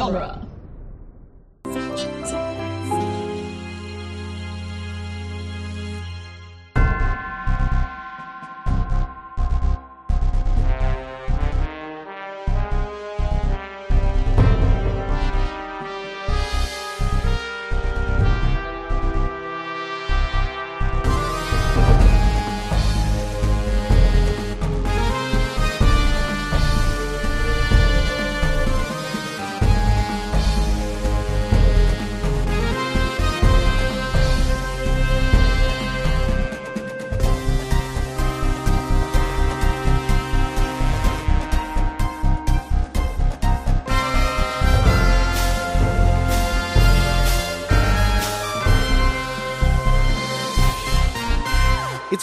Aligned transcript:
genre. 0.00 0.49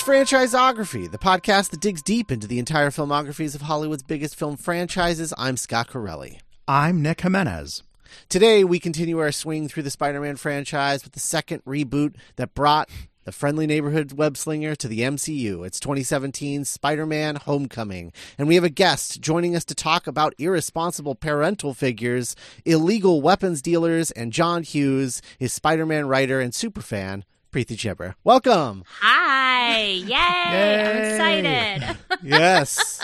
Franchisography, 0.07 1.11
the 1.11 1.17
podcast 1.17 1.71
that 1.71 1.81
digs 1.81 2.01
deep 2.01 2.31
into 2.31 2.47
the 2.47 2.59
entire 2.59 2.91
filmographies 2.91 3.55
of 3.55 3.63
Hollywood's 3.63 4.03
biggest 4.03 4.37
film 4.37 4.55
franchises. 4.55 5.33
I'm 5.37 5.57
Scott 5.57 5.89
Corelli. 5.89 6.39
I'm 6.65 7.01
Nick 7.01 7.19
Jimenez. 7.19 7.83
Today, 8.29 8.63
we 8.63 8.79
continue 8.79 9.19
our 9.19 9.33
swing 9.33 9.67
through 9.67 9.83
the 9.83 9.89
Spider 9.89 10.21
Man 10.21 10.37
franchise 10.37 11.03
with 11.03 11.11
the 11.11 11.19
second 11.19 11.61
reboot 11.65 12.15
that 12.37 12.53
brought 12.53 12.89
the 13.25 13.33
friendly 13.33 13.67
neighborhood 13.67 14.13
web 14.13 14.37
slinger 14.37 14.75
to 14.75 14.87
the 14.87 15.01
MCU. 15.01 15.67
It's 15.67 15.81
2017 15.81 16.63
Spider 16.63 17.05
Man 17.05 17.35
Homecoming. 17.35 18.13
And 18.37 18.47
we 18.47 18.55
have 18.55 18.63
a 18.63 18.69
guest 18.69 19.19
joining 19.19 19.57
us 19.57 19.65
to 19.65 19.75
talk 19.75 20.07
about 20.07 20.33
irresponsible 20.37 21.15
parental 21.15 21.73
figures, 21.73 22.33
illegal 22.63 23.21
weapons 23.21 23.61
dealers, 23.61 24.11
and 24.11 24.31
John 24.31 24.63
Hughes, 24.63 25.21
his 25.37 25.51
Spider 25.51 25.85
Man 25.85 26.07
writer 26.07 26.39
and 26.39 26.53
superfan, 26.53 27.23
Preeti 27.51 27.75
Chhibber. 27.77 28.15
Welcome. 28.23 28.83
Hi! 29.01 29.79
Yay! 29.83 30.15
I'm 30.15 30.97
excited. 30.97 31.97
yes. 32.23 33.01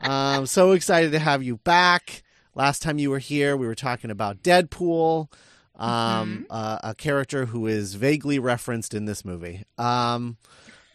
I'm 0.00 0.46
so 0.46 0.72
excited 0.72 1.12
to 1.12 1.18
have 1.18 1.42
you 1.42 1.56
back. 1.58 2.22
Last 2.54 2.82
time 2.82 2.98
you 2.98 3.10
were 3.10 3.18
here, 3.18 3.56
we 3.56 3.66
were 3.66 3.74
talking 3.74 4.10
about 4.10 4.42
Deadpool, 4.42 5.30
um, 5.76 6.46
uh, 6.48 6.78
a 6.82 6.94
character 6.94 7.46
who 7.46 7.66
is 7.66 7.94
vaguely 7.94 8.38
referenced 8.38 8.94
in 8.94 9.04
this 9.04 9.24
movie. 9.24 9.64
Um, 9.78 10.36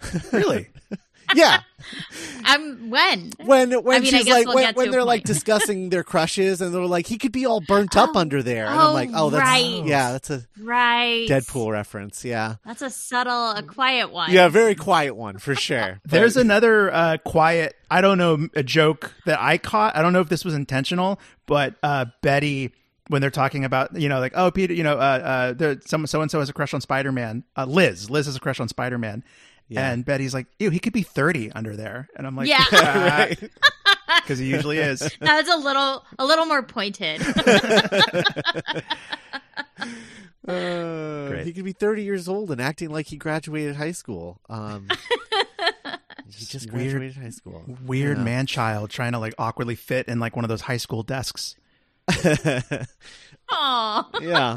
Really? 0.32 0.68
Yeah, 1.36 1.62
Um, 2.46 2.90
when? 2.90 3.32
when 3.44 3.72
when 3.84 3.96
I 3.98 4.00
mean, 4.00 4.10
she's 4.12 4.28
like 4.28 4.46
we'll 4.48 4.56
when, 4.56 4.74
when 4.76 4.92
they're 4.92 5.04
like 5.04 5.24
discussing 5.26 5.90
their 5.90 6.04
crushes, 6.04 6.62
and 6.62 6.74
they're 6.74 6.86
like, 6.86 7.08
he 7.08 7.18
could 7.18 7.32
be 7.32 7.46
all 7.46 7.62
burnt 7.62 7.96
up 7.96 8.12
Oh. 8.16 8.20
under 8.20 8.42
there, 8.44 8.66
and 8.66 8.80
Oh, 8.80 8.88
I'm 8.90 8.94
like, 8.94 9.10
oh, 9.14 9.30
that's 9.30 9.44
right. 9.44 9.86
yeah, 9.86 10.12
that's 10.14 10.30
a 10.30 10.44
Right. 10.60 11.28
Deadpool 11.30 11.72
reference. 11.72 12.24
Yeah, 12.26 12.56
That's 12.66 12.82
a 12.82 12.90
subtle, 12.90 13.52
a 13.52 13.64
quiet 13.64 14.12
one. 14.12 14.32
yeah, 14.32 14.48
very 14.48 14.76
quiet 14.76 15.16
one 15.16 15.38
for 15.38 15.56
sure. 15.68 16.00
There's 16.06 16.38
another 16.38 16.92
uh, 16.94 17.18
quiet, 17.24 17.76
I 17.90 18.02
don't 18.02 18.18
know, 18.18 18.48
a 18.56 18.64
joke 18.64 19.14
that 19.26 19.40
I 19.42 19.58
caught. 19.58 19.96
I 19.96 20.02
don't 20.02 20.14
know 20.14 20.22
if 20.22 20.30
this 20.30 20.44
was 20.46 20.54
intentional, 20.54 21.20
but 21.46 21.76
uh, 21.84 22.06
Betty, 22.22 22.72
when 23.08 23.22
they're 23.22 23.30
talking 23.32 23.66
about, 23.66 23.96
you 24.00 24.08
know, 24.10 24.20
like, 24.20 24.34
oh, 24.36 24.52
Peter, 24.52 24.74
you 24.74 24.84
know, 24.84 24.94
uh, 24.98 24.98
uh, 25.00 25.54
there, 25.54 25.80
some 25.86 26.06
so 26.08 26.22
and 26.22 26.30
so 26.32 26.40
has 26.40 26.50
a 26.50 26.54
crush 26.54 26.74
on 26.74 26.82
Spider 26.82 27.12
Man. 27.12 27.44
Uh, 27.58 27.66
Liz, 27.66 28.10
Liz 28.10 28.26
has 28.26 28.36
a 28.36 28.40
crush 28.40 28.60
on 28.60 28.68
Spider 28.68 28.98
Man. 28.98 29.24
Yeah. 29.72 29.90
And 29.92 30.04
Betty's 30.06 30.34
like, 30.34 30.48
ew, 30.60 30.70
he 30.70 30.80
could 30.80 30.92
be 30.94 31.02
30 31.04 31.52
under 31.54 31.76
there. 31.78 32.10
And 32.16 32.28
I'm 32.28 32.36
like, 32.36 32.48
Yeah. 32.50 32.66
right. 32.74 33.40
Because 34.24 34.40
he 34.40 34.48
usually 34.48 34.78
is. 34.78 35.00
That's 35.22 35.50
a 35.50 35.56
little, 35.58 36.06
a 36.20 36.26
little 36.26 36.46
more 36.46 36.62
pointed. 36.62 37.22
Uh, 40.48 41.28
Great. 41.30 41.46
he 41.46 41.54
could 41.54 41.64
be 41.66 41.72
30 41.72 42.04
years 42.04 42.28
old 42.28 42.52
and 42.52 42.60
acting 42.60 42.90
like 42.90 43.08
he 43.08 43.16
graduated 43.16 43.76
high 43.76 43.92
school. 43.92 44.40
Um, 44.50 44.88
he 46.28 46.46
just 46.46 46.72
Weird- 46.72 46.92
graduated 46.92 47.18
high 47.24 47.30
school. 47.30 47.64
Weird 47.86 48.18
Yeah. 48.18 48.24
man 48.24 48.46
child 48.48 48.90
trying 48.90 49.12
to 49.14 49.20
like 49.20 49.34
awkwardly 49.38 49.76
fit 49.76 50.08
in 50.08 50.20
like 50.20 50.36
one 50.36 50.44
of 50.44 50.50
those 50.50 50.62
high 50.62 50.78
school 50.78 51.04
desks. 51.04 51.56
Aw. 53.52 54.10
yeah. 54.22 54.56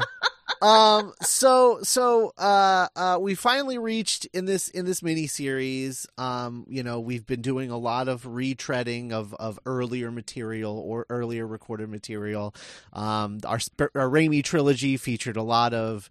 Um. 0.61 1.13
So 1.21 1.79
so 1.83 2.33
uh 2.37 2.87
uh 2.95 3.17
we 3.19 3.35
finally 3.35 3.77
reached 3.77 4.25
in 4.33 4.45
this 4.45 4.69
in 4.69 4.85
this 4.85 5.03
mini 5.03 5.27
series. 5.27 6.07
Um. 6.17 6.65
You 6.69 6.83
know 6.83 6.99
we've 6.99 7.25
been 7.25 7.41
doing 7.41 7.71
a 7.71 7.77
lot 7.77 8.07
of 8.07 8.23
retreading 8.23 9.11
of 9.11 9.33
of 9.35 9.59
earlier 9.65 10.11
material 10.11 10.77
or 10.79 11.05
earlier 11.09 11.45
recorded 11.45 11.89
material. 11.89 12.55
Um. 12.93 13.39
Our 13.45 13.59
our 13.95 14.09
Raimi 14.09 14.43
trilogy 14.43 14.97
featured 14.97 15.37
a 15.37 15.43
lot 15.43 15.73
of 15.73 16.09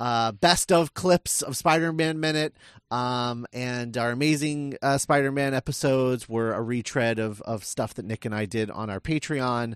uh, 0.00 0.32
best 0.32 0.72
of 0.72 0.94
clips 0.94 1.42
of 1.42 1.56
Spider-Man 1.56 2.18
Minute, 2.18 2.54
um, 2.90 3.46
and 3.52 3.96
our 3.98 4.10
amazing 4.10 4.76
uh, 4.80 4.96
Spider-Man 4.96 5.52
episodes 5.52 6.26
were 6.26 6.54
a 6.54 6.62
retread 6.62 7.18
of 7.18 7.42
of 7.42 7.64
stuff 7.64 7.94
that 7.94 8.06
Nick 8.06 8.24
and 8.24 8.34
I 8.34 8.46
did 8.46 8.70
on 8.70 8.88
our 8.88 8.98
Patreon. 8.98 9.74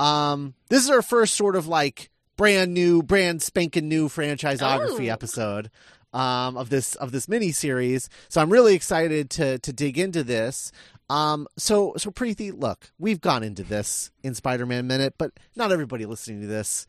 Um, 0.00 0.54
this 0.68 0.82
is 0.84 0.90
our 0.90 1.02
first 1.02 1.34
sort 1.34 1.56
of 1.56 1.66
like 1.68 2.10
brand 2.36 2.72
new, 2.72 3.02
brand 3.02 3.42
spanking 3.42 3.88
new 3.88 4.08
franchisography 4.08 5.08
Oh. 5.08 5.12
episode 5.12 5.70
um, 6.12 6.56
of 6.56 6.70
this 6.70 6.94
of 6.96 7.12
this 7.12 7.28
mini 7.28 7.52
series. 7.52 8.08
So 8.28 8.40
I'm 8.40 8.50
really 8.50 8.74
excited 8.74 9.30
to 9.30 9.58
to 9.58 9.72
dig 9.72 9.98
into 9.98 10.24
this. 10.24 10.72
Um, 11.10 11.46
so 11.58 11.94
so 11.96 12.10
Preeti, 12.10 12.52
look, 12.58 12.92
we've 12.98 13.20
gone 13.20 13.42
into 13.42 13.62
this 13.62 14.10
in 14.22 14.34
Spider-Man 14.34 14.86
Minute, 14.86 15.14
but 15.18 15.32
not 15.54 15.70
everybody 15.72 16.06
listening 16.06 16.40
to 16.40 16.46
this 16.46 16.86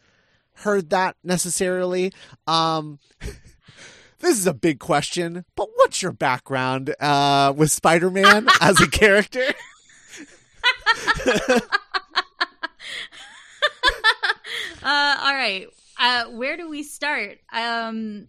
heard 0.56 0.90
that 0.92 1.16
necessarily. 1.24 2.14
Um, 2.48 3.00
this 4.20 4.38
is 4.38 4.48
a 4.48 4.54
big 4.54 4.80
question, 4.80 5.44
but 5.56 5.68
what's 5.76 6.02
your 6.02 6.12
background 6.12 6.94
uh, 7.00 7.54
with 7.56 7.72
Spider-Man 7.72 8.48
as 8.62 8.80
a 8.80 8.88
character? 8.90 9.44
Uh, 14.84 15.18
all 15.22 15.34
right. 15.34 15.68
Uh, 16.00 16.26
where 16.32 16.58
do 16.58 16.70
we 16.70 16.84
start? 16.84 17.38
Um, 17.54 18.28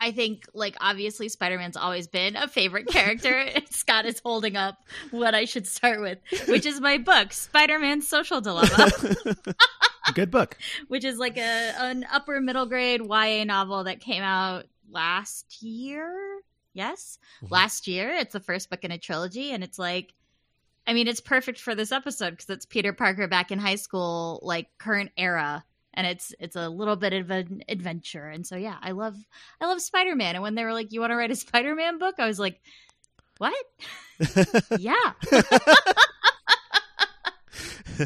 I 0.00 0.12
think, 0.12 0.44
like, 0.52 0.76
obviously, 0.80 1.28
Spider 1.28 1.56
Man's 1.56 1.76
always 1.76 2.08
been 2.08 2.36
a 2.36 2.46
favorite 2.48 2.86
character. 2.88 3.46
Scott 3.70 4.06
is 4.06 4.20
holding 4.20 4.56
up 4.56 4.76
what 5.10 5.34
I 5.34 5.44
should 5.46 5.66
start 5.66 6.00
with, 6.00 6.18
which 6.48 6.66
is 6.66 6.80
my 6.80 6.98
book, 6.98 7.32
Spider 7.32 7.78
Man's 7.78 8.06
Social 8.08 8.40
Dilemma, 8.40 8.90
Good 10.14 10.30
book. 10.30 10.58
which 10.88 11.04
is 11.04 11.18
like 11.18 11.38
a 11.38 11.74
an 11.78 12.04
upper 12.12 12.40
middle 12.40 12.66
grade 12.66 13.00
YA 13.02 13.44
novel 13.44 13.84
that 13.84 14.00
came 14.00 14.22
out 14.22 14.66
last 14.90 15.62
year. 15.62 16.12
Yes, 16.74 17.18
Mhm. 17.42 17.50
last 17.52 17.86
year. 17.86 18.10
It's 18.10 18.32
the 18.32 18.40
first 18.40 18.68
book 18.68 18.84
in 18.84 18.90
a 18.90 18.98
trilogy, 18.98 19.52
and 19.52 19.62
it's 19.64 19.78
like, 19.78 20.12
I 20.86 20.92
mean, 20.92 21.08
it's 21.08 21.20
perfect 21.20 21.60
for 21.60 21.74
this 21.74 21.92
episode 21.92 22.30
because 22.30 22.50
it's 22.50 22.66
Peter 22.66 22.92
Parker 22.92 23.26
back 23.26 23.50
in 23.50 23.58
high 23.58 23.76
school, 23.76 24.40
like 24.42 24.68
current 24.78 25.12
era, 25.16 25.64
and 25.94 26.06
it's 26.06 26.34
it's 26.38 26.56
a 26.56 26.68
little 26.68 26.96
bit 26.96 27.12
of 27.12 27.30
an 27.30 27.62
adventure. 27.68 28.28
And 28.28 28.46
so, 28.46 28.56
yeah, 28.56 28.76
I 28.82 28.90
love 28.90 29.16
I 29.60 29.66
love 29.66 29.80
Spider 29.80 30.14
Man. 30.14 30.34
And 30.34 30.42
when 30.42 30.54
they 30.54 30.64
were 30.64 30.74
like, 30.74 30.92
"You 30.92 31.00
want 31.00 31.12
to 31.12 31.16
write 31.16 31.30
a 31.30 31.36
Spider 31.36 31.74
Man 31.74 31.98
book?" 31.98 32.16
I 32.18 32.26
was 32.26 32.38
like, 32.38 32.60
"What? 33.38 33.54
yeah." 34.78 35.12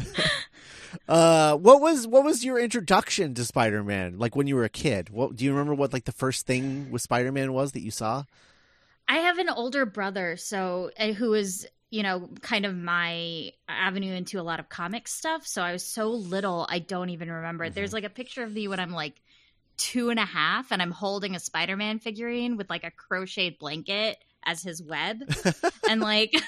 uh, 1.07 1.55
what 1.57 1.81
was 1.81 2.07
what 2.07 2.23
was 2.23 2.43
your 2.45 2.59
introduction 2.59 3.33
to 3.35 3.45
Spider-Man? 3.45 4.17
Like 4.17 4.35
when 4.35 4.47
you 4.47 4.55
were 4.55 4.63
a 4.63 4.69
kid? 4.69 5.09
What 5.09 5.35
do 5.35 5.45
you 5.45 5.51
remember? 5.51 5.73
What 5.73 5.93
like 5.93 6.05
the 6.05 6.11
first 6.11 6.45
thing 6.45 6.91
with 6.91 7.01
Spider-Man 7.01 7.53
was 7.53 7.71
that 7.73 7.81
you 7.81 7.91
saw? 7.91 8.23
I 9.07 9.17
have 9.17 9.39
an 9.39 9.49
older 9.49 9.85
brother, 9.85 10.37
so 10.37 10.91
uh, 10.99 11.13
who 11.13 11.33
is 11.33 11.67
you 11.89 12.03
know 12.03 12.29
kind 12.41 12.65
of 12.65 12.75
my 12.75 13.51
avenue 13.67 14.13
into 14.13 14.39
a 14.39 14.43
lot 14.43 14.59
of 14.59 14.69
comic 14.69 15.07
stuff. 15.07 15.45
So 15.47 15.61
I 15.61 15.71
was 15.73 15.85
so 15.85 16.09
little, 16.09 16.65
I 16.69 16.79
don't 16.79 17.09
even 17.09 17.31
remember. 17.31 17.69
Mhm. 17.69 17.73
There's 17.73 17.93
like 17.93 18.03
a 18.03 18.09
picture 18.09 18.43
of 18.43 18.53
me 18.53 18.67
when 18.67 18.79
I'm 18.79 18.91
like 18.91 19.21
two 19.77 20.09
and 20.09 20.19
a 20.19 20.25
half, 20.25 20.71
and 20.71 20.81
I'm 20.81 20.91
holding 20.91 21.35
a 21.35 21.39
Spider-Man 21.39 21.99
figurine 21.99 22.57
with 22.57 22.69
like 22.69 22.83
a 22.83 22.91
crocheted 22.91 23.57
blanket 23.59 24.17
as 24.43 24.61
his 24.61 24.81
web, 24.83 25.21
and 25.89 26.01
like. 26.01 26.33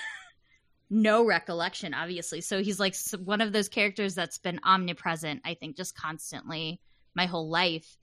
No 0.94 1.26
recollection, 1.26 1.94
obviously. 1.94 2.42
So 2.42 2.62
he's 2.62 2.78
like 2.78 2.98
one 3.24 3.40
of 3.40 3.54
those 3.54 3.70
characters 3.70 4.14
that's 4.14 4.38
been 4.38 4.60
omnipresent, 4.62 5.42
I 5.46 5.54
think, 5.54 5.78
just 5.78 5.96
constantly 5.96 6.82
my 7.16 7.28
whole 7.28 7.48
life 7.48 7.98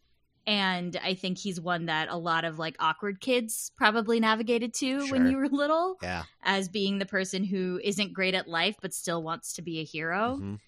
and 0.49 0.99
i 1.05 1.15
think 1.15 1.37
he's 1.39 1.61
one 1.61 1.87
that 1.87 2.09
a 2.09 2.17
lot 2.17 2.45
of 2.45 2.59
like 2.59 2.75
awkward 2.81 3.21
kids 3.21 3.71
probably 3.77 4.19
navigated 4.19 4.73
to 4.73 5.07
when 5.11 5.27
you 5.27 5.37
were 5.37 5.49
little 5.49 5.97
Yeah. 6.03 6.25
as 6.43 6.69
being 6.69 6.99
the 6.99 7.07
person 7.07 7.45
who 7.45 7.79
isn't 7.85 8.13
great 8.15 8.35
at 8.35 8.49
life 8.49 8.77
but 8.81 8.95
still 8.95 9.23
wants 9.23 9.53
to 9.55 9.63
be 9.63 9.79
a 9.81 9.85
hero 9.85 10.39
Mhm. 10.41 10.59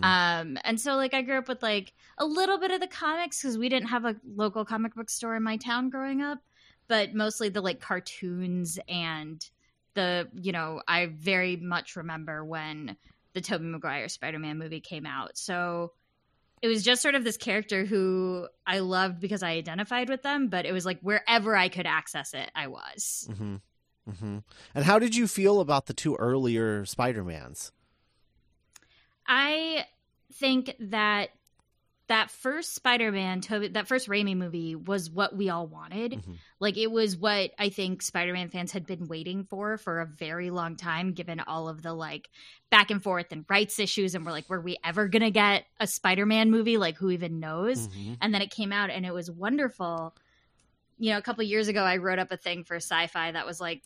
Mhm. 0.00 0.04
Um, 0.04 0.58
and 0.64 0.80
so 0.80 0.96
like 0.96 1.14
I 1.14 1.22
grew 1.22 1.38
up 1.38 1.46
with 1.48 1.62
like 1.62 1.92
a 2.18 2.26
little 2.26 2.58
bit 2.58 2.70
of 2.72 2.80
the 2.80 2.88
comics 2.88 3.40
because 3.40 3.56
we 3.56 3.68
didn't 3.68 3.88
have 3.88 4.04
a 4.04 4.16
local 4.24 4.64
comic 4.64 4.94
book 4.96 5.08
store 5.08 5.36
in 5.36 5.44
my 5.44 5.56
town 5.58 5.90
growing 5.90 6.22
up, 6.22 6.38
but 6.88 7.14
mostly 7.14 7.48
the 7.50 7.60
like 7.60 7.80
cartoons 7.80 8.80
and 8.88 9.48
the 9.94 10.28
you 10.34 10.50
know 10.50 10.82
I 10.88 11.06
very 11.06 11.56
much 11.56 11.94
remember 11.94 12.44
when 12.44 12.96
the 13.32 13.40
Tobey 13.40 13.64
Maguire 13.66 14.08
Spider-Man 14.08 14.58
movie 14.58 14.80
came 14.80 15.06
out. 15.06 15.38
So 15.38 15.92
it 16.62 16.68
was 16.68 16.82
just 16.82 17.02
sort 17.02 17.14
of 17.14 17.24
this 17.24 17.36
character 17.36 17.84
who 17.84 18.48
I 18.66 18.78
loved 18.78 19.20
because 19.20 19.42
I 19.42 19.50
identified 19.52 20.08
with 20.08 20.22
them, 20.22 20.48
but 20.48 20.66
it 20.66 20.72
was 20.72 20.86
like 20.86 21.00
wherever 21.00 21.56
I 21.56 21.68
could 21.68 21.86
access 21.86 22.34
it, 22.34 22.50
I 22.54 22.68
was. 22.68 23.28
hmm 23.36 23.56
hmm 24.18 24.38
And 24.74 24.84
how 24.84 24.98
did 24.98 25.16
you 25.16 25.26
feel 25.26 25.60
about 25.60 25.86
the 25.86 25.94
two 25.94 26.14
earlier 26.16 26.84
Spider-Mans? 26.84 27.72
I 29.26 29.84
think 30.34 30.74
that 30.78 31.30
that 32.08 32.30
first 32.30 32.74
Spider-Man, 32.74 33.40
Toby, 33.40 33.68
that 33.68 33.88
first 33.88 34.08
Raimi 34.08 34.36
movie 34.36 34.76
was 34.76 35.10
what 35.10 35.34
we 35.36 35.48
all 35.48 35.66
wanted. 35.66 36.12
Mhm. 36.12 36.36
Like 36.60 36.76
it 36.76 36.90
was 36.90 37.16
what 37.16 37.50
I 37.58 37.68
think 37.68 38.00
Spider-Man 38.00 38.48
fans 38.48 38.70
had 38.70 38.86
been 38.86 39.08
waiting 39.08 39.44
for 39.44 39.76
for 39.76 40.00
a 40.00 40.06
very 40.06 40.50
long 40.50 40.76
time, 40.76 41.12
given 41.12 41.40
all 41.40 41.68
of 41.68 41.82
the 41.82 41.92
like 41.92 42.30
back 42.70 42.90
and 42.92 43.02
forth 43.02 43.32
and 43.32 43.44
rights 43.48 43.80
issues. 43.80 44.14
And 44.14 44.24
we're 44.24 44.32
like, 44.32 44.48
were 44.48 44.60
we 44.60 44.76
ever 44.84 45.08
gonna 45.08 45.32
get 45.32 45.66
a 45.80 45.86
Spider-Man 45.86 46.50
movie? 46.50 46.76
Like, 46.76 46.96
who 46.96 47.10
even 47.10 47.40
knows? 47.40 47.88
Mhm. 47.88 48.18
And 48.20 48.32
then 48.32 48.42
it 48.42 48.50
came 48.50 48.72
out, 48.72 48.90
and 48.90 49.04
it 49.04 49.12
was 49.12 49.30
wonderful. 49.30 50.14
You 50.98 51.10
know, 51.10 51.18
a 51.18 51.22
couple 51.22 51.42
years 51.42 51.68
ago, 51.68 51.82
I 51.82 51.96
wrote 51.96 52.18
up 52.20 52.30
a 52.30 52.36
thing 52.36 52.62
for 52.64 52.76
Sci-Fi 52.76 53.32
that 53.32 53.46
was 53.46 53.60
like 53.60 53.82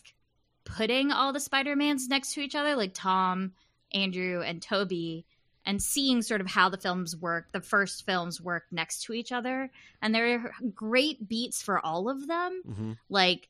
putting 0.63 1.11
all 1.11 1.33
the 1.33 1.39
Spider-Mans 1.39 2.07
next 2.07 2.35
to 2.35 2.41
each 2.41 2.55
other, 2.55 2.75
like 2.75 2.93
Tom, 2.93 3.53
Andrew, 3.93 4.41
and 4.41 4.61
Toby 4.61 5.25
and 5.65 5.81
seeing 5.81 6.21
sort 6.21 6.41
of 6.41 6.47
how 6.47 6.69
the 6.69 6.77
films 6.77 7.15
work, 7.15 7.51
the 7.51 7.61
first 7.61 8.05
films 8.05 8.41
work 8.41 8.63
next 8.71 9.03
to 9.03 9.13
each 9.13 9.31
other. 9.31 9.69
And 10.01 10.13
there 10.13 10.35
are 10.35 10.51
great 10.73 11.27
beats 11.27 11.61
for 11.61 11.83
all 11.85 12.09
of 12.09 12.27
them. 12.27 12.61
Mhm. 12.67 12.97
Like, 13.09 13.47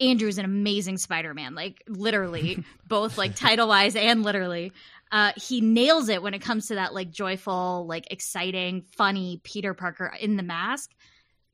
Andrew's 0.00 0.38
an 0.38 0.44
amazing 0.44 0.98
Spider 0.98 1.34
Man, 1.34 1.54
like, 1.54 1.82
literally, 1.86 2.64
both 2.88 3.18
like 3.18 3.36
title 3.36 3.68
wise 3.68 3.94
and 3.94 4.22
literally. 4.22 4.72
Uh, 5.12 5.32
he 5.36 5.60
nails 5.60 6.08
it 6.08 6.22
when 6.22 6.32
it 6.32 6.40
comes 6.40 6.68
to 6.68 6.76
that, 6.76 6.94
like, 6.94 7.10
joyful, 7.10 7.84
like, 7.86 8.10
exciting, 8.10 8.82
funny 8.96 9.40
Peter 9.44 9.74
Parker 9.74 10.06
in 10.18 10.36
the 10.36 10.42
mask. 10.42 10.90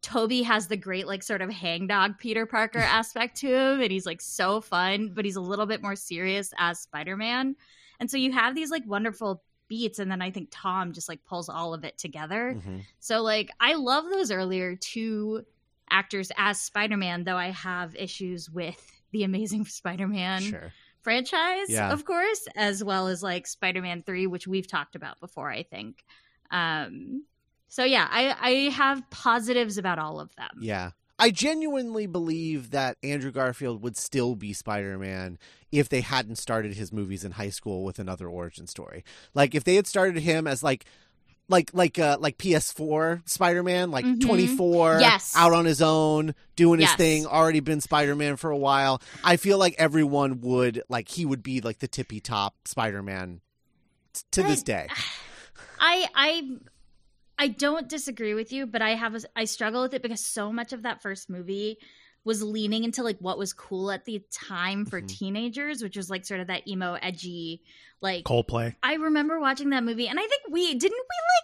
Toby 0.00 0.42
has 0.42 0.68
the 0.68 0.76
great, 0.76 1.08
like, 1.08 1.24
sort 1.24 1.42
of 1.42 1.50
hangdog 1.50 2.18
Peter 2.18 2.46
Parker 2.46 2.78
aspect 2.78 3.38
to 3.38 3.48
him, 3.48 3.80
and 3.80 3.90
he's 3.90 4.06
like 4.06 4.20
so 4.20 4.60
fun, 4.60 5.10
but 5.12 5.24
he's 5.24 5.34
a 5.36 5.40
little 5.40 5.66
bit 5.66 5.82
more 5.82 5.96
serious 5.96 6.52
as 6.56 6.78
Spider 6.78 7.16
Man. 7.16 7.56
And 8.00 8.08
so 8.08 8.16
you 8.16 8.30
have 8.32 8.54
these 8.54 8.70
like 8.70 8.84
wonderful 8.86 9.42
beats, 9.68 9.98
and 9.98 10.10
then 10.10 10.20
I 10.22 10.30
think 10.30 10.48
Tom 10.50 10.92
just 10.92 11.08
like 11.08 11.24
pulls 11.24 11.48
all 11.48 11.74
of 11.74 11.84
it 11.84 11.98
together. 11.98 12.54
Mhm. 12.58 12.84
So 13.00 13.22
like 13.22 13.50
I 13.60 13.74
love 13.74 14.04
those 14.10 14.30
earlier 14.30 14.76
two 14.76 15.44
actors 15.90 16.30
as 16.36 16.60
Spider-Man, 16.60 17.24
though 17.24 17.36
I 17.36 17.50
have 17.50 17.94
issues 17.96 18.50
with 18.50 18.84
the 19.12 19.24
Amazing 19.24 19.64
Spider-Man 19.80 20.42
Sure. 20.42 20.72
franchise, 21.00 21.70
Yeah. 21.70 21.92
of 21.92 22.04
course, 22.04 22.46
as 22.56 22.82
well 22.84 23.08
as 23.08 23.22
like 23.22 23.46
Spider-Man 23.46 24.02
3, 24.02 24.26
which 24.26 24.46
we've 24.46 24.66
talked 24.66 24.96
about 24.96 25.18
before, 25.20 25.50
I 25.50 25.62
think. 25.62 26.04
Um 26.50 27.24
so 27.68 27.84
yeah, 27.84 28.08
I 28.10 28.34
I 28.40 28.50
have 28.70 29.08
positives 29.10 29.76
about 29.78 29.98
all 29.98 30.20
of 30.20 30.34
them. 30.36 30.50
Yeah. 30.60 30.90
I 31.18 31.30
genuinely 31.30 32.06
believe 32.06 32.70
that 32.70 32.96
Andrew 33.02 33.30
Garfield 33.32 33.82
would 33.82 33.96
still 33.96 34.34
be 34.36 34.52
Spider-Man 34.52 35.38
if 35.72 35.88
they 35.88 36.00
hadn't 36.00 36.36
started 36.36 36.74
his 36.74 36.92
movies 36.92 37.24
in 37.24 37.32
high 37.32 37.50
school 37.50 37.84
with 37.84 37.98
another 37.98 38.28
origin 38.28 38.66
story. 38.66 39.04
Like 39.34 39.54
if 39.54 39.64
they 39.64 39.74
had 39.74 39.86
started 39.86 40.18
him 40.22 40.46
as 40.46 40.62
like 40.62 40.84
like 41.50 41.70
like 41.72 41.98
uh 41.98 42.18
like 42.20 42.36
PS4 42.38 43.22
Spider-Man, 43.28 43.90
like 43.90 44.04
Mhm. 44.04 44.20
24, 44.20 44.98
Yes. 45.00 45.34
out 45.34 45.52
on 45.54 45.64
his 45.64 45.80
own, 45.82 46.34
doing 46.56 46.78
his 46.80 46.92
thing, 46.94 47.26
already 47.26 47.60
been 47.60 47.80
Spider-Man 47.80 48.36
for 48.36 48.50
a 48.50 48.56
while. 48.58 49.00
I 49.24 49.36
feel 49.38 49.56
like 49.58 49.74
everyone 49.78 50.40
would 50.42 50.82
like 50.88 51.08
he 51.08 51.24
would 51.24 51.42
be 51.42 51.60
like 51.62 51.78
the 51.78 51.88
tippy 51.88 52.20
top 52.20 52.54
Spider-Man 52.68 53.40
t- 54.12 54.20
to 54.32 54.42
this 54.42 54.62
day. 54.62 54.88
I 55.80 56.06
I 56.14 56.50
I 57.38 57.48
don't 57.48 57.88
disagree 57.88 58.34
with 58.34 58.52
you, 58.52 58.66
but 58.66 58.82
I 58.82 58.90
have 58.90 59.14
a, 59.14 59.20
I 59.36 59.44
struggle 59.44 59.82
with 59.82 59.94
it 59.94 60.02
because 60.02 60.24
so 60.24 60.52
much 60.52 60.72
of 60.72 60.82
that 60.82 61.02
first 61.02 61.30
movie 61.30 61.78
was 62.24 62.42
leaning 62.42 62.84
into 62.84 63.02
like 63.02 63.16
what 63.20 63.38
was 63.38 63.52
cool 63.52 63.90
at 63.90 64.04
the 64.04 64.22
time 64.32 64.84
for 64.84 65.00
Mhm. 65.00 65.08
teenagers, 65.08 65.82
which 65.82 65.96
was 65.96 66.10
like 66.10 66.26
sort 66.26 66.40
of 66.40 66.48
that 66.48 66.66
emo, 66.68 66.94
edgy, 66.94 67.62
like. 68.00 68.24
Coldplay. 68.24 68.74
I 68.82 68.94
remember 68.94 69.38
watching 69.40 69.70
that 69.70 69.84
movie, 69.84 70.08
and 70.08 70.18
I 70.18 70.22
think 70.26 70.42
we 70.50 70.74
didn't 70.74 70.98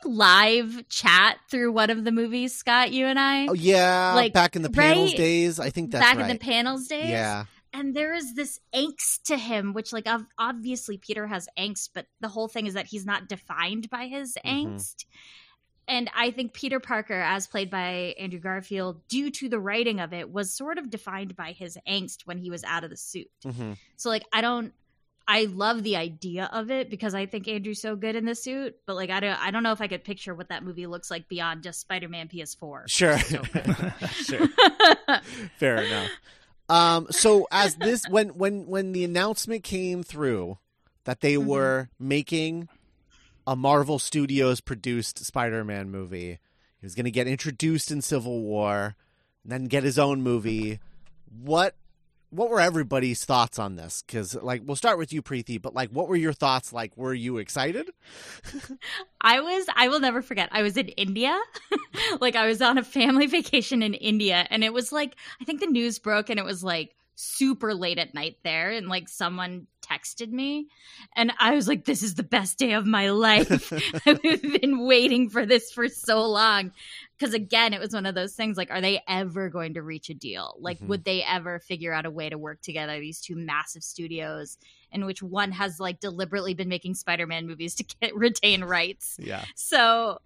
we 0.07 0.11
like 0.13 0.19
live 0.19 0.89
chat 0.89 1.39
through 1.51 1.73
one 1.73 1.91
of 1.91 2.05
the 2.05 2.13
movies, 2.13 2.55
Scott. 2.55 2.93
You 2.93 3.07
and 3.07 3.19
I, 3.19 3.47
Oh 3.47 3.55
yeah, 3.55 4.13
Like, 4.15 4.33
back 4.33 4.57
in 4.57 4.63
the 4.63 4.71
panels 4.71 5.11
right? 5.11 5.17
days, 5.17 5.61
I 5.61 5.71
think 5.71 5.93
that's 5.93 6.05
back 6.05 6.17
right. 6.19 6.29
in 6.29 6.37
the 6.37 6.41
panels 6.45 6.89
days. 6.89 7.09
yeah. 7.09 7.45
and 7.73 7.95
there 7.95 8.13
is 8.15 8.35
this 8.35 8.61
angst 8.75 9.23
to 9.25 9.37
him 9.37 9.73
which 9.73 9.93
like 9.93 10.07
obviously 10.39 10.97
peter 10.97 11.27
has 11.27 11.49
angst 11.59 11.89
but 11.93 12.07
the 12.21 12.29
whole 12.29 12.47
thing 12.47 12.67
is 12.67 12.75
that 12.75 12.87
he's 12.87 13.05
not 13.05 13.27
defined 13.29 13.91
by 13.91 14.07
his 14.07 14.37
Mhm. 14.45 14.65
angst 14.67 15.07
and 15.89 16.11
i 16.15 16.31
think 16.31 16.53
peter 16.53 16.81
parker 16.81 17.21
as 17.21 17.47
played 17.47 17.71
by 17.71 18.15
andrew 18.19 18.39
garfield 18.41 19.07
due 19.09 19.31
to 19.31 19.49
the 19.49 19.59
writing 19.61 20.01
of 20.01 20.13
it 20.13 20.31
was 20.31 20.51
sort 20.53 20.79
of 20.79 20.91
defined 20.91 21.37
by 21.37 21.53
his 21.53 21.77
angst 21.89 22.23
when 22.27 22.39
he 22.39 22.51
was 22.51 22.65
out 22.65 22.85
of 22.85 22.91
the 22.91 22.97
suit 22.97 23.31
hmm 23.45 23.73
so 23.97 24.09
like 24.09 24.25
i 24.33 24.41
don't 24.41 24.73
I 25.27 25.47
love 25.47 25.83
the 25.83 25.97
idea 25.97 26.51
of 26.53 26.71
it 26.71 26.91
because 26.91 27.15
I 27.15 27.25
think 27.25 27.49
Andrew's 27.49 27.81
so 27.81 27.97
good 27.97 28.15
in 28.15 28.27
the 28.27 28.35
suit, 28.35 28.77
but 28.85 28.95
like 28.95 29.09
I 29.09 29.21
don't 29.21 29.41
I 29.41 29.51
don't 29.53 29.63
know 29.63 29.73
if 29.73 29.81
I 29.81 29.87
could 29.89 30.05
picture 30.05 30.35
what 30.35 30.51
that 30.51 30.63
movie 30.63 30.87
looks 30.87 31.11
like 31.11 31.29
beyond 31.31 31.63
just 31.63 31.81
Spider-Man 31.81 32.29
PS4. 32.29 32.83
Sure. 32.91 33.17
Sure. 34.13 34.47
Fair 35.57 35.77
enough. 35.85 36.11
Um, 36.69 37.07
so 37.11 37.47
as 37.51 37.77
this 37.77 38.05
when 38.11 38.37
when 38.37 38.67
when 38.67 38.93
the 38.93 39.03
announcement 39.03 39.65
came 39.65 40.03
through 40.03 40.59
that 41.05 41.23
they 41.23 41.37
Mhm. 41.37 41.47
were 41.47 41.89
making 41.99 42.69
a 43.47 43.57
Marvel 43.57 43.99
Studios 43.99 44.61
produced 44.61 45.25
Spider-Man 45.25 45.91
movie, 45.91 46.39
he 46.81 46.87
was 46.87 46.95
going 46.95 47.05
to 47.05 47.11
get 47.11 47.27
introduced 47.27 47.91
in 47.91 48.03
Civil 48.03 48.41
War, 48.41 48.97
and 49.43 49.53
then 49.53 49.65
get 49.67 49.85
his 49.85 49.99
own 49.99 50.23
movie. 50.23 50.81
What 51.43 51.75
what 52.35 52.51
were 52.51 52.61
everybody's 52.61 53.25
thoughts 53.25 53.59
on 53.59 53.77
this? 53.77 54.03
Because 54.05 54.35
like 54.35 54.63
we'll 54.65 54.77
start 54.77 54.99
with 54.99 55.13
you, 55.13 55.23
Preeti, 55.23 55.61
but 55.61 55.75
like 55.75 55.91
what 55.91 56.09
were 56.09 56.17
your 56.17 56.33
thoughts? 56.33 56.73
Like, 56.73 56.97
were 56.97 57.15
you 57.15 57.39
excited? 57.39 57.91
I 59.21 59.41
was, 59.41 59.67
I 59.75 59.89
will 59.89 60.01
never 60.01 60.21
forget. 60.21 60.49
I 60.51 60.63
was 60.63 60.77
in 60.77 60.89
India. 60.89 61.39
like, 62.21 62.35
I 62.35 62.47
was 62.47 62.61
on 62.61 62.77
a 62.77 62.85
family 62.85 63.27
vacation 63.29 63.83
in 63.83 63.95
India, 63.95 64.47
and 64.51 64.65
it 64.65 64.73
was 64.73 64.91
like, 64.91 65.15
I 65.41 65.45
think 65.45 65.61
the 65.61 65.67
news 65.67 65.99
broke, 65.99 66.29
and 66.29 66.39
it 66.39 66.45
was 66.45 66.65
like 66.65 66.95
super 67.15 67.75
late 67.75 67.99
at 67.99 68.15
night 68.15 68.39
there, 68.43 68.71
and 68.73 68.89
like 68.89 69.09
someone 69.09 69.67
texted 69.85 70.31
me, 70.31 70.67
and 71.17 71.33
I 71.39 71.55
was 71.55 71.69
like, 71.69 71.85
this 71.85 72.03
is 72.03 72.15
the 72.15 72.23
best 72.23 72.59
day 72.59 72.73
of 72.73 72.87
my 72.87 73.11
life. 73.29 73.73
I've 74.07 74.23
been 74.23 74.87
waiting 74.87 75.29
for 75.31 75.45
this 75.47 75.71
for 75.73 75.89
so 75.89 76.23
long. 76.25 76.73
Because 77.17 77.33
again, 77.33 77.73
it 77.73 77.81
was 77.81 77.93
one 77.95 78.07
of 78.07 78.17
those 78.17 78.35
things 78.35 78.57
like, 78.57 78.71
are 78.73 78.81
they 78.81 79.01
ever 79.07 79.49
going 79.49 79.75
to 79.75 79.83
reach 79.83 80.11
a 80.11 80.15
deal? 80.15 80.57
Like, 80.59 80.81
Mhm. 80.81 80.89
would 80.89 81.05
they 81.05 81.23
ever 81.23 81.61
figure 81.61 81.93
out 81.93 82.07
a 82.07 82.11
way 82.11 82.29
to 82.29 82.37
work 82.37 82.61
together, 82.61 82.99
these 82.99 83.21
two 83.21 83.37
massive 83.37 83.83
studios? 83.85 84.59
in 84.93 85.05
which 85.07 85.21
one 85.25 85.51
has 85.51 85.81
like 85.81 85.99
deliberately 85.99 86.55
been 86.55 86.69
making 86.69 86.95
Spider-Man 86.95 87.49
movies 87.49 87.75
to 87.75 87.83
get 88.01 88.15
retain 88.15 88.63
rights. 88.63 89.17
Yeah. 89.19 89.45
So 89.57 90.21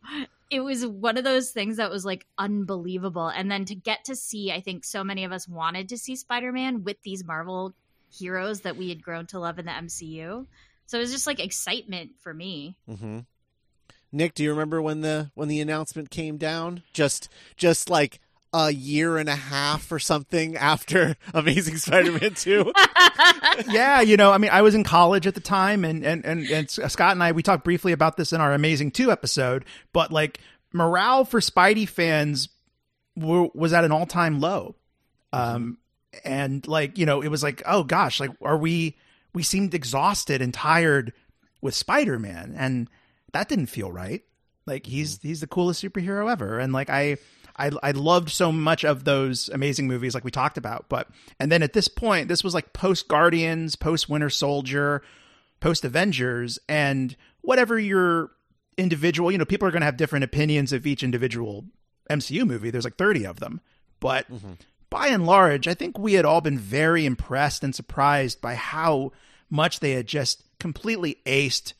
it 0.50 0.60
was 0.60 0.86
one 0.86 1.16
of 1.16 1.24
those 1.24 1.52
things 1.52 1.78
that 1.78 1.90
was 1.90 2.04
like 2.04 2.26
unbelievable. 2.36 3.28
And 3.28 3.50
then 3.50 3.64
to 3.64 3.74
get 3.74 4.04
to 4.04 4.14
see, 4.14 4.52
I 4.52 4.60
think 4.60 4.84
so 4.84 5.02
many 5.02 5.24
of 5.24 5.32
us 5.32 5.48
wanted 5.48 5.88
to 5.88 5.96
see 5.96 6.16
Spider-Man 6.16 6.84
with 6.84 7.00
these 7.02 7.24
Marvel 7.24 7.72
heroes 8.10 8.60
that 8.62 8.76
we 8.76 8.88
had 8.88 9.02
grown 9.02 9.26
to 9.26 9.38
love 9.38 9.58
in 9.58 9.66
the 9.66 9.72
MCU. 9.72 10.46
So 10.86 10.98
it 10.98 11.00
was 11.00 11.12
just 11.12 11.26
like 11.26 11.40
excitement 11.40 12.12
for 12.20 12.32
me. 12.32 12.76
hmm 12.86 13.20
Nick, 14.10 14.34
do 14.34 14.42
you 14.42 14.50
remember 14.50 14.80
when 14.80 15.02
the 15.02 15.30
when 15.34 15.48
the 15.48 15.60
announcement 15.60 16.10
came 16.10 16.38
down? 16.38 16.82
Just 16.94 17.28
just 17.56 17.90
like 17.90 18.20
a 18.54 18.70
year 18.72 19.18
and 19.18 19.28
a 19.28 19.34
half 19.34 19.92
or 19.92 19.98
something 19.98 20.56
after 20.56 21.16
Amazing 21.34 21.76
Spider-Man 21.76 22.34
two. 22.34 22.72
yeah, 23.68 24.00
you 24.00 24.16
know, 24.16 24.32
I 24.32 24.38
mean, 24.38 24.50
I 24.50 24.62
was 24.62 24.74
in 24.74 24.84
college 24.84 25.26
at 25.26 25.34
the 25.34 25.40
time, 25.40 25.84
and 25.84 26.04
and 26.04 26.24
and, 26.24 26.46
and 26.48 26.70
Scott 26.70 27.12
and 27.12 27.22
I 27.22 27.32
we 27.32 27.42
talked 27.42 27.64
briefly 27.64 27.92
about 27.92 28.16
this 28.16 28.32
in 28.32 28.40
our 28.40 28.52
Amazing 28.52 28.92
Two 28.92 29.12
episode, 29.12 29.64
but 29.92 30.10
like 30.10 30.40
morale 30.72 31.24
for 31.24 31.40
Spidey 31.40 31.88
fans 31.88 32.48
were, 33.16 33.48
was 33.54 33.72
at 33.72 33.84
an 33.84 33.92
all 33.92 34.06
time 34.06 34.40
low, 34.40 34.74
um, 35.32 35.78
and 36.24 36.66
like 36.66 36.98
you 36.98 37.06
know, 37.06 37.20
it 37.22 37.28
was 37.28 37.42
like, 37.42 37.62
oh 37.66 37.84
gosh, 37.84 38.20
like 38.20 38.30
are 38.42 38.58
we? 38.58 38.96
We 39.34 39.42
seemed 39.42 39.74
exhausted 39.74 40.40
and 40.40 40.52
tired 40.52 41.12
with 41.60 41.74
Spider 41.74 42.18
Man, 42.18 42.54
and 42.56 42.88
that 43.32 43.48
didn't 43.48 43.66
feel 43.66 43.92
right. 43.92 44.22
Like 44.66 44.86
he's 44.86 45.20
he's 45.22 45.40
the 45.40 45.46
coolest 45.46 45.82
superhero 45.82 46.30
ever, 46.30 46.58
and 46.58 46.72
like 46.72 46.90
I. 46.90 47.16
I, 47.60 47.72
I 47.82 47.90
loved 47.90 48.30
so 48.30 48.52
much 48.52 48.84
of 48.84 49.02
those 49.02 49.48
amazing 49.48 49.88
movies 49.88 50.14
like 50.14 50.22
we 50.22 50.30
talked 50.30 50.58
about 50.58 50.88
but 50.88 51.08
and 51.40 51.50
then 51.50 51.64
at 51.64 51.72
this 51.72 51.88
point 51.88 52.28
this 52.28 52.44
was 52.44 52.54
like 52.54 52.72
post 52.72 53.08
guardians 53.08 53.74
post 53.74 54.08
winter 54.08 54.30
soldier 54.30 55.02
post 55.60 55.84
Avengers 55.84 56.58
and 56.68 57.16
whatever 57.40 57.78
your 57.78 58.30
individual, 58.76 59.30
you 59.30 59.38
know, 59.38 59.44
people 59.44 59.66
are 59.66 59.70
going 59.70 59.80
to 59.80 59.86
have 59.86 59.96
different 59.96 60.24
opinions 60.24 60.72
of 60.72 60.86
each 60.86 61.02
individual 61.02 61.64
MCU 62.10 62.46
movie. 62.46 62.70
There's 62.70 62.84
like 62.84 62.96
30 62.96 63.26
of 63.26 63.40
them. 63.40 63.60
But 64.00 64.30
mm-hmm. 64.30 64.52
By 64.90 65.08
and 65.08 65.26
large, 65.26 65.68
I 65.68 65.74
think 65.74 65.98
we 65.98 66.14
had 66.14 66.24
all 66.24 66.40
been 66.40 66.58
very 66.58 67.04
impressed 67.04 67.62
and 67.62 67.74
surprised 67.74 68.40
by 68.40 68.54
how 68.54 69.12
much 69.50 69.80
they 69.80 69.92
had 69.92 70.06
just 70.06 70.44
completely 70.58 71.18
aced 71.26 71.74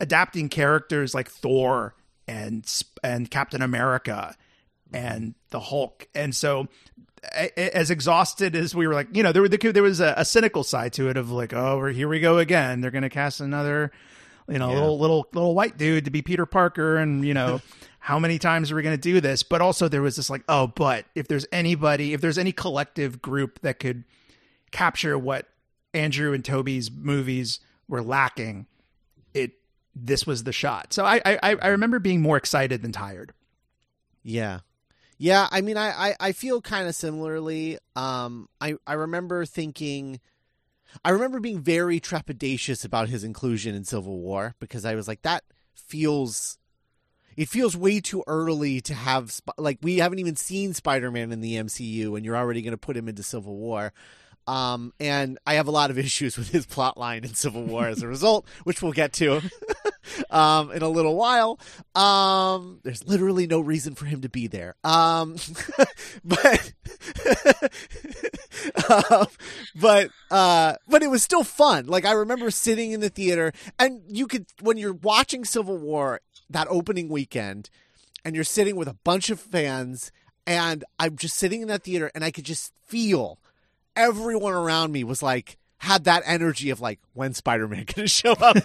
adapting 0.00 0.48
characters 0.48 1.14
like 1.14 1.30
Thor 1.30 1.94
and 2.28 2.66
and 3.02 3.30
Captain 3.30 3.62
America 3.62 4.34
and 4.92 5.34
the 5.50 5.60
Hulk. 5.60 6.08
And 6.14 6.34
so 6.34 6.68
as 7.56 7.90
exhausted 7.90 8.54
as 8.54 8.74
we 8.74 8.86
were 8.86 8.94
like, 8.94 9.08
you 9.12 9.22
know, 9.22 9.32
there, 9.32 9.48
there 9.48 9.82
was 9.82 10.00
a, 10.00 10.14
a 10.16 10.24
cynical 10.24 10.62
side 10.62 10.92
to 10.94 11.08
it 11.08 11.16
of 11.16 11.30
like, 11.30 11.52
oh, 11.52 11.84
here 11.86 12.08
we 12.08 12.20
go 12.20 12.38
again. 12.38 12.80
They're 12.80 12.90
going 12.90 13.02
to 13.02 13.10
cast 13.10 13.40
another, 13.40 13.90
you 14.48 14.58
know, 14.58 14.68
yeah. 14.68 14.74
little, 14.74 14.98
little, 14.98 15.28
little 15.32 15.54
white 15.54 15.76
dude 15.76 16.04
to 16.04 16.10
be 16.10 16.22
Peter 16.22 16.46
Parker. 16.46 16.96
And, 16.96 17.24
you 17.24 17.34
know, 17.34 17.60
how 18.06 18.20
many 18.20 18.38
times 18.38 18.70
are 18.70 18.76
we 18.76 18.82
going 18.82 18.94
to 18.94 19.00
do 19.00 19.20
this? 19.20 19.42
But 19.42 19.60
also 19.60 19.88
there 19.88 20.00
was 20.00 20.14
this 20.14 20.30
like, 20.30 20.44
oh, 20.48 20.68
but 20.68 21.06
if 21.16 21.26
there's 21.26 21.44
anybody, 21.50 22.12
if 22.12 22.20
there's 22.20 22.38
any 22.38 22.52
collective 22.52 23.20
group 23.20 23.58
that 23.62 23.80
could 23.80 24.04
capture 24.70 25.18
what 25.18 25.48
Andrew 25.92 26.32
and 26.32 26.44
Toby's 26.44 26.88
movies 26.88 27.58
were 27.88 28.02
lacking, 28.02 28.66
it, 29.34 29.54
this 29.96 30.24
was 30.24 30.44
the 30.44 30.52
shot. 30.52 30.92
So 30.92 31.04
I, 31.04 31.20
I, 31.26 31.56
I 31.60 31.66
remember 31.66 31.98
being 31.98 32.22
more 32.22 32.36
excited 32.36 32.80
than 32.80 32.92
tired. 32.92 33.32
Yeah. 34.22 34.60
Yeah, 35.18 35.48
I 35.50 35.60
mean, 35.60 35.76
I, 35.76 36.10
I, 36.10 36.16
I 36.20 36.30
feel 36.30 36.60
kind 36.60 36.86
of 36.86 36.94
similarly. 36.94 37.78
Um, 37.96 38.48
I, 38.60 38.76
I 38.86 38.92
remember 38.92 39.44
thinking, 39.44 40.20
I 41.04 41.10
remember 41.10 41.40
being 41.40 41.58
very 41.58 41.98
trepidatious 41.98 42.84
about 42.84 43.08
his 43.08 43.24
inclusion 43.24 43.74
in 43.74 43.82
Civil 43.82 44.20
War 44.20 44.54
because 44.60 44.84
I 44.84 44.94
was 44.94 45.08
like, 45.08 45.22
that 45.22 45.42
feels, 45.74 46.58
it 47.36 47.48
feels 47.48 47.76
way 47.76 48.00
too 48.00 48.24
early 48.26 48.80
to 48.82 48.94
have, 48.94 49.40
like, 49.58 49.78
we 49.82 49.98
haven't 49.98 50.18
even 50.18 50.36
seen 50.36 50.74
Spider 50.74 51.10
Man 51.10 51.32
in 51.32 51.40
the 51.40 51.54
MCU 51.54 52.16
and 52.16 52.24
you're 52.24 52.36
already 52.36 52.62
going 52.62 52.72
to 52.72 52.78
put 52.78 52.96
him 52.96 53.08
into 53.08 53.22
Civil 53.22 53.56
War. 53.56 53.92
Um, 54.46 54.92
and 55.00 55.38
I 55.44 55.54
have 55.54 55.66
a 55.66 55.72
lot 55.72 55.90
of 55.90 55.98
issues 56.06 56.36
with 56.36 56.50
his 56.50 56.66
plot 56.66 56.96
line 56.96 57.24
in 57.24 57.34
Civil 57.34 57.64
War 57.64 57.86
as 57.86 58.02
a 58.02 58.08
result, 58.08 58.46
which 58.64 58.82
we'll 58.82 58.92
get 58.92 59.12
to 59.14 59.42
um, 60.30 60.70
in 60.70 60.82
a 60.82 60.88
little 60.88 61.16
while. 61.16 61.58
Um, 61.94 62.80
there's 62.82 63.06
literally 63.06 63.46
no 63.46 63.60
reason 63.60 63.94
for 63.94 64.06
him 64.06 64.20
to 64.22 64.28
be 64.28 64.46
there. 64.46 64.76
Um, 64.84 65.36
but 66.24 66.72
uh, 68.88 69.26
but 69.74 70.10
uh, 70.30 70.74
but 70.88 71.02
it 71.02 71.10
was 71.10 71.22
still 71.22 71.44
fun. 71.44 71.86
Like 71.86 72.04
I 72.04 72.12
remember 72.12 72.50
sitting 72.50 72.92
in 72.92 73.00
the 73.00 73.08
theater, 73.08 73.52
and 73.78 74.02
you 74.08 74.26
could 74.26 74.46
when 74.60 74.78
you're 74.78 74.94
watching 74.94 75.44
Civil 75.44 75.78
War 75.78 76.20
that 76.50 76.68
opening 76.68 77.08
weekend, 77.08 77.70
and 78.24 78.34
you're 78.34 78.44
sitting 78.44 78.76
with 78.76 78.88
a 78.88 78.96
bunch 79.04 79.30
of 79.30 79.40
fans, 79.40 80.12
and 80.46 80.84
I'm 80.98 81.16
just 81.16 81.36
sitting 81.36 81.62
in 81.62 81.68
that 81.68 81.82
theater, 81.82 82.10
and 82.14 82.24
I 82.24 82.30
could 82.30 82.44
just 82.44 82.72
feel 82.84 83.38
everyone 83.94 84.52
around 84.52 84.92
me 84.92 85.04
was 85.04 85.22
like 85.22 85.56
had 85.78 86.04
that 86.04 86.22
energy 86.24 86.70
of 86.70 86.80
like 86.80 86.98
when 87.14 87.34
spider-man 87.34 87.84
gonna 87.94 88.08
show 88.08 88.32
up? 88.32 88.56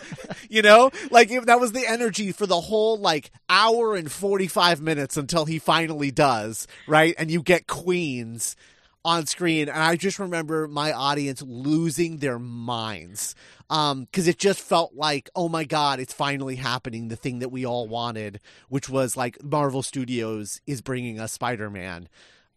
You 0.50 0.62
know? 0.62 0.92
Like 1.10 1.32
if 1.32 1.46
that 1.46 1.60
was 1.60 1.72
the 1.72 1.86
energy 1.88 2.32
for 2.32 2.46
the 2.46 2.60
whole 2.60 2.98
like 2.98 3.32
hour 3.50 3.96
and 3.96 4.12
45 4.12 4.82
minutes 4.82 5.18
until 5.18 5.46
he 5.46 5.60
finally 5.60 6.12
does 6.12 6.68
right? 6.88 7.16
And 7.18 7.30
you 7.30 7.42
get 7.42 7.68
queens 7.68 8.56
on 9.04 9.26
screen 9.26 9.68
and 9.68 9.78
i 9.78 9.96
just 9.96 10.20
remember 10.20 10.68
my 10.68 10.92
audience 10.92 11.42
losing 11.42 12.18
their 12.18 12.38
minds 12.38 13.34
um 13.70 14.04
because 14.04 14.28
it 14.28 14.38
just 14.38 14.60
felt 14.60 14.94
like 14.94 15.30
oh 15.36 15.50
my 15.50 15.64
god 15.64 16.00
it's 16.00 16.14
finally 16.14 16.56
happening 16.56 17.08
the 17.08 17.16
thing 17.16 17.40
that 17.40 17.50
we 17.50 17.66
all 17.66 17.88
wanted 17.88 18.40
which 18.70 18.90
was 18.90 19.18
like 19.18 19.42
marvel 19.44 19.82
studios 19.82 20.62
is 20.68 20.82
bringing 20.82 21.20
us 21.20 21.32
spider-man 21.32 22.08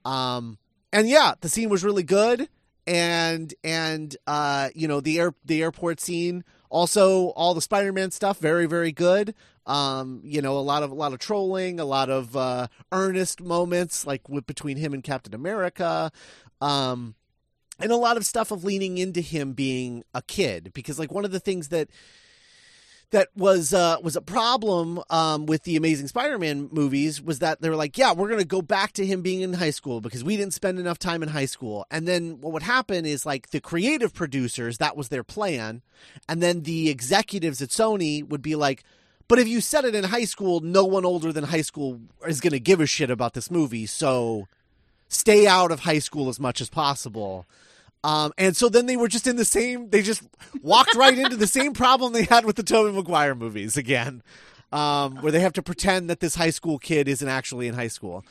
um 0.04 0.58
and 0.92 1.08
yeah 1.08 1.34
the 1.40 1.48
scene 1.48 1.68
was 1.70 1.82
really 1.82 2.02
good 2.02 2.48
and 2.86 3.54
and 3.62 4.16
uh, 4.26 4.70
you 4.74 4.88
know 4.88 5.00
the 5.00 5.18
air 5.18 5.34
the 5.44 5.62
airport 5.62 6.00
scene. 6.00 6.44
Also, 6.70 7.28
all 7.30 7.54
the 7.54 7.60
Spider-Man 7.60 8.10
stuff, 8.10 8.38
very 8.38 8.66
very 8.66 8.92
good. 8.92 9.34
Um, 9.66 10.20
you 10.24 10.42
know, 10.42 10.58
a 10.58 10.60
lot 10.60 10.82
of 10.82 10.90
a 10.90 10.94
lot 10.94 11.12
of 11.12 11.18
trolling, 11.18 11.80
a 11.80 11.84
lot 11.84 12.10
of 12.10 12.36
uh, 12.36 12.68
earnest 12.92 13.40
moments, 13.40 14.06
like 14.06 14.28
with, 14.28 14.46
between 14.46 14.76
him 14.76 14.92
and 14.92 15.02
Captain 15.02 15.34
America. 15.34 16.12
Um, 16.60 17.14
and 17.80 17.90
a 17.90 17.96
lot 17.96 18.16
of 18.16 18.26
stuff 18.26 18.50
of 18.50 18.64
leaning 18.64 18.98
into 18.98 19.20
him 19.20 19.52
being 19.52 20.04
a 20.14 20.22
kid 20.22 20.72
because 20.74 20.98
like 20.98 21.12
one 21.12 21.24
of 21.24 21.32
the 21.32 21.40
things 21.40 21.68
that 21.68 21.88
that 23.10 23.28
was 23.36 23.72
uh, 23.72 23.96
was 24.02 24.16
a 24.16 24.20
problem 24.20 25.00
um, 25.08 25.46
with 25.46 25.62
the 25.62 25.76
Amazing 25.76 26.08
Spider-Man 26.08 26.68
movies 26.72 27.22
was 27.22 27.38
that 27.38 27.60
they 27.60 27.70
were 27.70 27.76
like, 27.76 27.96
yeah, 27.96 28.12
we're 28.12 28.28
to 28.36 28.44
go 28.44 28.60
back 28.60 28.92
to 28.94 29.06
him 29.06 29.22
being 29.22 29.42
in 29.42 29.52
high 29.52 29.70
school 29.70 30.00
because 30.00 30.24
we 30.24 30.36
didn't 30.36 30.52
spend 30.52 30.80
enough 30.80 30.98
time 30.98 31.22
in 31.22 31.28
high 31.28 31.44
school. 31.46 31.86
And 31.92 32.08
then 32.08 32.40
what 32.40 32.52
would 32.52 32.64
happen 32.64 33.06
is 33.06 33.24
like 33.24 33.50
the 33.50 33.60
creative 33.60 34.12
producers, 34.12 34.78
that 34.78 34.96
was 34.96 35.10
their 35.10 35.22
plan, 35.22 35.82
and 36.28 36.42
then 36.42 36.62
the 36.62 36.90
executives 36.90 37.62
at 37.62 37.68
Sony 37.68 38.26
would 38.26 38.42
be 38.42 38.56
like, 38.56 38.82
but 39.28 39.38
if 39.38 39.48
you 39.48 39.60
said 39.60 39.84
it 39.84 39.94
in 39.94 40.04
high 40.04 40.24
school, 40.24 40.60
no 40.60 40.84
one 40.84 41.04
older 41.04 41.32
than 41.32 41.44
high 41.44 41.62
school 41.62 42.00
is 42.26 42.40
going 42.40 42.52
to 42.52 42.60
give 42.60 42.80
a 42.80 42.86
shit 42.86 43.10
about 43.10 43.34
this 43.34 43.50
movie. 43.50 43.86
So 43.86 44.48
stay 45.08 45.46
out 45.46 45.70
of 45.70 45.80
high 45.80 45.98
school 45.98 46.28
as 46.28 46.38
much 46.38 46.60
as 46.60 46.68
possible. 46.68 47.46
Um, 48.02 48.32
and 48.36 48.54
so 48.54 48.68
then 48.68 48.84
they 48.84 48.98
were 48.98 49.08
just 49.08 49.26
in 49.26 49.36
the 49.36 49.46
same, 49.46 49.88
they 49.88 50.02
just 50.02 50.22
walked 50.62 50.94
right 50.94 51.18
into 51.18 51.36
the 51.36 51.46
same 51.46 51.72
problem 51.72 52.12
they 52.12 52.24
had 52.24 52.44
with 52.44 52.56
the 52.56 52.62
Tobey 52.62 52.94
Maguire 52.94 53.34
movies 53.34 53.78
again, 53.78 54.22
um, 54.72 55.16
where 55.22 55.32
they 55.32 55.40
have 55.40 55.54
to 55.54 55.62
pretend 55.62 56.10
that 56.10 56.20
this 56.20 56.34
high 56.34 56.50
school 56.50 56.78
kid 56.78 57.08
isn't 57.08 57.28
actually 57.28 57.66
in 57.66 57.74
high 57.74 57.88
school. 57.88 58.22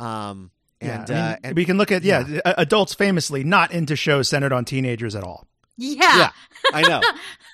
Um, 0.00 0.50
and, 0.80 1.08
yeah, 1.08 1.14
I 1.14 1.18
mean, 1.18 1.18
uh, 1.18 1.36
and, 1.44 1.56
we 1.56 1.64
can 1.64 1.78
look 1.78 1.92
at, 1.92 2.02
yeah, 2.02 2.26
yeah, 2.26 2.40
adults 2.44 2.94
famously 2.94 3.44
not 3.44 3.70
into 3.70 3.94
shows 3.94 4.28
centered 4.28 4.52
on 4.52 4.64
teenagers 4.64 5.14
at 5.14 5.22
all. 5.22 5.46
Yeah. 5.76 6.16
Yeah, 6.16 6.30
I 6.72 6.82
know. 6.82 7.00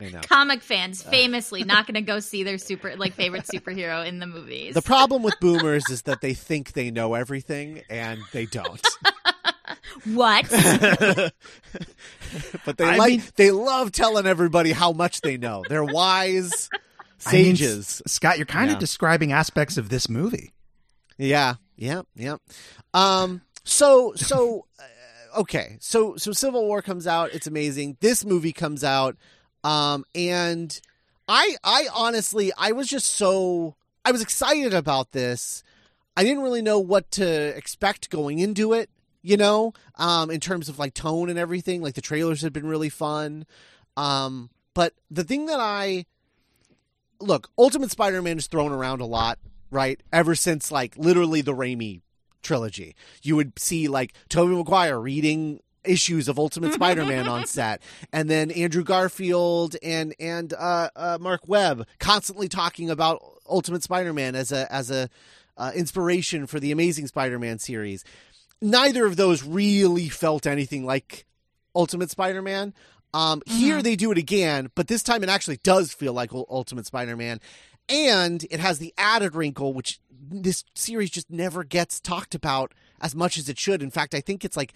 I 0.00 0.08
know. 0.10 0.20
Comic 0.22 0.62
fans 0.62 1.02
famously 1.02 1.64
not 1.64 1.86
going 1.86 1.94
to 1.94 2.02
go 2.02 2.20
see 2.20 2.42
their 2.42 2.58
super 2.58 2.96
like 2.96 3.14
favorite 3.14 3.44
superhero 3.44 4.06
in 4.06 4.18
the 4.18 4.26
movies. 4.26 4.74
The 4.74 4.82
problem 4.82 5.22
with 5.22 5.38
boomers 5.40 5.88
is 5.90 6.02
that 6.02 6.20
they 6.20 6.34
think 6.34 6.72
they 6.72 6.90
know 6.90 7.14
everything 7.14 7.82
and 7.88 8.20
they 8.32 8.46
don't. 8.46 8.84
what? 10.04 10.48
but 12.64 12.76
they 12.76 12.84
I 12.84 12.96
like 12.96 13.10
mean, 13.10 13.22
they 13.36 13.50
love 13.50 13.92
telling 13.92 14.26
everybody 14.26 14.72
how 14.72 14.92
much 14.92 15.20
they 15.20 15.36
know. 15.36 15.64
They're 15.68 15.84
wise 15.84 16.68
sages. 17.18 18.00
I 18.04 18.04
mean, 18.04 18.08
Scott, 18.08 18.38
you're 18.38 18.46
kind 18.46 18.68
yeah. 18.68 18.74
of 18.74 18.80
describing 18.80 19.32
aspects 19.32 19.76
of 19.76 19.88
this 19.88 20.08
movie. 20.08 20.52
Yeah, 21.18 21.54
yeah, 21.76 22.02
yeah. 22.14 22.36
Um, 22.94 23.42
so 23.64 24.14
so 24.16 24.66
uh, 24.78 25.40
okay, 25.40 25.76
so 25.80 26.16
so 26.16 26.32
Civil 26.32 26.66
War 26.66 26.82
comes 26.82 27.06
out. 27.06 27.34
It's 27.34 27.46
amazing. 27.46 27.98
This 28.00 28.24
movie 28.24 28.52
comes 28.52 28.82
out, 28.82 29.16
um, 29.64 30.04
and 30.14 30.80
I 31.28 31.56
I 31.62 31.88
honestly 31.94 32.52
I 32.56 32.72
was 32.72 32.88
just 32.88 33.06
so 33.06 33.76
I 34.04 34.12
was 34.12 34.22
excited 34.22 34.74
about 34.74 35.12
this. 35.12 35.62
I 36.16 36.24
didn't 36.24 36.42
really 36.42 36.62
know 36.62 36.78
what 36.78 37.10
to 37.12 37.56
expect 37.56 38.10
going 38.10 38.38
into 38.40 38.72
it 38.72 38.90
you 39.22 39.36
know, 39.36 39.72
um, 39.96 40.30
in 40.30 40.40
terms 40.40 40.68
of 40.68 40.78
like 40.78 40.94
tone 40.94 41.28
and 41.28 41.38
everything. 41.38 41.82
Like 41.82 41.94
the 41.94 42.00
trailers 42.00 42.42
had 42.42 42.52
been 42.52 42.66
really 42.66 42.88
fun. 42.88 43.46
Um, 43.96 44.50
but 44.74 44.94
the 45.10 45.24
thing 45.24 45.46
that 45.46 45.60
I 45.60 46.06
look, 47.20 47.50
Ultimate 47.58 47.90
Spider 47.90 48.22
Man 48.22 48.38
is 48.38 48.46
thrown 48.46 48.72
around 48.72 49.00
a 49.00 49.06
lot, 49.06 49.38
right? 49.70 50.00
Ever 50.12 50.34
since 50.34 50.72
like 50.72 50.96
literally 50.96 51.40
the 51.40 51.54
Raimi 51.54 52.00
trilogy. 52.42 52.94
You 53.22 53.36
would 53.36 53.58
see 53.58 53.88
like 53.88 54.14
Tobey 54.28 54.54
Maguire 54.54 54.98
reading 54.98 55.60
issues 55.84 56.28
of 56.28 56.38
Ultimate 56.38 56.72
Spider-Man 56.74 57.28
on 57.28 57.46
set, 57.46 57.82
and 58.12 58.28
then 58.28 58.50
Andrew 58.50 58.84
Garfield 58.84 59.76
and 59.82 60.14
and 60.20 60.52
uh, 60.54 60.90
uh, 60.96 61.18
Marc 61.20 61.48
Webb 61.48 61.86
constantly 61.98 62.48
talking 62.48 62.90
about 62.90 63.22
Ultimate 63.48 63.82
Spider-Man 63.82 64.34
as 64.34 64.52
a 64.52 64.72
as 64.72 64.90
a 64.90 65.08
uh, 65.56 65.72
inspiration 65.74 66.46
for 66.46 66.60
the 66.60 66.72
Amazing 66.72 67.06
Spider-Man 67.06 67.58
series 67.58 68.04
neither 68.60 69.06
of 69.06 69.16
those 69.16 69.42
really 69.42 70.08
felt 70.08 70.46
anything 70.46 70.84
like 70.84 71.26
Ultimate 71.74 72.10
Spider-Man. 72.10 72.74
Um, 73.12 73.40
mm-hmm. 73.40 73.58
Here 73.58 73.82
they 73.82 73.96
do 73.96 74.12
it 74.12 74.18
again, 74.18 74.70
but 74.74 74.88
this 74.88 75.02
time 75.02 75.22
it 75.22 75.28
actually 75.28 75.58
does 75.58 75.92
feel 75.92 76.12
like 76.12 76.32
Ultimate 76.32 76.86
Spider-Man, 76.86 77.40
and 77.88 78.46
it 78.50 78.60
has 78.60 78.78
the 78.78 78.94
added 78.96 79.34
wrinkle, 79.34 79.72
which 79.72 80.00
this 80.10 80.64
series 80.74 81.10
just 81.10 81.30
never 81.30 81.64
gets 81.64 82.00
talked 82.00 82.34
about 82.34 82.72
as 83.00 83.16
much 83.16 83.36
as 83.36 83.48
it 83.48 83.58
should. 83.58 83.82
In 83.82 83.90
fact, 83.90 84.14
I 84.14 84.20
think 84.20 84.44
it's 84.44 84.56
like 84.56 84.74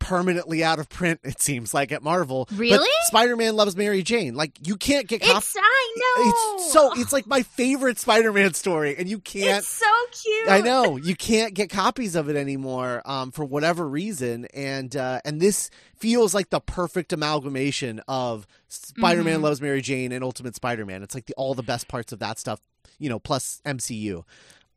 permanently 0.00 0.64
out 0.64 0.80
of 0.80 0.88
print. 0.88 1.20
It 1.22 1.40
seems 1.40 1.72
like 1.72 1.92
at 1.92 2.02
Marvel. 2.02 2.48
Really? 2.52 2.88
Spider-Man 3.02 3.54
loves 3.54 3.76
Mary 3.76 4.02
Jane. 4.02 4.34
Like 4.34 4.66
you 4.66 4.76
can't 4.76 5.06
get 5.06 5.20
copies. 5.20 5.36
It's 5.36 5.56
I 5.56 5.94
know. 5.96 6.30
It's 6.56 6.72
so 6.72 6.92
it's 7.00 7.12
like 7.12 7.28
my 7.28 7.42
favorite 7.42 7.98
Spider-Man 8.00 8.54
story, 8.54 8.96
and 8.98 9.08
you 9.08 9.20
can't. 9.20 9.58
It's 9.58 9.68
so 9.68 9.86
cute. 10.10 10.48
I 10.50 10.60
know 10.60 10.96
you 10.96 11.14
can't 11.14 11.54
get 11.54 11.70
copies 11.70 12.16
of 12.16 12.28
it 12.28 12.34
anymore 12.36 13.02
um, 13.04 13.30
for 13.30 13.44
whatever 13.44 13.86
reason, 13.88 14.46
and 14.54 14.96
uh, 14.96 15.20
and 15.24 15.40
this 15.40 15.70
feels 15.96 16.34
like 16.34 16.50
the 16.50 16.60
perfect 16.60 17.12
amalgamation 17.12 18.00
of 18.08 18.46
Spider-Man 18.68 19.40
Mhm. 19.40 19.42
loves 19.42 19.60
Mary 19.60 19.82
Jane 19.82 20.12
and 20.12 20.24
Ultimate 20.24 20.54
Spider-Man. 20.56 21.02
It's 21.02 21.14
like 21.14 21.26
the, 21.26 21.34
all 21.34 21.54
the 21.54 21.62
best 21.62 21.86
parts 21.88 22.12
of 22.12 22.18
that 22.20 22.38
stuff, 22.38 22.58
you 22.98 23.08
know, 23.08 23.18
plus 23.18 23.60
MCU. 23.66 24.24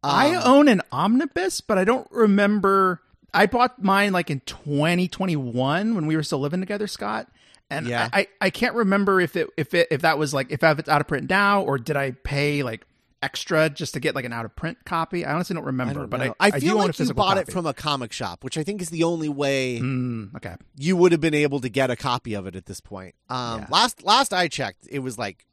I 0.03 0.35
Um, 0.35 0.41
own 0.45 0.67
an 0.67 0.81
omnibus, 0.91 1.61
but 1.61 1.77
I 1.77 1.85
don't 1.85 2.07
remember. 2.11 2.99
I 3.33 3.45
bought 3.47 3.81
mine 3.81 4.13
like 4.13 4.29
in 4.29 4.41
2021 4.41 5.95
when 5.95 6.05
we 6.07 6.15
were 6.15 6.23
still 6.23 6.39
living 6.39 6.59
together, 6.59 6.87
Scott. 6.87 7.27
And 7.69 7.87
Yeah. 7.87 8.09
I, 8.13 8.27
I 8.41 8.49
can't 8.49 8.75
remember 8.75 9.19
if 9.19 9.35
it 9.35 9.47
if 9.57 9.73
it 9.73 9.87
if 9.91 10.01
that 10.01 10.17
was 10.17 10.33
like 10.33 10.51
if 10.51 10.63
it's 10.63 10.89
out 10.89 11.01
of 11.01 11.07
print 11.07 11.29
now 11.29 11.61
or 11.63 11.77
did 11.77 11.95
I 11.95 12.11
pay 12.11 12.61
like 12.63 12.85
extra 13.21 13.69
just 13.69 13.93
to 13.93 13.99
get 14.01 14.15
like 14.15 14.25
an 14.25 14.33
out 14.33 14.45
of 14.45 14.55
print 14.55 14.77
copy? 14.85 15.25
I 15.25 15.33
honestly 15.33 15.55
don't 15.55 15.63
remember, 15.65 15.91
I 15.91 16.03
don't 16.03 16.09
but 16.09 16.19
know. 16.19 16.35
I, 16.39 16.47
I, 16.53 16.59
feel 16.59 16.71
own 16.73 16.75
a 16.75 16.79
like 16.79 16.87
you 16.89 16.93
physical 16.93 17.23
bought 17.23 17.37
it 17.37 17.51
from 17.51 17.65
a 17.65 17.73
comic 17.73 18.11
shop, 18.11 18.43
which 18.43 18.57
I 18.57 18.63
think 18.63 18.81
is 18.81 18.89
the 18.89 19.03
only 19.03 19.29
way 19.29 19.79
Mm, 19.79 20.35
okay. 20.35 20.55
you 20.77 20.95
would 20.97 21.11
have 21.13 21.21
been 21.21 21.33
able 21.33 21.59
to 21.61 21.69
get 21.69 21.89
a 21.89 21.95
copy 21.95 22.33
of 22.33 22.45
it 22.47 22.55
at 22.55 22.65
this 22.65 22.81
point. 22.81 23.15
Um, 23.29 23.61
Yeah. 23.61 23.67
Last 23.69 24.03
last 24.03 24.33
I 24.33 24.47
checked, 24.49 24.87
it 24.91 24.99
was 24.99 25.17
like 25.17 25.45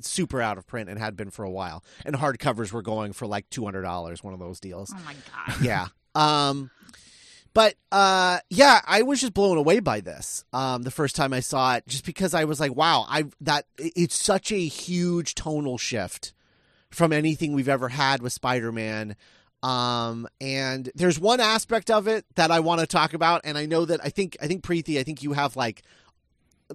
super 0.00 0.40
out 0.40 0.56
of 0.56 0.66
print 0.68 0.88
and 0.88 0.98
had 0.98 1.16
been 1.16 1.30
for 1.30 1.44
a 1.44 1.50
while, 1.50 1.82
and 2.06 2.14
hardcovers 2.14 2.72
were 2.72 2.82
going 2.82 3.12
for 3.12 3.26
like 3.26 3.50
two 3.50 3.64
hundred 3.64 3.82
dollars. 3.82 4.22
One 4.22 4.32
of 4.32 4.38
those 4.40 4.60
deals. 4.60 4.92
Oh 4.96 5.00
my 5.04 5.14
god. 5.14 5.60
yeah. 5.62 5.86
Um, 6.14 6.70
but 7.54 7.76
uh, 7.92 8.40
yeah, 8.50 8.80
I 8.84 9.02
was 9.02 9.20
just 9.20 9.32
blown 9.32 9.56
away 9.56 9.78
by 9.78 10.00
this. 10.00 10.44
Um, 10.52 10.82
the 10.82 10.90
first 10.90 11.14
time 11.14 11.32
I 11.32 11.40
saw 11.40 11.76
it, 11.76 11.86
just 11.86 12.04
because 12.04 12.34
I 12.34 12.44
was 12.44 12.58
like, 12.58 12.74
wow, 12.74 13.06
I 13.08 13.24
that 13.40 13.66
it's 13.78 14.16
such 14.16 14.50
a 14.50 14.66
huge 14.66 15.36
tonal 15.36 15.78
shift 15.78 16.34
from 16.90 17.12
anything 17.12 17.52
we've 17.52 17.68
ever 17.68 17.88
had 17.88 18.22
with 18.22 18.32
Spider-Man. 18.32 19.16
Um, 19.62 20.28
and 20.40 20.90
there's 20.94 21.18
one 21.18 21.40
aspect 21.40 21.90
of 21.90 22.06
it 22.06 22.26
that 22.34 22.50
I 22.50 22.60
want 22.60 22.80
to 22.80 22.86
talk 22.86 23.14
about, 23.14 23.42
and 23.44 23.56
I 23.56 23.66
know 23.66 23.84
that 23.84 24.00
I 24.02 24.10
think 24.10 24.36
I 24.42 24.48
think 24.48 24.64
Preeti, 24.64 24.98
I 24.98 25.04
think 25.04 25.22
you 25.22 25.32
have 25.32 25.54
like 25.54 25.82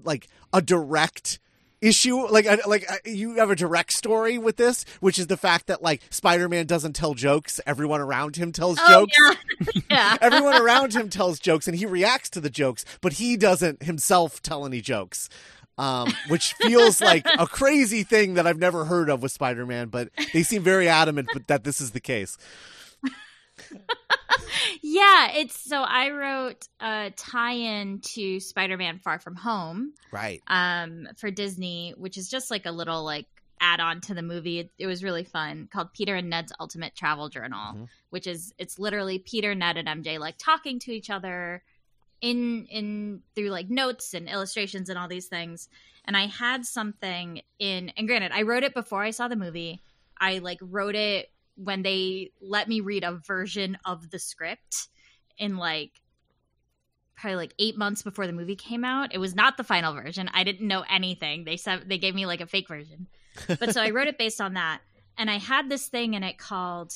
like 0.03 0.27
a 0.53 0.61
direct 0.61 1.39
issue 1.81 2.27
like 2.27 2.45
I- 2.45 2.59
like 2.67 2.85
you 3.05 3.35
have 3.35 3.49
a 3.49 3.55
direct 3.55 3.93
story 3.93 4.37
with 4.37 4.57
this 4.57 4.83
which 4.99 5.17
is 5.17 5.27
the 5.27 5.37
fact 5.37 5.67
that 5.67 5.81
like 5.81 6.01
spider-man 6.09 6.65
doesn't 6.65 6.93
tell 6.93 7.13
jokes 7.13 7.61
everyone 7.65 8.01
around 8.01 8.35
him 8.35 8.51
tells 8.51 8.77
Oh, 8.81 9.05
jokes 9.07 9.17
yeah. 9.17 9.81
yeah. 9.89 10.17
everyone 10.21 10.61
around 10.61 10.93
him 10.93 11.09
tells 11.09 11.39
jokes 11.39 11.67
and 11.67 11.77
he 11.77 11.85
reacts 11.85 12.29
to 12.31 12.41
the 12.41 12.49
jokes 12.49 12.83
but 13.01 13.13
he 13.13 13.37
doesn't 13.37 13.83
himself 13.83 14.41
tell 14.41 14.65
any 14.65 14.81
jokes 14.81 15.29
um, 15.77 16.11
which 16.27 16.51
feels 16.55 16.99
like 17.11 17.25
a 17.37 17.47
crazy 17.47 18.03
thing 18.03 18.33
that 18.33 18.45
I've 18.45 18.59
never 18.59 18.83
heard 18.83 19.09
of 19.09 19.21
with 19.21 19.31
Spider-Man, 19.31 19.87
but 19.87 20.09
they 20.33 20.43
seem 20.43 20.61
very 20.61 20.89
adamant 20.89 21.29
that 21.47 21.63
this 21.63 21.79
is 21.79 21.91
the 21.91 22.01
case. 22.01 22.37
yeah, 24.81 25.31
it's 25.35 25.59
so 25.59 25.81
I 25.81 26.09
wrote 26.11 26.67
a 26.79 27.11
tie-in 27.15 27.99
to 28.01 28.39
Spider-Man 28.39 28.99
Far 28.99 29.19
From 29.19 29.35
Home 29.35 29.93
Right. 30.11 30.41
um 30.47 31.07
for 31.17 31.31
Disney, 31.31 31.93
which 31.97 32.17
is 32.17 32.29
just 32.29 32.51
like 32.51 32.65
a 32.65 32.71
little 32.71 33.03
like 33.03 33.27
add-on 33.61 33.99
to 34.01 34.13
the 34.13 34.21
movie. 34.21 34.59
It, 34.59 34.71
it 34.77 34.87
was 34.87 35.03
really 35.03 35.23
fun 35.25 35.67
called 35.71 35.93
Peter 35.93 36.15
and 36.15 36.29
Ned's 36.29 36.53
Ultimate 36.59 36.95
Travel 36.95 37.29
Journal, 37.29 37.73
Mhm. 37.75 37.87
which 38.09 38.25
is 38.27 38.53
it's 38.57 38.79
literally 38.79 39.19
Peter, 39.19 39.53
Ned 39.55 39.77
and 39.77 39.87
MJ 39.87 40.17
like 40.19 40.35
talking 40.37 40.79
to 40.79 40.91
each 40.91 41.09
other 41.09 41.61
in 42.21 42.65
in 42.67 43.21
through 43.35 43.49
like 43.49 43.69
notes 43.69 44.13
and 44.13 44.27
illustrations 44.29 44.89
and 44.89 44.97
all 44.97 45.07
these 45.07 45.27
things. 45.27 45.69
And 46.05 46.15
I 46.17 46.27
had 46.27 46.65
something 46.65 47.41
in 47.59 47.89
and 47.97 48.07
granted, 48.07 48.31
I 48.33 48.43
wrote 48.43 48.63
it 48.63 48.73
before 48.73 49.03
I 49.03 49.11
saw 49.11 49.27
the 49.27 49.35
movie. 49.35 49.81
I 50.19 50.39
like 50.39 50.59
wrote 50.61 50.95
it 50.95 51.29
when 51.61 51.81
they 51.83 52.31
let 52.41 52.67
me 52.67 52.79
read 52.81 53.03
a 53.03 53.19
version 53.25 53.77
of 53.85 54.09
the 54.09 54.19
script 54.19 54.87
in 55.37 55.57
like 55.57 55.91
probably 57.17 57.35
like 57.35 57.53
eight 57.59 57.77
months 57.77 58.01
before 58.01 58.27
the 58.27 58.33
movie 58.33 58.55
came 58.55 58.85
out. 58.85 59.13
It 59.13 59.17
was 59.17 59.35
not 59.35 59.57
the 59.57 59.63
final 59.63 59.93
version. 59.93 60.29
I 60.33 60.43
didn't 60.43 60.67
know 60.67 60.85
anything. 60.89 61.43
They 61.43 61.57
said 61.57 61.83
they 61.87 61.97
gave 61.97 62.15
me 62.15 62.25
like 62.25 62.41
a 62.41 62.47
fake 62.47 62.67
version. 62.67 63.07
But 63.59 63.73
so 63.73 63.81
I 63.81 63.91
wrote 63.91 64.07
it 64.07 64.17
based 64.17 64.41
on 64.41 64.55
that. 64.55 64.81
And 65.17 65.29
I 65.29 65.37
had 65.37 65.69
this 65.69 65.87
thing 65.87 66.13
in 66.13 66.23
it 66.23 66.37
called 66.37 66.93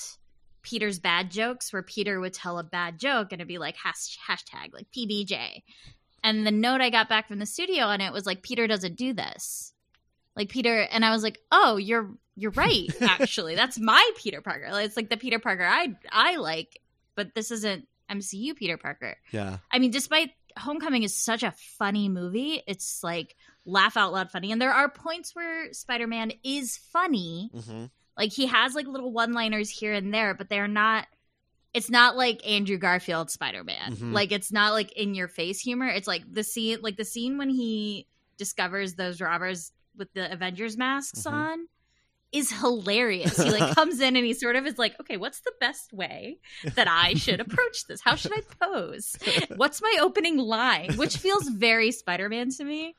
Peter's 0.62 0.99
bad 0.99 1.30
jokes, 1.30 1.71
where 1.71 1.84
Peter 1.84 2.19
would 2.19 2.34
tell 2.34 2.58
a 2.58 2.63
bad 2.63 2.99
joke 2.99 3.32
and 3.32 3.39
it'd 3.39 3.47
be 3.47 3.58
like 3.58 3.76
hash- 3.78 4.17
hashtag 4.28 4.73
like 4.73 4.88
PBJ. 4.91 5.62
And 6.23 6.47
the 6.47 6.52
note 6.52 6.82
I 6.82 6.89
got 6.89 7.10
back 7.10 7.28
from 7.28 7.39
the 7.39 7.45
studio 7.45 7.86
on 7.86 8.02
it 8.02 8.13
was 8.13 8.26
like 8.26 8.43
Peter 8.43 8.65
doesn't 8.65 8.95
do 8.97 9.13
this. 9.13 9.73
Like 10.36 10.49
Peter 10.49 10.82
and 10.82 11.06
I 11.06 11.12
was 11.12 11.21
like, 11.21 11.38
"Oh, 11.52 11.78
you're 11.78 12.12
you're 12.36 12.52
right. 12.52 12.89
Actually, 13.02 13.56
that's 13.56 13.80
my 13.80 14.10
Peter 14.17 14.41
Parker. 14.41 14.69
Like, 14.72 14.86
It's 14.86 14.98
like 14.98 15.10
the 15.10 15.17
Peter 15.17 15.39
Parker 15.39 15.65
I 15.65 15.96
I 16.12 16.38
like, 16.38 16.80
but 17.15 17.34
this 17.36 17.52
isn't 17.52 17.88
MCU 18.10 18.56
Peter 18.56 18.78
Parker." 18.78 19.17
Yeah. 19.32 19.58
I 19.72 19.80
mean, 19.80 19.91
despite 19.91 20.32
Homecoming 20.58 21.04
is 21.04 21.15
such 21.15 21.41
a 21.43 21.52
funny 21.52 22.10
movie, 22.10 22.62
it's 22.67 23.04
like 23.04 23.36
laugh 23.65 23.98
out 23.98 24.13
loud 24.13 24.30
funny. 24.32 24.52
And 24.52 24.62
there 24.62 24.74
are 24.74 24.89
points 24.89 25.34
where 25.36 25.72
Spider 25.74 26.06
Man 26.08 26.32
is 26.43 26.78
funny. 26.78 27.50
Mm-hmm. 27.56 27.86
Like 28.17 28.32
he 28.32 28.46
has 28.48 28.76
like 28.76 28.86
little 28.88 29.12
one 29.12 29.34
liners 29.34 29.69
here 29.69 29.93
and 29.93 30.13
there, 30.13 30.34
but 30.34 30.50
they're 30.50 30.67
not. 30.67 31.08
It's 31.74 31.89
not 31.89 32.15
like 32.15 32.48
Andrew 32.48 32.78
Garfield 32.78 33.32
Spider 33.32 33.63
Man. 33.63 33.96
Mhm. 33.96 34.13
Like 34.13 34.32
it's 34.32 34.52
not 34.52 34.74
like 34.74 34.91
in 34.91 35.15
your 35.15 35.28
face 35.28 35.60
humor. 35.60 35.88
It's 35.88 36.08
like 36.08 36.22
the 36.32 36.43
scene, 36.43 36.78
like 36.84 36.98
the 36.98 37.06
scene 37.06 37.39
when 37.39 37.50
he 37.50 38.06
discovers 38.38 38.93
those 38.93 39.19
robbers 39.22 39.72
with 39.98 40.13
the 40.13 40.32
Avengers 40.32 40.78
masks 40.78 41.24
Mhm. 41.24 41.32
on 41.32 41.67
is 42.34 42.52
hilarious. 42.52 43.41
He 43.41 43.52
like 43.52 43.76
comes 43.76 44.02
in 44.02 44.15
and 44.15 44.26
he 44.26 44.34
sort 44.34 44.56
of 44.56 44.65
is 44.65 44.78
like, 44.78 45.00
okay, 45.00 45.17
what's 45.17 45.39
the 45.41 45.54
best 45.60 45.93
way 45.93 46.39
that 46.76 46.88
I 46.89 47.13
should 47.13 47.39
approach 47.39 47.86
this? 47.88 48.02
How 48.02 48.15
should 48.15 48.34
I 48.34 48.41
pose? 48.60 49.15
What's 49.56 49.82
my 49.82 49.98
opening 50.02 50.38
line? 50.38 50.98
Which 50.98 51.17
feels 51.17 51.48
very 51.48 51.91
Spider-Man 51.91 52.50
to 52.58 52.63
me. 52.63 52.96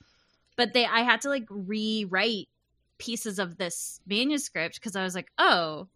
But 0.56 0.72
they 0.72 0.86
I 0.86 1.00
had 1.00 1.22
to 1.22 1.28
like 1.28 1.46
rewrite 1.50 2.48
pieces 2.98 3.40
of 3.40 3.58
this 3.58 4.00
manuscript 4.06 4.76
because 4.76 4.94
I 4.94 5.02
was 5.02 5.14
like, 5.14 5.30
oh, 5.36 5.88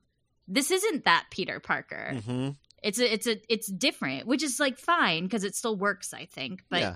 this 0.49 0.71
isn't 0.73 1.05
that 1.05 1.27
Peter 1.31 1.61
Parker. 1.61 2.15
Mm-hmm. 2.15 2.51
It's 2.83 2.99
a, 2.99 3.13
it's 3.13 3.27
a 3.27 3.41
it's 3.49 3.69
different, 3.69 4.27
which 4.27 4.43
is 4.43 4.59
like 4.59 4.79
fine 4.79 5.25
because 5.25 5.45
it 5.45 5.55
still 5.55 5.77
works, 5.77 6.13
I 6.13 6.25
think. 6.25 6.65
But 6.69 6.81
yeah. 6.81 6.95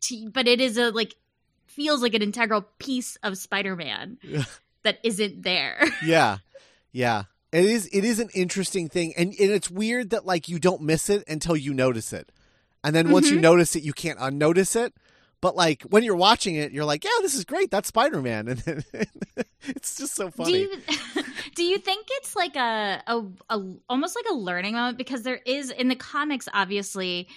t- 0.00 0.28
but 0.28 0.48
it 0.48 0.60
is 0.60 0.76
a 0.76 0.90
like 0.90 1.14
feels 1.66 2.02
like 2.02 2.14
an 2.14 2.22
integral 2.22 2.62
piece 2.78 3.16
of 3.22 3.38
Spider-Man 3.38 4.18
Yeah. 4.22 4.44
that 4.84 4.98
isn't 5.02 5.42
there. 5.42 5.84
yeah. 6.04 6.38
Yeah. 6.92 7.24
It 7.52 7.64
is 7.64 7.88
it 7.92 8.04
is 8.04 8.18
an 8.20 8.28
interesting 8.34 8.88
thing. 8.88 9.14
And, 9.16 9.28
and 9.38 9.50
it's 9.50 9.70
weird 9.70 10.10
that 10.10 10.26
like 10.26 10.48
you 10.48 10.58
don't 10.58 10.82
miss 10.82 11.08
it 11.08 11.24
until 11.28 11.56
you 11.56 11.72
notice 11.74 12.12
it. 12.12 12.30
And 12.84 12.94
then 12.94 13.10
once 13.10 13.30
you 13.30 13.38
Mhm. 13.38 13.42
notice 13.42 13.74
it 13.76 13.82
you 13.82 13.92
can't 13.92 14.18
unnotice 14.20 14.76
it. 14.76 14.92
But 15.40 15.56
like 15.56 15.82
when 15.84 16.02
you're 16.02 16.16
watching 16.16 16.56
it 16.56 16.72
you're 16.72 16.84
like 16.84 17.04
yeah 17.04 17.10
this 17.22 17.34
is 17.34 17.44
great. 17.44 17.70
That's 17.70 17.88
spider-man. 17.88 18.48
And 18.48 18.58
then 18.60 18.84
it's 19.66 19.96
just 19.96 20.14
so 20.14 20.30
funny. 20.30 20.52
Do 20.52 20.58
you 20.58 20.70
do 21.56 21.62
you 21.64 21.78
think 21.78 22.06
it's 22.12 22.36
like 22.36 22.54
a, 22.56 23.02
a 23.06 23.22
a 23.50 23.72
almost 23.88 24.14
like 24.16 24.26
a 24.30 24.34
learning 24.34 24.74
moment? 24.74 24.98
Because 24.98 25.22
there 25.22 25.40
is 25.46 25.70
in 25.70 25.88
the 25.88 25.96
comics 25.96 26.48
obviously 26.52 27.28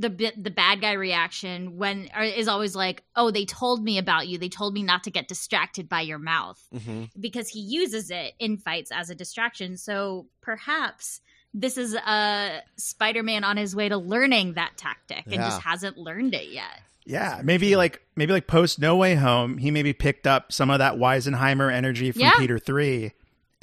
the 0.00 0.10
bi- 0.10 0.32
the 0.36 0.50
bad 0.50 0.80
guy 0.80 0.92
reaction 0.92 1.76
when 1.76 2.08
is 2.22 2.46
always 2.48 2.76
like 2.76 3.02
oh 3.16 3.30
they 3.32 3.44
told 3.44 3.82
me 3.82 3.98
about 3.98 4.28
you 4.28 4.38
they 4.38 4.48
told 4.48 4.72
me 4.72 4.82
not 4.82 5.02
to 5.04 5.10
get 5.10 5.26
distracted 5.28 5.88
by 5.88 6.00
your 6.00 6.18
mouth 6.20 6.60
hmm 6.84 7.04
because 7.18 7.48
he 7.48 7.60
uses 7.60 8.10
it 8.10 8.34
in 8.38 8.56
fights 8.56 8.92
as 8.92 9.10
a 9.10 9.14
distraction 9.14 9.76
so 9.76 10.26
perhaps 10.40 11.20
this 11.54 11.76
is 11.78 11.94
a 11.94 12.60
Spider-Man 12.76 13.42
on 13.42 13.56
his 13.56 13.74
way 13.74 13.88
to 13.88 13.96
learning 13.96 14.52
that 14.54 14.72
tactic 14.76 15.24
and 15.24 15.34
Yeah. 15.34 15.48
just 15.48 15.62
hasn't 15.62 15.96
learned 15.96 16.34
it 16.34 16.50
yet. 16.50 16.82
Yeah, 17.06 17.40
maybe 17.42 17.74
like 17.74 18.02
maybe 18.16 18.34
like 18.34 18.46
post 18.46 18.78
No 18.78 18.96
Way 18.96 19.14
Home, 19.14 19.56
he 19.56 19.70
maybe 19.70 19.94
picked 19.94 20.26
up 20.26 20.52
some 20.52 20.68
of 20.68 20.78
that 20.80 20.96
Weisenheimer 20.96 21.72
energy 21.72 22.12
from 22.12 22.20
Yeah. 22.20 22.36
Peter 22.38 22.58
Three, 22.58 23.12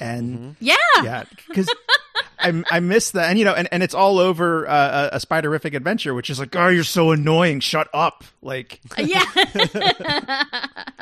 and 0.00 0.38
Mhm. 0.38 0.56
Yeah. 0.58 0.74
yeah, 1.04 1.24
because 1.46 1.68
I 2.46 2.62
I 2.70 2.80
miss 2.80 3.10
that, 3.12 3.30
and 3.30 3.38
you 3.38 3.44
know, 3.44 3.54
and, 3.54 3.68
and 3.72 3.82
it's 3.82 3.94
all 3.94 4.18
over 4.18 4.68
uh, 4.68 5.10
a, 5.12 5.16
a 5.16 5.18
Spiderific 5.18 5.74
adventure, 5.74 6.14
which 6.14 6.30
is 6.30 6.38
like, 6.40 6.54
oh, 6.56 6.68
you're 6.68 6.84
so 6.84 7.10
annoying, 7.12 7.60
shut 7.60 7.88
up, 7.94 8.24
like, 8.42 8.80
Yeah. 8.98 9.24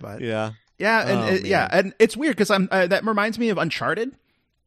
but 0.00 0.20
yeah 0.20 0.52
Yeah, 0.78 1.00
and 1.08 1.20
Oh, 1.20 1.26
it- 1.34 1.46
yeah, 1.46 1.68
and 1.70 1.94
it's 1.98 2.16
weird 2.16 2.36
because 2.36 2.50
I'm 2.50 2.68
uh, 2.70 2.86
that 2.88 3.04
reminds 3.04 3.38
me 3.38 3.48
of 3.50 3.58
Uncharted, 3.58 4.12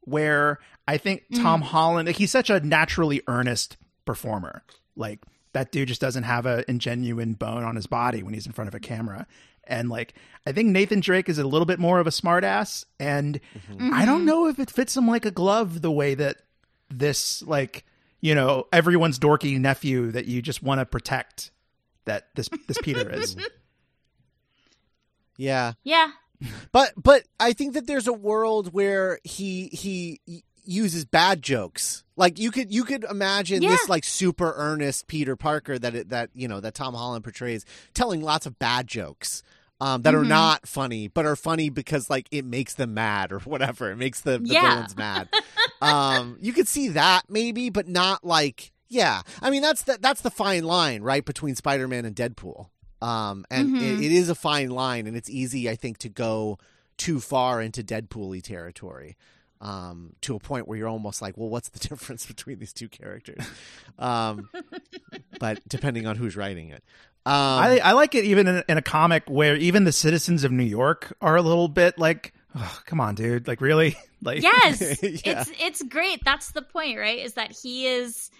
where 0.02 0.60
I 0.88 0.98
think 0.98 1.24
Mm. 1.32 1.42
Tom 1.42 1.62
Holland 1.62 2.08
he's 2.10 2.32
such 2.32 2.50
a 2.50 2.60
naturally 2.60 3.22
earnest 3.28 3.78
performer. 4.06 4.64
Like 4.96 5.20
that 5.54 5.72
dude 5.72 5.88
just 5.90 6.02
doesn't 6.02 6.24
have 6.24 6.46
a 6.46 6.64
ingenuine 6.66 7.38
bone 7.38 7.64
on 7.64 7.76
his 7.76 7.88
body 7.88 8.24
when 8.24 8.34
he's 8.34 8.46
in 8.46 8.52
front 8.54 8.68
of 8.68 8.76
a 8.76 8.80
camera. 8.80 9.28
And 9.68 9.90
like 9.90 10.14
I 10.46 10.52
think 10.54 10.70
Nathan 10.70 11.00
Drake 11.02 11.28
is 11.30 11.38
a 11.38 11.46
little 11.48 11.66
bit 11.66 11.80
more 11.80 12.00
of 12.00 12.08
a 12.08 12.12
smartass, 12.12 12.86
and 13.00 13.40
I 13.80 14.06
don't 14.06 14.22
Mhm. 14.22 14.26
know 14.26 14.48
if 14.48 14.60
it 14.60 14.72
fits 14.72 14.96
him 14.96 15.08
like 15.08 15.26
a 15.26 15.32
glove 15.32 15.82
the 15.82 15.92
way 15.92 16.16
that 16.16 16.38
this 16.90 17.42
like 17.44 17.86
you 18.22 18.34
know 18.34 18.66
everyone's 18.72 19.20
dorky 19.20 19.60
nephew 19.60 20.12
that 20.12 20.26
you 20.26 20.42
just 20.42 20.64
want 20.64 20.80
to 20.80 20.86
protect. 20.86 21.52
That 22.06 22.28
this 22.36 22.50
this 22.68 22.78
Peter 22.82 23.10
is. 23.10 23.36
Yeah. 25.38 25.74
Yeah. 25.84 26.12
But 26.72 26.94
but 26.98 27.24
I 27.40 27.54
think 27.54 27.74
that 27.74 27.88
there's 27.88 28.08
a 28.08 28.14
world 28.14 28.74
where 28.74 29.20
he 29.24 29.68
he 29.68 30.20
uses 30.64 31.06
bad 31.06 31.42
jokes. 31.42 32.04
Like 32.16 32.40
you 32.40 32.52
could 32.52 32.72
you 32.74 32.84
could 32.84 33.04
imagine 33.04 33.62
Yeah. 33.62 33.70
this 33.70 33.90
like 33.90 34.04
super 34.04 34.54
earnest 34.56 35.08
Peter 35.08 35.36
Parker 35.36 35.78
that 35.80 35.96
it, 35.96 36.10
that 36.10 36.30
you 36.34 36.48
know 36.48 36.60
that 36.60 36.74
Tom 36.76 36.94
Holland 36.94 37.24
portrays 37.24 37.66
telling 37.94 38.22
lots 38.22 38.46
of 38.46 38.58
bad 38.60 38.88
jokes. 38.88 39.44
Um, 39.80 40.02
that 40.02 40.16
are 40.16 40.24
Mhm. 40.24 40.30
not 40.30 40.68
funny, 40.68 41.08
but 41.08 41.26
are 41.26 41.36
funny 41.36 41.70
because 41.70 42.10
like 42.10 42.28
it 42.32 42.44
makes 42.46 42.74
them 42.74 42.94
mad 42.96 43.32
or 43.32 43.40
whatever. 43.42 43.92
It 43.92 43.98
makes 43.98 44.22
the, 44.22 44.40
the 44.40 44.54
Yeah. 44.54 44.72
villains 44.74 44.96
mad. 44.98 45.30
um, 45.82 46.38
you 46.42 46.52
could 46.54 46.68
see 46.68 46.88
that 46.90 47.24
maybe, 47.30 47.70
but 47.70 47.88
not 47.88 48.24
like 48.26 48.72
yeah. 48.90 49.22
I 49.42 49.50
mean 49.52 49.62
that's 49.62 49.84
the 49.84 49.98
that's 50.02 50.22
the 50.22 50.32
fine 50.32 50.64
line, 50.64 51.02
right, 51.04 51.24
between 51.24 51.54
Spider 51.56 51.88
Man 51.88 52.06
and 52.06 52.16
Deadpool. 52.16 52.70
Um, 53.02 53.46
and 53.52 53.70
Mhm. 53.70 53.82
it, 53.82 54.00
it 54.06 54.12
is 54.12 54.30
a 54.30 54.36
fine 54.36 54.72
line, 54.72 55.06
and 55.06 55.16
it's 55.16 55.30
easy, 55.30 55.70
I 55.70 55.76
think, 55.76 56.00
to 56.00 56.10
go 56.10 56.58
too 56.98 57.20
far 57.20 57.62
into 57.62 57.84
Deadpool-y 57.84 58.40
territory. 58.40 59.16
Um, 59.62 60.14
to 60.22 60.36
a 60.36 60.40
point 60.40 60.68
where 60.68 60.78
you're 60.78 60.88
almost 60.88 61.20
like, 61.22 61.36
well, 61.38 61.50
what's 61.50 61.70
the 61.70 61.80
difference 61.90 62.26
between 62.26 62.58
these 62.60 62.74
two 62.74 62.90
characters? 62.90 63.46
Um, 64.00 64.50
but 65.40 65.60
depending 65.68 66.08
on 66.08 66.16
who's 66.16 66.36
writing 66.36 66.70
it, 66.70 66.84
um, 67.26 67.34
I, 67.34 67.80
I 67.84 67.92
like 67.94 68.16
it 68.16 68.24
even 68.26 68.48
in, 68.48 68.64
in 68.70 68.78
a 68.78 68.82
comic 68.82 69.24
where 69.30 69.56
even 69.56 69.84
the 69.84 69.92
citizens 69.92 70.44
of 70.44 70.52
New 70.52 70.64
York 70.64 71.16
are 71.22 71.36
a 71.36 71.42
little 71.42 71.68
bit 71.68 71.98
like, 72.00 72.34
oh, 72.56 72.80
come 72.86 73.00
on, 73.02 73.16
dude, 73.16 73.48
like 73.48 73.62
really, 73.62 73.98
like 74.22 74.42
Yes. 74.42 74.82
Yeah. 75.04 75.42
It's 75.42 75.52
it's 75.60 75.84
great. 75.84 76.24
That's 76.24 76.52
the 76.52 76.62
point, 76.62 76.98
right? 76.98 77.20
Is 77.20 77.34
that 77.34 77.52
he 77.52 77.88
is 77.88 78.32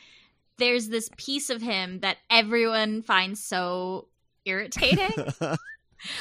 there's 0.58 0.88
this 0.90 1.10
piece 1.18 1.50
of 1.50 1.62
him 1.62 2.00
that 2.00 2.18
everyone 2.30 3.04
finds 3.04 3.44
so 3.44 4.08
irritating. 4.46 5.10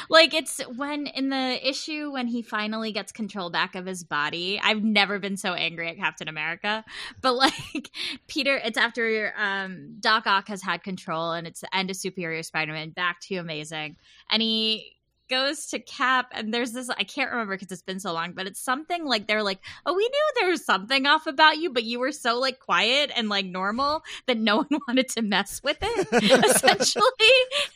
like 0.09 0.35
it's 0.35 0.61
when 0.77 1.07
in 1.07 1.29
the 1.31 1.69
issue 1.69 2.11
when 2.13 2.27
he 2.27 2.43
finally 2.43 2.93
gets 2.93 3.13
control 3.13 3.51
back 3.51 3.75
of 3.75 3.87
his 3.87 4.03
body 4.05 4.61
i've 4.63 4.83
never 4.83 5.19
been 5.19 5.37
so 5.37 5.55
angry 5.55 5.89
at 5.89 5.97
captain 5.97 6.29
america 6.29 6.85
but 7.21 7.33
like 7.37 7.91
peter 8.27 8.61
it's 8.65 8.79
after 8.79 9.33
um 9.39 9.97
doc 10.01 10.27
ock 10.27 10.49
has 10.49 10.63
had 10.63 10.83
control 10.83 11.33
and 11.33 11.47
it's 11.47 11.61
the 11.61 11.77
end 11.77 11.91
of 11.91 11.97
superior 11.97 12.43
spider-man 12.43 12.91
back 12.91 13.21
to 13.21 13.37
amazing. 13.37 13.97
And 14.31 14.43
he 14.43 14.96
goes 15.29 15.67
to 15.67 15.79
cap 15.79 16.29
and 16.33 16.53
there's 16.53 16.73
this 16.73 16.89
i 16.91 17.05
can't 17.05 17.31
remember 17.31 17.55
because 17.55 17.71
it's 17.71 17.83
been 17.83 18.01
so 18.01 18.13
long 18.13 18.33
but 18.33 18.47
it's 18.47 18.61
something 18.61 19.05
like 19.05 19.27
they're 19.27 19.43
like 19.43 19.61
oh 19.85 19.95
we 19.95 20.03
knew 20.03 20.31
there 20.41 20.51
was 20.51 20.65
something 20.65 21.07
off 21.07 21.27
about 21.27 21.59
you 21.59 21.71
but 21.73 21.85
you 21.85 21.99
were 21.99 22.13
so 22.13 22.39
like 22.39 22.59
quiet 22.61 23.11
and 23.17 23.29
like 23.29 23.47
normal 23.47 24.03
that 24.27 24.39
no 24.39 24.57
one 24.69 24.81
wanted 24.87 25.09
to 25.09 25.23
mess 25.23 25.61
with 25.63 25.79
it 25.81 26.09
essentially. 26.13 27.05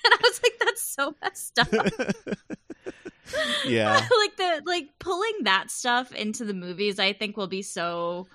And 0.05 0.13
i 0.13 0.17
was 0.23 0.41
like 0.43 0.53
that's 0.61 0.83
so 0.83 1.15
messed 1.23 1.59
up. 1.59 1.69
Yeah, 3.65 3.93
like 3.93 4.37
the 4.37 4.63
like 4.67 4.89
pulling 4.99 5.45
that 5.45 5.71
stuff 5.71 6.13
into 6.13 6.45
the 6.45 6.53
movies 6.53 6.99
i 6.99 7.13
think 7.13 7.37
will 7.37 7.47
be 7.47 7.63
so 7.63 8.27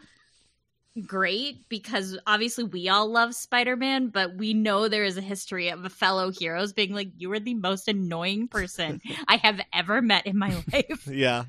great 1.06 1.68
because 1.68 2.18
obviously 2.26 2.64
we 2.64 2.88
all 2.88 3.10
love 3.10 3.36
spider-man 3.36 4.08
but 4.08 4.36
we 4.38 4.54
know 4.54 4.88
there 4.88 5.04
is 5.04 5.18
a 5.18 5.22
history 5.22 5.68
of 5.68 5.92
fellow 5.92 6.32
heroes 6.32 6.72
being 6.72 6.94
like 6.94 7.10
you 7.18 7.30
are 7.34 7.40
the 7.40 7.54
most 7.54 7.90
annoying 7.90 8.48
person 8.48 9.02
i 9.28 9.36
have 9.36 9.60
ever 9.74 10.02
met 10.02 10.26
in 10.26 10.38
my 10.38 10.56
life 10.72 11.08
yeah. 11.12 11.44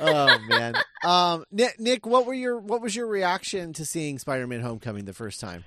Oh 0.00 0.38
man, 0.48 0.74
um, 1.04 1.44
Nick, 1.50 1.78
Nick, 1.80 2.06
what 2.06 2.26
were 2.26 2.34
your 2.34 2.58
what 2.58 2.80
was 2.80 2.94
your 2.94 3.06
reaction 3.06 3.72
to 3.74 3.84
seeing 3.84 4.18
Spider-Man: 4.18 4.60
Homecoming 4.60 5.04
the 5.04 5.12
first 5.12 5.40
time? 5.40 5.64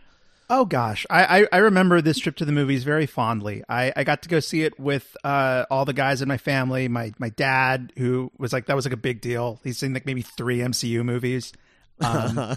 Oh 0.49 0.63
gosh, 0.65 1.05
I, 1.09 1.41
I 1.41 1.47
I 1.51 1.57
remember 1.57 2.01
this 2.01 2.17
trip 2.17 2.37
to 2.37 2.45
the 2.45 2.53
movies 2.53 2.83
very 2.83 3.05
fondly. 3.05 3.63
I, 3.67 3.91
I 3.95 4.03
got 4.03 4.21
to 4.21 4.29
go 4.29 4.39
see 4.39 4.63
it 4.63 4.79
with 4.79 5.15
uh, 5.23 5.65
all 5.69 5.83
the 5.83 5.93
guys 5.93 6.21
in 6.21 6.27
my 6.27 6.37
family. 6.37 6.87
My 6.87 7.11
my 7.19 7.29
dad, 7.29 7.91
who 7.97 8.31
was 8.37 8.53
like 8.53 8.67
that 8.67 8.75
was 8.75 8.85
like 8.85 8.93
a 8.93 8.97
big 8.97 9.19
deal. 9.19 9.59
He's 9.63 9.77
seen 9.77 9.93
like 9.93 10.05
maybe 10.05 10.21
three 10.21 10.59
MCU 10.59 11.03
movies, 11.03 11.51
um, 12.01 12.55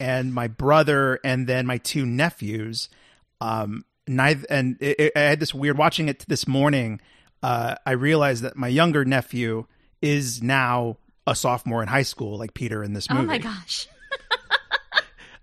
and 0.00 0.32
my 0.34 0.48
brother, 0.48 1.20
and 1.22 1.46
then 1.46 1.66
my 1.66 1.78
two 1.78 2.04
nephews. 2.06 2.88
Um, 3.40 3.84
neither 4.08 4.46
and 4.50 4.76
it, 4.80 4.98
it- 4.98 5.12
I 5.16 5.20
had 5.20 5.38
this 5.40 5.54
weird 5.54 5.78
watching 5.78 6.08
it 6.08 6.24
this 6.26 6.48
morning. 6.48 7.00
Uh, 7.42 7.74
I 7.86 7.92
realized 7.92 8.42
that 8.42 8.56
my 8.56 8.68
younger 8.68 9.04
nephew 9.04 9.66
is 10.02 10.42
now 10.42 10.96
a 11.26 11.34
sophomore 11.34 11.82
in 11.82 11.88
high 11.88 12.02
school, 12.02 12.38
like 12.38 12.54
Peter 12.54 12.82
in 12.82 12.92
this 12.94 13.08
movie. 13.08 13.22
oh 13.22 13.26
my 13.26 13.38
gosh 13.38 13.86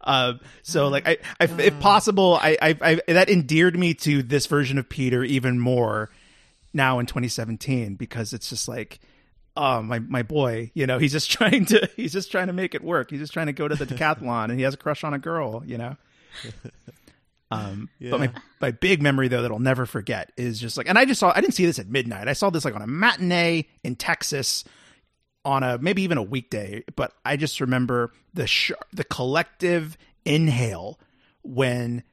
Uh, 0.01 0.33
so 0.63 0.87
like 0.87 1.07
I, 1.07 1.17
I 1.39 1.45
if 1.59 1.79
possible, 1.79 2.37
I, 2.41 2.57
I, 2.61 2.77
I 3.07 3.13
that 3.13 3.29
endeared 3.29 3.77
me 3.77 3.93
to 3.95 4.23
this 4.23 4.45
version 4.45 4.77
of 4.77 4.89
Peter 4.89 5.23
even 5.23 5.59
more 5.59 6.09
now 6.73 6.99
in 6.99 7.05
2017 7.05 7.95
because 7.95 8.33
it's 8.33 8.49
just 8.49 8.67
like, 8.67 8.99
oh 9.57 9.81
my 9.81 9.99
my 9.99 10.23
boy, 10.23 10.71
you 10.73 10.87
know, 10.87 10.99
he's 10.99 11.11
just 11.11 11.29
trying 11.37 11.65
to 11.65 11.89
he's 11.95 12.13
just 12.13 12.31
trying 12.31 12.47
to 12.47 12.53
make 12.53 12.75
it 12.75 12.83
work. 12.83 13.11
He's 13.11 13.19
just 13.19 13.33
trying 13.33 13.47
to 13.47 13.53
go 13.53 13.67
to 13.67 13.75
the 13.75 13.85
decathlon 13.85 14.45
and 14.45 14.53
he 14.53 14.61
has 14.61 14.73
a 14.73 14.77
crush 14.77 15.03
on 15.03 15.13
a 15.13 15.19
girl, 15.19 15.63
you 15.65 15.77
know. 15.77 15.97
Um, 17.49 17.89
but 18.01 18.19
my 18.19 18.29
my 18.59 18.71
big 18.71 19.01
memory 19.01 19.29
though 19.29 19.41
that 19.41 19.51
I'll 19.51 19.59
never 19.59 19.85
forget 19.85 20.33
is 20.35 20.59
just 20.59 20.75
like, 20.75 20.89
and 20.89 20.97
I 20.97 21.05
just 21.05 21.19
saw 21.19 21.31
I 21.33 21.39
didn't 21.39 21.53
see 21.53 21.65
this 21.65 21.79
at 21.79 21.87
midnight. 21.87 22.27
I 22.27 22.33
saw 22.33 22.49
this 22.49 22.65
like 22.65 22.75
on 22.75 22.81
a 22.81 22.87
matinee 22.87 23.67
in 23.85 23.95
Texas 23.95 24.65
on 25.45 25.63
a 25.63 25.77
maybe 25.77 26.01
even 26.01 26.17
a 26.17 26.23
weekday, 26.23 26.83
but 26.97 27.13
I 27.23 27.37
just 27.37 27.61
remember 27.61 28.11
the 28.33 28.47
sh- 28.47 28.73
the 28.91 29.05
collective 29.05 29.97
inhale 30.25 30.99
when 31.43 32.03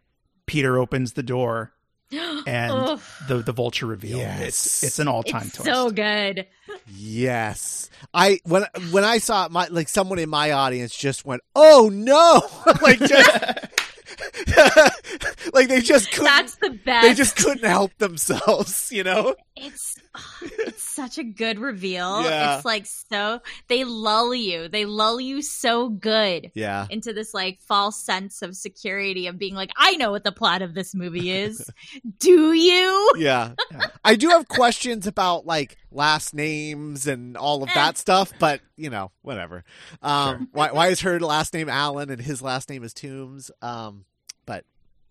Peter 0.47 0.79
opens 0.79 1.15
the 1.15 1.23
door 1.25 1.73
and 2.47 2.73
Ugh. 2.73 3.01
the 3.29 3.37
the 3.39 3.53
vulture 3.53 3.87
reveal. 3.87 4.19
Yes. 4.19 4.49
It's 4.49 4.85
it's 4.85 4.99
an 4.99 5.09
all 5.09 5.23
time 5.23 5.47
it's 5.47 5.65
so 5.65 5.91
good 5.91 6.47
Yes, 6.89 7.89
I 8.13 8.41
when 8.45 8.65
when 8.91 9.05
I 9.05 9.19
saw 9.19 9.47
it, 9.47 9.53
my 9.53 9.69
like 9.69 9.89
someone 9.89 10.19
in 10.19 10.29
my 10.29 10.53
audience 10.53 10.95
just 10.95 11.25
went, 11.25 11.43
"Oh 11.55 11.89
no!" 11.93 12.43
like 12.83 12.99
just 12.99 13.45
like 15.55 15.69
they 15.69 15.81
just 15.81 16.11
couldn't. 16.11 16.25
that's 16.25 16.57
the 16.57 16.71
best 16.71 17.07
they 17.07 17.15
just 17.15 17.37
couldn't 17.37 17.65
help 17.65 17.97
themselves, 17.99 18.91
you 18.93 19.05
know. 19.05 19.35
it's 19.57 19.99
it's 20.43 20.83
such 20.83 21.19
a 21.19 21.25
good 21.25 21.59
reveal 21.59 22.23
Yeah. 22.23 22.57
it's 22.57 22.65
like 22.65 22.87
so 22.87 23.41
they 23.69 23.85
lull 23.85 24.35
you 24.35 24.69
they 24.69 24.85
lull 24.85 25.21
you 25.21 25.43
so 25.43 25.89
good 25.89 26.51
Yeah, 26.55 26.87
into 26.91 27.13
this 27.13 27.35
like 27.35 27.61
false 27.61 28.01
sense 28.01 28.43
of 28.43 28.55
security 28.57 29.27
of 29.27 29.39
being 29.39 29.55
like 29.55 29.71
i 29.77 29.97
know 29.97 30.11
what 30.13 30.25
the 30.25 30.33
plot 30.33 30.63
of 30.63 30.75
this 30.75 30.95
movie 30.95 31.31
is 31.31 31.69
do 32.19 32.53
you 32.53 33.13
yeah. 33.17 33.53
Yeah. 33.71 33.87
I 34.05 34.17
do 34.17 34.29
have 34.29 34.49
questions 34.49 35.07
about 35.07 35.47
like 35.47 35.77
last 35.91 36.35
names 36.35 37.07
and 37.07 37.37
all 37.37 37.63
of 37.63 37.69
that 37.75 37.97
stuff, 37.97 38.33
but 38.39 38.61
you 38.77 38.91
know, 38.91 39.11
whatever. 39.23 39.65
Um, 40.03 40.49
why 40.53 40.73
why 40.73 40.89
is 40.89 41.01
her 41.01 41.19
last 41.21 41.55
name 41.55 41.69
Allan 41.69 42.11
and 42.11 42.21
his 42.21 42.43
last 42.43 42.69
name 42.69 42.83
is 42.85 42.93
Toomes? 42.93 43.51
Um, 43.63 44.05
but 44.47 44.65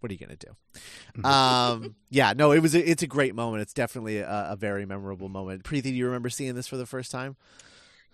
what 0.03 0.11
are 0.11 0.13
you 0.13 0.19
gonna 0.19 0.35
do? 0.35 1.23
Um, 1.23 1.95
yeah, 2.09 2.33
no, 2.33 2.51
it 2.51 2.59
was 2.59 2.75
a, 2.75 2.89
it's 2.89 3.01
a 3.01 3.07
great 3.07 3.33
moment. 3.33 3.61
It's 3.61 3.73
definitely 3.73 4.17
a, 4.17 4.49
a 4.51 4.55
very 4.55 4.85
memorable 4.85 5.29
moment. 5.29 5.63
Preeti, 5.63 5.83
do 5.83 5.93
you 5.93 6.05
remember 6.05 6.29
seeing 6.29 6.53
this 6.55 6.67
for 6.67 6.77
the 6.77 6.85
first 6.85 7.09
time? 7.09 7.37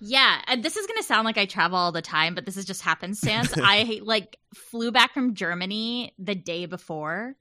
yeah 0.01 0.39
and 0.47 0.63
this 0.63 0.77
is 0.77 0.87
gonna 0.87 1.03
sound 1.03 1.25
like 1.25 1.37
i 1.37 1.45
travel 1.45 1.77
all 1.77 1.91
the 1.91 2.01
time 2.01 2.33
but 2.33 2.45
this 2.45 2.55
is 2.55 2.63
just 2.63 2.81
happenstance 2.81 3.53
i 3.57 3.99
like 4.01 4.37
flew 4.53 4.93
back 4.93 5.13
from 5.13 5.33
germany 5.33 6.13
the 6.17 6.35
day 6.35 6.65
before 6.65 7.35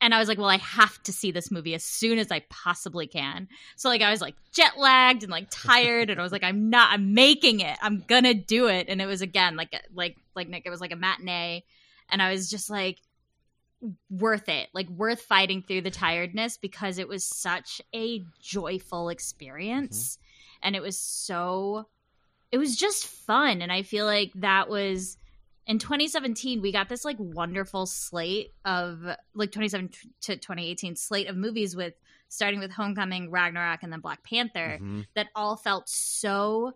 and 0.00 0.14
I 0.14 0.18
was 0.18 0.28
like, 0.28 0.38
well, 0.38 0.48
I 0.48 0.56
have 0.56 1.02
to 1.04 1.12
see 1.12 1.30
this 1.30 1.50
movie 1.50 1.74
as 1.74 1.84
soon 1.84 2.18
as 2.18 2.30
I 2.30 2.40
possibly 2.48 3.06
can. 3.06 3.48
So 3.76 3.88
like 3.88 4.00
I 4.00 4.10
was 4.10 4.20
like 4.20 4.34
jet 4.52 4.78
lagged 4.78 5.22
and 5.22 5.30
like 5.30 5.48
tired, 5.50 6.08
and 6.10 6.18
I 6.18 6.22
was 6.22 6.32
like, 6.32 6.42
I'm 6.42 6.70
not, 6.70 6.92
I'm 6.92 7.12
making 7.12 7.60
it, 7.60 7.76
I'm 7.82 8.02
gonna 8.06 8.34
do 8.34 8.68
it. 8.68 8.86
And 8.88 9.00
it 9.00 9.06
was 9.06 9.20
again 9.20 9.56
like 9.56 9.78
like 9.94 10.16
like 10.34 10.48
Nick, 10.48 10.64
it 10.64 10.70
was 10.70 10.80
like 10.80 10.92
a 10.92 10.96
matinee, 10.96 11.64
and 12.08 12.22
I 12.22 12.32
was 12.32 12.48
just 12.48 12.70
like 12.70 12.98
worth 14.10 14.48
it, 14.48 14.68
like 14.74 14.88
worth 14.88 15.22
fighting 15.22 15.62
through 15.62 15.80
the 15.82 15.90
tiredness 15.90 16.56
because 16.56 16.98
it 16.98 17.08
was 17.08 17.24
such 17.24 17.80
a 17.94 18.24
joyful 18.40 19.08
experience, 19.08 20.18
and 20.62 20.76
it 20.76 20.82
was 20.82 20.98
so, 20.98 21.86
it 22.52 22.58
was 22.58 22.76
just 22.76 23.06
fun, 23.06 23.62
and 23.62 23.72
I 23.72 23.82
feel 23.82 24.06
like 24.06 24.32
that 24.36 24.68
was 24.68 25.16
in 25.66 25.78
2017 25.78 26.62
we 26.62 26.72
got 26.72 26.88
this 26.88 27.04
like 27.04 27.16
wonderful 27.20 27.86
slate 27.86 28.52
of 28.64 29.02
like 29.34 29.52
2017 29.52 30.10
to 30.22 30.36
2018 30.36 30.96
slate 30.96 31.28
of 31.28 31.36
movies 31.36 31.76
with 31.76 31.94
starting 32.28 32.58
with 32.60 32.72
homecoming 32.72 33.30
ragnarok 33.30 33.82
and 33.82 33.92
then 33.92 34.00
black 34.00 34.24
panther 34.24 34.78
Mhm. 34.80 35.06
that 35.14 35.28
all 35.36 35.56
felt 35.56 35.88
so 35.88 36.72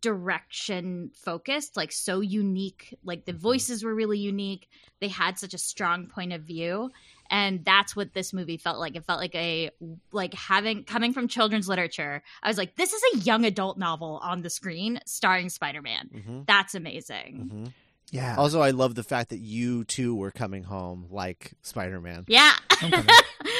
direction 0.00 1.10
focused 1.14 1.76
like 1.76 1.92
so 1.92 2.20
unique 2.20 2.96
like 3.04 3.24
the 3.24 3.32
voices 3.32 3.82
were 3.84 3.94
really 3.94 4.18
unique 4.18 4.68
they 5.00 5.08
had 5.08 5.38
such 5.38 5.54
a 5.54 5.58
strong 5.58 6.06
point 6.06 6.32
of 6.32 6.42
view 6.42 6.90
and 7.30 7.64
that's 7.64 7.94
what 7.94 8.12
this 8.14 8.32
movie 8.32 8.56
felt 8.56 8.78
like 8.78 8.96
it 8.96 9.04
felt 9.04 9.18
like 9.20 9.34
a 9.34 9.70
like 10.12 10.34
having 10.34 10.84
coming 10.84 11.12
from 11.12 11.28
children's 11.28 11.68
literature 11.68 12.22
i 12.42 12.48
was 12.48 12.56
like 12.58 12.76
this 12.76 12.92
is 12.92 13.02
a 13.14 13.18
young 13.18 13.44
adult 13.44 13.78
novel 13.78 14.18
on 14.22 14.42
the 14.42 14.50
screen 14.50 15.00
starring 15.06 15.48
spider-man 15.48 16.08
Mhm. 16.14 16.46
that's 16.46 16.74
amazing 16.74 17.50
Mhm. 17.52 17.72
Yeah. 18.12 18.34
Also, 18.36 18.60
I 18.60 18.70
love 18.70 18.96
the 18.96 19.04
fact 19.04 19.30
that 19.30 19.38
you 19.38 19.84
too 19.84 20.16
were 20.16 20.32
coming 20.32 20.64
home 20.64 21.06
like 21.10 21.52
Spider 21.62 22.00
Man. 22.00 22.24
Yeah. 22.26 22.50
Homecoming. 22.80 23.06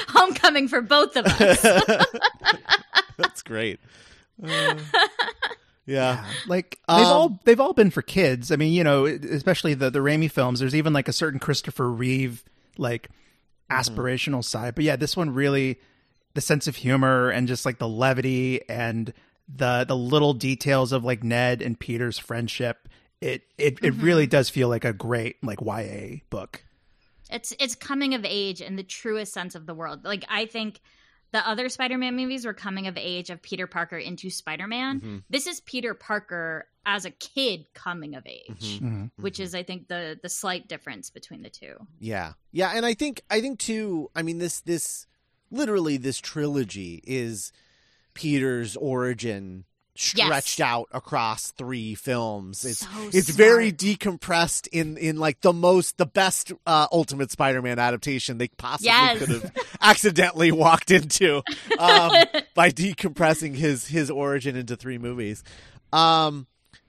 Homecoming 0.09 0.67
for 0.67 0.81
both 0.81 1.17
of 1.17 1.25
us. 1.25 1.63
That's 3.17 3.43
great. 3.43 3.79
Uh, 4.43 4.75
yeah. 5.91 6.25
Like 6.47 6.79
they've 6.89 6.99
Um, 6.99 7.07
all 7.07 7.41
they've 7.45 7.61
all 7.61 7.73
been 7.73 7.91
for 7.91 8.03
kids. 8.03 8.53
I 8.53 8.57
mean, 8.57 8.73
you 8.73 8.85
know, 8.85 9.07
especially 9.07 9.75
the 9.75 9.91
the 9.91 9.99
Raimi 9.99 10.31
films. 10.31 10.61
There's 10.61 10.75
even 10.75 10.93
like 10.93 11.09
a 11.09 11.13
certain 11.13 11.41
Christopher 11.41 11.91
Reeve 11.91 12.45
like 12.79 13.11
aspirational 13.71 14.45
side. 14.45 14.75
But 14.77 14.85
yeah, 14.85 14.97
this 14.97 15.17
one 15.17 15.35
really 15.35 15.81
the 16.35 16.41
sense 16.41 16.69
of 16.69 16.77
humor 16.77 17.29
and 17.31 17.49
just 17.49 17.67
like 17.67 17.79
the 17.79 17.89
levity 17.89 18.69
and 18.69 19.13
the 19.49 19.85
the 19.87 19.97
little 19.97 20.33
details 20.33 20.93
of 20.93 21.05
like 21.05 21.25
Ned 21.25 21.61
and 21.61 21.79
Peter's 21.79 22.19
friendship. 22.19 22.89
It 23.21 23.43
it 23.59 23.79
it 23.83 23.95
really 23.95 24.29
does 24.29 24.49
feel 24.49 24.69
like 24.69 24.85
a 24.85 24.93
great 24.93 25.43
like 25.43 25.61
YA 25.61 26.19
book. 26.31 26.65
It's 27.31 27.53
it's 27.59 27.75
coming 27.75 28.15
of 28.15 28.25
age 28.25 28.61
in 28.61 28.77
the 28.77 28.83
truest 28.85 29.33
sense 29.33 29.57
of 29.57 29.67
the 29.67 29.75
word. 29.75 30.05
Like 30.05 30.25
I 30.29 30.47
think 30.47 30.81
the 31.33 31.47
other 31.49 31.69
Spider-Man 31.69 32.17
movies 32.17 32.45
were 32.45 32.55
coming 32.55 32.87
of 32.87 32.97
age 32.97 33.31
of 33.31 33.41
Peter 33.43 33.67
Parker 33.67 33.99
into 33.99 34.31
Spider-Man. 34.31 35.01
Mhm. 35.01 35.23
This 35.31 35.47
is 35.47 35.61
Peter 35.61 35.95
Parker 35.95 36.67
as 36.87 37.05
a 37.05 37.11
kid 37.11 37.67
coming 37.75 38.15
of 38.15 38.27
age, 38.27 38.81
Mhm. 38.81 39.11
which 39.17 39.39
is 39.39 39.55
I 39.55 39.63
think 39.63 39.89
the 39.89 40.19
the 40.23 40.29
slight 40.29 40.67
difference 40.69 41.11
between 41.11 41.43
the 41.43 41.51
two. 41.51 41.77
Yeah. 41.99 42.33
Yeah, 42.53 42.73
and 42.75 42.85
I 42.87 42.95
think 42.95 43.23
I 43.31 43.41
think 43.41 43.59
too, 43.59 44.11
I 44.15 44.23
mean 44.23 44.39
this 44.39 44.61
this 44.61 45.07
literally 45.51 45.97
this 45.97 46.19
trilogy 46.19 47.01
is 47.05 47.53
Peter's 48.15 48.77
origin 48.77 49.65
stretched 50.01 50.61
out 50.61 50.89
across 50.93 51.51
three 51.53 51.95
films. 51.95 52.65
It's 52.65 52.79
So 52.81 52.89
it's 53.13 53.31
very 53.31 53.73
decompressed 53.73 54.69
in 54.73 54.97
in 54.97 55.17
like 55.19 55.41
the 55.41 55.53
most 55.53 55.99
the 55.99 56.07
best 56.07 56.53
uh, 56.67 56.87
Ultimate 56.93 57.31
Spider-Man 57.31 57.79
adaptation 57.79 58.39
they 58.39 58.49
possibly 58.49 58.87
Yes. 58.87 59.19
could 59.19 59.29
have 59.29 59.53
accidentally 59.81 60.53
walked 60.53 60.91
into 60.91 61.43
um, 61.79 62.13
by 62.55 62.71
decompressing 62.71 63.55
his 63.57 63.87
his 63.87 64.11
origin 64.11 64.57
into 64.57 64.77
three 64.77 64.99
movies. 64.99 65.43
Um, 65.93 66.47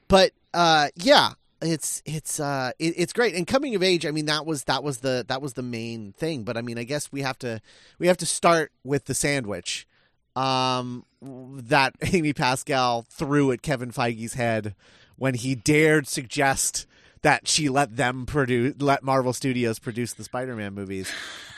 but 0.08 0.32
uh, 0.54 0.88
yeah, 0.96 1.32
it's 1.62 2.02
it's 2.06 2.40
uh, 2.40 2.72
it, 2.80 2.94
it's 2.98 3.14
great. 3.14 3.36
And 3.36 3.46
coming 3.46 3.76
of 3.76 3.84
age, 3.84 4.06
I 4.06 4.12
mean 4.12 4.26
that 4.26 4.46
was 4.46 4.64
that 4.66 4.84
was 4.84 5.00
the 5.00 5.26
that 5.28 5.42
was 5.42 5.54
the 5.54 5.64
main 5.64 6.14
thing. 6.14 6.44
But 6.44 6.58
I 6.58 6.62
mean, 6.62 6.78
I 6.78 6.84
guess 6.84 7.12
we 7.12 7.22
have 7.22 7.38
to 7.40 7.62
we 8.00 8.08
have 8.08 8.18
to 8.18 8.26
start 8.26 8.72
with 8.84 9.06
the 9.06 9.14
sandwich 9.14 9.88
um, 10.36 11.06
that 11.22 11.94
Amy 12.02 12.34
Pascal 12.34 13.06
threw 13.10 13.52
at 13.52 13.62
Kevin 13.62 13.92
Feige's 13.92 14.34
head 14.34 14.76
when 15.18 15.36
he 15.36 15.56
dared 15.56 16.08
suggest 16.08 16.88
that 17.22 17.48
she 17.48 17.70
let 17.70 17.96
them 17.96 18.26
produce, 18.26 18.76
let 18.80 19.04
Marvel 19.04 19.34
Studios 19.34 19.80
produce 19.80 20.14
the 20.14 20.24
Spider-Man 20.24 20.74
movies. 20.74 21.12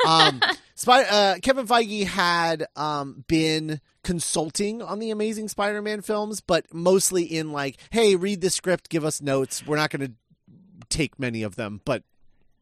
Um, 0.06 0.42
Spy- 0.76 1.04
uh, 1.04 1.36
Kevin 1.42 1.66
Feige 1.68 2.06
had 2.06 2.66
um, 2.76 3.24
been 3.28 3.80
consulting 4.04 4.82
on 4.82 5.00
the 5.00 5.12
Amazing 5.12 5.48
Spider-Man 5.48 6.02
films, 6.02 6.42
but 6.42 6.66
mostly 6.74 7.24
in 7.24 7.54
like, 7.54 7.78
hey, 7.92 8.16
read 8.16 8.42
the 8.42 8.50
script, 8.50 8.90
give 8.90 9.06
us 9.06 9.22
notes. 9.22 9.66
We're 9.66 9.78
not 9.78 9.90
going 9.92 10.08
to 10.08 10.14
take 10.90 11.18
many 11.18 11.44
of 11.44 11.56
them, 11.56 11.80
but 11.86 12.04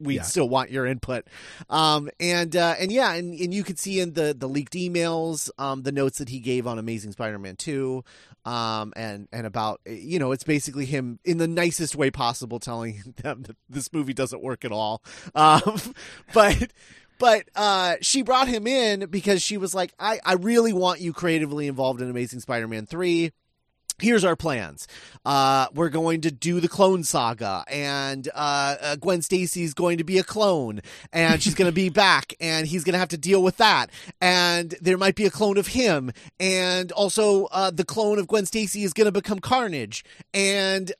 we 0.01 0.15
Yeah. 0.15 0.21
still 0.23 0.49
want 0.49 0.71
your 0.71 0.85
input. 0.85 1.25
Um, 1.69 2.09
and 2.19 2.55
uh, 2.55 2.75
and 2.79 2.91
yeah, 2.91 3.13
and, 3.13 3.33
and 3.39 3.53
you 3.53 3.63
could 3.63 3.79
see 3.79 3.99
in 3.99 4.13
the 4.13 4.33
the 4.37 4.47
leaked 4.47 4.73
emails 4.73 5.49
um, 5.57 5.83
the 5.83 5.91
notes 5.91 6.17
that 6.17 6.29
he 6.29 6.39
gave 6.39 6.67
on 6.67 6.79
Amazing 6.79 7.11
Spider-Man 7.13 7.55
two, 7.55 8.03
um, 8.45 8.93
and 8.95 9.27
and 9.31 9.45
about 9.47 9.81
you 9.85 10.19
know 10.19 10.31
it's 10.31 10.43
basically 10.43 10.85
him 10.85 11.19
in 11.23 11.37
the 11.37 11.47
nicest 11.47 11.95
way 11.95 12.09
possible 12.11 12.59
telling 12.59 13.13
them 13.23 13.43
that 13.43 13.55
this 13.69 13.91
movie 13.93 14.13
doesn't 14.13 14.41
work 14.43 14.65
at 14.65 14.71
all. 14.71 15.03
Um, 15.35 15.61
but. 16.33 16.71
But 17.19 17.43
uh, 17.55 17.97
she 18.01 18.23
brought 18.23 18.47
him 18.47 18.65
in 18.65 19.05
because 19.11 19.43
she 19.43 19.57
was 19.57 19.75
like, 19.75 19.93
I, 19.99 20.19
I 20.25 20.33
really 20.33 20.73
want 20.73 21.01
you 21.01 21.13
creatively 21.13 21.67
involved 21.67 22.01
in 22.01 22.09
Amazing 22.09 22.39
Spider 22.39 22.67
Man 22.67 22.87
3 22.87 23.31
here's 24.01 24.23
our 24.23 24.35
plans. 24.35 24.87
Uh, 25.25 25.67
we're 25.73 25.89
going 25.89 26.21
to 26.21 26.31
do 26.31 26.59
the 26.59 26.67
clone 26.67 27.03
saga, 27.03 27.63
and 27.67 28.27
uh, 28.33 28.75
uh, 28.81 28.95
Gwen 28.97 29.21
Stacy's 29.21 29.73
going 29.73 29.99
to 29.99 30.03
be 30.03 30.17
a 30.17 30.23
clone, 30.23 30.81
and 31.13 31.41
she's 31.41 31.55
going 31.55 31.69
to 31.69 31.75
be 31.75 31.89
back, 32.05 32.33
and 32.41 32.67
he's 32.67 32.83
going 32.83 32.93
to 32.93 32.99
have 32.99 33.09
to 33.09 33.17
deal 33.17 33.41
with 33.43 33.57
that. 33.57 33.89
And 34.19 34.75
there 34.81 34.97
might 34.97 35.15
be 35.15 35.25
a 35.25 35.31
clone 35.31 35.57
of 35.57 35.67
him, 35.67 36.11
and 36.39 36.91
also 36.91 37.45
uh, 37.45 37.71
the 37.71 37.85
clone 37.85 38.19
of 38.19 38.27
Gwen 38.27 38.45
Stacy 38.45 38.83
is 38.83 38.93
going 38.93 39.05
to 39.05 39.11
become 39.11 39.39
Carnage, 39.39 40.03
and 40.33 40.91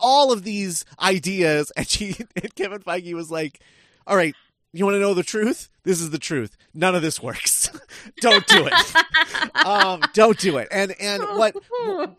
all 0.00 0.32
of 0.32 0.44
these 0.44 0.84
ideas. 1.00 1.72
And 1.76 1.88
she, 1.88 2.16
and 2.36 2.54
Kevin 2.54 2.80
Feige 2.80 3.14
was 3.14 3.30
like, 3.30 3.60
"All 4.06 4.16
right." 4.16 4.34
You 4.74 4.86
want 4.86 4.94
to 4.94 5.00
know 5.00 5.12
the 5.12 5.22
truth? 5.22 5.68
This 5.84 6.00
is 6.00 6.10
the 6.10 6.18
truth. 6.18 6.56
None 6.74 6.94
of 6.94 7.02
this 7.02 7.20
works. 7.20 7.68
don't 8.20 8.46
do 8.46 8.68
it. 8.70 9.66
um, 9.66 10.00
don't 10.12 10.38
do 10.38 10.58
it. 10.58 10.68
And 10.70 10.94
and 11.00 11.22
what 11.22 11.56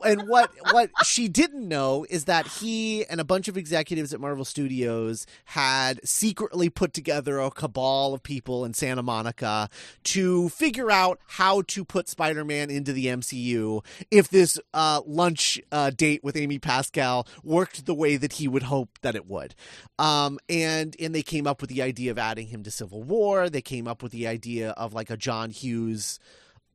and 0.05 0.27
what 0.27 0.51
what 0.71 0.89
she 1.05 1.29
didn't 1.29 1.65
know 1.65 2.05
is 2.09 2.25
that 2.25 2.45
he 2.45 3.05
and 3.05 3.21
a 3.21 3.23
bunch 3.23 3.47
of 3.47 3.57
executives 3.57 4.13
at 4.13 4.19
Marvel 4.19 4.43
Studios 4.43 5.25
had 5.45 6.01
secretly 6.03 6.69
put 6.69 6.93
together 6.93 7.39
a 7.39 7.49
cabal 7.49 8.13
of 8.13 8.21
people 8.21 8.65
in 8.65 8.73
Santa 8.73 9.01
Monica 9.01 9.69
to 10.03 10.49
figure 10.49 10.91
out 10.91 11.19
how 11.27 11.61
to 11.63 11.85
put 11.85 12.09
Spider-Man 12.09 12.69
into 12.69 12.91
the 12.91 13.07
MCU 13.07 13.83
if 14.11 14.27
this 14.27 14.59
uh, 14.73 15.01
lunch 15.05 15.59
uh, 15.71 15.89
date 15.89 16.21
with 16.21 16.35
Amy 16.35 16.59
Pascal 16.59 17.25
worked 17.43 17.85
the 17.85 17.93
way 17.93 18.17
that 18.17 18.33
he 18.33 18.47
would 18.47 18.63
hope 18.63 18.99
that 19.03 19.15
it 19.15 19.25
would. 19.25 19.55
Um, 19.97 20.37
and 20.49 20.95
and 20.99 21.15
they 21.15 21.23
came 21.23 21.47
up 21.47 21.61
with 21.61 21.69
the 21.69 21.81
idea 21.81 22.11
of 22.11 22.17
adding 22.17 22.47
him 22.47 22.63
to 22.63 22.71
Civil 22.71 23.03
War. 23.03 23.49
They 23.53 23.61
came 23.61 23.87
up 23.87 24.03
with 24.03 24.11
the 24.11 24.27
idea 24.27 24.71
of 24.71 24.93
like 24.93 25.09
a 25.09 25.17
John 25.17 25.49
Hughes 25.49 26.19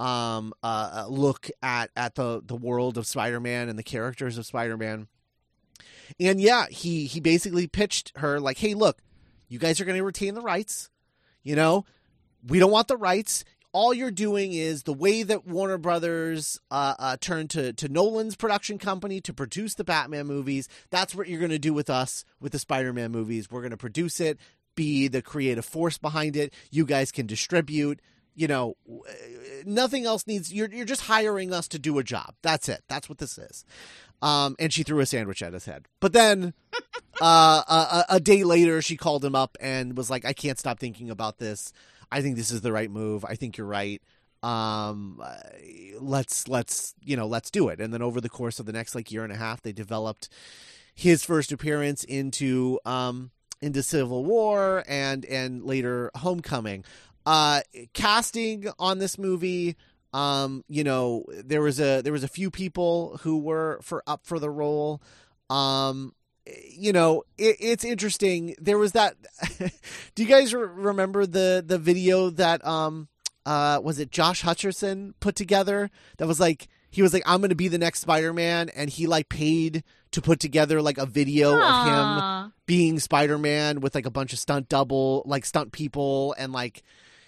um 0.01 0.55
uh 0.63 1.07
look 1.09 1.51
at 1.61 1.91
at 1.97 2.15
the 2.15 2.41
the 2.45 2.55
world 2.55 2.97
of 2.97 3.07
Spider-Man 3.07 3.69
and 3.69 3.77
the 3.77 3.83
characters 3.83 4.39
of 4.39 4.47
Spider-Man. 4.47 5.09
And 6.21 6.41
yeah, 6.41 6.67
he 6.71 7.07
he 7.07 7.21
basically 7.21 7.67
pitched 7.67 8.13
her 8.17 8.41
like, 8.41 8.59
"Hey, 8.59 8.75
look, 8.75 9.03
you 9.49 9.59
guys 9.59 9.81
are 9.81 9.85
going 9.85 9.99
to 9.99 10.05
retain 10.05 10.35
the 10.35 10.41
rights. 10.41 10.91
You 11.43 11.57
know, 11.57 11.85
we 12.47 12.59
don't 12.59 12.71
want 12.71 12.89
the 12.89 12.97
rights. 12.97 13.45
All 13.73 13.93
you're 13.93 14.11
doing 14.11 14.53
is 14.53 14.85
the 14.85 14.95
way 14.95 15.23
that 15.23 15.47
Warner 15.47 15.77
Brothers 15.77 16.59
uh, 16.71 16.95
uh, 16.99 17.17
turned 17.21 17.51
to 17.51 17.73
to 17.75 17.89
Nolan's 17.89 18.37
production 18.37 18.79
company 18.79 19.21
to 19.23 19.33
produce 19.35 19.75
the 19.75 19.85
Batman 19.85 20.27
movies. 20.27 20.69
That's 20.91 21.15
what 21.15 21.29
you're 21.29 21.39
going 21.39 21.51
to 21.51 21.59
do 21.59 21.75
with 21.75 21.91
us 21.91 22.25
with 22.41 22.53
the 22.53 22.59
Spider-Man 22.59 23.13
movies. 23.13 23.51
We're 23.51 23.61
going 23.61 23.71
to 23.73 23.77
produce 23.77 24.21
it, 24.21 24.39
be 24.79 25.09
the 25.09 25.23
creative 25.23 25.65
force 25.65 25.99
behind 25.99 26.37
it. 26.37 26.55
You 26.71 26.87
guys 26.87 27.11
can 27.13 27.27
distribute." 27.27 28.01
you 28.39 28.47
know, 28.47 28.77
nothing 29.65 30.07
else 30.07 30.25
needs. 30.29 30.55
You're 30.55 30.71
you're 30.71 30.85
just 30.85 31.03
hiring 31.03 31.53
us 31.53 31.67
to 31.69 31.79
do 31.79 31.99
a 31.99 32.05
job. 32.05 32.35
That's 32.41 32.69
it. 32.69 32.85
That's 32.89 33.09
what 33.09 33.19
this 33.19 33.37
is. 33.37 33.65
Um, 34.23 34.55
and 34.61 34.73
she 34.73 34.85
threw 34.85 35.01
a 35.01 35.07
sandwich 35.07 35.43
at 35.43 35.53
his 35.55 35.65
head. 35.65 35.87
But 35.99 36.13
then, 36.13 36.55
uh, 37.21 37.63
a, 37.69 38.05
a- 38.11 38.21
day 38.21 38.45
later, 38.45 38.81
she 38.81 38.97
called 38.97 39.25
him 39.25 39.35
up 39.35 39.57
and 39.61 39.97
was 39.97 40.09
like, 40.09 40.25
"I 40.25 40.35
can't 40.35 40.57
stop 40.57 40.79
thinking 40.79 41.11
about 41.11 41.39
this. 41.39 41.73
I 42.13 42.23
think 42.23 42.37
this 42.37 42.53
is 42.53 42.61
the 42.61 42.71
right 42.71 42.91
move. 42.93 43.25
I 43.25 43.35
think 43.35 43.59
you're 43.59 43.67
right. 43.67 44.01
Um, 44.45 45.21
let's 45.99 46.47
let's 46.47 46.95
you 47.03 47.17
know 47.17 47.27
let's 47.27 47.51
do 47.51 47.69
it." 47.71 47.81
And 47.81 47.93
then 47.93 48.03
over 48.03 48.21
the 48.21 48.29
course 48.29 48.61
of 48.61 48.67
the 48.67 48.73
next 48.73 48.95
like 48.95 49.11
year 49.11 49.25
and 49.25 49.33
a 49.33 49.37
half, 49.37 49.63
they 49.63 49.73
developed 49.73 50.29
his 50.95 51.25
first 51.25 51.51
appearance 51.51 52.05
into 52.05 52.79
um 52.85 53.33
into 53.61 53.83
Civil 53.83 54.25
War 54.25 54.85
and 54.87 55.25
and 55.25 55.65
later 55.65 56.11
Homecoming. 56.17 56.85
Uh, 57.27 57.61
casting 57.93 58.69
on 58.79 58.99
this 58.99 59.19
movie, 59.19 59.77
um, 60.15 60.65
you 60.69 60.85
know, 60.85 61.25
there 61.45 61.61
was 61.61 61.79
a 61.81 62.01
there 62.01 62.13
was 62.13 62.25
a 62.25 62.29
few 62.29 62.51
people 62.51 63.19
who 63.23 63.39
were 63.39 63.79
for 63.83 64.03
up 64.07 64.25
for 64.25 64.39
the 64.39 64.51
role. 64.51 65.03
Um, 65.51 66.15
you 66.71 66.93
know, 66.93 67.25
it, 67.37 67.57
it's 67.61 67.85
interesting. 67.85 68.55
There 68.61 68.79
was 68.79 68.93
that. 68.93 69.17
do 70.15 70.23
you 70.23 70.29
guys 70.29 70.55
re- 70.55 70.67
remember 70.67 71.27
the 71.27 71.63
the 71.67 71.79
video 71.79 72.31
that 72.31 72.67
um 72.67 73.09
uh 73.45 73.81
was 73.83 73.99
it 73.99 74.11
Josh 74.11 74.43
Hutcherson 74.43 75.13
put 75.21 75.37
together 75.37 75.91
that 76.17 76.27
was 76.27 76.41
like 76.41 76.69
he 76.91 77.03
was 77.03 77.13
like 77.13 77.23
I'm 77.27 77.41
going 77.41 77.51
to 77.51 77.55
be 77.55 77.69
the 77.69 77.79
next 77.79 78.01
Spider-Man 78.01 78.71
and 78.71 78.89
he 78.89 79.07
like 79.07 79.29
paid 79.29 79.85
to 80.13 80.23
put 80.23 80.41
together 80.41 80.81
like 80.83 80.99
a 80.99 81.07
video 81.07 81.59
of 81.61 81.87
him 81.87 82.53
being 82.67 82.99
Spider-Man 82.99 83.81
with 83.81 83.95
like 83.95 84.07
a 84.07 84.11
bunch 84.11 84.33
of 84.33 84.39
stunt 84.39 84.69
double 84.69 85.23
like 85.27 85.45
stunt 85.45 85.73
people 85.73 86.35
and 86.39 86.53
like 86.53 86.83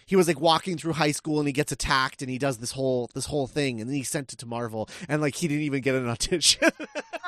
he 0.06 0.16
was 0.16 0.26
like 0.26 0.40
walking 0.40 0.76
through 0.76 0.94
high 0.94 1.12
school 1.12 1.38
and 1.38 1.46
he 1.46 1.52
gets 1.52 1.70
attacked 1.70 2.20
and 2.20 2.28
he 2.30 2.36
does 2.38 2.58
this 2.58 2.72
whole 2.72 3.08
this 3.14 3.26
whole 3.26 3.46
thing 3.46 3.80
and 3.80 3.88
then 3.88 3.94
he 3.96 4.02
sent 4.02 4.32
it 4.32 4.38
to 4.40 4.46
Marvel 4.46 4.88
and 5.08 5.22
like 5.22 5.34
he 5.36 5.46
didn't 5.48 5.62
even 5.64 5.80
get 5.82 5.94
an 5.94 6.08
audition. 6.08 6.68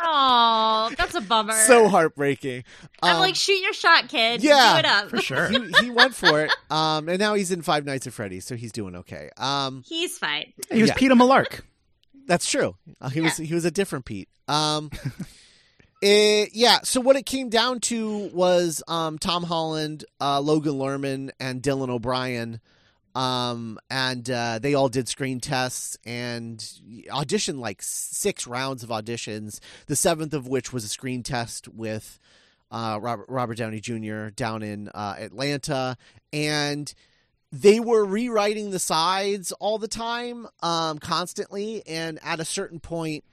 Oh, 0.04 0.90
that's 0.98 1.14
a 1.14 1.20
bummer. 1.20 1.52
so 1.52 1.88
heartbreaking. 1.88 2.64
I'm 3.02 3.14
Um, 3.16 3.20
like, 3.20 3.36
shoot 3.36 3.60
your 3.62 3.72
shot, 3.72 4.08
kid. 4.08 4.42
yeah, 4.42 4.72
do 4.74 4.78
it 4.80 4.84
up. 4.84 5.08
for 5.10 5.18
sure. 5.18 5.48
he, 5.48 5.72
he 5.80 5.90
went 5.90 6.12
for 6.14 6.40
it. 6.42 6.50
Um 6.70 7.08
and 7.08 7.20
now 7.20 7.34
he's 7.34 7.52
in 7.52 7.62
Five 7.62 7.84
Nights 7.84 8.06
at 8.08 8.12
Freddy's 8.12 8.44
so 8.44 8.56
he's 8.56 8.72
doing 8.72 8.96
okay. 8.96 9.30
Um 9.36 9.84
He's 9.86 10.18
fine. 10.18 10.52
He 10.72 10.80
was 10.82 10.88
Yeah. 10.90 10.96
Peeta 10.96 11.12
Mellark. 11.12 11.60
That's 12.26 12.50
true. 12.50 12.76
Uh, 13.00 13.08
he 13.08 13.20
was 13.20 13.36
he 13.36 13.54
was 13.54 13.64
a 13.64 13.70
different 13.70 14.04
Pete. 14.04 14.28
Um, 14.48 14.90
It, 16.02 16.50
yeah. 16.52 16.80
So 16.82 17.00
what 17.00 17.14
it 17.14 17.26
came 17.26 17.48
down 17.48 17.78
to 17.82 18.28
was 18.34 18.82
um, 18.88 19.18
Tom 19.18 19.44
Holland, 19.44 20.04
uh, 20.20 20.40
Logan 20.40 20.72
Lerman, 20.72 21.30
and 21.38 21.62
Dylan 21.62 21.90
O'Brien, 21.90 22.60
um, 23.14 23.78
and 23.88 24.28
uh, 24.28 24.58
they 24.58 24.74
all 24.74 24.88
did 24.88 25.08
screen 25.08 25.38
tests 25.38 25.96
and 26.04 26.58
auditioned 27.08 27.60
like 27.60 27.82
six 27.82 28.48
rounds 28.48 28.82
of 28.82 28.88
auditions. 28.88 29.60
The 29.86 29.94
seventh 29.94 30.34
of 30.34 30.48
which 30.48 30.72
was 30.72 30.82
a 30.82 30.88
screen 30.88 31.22
test 31.22 31.68
with 31.68 32.18
uh, 32.72 32.98
Robert, 33.00 33.26
Robert 33.28 33.58
Downey 33.58 33.78
Jr. 33.78 34.30
down 34.30 34.64
in 34.64 34.88
uh, 34.88 35.14
Atlanta, 35.18 35.96
and 36.32 36.92
they 37.52 37.78
were 37.78 38.04
rewriting 38.04 38.70
the 38.70 38.78
sides 38.78 39.52
all 39.52 39.78
the 39.78 39.88
time, 39.88 40.48
um, 40.62 40.98
constantly, 40.98 41.82
and 41.86 42.18
at 42.24 42.40
a 42.40 42.44
certain 42.44 42.80
point 42.80 43.24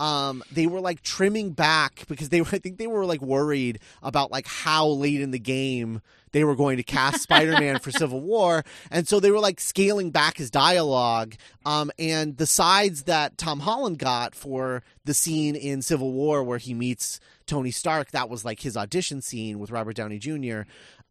um, 0.00 0.44
they 0.52 0.66
were 0.66 0.80
like 0.80 1.02
trimming 1.02 1.50
back 1.50 2.04
because 2.08 2.28
they 2.28 2.40
were 2.40 2.48
I 2.52 2.58
think 2.58 2.78
they 2.78 2.86
were 2.86 3.04
like 3.04 3.22
worried 3.22 3.80
about 4.02 4.30
like 4.30 4.46
how 4.46 4.86
late 4.86 5.20
in 5.20 5.30
the 5.30 5.38
game 5.38 6.02
they 6.32 6.44
were 6.44 6.56
going 6.56 6.76
to 6.76 6.82
cast 6.82 7.22
Spider-Man 7.22 7.78
for 7.78 7.90
Civil 7.92 8.20
War, 8.20 8.64
and 8.90 9.08
so 9.08 9.18
they 9.18 9.30
were 9.30 9.40
like 9.40 9.60
scaling 9.60 10.10
back 10.10 10.36
his 10.36 10.50
dialogue. 10.50 11.34
Um, 11.64 11.90
and 11.98 12.36
the 12.36 12.46
sides 12.46 13.04
that 13.04 13.38
Tom 13.38 13.60
Holland 13.60 13.98
got 13.98 14.34
for 14.34 14.82
the 15.04 15.14
scene 15.14 15.56
in 15.56 15.80
Civil 15.82 16.12
War 16.12 16.44
where 16.44 16.58
he 16.58 16.74
meets 16.74 17.18
Tony 17.46 17.70
Stark, 17.70 18.10
that 18.10 18.28
was 18.28 18.44
like 18.44 18.60
his 18.60 18.76
audition 18.76 19.22
scene 19.22 19.58
with 19.58 19.70
Robert 19.70 19.96
Downey 19.96 20.18
Jr. 20.18 20.62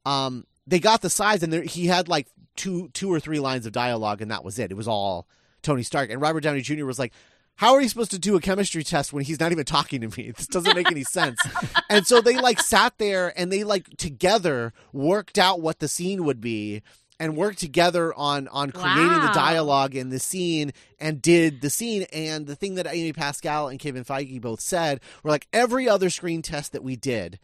Um, 0.06 0.46
they 0.68 0.80
got 0.80 1.02
the 1.02 1.10
sides, 1.10 1.42
and 1.42 1.52
there, 1.52 1.64
he 1.64 1.88
had 1.88 2.08
like 2.08 2.28
two 2.58 2.90
two 2.94 3.12
or 3.12 3.20
three 3.20 3.40
lines 3.40 3.66
of 3.66 3.72
dialogue, 3.72 4.22
and 4.22 4.32
that 4.32 4.44
was 4.44 4.60
it. 4.60 4.72
It 4.72 4.78
was 4.78 4.88
all 4.88 5.28
Tony 5.62 5.84
Stark, 5.84 6.10
and 6.10 6.22
Robert 6.22 6.42
Downey 6.42 6.62
Jr. 6.62 6.86
was 6.86 7.00
like 7.00 7.14
how 7.58 7.74
are 7.74 7.82
you 7.82 7.90
supposed 7.90 8.12
to 8.12 8.20
do 8.20 8.36
a 8.36 8.40
chemistry 8.40 8.84
test 8.84 9.12
when 9.12 9.24
he's 9.24 9.40
not 9.40 9.52
even 9.52 9.66
talking 9.66 10.02
to 10.02 10.16
me? 10.18 10.32
This 10.38 10.48
doesn't 10.48 10.76
make 10.76 10.92
any 10.92 11.04
sense. 11.04 11.40
and 11.90 12.06
so 12.06 12.22
they 12.22 12.38
like 12.38 12.62
sat 12.62 12.94
there 13.00 13.34
and 13.38 13.52
they 13.52 13.64
like 13.64 13.90
together 13.98 14.74
worked 14.94 15.40
out 15.40 15.60
what 15.60 15.80
the 15.80 15.88
scene 15.88 16.24
would 16.24 16.40
be 16.40 16.84
and 17.20 17.36
worked 17.36 17.58
together 17.58 18.14
on 18.14 18.48
on 18.50 18.72
creating 18.72 19.08
wow. 19.08 19.28
the 19.28 19.34
dialogue 19.34 19.96
in 19.96 20.10
the 20.10 20.20
scene 20.20 20.72
and 21.00 21.20
did 21.20 21.62
the 21.62 21.72
scene 21.72 22.06
and 22.14 22.46
the 22.46 22.56
thing 22.56 22.76
that 22.76 22.86
Amy 22.88 23.12
Pascal 23.12 23.70
and 23.70 23.80
Kevin 23.80 24.04
Feige 24.04 24.40
both 24.40 24.62
said 24.62 25.02
were 25.24 25.32
like 25.32 25.48
every 25.52 25.90
other 25.90 26.12
screen 26.12 26.44
test 26.44 26.74
that 26.74 26.84
we 26.84 26.96
did 26.96 27.40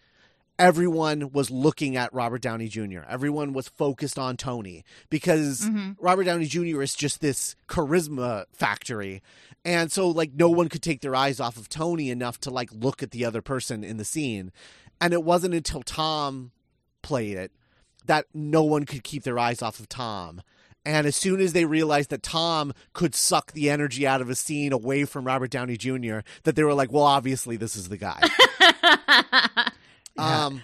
everyone 0.60 1.32
was 1.32 1.50
looking 1.50 1.96
at 1.96 2.14
Robert 2.14 2.42
Downey 2.42 2.68
Jr. 2.68 3.02
Everyone 3.08 3.54
was 3.54 3.68
focused 3.68 4.20
on 4.20 4.38
Tony 4.38 4.84
because 5.10 5.62
mm-hmm. 5.62 5.92
Robert 6.00 6.26
Downey 6.26 6.46
Jr. 6.46 6.82
is 6.82 6.96
just 6.96 7.22
this 7.22 7.56
charisma 7.68 8.46
factory. 8.54 9.22
And 9.66 9.92
so 9.92 10.10
like 10.10 10.34
no 10.34 10.50
one 10.50 10.70
could 10.70 10.82
take 10.84 11.02
their 11.02 11.16
eyes 11.16 11.40
off 11.40 11.58
of 11.58 11.70
Tony 11.70 12.10
enough 12.10 12.40
to 12.42 12.50
like 12.50 12.70
look 12.72 13.02
at 13.02 13.12
the 13.12 13.26
other 13.26 13.42
person 13.42 13.84
in 13.84 13.98
the 13.98 14.06
scene. 14.06 14.52
And 15.02 15.14
it 15.14 15.24
wasn't 15.24 15.56
until 15.56 15.82
Tom 15.82 16.52
played 17.02 17.38
it 17.38 17.52
that 18.06 18.26
no 18.34 18.64
one 18.64 18.86
could 18.86 19.04
keep 19.04 19.24
their 19.24 19.40
eyes 19.40 19.62
off 19.62 19.80
of 19.80 19.90
Tom. 19.90 20.42
And 20.86 21.08
as 21.08 21.16
soon 21.16 21.40
as 21.40 21.54
they 21.54 21.64
realized 21.64 22.10
that 22.10 22.24
Tom 22.24 22.74
could 22.92 23.16
suck 23.16 23.54
the 23.54 23.70
energy 23.70 24.06
out 24.06 24.20
of 24.22 24.30
a 24.30 24.36
scene 24.36 24.74
away 24.74 25.06
from 25.06 25.26
Robert 25.26 25.50
Downey 25.50 25.78
Jr., 25.78 26.20
that 26.44 26.56
they 26.56 26.64
were 26.64 26.74
like, 26.74 26.92
well, 26.92 27.04
obviously 27.04 27.56
this 27.56 27.78
is 27.78 27.88
the 27.88 27.98
guy. 27.98 28.22
Yeah. 30.16 30.46
Um, 30.46 30.62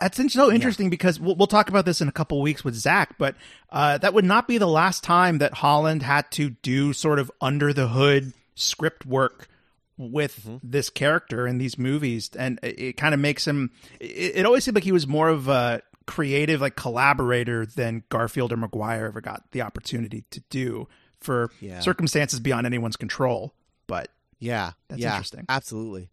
that's 0.00 0.32
so 0.32 0.50
interesting 0.50 0.86
yeah. 0.86 0.90
because 0.90 1.20
we'll, 1.20 1.36
we'll, 1.36 1.46
talk 1.46 1.68
about 1.68 1.84
this 1.84 2.00
in 2.00 2.08
a 2.08 2.12
couple 2.12 2.40
weeks 2.40 2.64
with 2.64 2.74
Zach, 2.74 3.16
but 3.18 3.36
uh, 3.70 3.98
that 3.98 4.14
would 4.14 4.24
not 4.24 4.48
be 4.48 4.58
the 4.58 4.66
last 4.66 5.04
time 5.04 5.38
that 5.38 5.54
Holland 5.54 6.02
had 6.02 6.30
to 6.32 6.50
do 6.50 6.92
sort 6.92 7.18
of 7.18 7.30
under 7.40 7.72
the 7.72 7.88
hood 7.88 8.32
script 8.54 9.06
work 9.06 9.48
with 9.96 10.40
mm-hmm. 10.44 10.56
this 10.62 10.90
character 10.90 11.46
in 11.46 11.58
these 11.58 11.78
movies, 11.78 12.30
and 12.36 12.58
it, 12.62 12.80
it 12.80 12.96
kind 12.96 13.14
of 13.14 13.20
makes 13.20 13.46
him. 13.46 13.70
It, 14.00 14.36
it, 14.36 14.46
always 14.46 14.64
seemed 14.64 14.74
like 14.74 14.84
he 14.84 14.92
was 14.92 15.06
more 15.06 15.28
of 15.28 15.48
a 15.48 15.82
creative, 16.06 16.60
like 16.60 16.74
collaborator 16.74 17.66
than 17.66 18.02
Garfield 18.08 18.52
or 18.52 18.56
Maguire 18.56 19.06
ever 19.06 19.20
got 19.20 19.44
the 19.52 19.62
opportunity 19.62 20.24
to 20.30 20.40
do 20.50 20.88
for 21.20 21.50
yeah. 21.60 21.80
circumstances 21.80 22.40
beyond 22.40 22.66
anyone's 22.66 22.96
control. 22.96 23.54
But 23.86 24.08
yeah, 24.38 24.72
that's 24.88 25.00
yeah, 25.00 25.12
interesting. 25.12 25.44
Absolutely. 25.48 26.08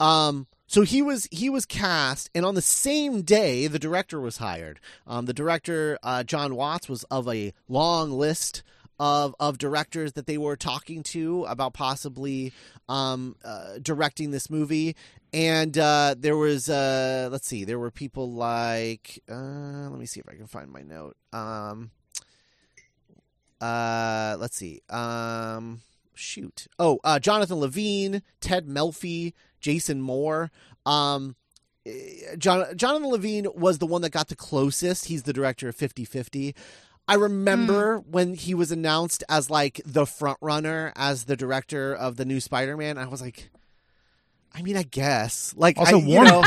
Um, 0.00 0.46
so 0.70 0.82
he 0.82 1.02
was 1.02 1.26
he 1.32 1.50
was 1.50 1.66
cast, 1.66 2.30
and 2.32 2.46
on 2.46 2.54
the 2.54 2.62
same 2.62 3.22
day, 3.22 3.66
the 3.66 3.80
director 3.80 4.20
was 4.20 4.36
hired. 4.36 4.78
Um, 5.04 5.26
the 5.26 5.34
director, 5.34 5.98
uh, 6.04 6.22
Jon 6.22 6.54
Watts, 6.54 6.88
was 6.88 7.02
of 7.10 7.26
a 7.26 7.52
long 7.68 8.12
list 8.12 8.62
of 9.00 9.34
of 9.40 9.58
directors 9.58 10.12
that 10.12 10.26
they 10.26 10.38
were 10.38 10.54
talking 10.54 11.02
to 11.02 11.44
about 11.46 11.72
possibly 11.72 12.52
um, 12.88 13.34
uh, 13.44 13.78
directing 13.82 14.30
this 14.30 14.48
movie. 14.48 14.94
And 15.32 15.76
uh, 15.76 16.14
there 16.16 16.36
was, 16.36 16.68
uh, 16.68 17.28
let's 17.32 17.48
see, 17.48 17.64
there 17.64 17.78
were 17.80 17.90
people 17.90 18.30
like, 18.30 19.20
uh, 19.28 19.88
let 19.90 19.98
me 19.98 20.06
see 20.06 20.20
if 20.20 20.28
I 20.28 20.34
can 20.34 20.46
find 20.46 20.70
my 20.70 20.82
note. 20.82 21.16
Um, 21.32 21.90
uh, 23.60 24.36
let's 24.38 24.56
see. 24.56 24.82
Um, 24.88 25.80
shoot. 26.14 26.68
Oh, 26.78 27.00
uh, 27.02 27.18
Jonathan 27.18 27.58
Levine, 27.58 28.22
Ted 28.40 28.68
Melfi, 28.68 29.32
Jason 29.60 30.00
Moore. 30.00 30.50
Um, 30.86 31.36
eh, 31.86 32.36
John, 32.38 32.76
Jonathan 32.76 33.08
Levine 33.08 33.46
was 33.54 33.78
the 33.78 33.86
one 33.86 34.02
that 34.02 34.10
got 34.10 34.28
the 34.28 34.36
closest. 34.36 35.06
He's 35.06 35.24
the 35.24 35.32
director 35.32 35.68
of 35.68 35.76
50 35.76 36.04
50. 36.04 36.54
I 37.08 37.14
remember 37.14 37.98
mm. 37.98 38.06
when 38.06 38.34
he 38.34 38.54
was 38.54 38.70
announced 38.70 39.24
as 39.28 39.50
like 39.50 39.80
the 39.84 40.06
front 40.06 40.38
runner 40.40 40.92
as 40.94 41.24
the 41.24 41.36
director 41.36 41.94
of 41.94 42.16
the 42.16 42.24
new 42.24 42.40
Spider 42.40 42.76
Man. 42.76 42.98
I 42.98 43.06
was 43.06 43.20
like, 43.20 43.50
I 44.54 44.62
mean, 44.62 44.76
I 44.76 44.84
guess. 44.84 45.54
Like, 45.56 45.76
also 45.76 46.00
I, 46.00 46.04
warm. 46.04 46.26
You 46.26 46.32
know, 46.32 46.42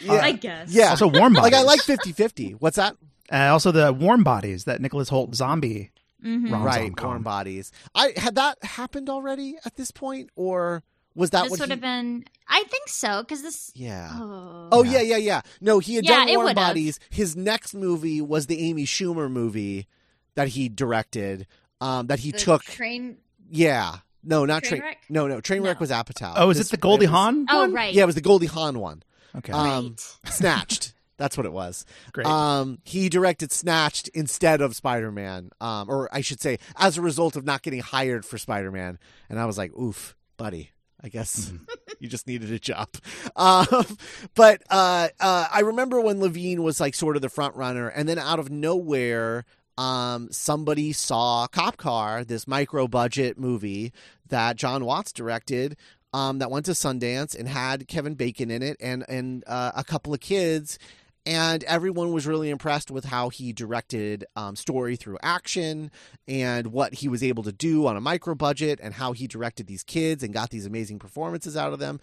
yeah, 0.00 0.20
I 0.20 0.32
guess. 0.32 0.70
Yeah. 0.70 0.90
Also 0.90 1.08
warm 1.08 1.34
bodies. 1.34 1.52
Like, 1.52 1.60
I 1.60 1.64
like 1.64 1.82
50 1.82 2.12
50. 2.12 2.52
What's 2.52 2.76
that? 2.76 2.96
Uh, 3.30 3.50
also 3.52 3.70
the 3.70 3.92
warm 3.92 4.24
bodies 4.24 4.64
that 4.64 4.80
Nicholas 4.80 5.10
Hoult 5.10 5.34
zombie. 5.34 5.90
Mm-hmm. 6.24 6.52
Right, 6.52 6.90
warm 7.00 7.22
bodies. 7.22 7.70
I 7.94 8.12
had 8.16 8.34
that 8.34 8.62
happened 8.64 9.08
already 9.08 9.56
at 9.64 9.76
this 9.76 9.92
point, 9.92 10.30
or 10.34 10.82
was 11.18 11.30
that 11.30 11.42
this 11.42 11.50
what 11.50 11.60
would 11.60 11.68
he... 11.68 11.72
have 11.72 11.80
been? 11.80 12.24
I 12.46 12.62
think 12.64 12.88
so 12.88 13.22
because 13.22 13.42
this. 13.42 13.72
Yeah. 13.74 14.08
Oh. 14.12 14.68
oh 14.70 14.82
yeah. 14.84 15.00
yeah, 15.00 15.16
yeah, 15.16 15.40
No, 15.60 15.80
he 15.80 15.96
had 15.96 16.04
yeah, 16.04 16.24
done 16.24 16.34
Warm 16.36 16.54
Bodies. 16.54 17.00
His 17.10 17.36
next 17.36 17.74
movie 17.74 18.20
was 18.20 18.46
the 18.46 18.60
Amy 18.60 18.84
Schumer 18.84 19.30
movie 19.30 19.88
that 20.36 20.48
he 20.48 20.68
directed. 20.68 21.46
Um, 21.80 22.06
that 22.06 22.20
he 22.20 22.30
the 22.30 22.38
took. 22.38 22.62
Train. 22.62 23.18
Yeah. 23.50 23.96
No, 24.22 24.44
not 24.44 24.62
train. 24.62 24.80
Tra- 24.80 24.96
no, 25.08 25.26
no. 25.26 25.40
Trainwreck 25.40 25.74
no. 25.74 25.80
was 25.80 25.90
Apatow. 25.90 26.34
Oh, 26.36 26.50
is 26.50 26.58
this, 26.58 26.68
it 26.68 26.70
the 26.70 26.76
Goldie 26.76 27.06
Hawn? 27.06 27.46
Oh, 27.50 27.68
right. 27.68 27.92
Yeah, 27.92 28.04
it 28.04 28.06
was 28.06 28.14
the 28.14 28.20
Goldie 28.20 28.46
Hawn 28.46 28.78
one. 28.78 29.02
Okay. 29.36 29.52
Um, 29.52 29.96
Snatched. 30.26 30.94
That's 31.16 31.36
what 31.36 31.46
it 31.46 31.52
was. 31.52 31.84
Great. 32.12 32.26
Um, 32.28 32.78
he 32.84 33.08
directed 33.08 33.50
Snatched 33.50 34.08
instead 34.14 34.60
of 34.60 34.76
Spider 34.76 35.10
Man, 35.10 35.50
um, 35.60 35.90
or 35.90 36.08
I 36.12 36.20
should 36.20 36.40
say, 36.40 36.58
as 36.76 36.96
a 36.96 37.02
result 37.02 37.34
of 37.34 37.44
not 37.44 37.62
getting 37.62 37.80
hired 37.80 38.24
for 38.24 38.38
Spider 38.38 38.70
Man. 38.70 39.00
And 39.28 39.40
I 39.40 39.44
was 39.44 39.58
like, 39.58 39.76
oof, 39.76 40.14
buddy. 40.36 40.70
I 41.02 41.08
guess 41.08 41.46
mm-hmm. 41.46 41.64
you 42.00 42.08
just 42.08 42.26
needed 42.26 42.52
a 42.52 42.58
job. 42.58 42.88
Um, 43.36 43.66
but 44.34 44.62
uh, 44.70 45.08
uh, 45.20 45.46
I 45.52 45.60
remember 45.60 46.00
when 46.00 46.20
Levine 46.20 46.62
was 46.62 46.80
like 46.80 46.94
sort 46.94 47.16
of 47.16 47.22
the 47.22 47.28
front 47.28 47.56
runner, 47.56 47.88
and 47.88 48.08
then 48.08 48.18
out 48.18 48.38
of 48.38 48.50
nowhere, 48.50 49.44
um, 49.76 50.28
somebody 50.30 50.92
saw 50.92 51.46
Cop 51.46 51.76
Car, 51.76 52.24
this 52.24 52.48
micro 52.48 52.88
budget 52.88 53.38
movie 53.38 53.92
that 54.28 54.56
Jon 54.56 54.84
Watts 54.84 55.12
directed. 55.12 55.76
Um, 56.14 56.38
that 56.38 56.50
went 56.50 56.64
to 56.64 56.72
Sundance 56.72 57.38
and 57.38 57.46
had 57.46 57.86
Kevin 57.86 58.14
Bacon 58.14 58.50
in 58.50 58.62
it 58.62 58.78
and 58.80 59.04
and 59.10 59.44
uh, 59.46 59.72
a 59.76 59.84
couple 59.84 60.14
of 60.14 60.20
kids 60.20 60.78
and 61.28 61.62
everyone 61.64 62.10
was 62.10 62.26
really 62.26 62.48
impressed 62.48 62.90
with 62.90 63.04
how 63.04 63.28
he 63.28 63.52
directed 63.52 64.24
um, 64.34 64.56
story 64.56 64.96
through 64.96 65.18
action 65.22 65.90
and 66.26 66.68
what 66.68 66.94
he 66.94 67.08
was 67.08 67.22
able 67.22 67.42
to 67.42 67.52
do 67.52 67.86
on 67.86 67.98
a 67.98 68.00
micro 68.00 68.34
budget 68.34 68.80
and 68.82 68.94
how 68.94 69.12
he 69.12 69.26
directed 69.26 69.66
these 69.66 69.82
kids 69.82 70.22
and 70.22 70.32
got 70.32 70.48
these 70.48 70.64
amazing 70.64 70.98
performances 70.98 71.54
out 71.54 71.74
of 71.74 71.78
them. 71.78 72.00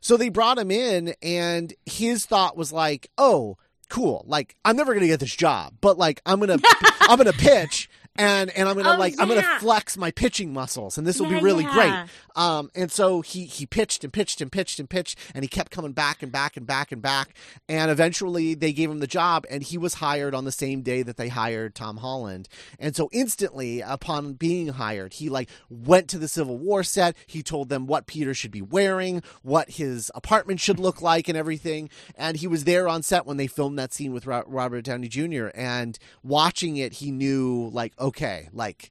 So 0.00 0.16
they 0.16 0.30
brought 0.30 0.56
him 0.56 0.70
in 0.70 1.14
and 1.20 1.74
his 1.84 2.24
thought 2.24 2.56
was 2.56 2.72
like 2.72 3.10
oh 3.18 3.58
cool. 3.90 4.24
Like 4.26 4.56
i'm 4.64 4.74
never 4.74 4.94
gonna 4.94 5.06
get 5.06 5.20
this 5.20 5.36
job 5.36 5.74
but 5.82 5.98
like 5.98 6.22
i'm 6.24 6.40
gonna 6.40 6.56
i'm 7.02 7.18
gonna 7.18 7.34
pitch 7.34 7.90
and 8.16 8.50
and 8.50 8.68
I'm 8.68 8.76
gonna 8.76 8.94
oh, 8.94 8.98
like 8.98 9.16
yeah. 9.16 9.22
I'm 9.22 9.28
gonna 9.28 9.58
flex 9.58 9.96
my 9.96 10.10
pitching 10.10 10.52
muscles, 10.52 10.98
and 10.98 11.06
this 11.06 11.18
will 11.18 11.30
yeah, 11.30 11.38
be 11.38 11.44
really 11.44 11.64
yeah. 11.64 11.72
great. 11.72 12.10
Um, 12.36 12.70
and 12.74 12.92
so 12.92 13.22
he 13.22 13.44
he 13.46 13.64
pitched 13.64 14.04
and 14.04 14.12
pitched 14.12 14.40
and 14.40 14.52
pitched 14.52 14.78
and 14.78 14.88
pitched, 14.88 15.18
and 15.34 15.42
he 15.44 15.48
kept 15.48 15.70
coming 15.70 15.92
back 15.92 16.22
and 16.22 16.30
back 16.30 16.56
and 16.56 16.66
back 16.66 16.92
and 16.92 17.00
back, 17.00 17.34
and 17.68 17.90
eventually 17.90 18.54
they 18.54 18.72
gave 18.72 18.90
him 18.90 18.98
the 18.98 19.06
job, 19.06 19.46
and 19.50 19.62
he 19.62 19.78
was 19.78 19.94
hired 19.94 20.34
on 20.34 20.44
the 20.44 20.52
same 20.52 20.82
day 20.82 21.02
that 21.02 21.16
they 21.16 21.28
hired 21.28 21.74
Tom 21.74 21.98
Holland, 21.98 22.48
and 22.78 22.94
so 22.94 23.08
instantly 23.12 23.80
upon 23.80 24.34
being 24.34 24.68
hired, 24.68 25.14
he 25.14 25.30
like 25.30 25.48
went 25.70 26.08
to 26.08 26.18
the 26.18 26.28
Civil 26.28 26.58
War 26.58 26.82
set. 26.82 27.16
He 27.26 27.42
told 27.42 27.70
them 27.70 27.86
what 27.86 28.06
Peter 28.06 28.34
should 28.34 28.50
be 28.50 28.62
wearing, 28.62 29.22
what 29.42 29.70
his 29.70 30.10
apartment 30.14 30.60
should 30.60 30.78
look 30.78 31.00
like, 31.00 31.28
and 31.28 31.38
everything, 31.38 31.88
and 32.14 32.36
he 32.36 32.46
was 32.46 32.64
there 32.64 32.88
on 32.88 33.02
set 33.02 33.24
when 33.24 33.38
they 33.38 33.46
filmed 33.46 33.78
that 33.78 33.94
scene 33.94 34.12
with 34.12 34.26
Robert 34.26 34.82
Downey 34.82 35.08
Jr. 35.08 35.48
and 35.54 35.98
watching 36.22 36.76
it, 36.76 36.94
he 36.94 37.10
knew 37.10 37.70
like 37.72 37.94
okay, 38.02 38.48
like 38.52 38.90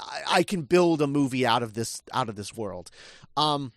I, 0.00 0.22
I 0.38 0.42
can 0.44 0.62
build 0.62 1.02
a 1.02 1.06
movie 1.06 1.44
out 1.46 1.62
of 1.62 1.74
this 1.74 2.02
out 2.12 2.28
of 2.28 2.36
this 2.36 2.56
world. 2.56 2.90
Um, 3.36 3.72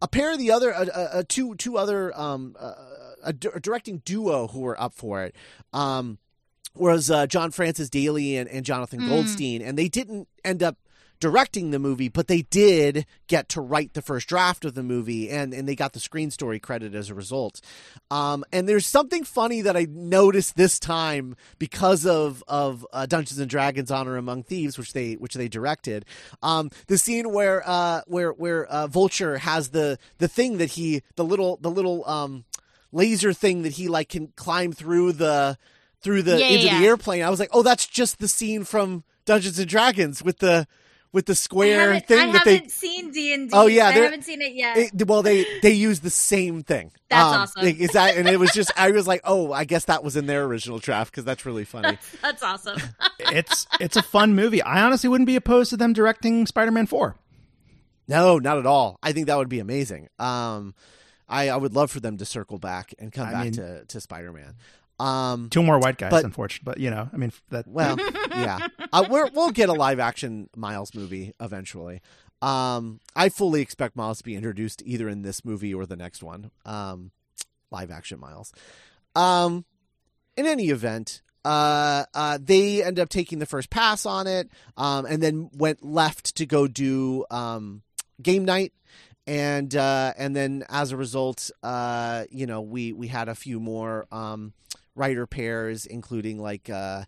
a 0.00 0.06
pair 0.06 0.32
of 0.32 0.38
the 0.38 0.52
other, 0.52 0.72
uh, 0.72 0.84
uh, 0.86 1.08
uh, 1.14 1.22
two 1.28 1.56
two 1.56 1.76
other 1.76 2.16
um, 2.18 2.54
uh, 2.58 2.74
a, 3.24 3.32
d- 3.32 3.48
a 3.52 3.58
directing 3.60 3.98
duo 4.04 4.46
who 4.48 4.60
were 4.60 4.80
up 4.80 4.94
for 4.94 5.24
it. 5.24 5.34
Um, 5.72 6.18
was 6.74 7.10
uh, 7.10 7.26
John 7.26 7.50
Francis 7.50 7.90
Daly 7.90 8.36
and, 8.36 8.48
and 8.48 8.64
Jonathan 8.64 9.00
Mm. 9.00 9.08
Goldstein, 9.08 9.62
and 9.62 9.76
they 9.76 9.88
didn't 9.88 10.28
end 10.44 10.62
up 10.62 10.76
directing 11.20 11.70
the 11.70 11.78
movie, 11.78 12.08
but 12.08 12.28
they 12.28 12.42
did 12.42 13.04
get 13.26 13.48
to 13.50 13.60
write 13.60 13.94
the 13.94 14.02
first 14.02 14.28
draft 14.28 14.64
of 14.64 14.74
the 14.74 14.82
movie, 14.82 15.28
and, 15.30 15.52
and 15.52 15.68
they 15.68 15.74
got 15.74 15.92
the 15.92 16.00
screen 16.00 16.30
story 16.30 16.60
credit 16.60 16.94
as 16.94 17.10
a 17.10 17.14
result. 17.14 17.60
Um, 18.10 18.44
and 18.52 18.68
there's 18.68 18.86
something 18.86 19.24
funny 19.24 19.60
that 19.62 19.76
I 19.76 19.86
noticed 19.90 20.56
this 20.56 20.78
time 20.78 21.36
because 21.58 22.06
of 22.06 22.44
of 22.46 22.86
uh, 22.92 23.06
Dungeons 23.06 23.38
and 23.38 23.50
Dragons: 23.50 23.90
Honor 23.90 24.16
Among 24.16 24.42
Thieves, 24.42 24.78
which 24.78 24.92
they 24.92 25.14
which 25.14 25.34
they 25.34 25.48
directed. 25.48 26.04
Um, 26.42 26.70
the 26.86 26.98
scene 26.98 27.32
where 27.32 27.62
uh, 27.66 28.02
where 28.06 28.30
where 28.32 28.66
uh, 28.66 28.86
Vulture 28.86 29.38
has 29.38 29.70
the 29.70 29.98
the 30.18 30.28
thing 30.28 30.58
that 30.58 30.70
he 30.70 31.02
the 31.16 31.24
little 31.24 31.58
the 31.60 31.70
little 31.70 32.08
um, 32.08 32.44
laser 32.92 33.32
thing 33.32 33.62
that 33.62 33.72
he 33.72 33.88
like 33.88 34.08
can 34.08 34.28
climb 34.36 34.72
through 34.72 35.12
the 35.12 35.58
through 36.00 36.22
the 36.22 36.38
Yeah, 36.38 36.46
into 36.46 36.66
yeah. 36.66 36.78
the 36.80 36.86
airplane. 36.86 37.22
I 37.24 37.30
was 37.30 37.40
like, 37.40 37.50
oh, 37.52 37.62
that's 37.62 37.86
just 37.86 38.20
the 38.20 38.28
scene 38.28 38.64
from 38.64 39.02
Dungeons 39.24 39.58
and 39.58 39.68
Dragons 39.68 40.22
with 40.22 40.38
the 40.38 40.66
with 41.12 41.26
the 41.26 41.34
square 41.34 41.92
haven't, 41.94 42.06
thing 42.06 42.28
I 42.30 42.32
that 42.32 42.44
they 42.44 42.54
haven't 42.56 42.70
seen 42.70 43.10
D 43.10 43.32
and 43.32 43.48
D. 43.50 43.56
Oh, 43.56 43.66
yeah, 43.66 43.88
I 43.88 43.94
they're- 43.94 44.02
haven't 44.04 44.24
seen 44.24 44.42
it 44.42 44.52
yet. 44.54 44.76
it, 44.76 45.06
well, 45.06 45.22
they 45.22 45.46
they 45.62 45.72
use 45.72 46.00
the 46.00 46.10
same 46.10 46.62
thing. 46.62 46.92
That's 47.10 47.22
Um, 47.24 47.40
awesome. 47.42 47.64
like, 47.64 47.78
Is 47.78 47.90
that 47.92 48.16
and 48.16 48.28
it 48.28 48.38
was 48.38 48.50
just 48.52 48.70
I 48.76 48.90
was 48.90 49.06
like, 49.06 49.22
oh, 49.24 49.52
I 49.52 49.64
guess 49.64 49.86
that 49.86 50.04
was 50.04 50.16
in 50.16 50.26
their 50.26 50.44
original 50.44 50.78
draft 50.78 51.10
because 51.10 51.24
that's 51.24 51.46
really 51.46 51.64
funny. 51.64 51.96
That's 52.20 52.42
awesome. 52.42 52.78
it's 53.18 53.66
it's 53.80 53.96
a 53.96 54.02
fun 54.02 54.34
movie. 54.34 54.60
I 54.62 54.82
honestly 54.82 55.08
wouldn't 55.08 55.26
be 55.26 55.36
opposed 55.36 55.70
to 55.70 55.76
them 55.78 55.94
directing 55.94 56.46
Spider-Man 56.46 56.86
Four. 56.86 57.16
no, 58.06 58.38
not 58.38 58.58
at 58.58 58.66
all. 58.66 58.98
I 59.02 59.12
think 59.12 59.26
that 59.28 59.38
would 59.38 59.48
be 59.48 59.60
amazing. 59.60 60.08
Um, 60.18 60.74
I 61.28 61.48
I 61.48 61.56
would 61.56 61.74
love 61.74 61.90
for 61.90 62.00
them 62.00 62.18
to 62.18 62.24
circle 62.26 62.58
back 62.58 62.92
and 62.98 63.10
come 63.12 63.26
I 63.28 63.32
back 63.32 63.44
mean- 63.44 63.52
to 63.54 63.84
to 63.86 64.00
Spider 64.00 64.32
Man. 64.32 64.54
Um, 65.00 65.48
Two 65.50 65.62
more 65.62 65.78
white 65.78 65.96
guys, 65.96 66.10
But- 66.10 66.24
unfortunately. 66.24 66.72
But 66.72 66.80
you 66.80 66.90
know, 66.90 67.08
I 67.12 67.16
mean, 67.16 67.32
that 67.50 67.66
well, 67.68 67.96
yeah, 68.30 68.68
uh, 68.92 69.06
we're, 69.08 69.28
we'll 69.32 69.50
get 69.52 69.68
a 69.68 69.72
live 69.72 70.00
action 70.00 70.48
Miles 70.56 70.94
movie 70.94 71.32
eventually. 71.40 72.00
Um, 72.40 73.00
I 73.16 73.28
fully 73.30 73.60
expect 73.62 73.96
Miles 73.96 74.18
to 74.18 74.24
be 74.24 74.34
introduced 74.36 74.82
either 74.84 75.08
in 75.08 75.22
this 75.22 75.44
movie 75.44 75.74
or 75.74 75.86
the 75.86 75.96
next 75.96 76.22
one. 76.22 76.50
Um, 76.64 77.10
live 77.70 77.90
action 77.90 78.20
Miles. 78.20 78.52
Um, 79.16 79.64
in 80.36 80.46
any 80.46 80.68
event, 80.68 81.22
uh, 81.44 82.04
uh, 82.14 82.38
they 82.40 82.82
end 82.84 82.98
up 83.00 83.08
taking 83.08 83.38
the 83.40 83.46
first 83.46 83.70
pass 83.70 84.06
on 84.06 84.26
it, 84.26 84.48
um, 84.76 85.04
and 85.06 85.22
then 85.22 85.50
went 85.52 85.84
left 85.84 86.36
to 86.36 86.46
go 86.46 86.66
do 86.68 87.24
um, 87.30 87.82
game 88.22 88.44
night. 88.44 88.72
And 89.26 89.74
uh, 89.76 90.14
and 90.16 90.34
then 90.34 90.64
as 90.70 90.90
a 90.92 90.96
result, 90.96 91.50
uh, 91.62 92.24
you 92.30 92.46
know, 92.46 92.62
we 92.62 92.92
we 92.94 93.08
had 93.08 93.28
a 93.28 93.34
few 93.34 93.60
more 93.60 94.06
um, 94.10 94.54
writer 94.98 95.26
pairs, 95.26 95.86
including 95.86 96.38
like 96.38 96.68
uh, 96.68 97.04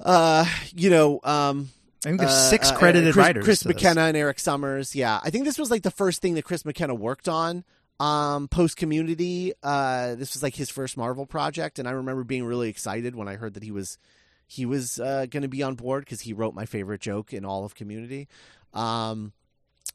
uh, 0.00 0.44
you 0.74 0.90
know, 0.90 1.20
um, 1.24 1.70
I 2.04 2.08
think 2.08 2.20
there's 2.20 2.32
uh, 2.32 2.50
six 2.50 2.70
uh, 2.70 2.76
credited 2.76 3.14
Chris, 3.14 3.26
writers. 3.26 3.44
Chris. 3.44 3.64
McKenna 3.64 4.02
and 4.02 4.16
Erik 4.16 4.38
Sommers. 4.38 4.94
Yeah, 4.94 5.20
I 5.22 5.30
think 5.30 5.44
this 5.44 5.58
was 5.58 5.70
like 5.70 5.82
the 5.82 5.90
first 5.90 6.22
thing 6.22 6.34
that 6.34 6.44
Chris 6.44 6.64
McKenna 6.64 6.94
worked 6.94 7.28
on 7.28 7.64
um, 8.00 8.48
post 8.48 8.76
Community. 8.76 9.52
Uh, 9.62 10.14
this 10.14 10.34
was 10.34 10.42
like 10.42 10.54
his 10.54 10.70
first 10.70 10.96
Marvel 10.96 11.26
project, 11.26 11.78
and 11.78 11.88
I 11.88 11.92
remember 11.92 12.24
being 12.24 12.44
really 12.44 12.68
excited 12.68 13.14
when 13.14 13.28
I 13.28 13.36
heard 13.36 13.54
that 13.54 13.62
he 13.62 13.70
was 13.70 13.98
he 14.46 14.64
was 14.64 14.98
uh, 14.98 15.26
going 15.28 15.42
to 15.42 15.48
be 15.48 15.62
on 15.62 15.74
board 15.74 16.04
because 16.04 16.20
he 16.20 16.32
wrote 16.32 16.54
my 16.54 16.64
favorite 16.64 17.00
joke 17.00 17.32
in 17.32 17.44
all 17.44 17.64
of 17.64 17.74
Community. 17.74 18.28
Um, 18.72 19.32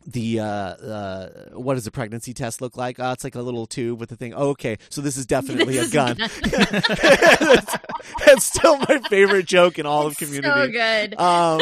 the 0.06 0.40
uh, 0.40 0.46
uh, 0.46 1.30
what 1.54 1.76
does 1.76 1.88
a 1.88 1.92
pregnancy 1.92 2.34
test 2.34 2.62
look 2.62 2.76
like? 2.78 3.00
Oh, 3.00 3.12
it's 3.12 3.24
like 3.24 3.36
a 3.36 3.42
little 3.42 3.66
tube 3.66 4.00
with 4.00 4.12
a 4.12 4.16
thing. 4.16 4.34
Oh, 4.34 4.50
okay, 4.50 4.78
so 4.90 5.02
this 5.02 5.16
is 5.18 5.26
definitely 5.26 5.74
This 5.78 5.84
a 5.84 5.86
is 5.86 5.92
gun. 5.94 6.18
that's, 7.40 7.78
that's 8.26 8.44
still 8.46 8.78
my 8.78 9.00
favorite 9.10 9.46
joke 9.46 9.80
in 9.80 9.86
all 9.86 10.06
of 10.08 10.18
Community. 10.18 10.50
so 10.50 10.68
good. 10.72 11.20
Um, 11.20 11.62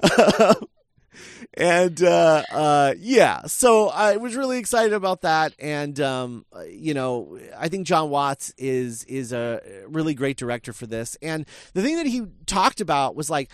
and 1.54 2.02
uh, 2.02 2.42
uh, 2.52 2.94
yeah, 2.98 3.42
so 3.46 3.88
I 3.88 4.16
was 4.16 4.36
really 4.36 4.58
excited 4.58 4.92
about 4.92 5.22
that, 5.22 5.54
and 5.58 5.98
um, 6.00 6.44
uh, 6.54 6.62
you 6.62 6.94
know, 6.94 7.38
I 7.58 7.68
think 7.68 7.86
Jon 7.86 8.10
Watts 8.10 8.52
is 8.56 9.04
is 9.04 9.32
a 9.32 9.60
really 9.88 10.14
great 10.14 10.36
director 10.36 10.72
for 10.72 10.86
this. 10.86 11.16
And 11.22 11.46
the 11.72 11.82
thing 11.82 11.96
that 11.96 12.06
he 12.06 12.22
talked 12.46 12.80
about 12.80 13.16
was 13.16 13.30
like. 13.30 13.50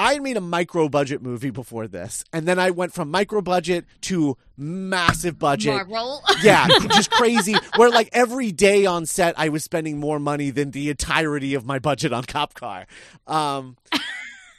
I 0.00 0.14
had 0.14 0.22
made 0.22 0.38
a 0.38 0.40
micro 0.40 0.88
budget 0.88 1.20
movie 1.20 1.50
before 1.50 1.86
this, 1.86 2.24
and 2.32 2.48
then 2.48 2.58
I 2.58 2.70
went 2.70 2.94
from 2.94 3.10
micro 3.10 3.42
budget 3.42 3.84
to 4.02 4.38
massive 4.56 5.38
budget 5.38 5.74
Marvel. 5.74 6.22
yeah, 6.42 6.66
just 6.88 7.10
crazy. 7.10 7.54
Where 7.76 7.90
like 7.90 8.08
every 8.12 8.50
day 8.50 8.86
on 8.86 9.04
set, 9.04 9.38
I 9.38 9.50
was 9.50 9.62
spending 9.62 10.00
more 10.00 10.18
money 10.18 10.48
than 10.48 10.70
the 10.70 10.88
entirety 10.88 11.52
of 11.52 11.66
my 11.66 11.78
budget 11.78 12.14
on 12.14 12.24
Cop 12.24 12.54
Car. 12.54 12.86
Um, 13.26 13.76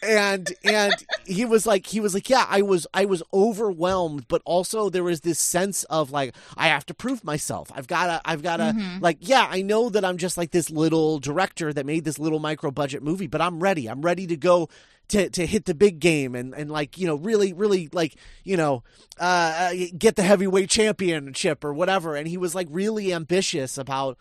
and 0.02 0.52
and 0.64 0.94
he 1.26 1.46
was 1.46 1.66
like, 1.66 1.86
he 1.86 2.00
was 2.00 2.14
like, 2.14 2.30
yeah, 2.30 2.46
I 2.50 2.62
was 2.62 2.88
I 2.94 3.06
was 3.06 3.22
overwhelmed, 3.34 4.28
but 4.28 4.42
also 4.46 4.90
there 4.90 5.04
was 5.04 5.22
this 5.22 5.40
sense 5.40 5.84
of 5.86 6.12
like, 6.12 6.36
I 6.58 6.68
have 6.68 6.86
to 6.88 6.94
prove 6.94 7.24
myself. 7.24 7.72
I've 7.74 7.88
gotta, 7.88 8.22
I've 8.26 8.42
gotta, 8.44 8.74
like, 9.02 9.18
yeah, 9.22 9.48
I 9.50 9.62
know 9.62 9.90
that 9.90 10.04
I'm 10.04 10.18
just 10.18 10.38
like 10.38 10.52
this 10.52 10.70
little 10.70 11.20
director 11.20 11.72
that 11.74 11.86
made 11.86 12.04
this 12.04 12.20
little 12.20 12.40
micro 12.40 12.72
budget 12.72 13.04
movie, 13.04 13.28
but 13.28 13.42
I'm 13.42 13.60
ready. 13.60 13.88
I'm 13.88 14.02
ready 14.02 14.28
to 14.28 14.38
go 14.38 14.70
to, 15.10 15.30
to 15.30 15.46
hit 15.46 15.66
the 15.66 15.74
big 15.74 16.00
game 16.00 16.36
and, 16.36 16.54
and 16.54 16.72
like 16.72 16.98
you 16.98 17.06
know 17.06 17.16
really 17.16 17.52
really 17.52 17.90
like 17.92 18.16
you 18.46 18.56
know 18.56 18.84
uh, 19.20 19.72
uh, 19.72 19.74
get 19.98 20.16
the 20.16 20.24
heavyweight 20.24 20.70
championship 20.70 21.64
or 21.66 21.74
whatever 21.74 22.16
and 22.16 22.30
he 22.30 22.38
was 22.38 22.56
like 22.56 22.68
really 22.70 23.14
ambitious 23.14 23.78
about 23.78 24.18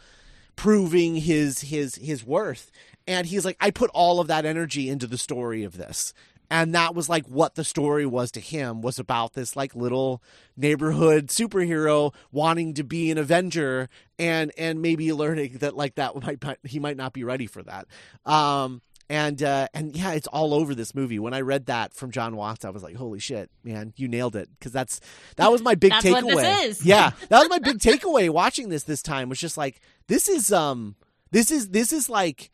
proving 0.57 1.15
his 1.17 1.61
his 1.61 1.95
his 1.95 2.25
worth 2.25 2.73
and 3.11 3.27
he's 3.27 3.45
like 3.45 3.57
I 3.61 3.71
put 3.71 3.91
all 3.93 4.21
of 4.21 4.29
that 4.29 4.47
energy 4.47 4.89
into 4.89 5.07
the 5.07 5.19
story 5.19 5.65
of 5.65 5.77
this 5.77 6.15
and 6.51 6.75
that 6.75 6.95
was 6.95 7.09
like 7.09 7.27
what 7.27 7.57
the 7.57 7.65
story 7.65 8.07
was 8.07 8.31
to 8.33 8.41
him 8.41 8.83
was 8.83 8.99
about 8.99 9.35
this 9.35 9.57
like 9.57 9.75
little 9.75 10.23
neighborhood 10.57 11.27
superhero 11.27 12.15
wanting 12.31 12.75
to 12.75 12.85
be 12.85 13.11
an 13.11 13.19
avenger 13.19 13.89
and 14.19 14.53
and 14.57 14.81
maybe 14.81 15.13
learning 15.13 15.59
that 15.59 15.77
like 15.77 15.97
that 15.97 16.21
might 16.23 16.59
he 16.65 16.79
might 16.79 16.97
not 16.97 17.13
be 17.13 17.25
ready 17.25 17.47
for 17.47 17.63
that 17.63 17.87
um 18.25 18.81
and 19.09 19.43
uh, 19.43 19.67
and 19.75 19.97
yeah, 19.97 20.13
it's 20.13 20.29
all 20.29 20.55
over 20.55 20.73
this 20.73 20.95
movie. 20.95 21.19
When 21.19 21.35
I 21.35 21.41
read 21.41 21.67
that 21.67 21.95
from 21.95 22.13
Jon 22.13 22.37
Watts, 22.37 22.65
I 22.65 22.71
was 22.71 22.85
like, 22.85 22.95
"Holy 22.95 23.19
shit, 23.19 23.51
man, 23.65 23.93
you 23.97 24.07
nailed 24.07 24.37
it!" 24.37 24.49
Because 24.57 24.71
that's 24.71 25.01
that 25.35 25.51
was 25.51 25.63
my 25.63 25.75
big 25.75 25.91
takeaway. 25.95 26.23
what 26.23 26.45
this 26.45 26.79
is. 26.79 26.87
Yeah, 26.87 27.11
that 27.29 27.41
was 27.41 27.49
my 27.49 27.59
big 27.59 27.79
takeaway 27.79 28.31
watching 28.31 28.69
this 28.69 28.85
this 28.85 29.03
time. 29.03 29.29
Was 29.29 29.41
just 29.41 29.57
like 29.57 29.81
this 30.07 30.29
is 30.29 30.53
um 30.53 30.95
this 31.33 31.51
is 31.51 31.71
this 31.71 31.93
is 31.93 32.09
like 32.09 32.53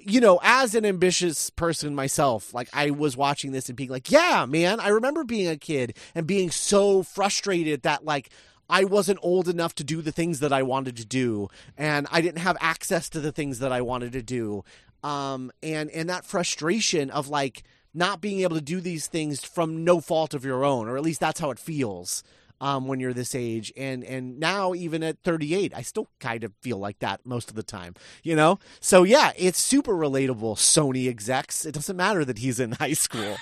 you 0.00 0.20
know 0.20 0.38
as 0.42 0.74
an 0.74 0.84
ambitious 0.84 1.50
person 1.50 1.94
myself 1.94 2.54
like 2.54 2.68
i 2.72 2.90
was 2.90 3.16
watching 3.16 3.52
this 3.52 3.68
and 3.68 3.76
being 3.76 3.90
like 3.90 4.10
yeah 4.10 4.46
man 4.46 4.78
i 4.78 4.88
remember 4.88 5.24
being 5.24 5.48
a 5.48 5.56
kid 5.56 5.96
and 6.14 6.26
being 6.26 6.50
so 6.50 7.02
frustrated 7.02 7.82
that 7.82 8.04
like 8.04 8.30
I 8.68 8.84
wasn't 8.84 9.20
old 9.22 9.48
enough 9.48 9.74
to 9.76 9.84
do 9.84 10.02
the 10.02 10.12
things 10.12 10.40
that 10.40 10.52
I 10.52 10.62
wanted 10.62 10.96
to 10.96 11.04
do, 11.04 11.48
and 11.76 12.06
I 12.10 12.20
didn't 12.20 12.40
have 12.40 12.56
access 12.60 13.08
to 13.10 13.20
the 13.20 13.30
things 13.30 13.60
that 13.60 13.70
I 13.70 13.80
wanted 13.80 14.12
to 14.14 14.22
do. 14.22 14.64
Um, 15.04 15.52
and 15.62 15.88
and 15.90 16.08
that 16.10 16.24
frustration 16.24 17.10
of 17.10 17.28
like 17.28 17.62
not 17.94 18.20
being 18.20 18.40
able 18.40 18.56
to 18.56 18.62
do 18.62 18.80
these 18.80 19.06
things 19.06 19.44
from 19.44 19.84
no 19.84 20.00
fault 20.00 20.34
of 20.34 20.44
your 20.44 20.64
own, 20.64 20.88
or 20.88 20.96
at 20.96 21.02
least 21.02 21.20
that's 21.20 21.38
how 21.38 21.50
it 21.50 21.60
feels 21.60 22.24
um, 22.60 22.86
when 22.86 23.00
you're 23.00 23.12
this 23.12 23.34
age. 23.34 23.72
And 23.76 24.04
and 24.04 24.38
now 24.38 24.74
even 24.74 25.02
at 25.02 25.18
38, 25.22 25.72
I 25.74 25.82
still 25.82 26.08
kind 26.20 26.44
of 26.44 26.52
feel 26.60 26.78
like 26.78 26.98
that 27.00 27.24
most 27.24 27.50
of 27.50 27.56
the 27.56 27.62
time, 27.62 27.94
you 28.22 28.36
know. 28.36 28.58
So 28.80 29.02
yeah, 29.02 29.32
it's 29.36 29.58
super 29.58 29.92
relatable. 29.92 30.56
Sony 30.56 31.08
execs. 31.08 31.64
It 31.66 31.72
doesn't 31.72 31.96
matter 31.96 32.24
that 32.24 32.38
he's 32.38 32.60
in 32.60 32.72
high 32.80 32.94
school. 32.94 33.36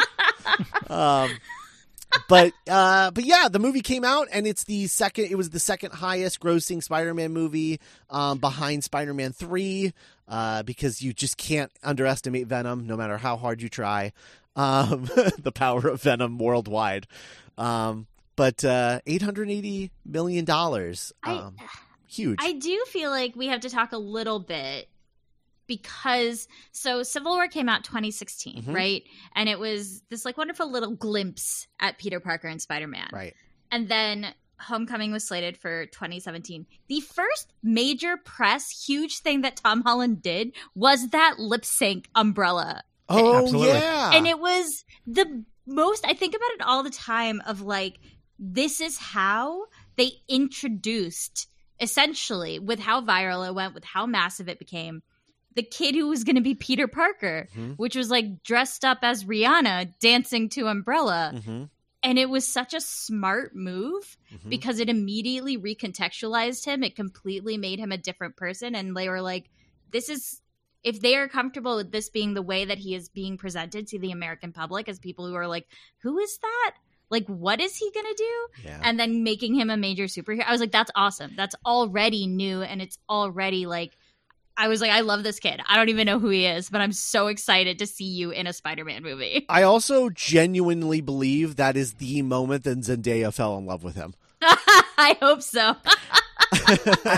um, 0.88 1.30
but 2.28 2.52
uh, 2.68 3.10
but 3.10 3.24
yeah, 3.24 3.48
the 3.50 3.58
movie 3.58 3.80
came 3.80 4.04
out 4.04 4.28
and 4.32 4.46
it's 4.46 4.64
the 4.64 4.86
second. 4.86 5.26
It 5.26 5.36
was 5.36 5.50
the 5.50 5.60
second 5.60 5.92
highest 5.92 6.40
grossing 6.40 6.82
Spider-Man 6.82 7.32
movie 7.32 7.80
um, 8.10 8.38
behind 8.38 8.84
Spider-Man 8.84 9.32
Three 9.32 9.92
uh, 10.28 10.62
because 10.62 11.02
you 11.02 11.12
just 11.12 11.36
can't 11.36 11.70
underestimate 11.82 12.46
Venom, 12.46 12.86
no 12.86 12.96
matter 12.96 13.18
how 13.18 13.36
hard 13.36 13.62
you 13.62 13.68
try. 13.68 14.12
Um, 14.56 15.04
the 15.38 15.52
power 15.54 15.88
of 15.88 16.02
Venom 16.02 16.38
worldwide. 16.38 17.06
Um, 17.56 18.06
but 18.42 18.64
uh, 18.64 19.00
eight 19.06 19.22
hundred 19.22 19.50
eighty 19.50 19.90
million 20.04 20.44
dollars. 20.44 21.12
I- 21.22 21.34
Um, 21.34 21.56
huge. 22.08 22.38
I 22.42 22.52
do 22.54 22.84
feel 22.88 23.10
like 23.10 23.36
we 23.36 23.46
have 23.46 23.60
to 23.60 23.70
talk 23.70 23.92
a 23.92 23.98
little 23.98 24.40
bit 24.40 24.88
because 25.66 26.48
so 26.72 27.02
Civil 27.02 27.32
War 27.32 27.48
came 27.48 27.68
out 27.68 27.84
2016, 27.84 28.64
Mhm. 28.64 28.74
right? 28.74 29.04
And 29.34 29.48
it 29.48 29.58
was 29.58 30.02
this 30.10 30.24
like 30.24 30.36
wonderful 30.36 30.70
little 30.70 30.90
glimpse 30.90 31.66
at 31.80 31.98
Peter 31.98 32.20
Parker 32.20 32.48
and 32.48 32.60
Spider-Man. 32.60 33.08
right. 33.12 33.34
And 33.70 33.88
then 33.88 34.34
Homecoming 34.60 35.12
was 35.12 35.24
slated 35.24 35.56
for 35.56 35.86
2017. 35.86 36.66
The 36.88 37.00
first 37.00 37.52
major 37.62 38.16
press 38.16 38.70
huge 38.86 39.18
thing 39.18 39.40
that 39.42 39.56
Tom 39.56 39.82
Holland 39.82 40.20
did 40.22 40.52
was 40.74 41.08
that 41.08 41.38
lip 41.38 41.64
sync 41.64 42.08
umbrella. 42.14 42.82
Oh 43.08 43.38
Absolutely. 43.42 43.68
yeah. 43.68 44.10
And 44.14 44.26
it 44.26 44.38
was 44.38 44.84
the 45.06 45.44
most 45.66 46.04
I 46.06 46.12
think 46.14 46.34
about 46.34 46.50
it 46.54 46.62
all 46.62 46.82
the 46.82 46.90
time 46.90 47.40
of 47.46 47.60
like 47.62 47.98
this 48.44 48.80
is 48.80 48.98
how 48.98 49.66
they 49.96 50.10
introduced 50.28 51.48
essentially 51.80 52.58
with 52.58 52.80
how 52.80 53.00
viral 53.00 53.46
it 53.46 53.54
went, 53.54 53.72
with 53.72 53.84
how 53.84 54.04
massive 54.04 54.48
it 54.48 54.58
became, 54.58 55.02
the 55.54 55.62
kid 55.62 55.94
who 55.94 56.08
was 56.08 56.24
going 56.24 56.36
to 56.36 56.42
be 56.42 56.54
Peter 56.54 56.88
Parker, 56.88 57.48
Mhm. 57.54 57.76
which 57.76 57.94
was 57.94 58.10
like 58.10 58.42
dressed 58.42 58.84
up 58.84 58.98
as 59.02 59.24
Rihanna 59.24 59.94
dancing 60.00 60.48
to 60.50 60.66
Umbrella. 60.66 61.32
Mhm. 61.34 61.70
And 62.02 62.18
it 62.18 62.28
was 62.28 62.46
such 62.46 62.74
a 62.74 62.80
smart 62.80 63.54
move 63.54 64.16
Mhm. 64.32 64.50
because 64.50 64.80
it 64.80 64.88
immediately 64.88 65.56
recontextualized 65.56 66.64
him. 66.64 66.82
It 66.82 66.96
completely 66.96 67.56
made 67.56 67.78
him 67.78 67.92
a 67.92 67.98
different 67.98 68.36
person. 68.36 68.74
And 68.74 68.96
they 68.96 69.08
were 69.08 69.20
like, 69.22 69.50
this 69.90 70.08
is, 70.08 70.40
if 70.82 71.00
they 71.00 71.14
are 71.16 71.28
comfortable 71.28 71.76
with 71.76 71.92
this 71.92 72.08
being 72.08 72.34
the 72.34 72.42
way 72.42 72.64
that 72.64 72.78
he 72.78 72.94
is 72.96 73.08
being 73.08 73.36
presented 73.36 73.86
to 73.88 74.00
the 74.00 74.10
American 74.10 74.52
public 74.52 74.88
as 74.88 74.98
people 74.98 75.28
who 75.28 75.34
are 75.34 75.46
like, 75.46 75.68
who 75.98 76.18
is 76.18 76.38
that? 76.38 76.74
Like, 77.12 77.26
what 77.26 77.60
is 77.60 77.76
he 77.76 77.90
going 77.92 78.06
to 78.06 78.14
do? 78.16 78.64
yeah. 78.64 78.80
And 78.82 78.98
then 78.98 79.22
making 79.22 79.54
him 79.54 79.70
a 79.70 79.76
major 79.76 80.04
superhero. 80.04 80.44
I 80.44 80.50
was 80.50 80.60
like, 80.60 80.72
that's 80.72 80.90
awesome. 80.96 81.34
That's 81.36 81.54
already 81.64 82.26
new. 82.26 82.62
And 82.62 82.80
it's 82.82 82.98
already 83.08 83.66
like, 83.66 83.96
I 84.56 84.68
was 84.68 84.80
like, 84.80 84.90
I 84.90 85.00
love 85.00 85.22
this 85.22 85.38
kid. 85.38 85.60
I 85.66 85.76
don't 85.76 85.90
even 85.90 86.06
know 86.06 86.18
who 86.18 86.30
he 86.30 86.46
is, 86.46 86.70
but 86.70 86.80
I'm 86.80 86.92
so 86.92 87.26
excited 87.28 87.78
to 87.78 87.86
see 87.86 88.04
you 88.06 88.30
in 88.30 88.46
a 88.46 88.52
Spider 88.52 88.84
Man 88.84 89.02
movie. 89.02 89.44
I 89.48 89.62
also 89.62 90.08
genuinely 90.08 91.00
believe 91.02 91.56
that 91.56 91.76
is 91.76 91.94
the 91.94 92.22
moment 92.22 92.64
that 92.64 92.80
Zendaya 92.80 93.32
fell 93.32 93.56
in 93.58 93.66
love 93.66 93.84
with 93.84 93.94
him. 93.94 94.14
I 94.42 95.16
hope 95.20 95.42
so. 95.42 95.76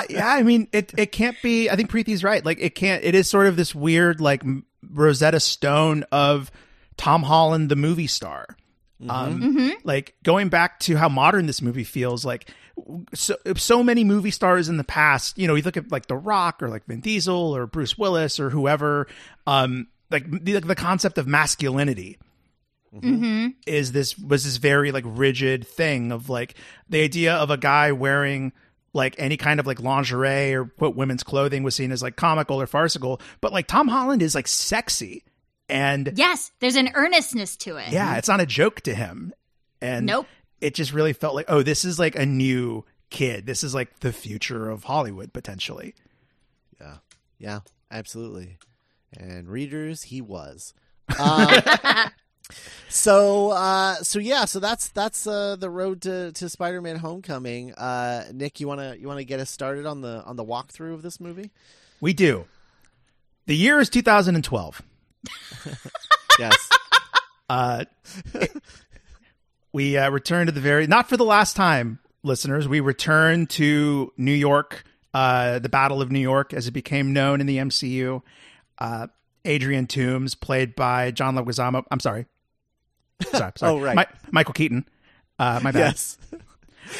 Yeah, 0.08 0.28
I 0.28 0.42
mean, 0.42 0.68
it 0.72 0.92
it 0.96 1.12
can't 1.12 1.36
be. 1.42 1.68
I 1.68 1.76
think 1.76 1.90
Preeti's 1.90 2.22
right. 2.22 2.44
Like, 2.44 2.58
it 2.60 2.74
can't. 2.74 3.02
It 3.02 3.14
is 3.14 3.28
sort 3.28 3.46
of 3.46 3.56
this 3.56 3.74
weird, 3.74 4.20
like 4.20 4.42
Rosetta 4.88 5.40
Stone 5.40 6.04
of 6.12 6.50
Tom 6.96 7.22
Holland, 7.24 7.68
the 7.68 7.76
movie 7.76 8.06
star. 8.06 8.56
Um, 9.08 9.40
hmm 9.42 9.68
like 9.84 10.14
going 10.22 10.48
back 10.48 10.80
to 10.80 10.96
how 10.96 11.08
modern 11.08 11.46
this 11.46 11.60
movie 11.60 11.84
feels 11.84 12.24
like 12.24 12.50
so 13.12 13.36
so 13.56 13.82
many 13.82 14.02
movie 14.02 14.30
stars 14.30 14.68
in 14.68 14.78
the 14.78 14.84
past 14.84 15.36
you 15.38 15.46
know 15.46 15.54
you 15.54 15.62
look 15.62 15.76
at 15.76 15.92
like 15.92 16.06
the 16.06 16.16
rock 16.16 16.62
or 16.62 16.68
like 16.70 16.86
vin 16.86 17.00
diesel 17.00 17.54
or 17.54 17.66
bruce 17.66 17.98
willis 17.98 18.40
or 18.40 18.48
whoever 18.50 19.06
um 19.46 19.88
like 20.10 20.30
the, 20.30 20.58
the 20.60 20.74
concept 20.74 21.18
of 21.18 21.26
masculinity 21.26 22.18
Mm-hmm. 22.94 23.48
is 23.66 23.90
this 23.90 24.16
was 24.16 24.44
this 24.44 24.56
very 24.58 24.92
like 24.92 25.02
rigid 25.04 25.66
thing 25.66 26.12
of 26.12 26.28
like 26.30 26.54
the 26.88 27.02
idea 27.02 27.34
of 27.34 27.50
a 27.50 27.56
guy 27.56 27.90
wearing 27.90 28.52
like 28.92 29.16
any 29.18 29.36
kind 29.36 29.58
of 29.58 29.66
like 29.66 29.80
lingerie 29.80 30.54
or 30.54 30.66
quote 30.66 30.94
women's 30.94 31.24
clothing 31.24 31.64
was 31.64 31.74
seen 31.74 31.90
as 31.90 32.02
like 32.04 32.14
comical 32.14 32.60
or 32.60 32.68
farcical. 32.68 33.20
But 33.40 33.52
like 33.52 33.66
tom 33.66 33.88
holland 33.88 34.22
is 34.22 34.36
like 34.36 34.46
sexy 34.46 35.24
and 35.68 36.12
Yes, 36.16 36.50
there's 36.60 36.76
an 36.76 36.90
earnestness 36.94 37.56
to 37.58 37.76
it. 37.76 37.90
yeah 37.90 38.16
it's 38.16 38.28
not 38.28 38.40
a 38.40 38.46
joke 38.46 38.80
to 38.82 38.94
him 38.94 39.32
and 39.80 40.06
Nope. 40.06 40.26
it 40.60 40.74
just 40.74 40.92
really 40.92 41.12
felt 41.12 41.34
like, 41.34 41.46
oh, 41.48 41.62
this 41.62 41.84
is 41.84 41.98
like 41.98 42.16
a 42.16 42.24
new 42.26 42.84
kid. 43.10 43.44
This 43.46 43.62
is 43.62 43.74
like 43.74 44.00
the 44.00 44.12
future 44.12 44.70
of 44.70 44.84
Hollywood 44.84 45.32
potentially. 45.32 45.94
Yeah, 46.80 46.96
yeah, 47.38 47.60
absolutely. 47.90 48.56
And 49.16 49.48
readers, 49.48 50.04
he 50.04 50.20
was. 50.20 50.72
Um, 51.18 51.48
so, 52.88 53.50
uh, 53.50 53.94
so 53.96 54.18
yeah, 54.18 54.44
so 54.44 54.60
that's 54.60 54.88
that's 54.88 55.26
uh, 55.26 55.56
the 55.56 55.70
road 55.70 56.02
to, 56.02 56.32
to 56.32 56.48
Spider-Man: 56.48 56.96
Homecoming. 56.96 57.72
Uh, 57.74 58.24
Nick, 58.32 58.60
you 58.60 58.68
wanna 58.68 58.96
you 58.98 59.06
wanna 59.08 59.24
get 59.24 59.40
us 59.40 59.50
started 59.50 59.86
on 59.86 60.00
the 60.02 60.22
on 60.24 60.36
the 60.36 60.44
walkthrough 60.44 60.92
of 60.94 61.02
this 61.02 61.20
movie? 61.20 61.50
We 62.00 62.12
do. 62.12 62.44
The 63.46 63.56
year 63.56 63.80
is 63.80 63.88
2012. 63.90 64.82
Yes. 66.38 66.70
Uh, 67.48 67.84
we 69.72 69.96
uh, 69.96 70.10
return 70.10 70.46
to 70.46 70.52
the 70.52 70.60
very 70.60 70.86
not 70.86 71.08
for 71.08 71.16
the 71.16 71.24
last 71.24 71.54
time, 71.54 72.00
listeners. 72.24 72.66
We 72.66 72.80
return 72.80 73.46
to 73.48 74.12
New 74.16 74.32
York, 74.32 74.84
uh, 75.12 75.60
the 75.60 75.68
Battle 75.68 76.02
of 76.02 76.10
New 76.10 76.18
York, 76.20 76.52
as 76.52 76.66
it 76.66 76.72
became 76.72 77.12
known 77.12 77.40
in 77.40 77.46
the 77.46 77.58
MCU. 77.58 78.22
Uh, 78.78 79.06
Adrian 79.44 79.86
Toomes, 79.86 80.38
played 80.38 80.74
by 80.74 81.10
John 81.12 81.36
Leguizamo. 81.36 81.84
I'm 81.90 82.00
sorry. 82.00 82.26
Sorry, 83.30 83.52
sorry. 83.56 83.72
Oh, 83.72 83.80
right. 83.80 83.96
Mi- 83.96 84.30
Michael 84.32 84.54
Keaton. 84.54 84.86
Uh, 85.38 85.60
my 85.62 85.70
bad. 85.70 85.78
yes. 85.80 86.18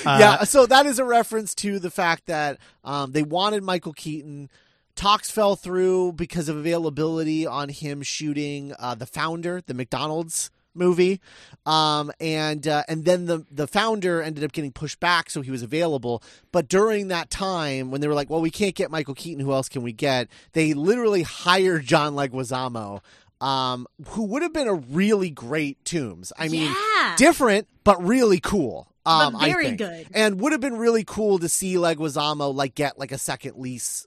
Uh, 0.06 0.16
yeah, 0.18 0.44
so 0.44 0.64
that 0.66 0.86
is 0.86 0.98
a 0.98 1.04
reference 1.04 1.54
to 1.56 1.78
the 1.78 1.90
fact 1.90 2.26
that 2.26 2.58
um, 2.84 3.12
they 3.12 3.22
wanted 3.22 3.62
Michael 3.62 3.92
Keaton. 3.92 4.48
Talks 4.96 5.30
fell 5.30 5.56
through 5.56 6.12
because 6.12 6.48
of 6.48 6.56
availability 6.56 7.46
on 7.46 7.68
him 7.68 8.02
shooting 8.02 8.74
uh, 8.78 8.94
the 8.94 9.06
founder, 9.06 9.60
the 9.66 9.74
McDonald's 9.74 10.50
movie, 10.74 11.20
um, 11.66 12.12
and 12.20 12.66
uh, 12.66 12.84
and 12.88 13.04
then 13.04 13.26
the 13.26 13.44
the 13.50 13.66
founder 13.66 14.22
ended 14.22 14.44
up 14.44 14.52
getting 14.52 14.72
pushed 14.72 15.00
back, 15.00 15.30
so 15.30 15.40
he 15.40 15.50
was 15.50 15.62
available. 15.62 16.22
But 16.52 16.68
during 16.68 17.08
that 17.08 17.30
time, 17.30 17.90
when 17.90 18.00
they 18.00 18.08
were 18.08 18.14
like, 18.14 18.30
"Well, 18.30 18.40
we 18.40 18.50
can't 18.50 18.74
get 18.74 18.90
Michael 18.90 19.14
Keaton, 19.14 19.44
who 19.44 19.52
else 19.52 19.68
can 19.68 19.82
we 19.82 19.92
get?" 19.92 20.28
They 20.52 20.74
literally 20.74 21.22
hired 21.22 21.84
John 21.84 22.14
Leguizamo, 22.14 23.00
um, 23.40 23.86
who 24.08 24.24
would 24.24 24.42
have 24.42 24.52
been 24.52 24.68
a 24.68 24.74
really 24.74 25.30
great 25.30 25.82
Toomes. 25.84 26.32
I 26.38 26.48
mean, 26.48 26.72
yeah. 26.96 27.14
different 27.16 27.68
but 27.84 28.02
really 28.02 28.40
cool. 28.40 28.88
Um, 29.06 29.34
but 29.34 29.42
I 29.42 29.48
very 29.50 29.64
think. 29.66 29.78
good. 29.78 30.06
and 30.14 30.40
would 30.40 30.52
have 30.52 30.62
been 30.62 30.78
really 30.78 31.04
cool 31.04 31.38
to 31.38 31.48
see 31.48 31.74
Leguizamo 31.74 32.54
like 32.54 32.74
get 32.74 32.98
like 32.98 33.12
a 33.12 33.18
second 33.18 33.56
lease 33.58 34.06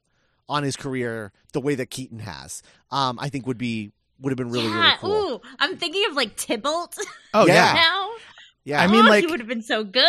on 0.49 0.63
his 0.63 0.75
career 0.75 1.31
the 1.53 1.61
way 1.61 1.75
that 1.75 1.89
Keaton 1.89 2.19
has. 2.19 2.63
Um, 2.91 3.19
I 3.19 3.29
think 3.29 3.47
would 3.47 3.57
be 3.57 3.91
would 4.19 4.31
have 4.31 4.37
been 4.37 4.49
really 4.49 4.67
yeah. 4.67 4.83
really 4.83 4.97
cool. 4.99 5.11
Ooh, 5.11 5.41
I'm 5.59 5.77
thinking 5.77 6.03
of 6.09 6.15
like 6.15 6.35
Tybalt 6.35 6.97
Oh 7.33 7.45
Yeah. 7.45 7.53
yeah. 7.53 7.73
now. 7.73 8.09
Yeah, 8.63 8.81
I 8.81 8.87
mean, 8.87 9.05
oh, 9.05 9.09
like- 9.09 9.23
he 9.23 9.31
would 9.31 9.39
have 9.39 9.47
been 9.47 9.61
so 9.61 9.85
good. 9.85 10.03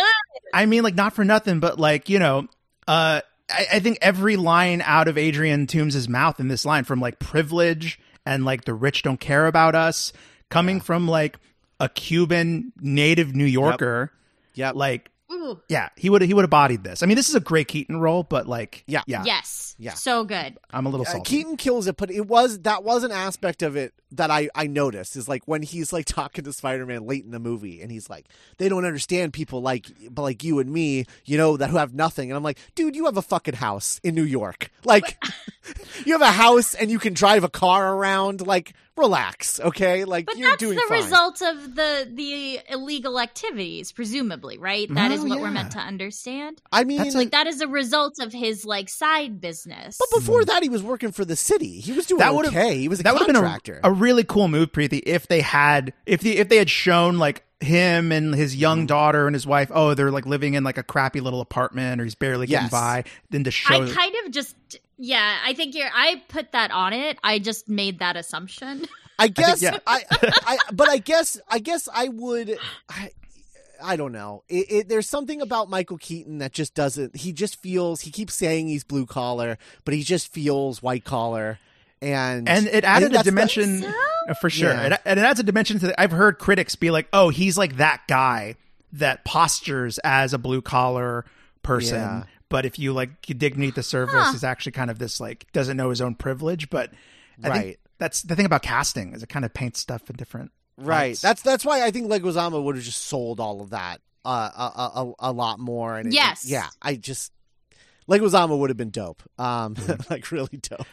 I 0.53 0.65
mean, 0.65 0.83
like 0.83 0.95
not 0.95 1.13
for 1.13 1.23
nothing, 1.23 1.59
but 1.59 1.79
like 1.79 2.09
you 2.09 2.19
know, 2.19 2.47
uh, 2.87 3.21
I, 3.49 3.67
I 3.73 3.79
think 3.79 3.99
every 4.01 4.35
line 4.35 4.81
out 4.81 5.07
of 5.07 5.17
Adrian 5.17 5.65
Toomes' 5.67 6.09
mouth 6.09 6.39
in 6.39 6.49
this 6.49 6.65
line, 6.65 6.83
from 6.83 6.99
like 6.99 7.19
privilege 7.19 7.99
and 8.25 8.43
like 8.43 8.65
the 8.65 8.73
rich 8.73 9.03
don't 9.03 9.19
care 9.19 9.47
about 9.47 9.75
us, 9.75 10.11
coming 10.49 10.81
from 10.81 11.07
like 11.07 11.37
a 11.79 11.87
Cuban 11.87 12.73
native 12.81 13.33
New 13.33 13.45
Yorker, 13.45 14.11
yep. 14.53 14.75
like 14.75 15.09
Ooh. 15.49 15.61
yeah, 15.69 15.89
he 15.95 16.09
would 16.09 16.21
he 16.21 16.33
would 16.33 16.43
have 16.43 16.49
bodied 16.49 16.83
this. 16.83 17.01
I 17.03 17.05
mean, 17.05 17.15
this 17.15 17.29
is 17.29 17.35
a 17.35 17.39
great 17.39 17.67
Keaton 17.67 17.99
role, 17.99 18.23
but 18.23 18.47
like 18.47 18.83
Yeah. 18.87 19.03
yeah, 19.07 19.23
Yes. 19.25 19.75
Yeah. 19.77 19.93
So 19.93 20.25
good. 20.25 20.57
I'm 20.71 20.85
a 20.85 20.89
little 20.89 21.05
Uh. 21.07 21.21
Keaton 21.23 21.55
kills 21.57 21.87
it, 21.87 21.95
but 21.97 22.11
it 22.11 22.27
was 22.27 22.59
that 22.59 22.83
was 22.83 23.03
an 23.03 23.11
aspect 23.11 23.61
of 23.63 23.75
it 23.75 23.93
that 24.11 24.29
I 24.31 24.49
I 24.55 24.67
noticed 24.67 25.15
is 25.15 25.27
like 25.29 25.43
when 25.47 25.61
he's 25.61 25.93
like 25.93 26.05
talking 26.05 26.43
to 26.43 26.51
Spider 26.53 26.85
Man 26.85 27.05
late 27.07 27.23
in 27.23 27.31
the 27.31 27.39
movie, 27.39 27.81
and 27.81 27.91
he's 27.91 28.09
like, 28.09 28.27
they 28.57 28.67
don't 28.69 28.85
understand 28.85 29.33
people 29.33 29.61
like 29.61 29.87
but 30.09 30.21
like 30.23 30.43
you 30.43 30.59
and 30.59 30.69
me, 30.71 31.05
you 31.25 31.37
know, 31.37 31.55
that 31.57 31.69
who 31.69 31.77
have 31.77 31.93
nothing, 31.93 32.29
and 32.29 32.37
I'm 32.37 32.43
like, 32.43 32.57
dude, 32.75 32.95
you 32.95 33.05
have 33.05 33.17
a 33.17 33.21
fucking 33.21 33.55
house 33.55 33.99
in 34.03 34.15
New 34.15 34.23
York, 34.23 34.71
like 34.83 35.21
you 36.05 36.13
have 36.13 36.21
a 36.21 36.31
house 36.31 36.73
and 36.73 36.91
you 36.91 36.99
can 36.99 37.13
drive 37.13 37.43
a 37.43 37.49
car 37.49 37.95
around, 37.95 38.45
like 38.45 38.73
relax, 38.99 39.59
okay, 39.59 40.05
like 40.05 40.25
But 40.27 40.37
you're 40.37 40.49
that's 40.51 40.59
doing 40.59 40.75
the 40.75 40.85
fine. 40.87 41.01
result 41.03 41.41
of 41.41 41.75
the 41.75 42.07
the 42.13 42.59
illegal 42.69 43.19
activities, 43.19 43.91
presumably, 43.91 44.57
right? 44.57 44.87
That 44.93 45.11
is 45.11 45.21
Oh, 45.21 45.27
what 45.27 45.39
we're 45.41 45.51
meant 45.51 45.71
to 45.71 45.79
understand. 45.79 46.61
I 46.71 46.83
mean, 46.83 46.97
That's 46.99 47.15
Like 47.15 47.31
that 47.31 47.47
is 47.47 47.61
a 47.61 47.67
result 47.67 48.19
of 48.19 48.31
his 48.31 48.65
like 48.65 48.89
side 48.89 49.41
business. 49.41 49.97
but 49.99 50.19
before 50.19 50.45
that, 50.45 50.61
he 50.63 50.69
was 50.69 50.83
working 50.83 51.11
for 51.11 51.25
the 51.25 51.35
city. 51.35 51.79
He 51.79 51.91
was 51.93 52.05
doing 52.05 52.19
That 52.19 52.35
would've- 52.35 52.55
okay. 52.55 52.77
He 52.77 52.87
was 52.87 52.99
a 52.99 53.03
that 53.03 53.13
would 53.13 53.19
have 53.21 53.27
been 53.27 53.35
a, 53.83 53.89
a 53.89 53.91
really 53.91 54.23
cool 54.23 54.47
move, 54.47 54.71
Preeti, 54.71 55.01
if 55.05 55.27
they 55.27 55.41
had 55.41 55.93
if 56.05 56.21
the 56.21 56.37
if 56.37 56.49
they 56.49 56.57
had 56.57 56.69
shown 56.69 57.17
like 57.17 57.43
him 57.61 58.11
and 58.13 58.33
his 58.33 58.53
Mm-hmm. 58.53 58.61
young 58.61 58.85
daughter 58.85 59.27
and 59.27 59.35
his 59.35 59.45
wife, 59.45 59.69
oh, 59.73 59.93
they're 59.93 60.11
like 60.11 60.25
living 60.25 60.53
in 60.53 60.63
like 60.63 60.77
a 60.77 60.83
crappy 60.83 61.19
little 61.19 61.41
apartment 61.41 61.99
or 61.99 62.05
he's 62.05 62.15
barely 62.15 62.47
getting 62.47 62.65
Yes. 62.65 62.71
by. 62.71 63.03
Then 63.31 63.43
to 63.43 63.51
show 63.51 63.83
I 63.83 63.89
kind 63.89 64.15
of 64.25 64.31
just 64.31 64.55
yeah, 64.99 65.37
I 65.43 65.53
think 65.53 65.73
you're 65.75 65.89
I 65.93 66.21
put 66.27 66.51
that 66.51 66.71
on 66.71 66.93
it. 66.93 67.17
I 67.23 67.39
just 67.39 67.67
made 67.69 67.99
that 67.99 68.15
assumption. 68.15 68.85
I 69.17 69.27
guess 69.27 69.61
yeah. 69.61 69.79
I, 69.87 70.03
I, 70.11 70.57
but 70.71 70.89
I 70.89 70.97
guess 70.97 71.39
I 71.49 71.59
guess 71.59 71.89
I 71.91 72.07
would 72.09 72.57
I, 72.89 73.11
I 73.81 73.95
don't 73.95 74.11
know. 74.11 74.43
It, 74.49 74.71
it, 74.71 74.89
there's 74.89 75.09
something 75.09 75.41
about 75.41 75.69
Michael 75.69 75.97
Keaton 75.97 76.39
that 76.39 76.51
just 76.51 76.73
doesn't. 76.73 77.15
He 77.15 77.31
just 77.31 77.61
feels. 77.61 78.01
He 78.01 78.11
keeps 78.11 78.35
saying 78.35 78.67
he's 78.67 78.83
blue 78.83 79.05
collar, 79.05 79.57
but 79.85 79.93
he 79.93 80.03
just 80.03 80.31
feels 80.31 80.81
white 80.81 81.05
collar, 81.05 81.59
and 82.01 82.47
and 82.47 82.67
it 82.67 82.83
added 82.83 83.13
a 83.15 83.23
dimension 83.23 83.81
So? 83.81 83.93
uh, 84.29 84.33
for 84.35 84.49
sure. 84.49 84.71
Yeah. 84.71 84.87
It, 84.93 85.01
and 85.05 85.19
it 85.19 85.23
adds 85.23 85.39
a 85.39 85.43
dimension 85.43 85.79
to. 85.79 85.87
The, 85.87 86.01
I've 86.01 86.11
heard 86.11 86.39
critics 86.39 86.75
be 86.75 86.91
like, 86.91 87.07
"Oh, 87.13 87.29
he's 87.29 87.57
like 87.57 87.77
that 87.77 88.01
guy 88.07 88.55
that 88.93 89.23
postures 89.23 89.97
as 90.03 90.33
a 90.33 90.37
blue 90.37 90.61
collar 90.61 91.25
person." 91.63 91.99
Yeah. 91.99 92.23
But 92.49 92.65
if 92.65 92.79
you 92.79 92.93
like 92.93 93.29
you 93.29 93.35
dig 93.35 93.53
beneath 93.55 93.75
the 93.75 93.83
surface, 93.83 94.15
Huh. 94.27 94.33
is 94.35 94.43
actually 94.43 94.71
kind 94.73 94.89
of 94.91 94.97
this 94.99 95.19
like 95.19 95.45
doesn't 95.53 95.77
know 95.77 95.89
his 95.91 96.01
own 96.01 96.15
privilege. 96.15 96.69
But 96.69 96.91
I 97.43 97.47
Right. 97.49 97.61
think 97.63 97.77
that's 97.99 98.23
the 98.23 98.35
thing 98.35 98.45
about 98.45 98.61
casting 98.63 99.13
is 99.13 99.21
it 99.23 99.29
kind 99.29 99.45
of 99.45 99.53
paints 99.53 99.79
stuff 99.79 100.09
in 100.09 100.15
different 100.15 100.51
right. 100.77 101.09
lights. 101.09 101.21
That's 101.21 101.41
that's 101.41 101.63
why 101.63 101.83
I 101.83 101.91
think 101.91 102.07
Leguizamo 102.09 102.61
would 102.63 102.75
have 102.75 102.83
just 102.85 103.03
sold 103.03 103.39
all 103.39 103.61
of 103.61 103.69
that 103.69 104.01
uh, 104.25 104.49
a, 104.55 104.61
a, 104.61 105.03
a, 105.09 105.13
a 105.29 105.31
lot 105.31 105.59
more. 105.59 105.95
And 105.97 106.07
it- 106.07 106.13
Yes. 106.13 106.45
yeah. 106.45 106.67
I 106.81 106.95
just 106.95 107.31
Leguizamo 108.09 108.57
would 108.57 108.69
have 108.71 108.77
been 108.77 108.89
dope. 108.89 109.21
Um, 109.37 109.75
Mm-hmm. 109.75 110.01
like 110.11 110.31
really 110.31 110.57
dope. 110.57 110.87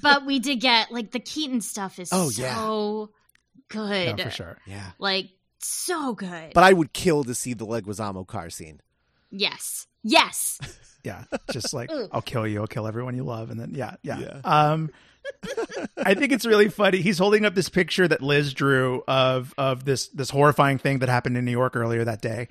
but 0.00 0.24
we 0.24 0.38
did 0.38 0.60
get 0.60 0.92
like 0.92 1.10
the 1.10 1.20
Keaton 1.20 1.60
stuff 1.60 1.98
is 1.98 2.10
Oh, 2.12 2.30
so 2.30 2.42
yeah. 2.42 3.06
good. 3.68 4.18
no, 4.18 4.24
for 4.24 4.30
sure. 4.30 4.58
Yeah. 4.66 4.92
Like 4.98 5.30
So 5.58 6.14
good. 6.14 6.52
But 6.54 6.62
I 6.64 6.72
would 6.72 6.92
kill 6.92 7.24
to 7.24 7.34
see 7.34 7.54
the 7.54 7.66
Leguizamo 7.66 8.26
car 8.26 8.50
scene. 8.50 8.80
yes. 9.30 9.86
Yes. 10.02 10.58
Yeah, 11.04 11.24
just 11.50 11.74
like 11.74 11.90
I'll 12.12 12.22
kill 12.22 12.46
you, 12.46 12.60
I'll 12.60 12.68
kill 12.68 12.86
everyone 12.86 13.16
you 13.16 13.24
love, 13.24 13.50
and 13.50 13.58
then 13.58 13.74
yeah, 13.74 13.96
yeah. 14.02 14.20
Yeah. 14.20 14.40
Um, 14.44 14.88
I 15.96 16.14
think 16.14 16.30
it's 16.30 16.46
really 16.46 16.68
funny. 16.68 17.00
He's 17.00 17.18
holding 17.18 17.44
up 17.44 17.56
this 17.56 17.68
picture 17.68 18.06
that 18.06 18.22
Liz 18.22 18.54
drew 18.54 19.02
of 19.08 19.52
of 19.58 19.84
this 19.84 20.06
this 20.08 20.30
horrifying 20.30 20.78
thing 20.78 21.00
that 21.00 21.08
happened 21.08 21.36
in 21.36 21.44
New 21.44 21.50
York 21.50 21.74
earlier 21.74 22.04
that 22.04 22.22
day. 22.22 22.46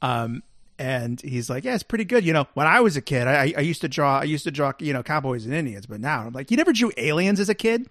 Um, 0.00 0.42
and 0.78 1.20
he's 1.20 1.50
like, 1.50 1.64
"Yeah, 1.64 1.74
it's 1.74 1.82
pretty 1.82 2.04
good." 2.06 2.24
You 2.24 2.32
know, 2.32 2.46
when 2.54 2.66
I 2.66 2.80
was 2.80 2.96
a 2.96 3.02
kid, 3.02 3.26
I, 3.26 3.52
I 3.54 3.60
used 3.60 3.82
to 3.82 3.88
draw. 3.88 4.20
I 4.20 4.24
used 4.24 4.44
to 4.44 4.50
draw, 4.50 4.72
you 4.78 4.94
know, 4.94 5.02
cowboys 5.02 5.44
and 5.44 5.52
Indians. 5.54 5.84
But 5.84 6.00
now 6.00 6.22
I'm 6.22 6.32
like, 6.32 6.50
you 6.50 6.56
never 6.56 6.72
drew 6.72 6.90
aliens 6.96 7.38
as 7.38 7.50
a 7.50 7.54
kid. 7.54 7.90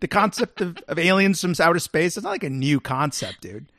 The 0.00 0.08
concept 0.08 0.60
of, 0.60 0.76
of 0.86 0.98
aliens 0.98 1.40
from 1.40 1.54
outer 1.58 1.78
space 1.78 2.18
is 2.18 2.24
not 2.24 2.30
like 2.30 2.44
a 2.44 2.50
new 2.50 2.78
concept, 2.78 3.40
dude. 3.40 3.72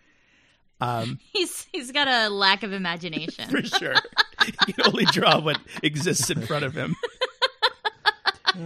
Um, 0.82 1.20
he's 1.34 1.68
he's 1.72 1.92
got 1.92 2.08
a 2.08 2.30
lack 2.30 2.64
of 2.64 2.74
imagination. 2.74 3.50
for 3.50 3.64
sure. 3.64 3.96
he 4.46 4.52
can 4.74 4.86
only 4.86 5.06
draw 5.06 5.40
what 5.40 5.60
exists 5.84 6.30
in 6.30 6.42
front 6.42 6.66
of 6.66 6.74
him. 6.76 6.96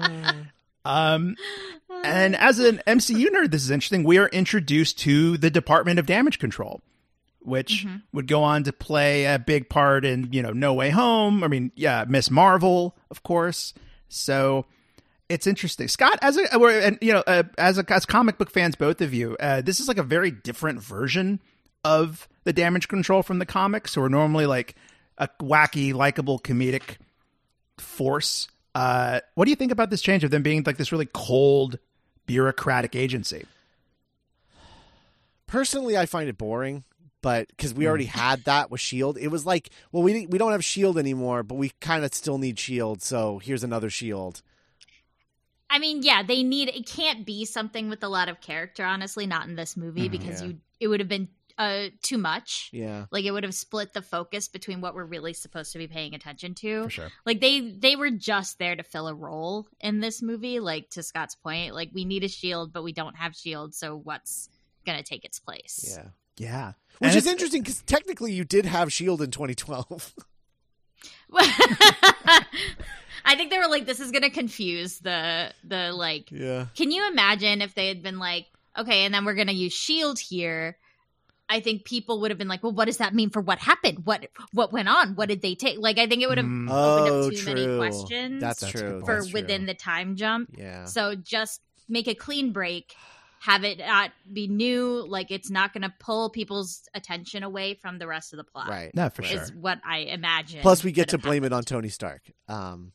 um, 0.86 1.36
and 2.03 2.36
as 2.36 2.60
an 2.60 2.82
MCU 2.88 3.28
nerd, 3.28 3.51
this 3.51 3.64
is 3.64 3.72
interesting. 3.72 4.03
We 4.03 4.18
are 4.18 4.28
introduced 4.30 4.99
to 4.99 5.38
the 5.38 5.49
Department 5.49 5.99
of 5.99 6.05
Damage 6.05 6.39
Control, 6.39 6.82
which 7.39 7.86
would 8.14 8.28
go 8.28 8.43
on 8.43 8.64
to 8.64 8.74
play 8.74 9.26
a 9.26 9.39
big 9.39 9.70
part 9.70 10.05
in, 10.05 10.30
you 10.32 10.41
know, 10.41 10.51
No 10.51 10.74
Way 10.74 10.89
Home. 10.91 11.43
I 11.43 11.47
mean, 11.47 11.72
yeah, 11.76 12.05
Miss 12.07 12.30
Marvel, 12.32 12.95
of 13.12 13.24
course. 13.24 13.74
So 14.07 14.66
it's 15.28 15.45
interesting, 15.47 15.88
Scott. 15.88 16.18
As 16.22 16.38
a, 16.38 16.57
we're- 16.57 16.84
and 16.84 16.97
you 17.01 17.14
know, 17.14 17.24
uh, 17.28 17.43
as 17.57 17.78
a, 17.78 17.86
as 17.93 18.05
comic 18.05 18.38
book 18.38 18.51
fans, 18.51 18.76
both 18.76 19.01
of 19.01 19.14
you, 19.14 19.36
uh, 19.39 19.62
this 19.62 19.80
is 19.80 19.88
like 19.88 19.97
a 19.97 20.03
very 20.03 20.32
different 20.32 20.82
version 20.82 21.39
of 21.84 22.28
the 22.44 22.54
damage 22.54 22.88
control 22.88 23.24
from 23.24 23.40
the 23.40 23.46
comics. 23.46 23.92
So 23.94 24.02
we're 24.02 24.10
normally 24.10 24.46
like 24.46 24.76
a 25.18 25.28
wacky, 25.42 25.94
likable, 25.94 26.40
comedic 26.40 26.98
force. 27.78 28.48
Uh, 28.76 29.20
what 29.36 29.46
do 29.46 29.52
you 29.52 29.56
think 29.56 29.72
about 29.72 29.90
this 29.90 30.02
change 30.02 30.24
of 30.24 30.32
them 30.32 30.44
being 30.44 30.64
like 30.66 30.78
this 30.78 30.92
really 30.92 31.08
cold, 31.14 31.80
bureaucratic 32.26 32.96
agency? 32.96 33.46
Personally, 35.48 35.98
I 35.98 36.06
find 36.06 36.30
it 36.30 36.38
boring, 36.38 36.84
but 37.22 37.48
because 37.50 37.74
we 37.74 37.88
already 37.88 38.06
had 38.06 38.44
that 38.46 38.70
with 38.70 38.80
Shield, 38.82 39.18
it 39.18 39.30
was 39.30 39.46
like, 39.46 39.70
well, 39.92 40.04
we 40.04 40.28
we 40.28 40.38
don't 40.38 40.52
have 40.52 40.64
Shield 40.64 40.98
anymore, 40.98 41.42
but 41.42 41.56
we 41.56 41.72
kind 41.82 42.06
of 42.06 42.14
still 42.14 42.38
need 42.38 42.60
Shield, 42.60 43.02
so 43.02 43.40
here's 43.40 43.64
another 43.64 43.90
Shield. 43.90 44.44
I 45.72 45.80
mean, 45.80 46.04
yeah, 46.04 46.22
they 46.24 46.44
need 46.44 46.70
it 46.70 46.86
can't 46.88 47.26
be 47.26 47.46
something 47.46 47.90
with 47.90 48.04
a 48.04 48.08
lot 48.08 48.30
of 48.30 48.42
character, 48.42 48.84
honestly, 48.86 49.26
not 49.26 49.48
in 49.48 49.56
this 49.56 49.76
movie 49.76 50.08
Mhm. 50.08 50.12
because 50.12 50.42
Yeah. 50.42 50.50
you 50.50 50.60
it 50.80 50.88
would 50.88 51.00
have 51.00 51.10
been 51.10 51.28
uh 51.60 51.89
too 52.01 52.18
much. 52.18 52.70
Yeah, 52.74 53.05
Like 53.12 53.26
it 53.26 53.32
would 53.32 53.43
have 53.43 53.53
split 53.53 53.93
the 53.93 54.01
focus 54.01 54.47
between 54.47 54.82
what 54.82 54.95
we're 54.95 55.03
really 55.05 55.34
supposed 55.34 55.74
to 55.74 55.78
be 55.78 55.88
paying 55.88 56.16
attention 56.16 56.55
to. 56.55 56.86
For 56.86 56.89
sure. 56.89 57.12
Like 57.26 57.41
they 57.41 57.60
they 57.60 57.95
were 57.95 58.10
just 58.10 58.57
there 58.57 58.76
to 58.76 58.82
fill 58.84 59.07
a 59.07 59.14
role 59.14 59.68
in 59.82 59.99
this 59.99 60.22
movie, 60.22 60.60
like 60.60 60.89
to 60.91 61.03
Scott's 61.03 61.36
point. 61.36 61.76
Like 61.76 61.89
we 61.93 62.05
need 62.05 62.24
a 62.24 62.28
shield, 62.30 62.74
but 62.74 62.84
we 62.84 62.93
don't 62.93 63.16
have 63.18 63.36
shield, 63.36 63.76
so 63.76 63.95
what's 63.95 64.49
gonna 64.86 65.03
take 65.03 65.26
its 65.26 65.38
place? 65.39 65.95
yeah. 65.97 66.07
Yeah. 66.38 66.72
Which 66.99 67.10
And 67.10 67.18
is 67.18 67.28
interesting 67.28 67.62
because 67.62 67.82
technically 67.82 68.32
you 68.32 68.45
did 68.45 68.66
have 68.66 68.93
Shield 68.93 69.22
in 69.22 69.30
2012. 69.30 70.14
I 73.26 73.36
think 73.36 73.51
they 73.51 73.57
were 73.57 73.68
like, 73.68 73.86
this 73.86 73.99
is 73.99 74.12
gonna 74.12 74.30
confuse 74.30 74.99
the 74.99 75.53
the 75.64 75.91
like 75.91 76.32
yeah, 76.32 76.68
Can 76.76 76.91
you 76.91 77.07
imagine 77.10 77.62
if 77.62 77.76
they 77.76 77.88
had 77.89 78.01
been 78.01 78.20
like, 78.20 78.47
okay, 78.78 79.03
and 79.05 79.14
then 79.14 79.26
we're 79.26 79.36
going 79.36 79.47
to 79.47 79.53
use 79.53 79.74
shield 79.74 80.20
here? 80.20 80.78
I 81.50 81.60
think 81.62 81.84
people 81.84 82.22
would 82.22 82.30
have 82.32 82.38
been 82.38 82.47
like, 82.47 82.62
well, 82.62 82.72
what 82.72 82.86
does 82.86 82.97
that 82.97 83.14
mean 83.16 83.30
for 83.32 83.41
what 83.41 83.58
happened? 83.60 84.06
What 84.06 84.28
what 84.54 84.72
went 84.72 84.88
on? 84.88 85.16
What 85.16 85.30
did 85.30 85.41
they 85.41 85.56
take? 85.56 85.80
Like, 85.80 85.97
I 85.97 86.06
think 86.08 86.22
it 86.22 86.30
would 86.30 86.38
have 86.38 86.45
Mm. 86.47 86.70
opened 86.70 87.10
oh, 87.10 87.28
up 87.28 87.34
too 87.34 87.45
many 87.45 87.78
questions 87.78 88.41
That's, 88.41 88.60
That's 88.62 88.72
true. 88.72 89.02
for 89.06 89.16
That's 89.16 89.34
within 89.34 89.62
true. 89.62 89.68
the 89.68 89.74
time 89.74 90.16
jump. 90.16 90.52
yeah. 90.58 90.86
So 90.86 91.16
just 91.16 91.62
make 91.88 92.08
a 92.08 92.14
clean 92.16 92.52
break. 92.52 92.93
Have 93.41 93.64
it 93.64 93.80
not 93.80 94.12
be 94.32 94.47
new. 94.47 95.06
Like 95.08 95.32
it's 95.32 95.50
not 95.50 95.72
going 95.74 95.84
to 95.84 95.93
pull 96.00 96.30
people's 96.30 96.84
attention 96.93 97.41
away 97.41 97.74
from 97.74 97.97
the 97.97 98.06
rest 98.06 98.34
of 98.34 98.38
the 98.38 98.43
plot. 98.43 98.68
Right. 98.68 98.93
No, 98.93 99.10
for 99.10 99.22
right. 99.22 99.32
sure. 99.32 99.41
Is 99.41 99.54
what 99.54 99.80
I 99.86 100.00
imagine. 100.00 100.62
Plus, 100.62 100.84
we 100.84 100.91
get 100.91 101.08
to 101.10 101.18
could 101.18 101.22
have 101.24 101.30
blame 101.30 101.43
it 101.45 101.54
on. 101.54 101.64
Tony 101.64 101.88
Stark. 101.89 102.22
Um, 102.50 102.91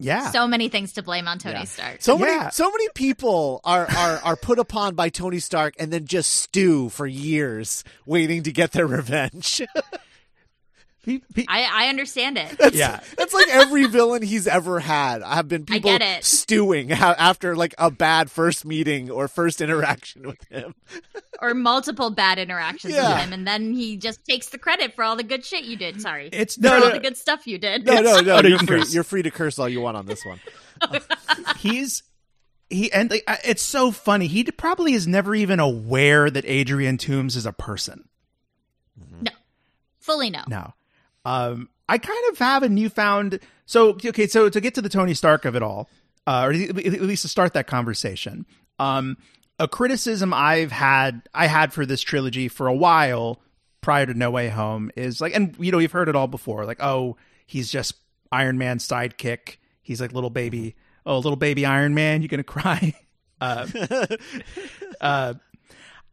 Yeah. 0.00 0.30
So 0.32 0.46
many 0.48 0.68
things 0.68 0.92
to 0.94 1.02
blame 1.02 1.28
on 1.28 1.38
Tony 1.38 1.54
Yeah. 1.60 1.64
Stark. 1.64 1.96
so 2.02 2.18
Yeah. 2.18 2.24
many, 2.38 2.50
so 2.50 2.70
many 2.70 2.88
people 2.94 3.60
are, 3.64 3.86
are 3.90 4.18
are 4.24 4.36
put 4.36 4.58
upon 4.58 4.94
by 4.94 5.08
Tony 5.08 5.38
Stark 5.38 5.74
and 5.78 5.92
then 5.92 6.04
just 6.06 6.30
stew 6.34 6.88
for 6.88 7.06
years, 7.06 7.84
waiting 8.04 8.42
to 8.42 8.52
get 8.52 8.72
their 8.72 8.86
revenge. 8.86 9.62
Pe- 11.04 11.20
pe- 11.34 11.44
I, 11.48 11.84
I 11.86 11.88
understand 11.88 12.38
it. 12.38 12.56
That's, 12.58 12.76
Yeah. 12.76 13.00
that's 13.16 13.34
like 13.34 13.48
every 13.48 13.86
villain 13.86 14.22
he's 14.22 14.46
ever 14.46 14.80
had. 14.80 15.22
Have 15.22 15.48
been 15.48 15.62
I 15.62 15.74
people 15.74 15.90
get 15.90 16.02
it. 16.02 16.24
stewing 16.24 16.92
after 16.92 17.54
like 17.56 17.74
a 17.78 17.90
bad 17.90 18.30
first 18.30 18.64
meeting 18.64 19.10
or 19.10 19.28
first 19.28 19.60
interaction 19.60 20.26
with 20.26 20.42
him. 20.48 20.74
or 21.42 21.52
multiple 21.54 22.10
bad 22.10 22.38
interactions 22.38 22.94
Yeah. 22.94 23.14
with 23.14 23.24
him, 23.24 23.32
and 23.32 23.46
then 23.46 23.72
he 23.74 23.96
just 23.96 24.24
takes 24.24 24.48
the 24.48 24.58
credit 24.58 24.94
for 24.94 25.04
all 25.04 25.16
the 25.16 25.22
good 25.22 25.44
shit 25.44 25.64
you 25.64 25.76
did. 25.76 26.00
Sorry, 26.00 26.28
it's 26.32 26.54
for 26.56 26.62
no, 26.62 26.84
all 26.84 26.90
the 26.92 26.98
good 27.00 27.16
stuff 27.16 27.46
you 27.46 27.58
did. 27.58 27.84
No, 27.84 28.00
no, 28.00 28.20
no. 28.20 28.40
No, 28.40 28.48
you 28.48 28.48
you're 28.50 28.58
free. 28.58 28.84
You're 28.88 29.04
free 29.04 29.22
to 29.22 29.30
curse 29.30 29.58
all 29.58 29.68
you 29.68 29.80
want 29.80 29.96
on 29.96 30.06
this 30.06 30.24
one. 30.24 30.40
he's 31.58 32.02
he 32.70 32.90
and 32.92 33.10
like, 33.10 33.24
it's 33.44 33.62
so 33.62 33.90
funny. 33.90 34.26
He 34.26 34.44
probably 34.44 34.94
is 34.94 35.06
never 35.06 35.34
even 35.34 35.60
aware 35.60 36.30
that 36.30 36.44
Adrian 36.46 36.96
Toomes 36.98 37.36
is 37.36 37.46
a 37.46 37.52
person. 37.52 38.08
No, 39.20 39.32
fully 39.98 40.30
no. 40.30 40.42
No. 40.48 40.72
Um, 41.24 41.68
I 41.88 41.98
kind 41.98 42.24
of 42.30 42.38
have 42.38 42.62
a 42.62 42.68
newfound. 42.68 43.40
So 43.66 43.90
okay, 44.04 44.26
so 44.26 44.48
to 44.48 44.60
get 44.60 44.74
to 44.74 44.82
the 44.82 44.88
Tony 44.88 45.14
Stark 45.14 45.44
of 45.44 45.54
it 45.54 45.62
all, 45.62 45.88
uh, 46.26 46.42
or 46.46 46.52
at 46.52 47.02
least 47.02 47.22
to 47.22 47.28
start 47.28 47.54
that 47.54 47.66
conversation, 47.66 48.46
um, 48.78 49.16
a 49.58 49.68
criticism 49.68 50.32
I've 50.34 50.72
had 50.72 51.28
I 51.34 51.46
had 51.46 51.72
for 51.72 51.86
this 51.86 52.02
trilogy 52.02 52.48
for 52.48 52.66
a 52.66 52.74
while 52.74 53.40
prior 53.80 54.06
to 54.06 54.14
No 54.14 54.30
Way 54.30 54.48
Home 54.48 54.90
is 54.96 55.20
like, 55.20 55.34
and 55.34 55.54
you 55.58 55.70
know 55.72 55.78
we've 55.78 55.92
heard 55.92 56.08
it 56.08 56.16
all 56.16 56.28
before, 56.28 56.64
like 56.64 56.82
oh 56.82 57.16
he's 57.46 57.70
just 57.70 57.94
Iron 58.32 58.58
Man's 58.58 58.86
sidekick. 58.86 59.56
He's 59.82 60.00
like 60.00 60.12
little 60.12 60.30
baby, 60.30 60.74
oh 61.04 61.16
little 61.18 61.36
baby 61.36 61.66
Iron 61.66 61.94
Man, 61.94 62.22
you're 62.22 62.28
gonna 62.28 62.42
cry? 62.44 62.94
Uh, 63.40 63.66
uh, 65.00 65.34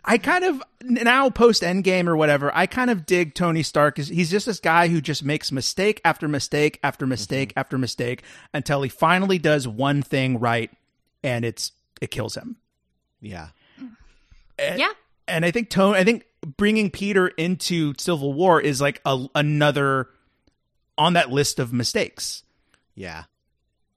I 0.03 0.17
kind 0.17 0.43
of 0.43 0.63
now 0.83 1.29
post 1.29 1.61
Endgame 1.61 2.07
or 2.07 2.15
whatever. 2.15 2.51
I 2.55 2.65
kind 2.65 2.89
of 2.89 3.05
dig 3.05 3.35
Tony 3.35 3.61
Stark. 3.61 3.97
He's 3.97 4.31
just 4.31 4.47
this 4.47 4.59
guy 4.59 4.87
who 4.87 4.99
just 4.99 5.23
makes 5.23 5.51
mistake 5.51 6.01
after 6.03 6.27
mistake 6.27 6.79
after 6.83 7.05
mistake 7.05 7.49
mm-hmm. 7.49 7.59
after 7.59 7.77
mistake 7.77 8.23
until 8.53 8.81
he 8.81 8.89
finally 8.89 9.37
does 9.37 9.67
one 9.67 10.01
thing 10.01 10.39
right, 10.39 10.71
and 11.23 11.45
it's 11.45 11.71
it 12.01 12.09
kills 12.09 12.35
him. 12.35 12.57
Yeah. 13.21 13.49
And, 14.57 14.79
Yeah, 14.79 14.91
and 15.27 15.45
I 15.45 15.51
think 15.51 15.69
Tony. 15.69 15.99
I 15.99 16.03
think 16.03 16.25
bringing 16.57 16.89
Peter 16.89 17.27
into 17.27 17.93
Civil 17.97 18.33
War 18.33 18.59
is 18.59 18.81
like 18.81 19.01
a, 19.05 19.27
another 19.35 20.09
on 20.97 21.13
that 21.13 21.31
list 21.31 21.59
of 21.59 21.71
mistakes. 21.71 22.43
Yeah. 22.95 23.23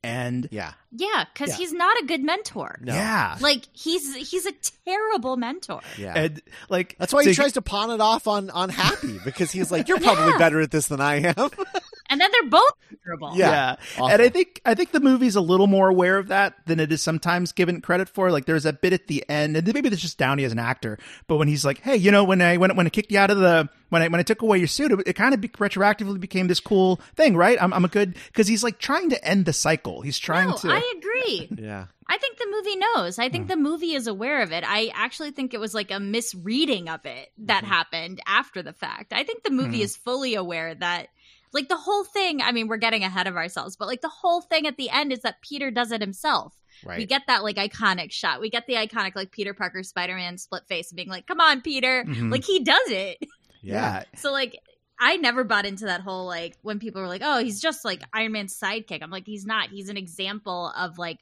And 0.04 0.48
Yeah. 0.50 0.72
yeah, 0.92 1.24
because 1.32 1.50
Yeah. 1.50 1.56
he's 1.56 1.72
not 1.72 1.96
a 2.02 2.06
good 2.06 2.22
mentor. 2.22 2.78
No. 2.80 2.92
yeah, 2.94 3.36
Like 3.40 3.64
he's 3.72 4.14
he's 4.14 4.46
a 4.46 4.52
terrible 4.84 5.36
mentor. 5.36 5.80
Yeah. 5.98 6.12
and 6.16 6.42
like 6.68 6.96
That's 6.98 7.12
why 7.12 7.22
so 7.22 7.30
he 7.30 7.34
tries 7.34 7.52
to 7.52 7.62
pawn 7.62 7.90
it 7.90 8.00
off 8.00 8.26
on 8.28 8.50
on 8.50 8.68
Happy 8.68 9.18
because 9.24 9.50
he's 9.50 9.70
like, 9.72 9.88
"You're 9.88 10.00
probably 10.00 10.32
Yeah. 10.32 10.38
better 10.38 10.60
at 10.60 10.70
this 10.70 10.88
than 10.88 11.00
I 11.00 11.16
am." 11.16 11.34
And 12.14 12.20
then 12.20 12.30
they're 12.30 12.48
both 12.50 12.72
terrible. 13.04 13.32
Yeah. 13.34 13.50
Yeah. 13.50 13.76
Awful. 13.96 14.08
And 14.08 14.22
I 14.22 14.28
think 14.28 14.60
I 14.64 14.74
think 14.74 14.92
the 14.92 15.00
movie's 15.00 15.34
a 15.34 15.40
little 15.40 15.66
more 15.66 15.88
aware 15.88 16.16
of 16.16 16.28
that 16.28 16.54
than 16.66 16.78
it 16.78 16.92
is 16.92 17.02
sometimes 17.02 17.50
given 17.50 17.80
credit 17.80 18.08
for. 18.08 18.30
Like 18.30 18.44
there's 18.44 18.64
a 18.66 18.72
bit 18.72 18.92
at 18.92 19.08
the 19.08 19.28
end, 19.28 19.56
and 19.56 19.66
maybe 19.74 19.88
that's 19.88 20.00
just 20.00 20.16
Downey 20.16 20.44
as 20.44 20.52
an 20.52 20.60
actor, 20.60 20.96
but 21.26 21.36
when 21.38 21.48
he's 21.48 21.64
like, 21.64 21.80
"Hey, 21.80 21.96
you 21.96 22.12
know, 22.12 22.22
when 22.22 22.40
I 22.40 22.56
when 22.56 22.74
when 22.76 22.86
I 22.86 22.90
kicked 22.90 23.10
you 23.10 23.18
out 23.18 23.30
of 23.30 23.38
the 23.38 23.68
when 23.88 24.00
I 24.02 24.06
when 24.08 24.20
I 24.20 24.22
took 24.22 24.42
away 24.42 24.58
your 24.58 24.68
suit, 24.68 24.92
it, 24.92 25.00
it 25.06 25.12
kind 25.14 25.34
of 25.34 25.40
be, 25.40 25.48
retroactively 25.48 26.20
became 26.20 26.46
this 26.46 26.60
cool 26.60 27.00
thing, 27.16 27.36
right? 27.36 27.60
I'm 27.60 27.72
I'm 27.74 27.84
a 27.84 27.88
good 27.88 28.14
because 28.26 28.46
he's 28.46 28.62
like 28.62 28.78
trying 28.78 29.10
to 29.10 29.24
end 29.24 29.44
the 29.44 29.52
cycle. 29.52 30.00
He's 30.02 30.18
trying 30.20 30.50
No, 30.50 30.56
to. 30.58 30.68
I 30.70 30.92
agree. 30.96 31.48
yeah. 31.64 31.86
I 32.06 32.18
think 32.18 32.36
the 32.36 32.46
movie 32.50 32.76
knows. 32.76 33.18
I 33.18 33.30
think 33.30 33.48
the 33.48 33.56
movie 33.56 33.94
is 33.94 34.06
aware 34.06 34.42
of 34.42 34.52
it. 34.52 34.62
I 34.66 34.90
actually 34.94 35.30
think 35.30 35.54
it 35.54 35.58
was 35.58 35.72
like 35.72 35.90
a 35.90 35.98
misreading 35.98 36.90
of 36.90 37.06
it 37.06 37.32
that 37.38 37.64
Mm-hmm. 37.64 37.72
happened 37.72 38.20
after 38.26 38.62
the 38.62 38.74
fact. 38.74 39.14
I 39.14 39.24
think 39.24 39.42
the 39.42 39.50
movie 39.50 39.78
Mhm. 39.78 39.84
is 39.84 39.96
fully 39.96 40.34
aware 40.34 40.74
that 40.74 41.08
like 41.54 41.68
the 41.68 41.76
whole 41.78 42.04
thing, 42.04 42.42
I 42.42 42.52
mean, 42.52 42.68
we're 42.68 42.76
getting 42.76 43.04
ahead 43.04 43.26
of 43.26 43.36
ourselves, 43.36 43.76
but 43.76 43.88
like 43.88 44.02
the 44.02 44.08
whole 44.10 44.42
thing 44.42 44.66
at 44.66 44.76
the 44.76 44.90
end 44.90 45.12
is 45.12 45.20
that 45.20 45.40
Peter 45.40 45.70
does 45.70 45.92
it 45.92 46.00
himself. 46.02 46.54
Right. 46.84 46.98
We 46.98 47.06
get 47.06 47.22
that 47.28 47.42
like 47.44 47.56
iconic 47.56 48.10
shot. 48.12 48.40
We 48.40 48.50
get 48.50 48.66
the 48.66 48.74
iconic 48.74 49.14
like 49.14 49.30
Peter 49.30 49.54
Parker 49.54 49.82
Spider-Man 49.82 50.36
split 50.36 50.64
face 50.68 50.92
being 50.92 51.08
like, 51.08 51.26
"Come 51.26 51.40
on, 51.40 51.62
Peter." 51.62 52.04
Mhm. 52.04 52.30
Like 52.30 52.44
he 52.44 52.62
does 52.62 52.88
it. 52.88 53.18
yeah. 53.62 54.02
yeah. 54.02 54.04
So 54.16 54.32
like 54.32 54.58
I 54.98 55.16
never 55.16 55.44
bought 55.44 55.64
into 55.64 55.86
that 55.86 56.00
whole 56.02 56.26
like 56.26 56.56
when 56.62 56.78
people 56.80 57.00
were 57.00 57.08
like, 57.08 57.22
"Oh, 57.24 57.38
he's 57.42 57.60
just 57.60 57.84
like 57.84 58.02
Iron 58.12 58.32
Man's 58.32 58.58
sidekick." 58.58 59.02
I'm 59.02 59.10
like, 59.10 59.26
he's 59.26 59.46
not. 59.46 59.70
He's 59.70 59.88
an 59.88 59.96
example 59.96 60.72
of 60.76 60.98
like 60.98 61.18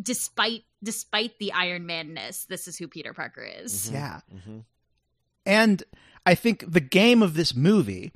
despite 0.00 0.62
despite 0.82 1.38
the 1.38 1.52
Iron 1.52 1.86
Manness, 1.86 2.46
this 2.46 2.68
is 2.68 2.76
who 2.78 2.88
Peter 2.88 3.12
Parker 3.12 3.42
is. 3.44 3.90
Mhm. 3.90 3.92
Yeah. 3.92 4.20
Mhm. 4.34 4.64
And 5.44 5.82
I 6.24 6.34
think 6.34 6.64
the 6.70 6.80
game 6.80 7.22
of 7.22 7.34
this 7.34 7.54
movie, 7.54 8.12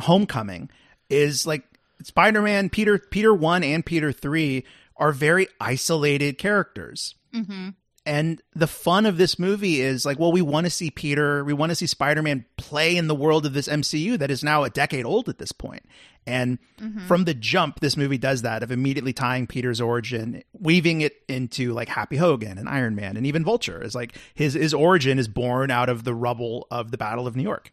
Homecoming, 0.00 0.70
is 1.08 1.46
like 1.46 1.62
Spider-Man, 2.02 2.70
Peter, 2.70 2.98
Peter 2.98 3.32
one 3.34 3.62
and 3.62 3.84
Peter 3.84 4.12
three 4.12 4.64
are 4.96 5.12
very 5.12 5.48
isolated 5.60 6.38
characters. 6.38 7.14
hmm 7.32 7.70
And 8.04 8.42
the 8.54 8.66
fun 8.66 9.06
of 9.06 9.16
this 9.16 9.38
movie 9.38 9.80
is 9.80 10.04
like, 10.04 10.18
well, 10.18 10.32
we 10.32 10.42
want 10.42 10.66
to 10.66 10.70
see 10.70 10.90
Peter, 10.90 11.44
we 11.44 11.52
want 11.52 11.70
to 11.70 11.76
see 11.76 11.86
Spider-Man 11.86 12.44
play 12.56 12.96
in 12.96 13.06
the 13.06 13.14
world 13.14 13.46
of 13.46 13.52
this 13.54 13.68
MCU 13.68 14.18
that 14.18 14.30
is 14.30 14.42
now 14.42 14.64
a 14.64 14.70
decade 14.70 15.04
old 15.04 15.28
at 15.28 15.38
this 15.38 15.52
point. 15.52 15.84
And 16.26 16.58
Mm-hmm. 16.80 17.06
from 17.06 17.24
the 17.24 17.34
jump, 17.34 17.78
this 17.78 17.96
movie 17.96 18.18
does 18.18 18.42
that 18.42 18.64
of 18.64 18.72
immediately 18.72 19.12
tying 19.12 19.46
Peter's 19.46 19.80
origin, 19.80 20.42
weaving 20.52 21.00
it 21.00 21.14
into 21.28 21.72
like 21.72 21.88
Happy 21.88 22.16
Hogan 22.16 22.58
and 22.58 22.68
Iron 22.68 22.96
Man 22.96 23.16
and 23.16 23.24
even 23.24 23.44
Vulture. 23.44 23.80
Is 23.82 23.94
like 23.94 24.16
his 24.34 24.54
his 24.54 24.74
origin 24.74 25.20
is 25.20 25.28
born 25.28 25.70
out 25.70 25.88
of 25.88 26.02
the 26.02 26.12
rubble 26.14 26.66
of 26.72 26.90
the 26.90 26.98
Battle 26.98 27.28
of 27.28 27.36
New 27.36 27.42
York. 27.44 27.72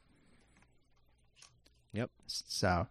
Yep. 1.94 2.10
So, 2.28 2.88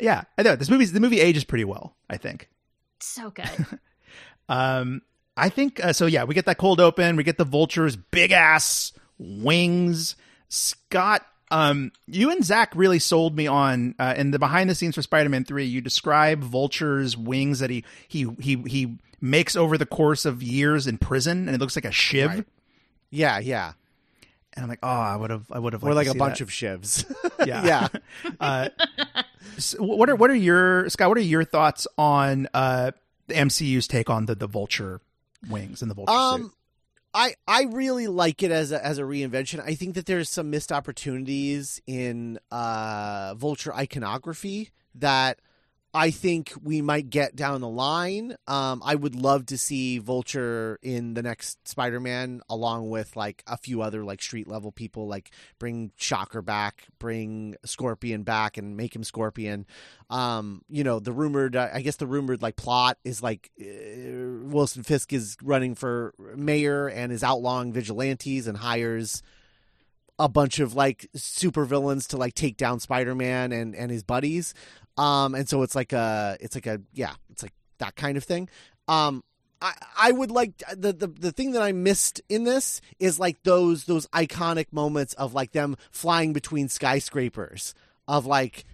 yeah, 0.00 0.22
I 0.36 0.42
know 0.42 0.56
this 0.56 0.70
movie. 0.70 0.84
the 0.86 1.00
movie 1.00 1.20
ages 1.20 1.44
pretty 1.44 1.64
well. 1.64 1.96
I 2.08 2.16
think. 2.16 2.48
So 3.00 3.30
good. 3.30 3.48
Um, 4.48 5.02
I 5.36 5.48
think 5.48 5.82
uh, 5.82 5.92
so. 5.92 6.06
Yeah, 6.06 6.24
we 6.24 6.34
get 6.34 6.44
that 6.46 6.58
cold 6.58 6.80
open. 6.80 7.16
We 7.16 7.24
get 7.24 7.38
the 7.38 7.44
vultures, 7.44 7.96
big 7.96 8.32
ass 8.32 8.92
wings. 9.18 10.14
Scott, 10.48 11.24
um, 11.50 11.92
you 12.06 12.30
and 12.30 12.44
Zach 12.44 12.74
really 12.74 12.98
sold 12.98 13.34
me 13.36 13.46
on 13.46 13.94
uh, 13.98 14.14
in 14.16 14.30
the 14.30 14.38
behind 14.38 14.68
the 14.68 14.74
scenes 14.74 14.94
for 14.94 15.02
Spider 15.02 15.30
Man 15.30 15.44
Three. 15.44 15.64
You 15.64 15.80
describe 15.80 16.42
vultures' 16.42 17.16
wings 17.16 17.60
that 17.60 17.70
he 17.70 17.84
he 18.08 18.28
he 18.40 18.56
he 18.66 18.98
makes 19.22 19.56
over 19.56 19.78
the 19.78 19.86
course 19.86 20.26
of 20.26 20.42
years 20.42 20.86
in 20.86 20.98
prison, 20.98 21.46
and 21.46 21.54
it 21.54 21.60
looks 21.60 21.76
like 21.76 21.86
a 21.86 21.92
shiv. 21.92 22.30
Right. 22.30 22.46
Yeah, 23.10 23.38
yeah. 23.38 23.72
And 24.54 24.64
I'm 24.64 24.68
like, 24.68 24.80
oh, 24.82 24.88
I 24.88 25.16
would 25.16 25.30
have, 25.30 25.50
I 25.50 25.58
would 25.58 25.72
have, 25.72 25.82
Or 25.82 25.94
like 25.94 26.08
a 26.08 26.14
bunch 26.14 26.40
of 26.40 26.50
shivs. 26.50 27.10
yeah, 27.46 27.64
yeah. 27.64 27.88
uh, 28.40 28.68
so 29.58 29.82
what 29.82 30.10
are 30.10 30.16
what 30.16 30.30
are 30.30 30.34
your 30.34 30.88
Scott? 30.90 31.08
What 31.08 31.18
are 31.18 31.22
your 31.22 31.44
thoughts 31.44 31.86
on 31.96 32.48
uh, 32.52 32.92
the 33.28 33.34
MCU's 33.34 33.86
take 33.86 34.10
on 34.10 34.26
the 34.26 34.34
the 34.34 34.46
vulture 34.46 35.00
wings 35.48 35.82
and 35.82 35.90
the 35.90 35.94
vulture 35.94 36.12
suit? 36.12 36.18
Um, 36.18 36.52
I 37.14 37.34
I 37.46 37.64
really 37.64 38.06
like 38.06 38.42
it 38.42 38.50
as 38.50 38.72
a 38.72 38.84
as 38.84 38.98
a 38.98 39.02
reinvention. 39.02 39.62
I 39.64 39.74
think 39.74 39.94
that 39.94 40.06
there's 40.06 40.28
some 40.28 40.50
missed 40.50 40.72
opportunities 40.72 41.80
in 41.86 42.38
uh 42.50 43.34
vulture 43.36 43.74
iconography 43.74 44.70
that 44.94 45.40
I 45.94 46.10
think 46.10 46.54
we 46.62 46.80
might 46.80 47.10
get 47.10 47.36
down 47.36 47.60
the 47.60 47.68
line. 47.68 48.34
Um, 48.46 48.82
I 48.82 48.94
would 48.94 49.14
love 49.14 49.44
to 49.46 49.58
see 49.58 49.98
Vulture 49.98 50.78
in 50.82 51.12
the 51.12 51.22
next 51.22 51.68
Spider-Man, 51.68 52.40
along 52.48 52.88
with 52.88 53.14
like 53.14 53.42
a 53.46 53.58
few 53.58 53.82
other 53.82 54.02
like 54.02 54.22
street 54.22 54.48
level 54.48 54.72
people, 54.72 55.06
like 55.06 55.32
bring 55.58 55.92
Shocker 55.96 56.40
back, 56.40 56.86
bring 56.98 57.56
Scorpion 57.66 58.22
back, 58.22 58.56
and 58.56 58.74
make 58.74 58.96
him 58.96 59.04
Scorpion. 59.04 59.66
Um, 60.08 60.62
you 60.70 60.82
know, 60.82 60.98
the 60.98 61.12
rumored, 61.12 61.56
I 61.56 61.82
guess 61.82 61.96
the 61.96 62.06
rumored 62.06 62.40
like 62.40 62.56
plot 62.56 62.96
is 63.04 63.22
like 63.22 63.50
uh, 63.60 63.66
Wilson 64.44 64.84
Fisk 64.84 65.12
is 65.12 65.36
running 65.42 65.74
for 65.74 66.14
mayor 66.34 66.88
and 66.88 67.12
is 67.12 67.22
outlawing 67.22 67.74
vigilantes 67.74 68.46
and 68.46 68.56
hires 68.56 69.22
a 70.18 70.28
bunch 70.28 70.60
of 70.60 70.74
like 70.74 71.08
supervillains 71.16 72.06
to 72.06 72.16
like 72.16 72.34
take 72.34 72.56
down 72.56 72.78
Spider-Man 72.80 73.50
and 73.52 73.74
and 73.74 73.90
his 73.90 74.02
buddies. 74.02 74.54
Um 74.96 75.34
and 75.34 75.48
so 75.48 75.62
it's 75.62 75.74
like 75.74 75.92
a 75.92 76.36
it's 76.40 76.54
like 76.54 76.66
a 76.66 76.80
yeah, 76.92 77.14
it's 77.30 77.42
like 77.42 77.54
that 77.78 77.96
kind 77.96 78.16
of 78.16 78.24
thing. 78.24 78.48
Um 78.88 79.22
I, 79.60 79.74
I 79.96 80.12
would 80.12 80.30
like 80.30 80.58
the, 80.74 80.92
the 80.92 81.06
the 81.06 81.32
thing 81.32 81.52
that 81.52 81.62
I 81.62 81.72
missed 81.72 82.20
in 82.28 82.44
this 82.44 82.80
is 82.98 83.18
like 83.20 83.42
those 83.44 83.84
those 83.84 84.06
iconic 84.08 84.72
moments 84.72 85.14
of 85.14 85.34
like 85.34 85.52
them 85.52 85.76
flying 85.90 86.32
between 86.32 86.68
skyscrapers 86.68 87.74
of 88.08 88.26
like 88.26 88.64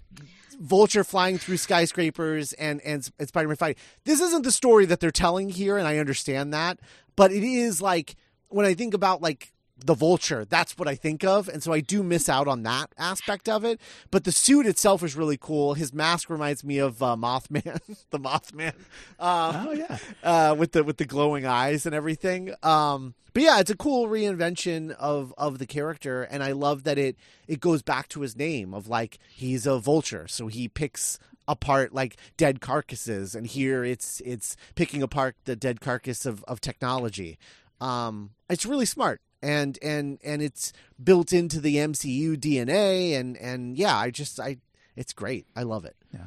Vulture 0.61 1.05
flying 1.05 1.39
through 1.39 1.57
skyscrapers 1.57 2.53
and 2.55 2.81
and, 2.81 3.09
and 3.19 3.29
Spider-Man 3.29 3.57
fighting. 3.57 3.81
This 4.05 4.21
isn't 4.21 4.43
the 4.43 4.51
story 4.51 4.87
that 4.87 4.99
they're 4.99 5.13
telling 5.13 5.51
here, 5.51 5.79
and 5.79 5.87
I 5.87 5.99
understand 5.99 6.53
that, 6.53 6.81
but 7.15 7.31
it 7.31 7.45
is 7.45 7.81
like 7.81 8.17
when 8.49 8.67
I 8.67 8.75
think 8.75 8.93
about 8.93 9.23
like 9.23 9.53
the 9.85 9.95
vulture. 9.95 10.45
That's 10.45 10.77
what 10.77 10.89
i 10.89 10.95
think 10.95 11.25
of. 11.25 11.49
And 11.49 11.63
so 11.63 11.73
i 11.73 11.81
do 11.81 12.03
miss 12.03 12.29
out 12.29 12.49
on 12.49 12.63
that 12.65 12.93
aspect 12.99 13.49
of 13.49 13.65
it. 13.65 13.81
But 14.11 14.25
the 14.25 14.33
suit 14.33 14.67
itself 14.67 15.03
is 15.03 15.17
really 15.17 15.39
cool. 15.39 15.75
His 15.75 15.93
mask 15.93 16.31
reminds 16.31 16.65
me 16.65 16.79
of 16.79 17.03
uh, 17.03 17.17
mothman 17.17 17.81
the 18.11 18.19
mothman 18.19 18.75
uh, 19.19 19.67
oh 19.69 19.73
yeah, 19.73 19.99
uh, 20.23 20.55
with 20.57 20.73
the 20.73 20.85
with 20.85 20.97
the 20.97 21.05
glowing 21.05 21.47
eyes 21.47 21.87
and 21.87 21.95
everything. 21.95 22.53
Um, 22.63 23.15
but 23.33 23.43
yeah, 23.43 23.61
it's 23.61 23.71
a 23.71 23.77
cool 23.77 24.09
reinvention 24.09 24.91
of 24.93 25.33
of 25.39 25.59
the 25.59 25.67
character, 25.67 26.23
and 26.23 26.43
I 26.43 26.53
love 26.53 26.85
that 26.85 26.99
it 26.99 27.17
it 27.47 27.61
goes 27.61 27.83
back 27.83 28.09
to 28.09 28.21
his 28.21 28.37
name 28.37 28.75
of 28.75 28.89
like 28.89 29.19
he's 29.31 29.67
a 29.67 29.79
vulture, 29.79 30.27
so 30.29 30.49
he 30.49 30.69
picks 30.69 31.19
apart 31.47 31.95
like 31.95 32.17
dead 32.37 32.61
carcasses, 32.61 33.35
and 33.35 33.47
here 33.47 33.85
it's 33.85 34.21
it's 34.25 34.57
picking 34.75 35.03
apart 35.03 35.37
the 35.45 35.57
dead 35.57 35.81
carcass 35.81 36.27
of 36.27 36.43
of 36.45 36.61
technology. 36.61 37.39
Um, 37.81 38.31
it's 38.51 38.67
really 38.67 38.87
smart. 38.87 39.21
And 39.41 39.79
and 39.83 40.19
and 40.25 40.43
it's 40.43 40.73
built 41.03 41.33
into 41.33 41.61
the 41.61 41.77
MCU 41.77 42.37
DNA, 42.37 43.13
and 43.19 43.37
and 43.37 43.77
yeah, 43.79 43.97
I 43.97 44.11
just 44.11 44.41
I 44.41 44.57
it's 44.97 45.13
great. 45.13 45.47
I 45.55 45.63
love 45.63 45.85
it. 45.85 45.95
Yeah. 46.13 46.27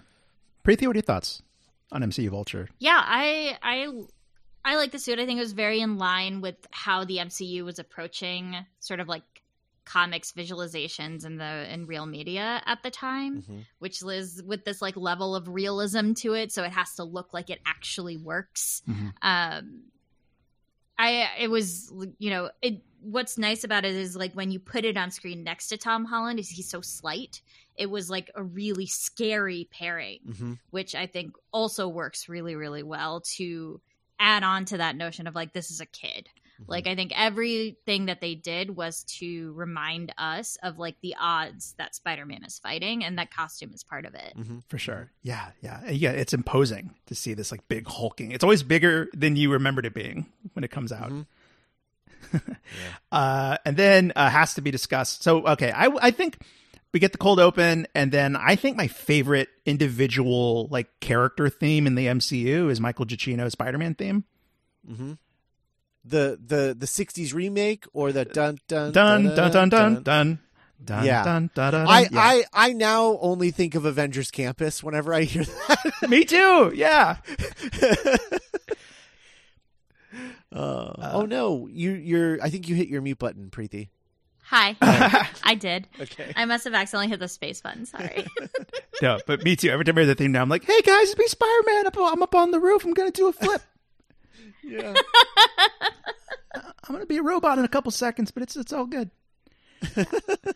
Preeti, 0.64 0.88
what 0.88 0.96
are 0.96 1.00
your 1.00 1.02
thoughts 1.04 1.42
on 1.92 2.02
MCU 2.04 2.30
Vulture? 2.30 2.70
yeah, 2.80 3.02
I 3.04 3.58
I 3.62 3.88
I 4.64 4.76
like 4.78 4.92
the 4.92 5.00
suit. 5.00 5.20
I 5.20 5.26
think 5.26 5.38
it 5.38 5.42
was 5.42 5.52
very 5.54 5.82
in 5.82 5.98
line 5.98 6.40
with 6.40 6.56
how 6.72 7.04
the 7.04 7.18
MCU 7.18 7.66
was 7.66 7.80
approaching 7.80 8.56
sort 8.80 9.00
of 9.02 9.08
like 9.10 9.24
comics 9.84 10.32
visualizations 10.32 11.26
in 11.26 11.38
the 11.38 11.74
in 11.74 11.88
real 11.88 12.06
media 12.06 12.62
at 12.66 12.82
the 12.84 12.92
time, 12.92 13.42
Mhm. 13.42 13.66
which 13.80 14.02
is 14.04 14.42
with 14.46 14.64
this 14.64 14.82
like 14.82 14.96
level 14.96 15.36
of 15.36 15.50
realism 15.50 16.14
to 16.14 16.34
it, 16.34 16.52
so 16.54 16.64
it 16.64 16.72
has 16.72 16.94
to 16.96 17.04
look 17.04 17.34
like 17.34 17.50
it 17.50 17.60
actually 17.66 18.16
works. 18.16 18.84
Mhm. 18.88 19.14
Um, 19.22 19.82
I 21.02 21.30
it 21.40 21.50
was 21.50 21.92
you 22.20 22.30
know 22.30 22.50
it. 22.62 22.82
What's 23.04 23.40
nice 23.40 23.64
about 23.64 23.84
it 23.84 23.96
is 23.96 24.16
like 24.16 24.34
when 24.34 24.52
you 24.52 24.60
put 24.60 24.86
it 24.86 24.96
on 24.96 25.10
screen 25.10 25.44
next 25.44 25.70
to 25.70 25.78
Tom 25.78 26.06
Holland, 26.06 26.40
is 26.40 26.50
he's 26.50 26.70
so 26.70 26.82
slight. 26.82 27.42
It 27.76 27.90
was 27.90 28.12
like 28.12 28.30
a 28.36 28.44
really 28.44 28.86
scary 28.86 29.68
pairing 29.72 30.20
Mhm. 30.28 30.60
which 30.70 30.94
I 30.94 31.08
think 31.08 31.36
also 31.52 31.88
works 31.88 32.30
really, 32.30 32.56
really 32.56 32.84
well 32.84 33.22
to 33.38 33.82
add 34.20 34.44
on 34.44 34.66
to 34.66 34.78
that 34.78 34.96
notion 34.96 35.26
of 35.26 35.34
like, 35.34 35.52
this 35.54 35.72
is 35.72 35.82
a 35.82 35.86
kid. 35.88 36.30
Like, 36.68 36.88
I 36.88 36.96
think 36.96 37.12
everything 37.16 38.06
that 38.06 38.22
they 38.22 38.36
did 38.36 38.76
was 38.76 39.04
to 39.20 39.52
remind 39.54 40.14
us 40.18 40.58
of 40.64 40.78
like 40.80 40.96
the 41.02 41.16
odds 41.20 41.74
that 41.78 41.96
Spider 41.96 42.26
Man 42.26 42.44
is 42.44 42.60
fighting, 42.60 43.04
and 43.04 43.18
that 43.18 43.34
costume 43.34 43.72
is 43.74 43.84
part 43.84 44.06
of 44.06 44.14
it. 44.16 44.34
Mhm. 44.38 44.64
For 44.68 44.78
sure. 44.78 45.12
Yeah, 45.24 45.52
yeah. 45.62 45.90
Yeah, 45.90 46.12
it's 46.12 46.34
imposing 46.34 46.96
to 47.08 47.16
see 47.16 47.34
this 47.34 47.52
like 47.52 47.68
big 47.68 47.88
hulking. 47.88 48.32
It's 48.32 48.44
always 48.44 48.64
bigger 48.64 49.10
than 49.14 49.36
you 49.36 49.52
remembered 49.52 49.86
it 49.86 49.94
being 49.94 50.28
when 50.54 50.64
it 50.64 50.72
comes 50.72 50.92
out. 50.92 51.12
Mhm. 51.12 51.26
Uh, 53.12 53.58
and 53.66 53.76
then 53.76 54.14
uh, 54.16 54.30
has 54.30 54.54
to 54.54 54.62
be 54.62 54.72
discussed. 54.72 55.22
So, 55.24 55.46
okay, 55.46 55.72
I, 55.72 55.88
I 56.02 56.12
think 56.12 56.38
we 56.94 57.00
get 57.02 57.12
the 57.12 57.18
cold 57.18 57.40
open, 57.40 57.86
and 57.94 58.12
then 58.12 58.38
I 58.38 58.56
think 58.56 58.78
my 58.78 58.88
favorite 58.88 59.50
individual 59.66 60.68
like 60.72 60.88
character 61.02 61.50
theme 61.50 61.88
in 61.88 61.96
the 61.96 62.08
MCU 62.08 62.70
is 62.70 62.80
Michael 62.80 63.06
Giacchino's 63.06 63.52
Spider-Man 63.54 63.96
theme. 63.96 64.24
hmm 64.88 65.14
The 66.04 66.40
the 66.44 66.76
the 66.78 66.86
'60s 66.88 67.34
remake 67.34 67.86
or 67.94 68.12
the 68.12 68.26
dun 68.26 68.58
dun 68.68 68.92
Dun 68.92 69.24
dun 69.36 69.52
dun 69.52 69.70
dun 69.70 70.04
dun 70.04 70.40
dun 70.84 71.06
Yeah. 71.06 71.24
dun 71.24 71.52
dun 71.54 71.72
dun. 71.74 71.88
I, 71.88 72.02
yeah. 72.02 72.08
I 72.14 72.44
I 72.54 72.74
now 72.74 73.20
only 73.22 73.52
think 73.52 73.76
of 73.76 73.86
Avengers 73.86 74.32
Campus 74.32 74.82
whenever 74.84 75.14
I 75.14 75.24
hear 75.24 75.44
that. 75.44 75.94
me 76.10 76.26
too. 76.26 76.72
Yeah. 76.76 77.18
Uh, 80.54 80.92
oh 81.14 81.26
no, 81.26 81.68
you 81.72 81.92
you're. 81.92 82.42
I 82.44 82.50
think 82.50 82.68
you 82.68 82.76
hit 82.76 82.90
your 82.90 83.02
mute 83.02 83.18
button, 83.20 83.50
Preeti. 83.50 83.88
Hi. 84.44 84.76
I 85.44 85.56
did. 85.56 85.88
Okay. 85.98 86.34
I 86.36 86.44
must 86.44 86.66
have 86.66 86.74
accidentally 86.74 87.08
hit 87.08 87.22
the 87.22 87.30
space 87.30 87.62
button. 87.62 87.86
Sorry. 87.86 88.26
no, 89.02 89.18
but 89.26 89.44
me 89.46 89.56
too. 89.56 89.70
Every 89.70 89.86
time 89.86 89.98
I 89.98 90.02
hear 90.02 90.08
the 90.08 90.16
theme 90.16 90.34
now, 90.34 90.42
I'm 90.42 90.50
like, 90.50 90.66
"Hey 90.66 90.82
guys, 90.82 91.10
it's 91.10 91.18
me, 91.18 91.26
Spider 91.28 91.64
Man. 91.68 91.86
I'm 91.98 92.22
up 92.22 92.36
on 92.36 92.52
the 92.52 92.60
roof. 92.60 92.84
I'm 92.84 92.94
gonna 92.94 93.12
do 93.12 93.30
a 93.30 93.32
flip. 93.32 93.62
Yeah. 94.64 94.94
I'm 96.56 96.96
gonna 96.96 97.06
be 97.06 97.18
a 97.18 97.24
robot 97.24 97.58
in 97.58 97.66
a 97.66 97.70
couple 97.70 97.92
seconds, 97.92 98.32
but 98.32 98.44
it's 98.44 98.56
it's 98.56 98.74
all 98.74 98.86
good. 98.86 99.10
but 99.96 100.56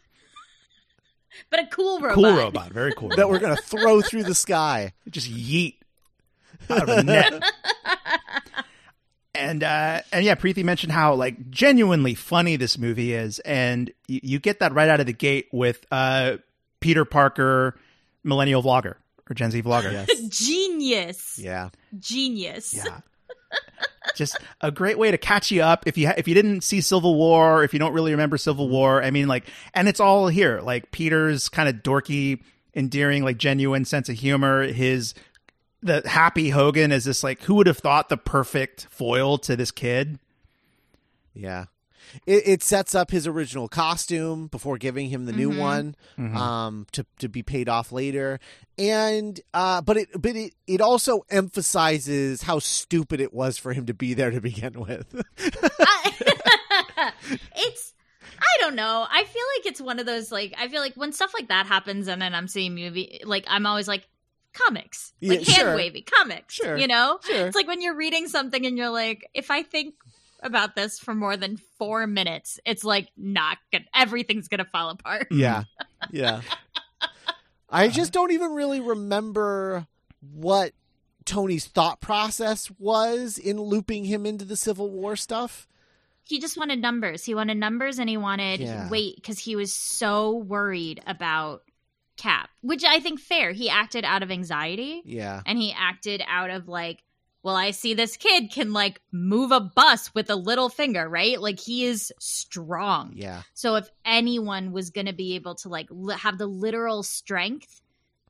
a 1.54 1.66
cool 1.72 2.00
robot. 2.00 2.16
Cool 2.16 2.36
robot, 2.36 2.72
very 2.72 2.94
cool. 2.94 3.10
that 3.16 3.30
we're 3.30 3.40
gonna 3.40 3.56
throw 3.56 4.02
through 4.02 4.24
the 4.24 4.36
sky. 4.36 4.94
just 5.10 5.32
yeet 5.32 5.76
out 6.70 6.90
of 6.90 6.98
a 6.98 7.04
net. 7.04 7.44
and 9.34 9.64
uh, 9.64 10.02
and 10.12 10.26
yeah, 10.26 10.36
Preeti 10.36 10.64
mentioned 10.64 10.92
how 10.92 11.14
like 11.16 11.50
genuinely 11.50 12.16
funny 12.16 12.56
this 12.56 12.78
movie 12.78 13.14
is, 13.14 13.40
and 13.40 13.92
you, 14.08 14.20
you 14.24 14.40
get 14.40 14.60
that 14.60 14.74
right 14.74 14.90
out 14.90 15.00
of 15.00 15.06
the 15.06 15.14
gate 15.14 15.48
with 15.54 15.86
uh, 15.92 16.38
Peter 16.82 17.06
Parker, 17.06 17.80
millennial 18.24 18.62
vlogger 18.62 18.96
or 19.30 19.34
Gen 19.34 19.52
Z 19.52 19.62
vlogger. 19.64 19.92
Yes. 19.92 20.22
Genius. 20.30 21.40
Yeah. 21.40 21.70
Genius. 21.98 22.74
Yeah. 22.74 23.00
Just 24.16 24.38
a 24.62 24.72
great 24.72 24.98
way 24.98 25.12
to 25.12 25.18
catch 25.18 25.52
you 25.52 25.62
up 25.62 25.88
if 25.88 25.98
you 25.98 26.08
ha- 26.08 26.16
if 26.18 26.28
you 26.28 26.34
didn't 26.34 26.62
see 26.62 26.82
Civil 26.82 27.16
War, 27.16 27.64
if 27.64 27.74
you 27.74 27.80
don't 27.80 27.94
really 27.94 28.12
remember 28.12 28.38
Civil 28.38 28.66
mm-hmm. 28.66 28.74
War. 28.74 29.04
I 29.04 29.12
mean, 29.12 29.28
like, 29.28 29.46
and 29.74 29.88
it's 29.88 30.00
all 30.00 30.28
here. 30.28 30.62
Like 30.62 30.92
Peter's 30.92 31.50
kind 31.50 31.70
of 31.70 31.76
dorky, 31.84 32.42
endearing, 32.76 33.24
like 33.24 33.38
genuine 33.38 33.86
sense 33.86 34.10
of 34.10 34.16
humor. 34.16 34.64
His 34.64 35.14
the 35.82 36.02
happy 36.06 36.50
Hogan 36.50 36.92
is 36.92 37.06
this 37.06 37.24
like 37.24 37.42
who 37.44 37.56
would 37.56 37.68
have 37.68 37.78
thought 37.78 38.10
the 38.10 38.18
perfect 38.18 38.88
foil 38.90 39.38
to 39.40 39.56
this 39.56 39.72
kid? 39.72 40.20
Yeah. 41.34 41.66
It, 42.26 42.48
it 42.48 42.64
sets 42.64 42.94
up 42.96 43.12
his 43.12 43.28
original 43.28 43.68
costume 43.68 44.48
before 44.48 44.78
giving 44.78 45.10
him 45.10 45.26
the 45.26 45.32
new 45.34 45.50
Mhm. 45.52 45.58
one 45.60 45.96
Mhm. 46.18 46.36
um, 46.36 46.88
to 46.94 47.06
to 47.20 47.28
be 47.30 47.44
paid 47.44 47.68
off 47.70 47.92
later, 47.92 48.40
and 48.78 49.40
uh, 49.54 49.82
but 49.82 49.98
it 49.98 50.10
but 50.22 50.36
it, 50.36 50.54
it 50.68 50.82
also 50.82 51.22
emphasizes 51.30 52.44
how 52.44 52.60
stupid 52.60 53.20
it 53.20 53.34
was 53.34 53.58
for 53.58 53.74
him 53.74 53.86
to 53.86 53.94
be 53.94 54.14
there 54.14 54.32
to 54.32 54.42
begin 54.42 54.80
with. 54.80 55.06
I- 55.80 57.12
it's 57.56 57.94
I 58.38 58.62
don't 58.62 58.76
know. 58.76 59.06
I 59.10 59.24
feel 59.24 59.44
like 59.58 59.66
it's 59.66 59.82
one 59.82 60.00
of 60.00 60.06
those 60.06 60.32
like 60.32 60.54
I 60.58 60.68
feel 60.68 60.82
like 60.82 60.96
when 60.96 61.12
stuff 61.14 61.34
like 61.34 61.48
that 61.50 61.66
happens 61.68 62.08
and 62.08 62.22
then 62.22 62.34
I'm 62.36 62.48
seeing 62.48 62.76
movie 62.76 63.22
like 63.24 63.46
I'm 63.48 63.66
always 63.66 63.88
like 63.88 64.08
comics. 64.54 65.12
Like 65.22 65.40
Yeah, 65.48 65.54
sure. 65.56 65.66
hand 65.68 65.76
wavy 65.78 66.02
comics. 66.02 66.54
Sure. 66.54 66.78
You 66.78 66.88
know? 66.88 67.20
sure. 67.26 67.48
It's 67.48 67.56
like 67.56 67.68
when 67.68 67.82
you're 67.82 67.96
reading 67.96 68.28
something 68.28 68.66
and 68.66 68.78
you're 68.78 68.90
like, 68.90 69.30
if 69.34 69.52
I 69.52 69.64
think 69.64 69.96
about 70.46 70.76
this 70.76 71.00
for 71.00 71.14
more 71.14 71.36
than 71.38 71.58
four 71.78 72.08
minutes, 72.08 72.60
it's 72.66 72.84
like 72.84 73.10
not 73.18 73.58
good 73.72 73.86
everything's 73.94 74.48
gonna 74.48 74.66
fall 74.66 74.90
apart. 74.92 75.28
Yeah. 75.32 75.64
Yeah. 76.12 76.42
I 77.70 77.88
just 77.90 78.14
don't 78.14 78.32
even 78.32 78.52
really 78.54 78.80
remember 78.80 79.88
what 80.22 80.72
Tony's 81.26 81.66
thought 81.66 82.00
process 82.00 82.70
was 82.78 83.38
in 83.38 83.60
looping 83.60 84.06
him 84.06 84.26
into 84.26 84.46
the 84.46 84.56
Civil 84.56 84.92
War 84.92 85.16
stuff. 85.16 85.68
He 86.24 86.40
just 86.40 86.58
wanted 86.58 86.80
numbers. 86.82 87.24
He 87.26 87.36
wanted 87.36 87.58
numbers 87.58 88.00
and 88.00 88.10
he 88.10 88.18
wanted 88.18 88.60
Yeah. 88.60 88.90
weight 88.90 89.16
because 89.16 89.40
he 89.40 89.56
was 89.56 89.74
so 89.74 90.32
worried 90.38 91.02
about 91.06 91.64
Cap, 92.18 92.50
which 92.62 92.84
I 92.86 93.00
think 93.02 93.20
fair. 93.20 93.52
He 93.52 93.70
acted 93.70 94.06
out 94.06 94.24
of 94.24 94.32
anxiety. 94.32 95.02
Yeah. 95.04 95.42
and 95.46 95.58
he 95.60 95.74
acted 95.78 96.24
out 96.28 96.50
of 96.50 96.68
like 96.68 97.04
well 97.46 97.56
i 97.56 97.72
see 97.72 97.94
this 97.94 98.18
kid 98.18 98.52
can 98.52 98.74
like 98.74 99.00
move 99.14 99.52
a 99.54 99.62
bus 99.62 100.14
with 100.14 100.30
a 100.30 100.36
little 100.36 100.68
finger 100.68 101.08
right 101.08 101.40
like 101.40 101.60
he 101.60 101.86
is 101.86 102.12
strong 102.20 103.14
Yeah. 103.16 103.44
so 103.54 103.76
if 103.76 103.88
anyone 104.04 104.74
was 104.74 104.90
going 104.90 105.06
to 105.08 105.14
be 105.14 105.36
able 105.36 105.56
to 105.56 105.70
like 105.70 105.88
li- 105.90 106.16
have 106.18 106.38
the 106.38 106.48
literal 106.48 107.04
strength 107.04 107.80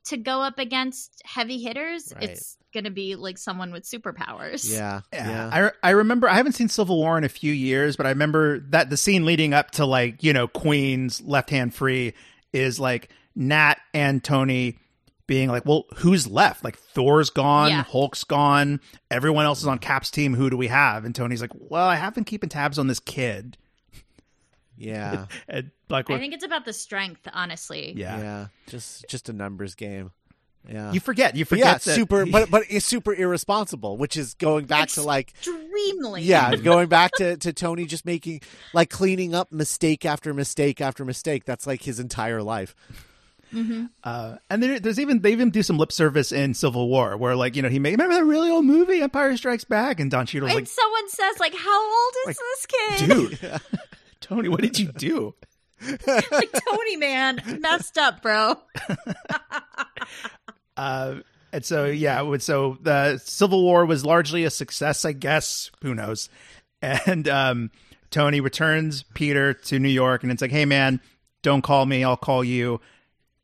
to 0.04 0.16
go 0.16 0.40
up 0.42 0.58
against 0.60 1.20
heavy 1.24 1.58
hitters 1.60 2.12
Right. 2.14 2.24
it's 2.30 2.56
going 2.72 2.84
to 2.84 2.90
be 2.90 3.16
like 3.16 3.38
someone 3.38 3.72
with 3.72 3.84
superpowers 3.84 4.70
Yeah. 4.72 5.00
Yeah. 5.12 5.70
I, 5.82 5.88
I 5.88 5.90
remember 5.92 6.28
I 6.28 6.34
haven't 6.34 6.52
seen 6.52 6.68
Civil 6.68 6.96
War 6.98 7.16
in 7.18 7.24
a 7.24 7.28
few 7.28 7.52
years, 7.52 7.96
but 7.96 8.04
I 8.06 8.10
remember 8.10 8.60
that 8.70 8.90
the 8.90 8.96
scene 8.98 9.24
leading 9.24 9.54
up 9.54 9.70
to 9.72 9.86
like, 9.86 10.22
you 10.22 10.32
know, 10.34 10.46
Queen's 10.46 11.22
left 11.22 11.48
hand 11.50 11.74
free 11.74 12.12
is 12.52 12.78
like 12.78 13.08
Nat 13.34 13.76
and 13.94 14.22
Tony 14.22 14.78
being 15.26 15.48
like, 15.48 15.64
Well, 15.64 15.84
who's 15.96 16.26
left? 16.26 16.64
Like 16.64 16.78
Thor's 16.78 17.30
gone, 17.30 17.70
Yeah. 17.70 17.84
Hulk's 17.84 18.24
gone, 18.24 18.80
everyone 19.10 19.44
else 19.44 19.60
is 19.60 19.66
on 19.66 19.78
Cap's 19.78 20.10
team, 20.10 20.34
who 20.34 20.50
do 20.50 20.56
we 20.56 20.68
have? 20.68 21.04
And 21.04 21.14
Tony's 21.14 21.40
like, 21.40 21.52
Well, 21.54 21.86
I 21.86 21.96
have 21.96 22.14
been 22.14 22.24
keeping 22.24 22.48
tabs 22.48 22.78
on 22.78 22.86
this 22.86 23.00
kid. 23.00 23.56
Yeah. 24.76 25.26
And 25.48 25.70
like 25.88 26.10
i 26.10 26.18
think 26.18 26.34
it's 26.34 26.44
about 26.44 26.64
the 26.64 26.72
strength 26.72 27.28
honestly 27.32 27.92
yeah. 27.96 28.18
yeah. 28.18 28.46
Just 28.66 29.08
just 29.08 29.28
a 29.28 29.32
numbers 29.32 29.74
game. 29.74 30.10
Yeah. 30.68 30.92
You 30.92 31.00
forget. 31.00 31.36
You 31.36 31.44
forget 31.44 31.64
yeah, 31.64 31.72
that 31.74 31.82
super 31.82 32.26
but 32.26 32.50
but 32.50 32.64
it's 32.68 32.84
super 32.84 33.14
irresponsible, 33.14 33.96
which 33.96 34.16
is 34.16 34.34
going 34.34 34.66
back 34.66 34.88
to 34.90 35.02
like 35.02 35.30
extremely 35.30 36.22
yeah, 36.22 36.54
going 36.56 36.88
back 36.88 37.12
to, 37.18 37.36
to 37.36 37.52
Tony 37.52 37.86
just 37.86 38.04
making 38.04 38.40
like 38.74 38.90
cleaning 38.90 39.34
up 39.34 39.52
mistake 39.52 40.04
after 40.04 40.34
mistake 40.34 40.80
after 40.80 41.04
mistake. 41.04 41.44
That's 41.44 41.66
like 41.66 41.82
his 41.82 42.00
entire 42.00 42.42
life. 42.42 42.74
Hmm 43.50 43.86
Uh, 44.04 44.36
and 44.50 44.62
there, 44.62 44.80
there's 44.80 44.98
even 45.00 45.20
they 45.20 45.32
even 45.32 45.50
do 45.50 45.62
some 45.62 45.78
lip 45.78 45.92
service 45.92 46.32
in 46.32 46.54
Civil 46.54 46.88
War 46.88 47.16
where 47.16 47.34
like 47.36 47.56
you 47.56 47.62
know 47.62 47.68
he 47.68 47.78
made 47.78 47.92
remember 47.92 48.14
that 48.14 48.24
really 48.24 48.50
old 48.50 48.64
movie 48.64 49.00
Empire 49.00 49.36
Strikes 49.36 49.64
Back? 49.64 50.00
And 50.00 50.10
Don 50.10 50.26
Cheadle's 50.26 50.50
and 50.50 50.60
like 50.60 50.66
someone 50.66 51.08
says 51.08 51.38
like 51.40 51.54
how 51.54 51.82
old 51.84 52.12
is 52.22 52.26
Like, 52.26 52.36
this 52.36 52.66
kid? 52.66 53.38
dude 53.40 53.60
Tony 54.20 54.48
what 54.48 54.60
did 54.60 54.78
you 54.78 54.92
do? 54.92 55.34
Like 56.06 56.50
tony 56.52 56.96
man 56.96 57.42
messed 57.60 57.98
up 57.98 58.22
bro. 58.22 58.54
Uh, 60.76 61.16
and 61.52 61.64
so 61.64 61.86
yeah 61.86 62.36
so 62.38 62.76
the 62.82 63.18
Civil 63.18 63.62
War 63.62 63.86
was 63.86 64.04
largely 64.04 64.44
a 64.44 64.50
success 64.50 65.04
I 65.04 65.12
guess. 65.12 65.70
Who 65.82 65.94
knows? 65.94 66.28
And 66.82 67.26
um, 67.28 67.70
Tony 68.10 68.40
returns 68.40 69.04
Peter 69.14 69.54
to 69.54 69.78
New 69.78 69.88
York 69.88 70.22
and 70.22 70.30
it's 70.32 70.42
like 70.42 70.50
hey 70.50 70.64
man 70.64 71.00
don't 71.42 71.62
call 71.62 71.86
me. 71.86 72.02
I'll 72.04 72.16
call 72.16 72.42
you 72.42 72.80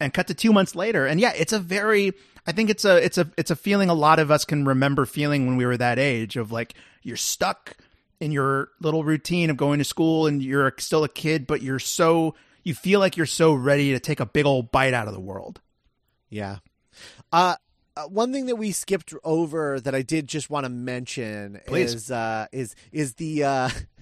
and 0.02 0.12
cut 0.12 0.26
to 0.26 0.34
two 0.34 0.52
months 0.52 0.74
later 0.74 1.06
and 1.06 1.20
yeah 1.20 1.32
it's 1.36 1.52
a 1.52 1.58
very 1.58 2.12
i 2.46 2.52
think 2.52 2.68
it's 2.70 2.84
a 2.84 2.96
it's 3.04 3.18
a 3.18 3.30
it's 3.36 3.50
a 3.50 3.56
feeling 3.56 3.88
a 3.88 3.94
lot 3.94 4.18
of 4.18 4.30
us 4.30 4.44
can 4.44 4.64
remember 4.64 5.06
feeling 5.06 5.46
when 5.46 5.56
we 5.56 5.64
were 5.64 5.76
that 5.76 5.98
age 5.98 6.36
of 6.36 6.52
like 6.52 6.74
you're 7.02 7.16
stuck 7.16 7.76
in 8.20 8.30
your 8.30 8.68
little 8.80 9.04
routine 9.04 9.50
of 9.50 9.56
going 9.56 9.78
to 9.78 9.84
school 9.84 10.26
and 10.26 10.42
you're 10.42 10.72
still 10.78 11.04
a 11.04 11.08
kid 11.08 11.46
but 11.46 11.62
you're 11.62 11.78
so 11.78 12.34
you 12.64 12.74
feel 12.74 13.00
like 13.00 13.16
you're 13.16 13.26
so 13.26 13.52
ready 13.52 13.92
to 13.92 13.98
take 13.98 14.20
a 14.20 14.26
big 14.26 14.46
old 14.46 14.70
bite 14.70 14.94
out 14.94 15.08
of 15.08 15.14
the 15.14 15.20
world 15.20 15.60
Yeah. 16.30 16.58
Uh, 17.32 17.56
uh, 17.96 18.04
one 18.04 18.32
thing 18.32 18.46
that 18.46 18.56
we 18.56 18.72
skipped 18.72 19.12
over 19.22 19.78
that 19.80 19.94
I 19.94 20.02
did 20.02 20.26
just 20.26 20.48
want 20.48 20.64
to 20.64 20.70
mention 20.70 21.60
Please. 21.66 21.94
is 21.94 22.10
uh, 22.10 22.46
is 22.52 22.74
is 22.90 23.14
the 23.14 23.44
uh, 23.44 23.68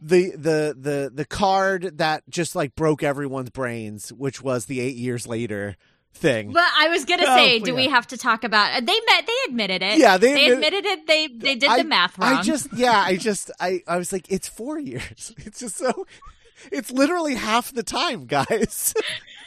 the 0.00 0.30
the 0.30 0.76
the 0.78 1.10
the 1.14 1.24
card 1.24 1.98
that 1.98 2.22
just 2.28 2.54
like 2.56 2.74
broke 2.74 3.02
everyone's 3.02 3.50
brains, 3.50 4.12
which 4.12 4.42
was 4.42 4.66
the 4.66 4.80
eight 4.80 4.96
years 4.96 5.26
later 5.26 5.76
thing. 6.14 6.52
But 6.52 6.64
I 6.78 6.88
was 6.88 7.04
gonna 7.04 7.22
Oh, 7.26 7.36
say, 7.36 7.58
do 7.58 7.70
yeah. 7.70 7.76
we 7.76 7.88
have 7.88 8.06
to 8.08 8.16
talk 8.16 8.44
about? 8.44 8.72
Uh, 8.76 8.80
they 8.80 8.98
met. 9.06 9.26
They 9.26 9.32
admitted 9.48 9.82
it. 9.82 9.98
Yeah, 9.98 10.16
they 10.18 10.34
they 10.34 10.44
admit- 10.50 10.52
admitted 10.74 10.86
it. 10.86 11.06
They 11.06 11.26
they 11.28 11.54
did 11.56 11.70
I- 11.70 11.78
the 11.78 11.84
math 11.88 12.18
wrong. 12.18 12.34
I 12.34 12.42
just 12.42 12.68
yeah, 12.74 13.00
I 13.00 13.16
just 13.16 13.50
I 13.60 13.80
I 13.86 13.96
was 13.98 14.12
like, 14.12 14.30
it's 14.30 14.48
four 14.48 14.78
years. 14.78 15.32
It's 15.38 15.60
just 15.60 15.76
so. 15.76 16.06
It's 16.70 16.90
literally 16.92 17.34
half 17.34 17.72
the 17.72 17.82
time, 17.82 18.26
guys. 18.26 18.94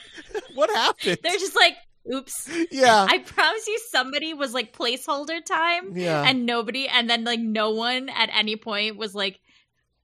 what 0.55 0.69
happened? 0.69 1.17
They're 1.23 1.31
just 1.33 1.55
like, 1.55 1.77
oops. 2.13 2.49
yeah, 2.71 3.05
I 3.09 3.19
promise 3.19 3.67
you, 3.67 3.79
somebody 3.89 4.33
was 4.33 4.53
like 4.53 4.75
placeholder 4.77 5.43
time, 5.45 5.95
yeah. 5.95 6.23
and 6.27 6.45
nobody, 6.45 6.87
and 6.89 7.09
then 7.09 7.23
like 7.23 7.39
no 7.39 7.71
one 7.71 8.09
at 8.09 8.29
any 8.33 8.57
point 8.57 8.97
was 8.97 9.15
like, 9.15 9.39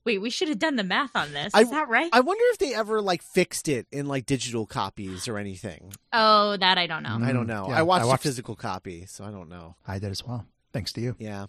wait, 0.06 0.20
we 0.20 0.30
should 0.30 0.48
have 0.50 0.60
done 0.60 0.76
the 0.76 0.84
math 0.84 1.16
on 1.16 1.32
this. 1.34 1.48
Is 1.48 1.54
I- 1.54 1.64
that 1.64 1.90
right? 1.90 2.10
I 2.14 2.20
wonder 2.22 2.44
if 2.52 2.58
they 2.58 2.74
ever 2.74 3.02
like 3.02 3.22
fixed 3.22 3.68
it 3.68 3.88
in 3.92 4.06
like 4.08 4.26
digital 4.26 4.66
copies 4.66 5.28
or 5.28 5.38
anything. 5.38 5.94
oh, 6.14 6.58
that 6.58 6.78
I 6.78 6.88
don't 6.88 7.04
know. 7.04 7.18
Mm. 7.18 7.26
I 7.26 7.32
don't 7.34 7.48
know. 7.48 7.66
Yeah, 7.70 7.80
I, 7.80 7.82
watched 7.84 8.04
I 8.04 8.08
watched- 8.08 8.26
a 8.26 8.28
physical 8.30 8.56
copy, 8.56 9.06
so 9.06 9.24
I 9.24 9.32
don't 9.32 9.50
know. 9.50 9.76
i 9.88 10.00
did 10.00 10.12
as 10.12 10.26
well 10.26 10.46
thanks 10.74 10.94
to 10.94 11.02
you 11.02 11.16
Yeah. 11.20 11.48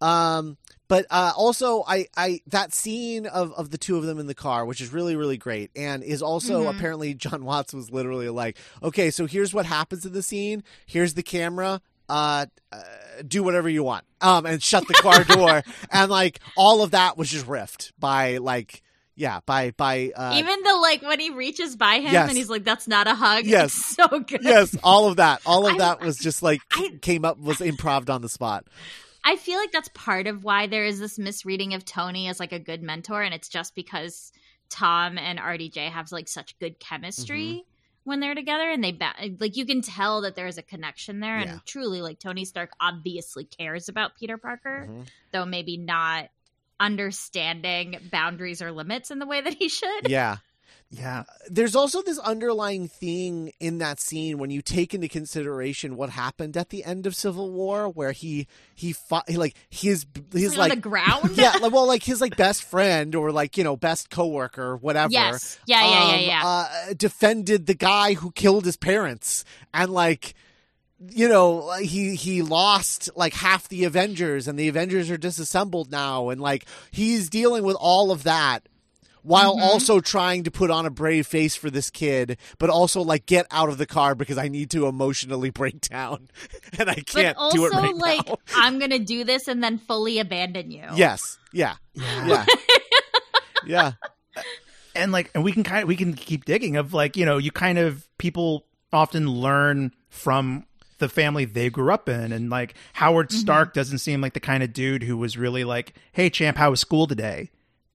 Um 0.00 0.56
but 0.88 1.06
uh 1.10 1.32
also 1.36 1.82
I 1.86 2.06
I 2.16 2.40
that 2.48 2.72
scene 2.74 3.26
of 3.26 3.52
of 3.52 3.70
the 3.70 3.78
two 3.78 3.96
of 3.96 4.04
them 4.04 4.18
in 4.18 4.26
the 4.26 4.34
car 4.34 4.66
which 4.66 4.80
is 4.80 4.92
really 4.92 5.16
really 5.16 5.36
great 5.36 5.70
and 5.76 6.02
is 6.02 6.20
also 6.20 6.64
Mhm. 6.64 6.76
apparently 6.76 7.14
Jon 7.24 7.44
Watts 7.44 7.72
was 7.72 7.90
literally 7.90 8.28
like, 8.28 8.56
"Okay, 8.82 9.10
so 9.10 9.26
here's 9.26 9.54
what 9.54 9.66
happens 9.66 10.04
in 10.04 10.12
the 10.12 10.22
scene. 10.22 10.62
Here's 10.86 11.14
the 11.14 11.22
camera. 11.22 11.80
Uh, 12.08 12.46
uh 12.72 12.82
do 13.26 13.42
whatever 13.42 13.68
you 13.68 13.82
want." 13.82 14.04
Um 14.20 14.46
and 14.46 14.62
shut 14.62 14.86
the 14.88 14.94
car 14.94 15.24
door 15.24 15.62
and 15.92 16.10
like 16.10 16.40
all 16.56 16.82
of 16.82 16.92
that 16.92 17.16
was 17.16 17.30
just 17.30 17.46
riffed 17.46 17.92
by 17.98 18.38
like 18.38 18.82
yeah, 19.16 19.40
by 19.46 19.70
by 19.70 20.10
uh 20.16 20.34
Even 20.36 20.62
the 20.64 20.74
like 20.74 21.02
when 21.02 21.20
he 21.20 21.30
reaches 21.30 21.76
by 21.76 22.00
him 22.00 22.12
Yes. 22.12 22.28
and 22.28 22.36
he's 22.36 22.50
like, 22.50 22.64
"That's 22.64 22.88
not 22.88 23.06
a 23.06 23.14
hug." 23.14 23.44
Yes. 23.46 23.72
so 23.72 24.06
good. 24.20 24.42
Yes, 24.42 24.76
all 24.82 25.06
of 25.06 25.16
that. 25.16 25.40
All 25.46 25.66
of 25.66 25.74
I- 25.74 25.78
that 25.78 26.00
was 26.00 26.18
just 26.18 26.42
like 26.42 26.60
I- 26.72 26.98
came 27.00 27.24
up 27.24 27.38
was 27.38 27.58
improv 27.58 28.10
on 28.10 28.22
the 28.22 28.28
spot. 28.28 28.66
I 29.26 29.36
feel 29.36 29.58
like 29.58 29.72
that's 29.72 29.88
part 29.94 30.26
of 30.26 30.44
why 30.44 30.66
there 30.66 30.84
is 30.84 30.98
this 31.00 31.18
misreading 31.18 31.72
of 31.74 31.84
Tony 31.84 32.28
as 32.28 32.38
like 32.40 32.52
a 32.52 32.58
good 32.58 32.82
mentor, 32.82 33.22
and 33.22 33.32
it's 33.32 33.48
just 33.48 33.74
because 33.74 34.32
Tom 34.68 35.16
and 35.16 35.38
RDJ 35.38 35.90
have 35.90 36.10
like 36.10 36.26
such 36.28 36.58
good 36.58 36.78
chemistry 36.80 37.44
Mm-hmm. 37.46 37.70
When 38.04 38.20
they're 38.20 38.34
together, 38.34 38.70
and 38.70 38.84
they 38.84 38.92
ba- 38.92 39.14
like 39.40 39.56
you 39.56 39.66
can 39.66 39.82
tell 39.82 40.20
that 40.22 40.36
there 40.36 40.46
is 40.46 40.58
a 40.58 40.62
connection 40.62 41.20
there, 41.20 41.40
Yeah. 41.40 41.50
and 41.52 41.66
truly, 41.66 42.00
like 42.02 42.18
Tony 42.18 42.44
Stark 42.44 42.70
obviously 42.80 43.44
cares 43.44 43.88
about 43.88 44.16
Peter 44.16 44.38
Parker, 44.38 44.86
Mhm. 44.88 45.06
though 45.32 45.44
maybe 45.46 45.76
not 45.76 46.28
understanding 46.80 47.96
boundaries 48.10 48.60
or 48.62 48.72
limits 48.72 49.10
in 49.10 49.18
the 49.18 49.26
way 49.26 49.40
that 49.40 49.54
he 49.54 49.68
should. 49.68 50.08
Yeah. 50.08 50.36
Yeah 50.98 51.24
there's 51.50 51.76
also 51.76 52.02
this 52.02 52.18
underlying 52.18 52.88
thing 52.88 53.52
in 53.60 53.78
that 53.78 54.00
scene 54.00 54.38
when 54.38 54.50
you 54.50 54.62
take 54.62 54.94
into 54.94 55.08
consideration 55.08 55.96
what 55.96 56.10
happened 56.10 56.56
at 56.56 56.70
the 56.70 56.84
end 56.84 57.06
of 57.06 57.14
Civil 57.14 57.50
War, 57.50 57.88
where 57.88 58.12
he 58.12 58.46
he 58.74 58.92
fought 58.92 59.28
like 59.30 59.54
his 59.70 60.06
his 60.32 60.56
Like, 60.56 60.58
like 60.58 60.70
on 60.72 60.76
the 60.76 60.80
ground. 60.82 61.30
yeah 61.36 61.52
like, 61.60 61.72
well 61.72 61.86
like 61.86 62.02
his 62.02 62.20
like 62.20 62.36
best 62.36 62.62
friend 62.64 63.14
or 63.14 63.32
like 63.32 63.56
you 63.56 63.64
know 63.64 63.76
best 63.76 64.10
coworker 64.10 64.76
whatever. 64.76 65.12
Yes. 65.12 65.58
Yeah. 65.66 65.84
Yeah. 65.84 65.90
Yeah. 65.90 66.14
um, 66.14 66.20
Yeah. 66.20 66.42
Uh, 66.44 66.94
defended 66.96 67.66
the 67.66 67.74
guy 67.74 68.14
who 68.14 68.30
killed 68.32 68.64
his 68.64 68.76
parents 68.76 69.44
and 69.72 69.90
like 69.90 70.34
you 71.10 71.28
know 71.28 71.72
he 71.72 72.14
he 72.14 72.42
lost 72.42 73.10
like 73.16 73.34
half 73.34 73.68
the 73.68 73.84
avengers 73.84 74.48
and 74.48 74.58
the 74.58 74.68
avengers 74.68 75.10
are 75.10 75.18
disassembled 75.18 75.90
now 75.90 76.30
and 76.30 76.40
like 76.40 76.64
he's 76.90 77.28
dealing 77.28 77.64
with 77.64 77.76
all 77.78 78.10
of 78.10 78.22
that 78.22 78.66
while 79.24 79.56
mm-hmm. 79.56 79.64
also 79.64 79.98
trying 79.98 80.44
to 80.44 80.50
put 80.50 80.70
on 80.70 80.86
a 80.86 80.90
brave 80.90 81.26
face 81.26 81.56
for 81.56 81.70
this 81.70 81.90
kid 81.90 82.38
but 82.58 82.70
also 82.70 83.02
like 83.02 83.26
get 83.26 83.46
out 83.50 83.68
of 83.68 83.78
the 83.78 83.86
car 83.86 84.14
because 84.14 84.38
i 84.38 84.46
need 84.46 84.70
to 84.70 84.86
emotionally 84.86 85.50
break 85.50 85.80
down. 85.80 86.28
And 86.78 86.90
i 86.90 86.94
can't 86.94 87.36
also, 87.36 87.56
do 87.56 87.66
it 87.66 87.72
right 87.72 87.94
like, 87.94 88.26
now. 88.28 88.36
I'm 88.54 88.78
gonna 88.78 88.98
do 88.98 89.24
this 89.24 89.48
and 89.48 89.62
then 89.62 89.78
fully 89.78 90.18
abandon 90.18 90.70
you. 90.70 90.84
yes. 90.94 91.38
Yeah. 91.52 91.74
Yeah. 91.94 92.44
Yeah. 93.66 93.92
And 94.94 95.12
like 95.12 95.30
and 95.34 95.42
we 95.42 95.52
can 95.52 95.64
kind 95.64 95.82
of 95.82 95.88
we 95.88 95.96
can 95.96 96.14
keep 96.14 96.44
digging 96.44 96.76
of 96.76 96.92
like 96.92 97.16
you 97.16 97.24
know 97.24 97.38
you 97.38 97.50
kind 97.50 97.78
of 97.78 98.06
people 98.18 98.66
often 98.92 99.28
learn 99.28 99.92
from 100.08 100.66
the 100.98 101.08
family 101.08 101.44
they 101.44 101.70
grew 101.70 101.92
up 101.92 102.08
in. 102.08 102.32
And 102.32 102.50
like 102.50 102.74
howard 102.92 103.28
mm-hmm. 103.28 103.38
stark 103.38 103.74
doesn't 103.74 103.98
seem 103.98 104.20
like 104.20 104.34
the 104.34 104.40
kind 104.40 104.62
of 104.62 104.72
dude 104.72 105.02
who 105.02 105.16
was 105.16 105.36
really 105.36 105.64
like 105.64 105.94
hey 106.12 106.30
champ 106.30 106.56
how 106.56 106.70
was 106.70 106.80
school 106.80 107.06
today? 107.06 107.50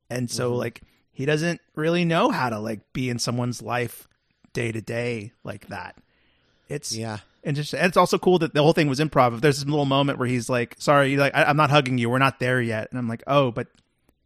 And 0.09 0.29
so 0.29 0.49
mm-hmm. 0.49 0.59
like 0.59 0.81
he 1.19 1.25
doesn't 1.25 1.59
really 1.75 2.05
know 2.05 2.29
how 2.31 2.49
to 2.49 2.57
like 2.59 2.79
be 2.93 3.09
in 3.09 3.19
someone's 3.19 3.61
life 3.61 4.07
day 4.53 4.71
to 4.71 4.79
day 4.79 5.33
like 5.43 5.67
that 5.67 5.97
it's 6.69 6.95
yeah 6.95 7.17
and 7.43 7.57
just 7.57 7.73
and 7.73 7.85
it's 7.85 7.97
also 7.97 8.17
cool 8.17 8.39
that 8.39 8.53
the 8.53 8.63
whole 8.63 8.71
thing 8.71 8.87
was 8.87 8.99
improv. 9.01 9.35
If 9.35 9.41
there's 9.41 9.57
this 9.59 9.67
little 9.67 9.85
moment 9.85 10.17
where 10.19 10.27
he's 10.27 10.49
like, 10.49 10.75
"Sorry, 10.79 11.17
like 11.17 11.33
I, 11.35 11.43
I'm 11.43 11.55
not 11.57 11.69
hugging 11.71 11.97
you. 11.97 12.09
We're 12.09 12.17
not 12.19 12.39
there 12.39 12.61
yet," 12.61 12.87
and 12.91 12.99
I'm 12.99 13.07
like, 13.07 13.23
"Oh, 13.27 13.51
but 13.51 13.67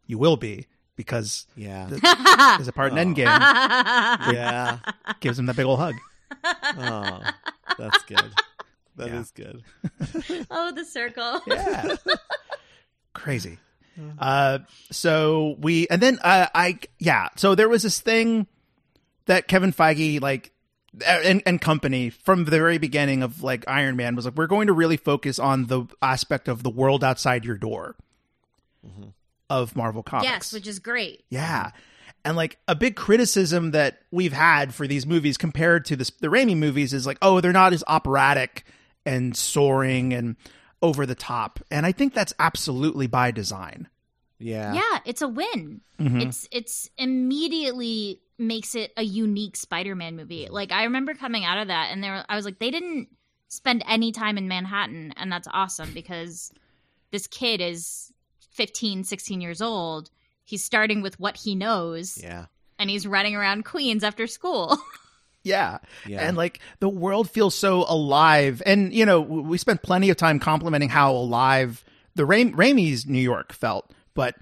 you 0.06 0.18
will 0.18 0.36
be 0.36 0.66
because 0.96 1.46
yeah 1.56 1.86
there's 2.56 2.68
a 2.68 2.72
part 2.72 2.92
in 2.92 2.98
Endgame 2.98 3.24
yeah 4.34 4.78
gives 5.20 5.38
him 5.38 5.46
that 5.46 5.54
big 5.56 5.64
old 5.66 5.78
hug." 5.78 5.94
oh 6.44 7.20
that's 7.78 8.02
good 8.04 8.32
That 8.96 9.08
is 9.10 9.32
Yeah. 9.36 9.44
good 9.44 9.62
oh, 10.50 10.72
the 10.72 10.84
circle. 10.84 11.40
Yeah, 11.46 11.94
crazy. 13.12 13.58
Uh, 14.18 14.58
so 14.90 15.56
we 15.58 15.86
and 15.88 16.02
then 16.02 16.18
uh, 16.22 16.48
I 16.54 16.78
yeah. 16.98 17.28
So 17.36 17.54
there 17.54 17.68
was 17.68 17.82
this 17.82 18.00
thing 18.00 18.46
that 19.26 19.48
Kevin 19.48 19.72
Feige 19.72 20.20
like 20.20 20.52
and, 21.06 21.42
and 21.46 21.60
company 21.60 22.10
from 22.10 22.44
the 22.44 22.50
very 22.50 22.78
beginning 22.78 23.22
of 23.22 23.42
like 23.42 23.64
Iron 23.68 23.96
Man 23.96 24.16
was 24.16 24.24
like 24.24 24.36
we're 24.36 24.46
going 24.46 24.66
to 24.68 24.72
really 24.72 24.96
focus 24.96 25.38
on 25.38 25.66
the 25.66 25.86
aspect 26.02 26.48
of 26.48 26.62
the 26.62 26.70
world 26.70 27.02
outside 27.02 27.44
your 27.44 27.56
door 27.56 27.96
of 29.50 29.76
Marvel 29.76 30.02
Comics. 30.02 30.30
yes, 30.30 30.52
which 30.52 30.66
is 30.66 30.78
great. 30.78 31.24
Yeah. 31.30 31.70
And 32.24 32.36
like 32.36 32.58
a 32.66 32.74
big 32.74 32.96
criticism 32.96 33.72
that 33.72 34.00
we've 34.10 34.32
had 34.32 34.74
for 34.74 34.86
these 34.86 35.06
movies 35.06 35.36
compared 35.36 35.84
to 35.86 35.96
the, 35.96 36.10
the 36.20 36.28
Raimi 36.28 36.56
movies 36.56 36.92
is 36.92 37.06
like, 37.06 37.18
oh, 37.20 37.40
they're 37.40 37.52
not 37.52 37.72
as 37.72 37.84
operatic 37.86 38.64
and 39.04 39.36
soaring 39.36 40.14
and 40.14 40.36
over 40.84 41.06
the 41.06 41.14
top. 41.14 41.60
And 41.70 41.86
I 41.86 41.92
think 41.92 42.12
that's 42.12 42.34
absolutely 42.38 43.06
by 43.06 43.30
design. 43.30 43.88
yeah 44.38 44.74
Yeah, 44.74 44.98
it's 45.06 45.22
a 45.22 45.28
win. 45.28 45.80
Mm-hmm. 45.98 46.20
It's 46.20 46.46
it's 46.52 46.90
immediately 46.98 48.20
makes 48.38 48.74
it 48.74 48.92
a 48.96 49.02
unique 49.02 49.56
Spider-Man 49.56 50.14
movie. 50.14 50.48
Like 50.50 50.72
I 50.72 50.84
remember 50.84 51.14
coming 51.14 51.44
out 51.44 51.58
of 51.58 51.68
that 51.68 51.88
and 51.90 52.04
there 52.04 52.24
I 52.28 52.36
was 52.36 52.44
like 52.44 52.58
they 52.58 52.70
didn't 52.70 53.08
spend 53.48 53.82
any 53.88 54.12
time 54.12 54.36
in 54.36 54.46
Manhattan 54.46 55.14
and 55.16 55.32
that's 55.32 55.48
awesome 55.50 55.92
because 55.94 56.52
this 57.12 57.26
kid 57.26 57.60
is 57.62 58.12
15, 58.52 59.04
16 59.04 59.40
years 59.40 59.62
old. 59.62 60.10
He's 60.44 60.62
starting 60.62 61.00
with 61.00 61.18
what 61.18 61.38
he 61.38 61.54
knows 61.54 62.18
yeah 62.22 62.46
and 62.78 62.90
he's 62.90 63.06
running 63.06 63.34
around 63.34 63.64
Queens 63.64 64.04
after 64.04 64.26
school. 64.26 64.76
Yeah. 65.44 65.78
Yeah. 66.06 66.26
And 66.26 66.36
like 66.36 66.58
the 66.80 66.88
world 66.88 67.30
feels 67.30 67.54
so 67.54 67.84
alive. 67.88 68.62
And, 68.66 68.92
you 68.92 69.06
know, 69.06 69.20
we 69.20 69.56
spent 69.58 69.82
plenty 69.82 70.10
of 70.10 70.16
time 70.16 70.40
complimenting 70.40 70.88
how 70.88 71.12
alive 71.12 71.84
the 72.16 72.24
Ra- 72.24 72.36
Raimi's 72.38 73.06
New 73.06 73.20
York 73.20 73.52
felt, 73.52 73.90
but 74.14 74.34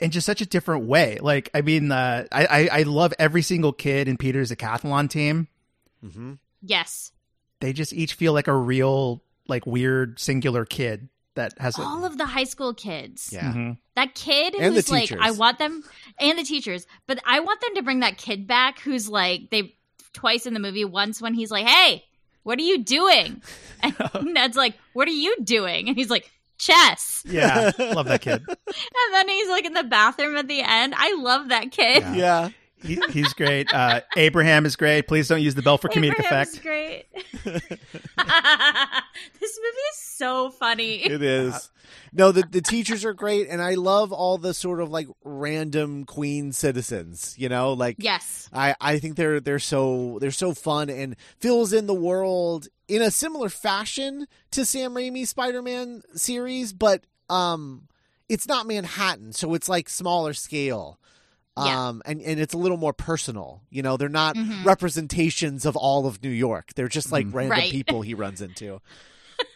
in 0.00 0.10
just 0.10 0.26
such 0.26 0.40
a 0.40 0.46
different 0.46 0.86
way. 0.86 1.18
Like, 1.20 1.50
I 1.54 1.60
mean, 1.62 1.92
uh, 1.92 2.26
I, 2.32 2.46
I, 2.46 2.68
I 2.80 2.82
love 2.82 3.14
every 3.18 3.42
single 3.42 3.72
kid 3.72 4.08
in 4.08 4.16
Peter's 4.16 4.50
decathlon 4.50 5.08
team. 5.08 5.48
mm-hmm. 6.04 6.34
yes. 6.62 7.12
They 7.60 7.72
just 7.74 7.92
each 7.92 8.14
feel 8.14 8.32
like 8.32 8.48
a 8.48 8.56
real, 8.56 9.22
like, 9.46 9.66
weird 9.66 10.18
singular 10.18 10.64
kid 10.64 11.10
that 11.34 11.58
has 11.58 11.78
a, 11.78 11.82
All 11.82 12.06
of 12.06 12.16
the 12.16 12.24
high 12.24 12.44
school 12.44 12.72
kids. 12.74 13.28
yeah 13.32 13.52
Mhm. 13.52 13.76
That 13.96 14.14
kid 14.14 14.54
And 14.54 14.74
the 14.74 14.80
who's 14.80 14.90
like. 14.90 15.12
I 15.12 15.30
want 15.32 15.58
them, 15.58 15.84
and 16.18 16.38
the 16.38 16.42
teachers, 16.42 16.86
but 17.06 17.18
I 17.26 17.40
want 17.40 17.60
them 17.60 17.74
to 17.74 17.82
bring 17.82 18.00
that 18.00 18.16
kid 18.16 18.46
back 18.46 18.80
who's 18.80 19.08
like, 19.10 19.50
they 19.50 19.74
twice 20.12 20.46
in 20.46 20.54
the 20.54 20.60
movie. 20.60 20.84
Once 20.84 21.20
when 21.20 21.34
he's 21.34 21.50
like, 21.50 21.66
"Hey, 21.66 22.04
what 22.42 22.58
are 22.58 22.62
you 22.62 22.82
doing?" 22.82 23.42
And 23.82 23.96
Ned's 24.34 24.56
like, 24.56 24.74
"What 24.92 25.08
are 25.08 25.12
you 25.12 25.34
doing?" 25.42 25.88
And 25.88 25.96
he's 25.96 26.10
like, 26.10 26.30
"Chess." 26.58 27.22
Yeah, 27.26 27.70
love 27.78 28.06
that 28.06 28.20
kid. 28.20 28.42
And 28.46 29.14
then 29.14 29.28
he's 29.28 29.48
like 29.48 29.64
in 29.64 29.72
the 29.72 29.84
bathroom 29.84 30.36
at 30.36 30.48
the 30.48 30.60
end. 30.60 30.94
I 30.96 31.14
love 31.14 31.48
that 31.48 31.70
kid. 31.70 32.02
Yeah. 32.02 32.14
yeah 32.14 32.50
He, 32.82 33.00
he's 33.10 33.32
great. 33.34 33.72
Uh, 33.72 34.00
Abraham 34.16 34.66
is 34.66 34.76
great. 34.76 35.06
Please 35.08 35.28
don't 35.28 35.42
use 35.42 35.54
the 35.54 35.62
bell 35.62 35.78
for 35.78 35.88
comedic 35.88 36.18
Abraham's 36.18 36.54
effect. 36.54 36.62
great. 36.62 37.06
this 37.44 37.62
movie 39.62 39.86
is 39.90 39.96
so 39.96 40.50
funny. 40.50 40.96
it 41.04 41.22
is 41.22 41.70
no 42.12 42.30
the, 42.32 42.42
the 42.50 42.60
teachers 42.60 43.04
are 43.04 43.12
great 43.12 43.48
and 43.48 43.62
i 43.62 43.74
love 43.74 44.12
all 44.12 44.36
the 44.38 44.52
sort 44.52 44.80
of 44.80 44.90
like 44.90 45.08
random 45.24 46.04
queen 46.04 46.52
citizens 46.52 47.34
you 47.38 47.48
know 47.48 47.72
like 47.72 47.96
yes. 47.98 48.48
I, 48.52 48.74
I 48.80 48.98
think 48.98 49.16
they're 49.16 49.40
they're 49.40 49.58
so 49.58 50.18
they're 50.20 50.30
so 50.30 50.54
fun 50.54 50.90
and 50.90 51.16
fills 51.38 51.72
in 51.72 51.86
the 51.86 51.94
world 51.94 52.68
in 52.90 53.00
a 53.02 53.10
similar 53.10 53.48
fashion 53.48 54.26
to 54.50 54.64
Sam 54.64 54.94
Raimi's 54.94 55.30
Spider-Man 55.30 56.02
series, 56.14 56.72
but 56.72 57.04
um, 57.28 57.86
it's 58.28 58.48
not 58.48 58.66
Manhattan, 58.66 59.32
so 59.32 59.54
it's 59.54 59.68
like 59.68 59.88
smaller 59.88 60.34
scale. 60.34 60.98
Yeah. 61.58 61.88
Um, 61.88 62.02
and, 62.06 62.20
and 62.22 62.40
it's 62.40 62.54
a 62.54 62.58
little 62.58 62.76
more 62.76 62.92
personal. 62.92 63.62
You 63.70 63.82
know, 63.82 63.96
they're 63.96 64.08
not 64.08 64.36
Mhm. 64.36 64.64
representations 64.64 65.66
of 65.66 65.76
all 65.76 66.06
of 66.06 66.22
New 66.22 66.30
York. 66.30 66.72
They're 66.74 66.88
just 66.88 67.10
like 67.12 67.26
Mhm. 67.26 67.34
random 67.34 67.58
Right. 67.58 67.70
people 67.70 68.02
he 68.02 68.14
runs 68.14 68.40
into. 68.40 68.80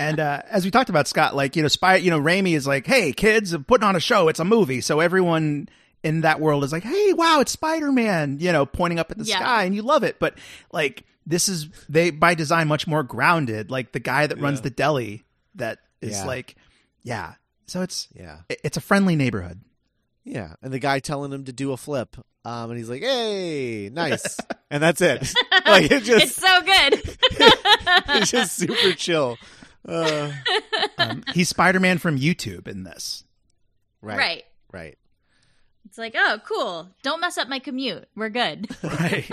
And 0.00 0.20
uh, 0.20 0.42
as 0.48 0.64
we 0.64 0.70
talked 0.70 0.90
about, 0.90 1.08
Scott, 1.08 1.34
like 1.34 1.56
you 1.56 1.62
know, 1.62 1.66
spy, 1.68 1.96
you 1.96 2.10
know, 2.10 2.20
Raimi 2.20 2.54
is 2.54 2.68
like, 2.68 2.86
"Hey, 2.86 3.12
kids, 3.12 3.52
I'm 3.52 3.64
putting 3.64 3.86
on 3.88 3.96
a 3.96 4.00
show. 4.00 4.28
It's 4.28 4.38
a 4.38 4.44
movie." 4.44 4.80
So 4.80 5.00
everyone 5.00 5.68
in 6.04 6.20
that 6.20 6.38
world 6.40 6.62
is 6.62 6.70
like, 6.70 6.84
"Hey, 6.84 7.12
wow, 7.14 7.40
it's 7.40 7.50
Spider 7.50 7.90
Man!" 7.90 8.36
You 8.38 8.52
know, 8.52 8.64
pointing 8.64 9.00
up 9.00 9.10
at 9.10 9.18
the 9.18 9.24
Yeah. 9.24 9.38
sky, 9.40 9.64
and 9.64 9.74
you 9.74 9.82
love 9.82 10.04
it. 10.04 10.20
But 10.20 10.38
like, 10.70 11.04
this 11.26 11.48
is 11.48 11.68
they 11.88 12.10
by 12.10 12.34
design 12.34 12.68
much 12.68 12.86
more 12.86 13.02
grounded. 13.02 13.72
Like 13.72 13.90
the 13.90 13.98
guy 13.98 14.28
that 14.28 14.38
runs 14.40 14.58
Yeah. 14.58 14.64
the 14.64 14.70
deli 14.70 15.24
that 15.56 15.78
is 16.00 16.12
Yeah. 16.18 16.26
like, 16.26 16.54
yeah. 17.02 17.32
So 17.66 17.82
it's 17.82 18.06
Yeah. 18.14 18.36
it's 18.48 18.76
a 18.76 18.80
friendly 18.82 19.16
neighborhood. 19.16 19.62
Yeah. 20.28 20.54
And 20.62 20.72
the 20.72 20.78
guy 20.78 21.00
telling 21.00 21.32
him 21.32 21.44
to 21.44 21.52
do 21.52 21.72
a 21.72 21.76
flip. 21.76 22.16
Um, 22.44 22.70
and 22.70 22.78
he's 22.78 22.88
like, 22.88 23.02
hey, 23.02 23.88
nice. 23.92 24.36
and 24.70 24.82
that's 24.82 25.00
it. 25.00 25.32
like, 25.66 25.90
it 25.90 26.02
just, 26.04 26.24
it's 26.24 26.36
so 26.36 26.62
good. 26.62 27.18
it's 28.20 28.30
just 28.30 28.56
super 28.56 28.92
chill. 28.94 29.36
Uh, 29.86 30.30
Um, 30.98 31.22
he's 31.32 31.48
Spider 31.48 31.80
Man 31.80 31.98
from 31.98 32.18
YouTube 32.18 32.68
in 32.68 32.82
this. 32.84 33.24
right. 34.02 34.18
right. 34.18 34.44
Right. 34.72 34.98
It's 35.98 36.14
like, 36.14 36.14
oh, 36.16 36.38
cool. 36.46 36.88
Don't 37.02 37.20
mess 37.20 37.36
up 37.38 37.48
my 37.48 37.58
commute. 37.58 38.06
We're 38.14 38.28
good. 38.28 38.68
Right. 38.84 39.28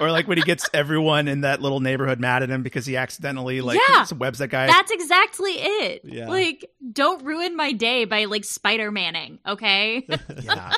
or 0.00 0.10
like 0.10 0.28
when 0.28 0.36
he 0.36 0.44
gets 0.44 0.68
everyone 0.74 1.26
in 1.28 1.40
that 1.42 1.62
little 1.62 1.80
neighborhood 1.80 2.20
mad 2.20 2.42
at 2.42 2.50
him 2.50 2.62
because 2.62 2.84
he 2.84 2.96
accidentally 2.96 3.60
like 3.62 3.78
Yeah. 3.88 4.04
webs 4.16 4.38
that 4.40 4.48
guy. 4.48 4.66
That's 4.66 4.90
exactly 4.90 5.52
it. 5.52 6.02
Yeah. 6.04 6.28
Like, 6.28 6.64
don't 6.92 7.24
ruin 7.24 7.56
my 7.56 7.72
day 7.72 8.04
by 8.04 8.24
like 8.26 8.44
Spider 8.44 8.90
Manning, 8.90 9.38
okay? 9.46 10.06
yeah. 10.42 10.72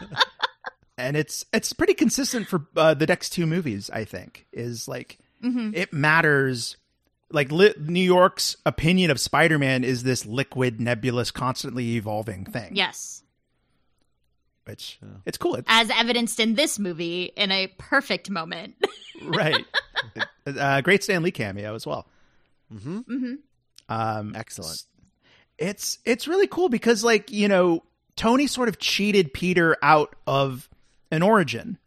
and 0.98 1.16
it's 1.16 1.44
it's 1.52 1.72
pretty 1.72 1.94
consistent 1.94 2.46
for 2.48 2.66
uh, 2.76 2.94
the 2.94 3.06
next 3.06 3.30
two 3.30 3.46
movies. 3.46 3.90
I 3.90 4.04
think 4.04 4.46
is 4.52 4.86
like 4.88 5.18
hmm 5.42 5.70
it 5.74 5.92
matters. 5.92 6.76
Like 7.30 7.50
li- 7.52 7.74
New 7.78 8.00
York's 8.02 8.56
opinion 8.64 9.10
of 9.10 9.20
Spider-Man 9.20 9.84
is 9.84 10.02
this 10.02 10.24
liquid, 10.24 10.80
nebulous, 10.80 11.30
constantly 11.30 11.96
evolving 11.96 12.46
thing. 12.46 12.70
Yes. 12.74 13.22
Which 14.68 14.98
Yeah. 15.02 15.08
it's 15.26 15.38
cool. 15.38 15.54
It's, 15.56 15.66
As 15.68 15.90
evidenced 15.90 16.38
in 16.40 16.54
this 16.54 16.78
movie 16.78 17.24
in 17.36 17.50
a 17.50 17.66
perfect 17.78 18.30
moment. 18.30 18.74
right. 19.24 19.64
uh, 20.46 20.80
great 20.82 21.02
Stan 21.02 21.22
Lee 21.22 21.30
cameo 21.30 21.74
as 21.74 21.86
well. 21.86 22.06
Mm-hmm. 22.72 22.98
hmm 22.98 23.34
Um, 23.88 24.34
Excellent. 24.36 24.82
It's 25.56 25.98
it's 26.04 26.28
really 26.28 26.46
cool 26.46 26.68
because 26.68 27.02
like 27.02 27.32
you 27.32 27.48
know 27.48 27.82
Tony 28.14 28.46
sort 28.46 28.68
of 28.68 28.78
cheated 28.78 29.32
Peter 29.32 29.76
out 29.82 30.14
of 30.26 30.68
an 31.10 31.22
origin. 31.22 31.78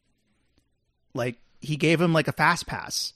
Like 1.13 1.37
he 1.61 1.77
gave 1.77 2.01
him 2.01 2.11
like 2.11 2.27
a 2.27 2.33
fast 2.33 2.67
pass, 2.67 3.13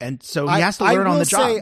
and 0.00 0.22
so 0.22 0.46
he 0.48 0.54
I- 0.54 0.60
has 0.60 0.78
to 0.78 0.84
I 0.84 0.94
learn 0.94 1.06
on 1.06 1.18
the 1.18 1.24
job. 1.24 1.40
say, 1.40 1.60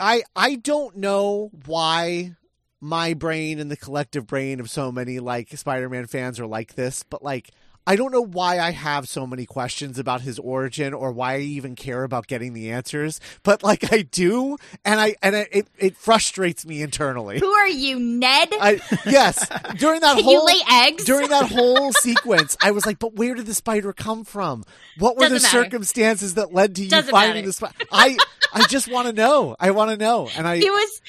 I 0.00 0.22
I 0.34 0.56
don't 0.56 0.96
know 0.96 1.50
why 1.66 2.34
my 2.80 3.14
brain 3.14 3.58
and 3.58 3.70
the 3.70 3.76
collective 3.76 4.26
brain 4.26 4.60
of 4.60 4.70
so 4.70 4.92
many 4.92 5.18
like 5.18 5.48
Spider-Man 5.56 6.06
fans 6.06 6.38
are 6.40 6.46
like 6.46 6.74
this, 6.74 7.02
but 7.02 7.22
like 7.22 7.50
I 7.86 7.96
don't 7.96 8.12
know 8.12 8.20
why 8.24 8.58
I 8.58 8.72
have 8.72 9.08
so 9.08 9.26
many 9.26 9.46
questions 9.46 9.98
about 9.98 10.20
his 10.20 10.38
origin 10.38 10.92
or 10.92 11.10
why 11.10 11.36
I 11.36 11.38
even 11.38 11.74
care 11.74 12.04
about 12.04 12.26
getting 12.26 12.52
the 12.52 12.70
answers, 12.70 13.18
but 13.42 13.62
like 13.62 13.90
I 13.90 14.02
do, 14.02 14.58
and 14.84 15.00
I 15.00 15.14
and 15.22 15.34
I, 15.34 15.46
it 15.50 15.68
it 15.78 15.96
frustrates 15.96 16.66
me 16.66 16.82
internally. 16.82 17.38
Who 17.38 17.50
are 17.50 17.66
you, 17.68 17.98
Ned? 17.98 18.48
I 18.60 18.80
yes, 19.06 19.48
during 19.78 20.02
that 20.02 20.22
whole 20.22 20.32
you 20.32 20.44
lay 20.44 20.60
eggs? 20.70 21.04
during 21.04 21.30
that 21.30 21.50
whole 21.50 21.92
sequence, 21.94 22.58
I 22.62 22.72
was 22.72 22.84
like, 22.84 22.98
but 22.98 23.14
where 23.14 23.34
did 23.34 23.46
the 23.46 23.54
spider 23.54 23.94
come 23.94 24.22
from? 24.24 24.64
What 24.98 25.16
were 25.16 25.24
the 25.30 25.36
Doesn't 25.36 25.50
matter. 25.54 25.64
circumstances 25.64 26.34
that 26.34 26.52
led 26.52 26.74
to 26.76 26.84
you 26.84 26.90
Doesn't 26.90 27.10
finding 27.10 27.36
matter. 27.36 27.46
the 27.46 27.52
spider? 27.54 27.74
I 27.90 28.18
I 28.52 28.66
just 28.66 28.90
want 28.92 29.06
to 29.08 29.14
know. 29.14 29.56
I 29.58 29.70
want 29.70 29.92
to 29.92 29.96
know, 29.96 30.28
and 30.36 30.46
I 30.46 30.58
he 30.58 30.68
was 30.68 31.00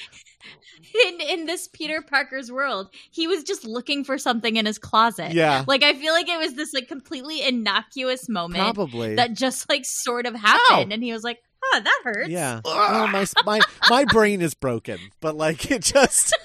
in 1.06 1.20
in 1.20 1.46
this 1.46 1.68
Peter 1.68 2.02
Parker's 2.02 2.50
world. 2.50 2.88
He 3.10 3.26
was 3.26 3.42
just 3.44 3.64
looking 3.64 4.04
for 4.04 4.18
something 4.18 4.56
in 4.56 4.66
his 4.66 4.78
closet. 4.78 5.32
yeah, 5.32 5.64
Like 5.66 5.82
I 5.82 5.94
feel 5.94 6.12
like 6.12 6.28
it 6.28 6.38
was 6.38 6.54
this 6.54 6.72
like 6.72 6.88
completely 6.88 7.42
innocuous 7.42 8.28
moment 8.28 8.62
probably 8.64 9.16
that 9.16 9.32
just 9.34 9.68
like 9.68 9.84
sort 9.84 10.26
of 10.26 10.34
happened, 10.34 10.92
and 10.92 11.02
he 11.02 11.12
was 11.12 11.22
like, 11.24 11.38
"Oh, 11.64 11.80
that 11.82 12.00
hurts." 12.04 12.28
Yeah. 12.30 12.60
Well, 12.64 13.08
my 13.08 13.26
my 13.44 13.60
my 13.88 14.04
brain 14.04 14.40
is 14.42 14.54
broken, 14.54 14.98
but 15.20 15.36
like 15.36 15.70
it 15.70 15.82
just 15.82 16.36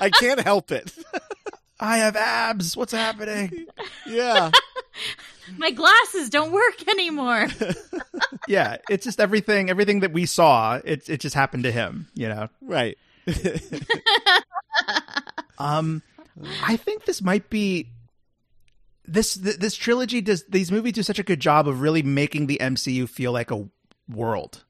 I 0.00 0.10
can't 0.10 0.40
help 0.40 0.70
it. 0.72 0.92
I 1.80 1.98
have 1.98 2.14
abs. 2.16 2.76
What's 2.76 2.92
happening? 2.92 3.66
Yeah. 4.06 4.50
My 5.58 5.70
glasses 5.72 6.30
don't 6.30 6.52
work 6.52 6.88
anymore. 6.88 7.48
yeah, 8.48 8.76
it's 8.88 9.04
just 9.04 9.18
everything. 9.20 9.68
Everything 9.70 10.00
that 10.00 10.12
we 10.12 10.24
saw, 10.26 10.76
it 10.84 11.08
it 11.08 11.20
just 11.20 11.34
happened 11.34 11.64
to 11.64 11.72
him. 11.72 12.06
You 12.14 12.28
know. 12.28 12.48
Right. 12.62 12.96
Um, 15.58 16.02
I 16.62 16.76
think 16.76 17.04
this 17.04 17.22
might 17.22 17.48
be 17.48 17.90
this 19.06 19.34
th- 19.36 19.56
this 19.56 19.74
trilogy 19.76 20.20
does 20.20 20.44
these 20.48 20.72
movies 20.72 20.94
do 20.94 21.02
such 21.02 21.18
a 21.18 21.22
good 21.22 21.40
job 21.40 21.68
of 21.68 21.80
really 21.80 22.02
making 22.02 22.46
the 22.46 22.58
MCU 22.60 23.08
feel 23.08 23.32
like 23.32 23.50
a 23.50 23.68
world. 24.08 24.64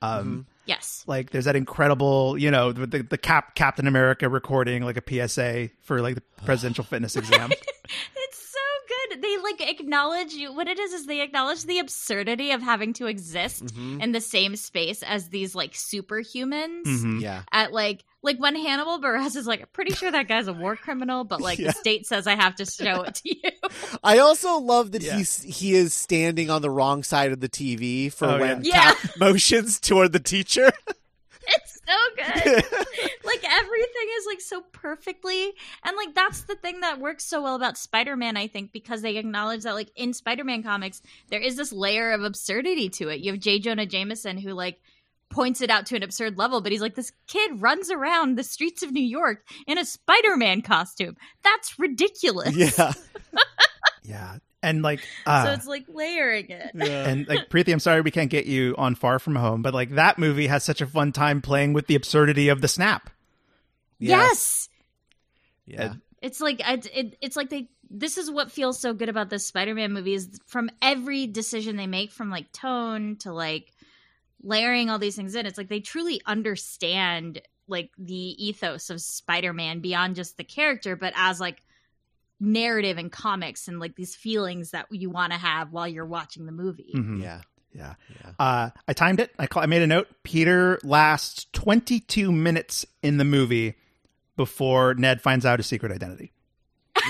Um, 0.00 0.46
yes. 0.66 1.04
like 1.06 1.30
there's 1.30 1.44
that 1.44 1.54
incredible, 1.54 2.36
you 2.36 2.50
know, 2.50 2.72
the 2.72 2.86
the, 2.86 3.02
the 3.02 3.18
Cap 3.18 3.54
Captain 3.54 3.86
America 3.86 4.28
recording 4.28 4.82
like 4.82 4.96
a 4.96 5.28
PSA 5.28 5.70
for 5.82 6.00
like 6.00 6.16
the 6.16 6.22
presidential 6.44 6.84
fitness 6.84 7.16
exam. 7.16 7.50
It's 8.16 8.41
so 8.41 8.41
good. 9.10 9.22
They 9.22 9.36
like 9.38 9.60
acknowledge 9.68 10.32
you. 10.32 10.52
What 10.52 10.68
it 10.68 10.78
is 10.78 10.92
is 10.92 11.06
they 11.06 11.20
acknowledge 11.22 11.64
the 11.64 11.78
absurdity 11.78 12.50
of 12.52 12.62
having 12.62 12.92
to 12.94 13.06
exist 13.06 13.64
Mhm. 13.66 14.02
in 14.02 14.12
the 14.12 14.20
same 14.20 14.56
space 14.56 15.02
as 15.02 15.28
these 15.28 15.54
like 15.54 15.72
superhumans. 15.72 16.84
Mhm. 16.84 17.20
Yeah. 17.20 17.42
At 17.52 17.72
like 17.72 18.04
like 18.24 18.38
when 18.38 18.54
Hannibal 18.54 19.00
Buress 19.00 19.34
is 19.34 19.48
like, 19.48 19.60
I'm 19.62 19.66
pretty 19.72 19.94
sure 19.94 20.08
that 20.10 20.28
guy's 20.28 20.46
a 20.46 20.52
war 20.52 20.76
criminal, 20.76 21.24
but 21.24 21.40
like 21.40 21.58
Yeah. 21.58 21.68
the 21.68 21.72
state 21.72 22.06
says 22.06 22.26
I 22.28 22.36
have 22.36 22.54
to 22.56 22.64
show 22.66 23.02
it 23.02 23.16
to 23.16 23.28
you. 23.28 23.50
I 24.04 24.18
also 24.18 24.58
love 24.58 24.92
that 24.92 25.02
Yeah. 25.02 25.16
he's 25.16 25.42
he 25.42 25.74
is 25.74 25.92
standing 25.92 26.48
on 26.50 26.62
the 26.62 26.70
wrong 26.70 27.02
side 27.02 27.32
of 27.32 27.40
the 27.40 27.48
TV 27.48 28.10
for 28.12 28.26
Oh, 28.26 28.38
when 28.38 28.64
yeah. 28.64 28.94
Cap 28.94 29.10
motions 29.18 29.80
toward 29.80 30.12
the 30.12 30.20
teacher. 30.20 30.72
It's 31.54 31.80
so 31.86 31.98
good. 32.16 32.64
like 33.24 33.44
everything 33.44 34.08
is 34.18 34.26
like 34.26 34.40
so 34.40 34.62
perfectly 34.72 35.52
and 35.84 35.96
like 35.96 36.14
that's 36.14 36.42
the 36.42 36.54
thing 36.54 36.80
that 36.80 37.00
works 37.00 37.24
so 37.24 37.42
well 37.42 37.56
about 37.56 37.76
spider-man 37.76 38.36
i 38.36 38.46
think 38.46 38.72
because 38.72 39.02
they 39.02 39.16
acknowledge 39.16 39.62
that 39.62 39.74
like 39.74 39.90
in 39.96 40.12
spider-man 40.12 40.62
comics 40.62 41.02
there 41.30 41.40
is 41.40 41.56
this 41.56 41.72
layer 41.72 42.12
of 42.12 42.22
absurdity 42.22 42.88
to 42.88 43.08
it. 43.08 43.20
You 43.20 43.32
have 43.32 43.40
j. 43.40 43.58
Jonah 43.58 43.86
jameson 43.86 44.38
who 44.38 44.52
like 44.52 44.80
points 45.30 45.60
it 45.60 45.70
out 45.70 45.86
to 45.86 45.96
an 45.96 46.02
absurd 46.02 46.38
level 46.38 46.60
but 46.60 46.72
he's 46.72 46.80
like 46.82 46.94
this 46.94 47.12
kid 47.26 47.60
runs 47.60 47.90
around 47.90 48.36
the 48.36 48.44
streets 48.44 48.82
of 48.82 48.92
new 48.92 49.02
york 49.04 49.44
in 49.66 49.78
a 49.78 49.84
spider-man 49.84 50.62
costume. 50.62 51.16
That's 51.42 51.78
ridiculous. 51.78 52.54
Yeah. 52.54 52.92
yeah, 54.02 54.36
and 54.62 54.82
like 54.82 55.00
so 55.24 55.30
uh, 55.30 55.54
it's 55.56 55.66
like 55.66 55.84
layering 55.88 56.48
it 56.50 56.70
Yeah. 56.74 57.08
and 57.08 57.26
like 57.28 57.48
Preeti, 57.48 57.72
I'm 57.72 57.80
sorry 57.80 58.00
we 58.00 58.10
can't 58.10 58.30
get 58.30 58.46
you 58.46 58.74
on 58.78 58.94
Far 58.94 59.18
From 59.18 59.36
Home, 59.36 59.62
but 59.62 59.74
like 59.74 59.90
that 59.90 60.18
movie 60.18 60.46
has 60.46 60.64
such 60.64 60.80
a 60.80 60.86
fun 60.86 61.12
time 61.12 61.40
playing 61.42 61.72
with 61.72 61.86
the 61.86 61.94
absurdity 61.94 62.48
of 62.48 62.60
the 62.60 62.68
snap. 62.68 63.10
yes 63.98 64.68
Yeah. 65.66 65.94
It's 66.20 66.40
like 66.40 66.60
it, 66.66 66.86
it, 66.94 67.16
it's 67.20 67.36
like 67.36 67.50
they. 67.50 67.68
This 67.90 68.16
is 68.16 68.30
what 68.30 68.50
feels 68.52 68.78
so 68.78 68.94
good 68.94 69.08
about 69.08 69.28
this 69.28 69.44
Spider-Man 69.46 69.92
movie 69.92 70.14
is 70.14 70.40
from 70.46 70.70
every 70.80 71.26
decision 71.26 71.76
they 71.76 71.86
make, 71.88 72.10
from 72.12 72.30
like 72.30 72.50
tone 72.52 73.16
to 73.16 73.32
like 73.32 73.72
layering 74.42 74.88
all 74.88 74.98
these 75.00 75.16
things 75.16 75.34
in. 75.34 75.46
It's 75.46 75.58
like 75.58 75.68
they 75.68 75.80
truly 75.80 76.20
understand 76.24 77.42
like 77.66 77.90
the 77.98 78.14
ethos 78.46 78.88
of 78.88 79.00
Spider-Man 79.00 79.80
beyond 79.80 80.14
just 80.16 80.36
the 80.36 80.44
character, 80.44 80.94
but 80.96 81.12
as 81.16 81.40
like 81.40 81.60
narrative 82.42 82.98
and 82.98 83.10
comics 83.12 83.68
and 83.68 83.78
like 83.78 83.94
these 83.94 84.14
feelings 84.16 84.72
that 84.72 84.86
you 84.90 85.08
want 85.08 85.32
to 85.32 85.38
have 85.38 85.72
while 85.72 85.86
you're 85.86 86.04
watching 86.04 86.44
the 86.44 86.52
movie. 86.52 86.92
Mhm. 86.94 87.22
Yeah. 87.22 87.40
Yeah. 87.72 87.94
Yeah. 88.22 88.32
Uh, 88.38 88.70
I 88.86 88.92
timed 88.92 89.20
it. 89.20 89.30
I, 89.38 89.46
call, 89.46 89.62
I 89.62 89.66
made 89.66 89.80
a 89.80 89.86
note. 89.86 90.08
Peter 90.24 90.78
lasts 90.82 91.46
22 91.52 92.30
minutes 92.32 92.84
in 93.02 93.16
the 93.16 93.24
movie 93.24 93.74
before 94.36 94.92
Ned 94.94 95.22
finds 95.22 95.46
out 95.46 95.58
his 95.58 95.66
secret 95.66 95.92
identity. 95.92 96.32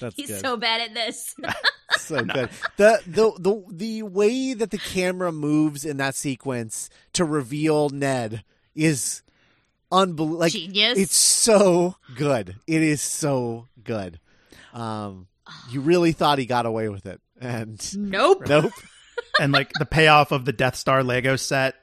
That's 0.00 0.14
He's 0.14 0.28
good. 0.28 0.40
so 0.40 0.56
bad 0.56 0.80
at 0.80 0.94
this. 0.94 1.34
so 1.98 2.24
good. 2.24 2.50
The, 2.76 3.00
the 3.06 3.32
the 3.38 3.64
the 3.68 4.02
way 4.04 4.54
that 4.54 4.70
the 4.70 4.78
camera 4.78 5.32
moves 5.32 5.84
in 5.84 5.96
that 5.96 6.14
sequence 6.14 6.88
to 7.14 7.24
reveal 7.24 7.88
Ned 7.88 8.44
is 8.76 9.22
unbelievable. 9.90 10.38
Like 10.38 10.52
Genius. 10.52 10.98
it's 10.98 11.16
so 11.16 11.96
good. 12.16 12.56
It 12.66 12.82
is 12.82 13.00
so 13.00 13.66
good. 13.82 14.20
Um, 14.72 15.26
you 15.70 15.80
really 15.80 16.12
thought 16.12 16.38
he 16.38 16.46
got 16.46 16.66
away 16.66 16.88
with 16.88 17.06
it, 17.06 17.20
and 17.40 17.80
nope. 17.96 18.42
nope. 18.48 18.72
And 19.40 19.52
like 19.52 19.72
the 19.78 19.86
payoff 19.86 20.32
of 20.32 20.44
the 20.44 20.52
Death 20.52 20.76
Star 20.76 21.02
Lego 21.02 21.36
set. 21.36 21.74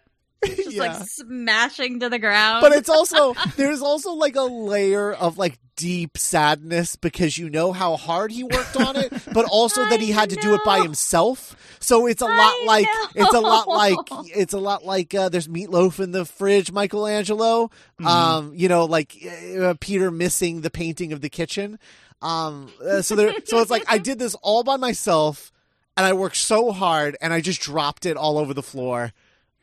Just 0.47 0.71
yeah. 0.71 0.81
like 0.81 1.07
smashing 1.07 1.99
to 2.01 2.09
the 2.09 2.19
ground. 2.19 2.61
but 2.61 2.71
it's 2.71 2.89
also 2.89 3.33
there's 3.57 3.81
also 3.81 4.13
like 4.13 4.35
a 4.35 4.43
layer 4.43 5.13
of 5.13 5.37
like 5.37 5.57
deep 5.75 6.17
sadness 6.17 6.95
because 6.95 7.37
you 7.37 7.49
know 7.49 7.73
how 7.73 7.97
hard 7.97 8.31
he 8.31 8.43
worked 8.43 8.77
on 8.77 8.95
it, 8.95 9.11
but 9.33 9.45
also 9.45 9.81
that 9.89 9.99
he 9.99 10.13
I 10.13 10.19
had 10.21 10.29
to 10.31 10.35
do 10.37 10.53
it 10.53 10.61
by 10.63 10.81
himself. 10.81 11.55
So 11.79 12.07
it's 12.07 12.21
a 12.21 12.25
lot 12.25 12.33
I 12.33 12.63
like 12.65 12.87
it's 13.15 13.33
a 13.33 13.39
lot 13.39 13.67
like 13.67 13.97
it's 14.35 14.53
a 14.53 14.59
lot 14.59 14.85
like 14.85 15.13
uh, 15.13 15.29
there's 15.29 15.47
meatloaf 15.47 15.99
in 15.99 16.11
the 16.11 16.25
fridge, 16.25 16.71
Michelangelo. 16.71 17.67
Mm-hmm. 17.99 18.07
Um, 18.07 18.53
you 18.55 18.69
know, 18.69 18.85
like 18.85 19.15
uh, 19.59 19.75
Peter 19.79 20.11
missing 20.11 20.61
the 20.61 20.69
painting 20.69 21.13
of 21.13 21.21
the 21.21 21.29
kitchen. 21.29 21.79
Um, 22.21 22.71
uh, 22.83 23.01
so 23.01 23.15
there, 23.15 23.33
so 23.43 23.59
it's 23.59 23.71
like 23.71 23.83
I 23.87 23.97
did 23.97 24.19
this 24.19 24.35
all 24.41 24.63
by 24.63 24.77
myself, 24.77 25.51
and 25.97 26.05
I 26.05 26.13
worked 26.13 26.37
so 26.37 26.71
hard, 26.71 27.17
and 27.21 27.33
I 27.33 27.41
just 27.41 27.61
dropped 27.61 28.05
it 28.05 28.17
all 28.17 28.37
over 28.37 28.53
the 28.53 28.63
floor. 28.63 29.11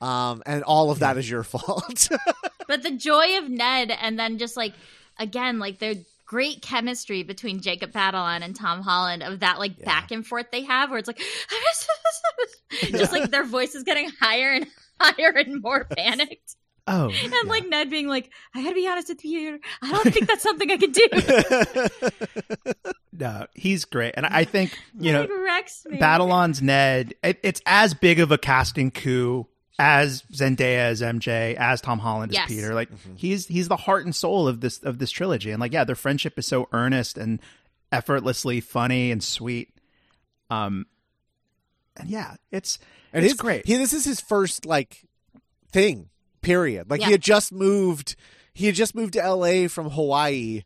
Um, 0.02 0.42
and 0.46 0.62
all 0.64 0.90
of 0.90 0.98
that 0.98 1.16
is 1.16 1.30
your 1.30 1.42
fault. 1.44 2.08
But 2.66 2.82
the 2.82 2.90
joy 2.90 3.38
of 3.38 3.48
Ned, 3.48 3.90
and 3.90 4.18
then 4.18 4.38
just 4.38 4.56
like 4.56 4.74
again, 5.18 5.58
like 5.58 5.78
the 5.78 6.04
great 6.26 6.62
chemistry 6.62 7.22
between 7.22 7.60
Jacob 7.60 7.92
Batalon 7.92 8.42
and 8.42 8.56
Tom 8.56 8.80
Holland 8.80 9.22
of 9.22 9.40
that 9.40 9.58
like 9.58 9.78
Yeah. 9.78 9.84
back 9.84 10.10
and 10.10 10.26
forth 10.26 10.46
they 10.50 10.62
have, 10.62 10.90
where 10.90 10.98
it's 10.98 11.06
like 11.08 11.20
just 12.90 13.12
like 13.12 13.30
their 13.30 13.44
voices 13.44 13.82
getting 13.84 14.10
higher 14.20 14.52
and 14.52 14.66
higher 15.00 15.30
and 15.30 15.62
more 15.62 15.84
panicked, 15.84 16.56
Oh. 16.86 17.10
and 17.10 17.48
like 17.48 17.68
Ned 17.68 17.90
being 17.90 18.08
like, 18.08 18.30
"I 18.54 18.62
gotta 18.62 18.74
be 18.74 18.88
honest 18.88 19.08
with 19.08 19.24
you, 19.24 19.60
I 19.82 19.90
don't 19.92 20.12
think 20.12 20.26
that's 20.26 20.42
something 20.42 20.70
I 20.70 20.78
could 20.78 20.92
do." 20.92 21.08
No, 23.14 23.46
he's 23.54 23.84
great. 23.84 24.14
And 24.16 24.24
I 24.26 24.44
think, 24.44 24.76
you 24.98 25.12
know, 25.12 25.20
like, 25.20 25.30
wrecks 25.30 25.84
me. 25.88 25.98
Ned, 26.62 27.14
it, 27.22 27.38
it's 27.42 27.60
as 27.66 27.92
big 27.94 28.18
of 28.20 28.32
a 28.32 28.38
casting 28.38 28.90
coup 28.90 29.46
as 29.78 30.22
Zendaya 30.32 30.86
as 30.90 31.00
MJ, 31.00 31.54
as 31.54 31.80
Tom 31.80 31.98
Holland 31.98 32.32
as 32.32 32.36
Yes. 32.36 32.48
Peter. 32.48 32.74
Like 32.74 32.90
he's 33.16 33.46
he's 33.46 33.68
the 33.68 33.76
heart 33.76 34.04
and 34.04 34.14
soul 34.14 34.46
of 34.48 34.60
this 34.60 34.78
of 34.82 34.98
this 34.98 35.10
trilogy. 35.10 35.50
And 35.50 35.60
like, 35.60 35.72
yeah, 35.72 35.84
their 35.84 35.96
friendship 35.96 36.38
is 36.38 36.46
so 36.46 36.68
earnest 36.72 37.16
and 37.18 37.40
effortlessly 37.90 38.60
funny 38.60 39.10
and 39.10 39.22
sweet. 39.22 39.70
Um 40.50 40.86
and 41.96 42.08
yeah, 42.08 42.36
it's 42.50 42.78
And 43.12 43.24
it's 43.24 43.32
his, 43.34 43.40
great. 43.40 43.66
He, 43.66 43.76
this 43.76 43.92
is 43.92 44.04
his 44.04 44.20
first 44.20 44.64
like 44.66 45.04
thing. 45.70 46.08
Period. 46.42 46.90
Like 46.90 47.00
Yeah. 47.00 47.06
he 47.06 47.12
had 47.12 47.22
just 47.22 47.52
moved. 47.52 48.16
He 48.54 48.66
had 48.66 48.74
just 48.74 48.94
moved 48.94 49.14
to 49.14 49.22
L.A. 49.22 49.66
from 49.68 49.88
Hawaii, 49.90 50.64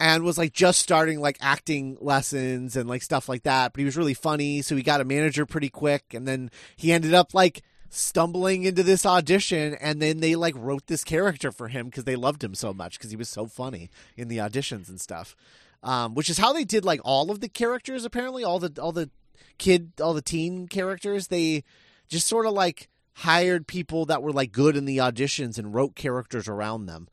and 0.00 0.24
was 0.24 0.38
like 0.38 0.52
just 0.52 0.80
starting 0.80 1.20
like 1.20 1.36
acting 1.40 1.96
lessons 2.00 2.74
and 2.76 2.88
like 2.88 3.02
stuff 3.02 3.28
like 3.28 3.42
that. 3.44 3.72
But 3.72 3.78
he 3.80 3.84
was 3.84 3.96
really 3.96 4.14
funny, 4.14 4.62
so 4.62 4.74
he 4.74 4.82
got 4.82 5.00
a 5.00 5.04
manager 5.04 5.46
pretty 5.46 5.68
quick, 5.68 6.14
and 6.14 6.26
then 6.26 6.50
he 6.76 6.90
ended 6.92 7.14
up 7.14 7.34
like 7.34 7.62
stumbling 7.90 8.64
into 8.64 8.82
this 8.82 9.06
audition 9.06 9.74
and 9.80 10.00
then 10.02 10.20
they 10.20 10.34
like 10.36 10.54
wrote 10.56 10.86
this 10.86 11.04
character 11.04 11.50
for 11.50 11.68
him 11.68 11.86
because 11.86 12.04
they 12.04 12.16
loved 12.16 12.44
him 12.44 12.54
so 12.54 12.72
much 12.74 12.98
because 12.98 13.10
he 13.10 13.16
was 13.16 13.28
so 13.28 13.46
funny 13.46 13.88
in 14.16 14.28
the 14.28 14.36
auditions 14.38 14.88
and 14.88 15.00
stuff 15.00 15.34
um, 15.82 16.14
which 16.14 16.28
is 16.28 16.38
how 16.38 16.52
they 16.52 16.64
did 16.64 16.84
like 16.84 17.00
all 17.04 17.30
of 17.30 17.40
the 17.40 17.48
characters 17.48 18.04
apparently 18.04 18.44
all 18.44 18.58
the 18.58 18.72
all 18.82 18.92
the 18.92 19.08
kid 19.56 19.92
all 20.02 20.12
the 20.14 20.20
teen 20.22 20.68
characters 20.68 21.28
they 21.28 21.64
just 22.08 22.26
sort 22.26 22.44
of 22.46 22.52
like 22.52 22.88
hired 23.14 23.66
people 23.66 24.04
that 24.06 24.22
were 24.22 24.32
like 24.32 24.52
good 24.52 24.76
in 24.76 24.84
the 24.84 24.98
auditions 24.98 25.58
and 25.58 25.74
wrote 25.74 25.94
characters 25.96 26.46
around 26.46 26.86
them 26.86 27.08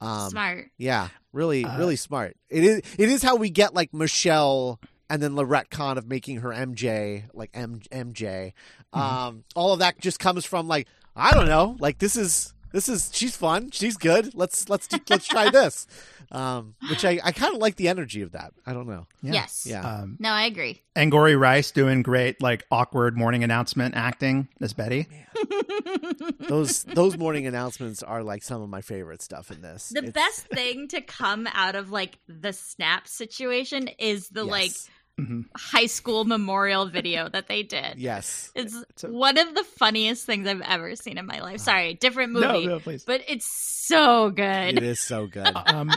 Um, 0.00 0.30
Smart. 0.30 0.70
Yeah, 0.78 1.08
really, 1.32 1.64
Uh, 1.64 1.78
really 1.78 1.96
smart. 1.96 2.36
It 2.50 2.64
is. 2.64 2.78
It 2.98 3.08
is 3.08 3.22
how 3.22 3.36
we 3.36 3.48
get 3.50 3.72
like 3.74 3.94
Michelle 3.94 4.80
and 5.10 5.22
then 5.22 5.34
the 5.34 5.44
retcon 5.44 5.96
of 5.96 6.06
making 6.06 6.38
her 6.38 6.50
MJ, 6.50 7.24
like 7.34 7.50
M- 7.54 7.80
MJ. 7.92 8.52
Mm-hmm. 8.94 8.98
Um, 8.98 9.44
all 9.54 9.72
of 9.72 9.80
that 9.80 10.00
just 10.00 10.18
comes 10.18 10.44
from 10.44 10.68
like 10.68 10.88
I 11.16 11.32
don't 11.32 11.46
know. 11.46 11.76
Like 11.78 11.98
this 11.98 12.16
is 12.16 12.53
this 12.74 12.88
is 12.90 13.10
she's 13.14 13.34
fun. 13.36 13.70
She's 13.70 13.96
good. 13.96 14.34
Let's 14.34 14.68
let's 14.68 14.86
do, 14.86 14.98
let's 15.08 15.26
try 15.26 15.48
this. 15.50 15.86
Um, 16.32 16.74
which 16.88 17.04
I 17.04 17.20
I 17.22 17.30
kind 17.30 17.54
of 17.54 17.60
like 17.60 17.76
the 17.76 17.86
energy 17.86 18.22
of 18.22 18.32
that. 18.32 18.54
I 18.66 18.72
don't 18.72 18.88
know. 18.88 19.06
Yeah. 19.22 19.32
Yes. 19.34 19.66
Yeah. 19.68 19.82
Um, 19.88 20.16
No, 20.18 20.30
I 20.30 20.46
agree. 20.46 20.82
Angourie 20.96 21.36
Rice 21.36 21.70
doing 21.70 22.02
great, 22.02 22.42
like 22.42 22.64
awkward 22.72 23.16
morning 23.16 23.44
announcement 23.44 23.94
acting 23.94 24.48
as 24.60 24.72
Betty. 24.72 25.06
those 26.40 26.82
those 26.84 27.16
morning 27.16 27.46
announcements 27.46 28.02
are 28.02 28.22
like 28.22 28.42
some 28.42 28.62
of 28.62 28.68
my 28.68 28.80
favorite 28.80 29.22
stuff 29.22 29.50
in 29.50 29.60
this. 29.60 29.90
The 29.90 29.98
It's- 29.98 30.12
best 30.12 30.46
thing 30.48 30.88
to 30.88 31.00
come 31.02 31.46
out 31.52 31.74
of 31.76 31.90
like 31.90 32.18
the 32.26 32.52
snap 32.52 33.06
situation 33.06 33.88
is 33.98 34.28
the 34.30 34.44
like 34.44 34.72
yes. 35.18 35.26
Mhm. 35.26 35.44
high 35.56 35.86
school 35.86 36.24
memorial 36.24 36.86
video 36.86 37.28
that 37.28 37.46
they 37.48 37.62
did. 37.62 37.98
yes. 37.98 38.50
It's 38.54 38.74
It's 38.90 39.04
a- 39.04 39.08
one 39.12 39.38
of 39.38 39.54
the 39.54 39.64
funniest 39.64 40.26
things 40.26 40.46
I've 40.48 40.60
ever 40.60 40.96
seen 40.96 41.18
in 41.18 41.26
my 41.26 41.40
life. 41.40 41.60
Sorry, 41.60 41.94
different 41.94 42.32
movie. 42.32 42.46
No, 42.66 42.74
no, 42.74 42.80
please. 42.80 43.04
But 43.04 43.22
it's 43.28 43.46
so 43.46 44.30
good. 44.30 44.76
It 44.76 44.82
is 44.82 45.00
so 45.00 45.26
good. 45.26 45.52
um, 45.66 45.90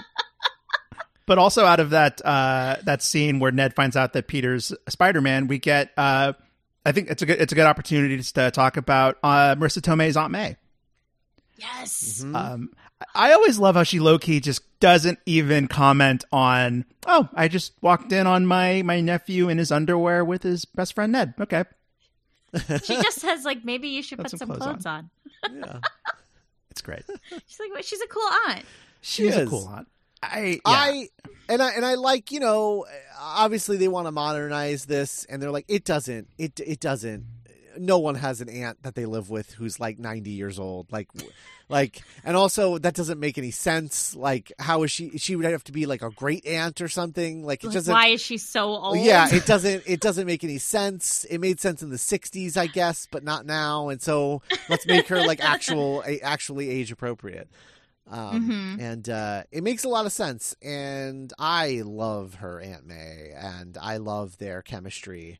but 1.26 1.38
also 1.38 1.66
out 1.66 1.80
of 1.80 1.90
that 1.92 2.22
uh, 2.24 2.78
that 2.84 3.02
scene 3.02 3.40
where 3.40 3.52
Ned 3.52 3.74
finds 3.76 3.96
out 3.96 4.14
that 4.14 4.28
Peter's 4.28 4.72
Spider 4.90 5.22
Man, 5.22 5.48
we 5.48 5.58
get. 5.60 5.92
Uh, 5.98 6.34
I 6.86 6.92
think 6.94 7.10
it's 7.10 7.22
a 7.22 7.26
good 7.26 7.42
it's 7.42 7.52
a 7.52 7.56
good 7.56 7.66
opportunity 7.66 8.22
to 8.22 8.52
talk 8.52 8.78
about 8.78 9.18
uh, 9.24 9.56
Marisa 9.56 9.82
Tomei's 9.82 10.16
Aunt 10.16 10.32
May. 10.32 10.56
Yes. 11.58 12.22
Mhm. 12.24 12.36
Um, 12.36 12.70
I 13.14 13.32
always 13.34 13.60
love 13.60 13.76
how 13.76 13.84
she 13.84 14.00
low 14.00 14.18
key 14.18 14.40
just 14.40 14.62
doesn't 14.80 15.20
even 15.26 15.68
comment 15.68 16.26
on. 16.32 16.86
Oh, 17.06 17.30
I 17.34 17.48
just 17.48 17.74
walked 17.82 18.12
in 18.12 18.26
on 18.28 18.46
my 18.46 18.82
my 18.82 19.02
nephew 19.02 19.50
in 19.50 19.58
his 19.58 19.72
underwear 19.72 20.26
with 20.26 20.44
his 20.44 20.66
best 20.66 20.94
friend 20.96 21.12
Ned. 21.12 21.34
Okay, 21.40 21.64
She 22.84 22.96
just 23.02 23.20
says 23.20 23.44
like 23.46 23.64
maybe 23.64 23.90
you 23.90 24.02
should 24.02 24.18
Put 24.18 24.26
put 24.26 24.32
some 24.32 24.40
some 24.40 24.48
clothes 24.50 24.64
clothes 24.64 24.86
on. 24.86 25.10
yeah. 25.54 25.80
it's 26.72 26.82
great. 26.82 27.04
She's 27.48 27.60
like, 27.60 27.72
well, 27.72 27.82
she's 27.82 28.02
a 28.02 28.08
cool 28.08 28.30
aunt. 28.50 28.66
She's 29.02 29.36
is. 29.36 29.48
a 29.48 29.50
cool 29.50 29.68
aunt. 29.68 29.88
I 30.24 30.40
yeah. 30.50 30.60
I 30.66 31.10
and 31.50 31.62
I 31.62 31.72
and 31.74 31.86
I 31.86 31.94
like 31.94 32.32
you 32.32 32.40
know 32.40 32.86
obviously 33.20 33.78
they 33.78 33.88
want 33.88 34.08
to 34.08 34.12
modernize 34.12 34.86
this 34.86 35.26
and 35.26 35.40
they're 35.42 35.52
like 35.52 35.66
it 35.68 35.86
doesn't 35.86 36.28
it 36.40 36.60
it 36.60 36.80
doesn't 36.80 37.26
no 37.80 37.98
one 38.00 38.16
has 38.16 38.42
an 38.42 38.50
aunt 38.50 38.84
that 38.84 38.96
they 38.96 39.06
live 39.06 39.30
with 39.30 39.54
who's 39.54 39.80
like 39.80 40.00
90 40.00 40.30
years 40.32 40.60
old. 40.60 40.92
Like 40.92 41.08
like 41.70 42.02
and 42.24 42.38
also 42.38 42.78
that 42.78 42.94
doesn't 42.96 43.20
make 43.20 43.38
any 43.38 43.52
sense. 43.52 44.16
Like 44.16 44.52
how 44.60 44.84
is 44.84 44.92
she 44.92 45.18
she 45.18 45.36
would 45.36 45.46
have 45.46 45.64
to 45.66 45.72
be 45.72 45.86
like 45.86 46.02
a 46.02 46.10
great 46.10 46.46
aunt 46.46 46.82
or 46.82 46.88
something. 46.88 47.44
Like 47.44 47.64
it 47.64 47.68
Like, 47.68 47.74
doesn't 47.76 47.94
why 47.94 48.08
is 48.08 48.22
she 48.22 48.38
so 48.38 48.64
old? 48.70 48.98
yeah 49.00 49.28
it 49.34 49.46
doesn't 49.48 49.84
it 49.86 50.00
doesn't 50.00 50.26
make 50.28 50.44
any 50.44 50.58
sense. 50.58 51.24
It 51.26 51.40
made 51.40 51.60
sense 51.60 51.82
in 51.82 51.90
the 51.90 51.98
60s 51.98 52.58
i 52.58 52.68
guess 52.68 53.08
but 53.12 53.24
not 53.24 53.46
now. 53.46 53.90
And 53.90 54.02
so 54.02 54.42
let's 54.70 54.86
make 54.86 55.08
her 55.08 55.22
like 55.26 55.40
actual 55.44 56.04
actually 56.24 56.70
age 56.70 56.92
appropriate. 56.92 57.50
Um, 58.10 58.50
Mhm. 58.50 58.82
and 58.82 59.10
uh, 59.10 59.44
it 59.52 59.64
makes 59.64 59.84
a 59.84 59.90
lot 59.90 60.06
of 60.06 60.14
sense. 60.14 60.56
And 60.62 61.34
i 61.38 61.82
love 61.84 62.36
her 62.36 62.62
aunt 62.62 62.86
may 62.88 63.34
and 63.36 63.78
i 63.82 63.98
love 63.98 64.38
their 64.38 64.62
chemistry 64.62 65.40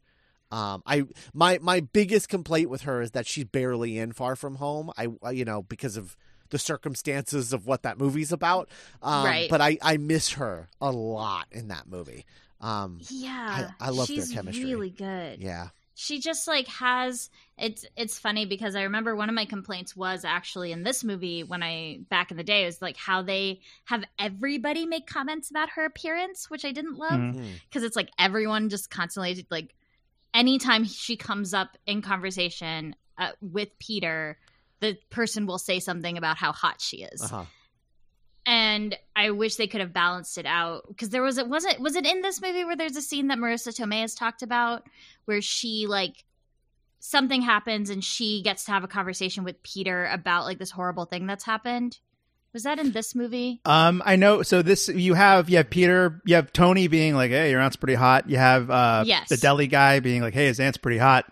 um, 0.52 0.82
I 0.86 1.04
my 1.34 1.60
my 1.62 1.80
biggest 1.82 2.30
complaint 2.30 2.70
with 2.70 2.84
her 2.84 3.02
is 3.02 3.12
that 3.12 3.26
she's 3.28 3.46
barely 3.46 3.98
in 3.98 4.12
Far 4.14 4.36
From 4.36 4.56
Home. 4.56 4.92
I 4.98 5.08
you 5.32 5.46
know 5.46 5.62
because 5.64 5.98
of 5.98 6.16
the 6.50 6.58
circumstances 6.60 7.52
of 7.52 7.66
what 7.68 7.84
that 7.84 7.98
movie's 8.00 8.32
about. 8.32 8.70
Um, 9.02 9.26
Right. 9.26 9.50
But 9.50 9.60
I 9.62 9.78
I 9.82 9.98
miss 9.98 10.32
her 10.34 10.70
a 10.80 10.92
lot 10.92 11.48
in 11.52 11.68
that 11.68 11.88
movie. 11.88 12.26
Um, 12.62 13.00
Yeah. 13.10 13.72
I- 13.80 13.88
I 13.88 13.90
love 13.90 14.08
their 14.08 14.26
chemistry. 14.26 14.66
really 14.66 14.90
good. 14.90 15.40
yeah. 15.42 15.70
she 16.00 16.20
just 16.20 16.48
like 16.48 16.68
has 16.68 17.32
it's 17.58 17.84
it's 17.96 18.20
funny 18.20 18.46
because 18.46 18.76
I 18.76 18.84
remember 18.84 19.16
one 19.16 19.30
of 19.30 19.36
my 19.36 19.46
complaints 19.46 19.96
was 19.96 20.24
actually 20.24 20.72
in 20.72 20.84
this 20.84 21.04
movie 21.04 21.44
when 21.44 21.64
I 21.64 22.02
back 22.08 22.30
in 22.30 22.38
the 22.38 22.44
day 22.44 22.66
was 22.66 22.84
like 22.84 22.98
how 22.98 23.24
they 23.24 23.62
have 23.86 24.04
everybody 24.20 24.86
make 24.86 25.08
comments 25.08 25.50
about 25.50 25.72
her 25.72 25.86
appearance, 25.86 26.52
which 26.52 26.66
I 26.66 26.72
didn't 26.72 26.98
love 27.00 27.14
Mhm. 27.20 27.36
Mm. 27.40 27.48
because 27.68 27.82
it's 27.84 27.96
like 27.96 28.12
everyone 28.20 28.70
just 28.70 28.92
constantly 28.92 29.44
like 29.50 29.74
anytime 30.38 30.86
she 30.86 31.18
comes 31.18 31.54
up 31.54 31.78
in 31.88 32.02
conversation 32.02 32.96
uh, 33.18 33.32
with 33.42 33.70
Peter, 33.80 34.38
the 34.80 34.98
person 35.10 35.48
will 35.48 35.58
say 35.58 35.80
something 35.80 36.18
about 36.18 36.38
how 36.38 36.52
hot 36.52 36.80
she 36.80 36.98
is. 36.98 37.22
Uh-huh. 37.24 37.44
And 38.46 38.98
I 39.16 39.32
wish 39.32 39.56
they 39.56 39.68
could 39.68 39.82
have 39.82 39.92
balanced 39.92 40.38
it 40.38 40.46
out 40.46 40.86
because 40.88 41.10
there 41.10 41.24
was 41.24 41.38
it 41.38 41.50
was 41.50 41.66
it 41.66 41.82
was 41.82 41.98
it 41.98 42.06
in 42.06 42.22
this 42.22 42.42
movie 42.42 42.64
where 42.64 42.78
there's 42.78 42.96
a 42.96 43.02
scene 43.02 43.28
that 43.28 43.40
Marisa 43.40 43.76
Tomei 43.76 44.02
has 44.02 44.16
talked 44.16 44.42
about 44.42 44.88
where 45.26 45.42
she 45.42 45.86
like 45.86 46.24
something 47.00 47.42
happens 47.42 47.90
and 47.90 48.04
she 48.04 48.42
gets 48.42 48.64
to 48.66 48.72
have 48.72 48.86
a 48.86 48.88
conversation 48.88 49.44
with 49.44 49.62
Peter 49.64 50.06
about 50.06 50.46
like 50.46 50.60
this 50.60 50.72
horrible 50.72 51.06
thing 51.06 51.28
that's 51.28 51.44
happened. 51.44 52.00
Was 52.58 52.64
that 52.64 52.80
in 52.80 52.92
this 52.92 53.14
movie? 53.14 53.62
Um, 53.66 54.02
I 54.04 54.16
know. 54.16 54.42
So 54.42 54.64
this 54.64 54.90
you 54.90 55.14
have 55.14 55.48
you 55.48 55.58
have 55.58 55.70
Peter, 55.70 56.20
you 56.26 56.34
have 56.34 56.52
Tony 56.52 56.88
being 56.88 57.14
like, 57.14 57.30
"Hey, 57.30 57.52
your 57.52 57.62
aunt's 57.62 57.76
pretty 57.76 57.94
hot." 57.94 58.28
You 58.28 58.38
have 58.38 58.72
uh, 58.72 59.04
Yes. 59.06 59.30
the 59.30 59.38
deli 59.38 59.68
guy 59.68 60.00
being 60.00 60.24
like, 60.24 60.34
"Hey, 60.34 60.48
his 60.48 60.60
aunt's 60.60 60.80
pretty 60.80 60.98
hot," 60.98 61.32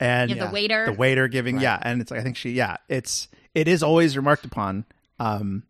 and 0.00 0.28
You 0.28 0.34
have 0.34 0.42
Yeah. 0.46 0.48
the 0.48 0.52
waiter. 0.52 0.86
the 0.86 0.92
waiter 0.94 1.28
giving 1.28 1.54
Right. 1.54 1.62
yeah, 1.62 1.78
and 1.80 2.00
it's 2.00 2.10
like 2.10 2.18
I 2.18 2.24
think 2.24 2.36
she 2.36 2.50
yeah, 2.50 2.78
it's 2.88 3.28
it 3.54 3.68
is 3.68 3.84
always 3.84 4.16
remarked 4.16 4.44
upon. 4.44 4.86
Um, 5.20 5.62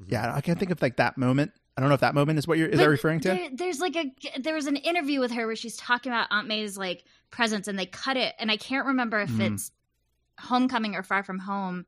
Mm-hmm. 0.00 0.12
yeah, 0.12 0.34
I 0.34 0.40
can't 0.40 0.58
think 0.58 0.72
of 0.72 0.82
like 0.82 0.96
that 0.96 1.16
moment. 1.16 1.52
I 1.76 1.80
don't 1.82 1.88
know 1.88 1.94
if 1.94 2.00
that 2.00 2.16
moment 2.16 2.40
is 2.40 2.48
what 2.48 2.58
you're 2.58 2.66
is 2.68 2.78
But 2.78 2.84
that 2.86 2.90
referring 2.90 3.20
to? 3.20 3.28
There, 3.28 3.48
there's 3.52 3.78
like 3.78 3.94
a 3.94 4.12
there 4.40 4.54
was 4.56 4.66
an 4.66 4.74
interview 4.76 5.20
with 5.20 5.30
her 5.30 5.46
where 5.46 5.54
she's 5.54 5.76
talking 5.76 6.10
about 6.10 6.26
Aunt 6.32 6.48
May's 6.48 6.76
like 6.76 7.04
presence, 7.30 7.68
and 7.68 7.78
they 7.78 7.86
cut 7.86 8.16
it, 8.16 8.34
and 8.40 8.50
I 8.50 8.56
can't 8.56 8.86
remember 8.86 9.20
if 9.20 9.30
Mhm. 9.30 9.52
it's 9.54 9.70
Homecoming 10.40 10.96
or 10.96 11.04
Far 11.04 11.22
From 11.22 11.38
Home, 11.38 11.86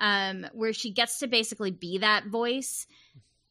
um, 0.00 0.46
where 0.52 0.72
she 0.72 0.90
gets 0.90 1.18
to 1.20 1.26
basically 1.28 1.70
be 1.70 1.98
that 1.98 2.26
voice 2.26 2.86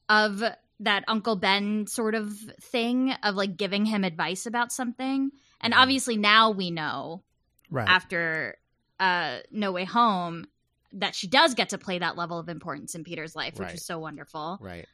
of 0.09 0.43
that 0.81 1.03
Uncle 1.07 1.35
Ben 1.35 1.85
sort 1.88 2.15
of 2.15 2.34
thing 2.61 3.11
of 3.23 3.35
like 3.35 3.57
giving 3.57 3.85
him 3.85 4.03
advice 4.03 4.45
about 4.45 4.71
something, 4.71 5.31
and 5.61 5.73
Mhm. 5.73 5.77
obviously 5.77 6.17
now 6.17 6.49
we 6.51 6.71
know 6.71 7.23
Right. 7.69 7.88
after 7.88 8.57
uh, 8.99 9.39
No 9.51 9.71
Way 9.71 9.85
Home 9.85 10.45
that 10.91 11.15
she 11.15 11.27
does 11.27 11.53
get 11.53 11.69
to 11.69 11.77
play 11.77 11.99
that 11.99 12.17
level 12.17 12.38
of 12.39 12.49
importance 12.49 12.95
in 12.95 13.03
Peter's 13.05 13.35
life, 13.35 13.53
which 13.59 13.67
Right. 13.67 13.76
is 13.76 13.85
so 13.85 13.97
wonderful 13.99 14.57
Right. 14.59 14.88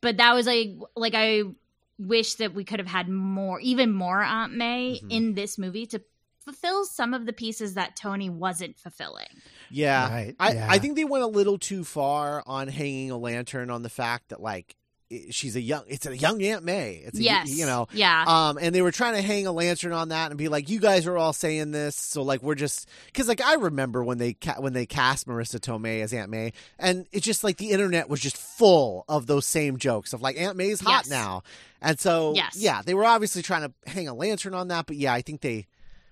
but 0.00 0.16
that 0.18 0.32
was 0.34 0.46
like 0.46 0.70
like 0.96 1.14
I 1.14 1.42
wish 1.98 2.34
that 2.36 2.54
we 2.54 2.64
could 2.64 2.78
have 2.80 2.88
had 2.88 3.08
more, 3.08 3.60
even 3.60 3.92
more 3.92 4.22
Aunt 4.22 4.52
May 4.54 5.00
Mhm. 5.02 5.10
in 5.10 5.34
this 5.34 5.58
movie 5.58 5.86
to 5.86 6.02
fulfill 6.44 6.84
some 6.84 7.14
of 7.14 7.26
the 7.26 7.32
pieces 7.32 7.74
that 7.74 7.96
Tony 7.96 8.28
wasn't 8.30 8.78
fulfilling. 8.78 9.26
Yeah. 9.70 10.08
Right, 10.10 10.36
I, 10.38 10.52
yeah. 10.52 10.66
I 10.70 10.78
think 10.78 10.96
they 10.96 11.04
went 11.04 11.24
a 11.24 11.28
little 11.28 11.58
too 11.58 11.84
far 11.84 12.42
on 12.46 12.68
hanging 12.68 13.10
a 13.10 13.16
lantern 13.18 13.70
on 13.70 13.82
the 13.82 13.88
fact 13.88 14.28
that 14.28 14.40
like 14.40 14.76
she's 15.30 15.54
a 15.54 15.60
young 15.60 15.84
it's 15.86 16.06
a 16.06 16.16
young 16.16 16.42
Aunt 16.42 16.64
May. 16.64 17.02
It's 17.04 17.18
a, 17.18 17.22
yes, 17.22 17.48
you 17.56 17.66
know 17.66 17.86
yeah, 17.92 18.24
um 18.26 18.58
and 18.60 18.74
they 18.74 18.82
were 18.82 18.90
trying 18.90 19.14
to 19.14 19.22
hang 19.22 19.46
a 19.46 19.52
lantern 19.52 19.92
on 19.92 20.08
that 20.08 20.30
and 20.32 20.38
be 20.38 20.48
like 20.48 20.68
you 20.68 20.80
guys 20.80 21.06
are 21.06 21.16
all 21.16 21.32
saying 21.32 21.70
this 21.70 21.94
so 21.94 22.22
like 22.22 22.42
we're 22.42 22.54
just 22.56 22.88
cuz 23.12 23.28
like 23.28 23.40
I 23.40 23.54
remember 23.54 24.02
when 24.02 24.18
they 24.18 24.32
ca- 24.32 24.60
when 24.60 24.72
they 24.72 24.86
cast 24.86 25.28
Marisa 25.28 25.60
Tomei 25.60 26.02
as 26.02 26.12
Aunt 26.12 26.30
May 26.30 26.52
and 26.78 27.06
it's 27.12 27.24
just 27.24 27.44
like 27.44 27.58
the 27.58 27.70
internet 27.70 28.08
was 28.08 28.20
just 28.20 28.36
full 28.36 29.04
of 29.08 29.26
those 29.26 29.46
same 29.46 29.76
jokes 29.76 30.14
of 30.14 30.22
like 30.22 30.36
Aunt 30.40 30.56
May's 30.56 30.80
hot 30.80 31.04
Yes. 31.04 31.10
now. 31.10 31.42
And 31.80 32.00
so 32.00 32.32
Yes. 32.34 32.56
yeah, 32.56 32.80
they 32.82 32.94
were 32.94 33.04
obviously 33.04 33.42
trying 33.42 33.68
to 33.68 33.90
hang 33.90 34.08
a 34.08 34.14
lantern 34.14 34.54
on 34.54 34.68
that 34.68 34.86
but 34.86 34.96
yeah, 34.96 35.12
I 35.12 35.20
think 35.22 35.42
they 35.42 35.66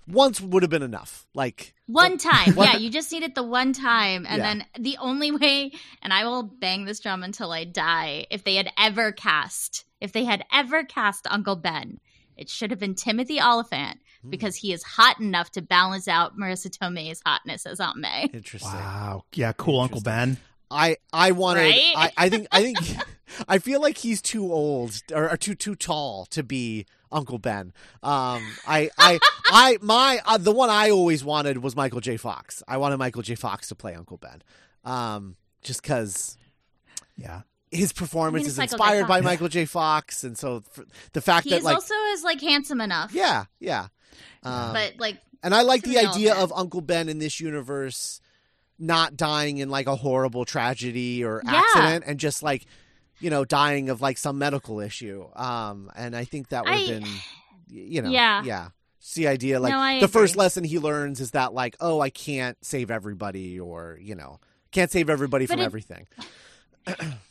once 0.06 0.40
would 0.40 0.62
have 0.62 0.70
been 0.70 0.82
enough. 0.82 1.26
Like 1.34 1.74
one 1.86 2.18
time, 2.18 2.54
one- 2.54 2.68
yeah, 2.68 2.76
you 2.78 2.90
just 2.90 3.10
need 3.12 3.22
it 3.22 3.34
the 3.34 3.42
one 3.42 3.72
time, 3.72 4.26
and 4.28 4.38
Yeah. 4.38 4.54
then 4.54 4.66
the 4.78 4.96
only 5.00 5.30
way, 5.32 5.72
and 6.02 6.12
I 6.12 6.24
will 6.24 6.42
bang 6.42 6.84
this 6.84 7.00
drum 7.00 7.22
until 7.22 7.52
I 7.52 7.64
die. 7.64 8.26
If 8.30 8.44
they 8.44 8.54
had 8.56 8.70
ever 8.78 9.12
cast, 9.12 9.84
if 10.00 10.12
they 10.12 10.24
had 10.24 10.44
ever 10.52 10.84
cast 10.84 11.26
Uncle 11.30 11.56
Ben, 11.56 11.98
it 12.36 12.48
should 12.48 12.70
have 12.70 12.80
been 12.80 12.94
Timothy 12.94 13.40
Olyphant 13.40 14.00
Hmm. 14.22 14.30
because 14.30 14.56
he 14.56 14.72
is 14.72 14.82
hot 14.82 15.20
enough 15.20 15.50
to 15.52 15.62
balance 15.62 16.08
out 16.08 16.36
Marisa 16.38 16.70
Tomei's 16.70 17.20
hotness 17.26 17.66
as 17.66 17.78
Aunt 17.80 17.98
May. 17.98 18.28
interesting. 18.32 18.70
Wow. 18.72 19.24
Yeah, 19.34 19.52
cool 19.52 19.80
Uncle 19.80 20.00
Ben. 20.00 20.38
I 20.70 20.96
I 21.12 21.32
wanted 21.32 21.60
Right? 21.64 21.92
I, 21.94 22.12
I 22.16 22.28
think 22.30 22.46
I 22.50 22.62
think 22.62 22.78
I 23.48 23.58
feel 23.58 23.80
like 23.82 23.98
he's 23.98 24.22
too 24.22 24.50
old 24.50 25.02
or, 25.12 25.30
or 25.30 25.36
too 25.36 25.54
too 25.54 25.74
tall 25.74 26.24
to 26.30 26.42
be 26.42 26.86
Uncle 27.12 27.38
Ben. 27.38 27.72
Um 28.02 28.42
I 28.66 28.90
I 28.98 29.18
I 29.46 29.78
my 29.80 30.20
uh, 30.24 30.38
the 30.38 30.52
one 30.52 30.70
I 30.70 30.90
always 30.90 31.24
wanted 31.24 31.62
was 31.62 31.76
Michael 31.76 32.00
J 32.00 32.16
Fox. 32.16 32.62
I 32.66 32.76
wanted 32.78 32.96
Michael 32.98 33.22
J 33.22 33.34
Fox 33.34 33.68
to 33.68 33.74
play 33.74 33.94
Uncle 33.94 34.16
Ben. 34.16 34.42
Um 34.84 35.36
just 35.62 35.82
cuz 35.82 36.36
Yeah. 37.16 37.42
his 37.70 37.92
performance 37.92 38.42
I 38.42 38.44
mean, 38.44 38.46
is 38.48 38.58
Michael 38.58 38.74
inspired 38.74 39.06
by 39.08 39.20
Michael 39.20 39.48
J 39.48 39.64
Fox 39.64 40.24
and 40.24 40.36
so 40.36 40.62
the 41.12 41.20
fact 41.20 41.48
that 41.48 41.56
He's 41.56 41.64
like 41.64 41.74
also 41.76 41.94
is 42.12 42.24
like 42.24 42.40
handsome 42.40 42.80
enough, 42.80 43.12
yeah, 43.14 43.44
yeah. 43.60 43.88
Um, 44.42 44.72
but 44.72 44.94
like 44.98 45.18
and 45.42 45.54
I 45.54 45.62
like 45.62 45.82
the 45.82 45.98
idea 45.98 46.34
of 46.34 46.52
Uncle 46.54 46.80
Ben 46.80 47.08
in 47.08 47.18
this 47.18 47.40
universe 47.40 48.20
not 48.78 49.16
dying 49.16 49.58
in 49.58 49.68
like 49.70 49.86
a 49.86 49.94
horrible 49.96 50.44
tragedy 50.44 51.24
or 51.24 51.40
Yeah. 51.44 51.62
accident 51.62 52.04
and 52.06 52.18
just 52.18 52.42
like 52.42 52.66
you 53.22 53.30
know 53.30 53.44
dying 53.44 53.88
of 53.88 54.00
like 54.02 54.18
some 54.18 54.36
medical 54.38 54.80
issue 54.80 55.26
um 55.36 55.90
and 55.96 56.14
i 56.16 56.24
think 56.24 56.48
that 56.48 56.64
would 56.64 56.72
have 56.74 56.82
I- 56.82 56.86
been 56.86 57.06
you 57.68 58.02
know 58.02 58.10
Yeah. 58.10 58.42
yeah 58.44 58.68
it's 58.98 59.14
the 59.14 59.28
idea 59.28 59.58
like 59.60 59.72
No, 59.72 59.78
I 59.78 60.00
the 60.00 60.08
first 60.08 60.36
lesson 60.36 60.64
he 60.64 60.78
learns 60.78 61.20
is 61.20 61.30
that 61.32 61.54
like 61.54 61.76
oh 61.80 62.00
i 62.00 62.10
can't 62.10 62.56
save 62.64 62.90
everybody 62.90 63.58
or 63.58 63.98
you 64.00 64.14
know 64.14 64.40
can't 64.72 64.90
save 64.90 65.08
everybody 65.08 65.46
But 65.46 65.54
from 65.54 65.60
it- 65.62 65.64
everything 65.66 66.06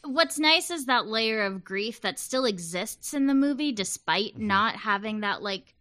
What's 0.05 0.39
nice 0.39 0.71
is 0.71 0.85
that 0.85 1.07
layer 1.07 1.43
of 1.43 1.63
grief 1.63 1.99
that 2.01 2.17
still 2.19 2.45
exists 2.45 3.13
in 3.13 3.27
the 3.27 3.33
movie 3.35 3.71
despite 3.73 4.35
Mhm. 4.37 4.43
not 4.47 4.75
having 4.77 5.19
that 5.21 5.41
like 5.43 5.75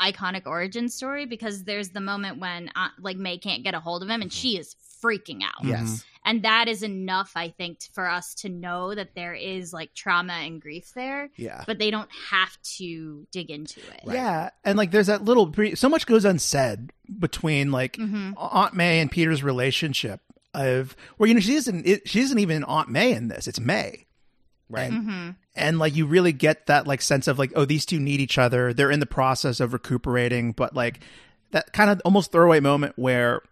iconic 0.00 0.46
origin 0.46 0.88
story 0.88 1.26
because 1.26 1.62
there's 1.64 1.90
the 1.90 2.00
moment 2.00 2.38
when 2.40 2.70
uh, 2.74 2.88
like 2.98 3.16
May 3.16 3.38
can't 3.38 3.62
get 3.62 3.74
a 3.74 3.80
hold 3.80 4.02
of 4.02 4.08
him 4.08 4.20
and 4.20 4.30
Mhm. 4.30 4.34
she 4.34 4.58
is 4.58 4.74
freaking 5.02 5.42
out. 5.42 5.64
yes 5.64 6.04
And 6.24 6.42
that 6.44 6.68
is 6.68 6.82
enough 6.84 7.32
I 7.34 7.48
think 7.48 7.80
for 7.92 8.08
us 8.08 8.34
to 8.36 8.48
know 8.48 8.94
that 8.94 9.14
there 9.16 9.34
is 9.34 9.72
like 9.72 9.92
trauma 9.94 10.34
and 10.34 10.60
grief 10.60 10.92
there, 10.94 11.30
yeah 11.36 11.64
but 11.66 11.78
they 11.78 11.90
don't 11.90 12.08
have 12.30 12.56
to 12.78 13.26
dig 13.32 13.50
into 13.50 13.80
it. 13.80 14.00
Right. 14.06 14.14
Yeah, 14.14 14.50
and 14.64 14.78
like 14.78 14.90
there's 14.92 15.08
that 15.08 15.24
little 15.24 15.46
bre- 15.46 15.74
so 15.74 15.88
much 15.88 16.06
goes 16.06 16.24
unsaid 16.24 16.92
between 17.18 17.72
like 17.72 17.96
Mhm. 17.96 18.34
Aunt 18.36 18.74
May 18.74 19.00
and 19.00 19.10
Peter's 19.10 19.42
relationship 19.42 20.20
of 20.54 20.94
where 21.16 21.26
you 21.28 21.34
know 21.34 21.40
she 21.40 21.54
isn't 21.54 21.86
it, 21.86 22.08
she 22.08 22.20
isn't 22.20 22.38
even 22.38 22.62
Aunt 22.64 22.88
May 22.88 23.12
in 23.12 23.28
this. 23.28 23.46
It's 23.48 23.58
May. 23.60 24.06
right 24.68 24.90
And, 24.92 25.06
Mhm. 25.08 25.36
and 25.56 25.78
like 25.78 25.94
you 25.96 26.06
really 26.06 26.32
get 26.32 26.66
that 26.66 26.86
like 26.86 27.02
sense 27.02 27.26
of 27.28 27.38
like 27.38 27.52
oh 27.56 27.64
these 27.64 27.84
two 27.84 27.98
need 28.00 28.20
each 28.20 28.38
other. 28.38 28.72
They're 28.72 28.90
in 28.90 29.00
the 29.00 29.06
process 29.06 29.60
of 29.60 29.72
recuperating, 29.72 30.52
but 30.52 30.74
like 30.74 31.00
that 31.50 31.72
kind 31.72 31.90
of 31.90 32.00
almost 32.04 32.32
throwaway 32.32 32.60
moment 32.60 32.94
where 32.96 33.42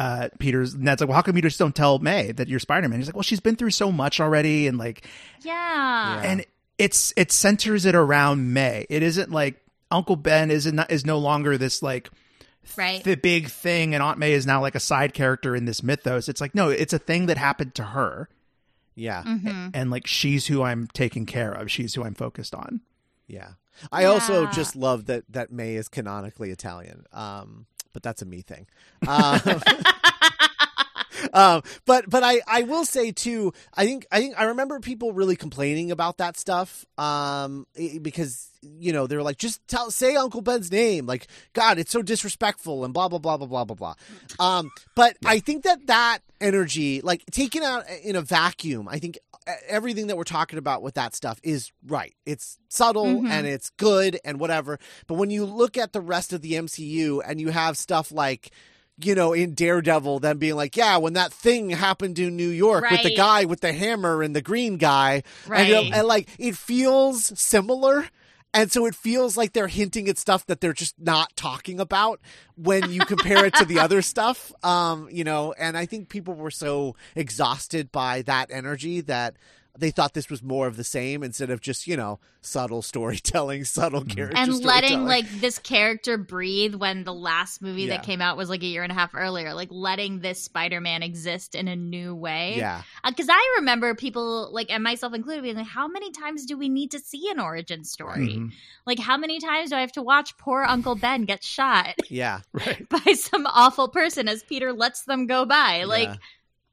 uh 0.00 0.28
Peter's 0.38 0.74
Ned's 0.74 1.00
like, 1.02 1.08
well, 1.08 1.16
how 1.16 1.22
come 1.22 1.36
you 1.36 1.42
just 1.42 1.58
don't 1.58 1.74
tell 1.76 1.98
May 1.98 2.32
that 2.32 2.48
you're 2.48 2.58
Spider 2.58 2.88
Man? 2.88 2.98
He's 2.98 3.06
like, 3.08 3.14
well, 3.16 3.22
she's 3.22 3.40
been 3.40 3.56
through 3.56 3.70
so 3.72 3.92
much 3.92 4.18
already, 4.20 4.66
and 4.66 4.78
like 4.78 5.06
Yeah. 5.42 5.52
Yeah. 5.52 6.22
and 6.30 6.46
it's 6.78 7.12
it 7.16 7.30
centers 7.30 7.84
it 7.84 7.94
around 7.94 8.52
May. 8.54 8.86
It 8.88 9.02
isn't 9.02 9.30
like 9.30 9.60
Uncle 9.90 10.16
Ben 10.16 10.50
is 10.50 10.64
not 10.72 10.90
is 10.90 11.04
no 11.04 11.18
longer 11.18 11.58
this 11.58 11.82
like 11.82 12.08
Right. 12.76 13.02
the 13.02 13.16
big 13.16 13.48
thing, 13.48 13.94
and 13.94 14.02
Aunt 14.02 14.18
May 14.18 14.32
is 14.32 14.46
now 14.46 14.60
like 14.60 14.74
a 14.74 14.80
side 14.80 15.12
character 15.12 15.56
in 15.56 15.64
this 15.64 15.82
mythos. 15.82 16.28
It's 16.28 16.40
like 16.40 16.54
no, 16.54 16.68
it's 16.70 16.92
a 16.92 16.98
thing 16.98 17.26
that 17.26 17.36
happened 17.38 17.74
to 17.74 17.82
her, 17.84 18.28
yeah 18.94 19.22
Mhm. 19.24 19.70
and 19.74 19.90
like 19.90 20.06
she's 20.06 20.46
who 20.46 20.62
I'm 20.62 20.88
taking 20.94 21.26
care 21.26 21.52
of. 21.52 21.70
She's 21.70 21.94
who 21.94 22.04
I'm 22.04 22.14
focused 22.14 22.54
on. 22.54 22.80
Yeah. 23.26 23.50
I 23.90 24.04
also 24.04 24.46
just 24.46 24.76
love 24.76 25.06
that 25.06 25.24
that 25.30 25.50
May 25.52 25.74
is 25.76 25.88
canonically 25.88 26.50
Italian. 26.50 27.04
Um, 27.12 27.66
but 27.92 28.02
that's 28.02 28.22
a 28.22 28.26
me 28.26 28.42
thing. 28.42 28.66
Um, 29.06 29.40
um, 31.32 31.62
but 31.86 32.08
but 32.08 32.22
I, 32.22 32.40
I 32.46 32.62
will 32.62 32.84
say 32.84 33.12
too. 33.12 33.52
I 33.74 33.84
think 33.86 34.06
I 34.10 34.20
think 34.20 34.34
I 34.38 34.44
remember 34.44 34.80
people 34.80 35.12
really 35.12 35.36
complaining 35.36 35.90
about 35.90 36.18
that 36.18 36.36
stuff. 36.36 36.84
Um, 36.98 37.66
because 38.02 38.48
you 38.62 38.92
know 38.92 39.06
they're 39.06 39.22
like, 39.22 39.38
just 39.38 39.66
tell 39.68 39.90
say 39.90 40.16
Uncle 40.16 40.40
Ben's 40.42 40.70
name. 40.70 41.06
Like 41.06 41.26
God, 41.52 41.78
it's 41.78 41.90
so 41.92 42.02
disrespectful 42.02 42.84
and 42.84 42.92
blah 42.94 43.08
blah 43.08 43.18
blah 43.18 43.36
blah 43.36 43.46
blah 43.46 43.64
blah 43.64 43.76
blah. 43.76 43.94
Um, 44.38 44.70
but 44.94 45.16
I 45.24 45.38
think 45.38 45.64
that 45.64 45.86
that 45.86 46.18
energy, 46.40 47.00
like 47.00 47.24
taken 47.26 47.62
out 47.62 47.84
in 48.02 48.16
a 48.16 48.22
vacuum, 48.22 48.88
I 48.88 48.98
think 48.98 49.18
everything 49.68 50.06
that 50.08 50.16
we're 50.16 50.22
talking 50.24 50.58
about 50.58 50.82
with 50.82 50.94
that 50.94 51.14
stuff 51.14 51.40
is 51.42 51.72
right. 51.86 52.14
It's 52.26 52.58
subtle 52.68 53.06
Mhm. 53.06 53.30
and 53.30 53.46
it's 53.46 53.70
good 53.70 54.18
and 54.24 54.38
whatever. 54.38 54.78
But 55.08 55.14
when 55.14 55.30
you 55.30 55.44
look 55.44 55.76
at 55.76 55.92
the 55.92 56.00
rest 56.00 56.32
of 56.32 56.40
the 56.42 56.52
MCU 56.54 57.20
and 57.26 57.40
you 57.40 57.48
have 57.48 57.76
stuff 57.76 58.12
like 58.12 58.50
you 59.04 59.14
know, 59.14 59.32
in 59.32 59.54
Daredevil, 59.54 60.20
them 60.20 60.38
being 60.38 60.56
like, 60.56 60.76
yeah, 60.76 60.96
when 60.98 61.12
that 61.14 61.32
thing 61.32 61.70
happened 61.70 62.18
in 62.18 62.36
New 62.36 62.48
York 62.48 62.84
with 62.90 63.02
the 63.02 63.14
guy 63.14 63.44
with 63.44 63.60
the 63.60 63.72
hammer 63.72 64.22
and 64.22 64.34
the 64.34 64.42
green 64.42 64.76
guy, 64.76 65.22
and, 65.50 65.68
you 65.68 65.74
know, 65.74 65.82
Right. 65.82 65.92
and 65.94 66.06
like 66.06 66.28
it 66.38 66.56
feels 66.56 67.38
similar. 67.40 68.08
And 68.52 68.72
so 68.72 68.84
it 68.84 68.96
feels 68.96 69.36
like 69.36 69.52
they're 69.52 69.68
hinting 69.68 70.08
at 70.08 70.18
stuff 70.18 70.44
that 70.46 70.60
they're 70.60 70.72
just 70.72 70.98
not 70.98 71.36
talking 71.36 71.78
about 71.78 72.20
when 72.56 72.90
you 72.90 73.00
compare 73.02 73.44
it 73.46 73.54
to 73.54 73.64
the 73.64 73.78
other 73.78 74.02
stuff. 74.12 74.52
Um, 74.64 75.08
you 75.12 75.22
know, 75.22 75.52
and 75.56 75.78
I 75.78 75.86
think 75.86 76.08
people 76.08 76.34
were 76.34 76.50
so 76.50 76.96
exhausted 77.14 77.92
by 77.92 78.22
that 78.22 78.50
energy 78.50 79.02
that 79.02 79.36
they 79.80 79.90
thought 79.90 80.14
this 80.14 80.30
was 80.30 80.42
more 80.42 80.66
of 80.66 80.76
the 80.76 80.84
same 80.84 81.22
instead 81.22 81.50
of 81.50 81.60
just, 81.60 81.86
you 81.86 81.96
know, 81.96 82.20
subtle 82.42 82.82
storytelling, 82.82 83.64
subtle 83.76 84.04
character 84.04 84.36
and 84.36 84.64
letting 84.64 85.04
like 85.04 85.28
this 85.40 85.58
character 85.58 86.16
breathe 86.16 86.74
when 86.74 87.04
the 87.04 87.12
last 87.12 87.60
movie 87.60 87.82
Yeah. 87.82 87.96
that 87.96 88.04
came 88.04 88.20
out 88.22 88.36
was 88.36 88.48
like 88.48 88.62
a 88.62 88.66
year 88.66 88.82
and 88.82 88.90
a 88.92 88.94
half 88.94 89.14
earlier 89.14 89.52
like 89.52 89.68
letting 89.70 90.20
this 90.20 90.42
spider-man 90.42 91.02
exist 91.02 91.54
in 91.54 91.68
a 91.68 91.76
new 91.76 92.14
way 92.14 92.54
Yeah. 92.56 92.82
because 93.06 93.26
i 93.28 93.54
remember 93.58 93.94
people 93.94 94.48
like 94.52 94.70
and 94.70 94.82
myself 94.82 95.12
included 95.12 95.42
being 95.42 95.56
like 95.56 95.66
how 95.66 95.86
many 95.86 96.10
times 96.12 96.46
do 96.46 96.56
we 96.56 96.68
need 96.70 96.90
to 96.92 96.98
see 96.98 97.28
an 97.30 97.38
origin 97.40 97.84
story 97.84 98.28
Mhm. 98.38 98.52
like 98.86 98.98
how 98.98 99.16
many 99.18 99.38
times 99.38 99.68
do 99.70 99.76
i 99.76 99.80
have 99.80 99.92
to 99.92 100.02
watch 100.02 100.36
poor 100.38 100.64
uncle 100.64 100.94
ben 100.94 101.24
get 101.26 101.44
shot 101.44 101.94
Yeah. 102.08 102.40
Right. 102.54 102.88
by 103.04 103.12
some 103.12 103.44
awful 103.46 103.88
person 103.88 104.28
as 104.28 104.42
peter 104.42 104.72
lets 104.72 105.02
them 105.02 105.26
go 105.26 105.44
by 105.44 105.84
like 105.84 106.08
Yeah. 106.08 106.16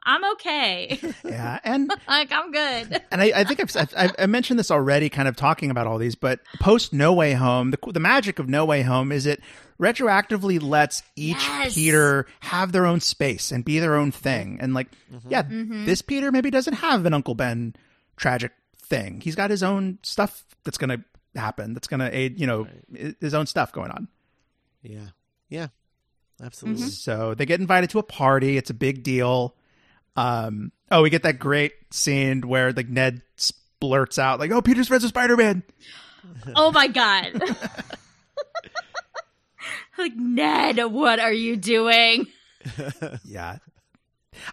I'm 0.07 0.23
okay 0.33 0.99
Yeah, 1.23 1.59
and 1.63 1.91
like 2.07 2.31
i'm 2.31 2.51
good 2.51 3.01
and 3.11 3.21
I, 3.21 3.31
I 3.35 3.43
think 3.43 3.59
I've, 3.59 3.91
I've 3.95 4.15
I 4.17 4.25
mentioned 4.25 4.57
this 4.57 4.71
already, 4.71 5.09
kind 5.09 5.27
of 5.27 5.35
talking 5.35 5.69
about 5.69 5.85
all 5.85 5.97
these. 5.99 6.15
But 6.15 6.39
post 6.59 6.93
No 6.93 7.13
Way 7.13 7.33
Home, 7.33 7.69
the 7.71 7.77
the 7.91 7.99
magic 7.99 8.39
of 8.39 8.49
No 8.49 8.65
Way 8.65 8.81
Home 8.81 9.11
is 9.11 9.25
it 9.27 9.41
retroactively 9.79 10.61
lets 10.61 11.03
each 11.15 11.37
Yes. 11.37 11.75
Peter 11.75 12.25
have 12.39 12.71
their 12.71 12.85
own 12.85 12.99
space 12.99 13.51
and 13.51 13.63
be 13.63 13.79
their 13.79 13.95
own 13.95 14.11
thing. 14.11 14.57
And 14.59 14.73
like, 14.73 14.87
yeah, 15.29 15.43
Mhm. 15.43 15.85
this 15.85 16.01
Peter 16.01 16.31
maybe 16.31 16.49
doesn't 16.49 16.73
have 16.73 17.05
an 17.05 17.13
Uncle 17.13 17.35
Ben 17.35 17.75
tragic 18.15 18.51
thing. 18.81 19.21
He's 19.21 19.35
got 19.35 19.49
his 19.51 19.61
own 19.63 19.99
stuff 20.03 20.43
that's 20.63 20.77
going 20.77 20.89
to 20.89 21.39
happen. 21.39 21.73
That's 21.73 21.87
going 21.87 21.99
to 21.99 22.15
aid, 22.15 22.39
you 22.39 22.47
know, 22.47 22.67
i- 22.95 23.15
his 23.21 23.33
own 23.33 23.45
stuff 23.45 23.71
going 23.71 23.91
on. 23.91 24.07
Yeah. 24.81 25.07
Yeah. 25.49 25.67
Absolutely. 26.41 26.89
So 26.89 27.33
they 27.35 27.45
get 27.45 27.59
invited 27.59 27.89
to 27.91 27.99
a 27.99 28.03
party. 28.03 28.57
It's 28.57 28.69
a 28.69 28.73
big 28.75 29.03
deal. 29.03 29.55
Um, 30.17 30.71
oh, 30.91 31.03
we 31.03 31.09
get 31.09 31.23
that 31.23 31.39
great 31.39 31.73
scene 31.91 32.41
where 32.41 32.73
like 32.73 32.89
Ned 32.89 33.21
blurts 33.79 34.17
out 34.19 34.39
like, 34.39 34.51
"Oh, 34.51 34.61
Peter's 34.61 34.87
friends 34.87 35.03
with 35.03 35.11
Spider 35.11 35.37
Man." 35.37 35.63
oh 36.55 36.71
my 36.71 36.87
god. 36.87 37.41
Like 39.97 40.15
ned 40.15 40.77
what 40.91 41.19
are 41.19 41.33
you 41.33 41.55
doing? 41.55 42.27
Yeah. 43.25 43.57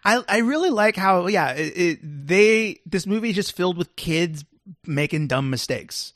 I 0.03 0.23
I 0.27 0.39
really 0.39 0.71
like 0.71 0.97
how 0.97 1.27
yeah 1.27 1.51
it, 1.51 1.77
it, 1.77 2.27
they 2.27 2.81
this 2.87 3.07
movie 3.07 3.29
is 3.31 3.37
just 3.37 3.55
filled 3.55 3.77
with 3.77 3.95
kids 3.97 4.45
making 4.87 5.27
dumb 5.27 5.51
mistakes. 5.51 6.15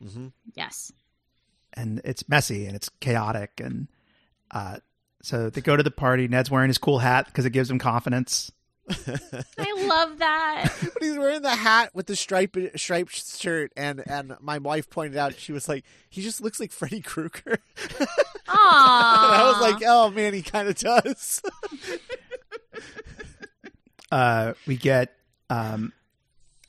Hmm 0.00 0.28
yes. 0.54 0.92
And 1.74 2.00
it's 2.04 2.28
messy 2.28 2.66
and 2.66 2.76
it's 2.76 2.88
chaotic 3.00 3.60
and 3.60 3.88
uh 4.52 4.78
so 5.22 5.50
they 5.50 5.60
go 5.60 5.76
to 5.76 5.82
the 5.82 5.90
party. 5.90 6.28
Ned's 6.28 6.48
wearing 6.50 6.68
his 6.68 6.78
cool 6.78 7.00
hat 7.00 7.26
because 7.26 7.44
it 7.44 7.50
gives 7.50 7.68
him 7.68 7.80
confidence 7.80 8.52
I 9.58 9.86
love 9.86 10.18
that. 10.18 10.72
But 10.94 11.02
he's 11.02 11.18
wearing 11.18 11.42
the 11.42 11.50
hat 11.54 11.90
with 11.94 12.06
the 12.06 12.16
striped 12.16 12.56
striped 12.78 13.38
shirt, 13.38 13.72
and 13.76 14.02
and 14.06 14.34
my 14.40 14.58
wife 14.58 14.88
pointed 14.90 15.16
out 15.18 15.34
she 15.34 15.52
was 15.52 15.68
like, 15.68 15.84
he 16.10 16.22
just 16.22 16.40
looks 16.40 16.58
like 16.58 16.72
Freddy 16.72 17.00
Krueger. 17.00 17.58
and 17.98 18.08
Aww. 18.48 18.54
I 18.56 19.52
was 19.52 19.60
like, 19.72 19.82
oh 19.86 20.10
man, 20.10 20.32
he 20.34 20.42
kind 20.42 20.68
of 20.68 20.76
does. 20.76 21.42
uh 24.10 24.54
we 24.66 24.76
get 24.76 25.14
um 25.50 25.92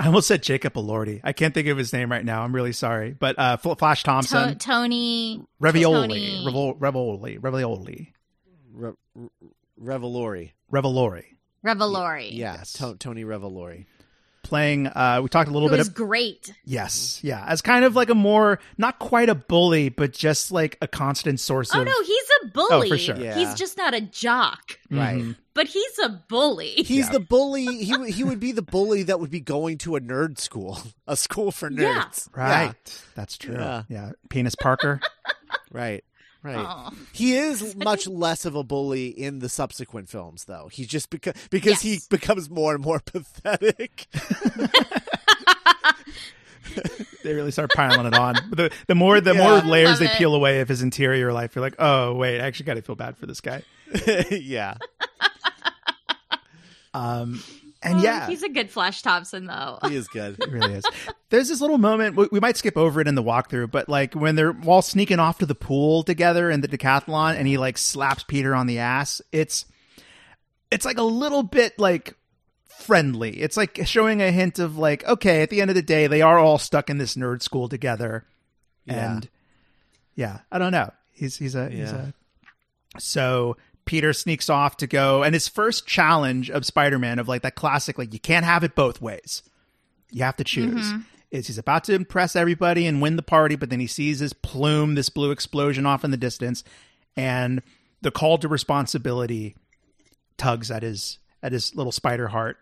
I 0.02 0.06
almost 0.06 0.28
said 0.30 0.44
Jacob 0.44 0.74
Elordi. 0.76 1.20
I 1.26 1.34
can't 1.34 1.54
think 1.54 1.68
of 1.68 1.78
his 1.78 1.91
name 1.91 2.10
right 2.10 2.24
now. 2.24 2.41
I'm 2.44 2.54
really 2.56 2.72
sorry. 2.72 3.12
But 3.18 3.38
uh 3.38 3.58
Flash 3.58 4.04
Thompson, 4.04 4.50
To- 4.50 4.56
Tony. 4.56 5.41
Ravioli, 5.60 6.08
Tony- 6.08 6.46
Revol- 6.46 6.76
Ravioli, 6.80 7.38
Ravioli, 7.38 8.14
Re- 8.74 8.91
Re- 9.16 9.30
Revolori, 9.82 10.52
Revolori. 10.72 11.24
Revolori. 11.65 12.30
yeah, 12.31 12.56
Yes. 12.57 12.73
To- 12.73 12.95
Tony 12.99 13.23
Revolori. 13.23 13.86
Playing 14.41 14.88
uh 14.88 15.19
we 15.22 15.30
talked 15.30 15.49
a 15.49 15.52
little 15.53 15.68
Who 15.68 15.73
bit 15.76 15.81
is 15.81 15.90
of 15.90 15.94
great. 15.94 16.53
Yes, 16.65 17.19
yeah. 17.22 17.44
As 17.45 17.61
kind 17.61 17.86
of 17.86 17.95
like 17.95 18.10
a 18.10 18.15
more 18.15 18.60
not 18.80 18.98
quite 18.98 19.30
a 19.30 19.36
bully, 19.36 19.90
but 19.90 20.11
just 20.14 20.52
like 20.52 20.77
a 20.81 20.88
constant 20.88 21.40
source 21.40 21.69
of. 21.72 21.77
Oh 21.77 21.81
of 21.81 21.88
no, 21.88 22.02
he's 22.03 22.23
a 22.44 22.48
bully. 22.48 22.90
for 22.90 22.98
sure. 22.98 23.18
Yeah. 23.18 23.36
He's 23.36 23.53
just 23.53 23.77
not 23.77 23.94
a 23.94 24.02
jock, 24.02 24.80
Right. 24.90 25.22
Mhm. 25.22 25.36
but 25.53 25.68
he's 25.68 25.99
a 25.99 26.10
bully. 26.30 26.69
He's 26.77 27.07
Yeah. 27.07 27.11
the 27.11 27.19
bully. 27.19 27.65
He 27.65 28.11
he 28.11 28.23
would 28.23 28.40
be 28.40 28.52
the 28.53 28.64
bully 28.64 29.03
that 29.03 29.19
would 29.19 29.30
be 29.30 29.41
going 29.41 29.77
to 29.80 29.98
a 29.98 30.02
nerd 30.02 30.40
school, 30.40 30.80
a 31.07 31.18
school 31.18 31.52
for 31.52 31.69
Yeah. 31.69 32.06
nerds. 32.06 32.30
Right. 32.36 33.03
That's 33.15 33.38
true. 33.38 33.53
Yeah. 33.56 33.84
Yeah. 33.90 34.11
Penis 34.30 34.56
Parker. 34.56 34.99
Right. 35.72 36.03
Right. 36.41 36.56
Aw. 36.56 36.91
He 37.11 37.36
is 37.36 37.76
much 37.84 38.07
less 38.07 38.45
of 38.45 38.56
a 38.56 38.64
bully 38.64 39.07
in 39.07 39.40
the 39.40 39.49
subsequent 39.49 40.07
films, 40.10 40.45
though. 40.45 40.70
He 40.72 40.86
just 40.86 41.10
because 41.10 41.34
because 41.49 41.82
he 41.82 41.99
becomes 42.10 42.49
more 42.49 42.74
and 42.74 42.84
more 42.84 42.99
pathetic. 43.06 44.07
they 47.24 47.34
really 47.34 47.52
start 47.52 47.72
piling 47.74 48.06
it 48.06 48.14
on. 48.14 48.36
The 48.52 48.72
the 48.88 48.95
more 48.95 49.20
the 49.20 49.34
more 49.34 49.60
layers 49.60 49.90
Love 49.90 49.99
they 49.99 50.06
it. 50.06 50.11
peel 50.14 50.34
away 50.36 50.61
of 50.61 50.70
his 50.70 50.82
interior 50.82 51.34
life, 51.34 51.56
you're 51.56 51.61
like, 51.61 51.76
oh 51.80 52.14
wait, 52.14 52.40
I 52.40 52.45
actually 52.48 52.66
got 52.68 52.76
to 52.76 52.82
feel 52.82 52.95
bad 52.95 53.18
for 53.18 53.26
this 53.26 53.41
guy. 53.41 53.64
yeah. 54.32 54.76
Um, 56.94 57.44
and 57.81 57.99
Oh, 57.99 58.01
yeah, 58.01 58.27
he's 58.27 58.43
a 58.43 58.49
good 58.49 58.69
Flash 58.69 59.01
Thompson 59.01 59.45
though. 59.45 59.80
He 59.88 59.95
is 59.95 60.07
good. 60.07 60.38
It 60.39 60.49
really 60.51 60.73
is. 60.73 60.85
There's 61.30 61.47
this 61.47 61.61
little 61.61 61.77
moment 61.77 62.15
we, 62.15 62.27
we 62.31 62.39
might 62.39 62.57
skip 62.57 62.76
over 62.77 62.99
it 63.01 63.07
in 63.07 63.15
the 63.15 63.23
walkthrough, 63.23 63.72
but 63.72 63.88
like 63.88 64.14
when 64.14 64.35
they're 64.35 64.56
all 64.65 64.81
sneaking 64.81 65.19
off 65.19 65.38
to 65.39 65.45
the 65.45 65.56
pool 65.56 66.03
together 66.03 66.49
in 66.51 66.61
the 66.61 66.68
decathlon, 66.68 67.35
and 67.38 67.47
he 67.47 67.57
like 67.57 67.77
slaps 67.77 68.23
Peter 68.23 68.53
on 68.53 68.68
the 68.68 68.80
ass. 68.80 69.22
It's 69.31 69.65
it's 70.72 70.85
like 70.85 70.97
a 70.97 71.03
little 71.03 71.43
bit 71.43 71.77
like 71.80 72.15
friendly. 72.68 73.39
It's 73.41 73.57
like 73.57 73.80
showing 73.85 74.22
a 74.22 74.31
hint 74.31 74.60
of 74.60 74.77
like, 74.77 75.06
okay, 75.07 75.41
at 75.41 75.49
the 75.49 75.61
end 75.61 75.69
of 75.72 75.76
the 75.76 75.81
day, 75.81 76.07
they 76.07 76.22
are 76.22 76.38
all 76.39 76.57
stuck 76.57 76.89
in 76.89 76.97
this 76.97 77.15
nerd 77.15 77.41
school 77.41 77.69
together, 77.69 78.26
Yeah. 78.85 79.15
and 79.15 79.30
yeah, 80.15 80.39
I 80.51 80.57
don't 80.60 80.72
know. 80.72 80.91
He's 81.14 81.38
he's 81.38 81.56
a 81.56 81.69
he's 81.69 81.91
Yeah. 81.91 82.07
a 82.97 82.99
so 82.99 83.56
Peter 83.90 84.14
sneaks 84.14 84.52
off 84.52 84.78
to 84.78 84.86
go, 84.86 85.24
and 85.24 85.34
his 85.34 85.48
first 85.48 85.88
challenge 85.88 86.52
of 86.52 86.64
Spider-Man 86.64 87.18
of 87.18 87.28
like 87.28 87.41
that 87.41 87.56
classic, 87.56 87.98
like 87.98 88.14
you 88.14 88.20
can't 88.20 88.45
have 88.45 88.64
it 88.64 88.76
both 88.76 89.02
ways. 89.02 89.41
You 90.11 90.24
have 90.24 90.36
to 90.36 90.44
choose. 90.44 90.94
Is 91.32 91.48
he's 91.48 91.57
about 91.57 91.86
to 91.86 91.95
impress 91.95 92.36
everybody 92.36 92.86
and 92.86 93.02
win 93.02 93.16
the 93.16 93.24
party, 93.24 93.56
but 93.56 93.72
then 93.72 93.80
he 93.80 93.88
sees 93.88 94.20
his 94.20 94.32
plume, 94.32 94.94
this 94.94 95.10
blue 95.10 95.32
explosion 95.32 95.88
off 95.88 96.03
in 96.03 96.11
the 96.11 96.18
distance, 96.18 96.64
and 97.18 97.64
the 98.03 98.11
call 98.11 98.38
to 98.38 98.48
responsibility 98.48 99.56
tugs 100.38 100.70
at 100.70 100.84
his 100.84 101.18
at 101.41 101.52
his 101.52 101.74
little 101.76 101.91
spider 101.91 102.28
heart. 102.28 102.57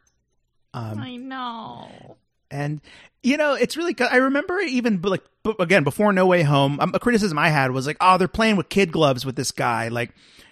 Um, 0.73 0.97
I 0.97 1.17
know. 1.17 2.15
and 2.49 2.79
you 3.21 3.35
know, 3.35 3.53
it's 3.53 3.75
really 3.75 3.91
good. 3.93 4.07
I 4.09 4.17
remember 4.17 4.61
even 4.61 5.01
like 5.01 5.25
b- 5.43 5.55
again 5.59 5.83
before 5.83 6.13
No 6.13 6.25
Way 6.25 6.43
Home, 6.43 6.79
um, 6.79 6.91
a 6.93 6.99
criticism 6.99 7.37
I 7.37 7.49
had 7.49 7.71
was 7.71 7.85
like, 7.85 7.97
oh, 7.99 8.17
they're 8.17 8.29
playing 8.29 8.55
with 8.55 8.69
kid 8.69 8.93
gloves 8.93 9.25
with 9.25 9.35
this 9.35 9.51
guy. 9.51 9.89
Like, 9.89 10.11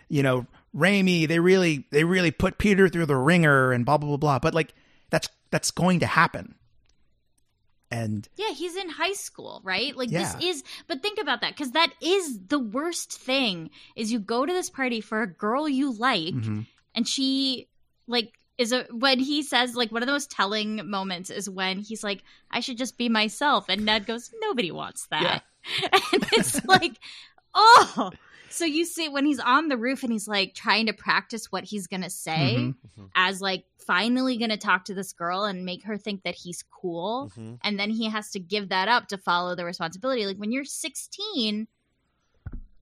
you 0.10 0.22
know, 0.22 0.45
Raimi, 0.76 1.27
they 1.27 1.39
really 1.39 1.85
they 1.91 2.03
really 2.03 2.31
put 2.31 2.57
Peter 2.57 2.89
through 2.89 3.06
the 3.06 3.15
ringer 3.15 3.72
and 3.72 3.85
blah 3.85 3.97
blah 3.97 4.10
blah 4.10 4.18
blah. 4.18 4.39
But 4.39 4.53
like, 4.53 4.73
that's 5.10 5.30
that's 5.52 5.72
going 5.72 6.02
to 6.02 6.06
happen. 6.06 6.56
And 7.91 8.27
Yeah, 8.35 8.52
he's 8.52 8.76
in 8.76 8.89
high 8.89 9.14
school, 9.14 9.61
right? 9.64 9.95
Like 9.95 10.11
Yeah. 10.11 10.34
this 10.34 10.43
is 10.43 10.64
but 10.88 11.02
think 11.02 11.19
about 11.19 11.41
that 11.41 11.56
cuz 11.56 11.72
that 11.72 11.93
is 12.02 12.39
the 12.47 12.60
worst 12.60 13.14
thing 13.14 13.69
is 13.95 14.11
you 14.11 14.19
go 14.19 14.45
to 14.45 14.52
this 14.52 14.69
party 14.69 15.02
for 15.02 15.22
a 15.22 15.27
girl 15.27 15.69
you 15.69 15.93
like 15.93 16.34
mhm. 16.34 16.65
and 16.93 17.07
she 17.07 17.69
like 18.07 18.34
is 18.57 18.72
a 18.72 18.84
when 18.91 19.19
he 19.19 19.43
says 19.43 19.76
like 19.76 19.91
one 19.91 20.02
of 20.02 20.07
those 20.07 20.27
telling 20.27 20.89
moments 20.89 21.30
is 21.30 21.49
when 21.49 21.80
he's 21.80 22.03
like 22.03 22.23
I 22.49 22.60
should 22.60 22.77
just 22.77 22.97
be 22.97 23.07
myself 23.07 23.69
and 23.69 23.85
Ned 23.85 24.06
goes 24.06 24.31
nobody 24.41 24.72
wants 24.72 25.06
that. 25.07 25.43
and 26.14 26.26
it's 26.34 26.65
like 26.65 26.93
oh 27.53 28.11
so 28.49 28.63
you 28.65 28.85
see 28.85 29.09
when 29.09 29.26
he's 29.26 29.39
on 29.39 29.67
the 29.67 29.77
roof 29.77 30.03
and 30.03 30.11
he's 30.11 30.27
like 30.27 30.53
trying 30.53 30.85
to 30.85 30.93
practice 30.93 31.51
what 31.51 31.63
he's 31.63 31.88
going 31.88 32.03
to 32.03 32.09
say 32.09 32.55
Mhm. 32.57 33.09
as 33.15 33.41
like 33.41 33.65
finally 33.77 34.38
going 34.38 34.49
to 34.51 34.57
talk 34.57 34.85
to 34.85 34.93
this 34.93 35.13
girl 35.13 35.43
and 35.43 35.65
make 35.65 35.84
her 35.84 35.97
think 35.97 36.23
that 36.23 36.35
he's 36.35 36.63
cool 36.72 37.31
Mhm. 37.38 37.59
and 37.63 37.80
then 37.80 37.89
he 37.89 38.09
has 38.09 38.31
to 38.31 38.39
give 38.39 38.69
that 38.69 38.88
up 38.88 39.07
to 39.09 39.17
follow 39.17 39.55
the 39.55 39.65
responsibility 39.65 40.26
like 40.26 40.38
when 40.38 40.51
you're 40.51 40.63
16 40.65 41.67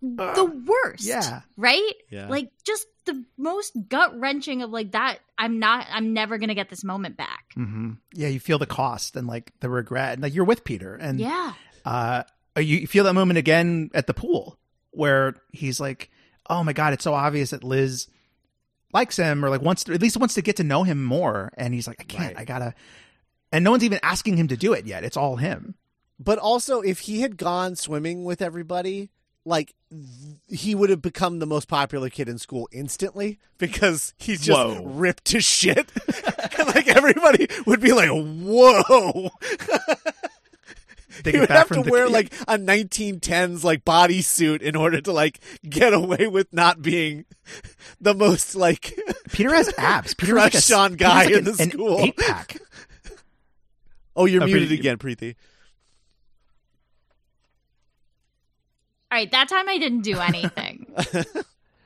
the 0.02 0.64
worst 0.66 1.06
yeah, 1.06 1.42
right 1.56 1.94
Yeah. 2.10 2.28
like 2.28 2.52
just 2.66 2.86
the 3.06 3.24
most 3.38 3.72
gut 3.88 4.18
wrenching 4.20 4.62
of 4.62 4.70
like 4.70 4.92
that 4.92 5.20
i'm 5.38 5.60
not 5.60 5.88
i'm 5.90 6.12
never 6.14 6.38
gonna 6.38 6.56
get 6.56 6.70
this 6.70 6.84
moment 6.84 7.16
back 7.16 7.52
hmm 7.54 7.92
yeah, 8.14 8.28
you 8.28 8.40
feel 8.42 8.58
the 8.58 8.66
cost 8.66 9.16
and 9.16 9.28
like 9.28 9.54
the 9.62 9.70
regret. 9.70 10.14
And 10.14 10.22
like 10.22 10.34
you're 10.36 10.44
with 10.46 10.64
Peter, 10.66 10.96
and 10.96 11.20
yeah 11.20 11.54
uh, 11.86 12.24
you 12.58 12.86
feel 12.88 13.04
that 13.06 13.14
moment 13.14 13.38
again 13.38 13.90
at 13.94 14.08
the 14.08 14.14
pool 14.14 14.58
where 14.94 15.36
he's 15.52 15.80
like, 15.80 16.10
"Oh 16.50 16.64
my 16.64 16.74
god, 16.74 16.94
it's 16.94 17.04
so 17.04 17.14
obvious 17.14 17.52
that 17.52 17.64
Liz 17.64 18.08
likes 18.94 19.18
him, 19.18 19.44
or 19.44 19.50
like 19.50 19.62
wants 19.62 19.84
to 19.86 19.94
at 19.94 20.02
least 20.02 20.18
wants 20.18 20.36
to 20.36 20.42
get 20.42 20.56
to 20.58 20.64
know 20.64 20.84
him 20.84 21.04
more." 21.04 21.52
And 21.58 21.74
he's 21.74 21.88
like, 21.88 22.00
"I 22.00 22.04
can't. 22.04 22.36
Right. 22.36 22.42
I 22.42 22.46
gotta." 22.46 22.74
And 23.52 23.64
no 23.64 23.72
one's 23.72 23.84
even 23.84 24.00
asking 24.02 24.38
him 24.38 24.48
to 24.48 24.58
do 24.58 24.74
it 24.74 24.86
yet. 24.86 25.04
It's 25.04 25.18
all 25.18 25.36
him. 25.36 25.76
But 26.20 26.40
also, 26.40 26.82
if 26.82 27.00
he 27.00 27.22
had 27.22 27.38
gone 27.38 27.76
swimming 27.76 28.24
with 28.24 28.42
everybody, 28.42 29.10
like 29.46 29.74
th- 29.92 30.38
he 30.60 30.74
would 30.74 30.90
have 30.90 31.02
become 31.02 31.40
the 31.40 31.46
most 31.46 31.68
popular 31.68 32.10
kid 32.10 32.30
in 32.30 32.38
school 32.38 32.70
instantly 32.72 33.40
because 33.58 34.14
he's 34.18 34.42
just 34.42 34.58
Whoa. 34.58 34.84
ripped 34.86 35.26
to 35.26 35.42
shit. 35.42 35.92
and 36.58 36.68
like 36.76 36.88
everybody 36.88 37.48
would 37.66 37.82
be 37.82 37.92
like, 37.94 38.10
"Whoa!" 38.10 39.30
They 41.24 41.32
he 41.34 41.40
would 41.40 41.50
have 41.50 41.68
to 41.70 41.84
the- 41.84 41.92
wear 41.92 42.10
like 42.18 42.34
a 42.48 42.58
1910s 42.58 43.64
like 43.64 43.86
bodysuit 43.86 44.62
in 44.62 44.76
order 44.76 45.00
to 45.02 45.12
like 45.12 45.40
get 45.70 45.94
away 45.94 46.28
with 46.28 46.52
not 46.54 46.82
being 46.82 47.26
the 48.02 48.14
most 48.14 48.56
like 48.56 48.98
Peter 49.32 49.54
has 49.54 49.72
abs. 49.78 50.14
Peter 50.14 50.38
has 50.40 50.52
Crushed 50.52 50.70
like 50.72 50.80
a, 50.80 50.82
on 50.84 50.94
guy 50.96 51.24
like 51.26 51.30
in 51.32 51.38
an, 51.40 51.44
the 51.46 51.64
an 51.64 51.72
school. 51.72 52.00
eight 52.00 52.18
pack. 52.18 52.58
Oh, 54.16 54.26
you're 54.26 54.44
Oh, 54.44 54.46
muted 54.46 54.70
Preeti. 54.70 54.80
again, 54.80 54.98
Preeti. 55.00 55.36
all 59.12 59.18
right 59.18 59.32
that 59.32 59.48
time 59.50 59.68
i 59.70 59.78
didn't 59.78 60.02
do 60.02 60.18
anything 60.20 60.86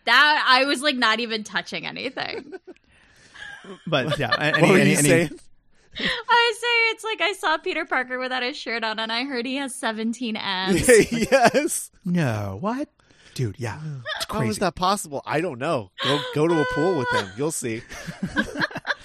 that 0.06 0.46
i 0.48 0.64
was 0.66 0.82
like 0.82 0.96
not 0.96 1.20
even 1.20 1.44
touching 1.44 1.86
anything 1.86 2.54
But 3.86 4.18
yeah, 4.18 4.34
any, 4.40 4.62
what 4.62 4.72
were 4.72 4.78
any, 4.78 4.92
you 4.92 4.98
any- 4.98 5.08
saying? 5.10 5.40
I 6.00 6.54
say 6.56 6.68
it's 6.92 7.04
like 7.04 7.22
i 7.22 7.34
saw 7.34 7.58
peter 7.58 7.86
parker 7.86 8.20
without 8.20 8.44
his 8.44 8.56
shirt 8.56 8.84
on 8.84 9.00
and 9.00 9.12
i 9.12 9.24
heard 9.24 9.46
he 9.46 9.56
has 9.56 9.74
17 9.76 10.36
abs 10.38 10.88
yes. 11.12 11.92
no, 12.06 12.58
what, 12.60 12.90
dude? 13.38 13.56
Yeah, 13.60 13.80
it's 14.16 14.26
crazy. 14.26 14.50
is 14.50 14.60
that 14.60 14.76
possible? 14.76 15.22
I 15.26 15.42
don't 15.42 15.60
know. 15.60 15.92
Go 16.04 16.20
go 16.34 16.48
to 16.48 16.60
a 16.60 16.66
pool 16.74 16.98
with 16.98 17.10
him. 17.12 17.30
You'll 17.38 17.52
see. 17.52 17.84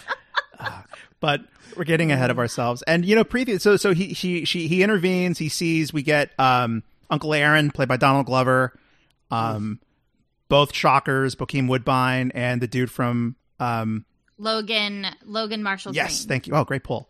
but 1.20 1.43
we're 1.77 1.85
getting 1.85 2.10
ahead 2.10 2.31
of 2.31 2.39
ourselves. 2.39 2.82
And 2.82 3.05
you 3.05 3.14
know, 3.14 3.24
Preeti. 3.24 3.60
So 3.60 3.77
so 3.77 3.93
he 3.93 4.14
she 4.14 4.44
she 4.44 4.69
he 4.69 4.82
intervenes. 4.82 5.39
He 5.39 5.48
sees 5.48 5.93
we 5.93 6.02
get 6.02 6.32
um 6.39 6.82
Uncle 7.10 7.35
Aaron 7.35 7.70
played 7.70 7.89
by 7.89 7.98
Donald 7.98 8.27
Glover, 8.27 8.73
um 9.31 9.81
both 10.48 10.74
shockers, 10.74 11.35
Bokeem 11.35 11.69
Woodbine, 11.69 12.32
and 12.35 12.60
the 12.60 12.66
dude 12.66 12.90
from 12.90 13.36
um 13.60 14.06
logan 14.39 15.07
logan 15.25 15.63
marshall 15.63 15.95
yes, 15.95 16.21
Green. 16.21 16.29
thank 16.29 16.47
you. 16.47 16.55
Oh, 16.55 16.65
great 16.65 16.85
pull. 16.85 17.09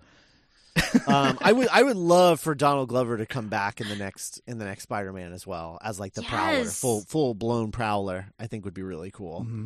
Um, 1.06 1.38
I 1.40 1.52
would 1.52 1.68
I 1.68 1.82
would 1.82 1.96
love 2.14 2.40
for 2.40 2.54
Donald 2.54 2.88
Glover 2.88 3.18
to 3.18 3.26
come 3.26 3.48
back 3.48 3.80
in 3.80 3.88
the 3.88 3.96
next 3.96 4.40
in 4.46 4.58
the 4.58 4.64
next 4.64 4.84
Spider 4.84 5.12
Man 5.12 5.32
as 5.32 5.46
well 5.46 5.78
as 5.82 6.00
like 6.00 6.14
the 6.14 6.22
Prowler, 6.22 6.64
full 6.64 7.02
full 7.02 7.34
blown 7.34 7.72
Prowler. 7.72 8.32
I 8.38 8.46
think 8.46 8.64
would 8.64 8.74
be 8.74 8.82
really 8.82 9.10
cool. 9.10 9.40
Mm-hmm. 9.40 9.64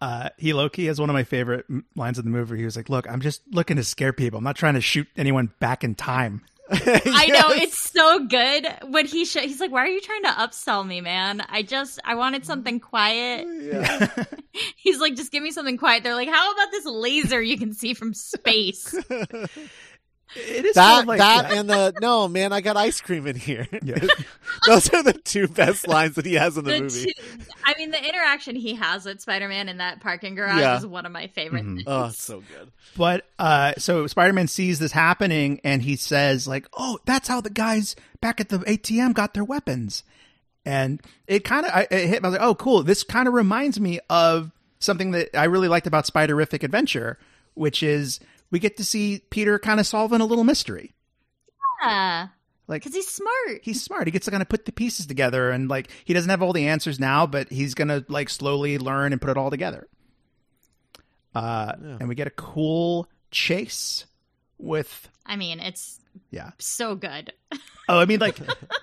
Uh, 0.00 0.28
he 0.36 0.52
Loki 0.52 0.86
has 0.86 1.00
one 1.00 1.08
of 1.08 1.14
my 1.14 1.24
favorite 1.24 1.64
lines 1.94 2.18
of 2.18 2.24
the 2.24 2.30
movie. 2.30 2.58
He 2.58 2.64
was 2.64 2.76
like, 2.76 2.88
"Look, 2.88 3.10
I'm 3.10 3.20
just 3.20 3.42
looking 3.50 3.76
to 3.76 3.84
scare 3.84 4.12
people. 4.12 4.38
I'm 4.38 4.44
not 4.44 4.56
trying 4.56 4.74
to 4.74 4.80
shoot 4.80 5.08
anyone 5.16 5.52
back 5.58 5.82
in 5.82 5.94
time." 5.94 6.42
I 6.70 7.28
know 7.28 7.50
it's 7.50 7.78
so 7.78 8.26
good 8.26 8.66
when 8.88 9.06
he 9.06 9.24
sh- 9.24 9.36
he's 9.36 9.60
like, 9.60 9.70
"Why 9.70 9.84
are 9.84 9.88
you 9.88 10.00
trying 10.00 10.24
to 10.24 10.30
upsell 10.30 10.84
me, 10.84 11.00
man? 11.00 11.40
I 11.48 11.62
just 11.62 12.00
I 12.04 12.16
wanted 12.16 12.44
something 12.44 12.80
quiet." 12.80 13.46
Yeah. 13.48 14.24
He's 14.76 14.98
like, 14.98 15.14
"Just 15.14 15.30
give 15.30 15.44
me 15.44 15.52
something 15.52 15.76
quiet." 15.76 16.02
They're 16.02 16.14
like, 16.14 16.28
"How 16.28 16.52
about 16.52 16.72
this 16.72 16.84
laser 16.84 17.40
you 17.40 17.56
can 17.56 17.72
see 17.72 17.94
from 17.94 18.14
space?" 18.14 18.94
It 20.36 20.64
is 20.66 20.74
that 20.74 20.90
sort 20.92 21.02
of 21.02 21.08
like 21.08 21.18
that 21.18 21.52
and 21.52 21.68
the 21.70 21.94
no 22.00 22.28
man, 22.28 22.52
I 22.52 22.60
got 22.60 22.76
ice 22.76 23.00
cream 23.00 23.26
in 23.26 23.36
here. 23.36 23.66
Yeah. 23.82 23.96
Those 24.66 24.92
are 24.92 25.02
the 25.02 25.12
two 25.12 25.48
best 25.48 25.88
lines 25.88 26.14
that 26.16 26.26
he 26.26 26.34
has 26.34 26.56
in 26.56 26.64
the, 26.64 26.72
The 26.72 26.80
movie. 26.82 27.04
two- 27.12 27.44
I 27.64 27.74
mean, 27.78 27.90
the 27.90 28.02
interaction 28.08 28.54
he 28.56 28.74
has 28.74 29.04
with 29.04 29.20
Spider-Man 29.20 29.68
in 29.68 29.78
that 29.78 30.00
parking 30.00 30.34
garage 30.34 30.60
Yeah. 30.60 30.76
is 30.78 30.86
one 30.86 31.06
of 31.06 31.12
my 31.12 31.26
favorite. 31.28 31.64
Mhm. 31.64 31.76
things. 31.76 31.84
Oh, 31.86 32.10
so 32.10 32.40
good. 32.40 32.70
But 32.96 33.26
uh, 33.38 33.74
so 33.78 34.06
Spider-Man 34.06 34.48
sees 34.48 34.78
this 34.78 34.92
happening, 34.92 35.60
and 35.64 35.82
he 35.82 35.96
says, 35.96 36.46
"Like, 36.48 36.66
oh, 36.76 36.98
that's 37.06 37.28
how 37.28 37.40
the 37.40 37.50
guys 37.50 37.96
back 38.20 38.40
at 38.40 38.48
the 38.48 38.58
ATM 38.60 39.14
got 39.14 39.34
their 39.34 39.44
weapons." 39.44 40.02
And 40.64 41.00
it 41.26 41.44
kind 41.44 41.64
of 41.66 41.86
it 41.90 42.06
hit 42.08 42.22
me. 42.22 42.26
I 42.26 42.30
was 42.30 42.38
like, 42.38 42.46
"Oh, 42.46 42.54
cool! 42.54 42.82
This 42.82 43.02
kind 43.04 43.28
of 43.28 43.34
reminds 43.34 43.78
me 43.78 44.00
of 44.10 44.50
something 44.78 45.12
that 45.12 45.36
I 45.38 45.44
really 45.44 45.68
liked 45.68 45.86
about 45.86 46.06
Spider-Rific 46.06 46.62
Adventure, 46.62 47.18
which 47.54 47.82
is 47.82 48.20
we 48.50 48.58
get 48.58 48.76
to 48.78 48.84
see 48.84 49.22
Peter 49.30 49.58
kind 49.58 49.80
of 49.80 49.86
solving 49.86 50.20
a 50.20 50.24
little 50.24 50.44
mystery. 50.44 50.94
Yeah, 51.82 52.28
Like 52.68 52.82
because 52.82 52.94
he's 52.94 53.08
smart. 53.08 53.60
he's 53.62 53.82
smart. 53.82 54.06
He 54.06 54.10
gets 54.10 54.24
to 54.24 54.30
kind 54.30 54.42
of 54.42 54.48
put 54.48 54.64
the 54.64 54.72
pieces 54.72 55.06
together, 55.06 55.50
and 55.50 55.68
like 55.68 55.88
he 56.04 56.14
doesn't 56.14 56.30
have 56.30 56.42
all 56.42 56.52
the 56.52 56.66
answers 56.68 56.98
now, 56.98 57.26
but 57.26 57.48
he's 57.50 57.74
gonna 57.74 58.04
like 58.08 58.28
slowly 58.30 58.78
learn 58.78 59.12
and 59.12 59.20
put 59.20 59.30
it 59.30 59.36
all 59.36 59.50
together. 59.50 59.86
Uh, 61.34 61.72
Yeah. 61.82 61.96
and 62.00 62.08
we 62.08 62.14
get 62.14 62.26
a 62.26 62.30
cool 62.30 63.08
chase 63.30 64.06
with 64.58 65.08
I 65.26 65.36
mean, 65.36 65.60
it's 65.60 66.00
yeah. 66.30 66.50
so 66.58 66.94
good. 66.94 67.32
Oh, 67.88 68.00
I 68.00 68.04
mean 68.04 68.18
like 68.18 68.36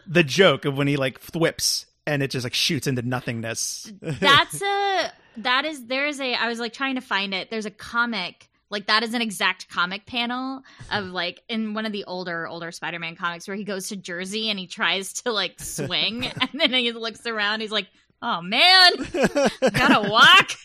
the 0.07 0.23
joke 0.23 0.64
of 0.64 0.77
when 0.77 0.88
he 0.88 0.95
like 0.95 1.19
whips 1.35 1.88
and 2.07 2.23
it 2.23 2.31
just 2.31 2.45
like 2.45 2.53
shoots 2.53 2.88
into 2.88 3.02
nothingness. 3.02 3.91
That's 4.02 4.61
a 4.61 5.11
that 5.38 5.65
is 5.65 5.88
there 5.88 6.06
is 6.07 6.22
a 6.22 6.34
I 6.35 6.48
was 6.48 6.57
like 6.57 6.72
trying 6.72 6.95
to 6.95 7.02
find 7.02 7.34
it. 7.34 7.49
There's 7.52 7.65
a 7.65 7.69
comic 7.72 8.48
like 8.73 8.87
that 8.87 9.03
is 9.03 9.13
an 9.13 9.21
exact 9.21 9.69
comic 9.69 10.05
panel 10.05 10.61
of 10.91 11.05
like 11.05 11.41
in 11.47 11.73
one 11.73 11.85
of 11.85 11.93
the 11.93 12.03
older 12.03 12.45
older 12.47 12.71
Spider-Man 12.73 13.15
comics 13.15 13.47
where 13.47 13.55
he 13.55 13.63
goes 13.63 13.87
to 13.87 13.95
Jersey 13.95 14.49
and 14.49 14.59
he 14.59 14.67
tries 14.67 15.13
to 15.21 15.31
like 15.31 15.59
swing 15.61 16.25
and 16.41 16.49
then 16.59 16.73
he 16.73 16.91
looks 16.91 17.25
around 17.25 17.61
he's 17.61 17.71
like, 17.71 17.87
"Oh 18.21 18.41
man, 18.41 18.91
gotta 19.73 20.09
walk." 20.09 20.49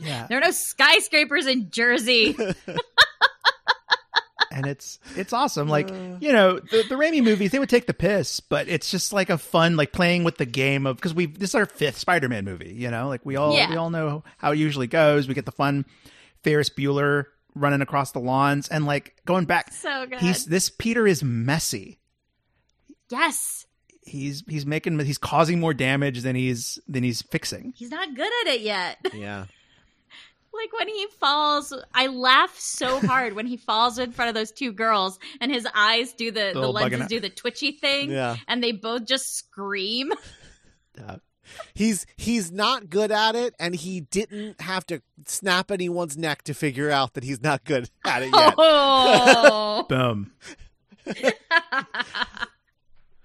Yeah, 0.00 0.28
There 0.28 0.38
are 0.38 0.42
no 0.42 0.52
skyscrapers 0.52 1.46
in 1.48 1.70
Jersey. 1.72 2.36
and 4.52 4.66
it's 4.66 4.98
it's 5.16 5.32
awesome. 5.32 5.68
Like 5.68 5.88
you 5.88 6.32
know, 6.32 6.60
the, 6.60 6.84
the 6.88 6.94
Raimi 6.94 7.22
movies 7.22 7.50
they 7.50 7.58
would 7.58 7.68
take 7.68 7.86
the 7.86 7.94
piss, 7.94 8.40
but 8.40 8.68
it's 8.68 8.90
just 8.92 9.12
like 9.12 9.28
a 9.28 9.38
fun 9.38 9.76
like 9.76 9.92
playing 9.92 10.22
with 10.24 10.36
the 10.36 10.46
game 10.46 10.86
of 10.86 10.96
because 10.96 11.14
we 11.14 11.26
this 11.26 11.50
is 11.50 11.54
our 11.54 11.66
fifth 11.66 11.98
Spider-Man 11.98 12.44
movie. 12.44 12.72
You 12.76 12.90
know, 12.92 13.08
like 13.08 13.26
we 13.26 13.34
all 13.36 13.54
Yeah. 13.54 13.70
we 13.70 13.76
all 13.76 13.90
know 13.90 14.22
how 14.36 14.52
it 14.52 14.58
usually 14.58 14.86
goes. 14.86 15.26
We 15.26 15.34
get 15.34 15.46
the 15.46 15.52
fun 15.52 15.84
Ferris 16.42 16.70
Bueller 16.70 17.24
running 17.54 17.80
across 17.82 18.12
the 18.12 18.20
lawns 18.20 18.68
and 18.68 18.86
like 18.86 19.16
going 19.26 19.44
back. 19.44 19.72
so 19.72 20.06
good. 20.06 20.20
He's 20.20 20.44
this 20.44 20.70
Peter 20.70 21.06
is 21.06 21.22
messy. 21.22 21.98
yes. 23.10 23.66
He's 24.02 24.42
he's 24.48 24.64
making 24.64 24.98
he's 25.00 25.18
causing 25.18 25.60
more 25.60 25.74
damage 25.74 26.22
than 26.22 26.34
he's 26.34 26.78
than 26.88 27.02
he's 27.02 27.20
fixing. 27.22 27.74
He's 27.76 27.90
not 27.90 28.14
good 28.14 28.30
at 28.46 28.54
it 28.54 28.60
yet. 28.62 28.98
Yeah. 29.14 29.46
Like 30.50 30.72
when 30.72 30.88
he 30.88 31.06
falls, 31.20 31.72
I 31.94 32.06
laugh 32.08 32.58
so 32.58 32.98
hard 33.00 33.34
when 33.34 33.46
he 33.46 33.56
falls 33.58 33.98
in 33.98 34.10
front 34.12 34.30
of 34.30 34.34
those 34.34 34.50
two 34.50 34.72
girls 34.72 35.18
and 35.40 35.52
his 35.52 35.68
eyes 35.72 36.14
do 36.14 36.30
the, 36.32 36.50
the 36.52 36.58
little 36.58 36.74
bugging 36.74 36.92
lenses 36.92 37.08
do 37.08 37.20
the 37.20 37.28
twitchy 37.28 37.72
thing. 37.72 38.10
Yeah. 38.10 38.36
And 38.48 38.64
they 38.64 38.72
both 38.72 39.04
just 39.04 39.36
scream. 39.36 40.12
Yeah. 40.96 41.16
He's 41.74 42.06
he's 42.16 42.50
not 42.50 42.90
good 42.90 43.10
at 43.10 43.34
it, 43.34 43.54
and 43.58 43.74
he 43.74 44.00
didn't 44.00 44.60
have 44.60 44.86
to 44.86 45.02
snap 45.26 45.70
anyone's 45.70 46.16
neck 46.16 46.42
to 46.44 46.54
figure 46.54 46.90
out 46.90 47.14
that 47.14 47.24
he's 47.24 47.42
not 47.42 47.64
good 47.64 47.90
at 48.04 48.22
it 48.22 48.30
yet. 48.34 48.54
Oh. 48.56 49.86
Boom. 49.88 50.32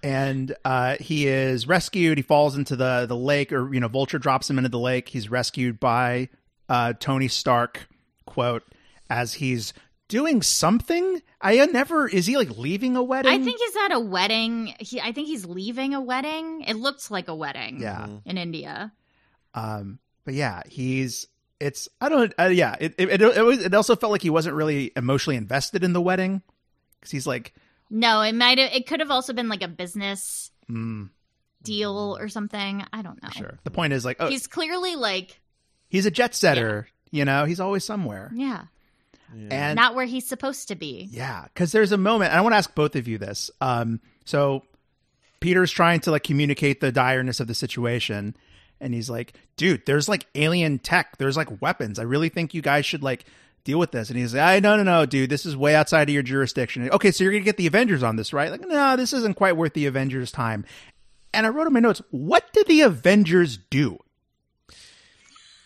and 0.03 0.55
uh, 0.65 0.97
he 0.99 1.27
is 1.27 1.67
rescued. 1.67 2.17
He 2.17 2.21
falls 2.21 2.57
into 2.57 2.75
the 2.75 3.05
the 3.07 3.15
lake, 3.17 3.51
or 3.51 3.73
you 3.73 3.79
know, 3.79 3.87
Vulture 3.87 4.19
drops 4.19 4.49
him 4.49 4.57
into 4.57 4.69
the 4.69 4.79
lake. 4.79 5.09
He's 5.09 5.29
rescued 5.29 5.79
by 5.79 6.29
uh, 6.69 6.93
Tony 6.99 7.27
Stark. 7.27 7.87
Quote 8.25 8.63
as 9.09 9.35
he's 9.35 9.73
doing 10.07 10.41
something. 10.41 11.21
I 11.41 11.65
never 11.65 12.07
is 12.07 12.25
he 12.25 12.37
like 12.37 12.57
leaving 12.57 12.95
a 12.95 13.03
wedding? 13.03 13.31
I 13.31 13.43
think 13.43 13.59
he's 13.59 13.75
at 13.85 13.91
a 13.93 13.99
wedding. 13.99 14.73
He, 14.79 15.01
I 15.01 15.11
think 15.11 15.27
he's 15.27 15.45
leaving 15.45 15.93
a 15.93 16.01
wedding. 16.01 16.61
It 16.61 16.75
looks 16.75 17.11
like 17.11 17.27
a 17.27 17.35
wedding. 17.35 17.81
yeah. 17.81 18.07
In 18.25 18.37
India. 18.37 18.91
Um, 19.53 19.99
but 20.25 20.33
yeah, 20.33 20.61
he's 20.67 21.27
it's 21.59 21.87
I 22.01 22.09
don't 22.09 22.33
uh, 22.37 22.45
yeah 22.45 22.75
it 22.79 22.95
it, 22.97 23.09
it 23.09 23.21
it 23.21 23.41
was 23.41 23.63
it 23.65 23.73
also 23.73 23.95
felt 23.95 24.11
like 24.11 24.21
he 24.21 24.29
wasn't 24.29 24.55
really 24.55 24.91
emotionally 24.95 25.37
invested 25.37 25.83
in 25.83 25.93
the 25.93 26.01
wedding 26.01 26.41
because 26.99 27.11
he's 27.11 27.27
like 27.27 27.53
No, 27.89 28.21
it 28.21 28.33
might 28.33 28.57
have. 28.57 28.71
It 28.73 28.87
could 28.87 28.99
have 28.99 29.11
also 29.11 29.33
been 29.33 29.49
like 29.49 29.63
a 29.63 29.67
business 29.67 30.51
mm, 30.69 31.09
deal 31.61 32.17
or 32.19 32.27
something. 32.29 32.83
I 32.91 33.01
don't 33.01 33.21
know. 33.21 33.29
sure. 33.29 33.59
The 33.63 33.71
point 33.71 33.93
is 33.93 34.03
like 34.05 34.17
oh 34.19 34.29
He's 34.29 34.47
clearly 34.47 34.95
like, 34.95 35.39
he's 35.87 36.05
a 36.05 36.11
jet 36.11 36.35
setter. 36.35 36.87
You 37.11 37.25
know, 37.25 37.45
he's 37.45 37.59
always 37.59 37.83
somewhere. 37.83 38.31
yeah, 38.33 38.63
Yeah. 39.35 39.47
And 39.51 39.75
not 39.75 39.95
where 39.95 40.05
he's 40.05 40.27
supposed 40.27 40.67
to 40.69 40.75
be. 40.75 41.07
yeah, 41.11 41.45
because 41.45 41.71
there's 41.71 41.91
a 41.91 41.97
moment. 41.97 42.31
And 42.31 42.39
I 42.39 42.41
want 42.41 42.53
to 42.53 42.57
ask 42.57 42.73
both 42.75 42.95
of 42.95 43.07
you 43.07 43.17
this. 43.17 43.51
Um, 43.61 43.99
so 44.25 44.63
Peter's 45.39 45.71
trying 45.71 45.99
to 46.01 46.11
like 46.11 46.23
communicate 46.23 46.81
the 46.81 46.91
direness 46.91 47.39
of 47.39 47.47
the 47.47 47.55
situation, 47.55 48.35
and 48.79 48.93
he's 48.93 49.09
like, 49.09 49.33
"Dude, 49.57 49.85
there's 49.85 50.07
like 50.07 50.25
alien 50.35 50.79
tech. 50.79 51.17
There's 51.17 51.37
like 51.37 51.61
weapons. 51.61 51.99
I 51.99 52.03
really 52.03 52.29
think 52.29 52.53
you 52.53 52.61
guys 52.61 52.85
should 52.85 53.03
like." 53.03 53.25
Deal 53.65 53.79
with 53.79 53.91
this, 53.91 54.09
and 54.09 54.19
he's 54.19 54.33
like, 54.33 54.43
"I 54.43 54.59
no, 54.59 54.75
no, 54.75 54.83
no, 54.83 55.05
dude. 55.05 55.29
This 55.29 55.45
is 55.45 55.55
way 55.55 55.73
outside 55.73 56.09
of 56.09 56.13
your 56.13 56.21
jurisdiction." 56.21 56.89
Okay, 56.89 57.11
so 57.11 57.23
you're 57.23 57.31
gonna 57.31 57.45
get 57.45 57.55
the 57.55 57.65
Avengers 57.65 58.03
on 58.03 58.17
this, 58.17 58.33
right? 58.33 58.51
Like, 58.51 58.59
no, 58.67 58.97
this 58.97 59.13
isn't 59.13 59.37
quite 59.37 59.55
worth 59.55 59.73
the 59.73 59.85
Avengers' 59.85 60.33
time. 60.33 60.65
And 61.33 61.45
I 61.45 61.49
wrote 61.49 61.67
in 61.67 61.71
my 61.71 61.79
notes, 61.79 62.01
"What 62.11 62.51
did 62.51 62.67
the 62.67 62.81
Avengers 62.81 63.57
do?" 63.69 63.99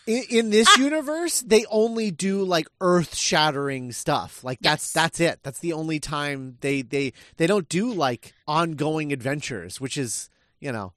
In, 0.08 0.22
in 0.30 0.50
this 0.50 0.76
universe, 0.78 1.42
they 1.42 1.64
only 1.70 2.10
do 2.10 2.42
like 2.44 2.66
earth 2.80 3.14
shattering 3.14 3.92
stuff. 3.92 4.42
Like 4.42 4.58
that's 4.60 4.86
Yes. 4.86 4.92
that's 4.92 5.20
it. 5.20 5.40
That's 5.42 5.58
the 5.60 5.72
only 5.74 6.00
time 6.00 6.56
they 6.60 6.82
they 6.82 7.12
they 7.36 7.46
don't 7.46 7.68
do 7.68 7.92
like 7.92 8.32
ongoing 8.46 9.12
adventures, 9.12 9.80
which 9.80 9.96
is 9.96 10.30
you 10.58 10.72
know. 10.72 10.92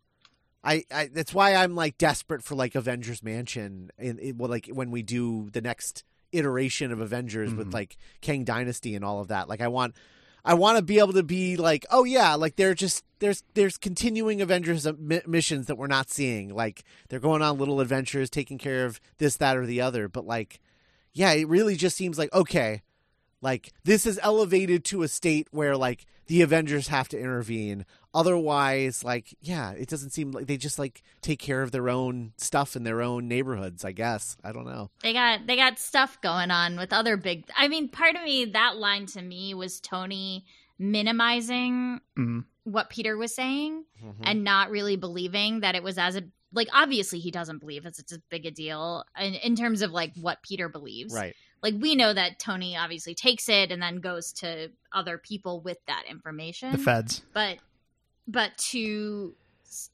I, 0.63 0.83
I 0.91 1.09
that's 1.11 1.33
why 1.33 1.55
I'm 1.55 1.73
like 1.75 1.97
desperate 1.97 2.43
for 2.43 2.53
like 2.53 2.75
Avengers 2.75 3.23
Mansion 3.23 3.89
in, 3.97 4.19
in 4.19 4.37
well, 4.37 4.49
like 4.49 4.67
when 4.71 4.91
we 4.91 5.01
do 5.01 5.49
the 5.51 5.61
next 5.61 6.03
iteration 6.31 6.91
of 6.91 7.01
Avengers 7.01 7.51
with 7.53 7.69
Mhm. 7.69 7.73
like 7.73 7.97
Kang 8.21 8.43
Dynasty 8.43 8.93
and 8.95 9.03
all 9.03 9.19
of 9.21 9.29
that. 9.29 9.49
Like 9.49 9.59
I 9.59 9.67
want 9.69 9.95
I 10.43 10.55
want 10.55 10.77
to 10.77 10.83
be 10.83 10.99
able 10.99 11.13
to 11.13 11.23
be 11.23 11.55
like, 11.55 11.85
oh 11.91 12.03
yeah, 12.03 12.35
like 12.35 12.55
they're 12.55 12.73
just 12.73 13.03
there's 13.19 13.43
there's 13.53 13.77
continuing 13.77 14.41
Avengers 14.41 14.87
missions 14.97 15.67
that 15.67 15.77
we're 15.77 15.87
not 15.87 16.09
seeing. 16.09 16.53
Like 16.53 16.83
they're 17.09 17.19
going 17.19 17.41
on 17.41 17.57
little 17.57 17.79
adventures, 17.79 18.29
taking 18.29 18.57
care 18.57 18.85
of 18.85 18.99
this, 19.19 19.37
that, 19.37 19.57
or 19.57 19.65
the 19.65 19.81
other. 19.81 20.07
But 20.07 20.25
like, 20.25 20.59
yeah, 21.13 21.31
it 21.33 21.47
really 21.47 21.75
just 21.75 21.95
seems 21.95 22.17
like 22.17 22.33
okay, 22.33 22.81
like 23.41 23.71
this 23.83 24.05
is 24.05 24.19
elevated 24.23 24.83
to 24.85 25.03
a 25.03 25.07
state 25.07 25.47
where 25.51 25.77
like 25.77 26.05
the 26.27 26.41
Avengers 26.41 26.87
have 26.87 27.09
to 27.09 27.19
intervene. 27.19 27.85
Otherwise, 28.13 29.03
like, 29.03 29.35
yeah, 29.41 29.71
it 29.71 29.87
doesn't 29.87 30.09
seem 30.11 30.31
like 30.31 30.47
they 30.47 30.57
just 30.57 30.77
like 30.77 31.01
take 31.21 31.39
care 31.39 31.61
of 31.61 31.71
their 31.71 31.89
own 31.89 32.33
stuff 32.37 32.75
in 32.75 32.83
their 32.83 33.01
own 33.01 33.27
neighborhoods. 33.27 33.85
I 33.85 33.91
guess 33.93 34.35
I 34.43 34.51
don't 34.51 34.65
know. 34.65 34.89
They 35.01 35.13
got 35.13 35.47
they 35.47 35.55
got 35.55 35.79
stuff 35.79 36.19
going 36.21 36.51
on 36.51 36.77
with 36.77 36.91
other 36.93 37.15
big. 37.17 37.45
I 37.55 37.67
mean, 37.67 37.87
part 37.89 38.15
of 38.15 38.23
me 38.23 38.45
that 38.45 38.77
line 38.77 39.05
to 39.07 39.21
me 39.21 39.53
was 39.53 39.79
Tony 39.79 40.45
minimizing 41.05 41.99
Mm. 42.17 42.45
what 42.63 42.89
Peter 42.89 43.17
was 43.17 43.33
saying 43.33 43.85
Mm-hmm. 44.03 44.23
and 44.25 44.43
not 44.43 44.69
really 44.71 44.95
believing 44.95 45.59
that 45.61 45.75
it 45.75 45.83
was 45.83 45.97
as 45.97 46.15
a 46.15 46.23
like 46.53 46.67
obviously 46.73 47.19
he 47.19 47.31
doesn't 47.31 47.59
believe 47.59 47.85
it's 47.85 47.99
as 48.11 48.19
big 48.29 48.45
a 48.45 48.51
deal 48.51 49.05
in, 49.17 49.35
in 49.35 49.55
terms 49.55 49.81
of 49.81 49.91
like 49.91 50.11
what 50.19 50.41
Peter 50.43 50.67
believes. 50.67 51.13
right, 51.13 51.33
Like 51.63 51.75
we 51.79 51.95
know 51.95 52.13
that 52.13 52.39
Tony 52.39 52.75
obviously 52.75 53.15
takes 53.15 53.47
it 53.47 53.71
and 53.71 53.81
then 53.81 53.99
goes 54.01 54.33
to 54.33 54.69
other 54.91 55.17
people 55.17 55.61
with 55.61 55.77
that 55.87 56.03
information. 56.09 56.71
The 56.73 56.77
feds. 56.79 57.21
but 57.33 57.57
but 58.31 58.57
to 58.71 59.35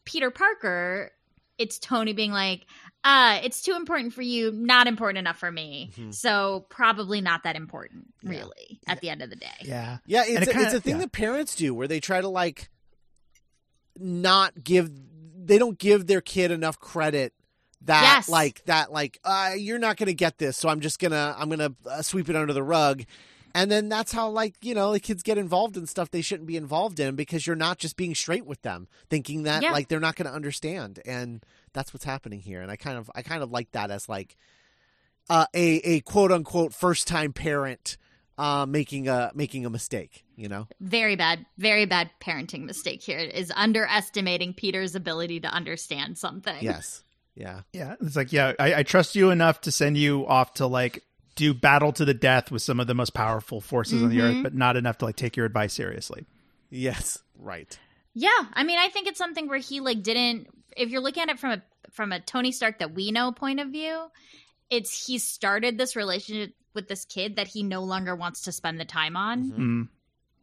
Peter 0.05 0.31
Parker, 0.31 1.11
it's 1.57 1.79
Tony 1.79 2.13
being 2.13 2.31
like, 2.31 2.65
uh, 3.03 3.39
it's 3.43 3.61
too 3.61 3.73
important 3.75 4.13
for 4.13 4.21
you, 4.21 4.51
not 4.51 4.85
important 4.87 5.17
enough 5.19 5.37
for 5.37 5.51
me. 5.51 5.91
Mhm. 5.95 6.13
So 6.13 6.65
probably 6.69 7.21
not 7.21 7.43
that 7.43 7.55
important, 7.55 8.13
Yeah. 8.21 8.29
really, 8.31 8.79
at 8.87 9.01
the 9.01 9.09
end 9.09 9.21
of 9.21 9.29
the 9.29 9.35
day. 9.35 9.47
Yeah. 9.63 9.97
Yeah, 10.05 10.23
it's 10.25 10.41
it 10.43 10.49
a, 10.49 10.51
kinda- 10.53 10.77
a 10.77 10.79
thing 10.81 10.95
yeah. 10.95 10.99
that 11.01 11.11
parents 11.11 11.55
do 11.55 11.73
where 11.73 11.87
they 11.87 11.99
try 11.99 12.21
to 12.21 12.27
like 12.27 12.69
not 13.99 14.63
give 14.63 14.89
they 15.45 15.57
don't 15.57 15.79
give 15.79 16.07
their 16.07 16.21
kid 16.21 16.51
enough 16.51 16.79
credit 16.79 17.33
that 17.81 18.01
Yes. 18.17 18.29
like 18.29 18.63
that 18.65 18.91
like 18.91 19.19
uh, 19.23 19.51
you're 19.57 19.79
not 19.79 19.97
going 19.97 20.07
to 20.07 20.13
get 20.13 20.37
this 20.37 20.57
so 20.57 20.67
I'm 20.69 20.81
just 20.81 20.99
going 20.99 21.11
to 21.11 21.35
I'm 21.37 21.47
going 21.49 21.59
to 21.59 21.73
uh, 21.89 22.01
sweep 22.01 22.29
it 22.29 22.35
under 22.35 22.53
the 22.53 22.63
rug. 22.63 23.03
And 23.57 23.71
then 23.71 23.89
that's 23.89 24.11
how 24.11 24.29
like, 24.29 24.55
you 24.61 24.75
know, 24.75 24.91
the 24.93 24.99
kids 24.99 25.23
get 25.23 25.37
involved 25.37 25.75
in 25.77 25.87
stuff 25.87 26.11
they 26.11 26.21
shouldn't 26.21 26.47
be 26.47 26.57
involved 26.57 26.99
in 26.99 27.15
because 27.15 27.47
you're 27.47 27.55
not 27.55 27.79
just 27.79 27.97
being 27.97 28.13
straight 28.13 28.45
with 28.45 28.61
them, 28.61 28.87
thinking 29.09 29.43
that 29.43 29.63
Yeah. 29.63 29.71
like 29.71 29.87
they're 29.87 29.99
not 29.99 30.15
going 30.15 30.27
to 30.29 30.33
understand 30.35 30.99
and 31.05 31.43
that's 31.73 31.93
what's 31.93 32.05
happening 32.05 32.39
here 32.39 32.61
and 32.61 32.69
I 32.71 32.75
kind 32.75 32.97
of 32.97 33.09
I 33.15 33.21
kind 33.23 33.41
of 33.43 33.49
like 33.51 33.71
that 33.71 33.89
as 33.91 34.07
like 34.07 34.37
uh, 35.29 35.45
a 35.53 35.77
a 35.83 35.99
quote 36.01 36.31
unquote 36.31 36.73
first 36.73 37.07
time 37.07 37.33
parent 37.33 37.97
uh, 38.37 38.65
making 38.67 39.07
a 39.09 39.31
making 39.33 39.65
a 39.65 39.69
mistake. 39.69 40.23
You 40.35 40.47
know, 40.49 40.67
Very 40.79 41.15
bad, 41.15 41.45
very 41.57 41.85
bad 41.85 42.11
parenting 42.21 42.63
mistake 42.65 43.01
here 43.01 43.17
is 43.17 43.51
underestimating 43.55 44.53
Peter's 44.53 44.93
ability 44.93 45.39
to 45.39 45.47
understand 45.47 46.17
something. 46.19 46.57
yes, 46.61 47.03
yeah, 47.35 47.61
Yeah, 47.73 47.95
it's 48.01 48.15
like, 48.15 48.31
yeah, 48.31 48.53
I, 48.59 48.75
I 48.75 48.83
trust 48.83 49.15
you 49.15 49.31
enough 49.31 49.61
to 49.61 49.71
send 49.71 49.97
you 49.97 50.27
off 50.27 50.53
to 50.55 50.67
like 50.67 51.03
do 51.37 51.53
battle 51.53 51.93
to 51.93 52.03
the 52.03 52.13
death 52.13 52.51
with 52.51 52.61
some 52.61 52.79
of 52.81 52.87
the 52.87 52.93
most 52.93 53.13
powerful 53.13 53.61
forces 53.61 54.03
on 54.03 54.09
the 54.09 54.19
earth, 54.21 54.35
Mhm. 54.35 54.43
but 54.43 54.53
not 54.53 54.75
enough 54.75 54.97
to 54.97 55.05
like 55.05 55.15
take 55.15 55.37
your 55.37 55.45
advice 55.45 55.73
seriously. 55.73 56.25
yes, 56.69 57.19
right, 57.37 57.79
Yeah, 58.13 58.45
I 58.53 58.63
mean, 58.63 58.77
I 58.79 58.89
think 58.89 59.07
it's 59.07 59.17
something 59.19 59.47
where 59.47 59.59
he 59.59 59.79
like 59.79 60.01
didn't. 60.03 60.47
If 60.75 60.89
you're 60.89 61.01
looking 61.01 61.23
at 61.23 61.29
it 61.29 61.39
from 61.39 61.51
a 61.51 61.61
from 61.91 62.11
a 62.11 62.19
Tony 62.19 62.51
Stark 62.51 62.79
that 62.79 62.93
we 62.93 63.11
know 63.11 63.31
point 63.31 63.59
of 63.59 63.69
view, 63.69 64.07
it's 64.69 65.05
he 65.05 65.17
started 65.19 65.77
this 65.77 65.95
relationship 65.95 66.53
with 66.73 66.87
this 66.87 67.05
kid 67.05 67.37
that 67.37 67.47
he 67.47 67.63
no 67.63 67.83
longer 67.83 68.15
wants 68.15 68.41
to 68.43 68.51
spend 68.51 68.79
the 68.79 68.85
time 68.85 69.15
on, 69.15 69.51
Mhm. 69.51 69.57
Mm. 69.57 69.87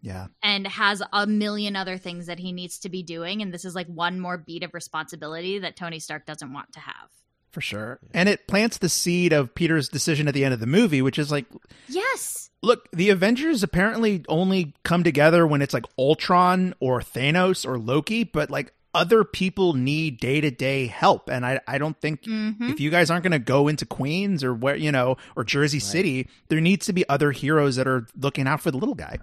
Yeah, 0.03 0.27
and 0.43 0.67
has 0.67 1.03
a 1.13 1.27
million 1.27 1.77
other 1.77 1.99
things 1.99 2.27
that 2.27 2.39
he 2.39 2.53
needs 2.53 2.79
to 2.81 2.89
be 2.89 3.03
doing, 3.03 3.43
and 3.43 3.53
this 3.53 3.65
is 3.65 3.75
like 3.75 3.87
one 3.89 4.21
more 4.21 4.37
beat 4.39 4.63
of 4.63 4.73
responsibility 4.75 5.59
that 5.59 5.77
Tony 5.77 5.99
Stark 5.99 6.27
doesn't 6.27 6.53
want 6.53 6.73
to 6.75 6.81
have. 6.81 7.11
For 7.55 7.61
sure. 7.63 7.99
And 8.13 8.29
it 8.29 8.47
plants 8.47 8.77
the 8.79 8.89
seed 8.91 9.33
of 9.33 9.55
Peter's 9.55 9.89
decision 9.89 10.29
at 10.29 10.35
the 10.35 10.45
end 10.45 10.53
of 10.53 10.61
the 10.61 10.67
movie, 10.67 11.01
which 11.01 11.19
is 11.19 11.31
like, 11.31 11.47
Yes, 11.89 12.51
look, 12.63 12.89
the 12.93 13.11
Avengers 13.11 13.63
apparently 13.63 14.25
only 14.29 14.75
come 14.83 15.03
together 15.05 15.47
when 15.47 15.63
it's 15.63 15.73
like 15.73 15.87
Ultron 15.99 16.75
or 16.81 17.01
Thanos 17.01 17.65
or 17.67 17.79
Loki, 17.79 18.25
but 18.25 18.51
like 18.51 18.73
other 18.95 19.25
people 19.25 19.73
need 19.75 20.19
day 20.21 20.41
to 20.41 20.51
day 20.51 20.87
help. 20.87 21.29
And 21.29 21.45
I, 21.47 21.61
I 21.67 21.79
don't 21.79 22.01
think 22.01 22.25
hmm 22.25 22.53
if 22.71 22.79
you 22.81 22.91
guys 22.91 23.11
aren't 23.11 23.23
going 23.25 23.33
to 23.33 23.39
go 23.39 23.67
into 23.69 23.87
Queens 23.87 24.45
or 24.45 24.55
where, 24.55 24.77
you 24.77 24.93
know, 24.93 25.17
or 25.37 25.45
Jersey 25.45 25.81
City, 25.81 26.29
there 26.49 26.61
needs 26.61 26.87
to 26.87 26.93
be 26.93 27.09
other 27.09 27.31
heroes 27.33 27.77
that 27.77 27.89
are 27.89 28.07
looking 28.21 28.47
out 28.47 28.61
for 28.61 28.71
the 28.71 28.79
little 28.79 28.95
guy. 28.95 29.19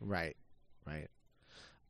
right, 0.00 0.36
right. 0.86 1.08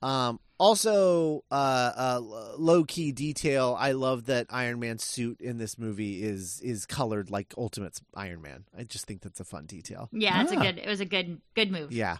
Um. 0.03 0.41
Also, 0.63 1.43
uh, 1.51 1.55
uh, 1.97 2.21
low 2.57 2.85
key 2.85 3.11
detail. 3.11 3.77
I 3.77 3.93
love 3.93 4.27
that 4.27 4.47
Iron 4.51 4.79
Man's 4.79 5.03
suit 5.03 5.41
in 5.41 5.59
this 5.59 5.77
movie 5.77 6.23
is 6.23 6.61
is 6.63 6.87
colored 6.87 7.31
like 7.33 7.53
Ultimate's 7.59 8.01
Iron 8.15 8.43
Man. 8.43 8.63
I 8.79 8.85
just 8.85 9.05
think 9.07 9.23
that's 9.23 9.41
a 9.41 9.45
fun 9.45 9.67
detail. 9.67 10.09
Yeah, 10.13 10.41
it's 10.41 10.53
a 10.53 10.57
Ah. 10.57 10.63
good. 10.63 10.79
It 10.79 10.87
was 10.87 11.01
a 11.01 11.05
good 11.05 11.41
good 11.57 11.73
move. 11.73 11.91
Yeah. 11.91 12.19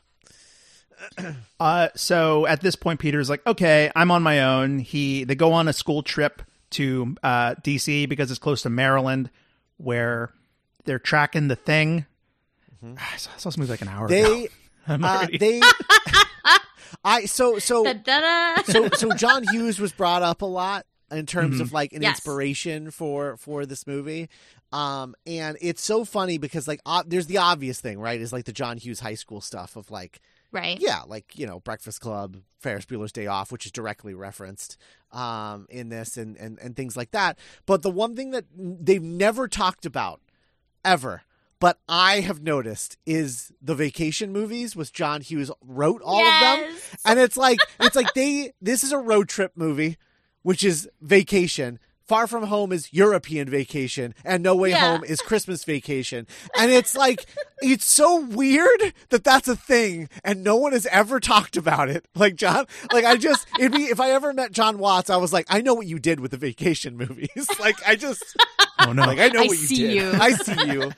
Uh, 1.61 1.89
so 1.95 2.45
at 2.47 2.61
this 2.61 2.75
point, 2.75 2.99
Peter's 2.99 3.31
like, 3.31 3.47
"Okay, 3.47 3.93
I'm 3.95 4.11
on 4.11 4.23
my 4.25 4.41
own." 4.43 4.81
He 4.81 5.23
they 5.23 5.37
go 5.37 5.53
on 5.53 5.69
a 5.69 5.73
school 5.73 6.03
trip 6.03 6.43
to 6.71 7.15
uh, 7.23 7.55
DC 7.63 8.09
because 8.09 8.31
it's 8.33 8.41
close 8.41 8.63
to 8.63 8.71
Maryland, 8.71 9.31
where 9.77 10.31
they're 10.85 10.99
tracking 10.99 11.47
the 11.47 11.55
thing. 11.55 12.07
I 12.83 13.17
saw, 13.17 13.31
I 13.35 13.39
saw 13.39 13.51
this 13.51 13.59
movie 13.59 13.71
like 13.71 13.83
an 13.83 13.89
hour 13.89 14.07
ago. 14.07 14.15
They 14.15 14.49
I'm 14.89 15.05
uh, 15.05 15.27
they. 15.39 15.61
I 17.05 17.25
so 17.27 17.59
so 17.59 17.85
Da-da-da. 17.85 18.63
so 18.65 18.89
so 18.91 19.15
John 19.15 19.45
Hughes 19.51 19.79
was 19.79 19.93
brought 19.93 20.23
up 20.23 20.43
a 20.43 20.47
lot 20.47 20.87
in 21.11 21.27
terms 21.27 21.61
of 21.61 21.73
like 21.73 21.93
an 21.93 22.03
Yes. 22.03 22.17
inspiration 22.17 22.91
for 22.91 23.37
for 23.37 23.67
this 23.67 23.87
movie. 23.87 24.29
Um 24.73 25.15
and 25.27 25.57
it's 25.61 25.83
so 25.83 26.05
funny 26.05 26.39
because 26.39 26.67
like 26.67 26.81
uh, 26.87 27.03
there's 27.07 27.27
the 27.27 27.39
obvious 27.39 27.81
thing, 27.81 27.99
right? 27.99 28.21
Is 28.21 28.33
like 28.33 28.45
the 28.47 28.53
John 28.53 28.79
Hughes 28.79 29.01
high 29.01 29.15
school 29.17 29.41
stuff 29.41 29.77
of 29.77 29.91
like 29.91 30.21
right. 30.53 30.79
yeah, 30.81 31.01
like 31.07 31.39
you 31.39 31.47
know, 31.47 31.61
Breakfast 31.61 32.01
Club, 32.01 32.39
Ferris 32.61 32.87
Bueller's 32.87 33.13
Day 33.13 33.27
Off, 33.27 33.53
which 33.53 33.67
is 33.67 33.73
directly 33.73 34.15
referenced 34.15 34.77
um, 35.13 35.67
in 35.69 35.91
this, 35.91 36.17
and, 36.17 36.37
and 36.39 36.59
and 36.59 36.75
things 36.75 36.97
like 36.97 37.11
that. 37.11 37.39
But 37.67 37.83
the 37.83 37.91
one 37.91 38.17
thing 38.17 38.31
that 38.31 38.45
they've 38.57 39.03
never 39.03 39.47
talked 39.49 39.85
about 39.85 40.21
ever, 40.85 41.23
but 41.63 41.79
I 41.89 42.23
have 42.23 42.43
noticed, 42.43 42.97
is 43.07 43.53
the 43.63 43.77
vacation 43.77 44.33
movies. 44.33 44.75
with 44.75 44.93
John 44.93 45.21
Hughes 45.21 45.49
wrote 45.65 46.03
all 46.03 46.19
of 46.21 46.41
them, 46.41 46.75
and 47.05 47.21
it's 47.21 47.37
like 47.37 47.61
it's 47.79 47.95
like 47.95 48.13
they 48.15 48.53
this 48.61 48.83
is 48.83 48.91
a 48.91 48.99
road 48.99 49.29
trip 49.29 49.53
movie, 49.55 49.97
which 50.43 50.65
is 50.65 50.89
vacation. 51.01 51.79
Far 52.05 52.27
From 52.27 52.43
Home 52.43 52.73
is 52.73 52.93
European 52.93 53.49
vacation, 53.49 54.13
and 54.25 54.43
No 54.43 54.57
Way 54.57 54.71
Yeah. 54.71 54.91
Home 54.91 55.05
is 55.05 55.21
Christmas 55.21 55.63
vacation. 55.63 56.27
And 56.59 56.73
it's 56.73 56.97
like, 56.97 57.25
it's 57.63 57.85
so 57.85 58.21
weird 58.21 58.93
that 59.11 59.23
that's 59.23 59.47
a 59.47 59.55
thing, 59.55 60.09
and 60.25 60.43
no 60.43 60.57
one 60.57 60.73
has 60.73 60.85
ever 60.87 61.21
talked 61.21 61.57
about 61.57 61.89
it. 61.89 62.07
Like, 62.17 62.35
John, 62.35 62.67
like, 62.93 63.05
I 63.05 63.17
just, 63.17 63.47
it'd 63.59 63.73
be, 63.73 63.85
if 63.85 64.01
I 64.01 64.11
ever 64.11 64.33
met 64.35 64.51
Jon 64.51 64.79
Watts, 64.79 65.11
I 65.11 65.17
was 65.17 65.33
like, 65.33 65.47
I 65.49 65.61
know 65.63 65.75
what 65.75 65.87
you 65.87 66.01
did 66.01 66.19
with 66.19 66.33
the 66.33 66.37
vacation 66.37 66.97
movies. 66.97 67.47
like, 67.61 67.77
I 67.87 67.95
just, 67.95 68.25
oh 68.81 68.93
no, 68.93 69.05
like, 69.05 69.21
I 69.21 69.29
know 69.29 69.43
I 69.45 69.47
what 69.47 69.59
you 69.59 69.67
see 69.67 69.77
did. 69.77 69.95
you. 69.95 70.13
I 70.13 70.31
see 70.33 70.73
you. 70.73 70.93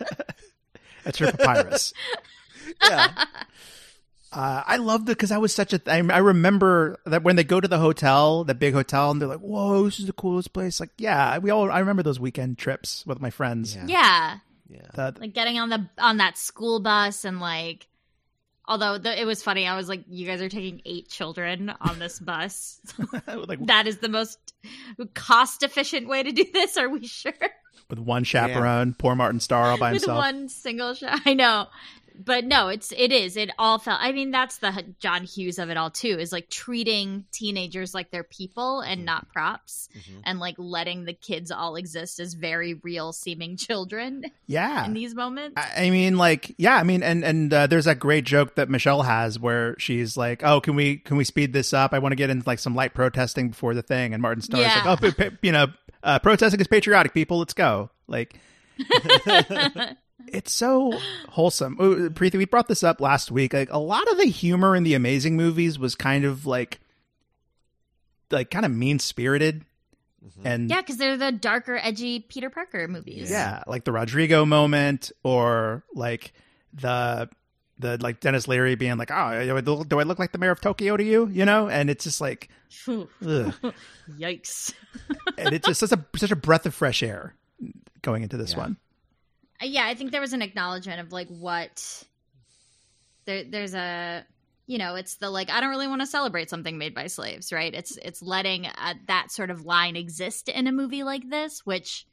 That's 1.05 1.21
your 1.21 1.31
papyrus. 1.33 1.93
Yeah. 2.83 3.13
Uh, 4.33 4.63
I 4.67 4.79
loved 4.79 5.09
it 5.09 5.13
because 5.13 5.31
I 5.31 5.39
was 5.39 5.53
such 5.55 5.73
a. 5.75 5.81
I, 5.87 5.99
I 5.99 6.19
remember 6.19 6.99
that 7.07 7.23
when 7.23 7.37
they 7.37 7.45
go 7.45 7.61
to 7.61 7.69
the 7.69 7.79
hotel, 7.79 8.43
the 8.43 8.55
big 8.55 8.75
hotel, 8.75 9.11
and 9.13 9.21
they're 9.21 9.29
like, 9.29 9.39
"Whoa, 9.41 9.85
this 9.85 10.01
is 10.01 10.07
the 10.07 10.13
coolest 10.13 10.53
place!" 10.53 10.81
Like, 10.81 10.91
yeah, 10.99 11.39
we 11.39 11.51
all. 11.51 11.71
I 11.71 11.79
remember 11.79 12.03
those 12.03 12.19
weekend 12.19 12.59
trips 12.59 13.05
with 13.07 13.21
my 13.21 13.31
friends. 13.31 13.77
Yeah. 13.77 13.85
Yeah, 13.87 14.39
Yeah. 14.69 15.11
The- 15.11 15.21
like 15.21 15.35
getting 15.35 15.59
on 15.59 15.69
the 15.69 15.89
on 15.99 16.17
that 16.17 16.37
school 16.39 16.81
bus 16.81 17.25
and 17.25 17.39
like. 17.39 17.87
Although 18.67 18.99
the, 18.99 19.21
it 19.21 19.27
was 19.27 19.43
funny, 19.43 19.67
I 19.67 19.77
was 19.77 19.89
like, 19.89 20.05
"You 20.09 20.27
guys 20.27 20.41
are 20.41 20.49
taking 20.49 20.81
eight 20.85 21.09
children 21.09 21.73
on 21.81 21.99
this 21.99 22.19
bus. 22.19 22.81
like 23.27 23.67
that 23.67 23.87
is 23.87 23.99
the 23.99 24.09
most 24.09 24.39
cost 25.15 25.63
efficient 25.63 26.09
way 26.09 26.23
to 26.23 26.33
do 26.33 26.45
this. 26.53 26.77
Are 26.77 26.89
we 26.89 27.07
sure?" 27.07 27.33
with 27.91 27.99
one 27.99 28.25
chaperone, 28.25 28.95
poor 28.95 29.15
Martin 29.15 29.41
Starr 29.41 29.67
all 29.73 29.79
by 29.79 29.93
with 29.93 30.03
himself. 30.03 30.19
one 30.19 30.49
single 30.49 30.95
shot. 30.95 31.21
I 31.25 31.35
know. 31.35 31.67
But 32.17 32.45
no, 32.45 32.69
it's 32.69 32.93
it 32.97 33.11
is. 33.11 33.37
It 33.37 33.51
all 33.59 33.79
felt 33.81 33.99
I 34.01 34.13
mean, 34.13 34.31
that's 34.31 34.59
the 34.59 34.85
John 35.01 35.25
Hughes 35.25 35.59
of 35.59 35.69
it 35.69 35.77
all 35.77 35.91
too, 35.91 36.17
is 36.19 36.31
like 36.31 36.49
treating 36.49 37.25
teenagers 37.33 37.93
like 37.93 38.13
they're 38.13 38.23
people 38.23 38.81
and 38.83 39.05
not 39.05 39.29
props 39.31 39.89
Mhm. 39.97 40.21
and 40.25 40.39
like 40.39 40.55
letting 40.57 41.07
the 41.07 41.13
kids 41.13 41.51
all 41.51 41.75
exist 41.75 42.21
as 42.21 42.35
very 42.35 42.75
real 42.75 43.13
seeming 43.13 43.57
children 43.57 44.25
yeah, 44.47 44.85
in 44.87 44.93
these 44.95 45.15
moments. 45.15 45.55
I 45.57 45.87
I 45.87 45.91
mean, 45.91 46.17
like, 46.17 46.55
yeah, 46.57 46.77
I 46.77 46.85
mean, 46.85 47.03
and 47.03 47.25
and 47.25 47.53
uh, 47.53 47.67
there's 47.67 47.87
that 47.87 47.99
great 47.99 48.25
joke 48.25 48.55
that 48.55 48.71
Michelle 48.71 49.03
has 49.03 49.39
where 49.41 49.75
she's 49.81 50.17
like, 50.17 50.45
"Oh, 50.45 50.61
can 50.61 50.77
we 50.77 50.99
can 50.99 51.17
we 51.17 51.25
speed 51.25 51.53
this 51.53 51.73
up? 51.73 51.93
I 51.93 51.99
want 51.99 52.13
to 52.13 52.17
get 52.17 52.31
into 52.31 52.47
like 52.49 52.61
some 52.61 52.77
light 52.77 52.95
protesting 52.95 53.49
before 53.49 53.75
the 53.75 53.83
thing." 53.83 54.13
And 54.15 54.23
Martin 54.23 54.41
Starr's 54.43 54.63
Yeah. 54.67 54.83
like, 54.85 55.21
"Oh, 55.21 55.31
you 55.43 55.51
know, 55.51 55.67
uh, 56.05 56.21
protesting 56.21 56.61
is 56.61 56.69
patriotic, 56.69 57.13
people. 57.13 57.39
Let's 57.41 57.55
go!" 57.55 57.91
Like, 58.07 58.39
it's 60.29 60.53
so 60.53 60.93
wholesome. 61.29 61.77
Ooh, 61.81 62.11
Preeti, 62.11 62.37
we 62.39 62.45
brought 62.45 62.69
this 62.69 62.83
up 62.83 63.01
last 63.01 63.31
week. 63.31 63.53
Like, 63.53 63.73
a 63.73 63.79
lot 63.79 64.11
of 64.11 64.19
the 64.19 64.25
humor 64.27 64.75
in 64.77 64.83
the 64.83 64.95
Amazing 64.95 65.37
movies 65.37 65.79
was 65.79 65.95
kind 65.95 66.25
of 66.25 66.47
like, 66.47 66.81
like 68.31 68.51
kind 68.51 68.65
of 68.65 68.73
mean 68.73 68.99
spirited, 68.99 69.65
mm-hmm. 70.25 70.47
and 70.47 70.71
yeah, 70.71 70.81
because 70.81 70.97
they're 70.97 71.17
the 71.17 71.33
darker, 71.33 71.79
edgy 71.81 72.21
Peter 72.21 72.51
Parker 72.51 72.89
movies. 72.89 73.31
yeah, 73.31 73.63
like 73.67 73.85
the 73.85 73.93
Rodrigo 73.93 74.45
moment, 74.45 75.13
or 75.23 75.85
like 75.95 76.33
the 76.73 77.29
the 77.79 77.99
like 78.01 78.21
Denis 78.21 78.49
Leary 78.49 78.75
being 78.77 78.97
like, 78.97 79.11
"Oh, 79.13 79.45
do 79.45 79.57
I 79.57 79.61
look, 79.61 79.89
do 79.89 80.01
I 80.01 80.05
look 80.05 80.19
like 80.19 80.33
the 80.33 80.39
mayor 80.39 80.51
of 80.53 80.61
Tokyo 80.61 80.97
to 80.97 81.05
you?" 81.05 81.29
You 81.31 81.45
know, 81.45 81.69
and 81.69 81.91
it's 81.91 82.05
just 82.05 82.21
like, 82.21 82.49
Yikes. 82.87 84.75
and 85.39 85.55
it's 85.55 85.67
just 85.67 85.81
such 85.81 85.93
a 85.93 86.05
such 86.17 86.31
a 86.31 86.37
breath 86.37 86.67
of 86.67 86.75
fresh 86.75 87.03
air 87.03 87.35
going 88.03 88.23
into 88.23 88.37
this 88.37 88.53
Yeah. 88.53 88.59
one. 88.59 88.77
Uh, 89.63 89.67
yeah, 89.67 89.87
I 89.87 89.95
think 89.95 90.11
there 90.13 90.21
was 90.21 90.33
an 90.33 90.43
acknowledgement 90.43 91.01
of 91.01 91.13
like 91.13 91.29
what 91.29 92.05
there 93.27 93.45
there's 93.45 93.75
a 93.75 94.25
you 94.67 94.79
know, 94.79 94.95
it's 94.95 95.17
the 95.17 95.29
like 95.31 95.51
I 95.51 95.61
don't 95.61 95.71
really 95.71 95.89
want 95.89 96.01
to 96.01 96.07
celebrate 96.07 96.49
something 96.49 96.79
made 96.79 96.95
by 96.95 97.07
slaves, 97.09 97.53
right? 97.53 97.73
It's 97.75 97.97
it's 97.99 98.23
letting 98.23 98.67
uh, 98.67 98.95
that 99.09 99.31
sort 99.31 99.51
of 99.51 99.65
line 99.67 99.95
exist 99.97 100.49
in 100.49 100.67
a 100.67 100.73
movie 100.73 101.03
like 101.03 101.29
this, 101.29 101.61
which 101.67 102.07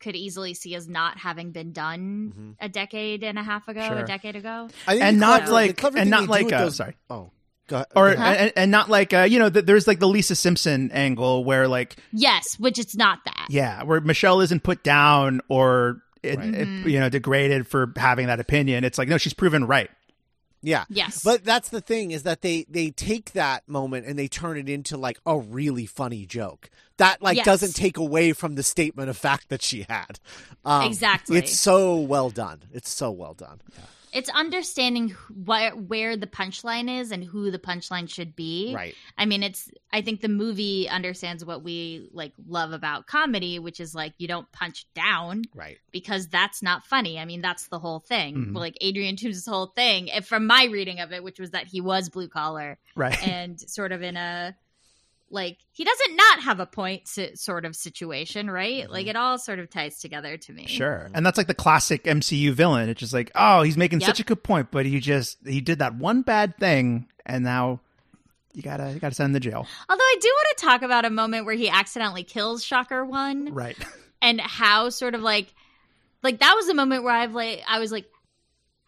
could 0.00 0.14
easily 0.16 0.54
see 0.54 0.74
as 0.76 0.88
not 0.88 1.18
having 1.18 1.50
been 1.50 1.72
done 1.72 2.32
Mhm. 2.36 2.54
a 2.64 2.68
decade 2.68 3.24
and 3.24 3.36
a 3.38 3.42
half 3.42 3.66
ago, 3.66 3.80
Sure. 3.86 3.98
a 3.98 4.06
decade 4.06 4.36
ago. 4.36 4.68
And 4.86 5.18
not 5.18 5.40
clever- 5.40 5.52
like, 5.52 5.76
clever 5.76 5.98
and 5.98 6.04
thing 6.04 6.10
not 6.10 6.20
they 6.20 6.26
do 6.26 6.30
like, 6.30 6.44
with 6.44 6.54
uh, 6.54 6.58
those- 6.60 6.76
sorry, 6.76 6.96
Oh, 7.10 7.30
go 7.66 7.84
or 7.96 8.10
Go 8.14 8.20
ahead. 8.22 8.36
and, 8.38 8.52
and 8.56 8.70
not 8.70 8.88
like, 8.88 9.12
uh, 9.12 9.22
you 9.22 9.40
know, 9.40 9.50
th- 9.50 9.64
there's 9.64 9.88
like 9.88 9.98
the 9.98 10.06
Lisa 10.06 10.36
Simpson 10.36 10.92
angle 10.92 11.42
where 11.44 11.66
like, 11.66 11.96
Yes, 12.12 12.54
which 12.60 12.78
it's 12.78 12.94
not 12.94 13.24
that. 13.24 13.46
yeah, 13.50 13.82
where 13.82 14.00
Michelle 14.00 14.40
isn't 14.40 14.62
put 14.62 14.82
down 14.84 15.40
or. 15.48 16.02
It, 16.22 16.38
Right. 16.38 16.54
it- 16.54 16.68
Mhm. 16.68 16.90
you 16.90 16.98
know, 17.00 17.08
degraded 17.08 17.66
for 17.68 17.92
having 17.96 18.26
that 18.26 18.40
opinion. 18.40 18.84
It's 18.84 18.98
like 18.98 19.08
no, 19.08 19.18
she's 19.18 19.34
proven 19.34 19.64
right. 19.66 19.90
yeah. 20.62 20.84
Yes. 20.88 21.22
But 21.22 21.44
that's 21.44 21.68
the 21.68 21.80
thing 21.80 22.10
is 22.10 22.24
that 22.24 22.42
they 22.42 22.66
they 22.68 22.90
take 22.90 23.32
that 23.32 23.68
moment 23.68 24.06
and 24.06 24.18
they 24.18 24.26
turn 24.28 24.56
it 24.58 24.68
into 24.68 24.96
like 24.96 25.18
a 25.24 25.38
really 25.38 25.86
funny 25.86 26.26
joke 26.26 26.68
that 26.96 27.22
like 27.22 27.36
Yes. 27.36 27.44
doesn't 27.46 27.76
take 27.76 27.96
away 27.96 28.32
from 28.32 28.56
the 28.56 28.64
statement 28.64 29.08
of 29.08 29.16
fact 29.16 29.48
that 29.50 29.62
she 29.62 29.86
had. 29.88 30.18
Um, 30.64 30.82
Exactly. 30.86 31.38
It's 31.38 31.56
so 31.56 31.96
well 32.00 32.30
done. 32.30 32.62
It's 32.72 32.90
so 32.90 33.10
well 33.12 33.34
done. 33.34 33.60
It's 34.18 34.28
understanding 34.30 35.10
where 35.44 35.70
where 35.70 36.16
the 36.16 36.26
punchline 36.26 37.00
is 37.00 37.12
and 37.12 37.22
who 37.22 37.50
the 37.50 37.58
punchline 37.58 38.10
should 38.10 38.34
be. 38.34 38.72
Right. 38.74 38.94
I 39.16 39.26
mean, 39.26 39.42
it's. 39.42 39.70
I 39.92 40.02
think 40.02 40.20
the 40.20 40.28
movie 40.28 40.88
understands 40.88 41.44
what 41.44 41.62
we 41.62 42.08
like 42.12 42.32
love 42.46 42.72
about 42.72 43.06
comedy, 43.06 43.58
which 43.58 43.78
is 43.80 43.94
like 43.94 44.12
you 44.18 44.26
don't 44.28 44.50
punch 44.52 44.86
down 44.94 45.44
Right. 45.54 45.78
because 45.92 46.26
that's 46.28 46.62
not 46.62 46.84
funny. 46.84 47.18
I 47.18 47.24
mean, 47.24 47.40
that's 47.40 47.68
the 47.68 47.78
whole 47.78 48.00
thing. 48.00 48.36
Mhm. 48.48 48.54
Like 48.56 48.76
Adrian 48.80 49.16
Toomes' 49.16 49.48
whole 49.48 49.66
thing, 49.68 50.08
if 50.08 50.26
from 50.26 50.46
my 50.46 50.64
reading 50.64 51.00
of 51.00 51.12
it, 51.12 51.22
which 51.22 51.38
was 51.38 51.52
that 51.52 51.68
he 51.68 51.80
was 51.80 52.08
blue 52.08 52.28
collar 52.28 52.78
Right. 52.96 53.22
and 53.26 53.58
sort 53.60 53.92
of 53.92 54.02
in 54.02 54.16
a 54.16 54.56
like 55.30 55.58
he 55.72 55.84
doesn't 55.84 56.16
not 56.16 56.40
have 56.40 56.60
a 56.60 56.66
point 56.66 57.06
si- 57.08 57.34
sort 57.36 57.64
of 57.64 57.76
situation, 57.76 58.50
right? 58.50 58.84
Mhm. 58.86 58.90
Like 58.90 59.06
it 59.06 59.16
all 59.16 59.38
sort 59.38 59.58
of 59.58 59.68
ties 59.70 59.98
together 60.00 60.36
to 60.36 60.52
me. 60.52 60.66
Sure. 60.66 61.08
And 61.14 61.24
that's 61.26 61.36
like 61.38 61.46
the 61.48 61.54
classic 61.54 62.04
MCU 62.04 62.52
villain. 62.52 62.88
It's 62.88 63.00
just 63.00 63.12
like, 63.12 63.30
oh, 63.34 63.62
he's 63.62 63.76
making 63.76 64.00
Yep. 64.00 64.06
such 64.08 64.20
a 64.20 64.24
good 64.24 64.42
point, 64.42 64.70
but 64.70 64.86
he 64.86 65.00
just 65.00 65.38
he 65.46 65.60
did 65.60 65.80
that 65.80 65.94
one 65.96 66.22
bad 66.22 66.56
thing 66.58 67.06
and 67.26 67.44
now 67.44 67.80
you 68.54 68.62
gotta 68.62 68.92
you 68.92 68.98
gotta 69.00 69.14
send 69.14 69.34
him 69.34 69.40
to 69.42 69.50
jail. 69.50 69.66
Although 69.88 70.02
I 70.02 70.16
do 70.20 70.28
want 70.28 70.58
to 70.58 70.64
talk 70.64 70.82
about 70.82 71.04
a 71.04 71.10
moment 71.10 71.44
where 71.44 71.54
he 71.54 71.68
accidentally 71.68 72.24
kills 72.24 72.64
Shocker 72.64 73.04
One. 73.04 73.52
Right. 73.52 73.76
and 74.22 74.40
how 74.40 74.88
sort 74.90 75.14
of 75.14 75.20
like 75.20 75.52
like 76.22 76.40
that 76.40 76.54
was 76.56 76.68
a 76.68 76.74
moment 76.74 77.04
where 77.04 77.14
I've 77.14 77.34
like 77.34 77.62
I 77.68 77.78
was 77.78 77.92
like 77.92 78.06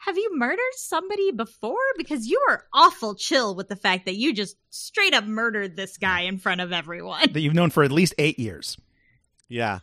have 0.01 0.17
you 0.17 0.31
murdered 0.37 0.59
somebody 0.77 1.31
before 1.31 1.77
because 1.97 2.27
you 2.27 2.43
were 2.49 2.65
awful 2.73 3.15
chill 3.15 3.55
with 3.55 3.69
the 3.69 3.77
fact 3.77 4.07
that 4.07 4.17
you 4.17 4.33
just 4.33 4.57
straight 4.71 5.13
up 5.15 5.25
murdered 5.25 5.77
this 5.77 5.97
guy 5.99 6.23
in 6.23 6.39
front 6.39 6.61
of 6.61 6.73
everyone 6.73 7.33
that 7.33 7.41
you've 7.41 7.55
known 7.55 7.71
for 7.71 7.83
at 7.83 7.93
least 7.93 8.15
eight 8.19 8.39
years. 8.39 8.77
Yeah. 9.49 9.81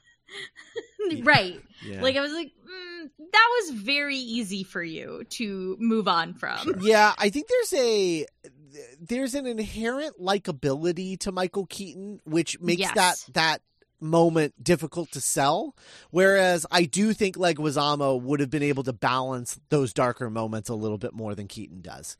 right 1.23 1.61
Yeah. 1.85 2.01
like 2.01 2.15
I 2.17 2.21
was 2.21 2.33
like 2.33 2.47
mm, 2.51 3.09
that 3.31 3.47
was 3.61 3.71
very 3.79 4.17
easy 4.17 4.63
for 4.63 4.83
you 4.83 5.23
to 5.29 5.77
move 5.79 6.07
on 6.07 6.33
from 6.33 6.75
yeah, 6.81 7.13
I 7.17 7.29
think 7.29 7.47
there's 7.47 7.73
a 7.81 8.25
there's 8.99 9.35
an 9.35 9.45
inherent 9.45 10.19
likability 10.21 11.17
to 11.21 11.31
Michael 11.31 11.65
Keaton, 11.65 12.19
which 12.25 12.59
makes 12.59 12.81
Yes. 12.81 12.93
that 12.95 13.33
that 13.33 13.61
moment 13.99 14.63
difficult 14.63 15.11
to 15.11 15.21
sell. 15.21 15.75
Whereas 16.11 16.65
I 16.71 16.83
do 16.83 17.13
think 17.13 17.35
Leguizamo 17.35 18.21
would 18.21 18.39
have 18.39 18.49
been 18.49 18.63
able 18.63 18.83
to 18.83 18.93
balance 18.93 19.59
those 19.69 19.93
darker 19.93 20.29
moments 20.29 20.69
a 20.69 20.75
little 20.75 20.97
bit 20.97 21.13
more 21.13 21.35
than 21.35 21.47
Keaton 21.47 21.81
does. 21.81 22.17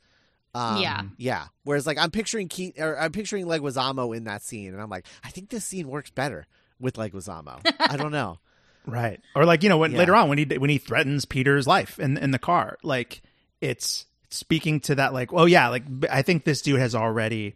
Um, 0.54 0.80
Yeah. 0.82 1.02
yeah. 1.18 1.44
Whereas 1.64 1.86
like 1.86 1.98
I'm 1.98 2.10
picturing 2.10 2.48
Keaton 2.48 2.82
or 2.82 2.98
I'm 2.98 3.12
picturing 3.12 3.46
Leguizamo 3.46 4.16
in 4.16 4.24
that 4.24 4.42
scene, 4.42 4.72
and 4.72 4.80
I'm 4.82 4.90
like, 4.90 5.06
I 5.22 5.30
think 5.30 5.50
this 5.50 5.64
scene 5.64 5.88
works 5.88 6.10
better 6.10 6.46
with 6.80 6.94
Leguizamo. 6.96 7.60
I 7.80 7.96
don't 7.96 8.12
know. 8.12 8.38
Right. 8.86 9.20
Or 9.34 9.44
like, 9.44 9.62
you 9.62 9.68
know, 9.68 9.76
when 9.76 9.92
Yeah. 9.92 9.98
later 9.98 10.14
on 10.14 10.30
when 10.30 10.38
he 10.38 10.44
when 10.56 10.70
he 10.70 10.78
threatens 10.78 11.26
Peter's 11.26 11.66
life 11.66 11.98
in 12.00 12.16
in 12.16 12.30
the 12.30 12.38
car, 12.38 12.78
like 12.82 13.20
it's 13.60 14.06
speaking 14.30 14.80
to 14.80 14.94
that 14.94 15.12
like, 15.12 15.30
oh 15.34 15.44
yeah, 15.44 15.68
like 15.68 15.82
I 16.10 16.22
think 16.22 16.44
this 16.44 16.62
dude 16.62 16.80
has 16.80 16.94
already 16.94 17.54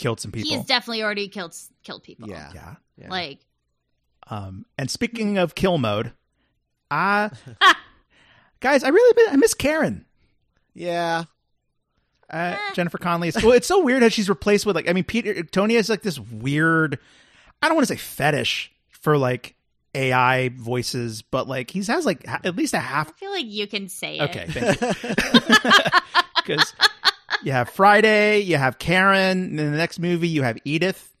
killed 0.00 0.18
some 0.20 0.32
people. 0.32 0.50
He's 0.56 0.64
definitely 0.66 1.02
already 1.02 1.28
killed 1.28 1.54
killed 1.82 2.02
people. 2.02 2.28
Yeah. 2.28 2.50
yeah. 2.54 2.74
yeah. 2.96 3.10
Like 3.10 3.40
Um 4.28 4.64
and 4.78 4.90
speaking 4.90 5.38
of 5.38 5.54
kill 5.54 5.78
mode, 5.78 6.12
I 6.90 7.30
guys, 8.60 8.82
I 8.82 8.88
really 8.88 9.22
I 9.30 9.36
miss 9.36 9.54
Karen. 9.54 10.06
yeah. 10.74 11.24
Uh, 12.32 12.54
Eh. 12.56 12.74
Jennifer 12.74 12.96
Connelly. 12.96 13.26
Is, 13.28 13.42
well, 13.42 13.50
it's 13.52 13.66
so 13.66 13.82
weird 13.82 14.02
how 14.04 14.08
she's 14.08 14.28
replaced 14.28 14.64
with 14.64 14.76
like 14.76 14.88
I 14.88 14.92
mean 14.92 15.04
Peter 15.04 15.42
Tony 15.42 15.74
has 15.74 15.88
like 15.88 16.02
this 16.02 16.18
weird 16.18 16.98
I 17.60 17.66
don't 17.68 17.76
want 17.76 17.86
to 17.88 17.92
say 17.92 17.98
fetish 17.98 18.72
for 18.88 19.18
like 19.18 19.56
AI 19.96 20.50
voices, 20.50 21.22
but 21.22 21.48
like 21.48 21.70
he 21.72 21.82
has 21.82 22.06
like 22.06 22.24
ha- 22.24 22.40
at 22.44 22.54
least 22.54 22.72
a 22.72 22.78
half 22.78 23.08
I 23.08 23.12
feel 23.12 23.32
like 23.32 23.46
you 23.46 23.66
can 23.66 23.88
say 23.88 24.18
it. 24.18 24.22
Okay, 24.22 24.46
thank 24.48 24.80
you. 24.80 25.90
Because 26.46 26.72
you 27.42 27.52
have 27.52 27.70
Friday, 27.70 28.40
you 28.40 28.56
have 28.56 28.78
Karen, 28.78 29.44
and 29.44 29.60
in 29.60 29.70
the 29.70 29.76
next 29.76 29.98
movie 29.98 30.28
you 30.28 30.42
have 30.42 30.58
Edith. 30.64 31.14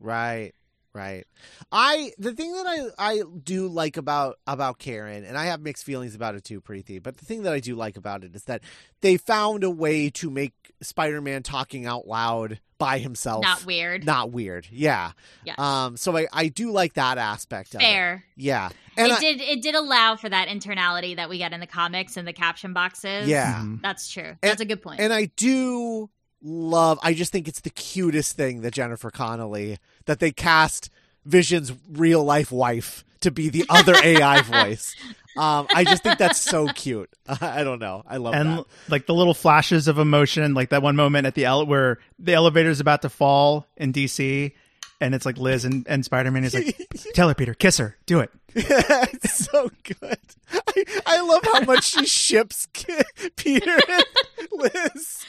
Right. 0.00 0.52
Right. 0.94 1.24
I 1.72 2.12
the 2.18 2.32
thing 2.32 2.52
that 2.52 2.66
I 2.68 2.86
I 3.16 3.22
do 3.42 3.66
like 3.66 3.96
about 3.96 4.38
about 4.46 4.78
Karen 4.78 5.24
and 5.24 5.36
I 5.36 5.46
have 5.46 5.60
mixed 5.60 5.82
feelings 5.84 6.14
about 6.14 6.36
it 6.36 6.44
too, 6.44 6.60
Preeti, 6.60 7.02
but 7.02 7.16
the 7.16 7.24
thing 7.24 7.42
that 7.42 7.52
I 7.52 7.58
do 7.58 7.74
like 7.74 7.96
about 7.96 8.22
it 8.22 8.36
is 8.36 8.44
that 8.44 8.62
they 9.00 9.16
found 9.16 9.64
a 9.64 9.70
way 9.70 10.08
to 10.10 10.30
make 10.30 10.52
Spider-Man 10.82 11.42
talking 11.42 11.84
out 11.84 12.06
loud 12.06 12.60
by 12.78 12.98
himself 12.98 13.42
Not 13.42 13.64
weird. 13.66 14.04
not 14.06 14.30
weird. 14.30 14.68
Yeah. 14.70 15.12
Yes. 15.44 15.58
Um 15.58 15.96
so 15.96 16.16
I 16.16 16.28
I 16.32 16.46
do 16.46 16.70
like 16.70 16.94
that 16.94 17.18
aspect 17.18 17.74
of 17.74 17.80
it. 17.80 17.84
Fair. 17.84 18.24
Yeah. 18.36 18.68
And 18.96 19.08
it 19.08 19.14
I- 19.14 19.20
did 19.20 19.40
it 19.40 19.62
did 19.62 19.74
allow 19.74 20.14
for 20.14 20.28
that 20.28 20.46
internality 20.46 21.16
that 21.16 21.28
we 21.28 21.38
get 21.38 21.52
in 21.52 21.58
the 21.58 21.66
comics 21.66 22.16
and 22.16 22.26
the 22.28 22.32
caption 22.32 22.72
boxes. 22.72 23.26
Yeah. 23.26 23.64
That's 23.82 24.08
true. 24.08 24.36
That's 24.42 24.60
a 24.60 24.64
good 24.64 24.80
point. 24.80 25.00
And 25.00 25.12
I 25.12 25.24
do 25.36 26.08
love 26.44 26.98
I 27.02 27.14
just 27.14 27.32
think 27.32 27.48
it's 27.48 27.60
the 27.60 27.70
cutest 27.70 28.36
thing 28.36 28.60
that 28.60 28.74
Jennifer 28.74 29.10
Connelly 29.10 29.78
that 30.04 30.20
they 30.20 30.30
cast 30.30 30.90
Vision's 31.24 31.72
real 31.90 32.22
life 32.22 32.52
wife 32.52 33.02
to 33.20 33.30
be 33.30 33.48
the 33.48 33.64
other 33.70 33.94
AI 33.96 34.42
voice. 34.42 34.94
Um 35.38 35.66
I 35.74 35.84
just 35.84 36.02
think 36.02 36.18
that's 36.18 36.38
so 36.40 36.68
cute. 36.68 37.08
I 37.40 37.64
don't 37.64 37.78
know. 37.78 38.02
I 38.06 38.18
love 38.18 38.34
and 38.34 38.58
that. 38.58 38.66
like 38.90 39.06
the 39.06 39.14
little 39.14 39.32
flashes 39.34 39.88
of 39.88 39.98
emotion, 39.98 40.52
like 40.54 40.68
that 40.68 40.82
one 40.82 40.96
moment 40.96 41.26
at 41.26 41.34
the 41.34 41.46
ele- 41.46 41.66
where 41.66 41.98
the 42.18 42.34
elevator 42.34 42.68
is 42.68 42.80
about 42.80 43.00
to 43.02 43.08
fall 43.08 43.66
in 43.78 43.92
DC, 43.94 44.52
and 45.00 45.14
it's 45.14 45.24
like 45.26 45.38
Liz 45.38 45.64
and, 45.64 45.86
and 45.88 46.04
Spider 46.04 46.30
Man 46.30 46.44
is 46.44 46.54
like, 46.54 46.76
"Tell 47.14 47.28
her, 47.28 47.34
Peter, 47.34 47.54
kiss 47.54 47.78
her, 47.78 47.96
do 48.06 48.20
it." 48.20 48.30
it's 48.54 49.46
so 49.46 49.70
good. 49.82 50.18
I, 50.52 50.84
I 51.06 51.20
love 51.22 51.42
how 51.52 51.60
much 51.62 51.84
she 51.84 52.06
ships 52.06 52.66
Ki- 52.72 53.00
Peter 53.36 53.76
and 53.88 54.04
Liz. 54.52 55.24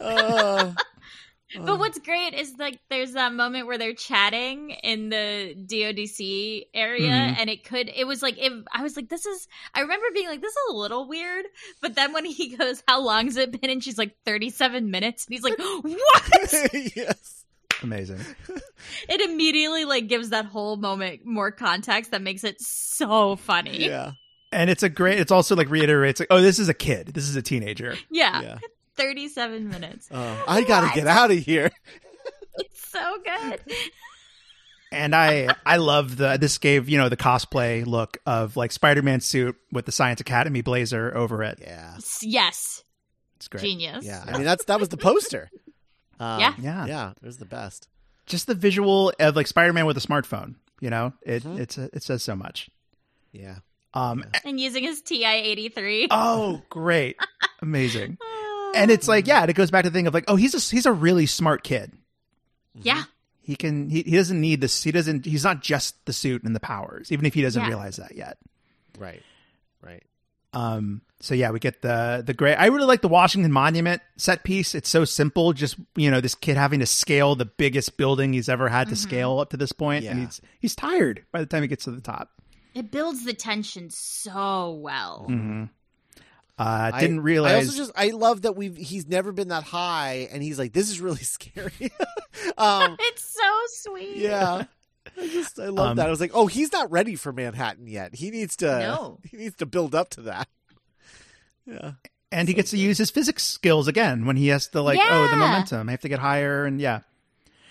Uh, 0.00 0.72
But 1.58 1.80
what's 1.80 1.98
great 1.98 2.32
is 2.32 2.54
like 2.60 2.78
there's 2.90 3.14
that 3.14 3.32
moment 3.34 3.66
where 3.66 3.76
they're 3.76 3.92
chatting 3.92 4.70
in 4.70 5.08
the 5.08 5.56
DODC 5.66 6.66
area, 6.72 7.08
Mhm. 7.10 7.36
and 7.40 7.50
it 7.50 7.64
could 7.64 7.88
it 7.92 8.06
was 8.06 8.22
like 8.22 8.38
if 8.38 8.52
I 8.72 8.84
was 8.84 8.94
like 8.94 9.08
this 9.08 9.26
is 9.26 9.48
I 9.74 9.80
remember 9.80 10.06
being 10.14 10.28
like 10.28 10.40
this 10.40 10.52
is 10.52 10.58
a 10.70 10.74
little 10.76 11.08
weird, 11.08 11.46
but 11.82 11.96
then 11.96 12.12
when 12.12 12.24
he 12.24 12.54
goes 12.56 12.84
how 12.86 13.00
long 13.00 13.24
has 13.24 13.36
it 13.36 13.50
been 13.60 13.68
and 13.68 13.82
she's 13.82 13.98
like 13.98 14.14
37 14.24 14.92
minutes 14.92 15.26
and 15.26 15.34
he's 15.34 15.42
like 15.42 15.58
what 15.82 16.62
yes. 16.94 17.44
Amazing. 17.82 18.20
it 19.08 19.20
immediately 19.20 19.84
like 19.84 20.06
gives 20.06 20.28
that 20.30 20.44
whole 20.44 20.76
moment 20.76 21.26
more 21.26 21.50
context 21.50 22.12
that 22.12 22.22
makes 22.22 22.44
it 22.44 22.60
so 22.60 23.34
funny 23.34 23.86
Yeah. 23.86 24.12
And 24.52 24.70
it's 24.70 24.84
a 24.84 24.88
great. 24.88 25.18
It's 25.18 25.30
also 25.32 25.54
like 25.56 25.68
reiterates 25.70 26.18
like, 26.20 26.26
"Oh, 26.30 26.40
this 26.40 26.58
is 26.60 26.68
a 26.68 26.74
kid. 26.74 27.08
This 27.14 27.28
is 27.28 27.34
a 27.36 27.42
teenager." 27.42 27.96
yeah, 28.10 28.40
Yeah. 28.42 28.58
37 29.00 29.68
minutes 29.68 30.10
Uh, 30.10 30.36
I 30.46 30.62
got 30.62 30.86
to 30.88 30.94
get 30.94 31.06
out 31.06 31.30
of 31.30 31.38
here. 31.38 31.70
it's 32.58 32.88
so 32.90 33.16
good 33.24 33.60
And 34.92 35.14
I 35.14 35.48
I 35.64 35.76
love 35.78 36.16
the 36.16 36.36
this 36.36 36.58
gave 36.58 36.88
you 36.88 36.98
know 36.98 37.08
the 37.08 37.16
cosplay 37.16 37.86
look 37.86 38.18
of 38.26 38.56
like 38.56 38.72
Spider 38.72 39.02
Man 39.02 39.20
suit 39.20 39.56
with 39.72 39.86
the 39.86 39.92
Science 39.92 40.20
Academy 40.20 40.60
blazer 40.62 41.16
over 41.16 41.42
it. 41.42 41.58
Yeah. 41.60 41.96
Yes 42.22 42.84
It's 43.36 43.48
great. 43.48 43.62
genius 43.64 44.04
Yeah. 44.04 44.22
I 44.26 44.32
mean 44.32 44.44
that's 44.44 44.64
that 44.66 44.78
was 44.80 44.88
the 44.90 44.96
poster. 44.98 45.48
Um, 46.20 46.38
Yeah. 46.38 46.52
Yeah. 46.60 46.84
Yeah, 46.86 47.10
it 47.12 47.24
was 47.26 47.38
the 47.38 47.46
best. 47.46 47.88
Just 48.26 48.46
the 48.46 48.54
visual 48.54 49.10
of 49.18 49.36
like 49.36 49.46
Spider 49.46 49.72
Man 49.72 49.86
with 49.86 49.96
a 49.96 50.00
smartphone. 50.06 50.56
You 50.78 50.90
know, 50.90 51.14
it 51.22 51.44
Mhm. 51.44 51.58
it's 51.58 51.78
it 51.78 52.02
says 52.02 52.22
so 52.22 52.36
much. 52.36 52.68
Yeah. 53.32 53.60
Um. 53.94 54.24
and 54.44 54.60
using 54.60 54.84
his 54.84 55.00
TI-83 55.02 56.08
Oh, 56.10 56.60
great, 56.68 57.16
amazing. 57.62 58.18
And 58.74 58.90
it's 58.90 59.08
like 59.08 59.26
yeah, 59.26 59.40
and 59.42 59.50
it 59.50 59.54
goes 59.54 59.70
back 59.70 59.84
to 59.84 59.90
the 59.90 59.94
thing 59.94 60.06
of 60.06 60.14
like 60.14 60.24
oh 60.28 60.36
he's 60.36 60.54
a 60.54 60.74
he's 60.74 60.86
a 60.86 60.92
really 60.92 61.26
smart 61.26 61.62
kid. 61.64 61.92
yeah 62.74 63.04
He 63.42 63.56
can 63.56 63.90
he, 63.90 64.02
he 64.02 64.12
doesn't 64.16 64.40
need 64.40 64.60
this. 64.60 64.82
He 64.82 64.92
doesn't. 64.92 65.24
He's 65.26 65.44
not 65.44 65.60
just 65.60 66.04
the 66.06 66.12
suit 66.12 66.44
and 66.44 66.54
the 66.54 66.60
powers, 66.60 67.10
even 67.12 67.26
if 67.26 67.34
he 67.34 67.42
doesn't 67.42 67.60
Yeah. 67.62 67.68
realize 67.68 67.96
that 67.96 68.14
yet. 68.16 68.38
Right. 68.98 69.22
Right. 69.82 70.02
Um, 70.52 71.02
so 71.20 71.34
yeah, 71.34 71.50
we 71.50 71.58
get 71.60 71.80
the 71.82 72.22
the 72.26 72.34
great. 72.34 72.56
I 72.56 72.66
really 72.66 72.86
like 72.86 73.02
the 73.02 73.08
Washington 73.08 73.52
Monument 73.52 74.02
set 74.16 74.42
piece. 74.44 74.74
It's 74.74 74.88
so 74.88 75.04
simple. 75.04 75.52
Just 75.52 75.76
you 75.96 76.10
know, 76.10 76.20
this 76.20 76.34
kid 76.34 76.56
having 76.56 76.80
to 76.80 76.86
scale 76.86 77.34
the 77.36 77.44
biggest 77.46 77.96
building 77.96 78.32
he's 78.32 78.48
ever 78.48 78.68
had 78.68 78.88
to 78.88 78.94
Mhm. 78.94 78.98
scale 78.98 79.38
up 79.38 79.50
to 79.50 79.56
this 79.56 79.72
point, 79.72 80.04
and 80.06 80.18
Yeah. 80.20 80.26
he's 80.26 80.40
he's 80.60 80.74
tired 80.76 81.24
by 81.32 81.40
the 81.40 81.46
time 81.46 81.62
he 81.62 81.68
gets 81.68 81.84
to 81.84 81.90
the 81.92 82.00
top. 82.00 82.30
It 82.74 82.90
builds 82.90 83.24
the 83.24 83.32
tension 83.34 83.90
so 83.90 84.72
well. 84.80 85.26
Mm-hmm. 85.28 85.64
Uh, 86.60 86.90
I- 86.94 87.00
didn't 87.00 87.20
realize. 87.20 87.50
I 87.50 87.54
realize. 87.54 87.68
also 87.68 87.78
just 87.78 87.92
I 87.96 88.08
love 88.10 88.42
that 88.42 88.54
we've 88.56 88.76
he's 88.76 89.06
never 89.08 89.32
been 89.32 89.48
that 89.48 89.62
high 89.64 90.28
and 90.30 90.42
he's 90.42 90.58
like 90.58 90.72
this 90.72 90.90
is 90.90 91.00
really 91.00 91.18
scary. 91.22 91.72
um 92.58 92.96
It's 93.00 93.24
so 93.24 93.90
sweet. 93.90 94.18
yeah. 94.18 94.64
I 95.18 95.28
just 95.28 95.58
I 95.58 95.68
love 95.68 95.90
Um, 95.92 95.96
that. 95.96 96.06
I 96.06 96.10
was 96.10 96.20
like, 96.20 96.32
"Oh, 96.34 96.46
he's 96.46 96.70
not 96.72 96.90
ready 96.90 97.16
for 97.16 97.32
Manhattan 97.32 97.86
yet. 97.86 98.14
He 98.14 98.30
needs 98.30 98.56
to 98.56 98.66
No. 98.66 99.18
he 99.28 99.36
needs 99.38 99.56
to 99.56 99.66
build 99.66 99.94
up 99.94 100.10
to 100.10 100.22
that." 100.22 100.48
Yeah. 101.66 101.92
and 102.32 102.46
he 102.48 102.54
gets 102.54 102.70
to 102.72 102.76
use 102.78 102.98
his 102.98 103.10
physics 103.10 103.44
skills 103.44 103.88
again 103.88 104.24
when 104.26 104.36
he 104.36 104.48
has 104.48 104.68
to 104.68 104.82
like, 104.82 104.98
oh, 105.02 105.28
the 105.28 105.36
momentum. 105.36 105.88
I 105.88 105.92
have 105.92 106.00
to 106.02 106.08
get 106.08 106.18
higher, 106.18 106.64
and 106.64 106.80
yeah. 106.80 107.00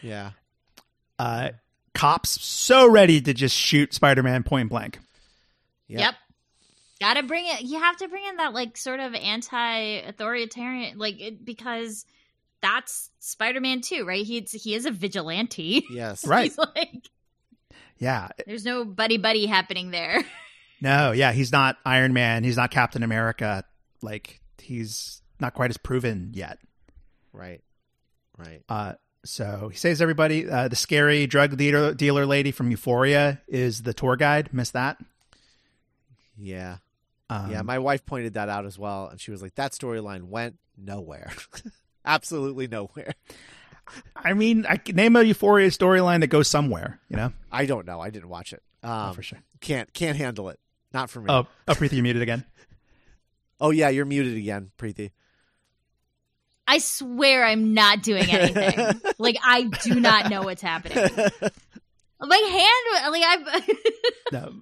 Yeah. 0.02 0.32
Uh, 1.18 1.50
cops 1.94 2.42
so 2.42 2.90
ready 2.90 3.20
to 3.22 3.34
just 3.34 3.56
shoot 3.56 3.94
Spider-Man 3.94 4.44
point 4.44 4.70
blank. 4.70 5.00
Yep. 5.88 6.14
Gotta 7.00 7.24
bring 7.24 7.46
it. 7.48 7.62
You 7.62 7.80
have 7.80 7.98
to 7.98 8.08
bring 8.08 8.26
in 8.26 8.38
that 8.38 8.54
like 8.54 8.76
sort 8.76 9.00
of 9.00 9.14
anti-authoritarian, 9.16 10.98
like 10.98 11.20
it, 11.22 11.46
because 11.46 12.06
that's 12.62 13.10
Spider-Man 13.20 13.82
too, 13.82 14.06
right? 14.06 14.26
He's 14.26 14.52
he 14.52 14.76
is 14.76 14.86
a 14.86 14.92
vigilante. 14.92 15.86
Yes. 15.90 16.26
Right. 16.28 16.46
He's 16.46 16.58
like, 16.58 17.10
Yeah, 17.98 18.28
there's 18.46 18.66
no 18.66 18.84
buddy 18.86 19.18
buddy 19.18 19.46
happening 19.46 19.92
there. 19.92 20.24
No, 20.82 21.12
yeah, 21.12 21.34
he's 21.34 21.52
not 21.52 21.76
Iron 21.86 22.14
Man. 22.14 22.46
He's 22.46 22.56
not 22.56 22.72
Captain 22.72 23.04
America. 23.04 23.66
Like 24.02 24.40
he's 24.60 25.22
not 25.38 25.54
quite 25.54 25.70
as 25.72 25.76
proven 25.78 26.32
yet. 26.34 26.58
Right. 27.34 27.62
Right. 28.38 28.62
Uh, 28.70 28.94
so 29.26 29.68
he 29.70 29.78
saves 29.78 30.02
everybody. 30.02 30.50
Uh, 30.50 30.70
the 30.70 30.78
scary 30.78 31.28
drug 31.28 31.58
dealer, 31.58 31.94
dealer 31.94 32.26
lady 32.26 32.52
from 32.52 32.72
Euphoria 32.72 33.42
is 33.50 33.82
the 33.82 33.94
tour 33.94 34.16
guide. 34.16 34.54
Miss 34.54 34.70
that. 34.72 34.98
Yeah. 36.38 36.78
Um, 37.30 37.52
yeah, 37.52 37.62
my 37.62 37.80
wife 37.80 38.06
pointed 38.06 38.34
that 38.34 38.50
out 38.50 38.66
as 38.66 38.80
well 38.80 39.08
and 39.08 39.22
she 39.22 39.32
was 39.32 39.42
like 39.42 39.56
that 39.56 39.72
storyline 39.72 40.24
went 40.24 40.56
nowhere. 40.78 41.32
Absolutely 42.06 42.68
nowhere. 42.68 43.14
I 44.16 44.34
mean, 44.34 44.66
I 44.68 44.78
can 44.78 44.96
name 44.96 45.16
a 45.16 45.24
Euphoria 45.24 45.70
storyline 45.70 46.22
that 46.22 46.28
goes 46.28 46.48
somewhere. 46.48 47.00
You 47.10 47.18
know, 47.18 47.34
I 47.52 47.66
don't 47.66 47.86
know. 47.86 48.00
I 48.00 48.10
didn't 48.10 48.30
watch 48.30 48.54
it. 48.54 48.62
Um, 48.84 48.92
oh, 48.92 49.14
for 49.14 49.24
sure. 49.24 49.40
Can't 49.62 49.92
can't 49.94 50.18
handle 50.18 50.50
it. 50.50 50.60
Not 50.94 51.10
for 51.10 51.22
me. 51.22 51.28
Oh, 51.30 51.48
oh, 51.68 51.74
Preeti, 51.74 51.94
you're 51.94 52.04
muted 52.04 52.22
again. 52.22 52.46
Oh 53.60 53.72
yeah, 53.72 53.90
you're 53.90 54.06
muted 54.06 54.38
again, 54.38 54.72
Preeti. 54.78 55.12
I 56.68 56.78
swear 56.78 57.46
I'm 57.46 57.74
not 57.74 58.04
doing 58.04 58.30
anything. 58.30 59.02
like 59.18 59.38
I 59.44 59.64
do 59.64 60.00
not 60.00 60.30
know 60.30 60.44
what's 60.44 60.62
happening. 60.62 60.98
My 62.22 62.36
hand, 62.36 63.12
like 63.12 63.24
I. 63.26 63.76
No, 64.32 64.54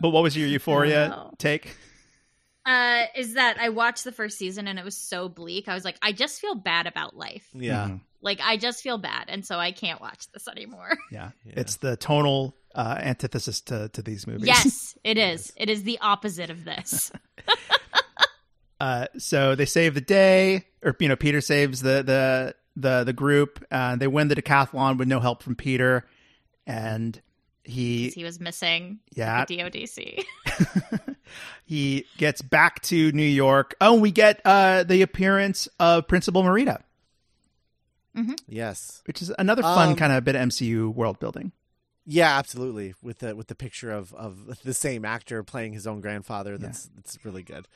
but 0.00 0.10
what 0.10 0.22
was 0.22 0.36
your 0.36 0.48
Euphoria 0.48 1.30
take? 1.38 1.76
Uh, 2.66 3.04
is 3.16 3.34
that 3.34 3.58
I 3.58 3.70
watched 3.70 4.04
the 4.04 4.12
first 4.12 4.38
season 4.38 4.68
and 4.68 4.78
it 4.78 4.84
was 4.84 4.96
so 4.96 5.28
bleak. 5.28 5.68
I 5.68 5.74
was 5.74 5.84
like, 5.84 5.96
I 6.02 6.12
just 6.12 6.40
feel 6.40 6.54
bad 6.54 6.86
about 6.86 7.16
life. 7.16 7.48
yeah. 7.54 7.88
Mhm. 7.88 8.00
Like 8.22 8.40
I 8.42 8.58
just 8.58 8.82
feel 8.82 8.98
bad, 8.98 9.24
and 9.28 9.46
so 9.46 9.58
I 9.58 9.72
can't 9.72 9.98
watch 9.98 10.30
this 10.32 10.46
anymore. 10.46 10.90
yeah, 11.10 11.30
Yeah. 11.46 11.54
It's 11.56 11.76
the 11.76 11.96
tonal 11.96 12.54
uh, 12.74 12.98
antithesis 13.00 13.62
to 13.62 13.88
to 13.94 14.02
these 14.02 14.26
movies. 14.26 14.46
yes, 14.46 14.94
it 15.04 15.16
is. 15.16 15.50
It 15.56 15.70
is 15.70 15.84
the 15.84 15.98
opposite 16.00 16.50
of 16.50 16.64
this. 16.66 17.10
Uh, 18.80 19.06
so 19.18 19.54
they 19.54 19.66
save 19.66 19.92
the 19.92 20.00
day, 20.00 20.64
or 20.82 20.96
you 21.00 21.08
know, 21.08 21.16
Peter 21.16 21.42
saves 21.42 21.82
the 21.82 22.02
the 22.02 22.54
the 22.76 23.04
the 23.04 23.12
group. 23.12 23.62
Uh, 23.70 23.94
they 23.96 24.06
win 24.06 24.28
the 24.28 24.34
decathlon 24.34 24.96
with 24.96 25.06
no 25.06 25.20
help 25.20 25.42
from 25.42 25.54
Peter, 25.54 26.06
and 26.66 27.20
he 27.64 28.08
he 28.10 28.24
was 28.24 28.40
missing. 28.40 29.00
Yeah. 29.14 29.44
the 29.44 29.58
DODC. 29.58 30.24
he 31.64 32.06
gets 32.16 32.42
back 32.42 32.80
to 32.82 33.12
New 33.12 33.22
York. 33.22 33.74
Oh, 33.80 33.94
we 33.94 34.10
get 34.10 34.40
uh, 34.44 34.82
the 34.84 35.02
appearance 35.02 35.68
of 35.78 36.06
Principal 36.08 36.42
Morita, 36.42 36.82
Mm-hmm. 38.16 38.34
Yes. 38.48 39.02
which 39.06 39.22
is 39.22 39.32
another 39.38 39.62
fun 39.62 39.90
Um, 39.90 39.96
kind 39.96 40.12
of 40.12 40.24
bit 40.24 40.34
of 40.34 40.42
MCU 40.48 40.92
world 40.92 41.18
building. 41.20 41.52
Yeah, 42.06 42.36
absolutely. 42.38 42.94
With 43.02 43.18
the 43.20 43.36
with 43.36 43.46
the 43.46 43.54
picture 43.54 43.92
of, 43.92 44.12
of 44.14 44.62
the 44.64 44.74
same 44.74 45.04
actor 45.04 45.42
playing 45.44 45.74
his 45.74 45.86
own 45.86 46.00
grandfather, 46.00 46.58
that's 46.58 46.90
that's 46.96 47.24
really 47.24 47.42
good. 47.44 47.68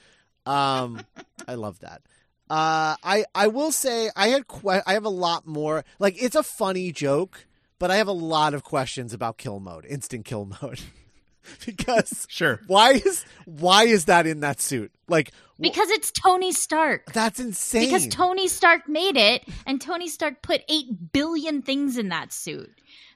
Um, 0.44 1.02
I 1.48 1.54
love 1.54 1.78
that. 1.80 2.02
Uh, 2.50 2.96
I 3.04 3.24
I 3.34 3.46
will 3.46 3.70
say 3.70 4.10
I 4.16 4.28
had 4.28 4.48
que- 4.48 4.82
I 4.86 4.94
have 4.94 5.04
a 5.04 5.08
lot 5.10 5.46
more. 5.46 5.84
Like 6.00 6.20
it's 6.20 6.34
a 6.34 6.42
funny 6.42 6.90
joke, 6.90 7.46
but 7.78 7.90
I 7.90 7.96
have 7.96 8.08
a 8.08 8.12
lot 8.12 8.54
of 8.54 8.62
questions 8.64 9.12
about 9.12 9.38
kill 9.38 9.60
mode, 9.60 9.84
instant 9.86 10.24
kill 10.24 10.46
mode, 10.60 10.80
because 11.66 12.26
Sure. 12.30 12.60
why 12.66 12.92
is 12.92 13.24
why 13.44 13.84
is 13.84 14.06
that 14.06 14.26
in 14.26 14.40
that 14.40 14.60
suit? 14.60 14.92
Like 15.08 15.32
because 15.60 15.88
it's 15.90 16.10
Tony 16.10 16.50
Stark. 16.52 17.12
that's 17.12 17.38
insane. 17.38 17.86
Because 17.86 18.08
Tony 18.08 18.48
Stark 18.48 18.88
made 18.88 19.16
it, 19.16 19.44
and 19.66 19.80
Tony 19.80 20.08
Stark 20.08 20.42
put 20.42 20.62
8 20.68 21.12
billion 21.12 21.62
things 21.62 21.96
in 21.96 22.08
that 22.08 22.32
suit. 22.32 22.72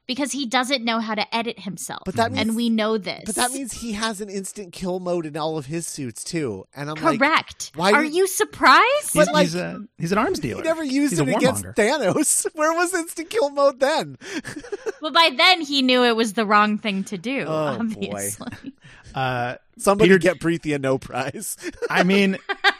Because 0.08 0.32
he 0.32 0.46
doesn't 0.46 0.84
know 0.84 0.98
how 0.98 1.14
to 1.14 1.32
edit 1.36 1.60
himself. 1.60 2.02
But 2.04 2.16
that 2.16 2.32
means- 2.32 2.48
and 2.48 2.56
we 2.56 2.68
know 2.70 2.98
this. 2.98 3.22
but 3.26 3.36
that 3.36 3.52
means 3.52 3.72
he 3.74 3.92
has 3.92 4.20
an 4.20 4.28
instant 4.28 4.72
kill 4.72 4.98
mode 4.98 5.26
in 5.26 5.36
all 5.36 5.56
of 5.58 5.66
his 5.66 5.86
suits 5.86 6.24
too, 6.24 6.66
and 6.74 6.90
I'm 6.90 6.96
like, 7.00 7.18
Correct. 7.20 7.70
why 7.76 7.92
Are 7.92 8.02
did- 8.02 8.14
you 8.14 8.26
surprised? 8.26 9.10
But, 9.14 9.26
He's, 9.28 9.32
like, 9.34 9.42
he's 9.44 9.54
a 9.54 9.80
he's 9.98 10.12
an 10.12 10.18
arms 10.18 10.40
dealer. 10.40 10.62
he 10.62 10.66
never 10.68 10.82
used 10.82 11.12
He's 11.12 11.20
it 11.20 11.28
against 11.28 11.62
warmonger. 11.62 11.76
Thanos. 11.76 12.46
Where 12.54 12.72
was 12.72 12.92
instant 12.94 13.30
kill 13.30 13.50
mode 13.50 13.78
then? 13.80 14.16
well, 15.02 15.12
by 15.12 15.30
then 15.36 15.60
he 15.60 15.82
knew 15.82 16.02
it 16.04 16.16
was 16.16 16.32
the 16.32 16.46
wrong 16.46 16.78
thing 16.78 17.04
to 17.04 17.18
do, 17.18 17.44
Oh, 17.46 17.76
boy. 17.76 17.78
obviously. 17.80 18.72
Uh, 19.14 19.56
Somebody 19.78 20.08
Peter- 20.08 20.18
get 20.18 20.38
Preeti 20.40 20.74
a 20.74 20.78
no 20.78 20.98
prize. 20.98 21.56
I 21.88 22.02
mean, 22.02 22.36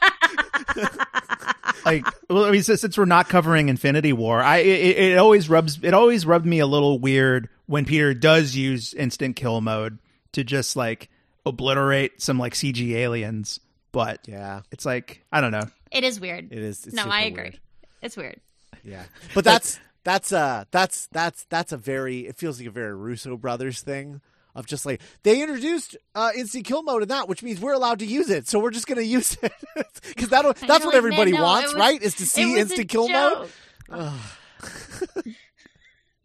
like, 1.85 2.07
well, 2.29 2.45
I 2.45 2.51
mean, 2.51 2.63
since, 2.63 2.81
since 2.81 2.99
we're 2.99 3.05
not 3.05 3.29
covering 3.29 3.69
Infinity 3.69 4.13
War, 4.13 4.41
I 4.41 4.59
it, 4.59 4.99
it 4.99 5.19
always 5.19 5.49
rubs 5.49 5.79
it 5.83 5.95
always 5.95 6.27
rubbed 6.27 6.47
me 6.47 6.59
a 6.59 6.67
little 6.67 6.99
weird 6.99 7.49
when 7.67 7.85
Peter 7.85 8.15
does 8.15 8.55
use 8.55 8.95
instant 8.95 9.37
kill 9.37 9.61
mode 9.61 9.99
to 10.33 10.45
just 10.45 10.77
like 10.77 11.09
obliterate 11.47 12.21
some 12.21 12.39
like 12.39 12.55
CG 12.55 12.93
aliens. 12.93 13.61
But 13.93 14.29
yeah, 14.29 14.63
it's 14.71 14.85
like 14.85 15.25
I 15.33 15.41
don't 15.41 15.53
know. 15.53 15.69
It 15.91 16.05
is 16.05 16.21
weird. 16.21 16.53
it 16.53 16.59
is. 16.59 16.87
It's 16.87 16.95
no, 16.95 17.05
I 17.05 17.23
agree. 17.23 17.43
weird. 17.43 17.61
It's 18.03 18.17
weird. 18.17 18.41
Yeah, 18.85 19.05
but 19.35 19.45
that's 19.45 19.81
that's 20.05 20.33
uh 20.33 20.65
that's 20.71 21.07
that's 21.09 21.45
that's 21.49 21.73
a 21.73 21.77
very 21.77 22.27
it 22.27 22.37
feels 22.37 22.59
like 22.59 22.69
a 22.69 22.73
very 22.73 22.95
Russo 22.95 23.37
brothers 23.37 23.83
thing 23.83 24.21
of 24.59 24.67
just 24.67 24.85
like 24.85 25.01
they 25.23 25.41
introduced 25.41 25.97
uh 26.15 26.31
instant 26.37 26.65
kill 26.67 26.83
mode 26.83 27.03
in 27.03 27.09
that, 27.09 27.29
which 27.29 27.43
means 27.43 27.61
we're 27.61 27.73
allowed 27.73 28.01
to 28.01 28.07
use 28.07 28.29
it, 28.31 28.47
so 28.49 28.59
we're 28.59 28.71
just 28.71 28.87
gonna 28.87 29.01
use 29.03 29.37
it 29.43 29.53
because 30.09 30.29
that 30.31 30.45
that's 30.45 30.67
you're 30.81 30.87
what 30.87 30.95
everybody 30.95 31.33
"Man, 31.33 31.41
no, 31.41 31.47
wants, 31.47 31.71
it 31.71 31.75
was- 31.77 31.81
right? 31.81 32.03
Is 32.03 32.15
to 32.17 32.27
see 32.27 32.53
was 32.53 32.61
instant 32.63 32.89
kill 32.89 33.09
mode. 33.09 33.49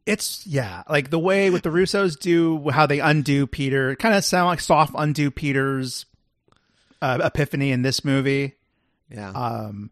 It's 0.06 0.46
yeah, 0.46 0.84
like 0.90 1.12
the 1.12 1.20
way 1.20 1.50
with 1.50 1.64
the 1.64 1.70
Russos 1.70 2.20
do 2.20 2.70
how 2.72 2.86
they 2.86 3.00
undo 3.00 3.48
Peter, 3.48 3.96
kind 3.96 4.14
of 4.14 4.26
sound 4.26 4.48
like 4.48 4.60
soft 4.60 4.94
undo 4.98 5.32
Peter's 5.32 6.06
uh, 7.02 7.20
epiphany 7.24 7.72
in 7.72 7.84
this 7.84 8.04
movie. 8.04 8.56
Yeah, 9.10 9.30
Um, 9.30 9.92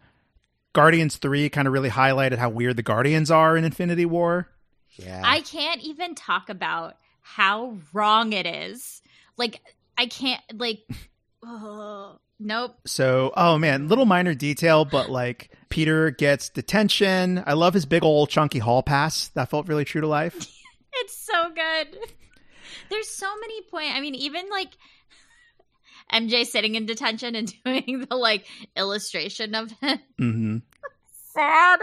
Guardians 0.74 1.16
three 1.16 1.48
kind 1.50 1.66
of 1.66 1.74
really 1.74 1.90
highlighted 1.90 2.40
how 2.40 2.50
weird 2.50 2.76
the 2.76 2.84
Guardians 2.84 3.32
are 3.32 3.56
in 3.56 3.64
Infinity 3.64 4.06
War. 4.06 4.50
yeah. 4.98 5.22
I 5.24 5.42
can't 5.42 5.80
even 5.82 6.14
talk 6.16 6.50
about 6.50 6.98
how 7.22 7.78
wrong 7.94 8.34
it 8.34 8.46
is. 8.46 9.02
Like, 9.38 9.62
I 9.98 10.08
can't, 10.08 10.42
like, 10.56 10.80
oh, 11.46 12.20
nope. 12.40 12.76
So, 12.86 13.32
oh 13.36 13.58
man, 13.58 13.88
little 13.88 14.06
minor 14.06 14.34
detail, 14.34 14.86
but 14.86 15.10
like 15.10 15.52
Peter 15.70 16.12
gets 16.12 16.50
detention. 16.50 17.44
I 17.46 17.54
love 17.54 17.74
his 17.74 17.86
big 17.86 18.04
old 18.04 18.30
chunky 18.30 18.60
hall 18.60 18.84
pass. 18.84 19.30
That 19.30 19.50
felt 19.50 19.68
really 19.68 19.86
true 19.86 20.02
to 20.02 20.08
life. 20.08 20.48
It's 20.94 21.18
so 21.18 21.50
good. 21.56 21.98
There's 22.90 23.08
so 23.08 23.26
many 23.40 23.62
points. 23.62 23.94
I 23.96 24.02
mean, 24.02 24.14
even 24.14 24.50
like 24.52 24.68
MJ 26.14 26.46
sitting 26.46 26.76
in 26.76 26.86
detention 26.86 27.34
and 27.34 27.54
doing 27.66 28.06
the 28.10 28.18
like 28.18 28.46
illustration 28.76 29.56
of 29.56 29.72
him. 29.72 30.00
hmm 30.18 30.58
Sad. 31.34 31.80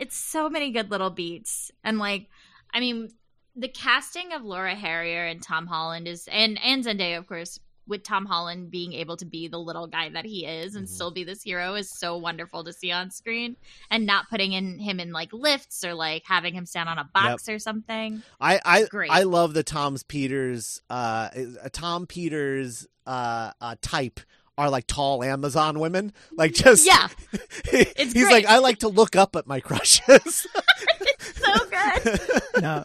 It's 0.00 0.16
so 0.16 0.50
many 0.50 0.72
good 0.72 0.90
little 0.90 1.10
beats. 1.10 1.70
And 1.84 2.00
like, 2.00 2.26
I 2.74 2.80
mean, 2.80 3.10
the 3.56 3.68
casting 3.68 4.32
of 4.32 4.42
Laura 4.44 4.74
Harrier 4.74 5.26
and 5.26 5.42
Tom 5.42 5.66
Holland 5.66 6.06
is 6.08 6.28
and 6.30 6.58
and 6.62 6.84
Zendaya, 6.84 7.18
of 7.18 7.26
course, 7.26 7.58
with 7.86 8.04
Tom 8.04 8.24
Holland 8.26 8.70
being 8.70 8.92
able 8.92 9.16
to 9.16 9.24
be 9.24 9.48
the 9.48 9.58
little 9.58 9.88
guy 9.88 10.08
that 10.10 10.24
he 10.24 10.46
is 10.46 10.76
and 10.76 10.86
Mhm. 10.86 10.90
still 10.90 11.10
be 11.10 11.24
this 11.24 11.42
hero 11.42 11.74
is 11.74 11.90
so 11.98 12.16
wonderful 12.16 12.62
to 12.62 12.72
see 12.72 12.92
on 12.92 13.10
screen. 13.10 13.56
And 13.90 14.06
not 14.06 14.30
putting 14.30 14.52
in 14.52 14.78
him 14.78 15.00
in 15.00 15.10
like 15.12 15.32
lifts 15.32 15.82
or 15.82 15.94
like 15.94 16.22
having 16.24 16.54
him 16.54 16.66
stand 16.66 16.88
on 16.88 16.98
a 16.98 17.04
box 17.12 17.48
or 17.48 17.58
something. 17.58 18.22
I 18.40 18.60
I 18.64 18.84
Great. 18.84 19.10
I 19.10 19.24
love 19.24 19.54
the 19.54 19.64
Tom's 19.64 20.04
Peters 20.04 20.80
uh 20.88 21.30
uh, 21.64 21.68
Tom 21.72 22.06
Peters 22.06 22.86
uh, 23.06 23.50
uh 23.60 23.74
type 23.82 24.20
are 24.60 24.70
like 24.70 24.86
tall 24.86 25.24
Amazon 25.24 25.78
women. 25.80 26.12
Like 26.32 26.52
just 26.52 26.86
Yeah, 26.86 27.08
he's 27.70 28.12
great. 28.12 28.30
like 28.30 28.46
I 28.46 28.58
like 28.58 28.78
to 28.80 28.88
look 28.88 29.16
up 29.16 29.34
at 29.36 29.46
my 29.46 29.60
crushes. 29.60 30.46
so 31.18 31.52
good. 31.70 32.20
No. 32.60 32.84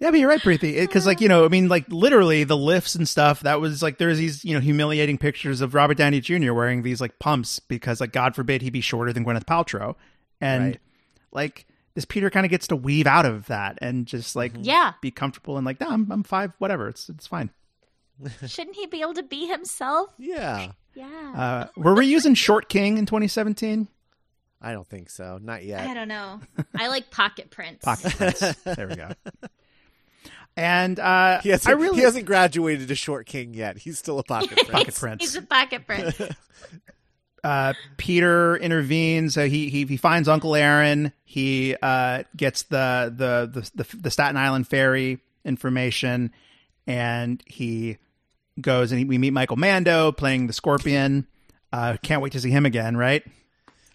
Yeah, 0.00 0.12
but 0.12 0.20
you're 0.20 0.28
right, 0.28 0.40
Preeti. 0.40 0.78
Because, 0.80 1.06
like, 1.06 1.20
you 1.20 1.28
know, 1.28 1.44
I 1.44 1.48
mean, 1.48 1.66
like, 1.68 1.84
literally 1.88 2.44
the 2.44 2.56
lifts 2.56 2.94
and 2.94 3.08
stuff, 3.08 3.40
that 3.40 3.60
was 3.60 3.82
like, 3.82 3.98
there's 3.98 4.16
these, 4.18 4.44
you 4.44 4.54
know, 4.54 4.60
humiliating 4.60 5.18
pictures 5.18 5.60
of 5.60 5.74
Robert 5.74 5.96
Downey 5.96 6.20
Jr. 6.20 6.52
wearing 6.52 6.84
these, 6.84 7.00
like, 7.00 7.18
pumps 7.18 7.58
because, 7.58 8.00
like, 8.00 8.12
God 8.12 8.36
forbid 8.36 8.62
he 8.62 8.70
be 8.70 8.80
shorter 8.80 9.12
than 9.12 9.24
Gwyneth 9.24 9.44
Paltrow. 9.44 9.96
And, 10.40 10.64
Right. 10.64 10.80
like, 11.32 11.66
this 11.96 12.04
Peter 12.04 12.30
kind 12.30 12.46
of 12.46 12.50
gets 12.50 12.68
to 12.68 12.76
weave 12.76 13.08
out 13.08 13.26
of 13.26 13.46
that 13.46 13.76
and 13.82 14.06
just, 14.06 14.36
like, 14.36 14.52
mm-hmm. 14.52 14.62
Yeah. 14.62 14.92
be 15.00 15.10
comfortable 15.10 15.56
and, 15.56 15.66
like, 15.66 15.80
no, 15.80 15.88
I'm, 15.88 16.08
I'm 16.12 16.22
five, 16.22 16.52
whatever. 16.58 16.88
It's, 16.88 17.08
it's 17.08 17.26
fine. 17.26 17.50
Shouldn't 18.46 18.76
he 18.76 18.86
be 18.86 19.02
able 19.02 19.14
to 19.14 19.22
be 19.22 19.46
himself? 19.46 20.10
yeah. 20.18 20.72
Yeah. 20.94 21.32
Uh, 21.36 21.66
were 21.80 21.94
we 21.94 22.06
using 22.06 22.34
Short 22.34 22.68
King 22.68 22.98
in 22.98 23.06
2017? 23.06 23.86
I 24.60 24.72
don't 24.72 24.86
think 24.88 25.10
so. 25.10 25.38
Not 25.40 25.62
yet. 25.64 25.86
I 25.88 25.94
don't 25.94 26.08
know. 26.08 26.40
I 26.76 26.88
like 26.88 27.10
pocket 27.12 27.50
prince. 27.50 27.84
Pocket 27.84 28.12
Prince. 28.16 28.40
there 28.64 28.88
we 28.88 28.96
go. 28.96 29.10
And 30.56 30.98
uh, 30.98 31.40
He 31.42 31.50
hasn't, 31.50 31.68
I 31.68 31.78
really 31.80 31.98
he 31.98 32.02
hasn't 32.02 32.26
graduated 32.26 32.88
to 32.88 32.96
short 32.96 33.26
king 33.26 33.54
yet. 33.54 33.78
He's 33.78 33.96
still 33.96 34.18
a 34.18 34.24
pocket 34.24 34.50
prince. 34.56 34.70
Pocket 34.70 34.94
Prince. 34.96 35.22
He's 35.22 35.36
a 35.36 35.42
pocket 35.42 35.86
print. 35.86 36.16
uh, 37.44 37.74
Peter 37.96 38.56
intervenes. 38.56 39.34
So 39.34 39.48
he, 39.48 39.68
he 39.68 39.84
he 39.84 39.96
finds 39.96 40.26
Uncle 40.26 40.56
Aaron. 40.56 41.12
He 41.22 41.76
uh, 41.80 42.24
gets 42.36 42.64
the, 42.64 43.14
the 43.16 43.48
the 43.60 43.84
the 43.84 43.96
the 43.98 44.10
Staten 44.10 44.36
Island 44.36 44.66
ferry 44.66 45.20
information, 45.44 46.32
and 46.88 47.40
he 47.46 47.98
goes 48.62 48.92
and 48.92 48.98
he, 48.98 49.04
we 49.04 49.18
meet 49.18 49.32
Michael 49.32 49.56
Mando 49.56 50.12
playing 50.12 50.46
the 50.46 50.52
Scorpion. 50.52 51.26
Uh, 51.72 51.96
can't 52.02 52.22
wait 52.22 52.32
to 52.32 52.40
see 52.40 52.50
him 52.50 52.64
again. 52.66 52.96
Right? 52.96 53.24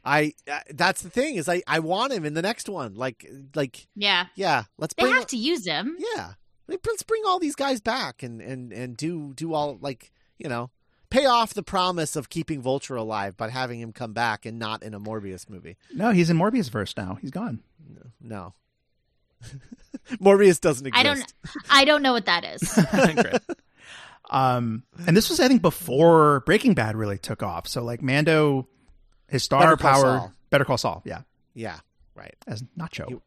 I 0.06 0.34
uh, 0.52 0.60
that's 0.72 1.02
the 1.02 1.10
thing 1.10 1.36
is 1.36 1.48
I 1.48 1.62
I 1.68 1.80
want 1.80 2.12
him 2.14 2.26
in 2.26 2.34
the 2.34 2.42
next 2.42 2.68
one. 2.70 2.94
Like 2.96 3.26
like 3.56 3.88
Yeah. 3.96 4.26
yeah, 4.36 4.64
let's 4.78 4.94
They 4.94 5.04
bring 5.04 5.14
have 5.16 5.28
to 5.28 5.38
use 5.38 5.66
him. 5.66 5.96
yeah. 6.16 6.34
Let's 6.68 7.04
bring 7.04 7.22
all 7.26 7.40
these 7.40 7.56
guys 7.56 7.82
back 7.82 8.24
and 8.24 8.42
and 8.42 8.72
and 8.74 8.96
do 8.98 9.34
do 9.36 9.54
all 9.54 9.78
like, 9.82 10.12
you 10.38 10.50
know, 10.50 10.72
pay 11.10 11.26
off 11.26 11.54
the 11.54 11.64
promise 11.64 12.16
of 12.16 12.30
keeping 12.30 12.62
Vulture 12.62 12.96
alive 12.96 13.36
by 13.38 13.50
having 13.50 13.80
him 13.80 13.92
come 13.94 14.14
back 14.14 14.46
and 14.46 14.58
not 14.60 14.82
in 14.84 14.94
a 14.94 15.00
Morbius 15.00 15.50
movie. 15.50 15.78
No, 15.94 16.12
he's 16.12 16.30
in 16.30 16.38
Morbius 16.38 16.70
verse 16.70 16.94
now. 16.98 17.18
He's 17.22 17.32
gone. 17.32 17.62
No. 18.22 18.54
Morbius 20.22 20.60
doesn't 20.60 20.88
exist. 20.88 21.00
I 21.00 21.04
don't 21.04 21.34
I 21.70 21.86
don't 21.86 22.02
know 22.02 22.14
what 22.14 22.26
that 22.26 22.44
is. 22.44 22.62
Great. 24.30 24.38
Um, 24.40 24.84
and 25.08 25.16
this 25.18 25.30
was, 25.30 25.40
I 25.40 25.48
think, 25.48 25.62
before 25.62 26.42
Breaking 26.46 26.74
Bad 26.74 26.96
really 26.96 27.18
took 27.18 27.44
off. 27.44 27.68
So, 27.68 27.84
like, 27.84 28.02
Mando, 28.02 28.68
his 29.28 29.44
star 29.44 29.62
Better 29.62 29.78
power, 29.78 30.02
Saul. 30.02 30.32
Better 30.50 30.66
Call 30.66 30.78
Saul, 30.78 31.02
yeah, 31.06 31.22
Yeah, 31.54 31.80
right. 32.16 32.36
as 32.48 32.64
Nacho. 32.78 33.10
You- 33.10 33.22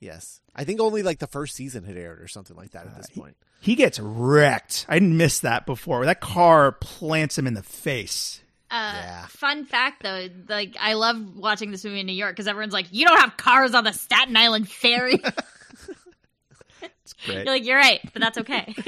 Yes. 0.00 0.40
I 0.56 0.64
think 0.64 0.80
only 0.80 1.04
like 1.04 1.20
the 1.20 1.28
first 1.28 1.54
season 1.54 1.84
had 1.84 1.96
aired 1.96 2.20
or 2.20 2.26
something 2.26 2.56
like 2.56 2.72
that 2.72 2.86
at 2.86 2.96
this 2.96 3.06
he- 3.12 3.20
point. 3.20 3.36
He 3.60 3.76
gets 3.76 4.00
wrecked. 4.00 4.84
I 4.88 4.94
didn't 4.98 5.16
miss 5.16 5.38
that 5.40 5.64
before. 5.64 6.04
That 6.06 6.20
car 6.20 6.72
plants 6.72 7.38
him 7.38 7.46
in 7.46 7.54
the 7.54 7.62
face. 7.62 8.40
Uh, 8.68 8.92
Yeah. 8.96 9.26
Fun 9.28 9.64
fact, 9.64 10.02
though, 10.02 10.26
like 10.48 10.76
I 10.80 10.94
love 10.94 11.36
watching 11.36 11.70
this 11.70 11.84
movie 11.84 12.00
in 12.00 12.06
New 12.06 12.14
York 12.14 12.32
because 12.34 12.48
everyone's 12.48 12.72
like, 12.72 12.86
"You 12.90 13.06
don't 13.06 13.20
have 13.20 13.36
cars 13.36 13.74
on 13.74 13.84
the 13.84 13.92
Staten 13.92 14.36
Island 14.36 14.68
ferry." 14.68 15.22
It's 17.04 17.12
great. 17.24 17.34
You're 17.36 17.44
like, 17.44 17.64
"You're 17.64 17.76
right," 17.78 18.00
but 18.12 18.20
that's 18.22 18.38
okay. 18.38 18.74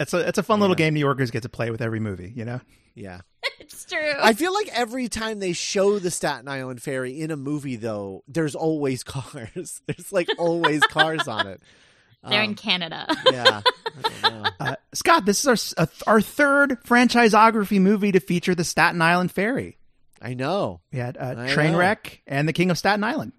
It's 0.00 0.14
a 0.14 0.28
it's 0.28 0.38
a 0.38 0.42
fun 0.42 0.60
little 0.60 0.76
game 0.76 0.94
New 0.94 1.00
Yorkers 1.00 1.30
get 1.30 1.42
to 1.42 1.48
play 1.48 1.70
with 1.70 1.82
every 1.82 2.00
movie. 2.00 2.32
You 2.34 2.44
know. 2.44 2.60
Yeah. 2.94 3.20
it's 3.60 3.84
true. 3.84 4.12
I 4.20 4.32
feel 4.32 4.52
like 4.52 4.68
every 4.72 5.08
time 5.08 5.38
they 5.38 5.52
show 5.52 5.98
the 5.98 6.10
Staten 6.10 6.48
Island 6.48 6.82
ferry 6.82 7.20
in 7.20 7.30
a 7.30 7.36
movie, 7.36 7.76
though, 7.76 8.24
there's 8.26 8.54
always 8.54 9.04
cars. 9.04 9.82
There's 9.86 10.12
like 10.12 10.28
always 10.38 10.82
cars 10.82 11.28
on 11.28 11.46
it. 11.46 11.62
They're 12.28 12.42
in 12.42 12.50
Um, 12.50 12.54
Canada. 12.56 13.06
yeah. 13.32 13.60
I 13.62 14.08
don't 14.08 14.22
know. 14.42 14.50
Uh, 14.58 14.76
Scott, 14.92 15.24
this 15.24 15.44
is 15.44 15.74
our 15.78 15.84
uh, 15.84 15.86
our 16.08 16.20
third 16.20 16.82
franchisography 16.84 17.80
movie 17.80 18.10
to 18.12 18.18
feature 18.20 18.54
the 18.56 18.64
Staten 18.64 19.00
Island 19.00 19.30
Ferry. 19.30 19.78
I 20.20 20.34
know. 20.34 20.80
We 20.92 20.98
had 20.98 21.16
uh, 21.16 21.34
I 21.38 21.48
Trainwreck 21.50 22.18
and 22.26 22.48
The 22.48 22.52
King 22.52 22.70
of 22.72 22.78
Staten 22.78 23.04
Island. 23.04 23.32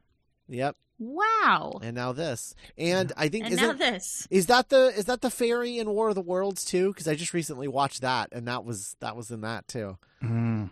Yep. 0.47 0.77
Wow. 0.99 1.79
And 1.81 1.95
now 1.95 2.11
this. 2.11 2.53
And 2.77 3.11
I 3.17 3.29
think 3.29 3.45
And 3.45 3.53
is 3.53 3.59
now 3.61 3.71
it 3.71 3.77
this. 3.79 4.27
is 4.29 4.47
that 4.47 4.69
the 4.69 4.87
is 4.97 5.05
that 5.05 5.21
the 5.21 5.29
ferry 5.29 5.79
in 5.79 5.89
War 5.89 6.09
of 6.09 6.15
the 6.15 6.21
Worlds 6.21 6.65
too? 6.65 6.89
Because 6.89 7.07
I 7.07 7.15
just 7.15 7.33
recently 7.33 7.67
watched 7.67 8.01
that, 8.01 8.29
and 8.33 8.47
that 8.47 8.65
was 8.65 8.95
that 8.99 9.15
was 9.15 9.31
in 9.31 9.41
that 9.41 9.67
too. 9.67 9.97
Mm. 10.21 10.69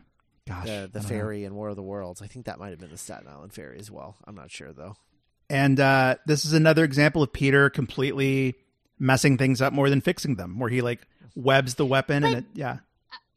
Gosh, 0.47 0.65
The 0.65 0.71
I 0.73 0.81
the 0.81 0.87
don't 0.87 1.03
know. 1.03 1.09
ferry 1.09 1.43
in 1.45 1.55
War 1.55 1.69
of 1.69 1.75
the 1.77 1.81
Worlds. 1.83 2.21
I 2.21 2.27
think 2.27 2.45
that 2.45 2.59
might 2.59 2.69
have 2.69 2.79
been 2.79 2.91
the 2.91 2.97
Staten 2.97 3.27
Island 3.27 3.53
ferry 3.53 3.79
as 3.79 3.89
well. 3.89 4.15
I'm 4.25 4.35
not 4.35 4.51
sure 4.51 4.73
though. 4.73 4.95
And 5.49 5.79
uh, 5.79 6.15
this 6.25 6.43
is 6.43 6.51
another 6.53 6.83
example 6.83 7.23
of 7.23 7.31
Peter 7.31 7.69
completely 7.69 8.55
messing 8.99 9.37
things 9.37 9.61
up 9.61 9.71
more 9.71 9.89
than 9.89 10.01
fixing 10.01 10.35
them, 10.35 10.59
where 10.59 10.69
he 10.69 10.81
like 10.81 11.07
webs 11.35 11.75
the 11.75 11.85
weapon 11.85 12.23
and 12.25 12.35
it, 12.39 12.45
yeah, 12.53 12.77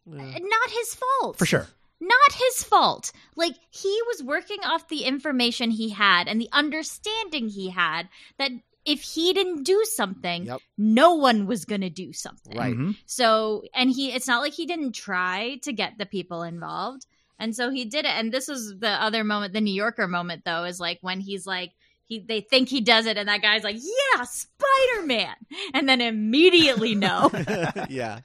Yeah. 0.07 0.23
Not 0.39 0.71
his 0.71 0.97
fault. 0.97 1.39
for 1.39 1.47
sure. 1.47 1.69
Not 2.01 2.33
his 2.33 2.65
fault. 2.65 3.13
Like, 3.37 3.55
he 3.71 4.01
was 4.09 4.23
working 4.23 4.59
off 4.65 4.89
the 4.89 5.05
information 5.05 5.71
he 5.71 5.91
had 5.91 6.29
and 6.29 6.41
the 6.41 6.49
understanding 6.53 7.49
he 7.49 7.69
had 7.71 8.09
that 8.39 8.51
if 8.87 9.03
he 9.03 9.35
didn't 9.35 9.65
do 9.65 9.85
something, 9.85 10.47
Yep. 10.47 10.61
no 10.79 11.15
one 11.15 11.47
was 11.47 11.67
going 11.67 11.83
to 11.83 11.91
do 11.91 12.13
something. 12.15 12.57
Right. 12.57 12.75
Mhm. 12.75 12.97
So, 13.05 13.65
and 13.75 13.91
he, 13.91 14.13
it's 14.13 14.27
not 14.27 14.41
like 14.41 14.55
he 14.55 14.65
didn't 14.65 14.93
try 14.93 15.59
to 15.63 15.73
get 15.73 15.99
the 15.99 16.07
people 16.07 16.43
involved. 16.43 17.05
And 17.39 17.55
so 17.55 17.71
he 17.71 17.85
did 17.85 18.07
it. 18.07 18.11
And 18.13 18.33
this 18.33 18.49
was 18.49 18.79
the 18.79 18.89
other 18.91 19.23
moment, 19.23 19.53
the 19.53 19.61
New 19.61 19.75
Yorker 19.75 20.09
moment, 20.09 20.45
though, 20.47 20.65
is 20.65 20.81
like 20.81 20.99
when 21.03 21.21
he's 21.21 21.47
like, 21.47 21.73
he, 22.05 22.19
they 22.19 22.41
think 22.41 22.69
he 22.69 22.81
does 22.81 23.07
it, 23.07 23.17
and 23.19 23.29
that 23.29 23.41
guy's 23.41 23.63
like, 23.63 23.77
"Yeah, 23.77 24.25
Spider 24.25 25.07
Man," 25.07 25.33
and 25.75 25.89
then 25.89 26.01
immediately 26.01 26.97
no. 26.97 27.31
yeah. 27.89 28.23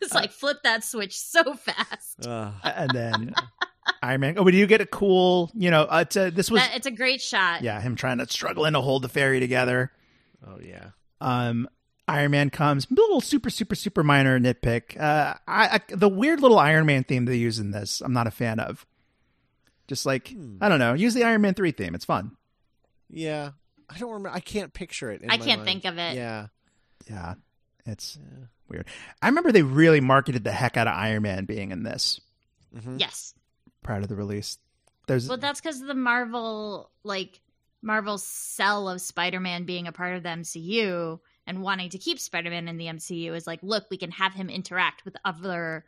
it's 0.02 0.14
like 0.14 0.32
flip 0.32 0.58
that 0.64 0.84
switch 0.84 1.18
so 1.18 1.54
fast. 1.54 2.26
Uh, 2.26 2.52
And 2.64 2.90
then 2.90 3.34
Iron 4.02 4.20
Man. 4.20 4.34
Oh, 4.38 4.44
but 4.44 4.54
you 4.54 4.66
get 4.66 4.80
a 4.80 4.86
cool, 4.86 5.50
you 5.54 5.70
know, 5.70 5.82
uh, 5.82 6.04
it's 6.06 6.16
a, 6.16 6.30
this 6.30 6.50
was 6.50 6.60
That, 6.60 6.76
it's 6.76 6.86
a 6.86 6.90
great 6.90 7.20
shot. 7.20 7.62
yeah 7.62 7.80
him 7.80 7.96
trying 7.96 8.18
to 8.18 8.28
struggling 8.28 8.72
to 8.74 8.80
hold 8.80 9.02
the 9.02 9.08
ferry 9.08 9.40
together. 9.40 9.90
oh 10.46 10.58
yeah. 10.62 10.90
Um, 11.20 11.68
Iron 12.08 12.30
Man 12.32 12.50
comes. 12.50 12.86
Little 12.90 13.20
super 13.20 13.50
super 13.50 13.74
super 13.74 14.02
minor 14.02 14.40
nitpick. 14.40 14.98
Uh, 15.00 15.34
I, 15.46 15.76
I 15.76 15.80
the 15.88 16.08
weird 16.08 16.40
little 16.40 16.58
Iron 16.58 16.86
Man 16.86 17.04
theme 17.04 17.24
they 17.24 17.36
use 17.36 17.58
in 17.58 17.70
this, 17.70 18.00
I'm 18.00 18.12
not 18.12 18.26
a 18.26 18.30
fan 18.32 18.58
of. 18.60 18.86
Just 19.86 20.06
like 20.06 20.28
Hmm. 20.28 20.56
I 20.60 20.68
don't 20.68 20.78
know, 20.78 20.94
use 20.94 21.14
the 21.14 21.24
Iron 21.24 21.40
Man 21.42 21.54
three 21.54 21.72
theme. 21.72 21.94
It's 21.94 22.04
fun. 22.04 22.36
Yeah. 23.10 23.50
I 23.92 23.98
don't 23.98 24.10
remember. 24.10 24.30
I 24.30 24.38
can't 24.40 24.72
picture 24.72 25.10
it. 25.10 25.22
in 25.22 25.30
I 25.30 25.36
my 25.36 25.44
can't 25.44 25.60
mind. 25.60 25.82
think 25.82 25.84
of 25.84 25.98
it. 25.98 26.14
Yeah. 26.14 26.46
Yeah, 27.08 27.34
it's 27.86 28.16
Yeah. 28.20 28.46
Weird. 28.70 28.86
I 29.20 29.28
remember 29.28 29.52
they 29.52 29.62
really 29.62 30.00
marketed 30.00 30.44
the 30.44 30.52
heck 30.52 30.76
out 30.76 30.86
of 30.86 30.94
Iron 30.94 31.22
Man 31.22 31.44
being 31.44 31.70
in 31.72 31.82
this 31.82 32.20
Mhm. 32.74 32.98
Yes. 33.00 33.34
prior 33.82 34.00
to 34.00 34.06
the 34.06 34.16
release. 34.16 34.58
There's 35.06 35.28
Well, 35.28 35.38
that's 35.38 35.60
because 35.60 35.80
the 35.80 35.94
Marvel, 35.94 36.90
like, 37.02 37.40
Marvel's 37.82 38.22
sell 38.22 38.88
of 38.88 39.00
Spider 39.00 39.40
Man 39.40 39.64
being 39.64 39.86
a 39.86 39.92
part 39.92 40.16
of 40.16 40.22
the 40.22 40.28
MCU 40.28 41.18
and 41.46 41.62
wanting 41.62 41.90
to 41.90 41.98
keep 41.98 42.20
Spider 42.20 42.50
Man 42.50 42.68
in 42.68 42.76
the 42.76 42.86
MCU 42.88 43.34
is 43.34 43.46
like, 43.46 43.60
look, 43.62 43.86
we 43.90 43.96
can 43.96 44.10
have 44.12 44.34
him 44.34 44.48
interact 44.50 45.04
with 45.04 45.16
other 45.24 45.84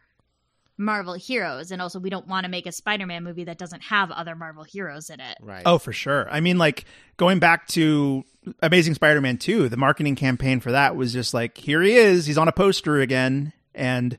Marvel 0.79 1.13
heroes. 1.15 1.71
And 1.71 1.81
also, 1.83 2.01
we 2.01 2.11
don't 2.11 2.27
want 2.27 2.45
to 2.45 2.51
make 2.51 2.67
a 2.67 2.73
Spider 2.73 3.07
Man 3.07 3.23
movie 3.23 3.45
that 3.45 3.59
doesn't 3.59 3.83
have 3.83 4.11
other 4.11 4.35
Marvel 4.35 4.65
heroes 4.65 5.11
in 5.11 5.21
it. 5.21 5.37
Right. 5.41 5.63
Oh, 5.67 5.79
for 5.79 5.93
sure. 5.93 6.29
I 6.31 6.41
mean, 6.41 6.59
like 6.59 6.87
going 7.19 7.39
back 7.39 7.69
to 7.69 8.25
Amazing 8.61 8.95
Spider-Man 8.95 9.39
2, 9.39 9.69
the 9.69 9.77
marketing 9.77 10.17
campaign 10.17 10.59
for 10.61 10.73
that 10.73 10.97
was 10.97 11.13
just 11.13 11.33
like, 11.33 11.57
here 11.57 11.81
he 11.83 11.93
is, 11.95 12.27
he's 12.27 12.39
on 12.39 12.49
a 12.49 12.53
poster 12.53 13.01
again, 13.01 13.53
and 13.75 14.19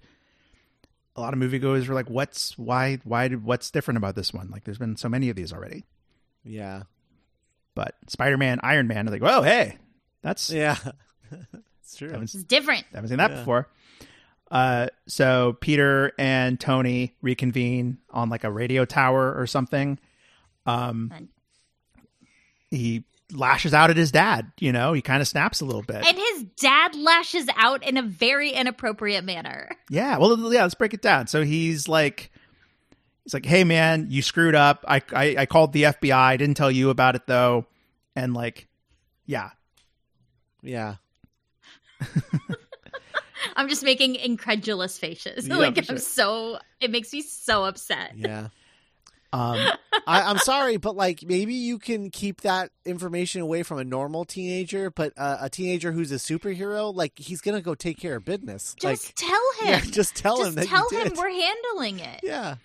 a 1.15 1.21
lot 1.21 1.33
of 1.33 1.39
moviegoers 1.39 1.87
were 1.87 1.93
like, 1.93 2.09
"What's 2.09 2.57
why? 2.57 2.99
Why 3.03 3.27
did 3.27 3.43
what's 3.43 3.69
different 3.69 3.97
about 3.97 4.15
this 4.15 4.33
one? 4.33 4.49
Like, 4.49 4.63
there's 4.63 4.77
been 4.79 4.95
so 4.95 5.09
many 5.09 5.29
of 5.29 5.35
these 5.35 5.51
already." 5.53 5.83
Yeah. 6.43 6.83
But 7.75 7.95
Spider-Man, 8.07 8.59
Iron 8.63 8.87
Man, 8.87 9.07
are 9.07 9.11
like, 9.11 9.21
"Whoa, 9.21 9.41
hey, 9.43 9.77
that's 10.21 10.49
Yeah. 10.49 10.77
it's 11.81 11.95
true. 11.97 12.09
It's 12.21 12.33
different. 12.33 12.85
I 12.93 12.97
haven't 12.97 13.09
seen 13.09 13.17
that 13.19 13.31
Yeah. 13.31 13.37
before." 13.39 13.67
Uh, 14.49 14.87
so 15.07 15.57
Peter 15.61 16.13
and 16.17 16.59
Tony 16.59 17.13
reconvene 17.21 17.97
on 18.09 18.29
like 18.29 18.43
a 18.43 18.51
radio 18.51 18.85
tower 18.85 19.33
or 19.37 19.45
something. 19.47 19.99
Um, 20.65 21.11
And- 21.13 21.29
he 22.71 23.03
lashes 23.33 23.73
out 23.73 23.89
at 23.89 23.97
his 23.97 24.11
dad. 24.11 24.51
You 24.59 24.71
know, 24.71 24.93
he 24.93 25.01
kind 25.01 25.21
of 25.21 25.27
snaps 25.27 25.61
a 25.61 25.65
little 25.65 25.81
bit. 25.81 26.05
And 26.07 26.17
his 26.17 26.43
dad 26.59 26.95
lashes 26.95 27.47
out 27.57 27.83
in 27.83 27.97
a 27.97 28.01
very 28.01 28.51
inappropriate 28.51 29.23
manner. 29.23 29.69
yeah. 29.89 30.17
Well, 30.17 30.37
yeah. 30.53 30.61
Let's 30.63 30.75
break 30.75 30.93
it 30.93 31.01
down. 31.01 31.27
So 31.27 31.43
he's 31.43 31.87
like, 31.87 32.31
he's 33.23 33.33
like, 33.33 33.45
"Hey, 33.45 33.63
man, 33.63 34.07
you 34.09 34.21
screwed 34.21 34.55
up. 34.55 34.85
I 34.87 35.01
I, 35.13 35.35
I 35.39 35.45
called 35.45 35.73
the 35.73 35.83
FBI. 35.83 36.13
I 36.13 36.37
didn't 36.37 36.55
tell 36.57 36.71
you 36.71 36.89
about 36.89 37.15
it 37.15 37.27
though." 37.27 37.65
And 38.15 38.33
like, 38.33 38.67
yeah, 39.25 39.49
Yeah. 40.61 40.95
I'm 43.55 43.67
just 43.69 43.83
making 43.83 44.15
incredulous 44.15 44.97
faces. 44.97 45.47
Yeah, 45.47 45.57
like, 45.57 45.75
for 45.75 45.79
I'm 45.81 45.85
sure. 45.85 45.97
so, 45.97 46.59
it 46.79 46.91
makes 46.91 47.11
me 47.13 47.21
so 47.21 47.65
upset. 47.65 48.13
Yeah. 48.15 48.47
Um, 49.33 49.57
I, 50.07 50.21
I'm 50.21 50.37
sorry, 50.37 50.77
but 50.77 50.95
like 50.95 51.23
maybe 51.25 51.53
you 51.55 51.79
can 51.79 52.09
keep 52.09 52.41
that 52.41 52.69
information 52.85 53.41
away 53.41 53.63
from 53.63 53.79
a 53.79 53.83
normal 53.83 54.25
teenager, 54.25 54.89
but 54.91 55.13
uh, 55.17 55.37
a 55.41 55.49
teenager 55.49 55.91
who's 55.91 56.11
a 56.11 56.15
superhero, 56.15 56.93
like 56.93 57.13
he's 57.17 57.41
gonna 57.41 57.61
go 57.61 57.73
take 57.75 57.97
care 57.99 58.15
of 58.17 58.25
business. 58.25 58.75
Just 58.79 59.07
like, 59.07 59.15
tell 59.15 59.41
him. 59.61 59.67
yeah, 59.69 59.79
just 59.91 60.15
tell 60.15 60.37
Just 60.37 60.49
him 60.49 60.55
that 60.55 60.67
tell 60.67 60.87
you 60.91 60.99
him 60.99 61.07
did. 61.09 61.17
we're 61.17 61.29
handling 61.31 61.99
it. 61.99 62.19
Yeah. 62.23 62.55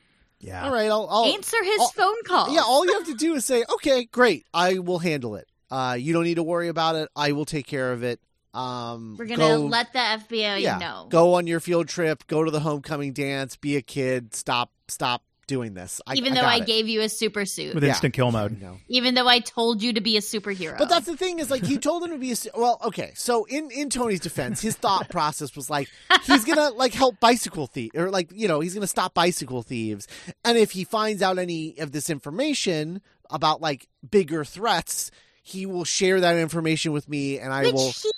yeah. 0.41 0.65
All 0.67 0.73
right. 0.73 0.91
I'll. 0.91 1.09
I'll 1.11 1.25
Answer 1.33 1.63
his 1.65 1.81
I'll- 1.81 1.89
phone 1.89 2.23
call. 2.25 2.53
yeah. 2.55 2.61
All 2.61 2.85
you 2.87 2.93
have 2.95 3.07
to 3.07 3.15
do 3.15 3.35
is 3.35 3.45
say, 3.45 3.65
"Okay, 3.75 4.05
great. 4.05 4.45
I 4.53 4.79
will 4.79 4.99
handle 4.99 5.37
it. 5.37 5.49
Uh, 5.71 5.97
you 5.99 6.13
don't 6.13 6.25
need 6.25 6.37
to 6.37 6.43
worry 6.43 6.69
about 6.69 6.97
it. 6.97 7.09
I 7.17 7.33
will 7.33 7.45
take 7.45 7.67
care 7.67 7.93
of 7.93 8.03
it. 8.03 8.21
Um, 8.55 9.17
We're 9.19 9.27
gonna 9.27 9.43
go- 9.57 9.67
let 9.67 9.93
the 9.93 9.99
FBI 9.99 10.61
yeah, 10.61 10.79
know. 10.79 11.07
Go 11.11 11.35
on 11.35 11.47
your 11.47 11.61
field 11.61 11.89
trip. 11.89 12.27
Go 12.27 12.45
to 12.45 12.51
the 12.51 12.61
homecoming 12.61 13.13
dance. 13.13 13.57
Be 13.57 13.77
a 13.77 13.83
kid. 13.83 14.35
Stop. 14.35 14.71
Stop 14.89 15.23
doing 15.49 15.75
this. 15.75 16.01
I, 16.07 16.15
Even 16.15 16.35
I 16.35 16.37
though 16.37 16.41
got 16.43 16.53
I 16.53 16.57
it. 16.59 16.67
gave 16.67 16.87
you 16.87 17.01
a 17.01 17.09
super 17.09 17.45
suit. 17.45 17.75
With 17.75 17.83
Yeah. 17.83 17.91
instant 17.91 18.15
kill 18.15 18.31
mode. 18.31 18.61
know. 18.61 18.79
Even 18.87 19.15
though 19.17 19.27
I 19.27 19.41
told 19.41 19.83
you 19.83 19.93
to 19.95 20.01
be 20.01 20.17
a 20.17 20.21
superhero. 20.21 20.79
But 20.79 20.89
that's 20.89 21.07
the 21.07 21.17
thing 21.17 21.41
is 21.41 21.51
like 21.51 21.65
he 21.65 21.79
told 21.79 22.05
him 22.05 22.11
to 22.11 22.19
be 22.19 22.31
a 22.31 22.37
su- 22.37 22.51
well. 22.57 22.79
Okay, 22.85 23.11
so 23.17 23.45
in 23.47 23.71
in 23.73 23.91
Tony's 23.91 24.21
defense, 24.21 24.61
his 24.61 24.77
thought 24.77 25.09
process 25.11 25.57
was 25.57 25.69
like 25.69 25.89
he's 26.23 26.45
gonna 26.45 26.71
like 26.71 26.95
help 26.95 27.19
bicycle 27.19 27.67
thieves 27.67 27.97
or 27.97 28.11
like 28.11 28.31
you 28.33 28.47
know 28.47 28.61
he's 28.61 28.75
gonna 28.75 28.87
stop 28.87 29.15
bicycle 29.15 29.63
thieves, 29.63 30.07
and 30.45 30.57
if 30.57 30.71
he 30.71 30.85
finds 30.85 31.21
out 31.23 31.39
any 31.39 31.77
of 31.79 31.91
this 31.91 32.09
information 32.11 33.01
about 33.31 33.61
like 33.61 33.89
bigger 34.09 34.45
threats, 34.45 35.11
he 35.43 35.67
will 35.67 35.85
share 35.85 36.21
that 36.21 36.37
information 36.37 36.93
with 36.93 37.09
me, 37.09 37.39
and 37.39 37.53
I 37.53 37.63
Which 37.65 37.75
will. 37.75 37.91
he 37.91 38.11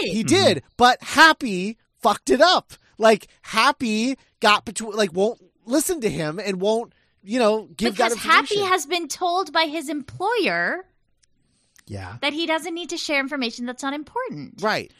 did. 0.00 0.12
He 0.14 0.24
mm-hmm. 0.24 0.44
did, 0.44 0.62
but 0.76 1.02
Happy 1.02 1.76
fucked 2.00 2.30
it 2.30 2.40
up. 2.40 2.72
Like 2.98 3.26
Happy 3.42 4.16
got 4.40 4.64
between 4.64 4.92
like 4.92 5.12
won't 5.12 5.40
listen 5.68 6.00
to 6.00 6.10
him 6.10 6.38
and 6.38 6.60
won't 6.60 6.92
you 7.22 7.38
know 7.38 7.68
give 7.76 7.94
because 7.94 8.14
that 8.14 8.20
Happy 8.20 8.60
has 8.60 8.86
been 8.86 9.08
told 9.08 9.52
by 9.52 9.64
his 9.64 9.88
employer 9.88 10.84
Yeah. 11.86 12.16
that 12.22 12.32
he 12.32 12.46
doesn't 12.46 12.74
need 12.74 12.90
to 12.90 12.96
share 12.96 13.20
information 13.20 13.66
that's 13.66 13.82
not 13.82 13.94
important. 13.94 14.62
right. 14.62 14.92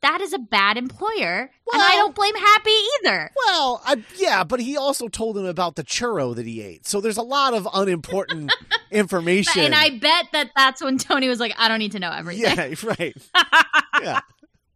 That 0.00 0.20
is 0.20 0.34
a 0.34 0.38
bad 0.38 0.76
employer, 0.76 1.50
and 1.72 1.82
I 1.82 1.92
don't 1.94 2.14
blame 2.14 2.34
Happy 2.34 2.70
either. 3.00 3.30
Well, 3.46 3.80
I, 3.86 4.04
yeah, 4.18 4.44
but 4.44 4.60
he 4.60 4.76
also 4.76 5.08
told 5.08 5.38
him 5.38 5.46
about 5.46 5.76
the 5.76 5.82
churro 5.82 6.34
that 6.36 6.44
he 6.44 6.60
ate. 6.60 6.86
So 6.86 7.00
there's 7.00 7.16
a 7.16 7.22
lot 7.22 7.54
of 7.54 7.66
unimportant 7.72 8.52
information. 8.90 9.62
And 9.62 9.74
I 9.74 9.96
bet 9.98 10.26
that 10.32 10.50
that's 10.54 10.82
when 10.82 10.98
Tony 10.98 11.26
was 11.26 11.40
like, 11.40 11.54
"I 11.56 11.68
don't 11.68 11.78
need 11.78 11.92
to 11.92 11.98
know 12.00 12.10
everything." 12.10 12.42
yeah, 12.54 12.74
right. 12.98 13.16
Yeah, 14.02 14.20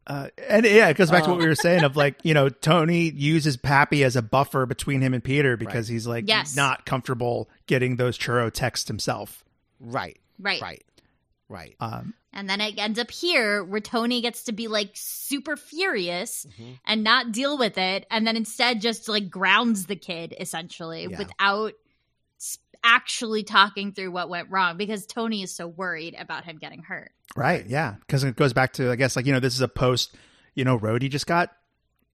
Uh, 0.09 0.29
and 0.49 0.65
yeah, 0.65 0.89
it 0.89 0.97
goes 0.97 1.11
back 1.11 1.25
to 1.25 1.31
what 1.31 1.39
we 1.39 1.47
were 1.47 1.55
saying 1.55 1.85
of 1.85 1.95
like, 1.97 2.17
you 2.25 2.33
know, 2.33 2.49
Tony 2.49 3.11
uses 3.11 3.57
Pappy 3.59 4.03
as 4.03 4.17
a 4.17 4.23
buffer 4.23 4.65
between 4.65 5.03
him 5.03 5.13
and 5.13 5.23
Peter 5.23 5.57
because 5.59 5.87
he's 5.87 6.07
like 6.07 6.25
Yes. 6.27 6.57
not 6.57 6.87
comfortable 6.87 7.49
getting 7.67 7.97
those 7.97 8.17
churro 8.19 8.51
texts 8.51 8.89
himself. 8.89 9.45
right, 9.81 10.19
right. 10.41 10.61
right, 10.63 10.85
right. 11.49 11.77
Um, 11.79 12.15
And 12.33 12.49
then 12.49 12.61
it 12.61 12.79
ends 12.79 12.99
up 12.99 13.11
here 13.11 13.63
where 13.65 13.81
Tony 13.81 14.21
gets 14.23 14.45
to 14.45 14.53
be 14.53 14.67
like 14.69 14.91
super 14.95 15.57
furious 15.57 16.47
Mhm. 16.59 16.79
and 16.87 17.05
not 17.05 17.33
deal 17.33 17.59
with 17.59 17.77
it, 17.79 18.07
and 18.11 18.27
then 18.27 18.37
instead 18.37 18.81
just 18.81 19.09
like 19.09 19.29
grounds 19.31 19.87
the 19.87 19.97
kid 19.97 20.35
essentially 20.41 21.07
Yeah. 21.11 21.19
without 21.19 21.69
s- 21.69 21.75
actually 22.85 23.43
talking 23.43 23.93
through 23.93 24.11
what 24.11 24.29
went 24.29 24.51
wrong 24.51 24.77
because 24.77 25.07
Tony 25.07 25.43
is 25.43 25.55
so 25.55 25.67
worried 25.69 26.15
about 26.19 26.45
him 26.45 26.59
getting 26.59 26.83
hurt. 26.83 27.11
right. 27.37 27.67
Yeah. 27.67 27.95
Because 28.01 28.25
it 28.25 28.37
goes 28.37 28.53
back 28.53 28.73
to, 28.75 28.91
I 28.91 28.97
guess, 28.97 29.15
like, 29.17 29.27
you 29.27 29.33
know, 29.33 29.41
this 29.41 29.55
is 29.55 29.61
a 29.61 29.69
post, 29.69 30.15
you 30.55 30.65
know, 30.65 30.79
Rhodey 30.79 31.11
just 31.11 31.27
got 31.27 31.51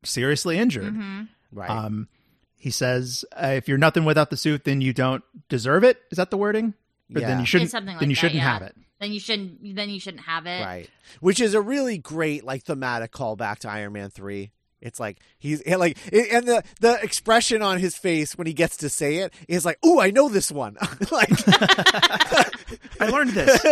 seriously 0.04 0.58
injured. 0.58 0.92
Mhm. 0.94 1.28
Right. 1.52 1.70
Um, 1.70 2.08
he 2.56 2.70
says, 2.70 3.24
uh, 3.32 3.48
"If 3.56 3.68
you're 3.68 3.78
nothing 3.78 4.04
without 4.04 4.30
the 4.30 4.36
suit, 4.36 4.64
then 4.64 4.80
you 4.80 4.92
don't 4.92 5.22
deserve 5.48 5.84
it. 5.84 5.98
Is 6.10 6.16
that 6.16 6.30
the 6.30 6.36
wording? 6.36 6.74
Or 7.14 7.20
Yeah. 7.20 7.28
then 7.28 7.40
you 7.40 7.46
shouldn't. 7.46 7.66
It's 7.66 7.72
something 7.72 7.96
then 7.98 8.10
you 8.10 8.16
that, 8.16 8.20
shouldn't 8.20 8.36
yeah. 8.36 8.52
have 8.52 8.62
it. 8.62 8.76
then 9.00 9.12
you 9.12 9.20
shouldn't. 9.20 9.76
Then 9.76 9.90
you 9.90 10.00
shouldn't 10.00 10.22
have 10.24 10.46
it. 10.46 10.62
Right. 10.64 10.90
Which 11.20 11.40
is 11.40 11.52
a 11.54 11.60
really 11.60 11.98
great 11.98 12.42
like 12.44 12.64
thematic 12.64 13.12
callback 13.12 13.58
to 13.60 13.70
Iron 13.70 13.92
Man 13.92 14.08
3. 14.10 14.50
It's 14.85 15.01
like 15.01 15.19
he's 15.39 15.66
like 15.66 15.97
and 16.12 16.47
the 16.47 16.62
the 16.81 17.02
expression 17.02 17.62
on 17.62 17.78
his 17.78 17.97
face 17.97 18.36
when 18.39 18.47
he 18.47 18.52
gets 18.52 18.77
to 18.78 18.89
say 18.89 19.16
it 19.16 19.32
is 19.48 19.65
like, 19.65 19.85
"Ooh, 19.85 19.98
I 19.98 20.11
know 20.11 20.28
this 20.28 20.52
one." 20.52 20.77
like 21.11 21.31
I 23.01 23.06
learned 23.09 23.31
this. 23.31 23.65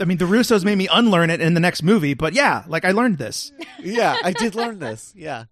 I 0.00 0.04
mean, 0.04 0.18
the 0.18 0.24
Russos 0.24 0.64
made 0.64 0.78
me 0.78 0.88
unlearn 0.90 1.30
it 1.30 1.40
in 1.40 1.54
the 1.54 1.60
next 1.60 1.82
movie, 1.82 2.14
but 2.14 2.32
yeah, 2.32 2.64
like 2.66 2.84
I 2.84 2.92
learned 2.92 3.18
this. 3.18 3.52
yeah, 3.78 4.16
I 4.22 4.32
did 4.32 4.54
learn 4.54 4.78
this. 4.78 5.12
Yeah. 5.16 5.44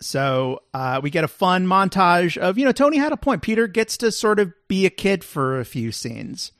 So 0.00 0.62
uh, 0.72 1.00
we 1.02 1.10
get 1.10 1.24
a 1.24 1.28
fun 1.28 1.66
montage 1.66 2.36
of, 2.36 2.58
you 2.58 2.64
know, 2.64 2.72
Tony 2.72 2.96
had 2.96 3.12
a 3.12 3.16
point. 3.16 3.42
Peter 3.42 3.66
gets 3.66 3.98
to 3.98 4.10
sort 4.10 4.38
of 4.38 4.52
be 4.66 4.86
a 4.86 4.90
kid 4.90 5.22
for 5.22 5.60
a 5.60 5.64
few 5.64 5.92
scenes. 5.92 6.52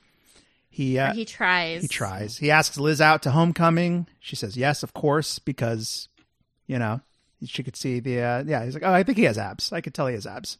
He 0.69 0.99
uh, 0.99 1.13
he 1.13 1.25
tries. 1.25 1.83
he 1.83 1.89
tries. 1.89 2.39
He 2.39 2.51
asks 2.51 2.79
Liz 2.79 3.01
out 3.01 3.23
to 3.25 3.33
homecoming. 3.33 4.07
She 4.21 4.37
says 4.37 4.57
yes, 4.57 4.83
of 4.83 4.95
course, 4.95 5.39
because 5.41 6.09
you 6.71 6.79
know 6.79 7.01
she 7.45 7.63
could 7.63 7.77
see 7.77 8.01
the. 8.01 8.21
Uh, 8.21 8.45
yeah, 8.47 8.65
he's 8.65 8.75
like, 8.75 8.85
oh, 8.85 8.93
I 8.93 9.03
think 9.03 9.19
he 9.19 9.25
has 9.25 9.39
abs. 9.39 9.73
I 9.73 9.81
could 9.81 9.93
tell 9.93 10.07
he 10.07 10.15
has 10.15 10.27
abs. 10.27 10.59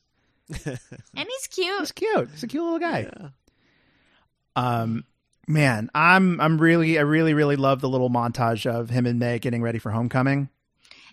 and 0.67 0.79
he's 1.15 1.47
cute. 1.49 1.79
He's 1.79 1.93
cute. 1.93 2.31
He's 2.33 2.43
a 2.43 2.49
cute 2.49 2.65
little 2.65 2.79
guy. 2.81 3.09
Um, 4.57 5.05
man, 5.47 5.89
I'm 5.95 6.41
I'm 6.41 6.61
really 6.61 6.99
I 6.99 7.03
really 7.03 7.35
really 7.35 7.57
love 7.57 7.81
the 7.81 7.89
little 7.89 8.11
montage 8.11 8.67
of 8.67 8.91
him 8.91 9.07
and 9.07 9.19
May 9.19 9.39
getting 9.39 9.63
ready 9.63 9.79
for 9.79 9.91
homecoming. 9.91 10.49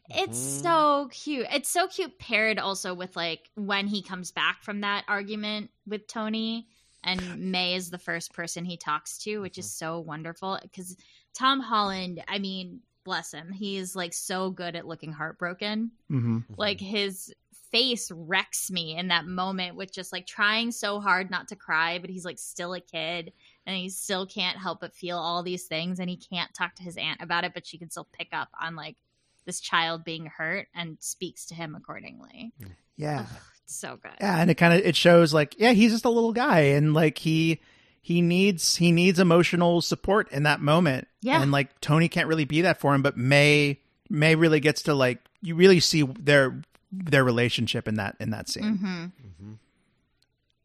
It's 0.09 0.39
so 0.39 1.09
cute. 1.11 1.47
It's 1.51 1.69
so 1.69 1.87
cute 1.87 2.17
paired 2.17 2.59
also 2.59 2.93
with 2.93 3.15
like 3.15 3.49
when 3.55 3.87
he 3.87 4.01
comes 4.01 4.31
back 4.31 4.63
from 4.63 4.81
that 4.81 5.03
argument 5.07 5.69
with 5.85 6.07
Tony 6.07 6.67
and 7.03 7.51
May 7.51 7.75
is 7.75 7.89
the 7.89 7.97
first 7.97 8.33
person 8.33 8.65
he 8.65 8.77
talks 8.77 9.17
to, 9.19 9.39
which 9.39 9.57
is 9.57 9.71
so 9.71 9.99
wonderful 9.99 10.57
because 10.61 10.95
Tom 11.33 11.59
Holland, 11.59 12.23
I 12.27 12.39
mean, 12.39 12.81
bless 13.07 13.31
him. 13.31 13.53
He 13.53 13.77
is 13.77 13.95
like 13.95 14.13
so 14.13 14.49
good 14.51 14.75
at 14.75 14.85
looking 14.85 15.13
heartbroken. 15.13 15.91
Mm-hmm. 16.11 16.39
Like 16.57 16.81
his 16.81 17.33
face 17.71 18.11
wrecks 18.13 18.69
me 18.69 18.97
in 18.97 19.07
that 19.07 19.25
moment 19.25 19.77
with 19.77 19.93
just 19.93 20.11
like 20.11 20.27
trying 20.27 20.71
so 20.71 20.99
hard 20.99 21.31
not 21.31 21.47
to 21.47 21.55
cry, 21.55 21.99
but 21.99 22.09
he's 22.09 22.25
like 22.25 22.37
still 22.37 22.73
a 22.73 22.81
kid 22.81 23.31
and 23.65 23.77
he 23.77 23.87
still 23.87 24.25
can't 24.25 24.57
help 24.57 24.81
but 24.81 24.93
feel 24.93 25.17
all 25.17 25.41
these 25.41 25.63
things 25.63 25.99
and 25.99 26.09
he 26.09 26.17
can't 26.17 26.53
talk 26.53 26.75
to 26.75 26.83
his 26.83 26.97
aunt 26.97 27.21
about 27.21 27.45
it, 27.45 27.53
but 27.53 27.65
she 27.65 27.77
can 27.77 27.89
still 27.89 28.07
pick 28.11 28.27
up 28.33 28.49
on 28.61 28.75
like 28.75 28.97
this 29.45 29.61
child 29.61 30.03
being 30.03 30.25
hurt 30.25 30.67
and 30.75 30.97
speaks 30.99 31.45
to 31.45 31.55
him 31.55 31.75
accordingly. 31.75 32.51
Yeah. 32.97 33.25
It's 33.63 33.75
so 33.75 33.97
good. 34.03 34.11
Yeah, 34.19 34.37
and 34.41 34.51
it 34.51 34.55
kind 34.55 34.73
of 34.73 34.85
it 34.85 34.97
shows 34.97 35.33
like 35.33 35.55
yeah, 35.57 35.71
he's 35.71 35.93
just 35.93 36.03
a 36.03 36.09
little 36.09 36.33
guy 36.33 36.59
and 36.59 36.93
like 36.93 37.17
he 37.19 37.61
he 38.07 38.21
needs 38.21 38.77
he 38.77 38.93
needs 38.93 39.19
emotional 39.19 39.81
support 39.81 40.31
in 40.31 40.43
that 40.43 40.61
moment. 40.61 41.09
Yeah. 41.21 41.41
And 41.41 41.51
like 41.51 41.77
Tony 41.81 42.07
can't 42.07 42.29
really 42.29 42.45
be 42.45 42.61
that 42.61 42.79
for 42.79 42.95
him, 42.95 43.01
but 43.01 43.17
May 43.17 43.81
May 44.09 44.35
really 44.35 44.61
gets 44.61 44.83
to 44.83 44.93
like 44.93 45.19
you 45.41 45.55
really 45.55 45.81
see 45.81 46.03
their 46.03 46.61
their 46.89 47.25
relationship 47.25 47.85
in 47.85 47.95
that 47.95 48.15
in 48.21 48.29
that 48.29 48.47
scene 48.47 48.77
hmm 48.77 49.05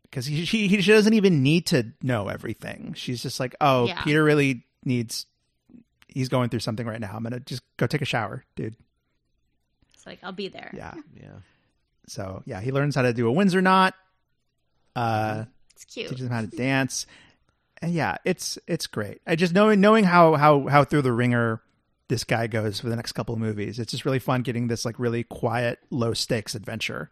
because 0.04 0.24
he 0.26 0.44
she, 0.44 0.68
he 0.68 0.80
she 0.82 0.92
doesn't 0.92 1.14
even 1.14 1.42
need 1.42 1.66
to 1.66 1.90
know 2.00 2.28
everything. 2.28 2.92
She's 2.96 3.20
just 3.22 3.40
like, 3.40 3.56
"Oh, 3.60 3.86
Yeah. 3.86 4.02
Peter 4.04 4.22
really 4.22 4.62
needs 4.84 5.26
he's 6.06 6.28
going 6.28 6.48
through 6.50 6.60
something 6.60 6.86
right 6.86 7.00
now. 7.00 7.10
I'm 7.14 7.22
going 7.24 7.32
to 7.32 7.40
just 7.40 7.62
go 7.76 7.88
take 7.88 8.02
a 8.02 8.04
shower, 8.04 8.44
dude." 8.54 8.76
It's 9.94 10.06
like 10.06 10.20
I'll 10.22 10.30
be 10.30 10.46
there. 10.48 10.70
Yeah. 10.76 10.94
Yeah. 11.20 11.28
So, 12.08 12.42
yeah, 12.46 12.60
he 12.60 12.70
learns 12.72 12.94
how 12.94 13.02
to 13.02 13.12
do 13.12 13.26
a 13.26 13.32
Windsor 13.32 13.62
knot. 13.62 13.94
Uh 14.94 15.46
It's 15.74 15.86
cute. 15.86 16.08
teaches 16.10 16.26
him 16.26 16.30
how 16.30 16.42
to 16.42 16.46
dance. 16.46 17.06
And 17.82 17.92
yeah, 17.92 18.16
it's 18.24 18.58
it's 18.66 18.86
great. 18.86 19.20
I 19.26 19.34
just 19.36 19.52
knowing 19.52 19.80
knowing 19.80 20.04
how 20.04 20.34
how 20.36 20.66
how 20.68 20.84
through 20.84 21.02
the 21.02 21.12
ringer 21.12 21.60
this 22.08 22.24
guy 22.24 22.46
goes 22.46 22.78
for 22.78 22.88
the 22.88 22.96
next 22.96 23.12
couple 23.12 23.34
of 23.34 23.40
movies. 23.40 23.78
It's 23.78 23.90
just 23.90 24.04
really 24.04 24.18
fun 24.18 24.42
getting 24.42 24.68
this 24.68 24.84
like 24.84 24.98
really 24.98 25.24
quiet, 25.24 25.78
low 25.90 26.12
stakes 26.14 26.54
adventure 26.54 27.10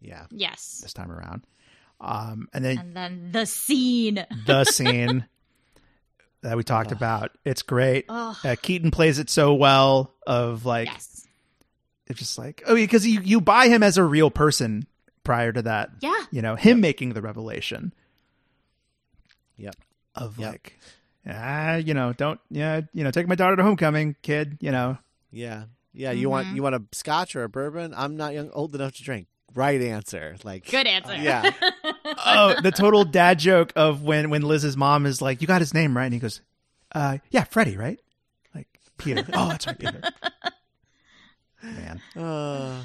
Yeah. 0.00 0.26
Yes. 0.30 0.80
this 0.82 0.92
time 0.92 1.10
around. 1.10 1.44
Um, 2.00 2.48
and 2.52 2.64
then 2.64 2.78
And 2.78 2.96
then 2.96 3.28
the 3.32 3.44
scene. 3.46 4.24
the 4.46 4.64
scene 4.64 5.26
that 6.42 6.56
we 6.56 6.62
talked 6.62 6.92
about, 6.92 7.32
it's 7.44 7.62
great. 7.62 8.04
Uh, 8.08 8.34
Keaton 8.62 8.90
plays 8.92 9.18
it 9.18 9.30
so 9.30 9.54
well. 9.54 10.14
Of 10.26 10.64
like, 10.66 10.86
yes. 10.86 11.26
it's 12.06 12.18
just 12.20 12.38
like 12.38 12.62
oh, 12.66 12.74
because 12.76 13.04
you 13.06 13.20
you 13.22 13.40
buy 13.40 13.66
him 13.68 13.82
as 13.82 13.96
a 13.98 14.04
real 14.04 14.30
person 14.30 14.86
prior 15.24 15.52
to 15.52 15.62
that. 15.62 15.90
Yeah. 16.00 16.22
You 16.30 16.42
know, 16.42 16.54
him 16.54 16.80
making 16.80 17.14
the 17.14 17.22
revelation. 17.22 17.92
Yep. 19.56 19.74
Of 20.22 20.38
Yep. 20.38 20.52
like 20.52 20.78
ah 21.28 21.74
you 21.76 21.94
know 21.94 22.12
don't 22.12 22.40
yeah 22.50 22.80
you 22.94 23.04
know 23.04 23.10
take 23.10 23.26
my 23.28 23.34
daughter 23.34 23.56
to 23.56 23.62
homecoming 23.62 24.16
kid 24.22 24.58
you 24.60 24.70
know 24.70 24.98
Yeah. 25.30 25.64
Yeah. 25.92 26.12
You 26.12 26.30
want 26.30 26.48
Mhm. 26.48 26.54
you 26.56 26.62
want 26.62 26.74
a 26.74 26.82
scotch 26.92 27.34
or 27.36 27.42
a 27.44 27.48
bourbon? 27.48 27.92
I'm 27.96 28.16
not 28.16 28.32
young 28.34 28.50
old 28.50 28.74
enough 28.74 28.94
to 28.96 29.02
drink. 29.02 29.26
Right 29.54 29.80
answer. 29.80 30.36
Like 30.44 30.70
Good 30.70 30.86
answer. 30.86 31.16
Yeah. 31.16 31.50
oh 32.26 32.54
the 32.62 32.70
total 32.70 33.04
dad 33.04 33.38
joke 33.38 33.72
of 33.76 34.02
when 34.02 34.30
when 34.30 34.42
liz's 34.42 34.76
mom 34.76 35.06
is 35.06 35.20
like 35.22 35.40
you 35.40 35.46
got 35.46 35.60
his 35.60 35.74
name 35.74 35.96
right 35.96 36.04
and 36.04 36.14
he 36.14 36.20
goes 36.20 36.40
uh 36.92 37.18
yeah 37.30 37.44
freddie 37.44 37.76
right 37.76 38.00
like 38.54 38.68
peter 38.96 39.24
oh 39.34 39.48
that's 39.48 39.66
right 39.66 39.78
peter 39.78 40.00
man 41.62 42.00
Uh, 42.16 42.82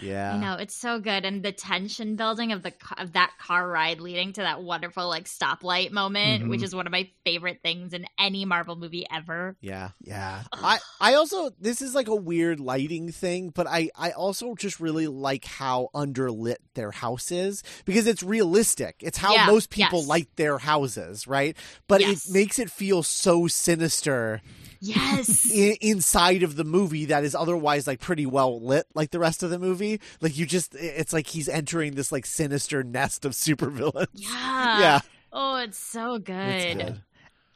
yeah. 0.00 0.34
I 0.34 0.38
know 0.38 0.54
it's 0.54 0.74
so 0.74 0.98
good, 0.98 1.24
and 1.24 1.42
the 1.42 1.52
tension 1.52 2.16
building 2.16 2.52
of 2.52 2.62
the 2.62 2.72
of 2.98 3.12
that 3.12 3.32
car 3.38 3.66
ride 3.68 4.00
leading 4.00 4.32
to 4.34 4.40
that 4.42 4.62
wonderful 4.62 5.08
like 5.08 5.24
stoplight 5.26 5.90
moment, 5.92 6.44
Mhm. 6.44 6.48
which 6.50 6.62
is 6.62 6.74
one 6.74 6.86
of 6.86 6.92
my 6.92 7.08
favorite 7.24 7.60
things 7.62 7.92
in 7.92 8.06
any 8.18 8.44
Marvel 8.44 8.76
movie 8.76 9.06
ever. 9.12 9.56
Yeah. 9.60 9.90
yeah 10.00 10.42
I, 10.52 10.78
I 11.00 11.14
also 11.14 11.50
this 11.60 11.80
is 11.82 11.94
like 11.94 12.08
a 12.08 12.16
weird 12.16 12.60
lighting 12.60 13.10
thing, 13.12 13.50
but 13.50 13.66
I, 13.66 13.90
I 13.96 14.10
also 14.12 14.54
just 14.54 14.80
really 14.80 15.06
like 15.06 15.44
how 15.44 15.88
underlit 15.94 16.56
their 16.74 16.90
house 16.90 17.30
is 17.30 17.62
because 17.84 18.06
it's 18.06 18.22
realistic. 18.22 18.96
It's 19.00 19.18
how 19.18 19.34
Yeah, 19.34 19.46
most 19.46 19.70
people 19.70 20.00
yes. 20.00 20.08
light 20.08 20.28
their 20.36 20.58
houses, 20.58 21.26
right? 21.26 21.56
But 21.88 22.00
Yes. 22.00 22.28
it 22.28 22.32
makes 22.32 22.58
it 22.58 22.70
feel 22.70 23.02
so 23.02 23.46
sinister 23.46 24.40
Yes, 24.80 25.50
in, 25.50 25.76
inside 25.80 26.42
of 26.42 26.56
the 26.56 26.64
movie 26.64 27.06
that 27.06 27.24
is 27.24 27.34
otherwise 27.34 27.86
like 27.86 28.00
pretty 28.00 28.26
well 28.26 28.60
lit 28.60 28.86
like 28.94 29.10
the 29.12 29.18
rest 29.18 29.42
of 29.42 29.48
the 29.48 29.58
movie. 29.58 29.83
Like 30.20 30.36
you 30.38 30.46
just 30.46 30.74
it's 30.74 31.12
like 31.12 31.26
he's 31.26 31.48
entering 31.48 31.94
this 31.94 32.10
like 32.12 32.26
sinister 32.26 32.82
nest 32.82 33.24
of 33.24 33.32
supervillains. 33.32 34.06
yeah, 34.14 34.78
Yeah. 34.80 35.00
Oh, 35.32 35.56
it's 35.56 35.78
so 35.78 36.18
good. 36.18 36.32
It's 36.34 36.82
good. 36.82 37.02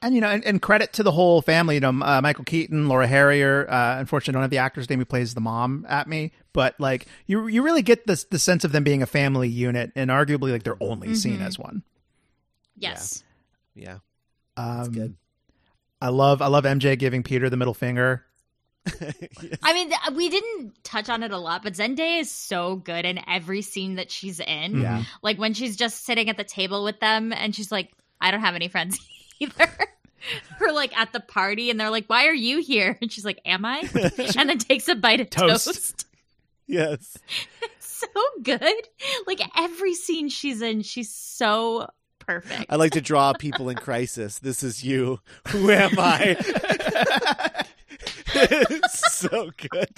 and 0.02 0.14
you 0.14 0.20
know 0.20 0.28
and, 0.28 0.44
and 0.44 0.60
credit 0.62 0.92
to 0.94 1.02
the 1.02 1.10
whole 1.12 1.42
family 1.42 1.74
you 1.76 1.80
know 1.80 1.88
uh, 1.90 2.20
michael 2.22 2.44
keaton 2.44 2.88
laura 2.88 3.06
harrier 3.08 3.68
uh 3.68 3.98
unfortunately 3.98 4.32
I 4.32 4.36
don't 4.36 4.42
have 4.42 4.50
the 4.50 4.58
actor's 4.58 4.88
name 4.88 5.00
who 5.00 5.04
plays 5.04 5.34
the 5.34 5.40
mom 5.40 5.84
at 5.88 6.06
me 6.08 6.30
but 6.52 6.74
like 6.78 7.06
you 7.26 7.48
you 7.48 7.62
really 7.62 7.82
get 7.82 8.06
this 8.06 8.22
the 8.24 8.38
sense 8.38 8.62
of 8.64 8.70
them 8.70 8.84
being 8.84 9.02
a 9.02 9.06
family 9.06 9.48
unit 9.48 9.90
and 9.96 10.08
arguably 10.10 10.52
like 10.52 10.62
they're 10.62 10.80
only 10.80 11.14
seen 11.16 11.38
Mhm. 11.40 11.46
as 11.46 11.58
one 11.58 11.82
Yes, 12.76 13.24
Yeah. 13.74 13.98
um, 14.56 14.80
It's 14.80 14.88
good. 14.88 15.16
I 16.00 16.10
love 16.10 16.40
I 16.42 16.46
love 16.46 16.64
MJ 16.64 16.96
giving 16.96 17.24
Peter 17.24 17.50
the 17.50 17.56
middle 17.56 17.74
finger. 17.74 18.24
I 19.62 19.72
mean 19.74 19.92
we 20.14 20.28
didn't 20.28 20.82
touch 20.82 21.08
on 21.08 21.22
it 21.22 21.30
a 21.30 21.38
lot, 21.38 21.62
but 21.62 21.74
Zendaya 21.74 22.20
is 22.20 22.30
so 22.30 22.76
good 22.76 23.04
in 23.04 23.20
every 23.28 23.62
scene 23.62 23.96
that 23.96 24.10
she's 24.10 24.40
in. 24.40 24.80
Yeah. 24.80 25.04
Like 25.22 25.38
when 25.38 25.54
she's 25.54 25.76
just 25.76 26.04
sitting 26.04 26.28
at 26.30 26.36
the 26.36 26.44
table 26.44 26.84
with 26.84 27.00
them, 27.00 27.32
and 27.32 27.54
she's 27.54 27.70
like, 27.70 27.90
"I 28.20 28.30
don't 28.30 28.40
have 28.40 28.54
any 28.54 28.68
friends 28.68 28.98
either." 29.40 29.68
Or 30.60 30.72
like 30.72 30.98
at 30.98 31.12
the 31.12 31.20
party, 31.20 31.70
and 31.70 31.78
they're 31.78 31.90
like, 31.90 32.06
"Why 32.08 32.26
are 32.26 32.34
you 32.34 32.60
here?" 32.60 32.98
And 33.00 33.10
she's 33.10 33.24
like, 33.24 33.40
"Am 33.44 33.64
I?" 33.64 33.88
and 34.36 34.48
then 34.50 34.58
takes 34.58 34.88
a 34.88 34.96
bite 34.96 35.20
of 35.20 35.30
Toast. 35.30 35.66
toast. 35.66 36.06
yes. 36.66 37.16
so 37.78 38.08
good. 38.42 38.60
Like 39.28 39.40
every 39.56 39.94
scene 39.94 40.28
she's 40.28 40.60
in, 40.60 40.82
she's 40.82 41.14
so 41.14 41.88
perfect. 42.18 42.66
I 42.68 42.74
like 42.74 42.92
to 42.92 43.00
draw 43.00 43.32
people 43.32 43.68
in 43.68 43.76
crisis. 43.76 44.40
This 44.40 44.64
is 44.64 44.82
you. 44.82 45.20
Who 45.48 45.70
am 45.70 45.92
I? 45.98 47.64
it's 48.34 49.12
so 49.16 49.50
good. 49.56 49.88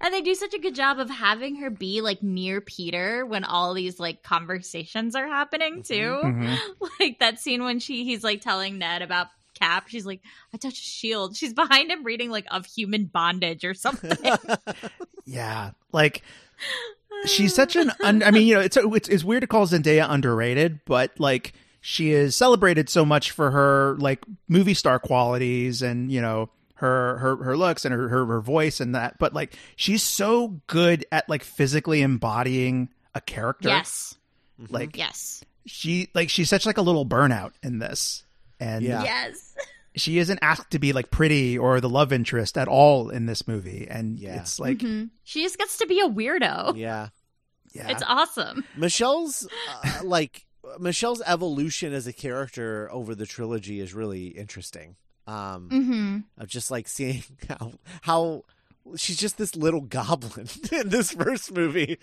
and 0.00 0.12
they 0.12 0.20
do 0.20 0.34
such 0.34 0.52
a 0.54 0.58
good 0.58 0.74
job 0.74 0.98
of 0.98 1.08
having 1.08 1.56
her 1.56 1.70
be 1.70 2.00
like 2.00 2.22
near 2.22 2.60
Peter 2.60 3.24
when 3.24 3.44
all 3.44 3.72
these 3.74 3.98
like 4.00 4.22
conversations 4.22 5.14
are 5.14 5.26
happening 5.28 5.82
too. 5.82 6.20
Mhm. 6.22 6.58
Like 7.00 7.18
that 7.20 7.38
scene 7.40 7.64
when 7.64 7.78
she 7.78 8.04
he's 8.04 8.22
like 8.24 8.40
telling 8.42 8.78
Ned 8.78 9.00
about 9.02 9.28
Cap. 9.58 9.88
She's 9.88 10.04
like, 10.06 10.20
I 10.52 10.58
touch 10.58 10.74
a 10.74 10.76
shield. 10.76 11.36
She's 11.36 11.52
behind 11.54 11.90
him 11.90 12.04
reading 12.04 12.30
like 12.30 12.46
of 12.50 12.66
human 12.66 13.04
bondage 13.06 13.64
or 13.64 13.74
something. 13.74 14.16
Yeah, 15.26 15.70
like 15.92 16.22
she's 17.26 17.54
such 17.54 17.76
an. 17.76 17.92
Un- 18.02 18.22
I 18.24 18.32
mean, 18.32 18.46
you 18.48 18.54
know, 18.54 18.60
it's, 18.60 18.76
it's 18.76 19.08
it's 19.08 19.22
weird 19.24 19.42
to 19.42 19.46
call 19.46 19.64
Zendaya 19.66 20.06
underrated, 20.10 20.80
but 20.86 21.12
like 21.20 21.52
she 21.80 22.10
is 22.10 22.34
celebrated 22.34 22.88
so 22.88 23.04
much 23.04 23.30
for 23.30 23.50
her 23.52 23.96
like 24.00 24.24
movie 24.48 24.74
star 24.74 24.98
qualities 24.98 25.82
and 25.82 26.10
you 26.10 26.20
know 26.20 26.48
her 26.80 27.18
her 27.18 27.36
her 27.44 27.56
looks 27.56 27.84
and 27.84 27.94
her, 27.94 28.08
her 28.08 28.26
her 28.26 28.40
voice 28.40 28.80
and 28.80 28.94
that, 28.94 29.18
but 29.18 29.32
like 29.34 29.54
she's 29.76 30.02
so 30.02 30.60
good 30.66 31.04
at 31.12 31.28
like 31.28 31.42
physically 31.44 32.02
embodying 32.02 32.88
a 33.14 33.20
character. 33.20 33.68
Yes. 33.68 34.16
Like 34.68 34.96
Yes. 34.96 35.44
she 35.66 36.08
like 36.14 36.30
she's 36.30 36.48
such 36.48 36.66
like 36.66 36.78
a 36.78 36.82
little 36.82 37.06
burnout 37.06 37.52
in 37.62 37.78
this. 37.78 38.24
And 38.58 38.84
Yeah. 38.84 39.02
Yes. 39.02 39.54
she 39.94 40.18
isn't 40.18 40.38
asked 40.42 40.70
to 40.70 40.78
be 40.78 40.92
like 40.92 41.10
pretty 41.10 41.58
or 41.58 41.80
the 41.80 41.88
love 41.88 42.12
interest 42.12 42.56
at 42.56 42.68
all 42.68 43.10
in 43.10 43.26
this 43.26 43.46
movie. 43.46 43.86
And 43.88 44.18
Yeah. 44.18 44.40
it's 44.40 44.58
like 44.58 44.78
Mhm. 44.78 45.10
She 45.24 45.42
just 45.42 45.58
gets 45.58 45.76
to 45.78 45.86
be 45.86 46.00
a 46.00 46.08
weirdo. 46.08 46.76
Yeah. 46.76 47.08
yeah. 47.72 47.88
It's 47.90 48.02
awesome. 48.06 48.64
Michelle's 48.76 49.46
uh, 49.84 50.00
like 50.04 50.46
Michelle's 50.78 51.22
evolution 51.26 51.92
as 51.92 52.06
a 52.06 52.12
character 52.12 52.88
over 52.92 53.14
the 53.14 53.26
trilogy 53.26 53.80
is 53.80 53.92
really 53.92 54.28
interesting. 54.28 54.96
Um 55.30 55.68
hmm 55.70 56.18
of 56.42 56.48
just 56.48 56.70
like 56.70 56.88
seeing 56.88 57.22
how 57.48 57.72
how 58.02 58.44
she's 58.96 59.18
just 59.18 59.36
this 59.38 59.54
little 59.54 59.82
goblin 59.82 60.48
in 60.72 60.88
this 60.88 61.12
first 61.12 61.52
movie. 61.52 61.98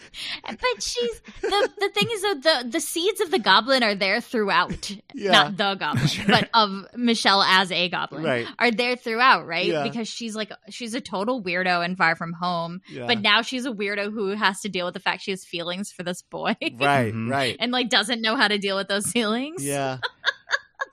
But 0.46 0.60
she's 0.82 1.22
the 1.42 1.70
the 1.80 1.90
thing 1.90 2.08
is 2.12 2.22
though 2.22 2.36
the 2.36 2.70
the 2.70 2.80
seeds 2.80 3.20
of 3.20 3.32
the 3.32 3.40
goblin 3.40 3.84
are 3.84 3.96
there 3.96 4.22
throughout. 4.22 4.92
Yeah. 5.14 5.32
Not 5.32 5.58
the 5.58 5.76
goblin, 5.76 6.08
but 6.28 6.50
of 6.54 6.86
Michelle 6.96 7.42
as 7.44 7.72
a 7.72 7.90
goblin 7.90 8.24
Right. 8.24 8.48
are 8.60 8.72
there 8.72 8.96
throughout, 8.96 9.46
right? 9.48 9.66
Yeah. 9.66 9.84
Because 9.84 10.08
she's 10.08 10.36
like 10.36 10.52
she's 10.70 10.94
a 10.94 11.02
total 11.02 11.44
weirdo 11.44 11.84
and 11.84 11.98
far 11.98 12.16
from 12.16 12.32
home. 12.34 12.82
Yeah. 12.88 13.08
But 13.08 13.22
now 13.22 13.42
she's 13.42 13.66
a 13.66 13.72
weirdo 13.72 14.14
who 14.14 14.30
has 14.36 14.62
to 14.62 14.70
deal 14.70 14.86
with 14.86 14.94
the 14.94 15.02
fact 15.02 15.24
she 15.24 15.32
has 15.32 15.44
feelings 15.44 15.92
for 15.92 16.04
this 16.04 16.22
boy. 16.22 16.56
Right, 16.62 17.12
Mhm. 17.14 17.30
right. 17.30 17.58
and 17.60 17.72
like 17.74 17.90
doesn't 17.90 18.22
know 18.22 18.36
how 18.38 18.48
to 18.48 18.60
deal 18.60 18.78
with 18.78 18.88
those 18.88 19.12
feelings. 19.12 19.66
Yeah. 19.66 19.98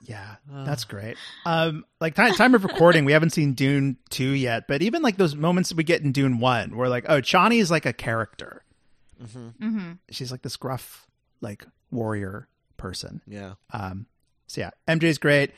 Yeah, 0.01 0.35
that's 0.49 0.83
great. 0.85 1.17
Um, 1.45 1.85
like 1.99 2.15
time 2.15 2.33
time 2.33 2.55
of 2.55 2.63
recording, 2.63 3.05
we 3.05 3.11
haven't 3.11 3.31
seen 3.31 3.53
Dune 3.53 3.97
two 4.09 4.31
yet, 4.31 4.67
but 4.67 4.81
even 4.81 5.01
like 5.01 5.17
those 5.17 5.35
moments 5.35 5.73
we 5.73 5.83
get 5.83 6.01
in 6.01 6.11
Dune 6.11 6.39
one, 6.39 6.75
where 6.75 6.89
like, 6.89 7.05
oh, 7.07 7.21
Chani 7.21 7.59
is 7.59 7.71
like 7.71 7.85
a 7.85 7.93
character. 7.93 8.63
hmm 9.33 9.49
hmm 9.59 9.91
She's 10.09 10.31
like 10.31 10.41
this 10.41 10.57
gruff, 10.57 11.07
like 11.41 11.65
warrior 11.91 12.47
person. 12.77 13.21
Yeah. 13.27 13.53
Um, 13.71 14.05
so 14.47 14.61
yeah, 14.61 14.71
MJ's 14.87 15.17
great. 15.17 15.51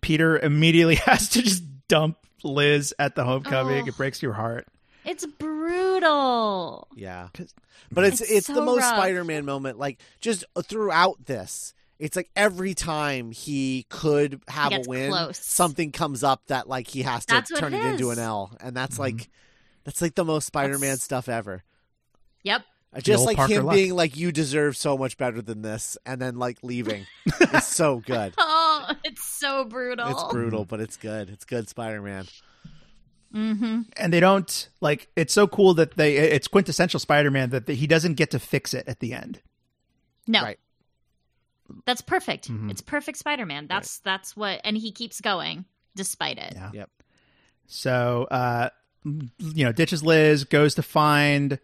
Peter 0.00 0.38
immediately 0.38 0.94
has 1.06 1.28
to 1.30 1.42
just 1.42 1.62
dump 1.88 2.18
Liz 2.42 2.94
at 2.98 3.14
the 3.16 3.24
homecoming. 3.24 3.84
Oh. 3.84 3.88
It 3.88 3.96
breaks 3.96 4.22
your 4.22 4.32
heart. 4.32 4.66
It's 5.04 5.24
brutal. 5.26 6.88
Yeah. 6.94 7.28
But 7.90 8.04
it's 8.04 8.20
It's 8.20 8.30
it's, 8.30 8.46
so 8.46 8.54
the 8.54 8.62
most 8.62 8.80
rough. 8.80 8.96
Spider-Man 8.96 9.44
moment 9.44 9.78
like 9.78 9.98
just 10.20 10.44
throughout 10.64 11.24
this. 11.26 11.74
It's 12.00 12.16
like 12.16 12.30
every 12.34 12.74
time 12.74 13.30
he 13.30 13.86
could 13.90 14.40
have 14.48 14.72
a 14.72 14.82
win, 14.86 15.10
close. 15.10 15.38
something 15.38 15.92
comes 15.92 16.24
up 16.24 16.46
that 16.46 16.68
like 16.68 16.88
he 16.88 17.02
has 17.02 17.26
to 17.26 17.34
That's 17.34 17.50
turn 17.50 17.74
it 17.74 17.84
it, 17.84 17.92
into 17.92 18.10
an 18.10 18.18
L, 18.18 18.56
and 18.60 18.74
that's 18.76 18.96
Mhm. 18.96 19.00
like 19.00 19.30
that's 19.84 20.00
like 20.02 20.14
the 20.14 20.24
most 20.24 20.46
Spider-Man 20.46 20.80
That's- 20.80 21.02
stuff 21.02 21.28
ever. 21.28 21.62
Yep. 22.42 22.62
Just 23.02 23.24
like 23.24 23.36
Parker 23.36 23.52
him 23.52 23.66
luck. 23.66 23.74
being 23.76 23.94
like, 23.94 24.16
"You 24.16 24.32
deserve 24.32 24.76
so 24.76 24.98
much 24.98 25.16
better 25.16 25.40
than 25.40 25.62
this," 25.62 25.96
and 26.04 26.20
then 26.20 26.38
like 26.38 26.58
leaving. 26.64 27.06
it's 27.40 27.68
so 27.68 28.00
good. 28.06 28.34
Oh, 28.36 28.92
it's 29.04 29.22
so 29.24 29.64
brutal. 29.64 30.08
It's 30.08 30.24
brutal, 30.32 30.64
but 30.64 30.80
it's 30.80 30.96
good. 30.96 31.30
It's 31.30 31.44
good 31.44 31.68
Spider-Man. 31.68 32.26
Mm-hmm. 33.34 33.82
And 33.96 34.12
they 34.12 34.18
don't 34.18 34.68
like. 34.80 35.08
It's 35.14 35.32
so 35.32 35.46
cool 35.46 35.74
that 35.74 35.96
they. 35.96 36.16
It's 36.16 36.48
quintessential 36.48 36.98
Spider-Man 36.98 37.50
that 37.50 37.68
he 37.68 37.86
doesn't 37.86 38.14
get 38.14 38.32
to 38.32 38.40
fix 38.40 38.74
it 38.74 38.88
at 38.88 38.98
the 38.98 39.12
end. 39.12 39.40
No. 40.26 40.42
Right. 40.42 40.58
That's 41.86 42.00
perfect. 42.00 42.50
Mhm. 42.50 42.70
It's 42.70 42.80
perfect 42.80 43.18
Spider-Man. 43.18 43.66
That's 43.68 43.98
that's 44.00 44.36
what 44.36 44.60
and 44.64 44.76
he 44.76 44.92
keeps 44.92 45.20
going 45.20 45.64
despite 45.96 46.38
it. 46.38 46.52
Yeah. 46.54 46.70
Yep. 46.72 46.90
So, 47.66 48.26
uh, 48.30 48.70
you 49.04 49.64
know, 49.64 49.72
ditches 49.72 50.02
Liz, 50.02 50.44
goes 50.44 50.74
to 50.74 50.82
find 50.82 51.58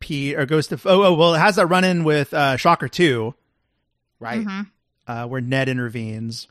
Pete, 0.00 0.36
or 0.36 0.46
goes 0.46 0.66
to 0.68 0.80
oh, 0.86 1.04
oh 1.04 1.14
well, 1.14 1.34
it 1.34 1.38
has 1.38 1.56
that 1.56 1.66
run 1.66 1.84
in 1.84 2.04
with 2.04 2.34
uh, 2.34 2.56
Shocker 2.56 2.88
two, 2.88 3.34
Right. 4.18 4.44
Mhm. 4.44 4.70
uh, 5.06 5.26
where 5.26 5.40
Ned 5.40 5.68
intervenes 5.68 6.48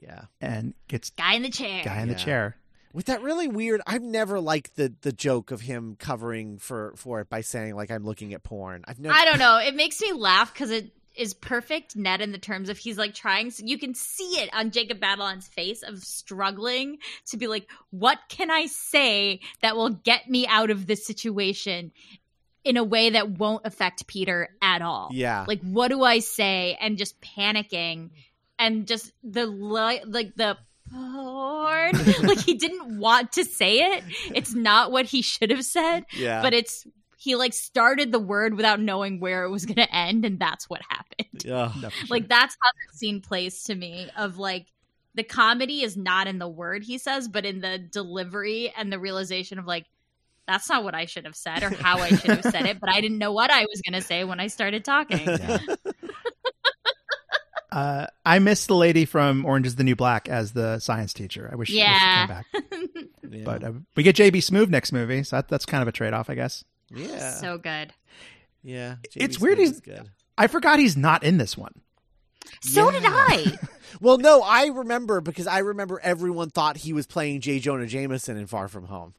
Yeah. 0.00 0.22
and 0.40 0.74
gets 0.88 1.10
Guy 1.10 1.34
in 1.34 1.42
the 1.42 1.50
chair. 1.50 1.82
guy 1.84 2.00
in 2.00 2.08
the 2.08 2.14
chair. 2.14 2.56
With 2.92 3.06
that 3.06 3.22
really 3.22 3.48
weird, 3.48 3.80
I've 3.88 4.02
never 4.02 4.38
liked 4.38 4.76
the 4.76 4.94
the 5.00 5.10
joke 5.12 5.50
of 5.50 5.62
him 5.62 5.96
covering 5.98 6.58
for 6.58 6.92
for 6.96 7.20
it 7.20 7.28
by 7.28 7.40
saying 7.40 7.74
like 7.74 7.90
I'm 7.90 8.04
looking 8.04 8.32
at 8.34 8.44
porn. 8.44 8.84
I've 8.86 9.00
never. 9.00 9.12
I 9.14 9.24
don't 9.24 9.40
know. 9.40 9.58
It 9.58 9.74
makes 9.74 10.00
me 10.00 10.12
laugh 10.12 10.52
because 10.54 10.70
it 10.70 10.92
is 11.16 11.34
perfect 11.34 11.96
Ned 11.96 12.20
in 12.20 12.32
the 12.32 12.38
terms 12.38 12.68
of 12.68 12.78
he's 12.78 12.98
like 12.98 13.14
trying. 13.14 13.50
so 13.50 13.64
You 13.64 13.78
can 13.78 13.94
see 13.94 14.40
it 14.42 14.50
on 14.52 14.70
Jacob 14.70 15.00
Batalon's 15.00 15.46
face 15.46 15.82
of 15.82 15.98
struggling 16.02 16.98
to 17.26 17.36
be 17.36 17.46
like, 17.46 17.68
what 17.90 18.18
can 18.28 18.50
I 18.50 18.66
say 18.66 19.40
that 19.62 19.76
will 19.76 19.90
get 19.90 20.28
me 20.28 20.46
out 20.46 20.70
of 20.70 20.86
this 20.86 21.06
situation 21.06 21.92
in 22.64 22.76
a 22.76 22.84
way 22.84 23.10
that 23.10 23.30
won't 23.30 23.66
affect 23.66 24.06
Peter 24.06 24.48
at 24.60 24.82
all? 24.82 25.10
Yeah. 25.12 25.44
Like, 25.46 25.60
what 25.62 25.88
do 25.88 26.02
I 26.02 26.18
say? 26.18 26.76
And 26.80 26.98
just 26.98 27.20
panicking 27.20 28.10
and 28.58 28.86
just 28.86 29.12
the 29.22 29.46
li- 29.46 30.02
like 30.06 30.34
the 30.36 30.56
porn. 30.92 31.92
like 32.22 32.40
he 32.40 32.54
didn't 32.54 32.98
want 32.98 33.32
to 33.32 33.44
say 33.44 33.78
it. 33.78 34.04
It's 34.34 34.54
not 34.54 34.92
what 34.92 35.06
he 35.06 35.22
should 35.22 35.50
have 35.50 35.64
said 35.64 36.04
yeah. 36.16 36.42
but 36.42 36.54
it's 36.54 36.86
he 37.24 37.36
like 37.36 37.54
started 37.54 38.12
the 38.12 38.18
word 38.18 38.54
without 38.54 38.78
knowing 38.80 39.18
where 39.18 39.44
it 39.44 39.50
was 39.50 39.64
going 39.64 39.76
to 39.76 39.94
end 39.94 40.24
and 40.26 40.38
that's 40.38 40.68
what 40.68 40.82
happened 40.88 41.42
yeah. 41.44 41.72
No, 41.80 41.88
sure. 41.90 42.06
like 42.10 42.28
that's 42.28 42.54
how 42.60 42.68
that 42.68 42.98
scene 42.98 43.20
plays 43.22 43.62
to 43.64 43.74
me 43.74 44.08
of 44.16 44.38
like 44.38 44.66
the 45.14 45.22
comedy 45.24 45.82
is 45.82 45.96
not 45.96 46.26
in 46.26 46.38
the 46.38 46.48
word 46.48 46.82
he 46.84 46.98
says 46.98 47.26
but 47.28 47.46
in 47.46 47.60
the 47.60 47.78
delivery 47.78 48.72
and 48.76 48.92
the 48.92 48.98
realization 48.98 49.58
of 49.58 49.66
like 49.66 49.86
that's 50.46 50.68
not 50.68 50.84
what 50.84 50.94
i 50.94 51.06
should 51.06 51.24
have 51.24 51.34
said 51.36 51.62
or 51.62 51.70
how 51.70 51.98
i 51.98 52.08
should 52.10 52.30
have 52.30 52.42
said 52.42 52.66
it 52.66 52.78
but 52.78 52.90
i 52.90 53.00
didn't 53.00 53.18
know 53.18 53.32
what 53.32 53.50
i 53.50 53.62
was 53.62 53.80
going 53.88 53.98
to 53.98 54.06
say 54.06 54.22
when 54.24 54.38
i 54.40 54.46
started 54.48 54.84
talking 54.84 55.26
Yeah. 55.26 55.58
Uh, 57.72 58.06
I 58.24 58.38
miss 58.38 58.66
the 58.66 58.76
lady 58.76 59.04
from 59.04 59.44
Orange 59.44 59.66
is 59.66 59.74
the 59.74 59.82
New 59.82 59.96
Black 59.96 60.28
as 60.28 60.52
the 60.52 60.78
science 60.78 61.12
teacher. 61.12 61.48
I 61.52 61.56
wish, 61.56 61.70
I 61.70 61.72
wish 61.72 61.78
Yeah. 61.80 62.36
she 62.52 62.62
came 62.62 62.92
back. 62.92 63.06
yeah. 63.30 63.44
But 63.44 63.64
uh, 63.64 63.72
we 63.96 64.04
get 64.04 64.14
JB 64.14 64.36
Smoove 64.36 64.68
next 64.68 64.92
movie, 64.92 65.24
so 65.24 65.34
that, 65.34 65.48
that's 65.48 65.66
kind 65.66 65.82
of 65.82 65.88
a 65.88 65.92
trade 65.92 66.12
off, 66.12 66.30
I 66.30 66.36
guess. 66.36 66.64
Yeah. 66.96 67.34
so 67.34 67.58
good 67.58 67.92
yeah. 68.66 68.96
It's 69.14 69.36
JB 69.36 69.40
weird 69.42 69.58
he's- 69.58 69.80
good. 69.80 70.08
I 70.38 70.46
forgot 70.46 70.78
he's 70.78 70.96
not 70.96 71.22
in 71.22 71.36
this 71.36 71.56
one. 71.56 71.72
so 72.62 72.90
did 72.90 73.02
i 73.04 73.58
Well, 74.00 74.18
no, 74.18 74.42
I 74.42 74.66
remember 74.68 75.20
because 75.20 75.46
I 75.46 75.58
remember 75.58 76.00
everyone 76.02 76.50
thought 76.50 76.78
he 76.78 76.92
was 76.92 77.06
playing 77.06 77.42
J. 77.42 77.58
Jonah 77.60 77.86
Jameson 77.86 78.36
in 78.36 78.46
Far 78.48 78.66
From 78.68 78.86
Home. 78.86 79.14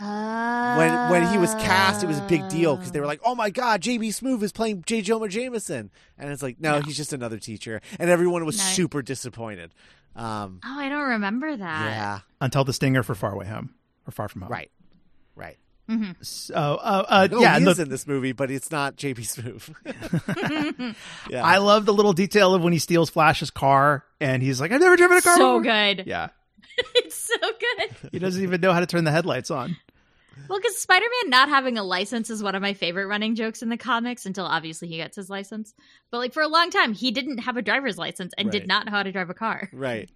When 0.00 1.10
when 1.10 1.30
he 1.32 1.38
was 1.38 1.52
cast, 1.56 2.02
it 2.04 2.06
was 2.06 2.18
a 2.18 2.26
big 2.28 2.48
deal 2.48 2.76
because 2.76 2.92
they 2.92 3.00
were 3.00 3.06
like, 3.06 3.20
"Oh 3.24 3.34
my 3.34 3.50
God, 3.50 3.80
J.B. 3.82 4.10
Smoove 4.10 4.42
is 4.42 4.52
playing 4.52 4.84
J. 4.86 5.02
Jonah 5.02 5.28
Jameson," 5.28 5.90
and 6.16 6.30
it's 6.30 6.42
like, 6.42 6.60
no, 6.60 6.78
No. 6.78 6.80
he's 6.82 6.96
just 6.96 7.12
another 7.12 7.38
teacher, 7.38 7.80
and 7.98 8.08
everyone 8.08 8.44
was 8.46 8.56
No. 8.58 8.62
super 8.64 9.02
disappointed. 9.02 9.74
Um, 10.16 10.60
oh 10.64 10.78
i 10.78 10.88
don't 10.88 11.08
remember 11.10 11.54
that 11.56 11.84
yeah, 11.84 12.20
Until 12.40 12.64
the 12.64 12.72
stinger 12.72 13.02
for 13.02 13.14
Far 13.14 13.32
Away 13.32 13.46
Home 13.46 13.74
or 14.06 14.10
Far 14.12 14.28
From 14.28 14.42
Home. 14.42 14.50
right, 14.50 14.70
right. 15.36 15.58
Hmm 15.88 16.10
So, 16.20 16.54
uh, 16.54 17.04
uh, 17.08 17.28
No, 17.30 17.40
yeah, 17.40 17.58
he 17.58 17.64
is 17.66 17.76
the- 17.76 17.82
in 17.84 17.88
this 17.88 18.06
movie, 18.06 18.32
but 18.32 18.50
it's 18.50 18.70
not 18.70 18.96
J.B. 18.96 19.22
Smoove. 19.22 19.74
yeah, 21.30 21.44
I 21.44 21.58
love 21.58 21.86
the 21.86 21.92
little 21.94 22.12
detail 22.12 22.54
of 22.54 22.62
when 22.62 22.72
he 22.72 22.78
steals 22.78 23.10
Flash's 23.10 23.50
car 23.50 24.04
and 24.20 24.42
he's 24.42 24.60
like, 24.60 24.70
I've 24.72 24.80
never 24.80 24.96
driven 24.96 25.16
a 25.18 25.22
car 25.22 25.36
so 25.36 25.58
before." 25.60 25.72
good 25.72 26.04
Yeah. 26.06 26.28
it's 26.96 27.16
so 27.16 27.34
good 27.40 27.90
He 28.12 28.18
doesn't 28.18 28.42
even 28.42 28.60
know 28.60 28.72
how 28.72 28.80
to 28.80 28.86
turn 28.86 29.04
the 29.04 29.10
headlights 29.10 29.50
on. 29.50 29.76
Well, 30.48 30.58
because 30.60 30.78
Spider 30.78 31.04
Man 31.22 31.30
not 31.30 31.48
having 31.48 31.76
a 31.78 31.82
license 31.82 32.30
is 32.30 32.42
one 32.42 32.54
of 32.54 32.62
my 32.62 32.72
favorite 32.72 33.06
running 33.06 33.34
jokes 33.34 33.60
in 33.62 33.68
the 33.68 33.76
comics 33.76 34.24
until 34.24 34.44
obviously 34.46 34.86
he 34.88 34.96
gets 34.96 35.16
his 35.16 35.28
license. 35.28 35.74
But 36.10 36.18
like 36.18 36.32
for 36.32 36.42
a 36.42 36.48
long 36.48 36.70
time, 36.70 36.94
he 36.94 37.10
didn't 37.10 37.38
have 37.38 37.56
a 37.56 37.62
driver's 37.62 37.98
license 37.98 38.32
and 38.38 38.46
Right. 38.46 38.52
did 38.52 38.68
not 38.68 38.86
know 38.86 38.92
how 38.92 39.02
to 39.02 39.10
drive 39.12 39.30
a 39.30 39.34
car. 39.34 39.68
right. 39.72 40.08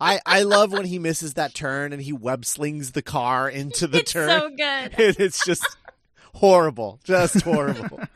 I 0.00 0.20
I 0.26 0.42
love 0.42 0.72
when 0.72 0.84
he 0.84 0.98
misses 0.98 1.34
that 1.34 1.54
turn 1.54 1.92
and 1.92 2.00
he 2.02 2.12
web 2.12 2.44
slings 2.44 2.92
the 2.92 3.02
car 3.02 3.48
into 3.48 3.86
the 3.86 3.98
it's 4.00 4.12
turn. 4.12 4.28
so 4.28 4.48
good. 4.50 4.58
and 4.58 4.92
it's 5.20 5.44
just 5.44 5.66
horrible, 6.34 7.00
just 7.04 7.42
horrible. 7.42 8.00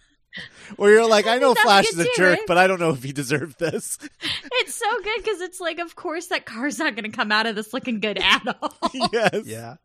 Where 0.76 0.90
you're 0.90 1.08
like, 1.08 1.26
I, 1.28 1.36
I 1.36 1.38
know 1.38 1.54
that's 1.54 1.62
Flash 1.62 1.86
is 1.90 1.98
a 1.98 2.04
too, 2.04 2.10
jerk, 2.16 2.38
right? 2.38 2.46
but 2.48 2.58
I 2.58 2.66
don't 2.66 2.80
know 2.80 2.90
if 2.90 3.02
he 3.04 3.12
deserved 3.12 3.58
this. 3.60 3.98
It's 4.56 4.74
so 4.74 4.86
good 5.02 5.22
because 5.22 5.40
it's 5.42 5.60
like, 5.60 5.78
of 5.78 5.94
course, 5.94 6.28
that 6.28 6.44
car's 6.46 6.78
not 6.78 6.94
going 6.96 7.04
to 7.10 7.14
come 7.16 7.30
out 7.30 7.46
of 7.46 7.54
this 7.54 7.72
looking 7.74 8.00
good 8.00 8.18
at 8.18 8.42
all. 8.60 8.74
yes. 9.12 9.42
Yeah. 9.46 9.76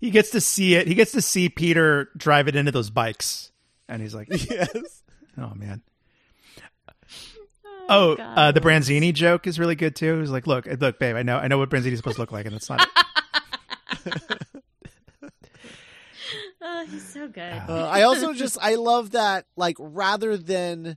He 0.00 0.10
gets 0.10 0.30
to 0.30 0.40
see 0.40 0.74
it. 0.74 0.86
He 0.88 0.94
gets 0.94 1.12
to 1.12 1.22
see 1.22 1.48
Peter 1.48 2.10
drive 2.16 2.48
it 2.48 2.56
into 2.56 2.72
those 2.72 2.90
bikes. 2.90 3.50
And 3.88 4.02
he's 4.02 4.14
like, 4.14 4.28
Yes. 4.30 5.02
oh, 5.38 5.52
man. 5.54 5.82
Oh, 7.88 8.16
God. 8.16 8.38
uh, 8.38 8.52
the 8.52 8.60
Branzini 8.60 9.12
joke 9.12 9.46
is 9.46 9.58
really 9.58 9.74
good 9.74 9.94
too. 9.94 10.20
He's 10.20 10.30
like, 10.30 10.46
look, 10.46 10.66
look, 10.66 10.98
babe, 10.98 11.16
I 11.16 11.22
know, 11.22 11.36
I 11.36 11.48
know 11.48 11.58
what 11.58 11.68
Branzini's 11.70 11.98
supposed 11.98 12.16
to 12.16 12.22
look 12.22 12.32
like, 12.32 12.46
and 12.46 12.54
that's 12.54 12.68
not 12.70 12.82
it. 14.06 14.42
Oh, 16.66 16.86
he's 16.90 17.06
so 17.06 17.28
good. 17.28 17.40
Uh, 17.68 17.88
I 17.90 18.02
also 18.02 18.32
just 18.34 18.56
I 18.60 18.76
love 18.76 19.10
that 19.10 19.44
like 19.56 19.76
rather 19.78 20.36
than 20.36 20.96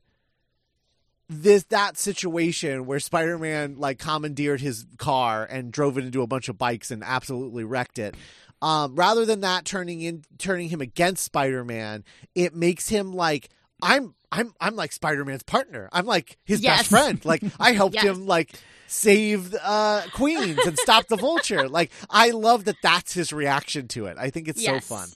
this 1.30 1.64
that 1.64 1.98
situation 1.98 2.86
where 2.86 3.00
Spider-Man 3.02 3.76
like 3.78 4.00
commandeered 4.00 4.62
his 4.62 4.86
car 4.98 5.44
and 5.46 5.72
drove 5.72 5.98
it 5.98 6.06
into 6.06 6.22
a 6.22 6.28
bunch 6.28 6.48
of 6.48 6.58
bikes 6.58 6.90
and 6.90 7.04
absolutely 7.04 7.66
wrecked 7.66 8.00
it. 8.00 8.16
um, 8.62 8.96
rather 8.96 9.26
than 9.26 9.42
that 9.42 9.66
turning 9.66 10.00
in 10.02 10.24
turning 10.38 10.70
him 10.70 10.80
against 10.80 11.24
Spider-Man, 11.26 12.06
it 12.34 12.56
makes 12.56 12.88
him 12.88 13.12
like 13.12 13.50
I'm 13.82 14.16
I'm 14.32 14.54
I'm 14.60 14.76
like 14.76 14.92
Spider-Man's 14.92 15.44
partner. 15.44 15.90
I'm 15.92 16.06
like 16.06 16.38
his 16.46 16.62
Yes. 16.62 16.80
best 16.80 16.90
friend. 16.90 17.24
Like 17.26 17.44
I 17.60 17.72
helped 17.74 17.96
Yes. 17.96 18.06
him 18.06 18.26
like 18.28 18.60
save 18.88 19.54
uh 19.64 20.02
Queens 20.14 20.66
and 20.66 20.78
stop 20.80 21.08
the 21.08 21.16
vulture. 21.18 21.68
Like 21.70 21.92
I 22.10 22.32
love 22.32 22.66
that 22.66 22.78
that's 22.82 23.14
his 23.14 23.32
reaction 23.34 23.88
to 23.90 24.06
it. 24.08 24.18
I 24.20 24.30
think 24.30 24.48
it's 24.48 24.62
Yes. 24.62 24.86
so 24.86 24.96
fun. 24.96 25.10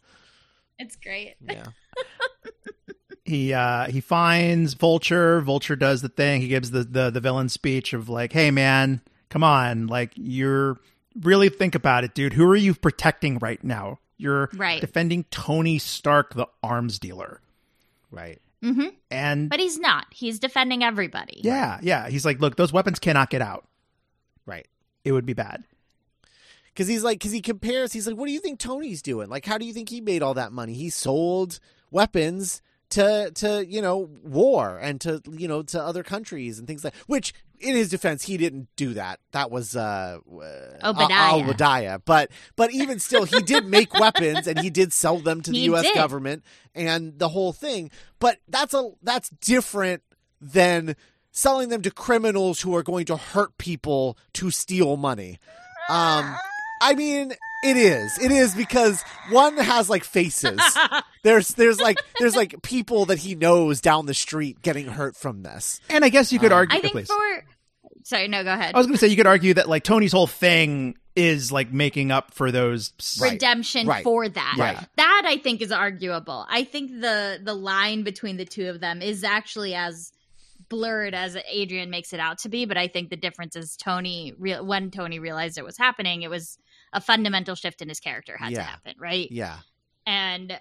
It's 0.80 0.96
great. 0.96 1.36
Yeah. 1.48 1.66
he 3.26 3.54
uh 3.54 3.86
he 3.90 4.02
finds 4.02 4.74
vulture 4.74 5.42
vulture 5.42 5.76
does 5.76 6.02
the 6.02 6.10
thing 6.10 6.42
he 6.42 6.48
gives 6.48 6.72
the 6.72 6.84
the, 6.84 7.10
the 7.12 7.20
villain 7.20 7.50
speech 7.50 7.94
of 7.94 8.10
like 8.10 8.34
hey 8.34 8.50
man 8.50 9.00
come 9.30 9.44
on 9.44 9.86
like 9.88 10.12
you're 10.16 10.78
really 11.22 11.48
think 11.50 11.76
about 11.76 12.04
it 12.04 12.14
dude 12.16 12.34
who 12.34 12.50
are 12.50 12.56
you 12.56 12.74
protecting 12.74 13.38
right 13.38 13.64
now 13.64 14.00
you're 14.18 14.50
Right. 14.56 14.82
defending 14.82 15.24
tony 15.30 15.78
stark 15.78 16.34
the 16.34 16.48
arms 16.64 16.98
dealer 17.00 17.42
Right. 18.10 18.42
Hmm 18.64 18.88
and 19.10 19.50
But 19.50 19.60
he's 19.60 19.80
not. 19.80 20.06
He's 20.12 20.40
defending 20.40 20.84
everybody. 20.84 21.42
yeah 21.44 21.80
yeah 21.82 22.10
he's 22.10 22.26
like 22.26 22.40
look 22.40 22.56
those 22.56 22.72
weapons 22.74 23.00
cannot 23.00 23.30
get 23.30 23.42
out 23.42 23.68
Right. 24.46 24.68
it 25.06 25.12
would 25.12 25.26
be 25.26 25.34
bad 25.34 25.64
Because 26.74 26.88
he's 26.88 27.04
like, 27.04 27.20
because 27.20 27.32
he 27.32 27.42
compares, 27.42 27.92
he's 27.94 28.08
like, 28.08 28.16
what 28.18 28.28
do 28.28 28.32
you 28.32 28.40
think 28.40 28.60
Tony's 28.60 29.02
doing? 29.02 29.30
Like, 29.30 29.46
how 29.46 29.58
do 29.58 29.66
you 29.66 29.74
think 29.74 29.90
he 29.90 30.00
made 30.02 30.24
all 30.24 30.34
that 30.36 30.52
money? 30.54 30.74
He 30.74 30.90
sold 30.90 31.60
weapons 31.92 32.62
to, 32.92 33.32
to 33.36 33.66
you 33.66 33.82
know, 33.82 34.10
war 34.24 34.78
and 34.82 35.02
to, 35.02 35.22
you 35.32 35.48
know, 35.48 35.64
to 35.64 35.82
other 35.82 36.04
countries 36.04 36.60
and 36.60 36.68
things 36.68 36.84
like. 36.84 36.96
Which, 37.08 37.34
in 37.60 37.76
his 37.76 37.90
defense, 37.90 38.24
he 38.24 38.38
didn't 38.38 38.70
do 38.76 38.94
that. 38.96 39.20
That 39.34 39.52
was 39.52 39.76
uh, 39.76 40.20
uh, 40.32 40.88
Obadiah. 40.90 41.44
Obadiah. 41.44 42.00
But, 42.00 42.32
but 42.56 42.72
even 42.72 43.00
still, 43.00 43.24
he 43.26 43.42
did 43.42 43.66
make 43.66 43.94
weapons 44.00 44.48
and 44.48 44.60
he 44.60 44.70
did 44.70 44.94
sell 44.94 45.18
them 45.20 45.42
to 45.42 45.52
the 45.52 45.58
He 45.58 45.66
U.S. 45.66 45.84
did. 45.84 45.94
government 45.94 46.44
and 46.74 47.20
the 47.20 47.30
whole 47.30 47.54
thing. 47.54 47.92
But 48.20 48.40
that's 48.48 48.74
a 48.74 48.92
that's 49.04 49.30
different 49.30 50.02
than 50.40 50.96
selling 51.32 51.70
them 51.70 51.82
to 51.84 51.92
criminals 51.92 52.62
who 52.62 52.76
are 52.76 52.84
going 52.84 53.06
to 53.06 53.18
hurt 53.18 53.58
people 53.58 54.18
to 54.34 54.50
steal 54.52 54.98
money. 54.98 55.38
Um, 55.90 56.36
I 56.82 56.96
mean, 56.96 57.34
it 57.64 57.78
is. 57.78 58.18
It 58.20 58.32
is 58.32 58.56
because 58.56 59.02
one 59.30 59.58
has 59.58 59.90
like 59.90 60.04
faces. 60.04 60.60
There's 61.24 61.50
there's 61.50 61.80
like 61.80 62.00
there's 62.20 62.36
like 62.36 62.62
people 62.64 63.06
that 63.06 63.20
he 63.20 63.36
knows 63.36 63.80
down 63.82 64.08
the 64.08 64.14
street 64.16 64.62
getting 64.64 64.88
hurt 64.88 65.16
from 65.16 65.44
this. 65.44 65.80
and 65.88 66.04
i 66.04 66.10
guess 66.10 66.34
you 66.34 66.40
could 66.40 66.52
Um, 66.52 66.58
argue 66.58 66.78
I 66.80 66.82
think 66.82 66.94
please. 66.94 67.08
for. 67.08 67.46
Sorry, 68.04 68.28
no, 68.28 68.44
go 68.44 68.52
ahead. 68.52 68.74
i 68.74 68.78
was 68.80 68.88
gonna 68.88 68.98
say 68.98 69.08
you 69.08 69.16
could 69.16 69.28
argue 69.28 69.54
that 69.54 69.70
like 69.70 69.84
tony's 69.84 70.12
whole 70.12 70.26
thing 70.26 70.96
is 71.16 71.52
like 71.52 71.72
making 71.72 72.10
up 72.10 72.34
for 72.34 72.52
those 72.52 72.94
redemption 73.22 73.86
Right. 73.86 74.04
for 74.04 74.28
that. 74.28 74.56
Right. 74.58 74.80
That 74.96 75.24
I 75.28 75.38
think 75.38 75.62
is 75.62 75.72
arguable. 75.72 76.46
I 76.50 76.64
think 76.64 76.90
the 77.02 77.40
the 77.44 77.54
line 77.54 78.02
between 78.02 78.38
the 78.38 78.46
two 78.46 78.70
of 78.70 78.80
them 78.80 79.04
is 79.04 79.24
actually 79.24 79.76
as 79.76 80.12
blurred 80.70 81.14
as 81.14 81.38
Adrian 81.52 81.90
makes 81.92 82.14
it 82.14 82.20
out 82.20 82.40
to 82.40 82.50
be, 82.50 82.66
but 82.66 82.78
I 82.78 82.88
think 82.88 83.10
the 83.12 83.18
difference 83.18 83.56
is 83.56 83.76
Tony 83.76 84.34
real 84.40 84.66
when 84.66 84.90
Tony 84.90 85.20
realized 85.20 85.58
it 85.60 85.66
was 85.66 85.78
happening, 85.78 86.24
it 86.24 86.30
was 86.32 86.58
a 86.94 87.02
fundamental 87.02 87.56
shift 87.56 87.82
in 87.82 87.90
his 87.90 88.00
character 88.00 88.38
had 88.38 88.52
Yeah. 88.52 88.58
to 88.60 88.64
happen, 88.64 88.96
right? 89.00 89.32
Yeah. 89.32 89.60
And 90.06 90.60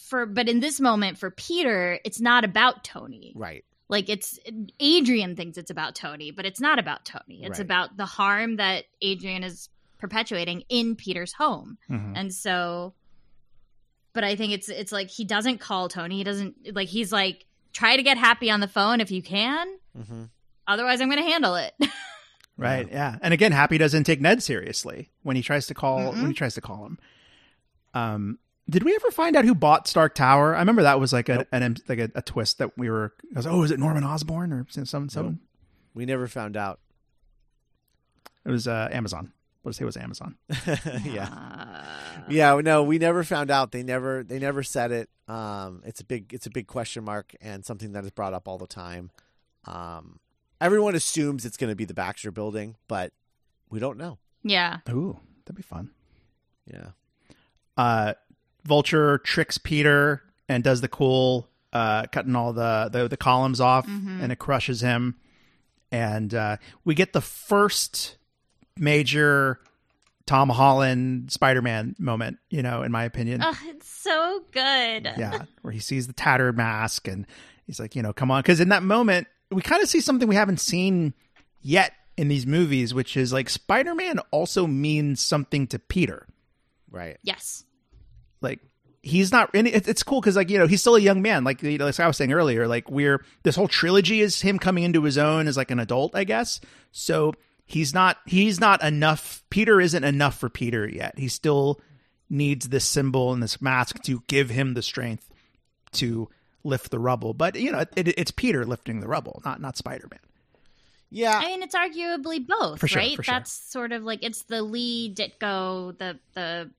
for 0.00 0.26
but 0.26 0.48
in 0.48 0.60
this 0.60 0.80
moment 0.80 1.18
for 1.18 1.30
Peter, 1.30 1.98
it's 2.04 2.20
not 2.20 2.44
about 2.44 2.84
Tony. 2.84 3.32
Right. 3.34 3.64
Like 3.88 4.08
it's 4.08 4.38
Adrian 4.80 5.36
thinks 5.36 5.56
it's 5.58 5.70
about 5.70 5.94
Tony, 5.94 6.30
but 6.30 6.44
it's 6.46 6.60
not 6.60 6.78
about 6.78 7.04
Tony. 7.04 7.42
It's 7.44 7.58
Right. 7.58 7.60
about 7.60 7.96
the 7.96 8.06
harm 8.06 8.56
that 8.56 8.84
Adrian 9.00 9.42
is 9.44 9.68
perpetuating 9.98 10.64
in 10.68 10.96
Peter's 10.96 11.32
home. 11.32 11.78
Mhm. 11.90 12.12
And 12.16 12.34
so 12.34 12.94
but 14.14 14.24
I 14.24 14.36
think 14.36 14.52
it's 14.52 14.68
it's 14.68 14.92
like 14.92 15.08
he 15.08 15.24
doesn't 15.24 15.58
call 15.58 15.88
Tony. 15.88 16.16
He 16.18 16.24
doesn't 16.24 16.74
like 16.74 16.88
he's 16.88 17.12
like 17.12 17.46
try 17.72 17.96
to 17.96 18.02
get 18.02 18.18
happy 18.18 18.50
on 18.50 18.60
the 18.60 18.68
phone 18.68 19.00
if 19.00 19.10
you 19.10 19.22
can. 19.22 19.66
hmm 19.96 20.24
Otherwise 20.66 21.00
I'm 21.00 21.08
going 21.10 21.22
to 21.22 21.28
handle 21.30 21.56
it. 21.56 21.74
Right. 22.56 22.88
Yeah. 22.90 23.16
And 23.22 23.32
again, 23.34 23.52
Happy 23.52 23.78
doesn't 23.78 24.04
take 24.04 24.20
Ned 24.20 24.42
seriously 24.42 25.10
when 25.22 25.36
he 25.36 25.42
tries 25.42 25.66
to 25.68 25.74
call 25.74 25.98
Mm-mm. 26.00 26.16
when 26.16 26.26
he 26.28 26.34
tries 26.34 26.54
to 26.54 26.60
call 26.60 26.84
him. 26.86 26.98
Um, 27.94 28.38
did 28.70 28.84
we 28.84 28.94
ever 28.94 29.10
find 29.10 29.36
out 29.36 29.44
who 29.44 29.54
bought 29.54 29.88
Stark 29.88 30.14
Tower? 30.14 30.54
I 30.54 30.60
remember 30.60 30.82
that 30.82 31.00
was 31.00 31.12
like 31.12 31.28
a 31.28 31.36
Nope. 31.36 31.48
an, 31.52 31.76
like 31.88 31.98
a, 31.98 32.10
a 32.14 32.22
twist 32.22 32.58
that 32.58 32.76
we 32.78 32.88
were. 32.90 33.12
I 33.34 33.38
was, 33.38 33.46
oh, 33.46 33.62
is 33.62 33.70
it 33.70 33.80
Norman 33.80 34.04
Osborn 34.04 34.52
or 34.52 34.66
some 34.70 35.08
someone? 35.08 35.40
We 35.94 36.06
never 36.06 36.28
found 36.28 36.56
out. 36.56 36.78
It 38.44 38.50
was 38.50 38.66
uh, 38.68 38.88
Amazon. 38.92 39.32
Let's 39.64 39.78
say 39.78 39.82
it 39.82 39.86
was 39.86 39.96
Amazon. 39.96 40.36
yeah. 41.04 41.84
Yeah, 42.28 42.60
no, 42.62 42.82
we 42.82 42.98
never 42.98 43.22
found 43.22 43.50
out. 43.50 43.70
They 43.72 43.82
never 43.82 44.24
they 44.24 44.38
never 44.38 44.62
said 44.62 44.90
it. 44.90 45.08
Um 45.28 45.82
it's 45.84 46.00
a 46.00 46.04
big 46.04 46.34
it's 46.34 46.46
a 46.46 46.50
big 46.50 46.66
question 46.66 47.04
mark 47.04 47.34
and 47.40 47.64
something 47.64 47.92
that 47.92 48.04
is 48.04 48.10
brought 48.10 48.34
up 48.34 48.48
all 48.48 48.58
the 48.58 48.66
time. 48.66 49.10
Um 49.64 50.18
everyone 50.62 50.94
assumes 50.94 51.44
it's 51.44 51.56
going 51.56 51.70
to 51.70 51.76
be 51.76 51.84
the 51.84 51.94
Baxter 51.94 52.30
building, 52.30 52.76
but 52.88 53.12
we 53.70 53.78
don't 53.80 53.98
know. 53.98 54.18
yeah. 54.42 54.78
Ooh, 54.90 55.18
that'd 55.44 55.56
be 55.56 55.62
fun. 55.62 55.90
Yeah. 56.66 56.88
Uh, 57.76 58.14
Vulture 58.64 59.18
tricks 59.18 59.58
Peter 59.58 60.22
and 60.48 60.62
does 60.62 60.80
the 60.80 60.88
cool 60.88 61.48
uh, 61.72 62.04
cutting 62.12 62.36
all 62.36 62.52
the, 62.52 62.88
the 62.92 63.08
the 63.08 63.16
columns 63.16 63.60
off, 63.60 63.86
Mhm. 63.86 64.22
and 64.22 64.30
it 64.30 64.38
crushes 64.38 64.80
him. 64.82 65.16
And 65.90 66.32
uh, 66.34 66.58
we 66.84 66.94
get 66.94 67.12
the 67.12 67.20
first 67.20 68.16
major 68.76 69.58
Tom 70.26 70.48
Holland 70.50 71.32
Spider 71.32 71.60
Man 71.62 71.94
moment, 71.98 72.38
you 72.50 72.62
know, 72.62 72.82
in 72.82 72.92
my 72.92 73.04
opinion. 73.04 73.40
Oh, 73.42 73.58
it's 73.64 73.88
so 73.88 74.44
good. 74.52 75.04
yeah, 75.18 75.42
where 75.62 75.72
he 75.72 75.80
sees 75.80 76.06
the 76.06 76.12
tattered 76.12 76.56
mask 76.56 77.08
and 77.08 77.26
he's 77.66 77.80
like, 77.80 77.96
you 77.96 78.02
know, 78.02 78.12
come 78.12 78.30
on. 78.30 78.42
Because 78.42 78.60
in 78.60 78.68
that 78.68 78.82
moment, 78.82 79.26
we 79.52 79.62
kind 79.62 79.82
of 79.82 79.88
see 79.88 80.00
something 80.00 80.28
we 80.28 80.34
haven't 80.34 80.60
seen 80.60 81.14
yet 81.60 81.92
in 82.16 82.28
these 82.28 82.46
movies, 82.46 82.92
which 82.92 83.16
is 83.16 83.32
like 83.32 83.48
Spider 83.48 83.94
Man 83.94 84.18
also 84.30 84.66
means 84.66 85.20
something 85.20 85.66
to 85.68 85.78
Peter. 85.78 86.26
Right. 86.90 87.18
Yes. 87.22 87.64
Like, 88.40 88.60
he's 89.02 89.32
not, 89.32 89.50
and 89.54 89.66
it, 89.66 89.88
it's 89.88 90.02
cool 90.02 90.20
because, 90.20 90.36
like, 90.36 90.50
you 90.50 90.58
know, 90.58 90.66
he's 90.66 90.80
still 90.80 90.96
a 90.96 91.00
young 91.00 91.22
man. 91.22 91.44
Like, 91.44 91.62
you 91.62 91.78
know, 91.78 91.86
like 91.86 91.98
I 91.98 92.06
was 92.06 92.16
saying 92.16 92.32
earlier, 92.32 92.68
like, 92.68 92.90
we're, 92.90 93.24
this 93.44 93.56
whole 93.56 93.68
trilogy 93.68 94.20
is 94.20 94.42
him 94.42 94.58
coming 94.58 94.84
into 94.84 95.02
his 95.02 95.16
own 95.16 95.48
as 95.48 95.56
like 95.56 95.70
an 95.70 95.78
adult, 95.78 96.14
I 96.14 96.24
guess. 96.24 96.60
So 96.90 97.32
he's 97.64 97.94
not, 97.94 98.18
he's 98.26 98.60
not 98.60 98.82
enough. 98.82 99.42
Peter 99.48 99.80
isn't 99.80 100.04
enough 100.04 100.38
for 100.38 100.50
Peter 100.50 100.88
yet. 100.88 101.18
He 101.18 101.28
still 101.28 101.80
needs 102.28 102.68
this 102.68 102.84
symbol 102.84 103.32
and 103.32 103.42
this 103.42 103.62
mask 103.62 104.02
to 104.02 104.22
give 104.26 104.50
him 104.50 104.74
the 104.74 104.82
strength 104.82 105.30
to 105.92 106.28
lift 106.64 106.90
the 106.90 106.98
rubble. 106.98 107.34
But 107.34 107.56
you 107.56 107.72
know, 107.72 107.84
it, 107.96 108.08
it's 108.18 108.30
Peter 108.30 108.64
lifting 108.64 109.00
the 109.00 109.08
rubble, 109.08 109.42
not 109.44 109.60
not 109.60 109.76
Spider 109.76 110.08
Man. 110.10 110.20
Yeah. 111.10 111.38
I 111.42 111.46
mean, 111.48 111.62
it's 111.62 111.74
arguably 111.74 112.46
both, 112.46 112.80
For 112.80 112.88
sure, 112.88 113.02
right? 113.02 113.14
for 113.16 113.22
sure. 113.22 113.34
That's 113.34 113.52
sort 113.52 113.92
of 113.92 114.02
like 114.02 114.20
it's 114.22 114.44
the 114.44 114.62
Lee 114.62 115.12
Ditko, 115.14 115.98
the 115.98 116.18
the 116.34 116.70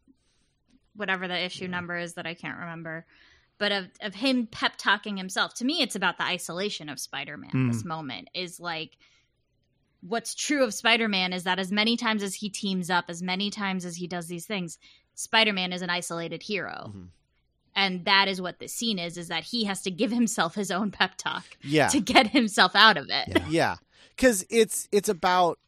whatever 0.95 1.27
the 1.27 1.37
issue 1.39 1.67
number 1.67 1.97
is 1.97 2.15
that 2.15 2.25
I 2.25 2.33
can't 2.33 2.57
remember, 2.59 3.05
but 3.59 3.71
of 3.71 3.85
of 4.01 4.15
him 4.15 4.47
pep 4.47 4.73
talking 4.77 5.17
himself. 5.17 5.53
To 5.55 5.65
me, 5.65 5.81
it's 5.81 5.95
about 5.95 6.17
the 6.17 6.23
isolation 6.25 6.89
of 6.89 6.99
Spider 6.99 7.37
Man. 7.37 7.51
Mm. 7.51 7.71
This 7.71 7.85
moment 7.85 8.29
is 8.33 8.59
like 8.59 8.97
what's 10.01 10.35
true 10.35 10.63
of 10.63 10.73
Spider 10.73 11.07
Man 11.07 11.31
is 11.31 11.43
that 11.43 11.59
as 11.59 11.71
many 11.71 11.95
times 11.95 12.23
as 12.23 12.33
he 12.35 12.49
teams 12.49 12.89
up, 12.89 13.05
as 13.09 13.21
many 13.21 13.49
times 13.49 13.85
as 13.85 13.95
he 13.95 14.07
does 14.07 14.27
these 14.27 14.45
things, 14.45 14.77
Spider 15.15 15.53
Man 15.53 15.71
is 15.71 15.81
an 15.83 15.89
isolated 15.91 16.41
hero. 16.43 16.91
Mhm. 16.93 17.07
And 17.75 18.05
that 18.05 18.27
is 18.27 18.41
what 18.41 18.59
the 18.59 18.67
scene 18.67 18.99
is: 18.99 19.17
is 19.17 19.27
that 19.29 19.43
he 19.45 19.63
has 19.65 19.81
to 19.83 19.91
give 19.91 20.11
himself 20.11 20.55
his 20.55 20.69
own 20.71 20.91
pep 20.91 21.15
talk 21.17 21.43
Yeah. 21.63 21.87
to 21.87 21.99
get 21.99 22.27
himself 22.27 22.75
out 22.75 22.97
of 22.97 23.09
it. 23.09 23.27
Yeah. 23.29 23.45
Yeah, 23.49 23.75
because 24.15 24.45
it's 24.49 24.87
it's 24.91 25.09
about 25.09 25.59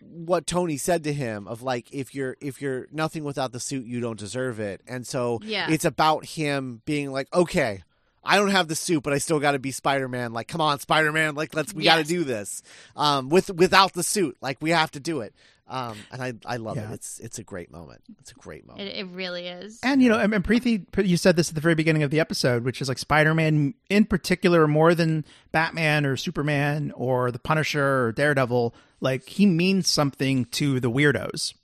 what 0.00 0.46
Tony 0.46 0.76
said 0.76 1.02
to 1.04 1.12
him 1.12 1.48
of 1.48 1.62
like 1.62 1.92
if 1.92 2.14
you're 2.14 2.36
if 2.40 2.60
you're 2.60 2.86
nothing 2.92 3.24
without 3.24 3.52
the 3.52 3.60
suit, 3.60 3.86
you 3.86 4.00
don't 4.00 4.18
deserve 4.18 4.60
it, 4.60 4.80
and 4.86 5.06
so 5.06 5.40
Yeah. 5.42 5.70
it's 5.70 5.84
about 5.84 6.24
him 6.26 6.82
being 6.84 7.10
like, 7.10 7.28
okay, 7.34 7.82
I 8.24 8.36
don't 8.36 8.50
have 8.50 8.68
the 8.68 8.74
suit, 8.76 9.02
but 9.02 9.12
I 9.12 9.18
still 9.18 9.40
got 9.40 9.52
to 9.52 9.58
be 9.58 9.70
Spider 9.72 10.08
Man. 10.08 10.32
Like, 10.32 10.48
come 10.48 10.60
on, 10.60 10.78
Spider 10.78 11.12
Man, 11.12 11.34
like 11.34 11.54
let's 11.54 11.74
we 11.74 11.84
got 11.84 11.96
to 11.96 12.04
do 12.04 12.24
this. 12.24 12.62
Um, 12.96 13.28
with 13.28 13.50
without 13.50 13.92
the 13.94 14.02
suit, 14.02 14.36
like 14.40 14.58
we 14.60 14.70
have 14.70 14.90
to 14.92 15.00
do 15.00 15.20
it. 15.20 15.34
Um, 15.68 15.96
and 16.10 16.22
I 16.22 16.34
I 16.44 16.56
love 16.58 16.76
Yeah. 16.76 16.90
it. 16.90 16.94
It's 16.94 17.18
it's 17.20 17.38
a 17.38 17.42
great 17.42 17.70
moment. 17.70 18.02
It's 18.20 18.30
a 18.32 18.34
great 18.34 18.66
moment. 18.66 18.88
It, 18.88 18.96
it 18.98 19.06
really 19.06 19.46
is. 19.48 19.80
And 19.82 20.02
you 20.02 20.08
know, 20.10 20.18
and, 20.18 20.34
and 20.34 20.44
Preeti, 20.44 20.84
you 21.06 21.16
said 21.16 21.34
this 21.36 21.48
at 21.48 21.54
the 21.54 21.60
very 21.62 21.74
beginning 21.74 22.02
of 22.02 22.10
the 22.10 22.20
episode, 22.20 22.64
which 22.64 22.82
is 22.82 22.88
like 22.88 22.98
Spider 22.98 23.32
Man 23.32 23.74
in 23.88 24.04
particular, 24.04 24.66
more 24.68 24.94
than 24.94 25.24
Batman 25.50 26.04
or 26.04 26.16
Superman 26.16 26.92
or 26.94 27.30
the 27.30 27.38
Punisher 27.38 28.06
or 28.06 28.12
Daredevil. 28.12 28.74
Like 29.00 29.26
he 29.28 29.46
means 29.46 29.88
something 29.88 30.44
to 30.46 30.78
the 30.78 30.90
weirdos, 30.90 31.54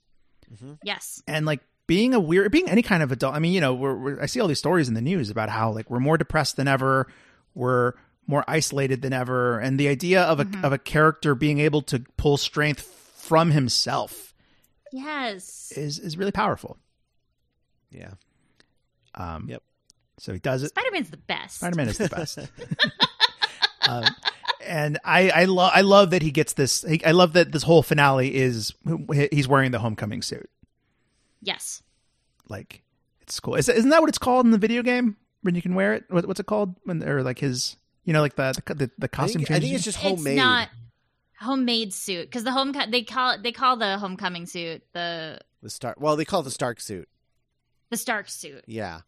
yes. 0.83 1.23
and 1.27 1.45
like 1.47 1.61
being 1.89 2.15
a 2.15 2.21
weird, 2.21 2.53
being 2.53 2.69
any 2.69 2.83
kind 2.83 3.03
of 3.03 3.11
adult. 3.11 3.35
I 3.35 3.41
mean, 3.41 3.53
you 3.53 3.61
know, 3.61 3.75
we're, 3.75 3.95
we're 3.97 4.21
I 4.23 4.27
see 4.27 4.39
all 4.39 4.47
these 4.47 4.61
stories 4.61 4.87
in 4.87 4.95
the 4.95 5.01
news 5.01 5.31
about 5.31 5.49
how 5.49 5.73
like 5.73 5.91
we're 5.91 5.99
more 5.99 6.17
depressed 6.17 6.55
than 6.57 6.69
ever, 6.69 7.09
we're 7.57 7.95
more 8.29 8.45
isolated 8.47 9.03
than 9.03 9.13
ever, 9.13 9.59
and 9.59 9.81
the 9.81 9.89
idea 9.89 10.23
of 10.23 10.39
a 10.39 10.47
of 10.63 10.73
a 10.73 10.79
character 10.79 11.35
being 11.35 11.59
able 11.59 11.83
to 11.83 12.05
pull 12.17 12.37
strength 12.37 12.83
from 13.17 13.51
himself 13.51 14.35
Yes. 14.93 15.73
is 15.77 15.99
is 15.99 16.17
really 16.17 16.31
powerful. 16.31 16.79
Yeah. 17.91 18.13
Um, 19.15 19.49
Yep. 19.49 19.63
So 20.19 20.33
he 20.33 20.39
does 20.41 20.63
it. 20.63 20.69
Spider 20.69 20.91
Man's 20.93 21.11
the 21.11 21.17
best. 21.17 21.57
Spider 21.57 21.77
Man 21.77 21.89
is 21.89 21.99
the 21.99 22.09
best. 22.09 22.39
um, 23.89 24.05
and 24.65 24.99
I, 25.05 25.31
I 25.31 25.45
love, 25.45 25.73
I 25.75 25.81
love 25.83 26.11
that 26.11 26.23
he 26.23 26.31
gets 26.33 26.53
this. 26.53 26.85
I 27.05 27.13
love 27.13 27.33
that 27.35 27.53
this 27.53 27.63
whole 27.63 27.83
finale 27.83 28.35
is 28.35 28.75
he's 29.31 29.47
wearing 29.49 29.71
the 29.71 29.79
homecoming 29.79 30.23
suit. 30.23 30.51
Yes. 31.43 31.83
Like 32.49 32.83
it's 33.23 33.39
cool. 33.41 33.55
Is, 33.57 33.69
isn't 33.69 33.91
that 33.91 34.01
what 34.01 34.09
it's 34.09 34.19
called 34.19 34.47
in 34.47 34.53
the 34.53 34.59
video 34.59 34.83
game 34.83 35.17
when 35.43 35.55
you 35.55 35.63
can 35.63 35.75
wear 35.75 35.95
it? 35.95 36.05
What, 36.09 36.27
what's 36.27 36.41
it 36.41 36.47
called 36.47 36.75
when 36.85 37.03
or 37.07 37.23
like 37.23 37.39
his, 37.39 37.77
you 38.05 38.13
know, 38.13 38.21
like 38.21 38.37
the 38.37 38.61
the, 38.67 38.75
the, 38.75 38.91
the 38.99 39.05
I 39.05 39.09
costume 39.09 39.43
think, 39.45 39.51
I 39.51 39.61
think 39.61 39.75
it's 39.75 39.85
just 39.85 39.99
homemade. 39.99 40.35
It's 40.35 40.43
not 40.45 40.69
homemade 41.41 41.95
suit 41.95 42.27
because 42.27 42.45
the 42.45 42.51
home 42.53 42.73
they 42.91 43.03
call 43.03 43.33
it 43.33 43.43
they 43.43 43.53
call 43.53 43.77
the 43.77 43.99
homecoming 43.99 44.47
suit 44.47 44.83
the 44.93 45.39
the 45.63 45.71
Stark. 45.71 46.01
Well, 46.01 46.17
they 46.17 46.25
call 46.25 46.41
it 46.41 46.45
the 46.45 46.51
Stark 46.51 46.81
suit. 46.81 47.09
the 47.91 47.97
Stark 47.97 48.29
suit. 48.29 48.65
Yeah. 48.67 49.01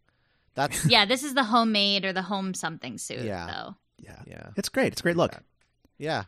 That's 0.54 0.84
Yeah, 0.90 1.04
this 1.06 1.22
is 1.22 1.34
the 1.34 1.44
homemade 1.44 2.04
or 2.04 2.12
the 2.12 2.22
home 2.22 2.54
something 2.54 2.98
suit 2.98 3.20
Yeah. 3.22 3.46
though. 3.46 3.76
yeah, 3.98 4.22
yeah. 4.26 4.46
it's 4.56 4.68
great. 4.68 4.92
It's 4.92 5.00
a 5.00 5.02
great 5.04 5.16
look. 5.16 5.32
Yeah. 5.98 6.24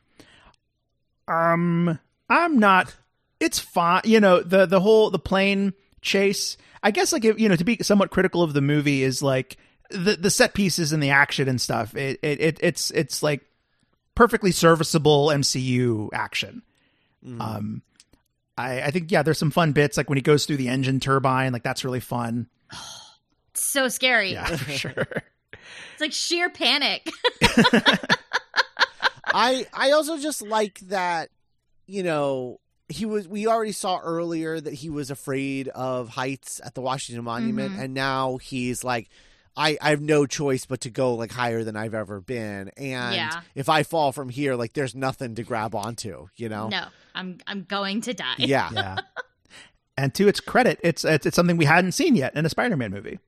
Um, 1.29 1.99
I'm 2.29 2.59
not. 2.59 2.95
It's 3.41 3.59
fine. 3.59 4.03
You 4.05 4.21
know 4.21 4.41
the 4.43 4.67
the 4.67 4.81
whole 4.81 5.11
the 5.11 5.19
plane 5.19 5.73
chase. 6.03 6.57
I 6.83 6.91
guess 6.91 7.13
like 7.13 7.25
you 7.25 7.49
know 7.49 7.57
to 7.57 7.65
be 7.65 7.79
somewhat 7.83 8.11
critical 8.11 8.43
of 8.43 8.53
the 8.53 8.61
movie 8.61 9.03
is 9.03 9.23
like 9.23 9.57
the 9.91 10.17
the 10.17 10.31
set 10.31 10.53
pieces 10.55 10.93
and 10.93 11.03
the 11.03 11.11
action 11.11 11.49
and 11.49 11.61
stuff. 11.61 11.97
It 11.97 12.19
it, 12.23 12.41
it 12.41 12.59
it's 12.61 12.91
it's 12.91 13.23
like 13.23 13.41
perfectly 14.15 14.53
serviceable 14.53 15.29
MCU 15.29 16.11
action. 16.13 16.63
Mhm. 17.25 17.41
Um, 17.41 17.83
I 18.59 18.83
I 18.83 18.91
think 18.91 19.11
yeah, 19.11 19.23
there's 19.23 19.39
some 19.39 19.51
fun 19.53 19.73
bits 19.73 19.97
like 19.97 20.09
when 20.11 20.19
he 20.19 20.23
goes 20.23 20.45
through 20.45 20.57
the 20.59 20.69
engine 20.69 21.01
turbine. 21.01 21.53
Like 21.53 21.63
that's 21.63 21.85
really 21.85 22.01
fun. 22.01 22.49
It's 23.55 23.67
so 23.71 23.89
scary. 23.89 24.33
Yeah, 24.33 24.47
for 24.57 24.71
sure. 24.79 25.07
It's 25.53 26.01
like 26.01 26.15
sheer 26.15 26.49
panic. 26.49 27.07
I 29.27 29.67
I 29.75 29.91
also 29.93 30.17
just 30.19 30.41
like 30.41 30.81
that 30.89 31.29
you 31.87 32.03
know 32.03 32.61
he 32.93 33.05
was 33.07 33.27
we 33.29 33.47
already 33.47 33.73
saw 33.73 33.99
earlier 33.99 34.61
that 34.61 34.75
he 34.75 34.89
was 34.91 35.11
afraid 35.11 35.69
of 35.69 36.11
heights 36.11 36.61
at 36.65 36.75
the 36.75 36.81
Washington 36.81 37.25
Monument 37.25 37.75
Mhm. 37.75 37.83
and 37.85 37.95
now 37.95 38.37
he's 38.39 38.85
like 38.85 39.09
I, 39.55 39.77
I 39.83 39.91
have 39.91 40.01
no 40.01 40.25
choice 40.25 40.65
but 40.65 40.81
to 40.83 40.91
go 40.91 41.15
like 41.15 41.31
higher 41.33 41.63
than 41.63 41.77
I've 41.77 41.93
ever 41.95 42.21
been 42.21 42.71
and 42.77 43.15
Yeah. 43.15 43.41
if 43.55 43.69
I 43.69 43.83
fall 43.83 44.11
from 44.13 44.29
here 44.31 44.55
like 44.55 44.73
there's 44.73 44.95
nothing 44.95 45.35
to 45.35 45.43
grab 45.43 45.75
onto 45.75 46.29
you 46.37 46.49
know 46.49 46.69
No, 46.69 46.87
I'm 47.15 47.39
I'm 47.47 47.65
going 47.65 48.01
to 48.03 48.15
die. 48.15 48.35
yeah 48.39 48.71
yeah. 48.75 48.97
And 49.97 50.15
to 50.15 50.27
its 50.27 50.41
credit, 50.41 50.81
it's, 50.83 51.05
it's 51.05 51.27
it's 51.27 51.37
something 51.37 51.59
we 51.59 51.67
hadn't 51.67 51.93
seen 51.93 52.17
yet 52.17 52.35
in 52.35 52.47
a 52.47 52.49
Spider-Man 52.49 52.91
movie. 52.91 53.19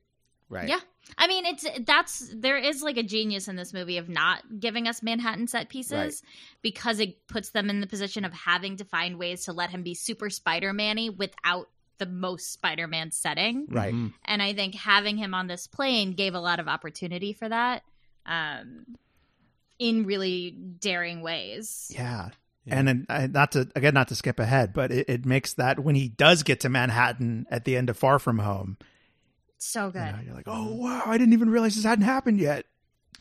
right 0.49 0.67
Yeah. 0.67 0.79
I 1.17 1.27
mean, 1.27 1.45
it's 1.45 1.65
that's 1.85 2.29
there 2.35 2.57
is 2.57 2.81
like 2.81 2.97
a 2.97 3.03
genius 3.03 3.47
in 3.47 3.55
this 3.55 3.73
movie 3.73 3.97
of 3.97 4.09
not 4.09 4.43
giving 4.59 4.87
us 4.87 5.01
Manhattan 5.01 5.47
set 5.47 5.69
pieces 5.69 5.91
Right. 6.23 6.31
because 6.61 6.99
it 6.99 7.25
puts 7.27 7.49
them 7.51 7.69
in 7.69 7.79
the 7.79 7.87
position 7.87 8.25
of 8.25 8.33
having 8.33 8.77
to 8.77 8.85
find 8.85 9.17
ways 9.17 9.45
to 9.45 9.53
let 9.53 9.69
him 9.69 9.81
be 9.83 9.93
super 9.93 10.29
Spider-Man-y 10.29 11.09
without 11.17 11.69
the 11.97 12.05
most 12.05 12.51
Spider-Man 12.51 13.11
setting. 13.11 13.67
right 13.69 13.93
Mhm. 13.93 14.13
And 14.25 14.41
I 14.41 14.53
think 14.53 14.75
having 14.75 15.15
him 15.15 15.33
on 15.33 15.47
this 15.47 15.67
plane 15.67 16.11
gave 16.11 16.33
a 16.35 16.39
lot 16.41 16.59
of 16.59 16.67
opportunity 16.67 17.31
for 17.31 17.47
that. 17.47 17.83
Um 18.25 18.97
in 19.79 20.05
really 20.05 20.51
daring 20.51 21.21
ways. 21.21 21.91
Yeah. 21.93 22.29
Yeah. 22.65 22.79
And 22.79 22.87
then, 22.87 23.05
uh, 23.09 23.27
not 23.27 23.51
to 23.53 23.69
again, 23.75 23.93
not 23.93 24.07
to 24.07 24.15
skip 24.15 24.39
ahead, 24.39 24.73
but 24.73 24.91
it, 24.91 25.07
it 25.09 25.25
makes 25.25 25.53
that 25.53 25.79
when 25.81 25.95
he 25.95 26.07
does 26.09 26.43
get 26.43 26.59
to 26.61 26.69
Manhattan 26.69 27.45
at 27.51 27.63
the 27.65 27.77
end 27.77 27.89
of 27.89 27.97
Far 27.97 28.17
From 28.17 28.39
Home, 28.39 28.77
So 29.57 29.87
you 29.87 29.91
good. 29.93 30.11
know, 30.13 30.19
you're 30.25 30.35
like, 30.35 30.47
oh 30.47 30.73
wow, 30.75 31.03
I 31.05 31.17
didn't 31.17 31.33
even 31.33 31.49
realize 31.49 31.75
this 31.75 31.85
hadn't 31.85 32.05
happened 32.05 32.39
yet. 32.39 32.65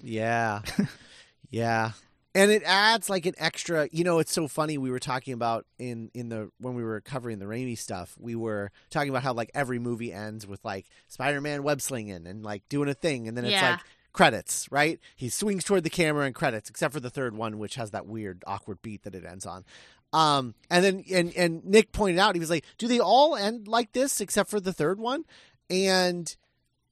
Yeah. 0.03 0.63
yeah. 1.51 1.93
And 2.37 2.51
it 2.51 2.65
adds 2.67 3.09
like 3.09 3.27
an 3.27 3.35
extra, 3.39 3.89
you 3.93 4.03
know, 4.03 4.19
it's 4.19 4.33
so 4.33 4.49
funny 4.49 4.77
we 4.77 4.91
were 4.91 4.99
talking 4.99 5.35
about 5.35 5.67
in 5.79 6.11
in 6.15 6.29
the 6.31 6.51
when 6.59 6.75
we 6.75 6.83
were 6.83 7.01
covering 7.01 7.39
the 7.39 7.45
Raimi 7.45 7.79
stuff, 7.79 8.17
we 8.19 8.35
were 8.35 8.73
talking 8.91 9.11
about 9.11 9.23
how 9.23 9.33
like 9.33 9.51
every 9.55 9.79
movie 9.79 10.13
ends 10.13 10.45
with 10.47 10.65
like 10.65 10.87
Spider-Man 11.07 11.63
web 11.63 11.81
slinging 11.81 12.27
and 12.27 12.43
like 12.43 12.69
doing 12.69 12.89
a 12.89 12.95
thing 12.95 13.29
and 13.29 13.37
then 13.37 13.45
it's 13.45 13.53
Yeah. 13.53 13.71
like 13.73 13.81
credits, 14.13 14.67
right? 14.73 14.99
He 15.15 15.29
swings 15.29 15.63
toward 15.65 15.85
the 15.85 15.91
camera 15.91 16.27
and 16.27 16.35
credits 16.35 16.69
except 16.69 16.93
for 16.93 17.01
the 17.01 17.11
third 17.11 17.37
one 17.37 17.59
which 17.59 17.77
has 17.77 17.93
that 17.93 18.07
weird 18.07 18.43
awkward 18.49 18.83
beat 18.83 19.05
that 19.05 19.15
it 19.15 19.25
ends 19.25 19.47
on. 19.47 19.65
Um 20.13 20.55
and 20.71 20.85
then 20.85 21.05
and 21.13 21.33
and 21.37 21.65
Nick 21.65 21.93
pointed 21.93 22.19
out 22.19 22.35
he 22.35 22.41
was 22.41 22.51
like, 22.51 22.65
"Do 22.79 22.89
they 22.89 22.99
all 23.01 23.37
end 23.37 23.69
like 23.69 23.93
this 23.93 24.21
except 24.21 24.51
for 24.51 24.59
the 24.61 24.73
third 24.73 24.99
one?" 24.99 25.25
And 25.71 26.35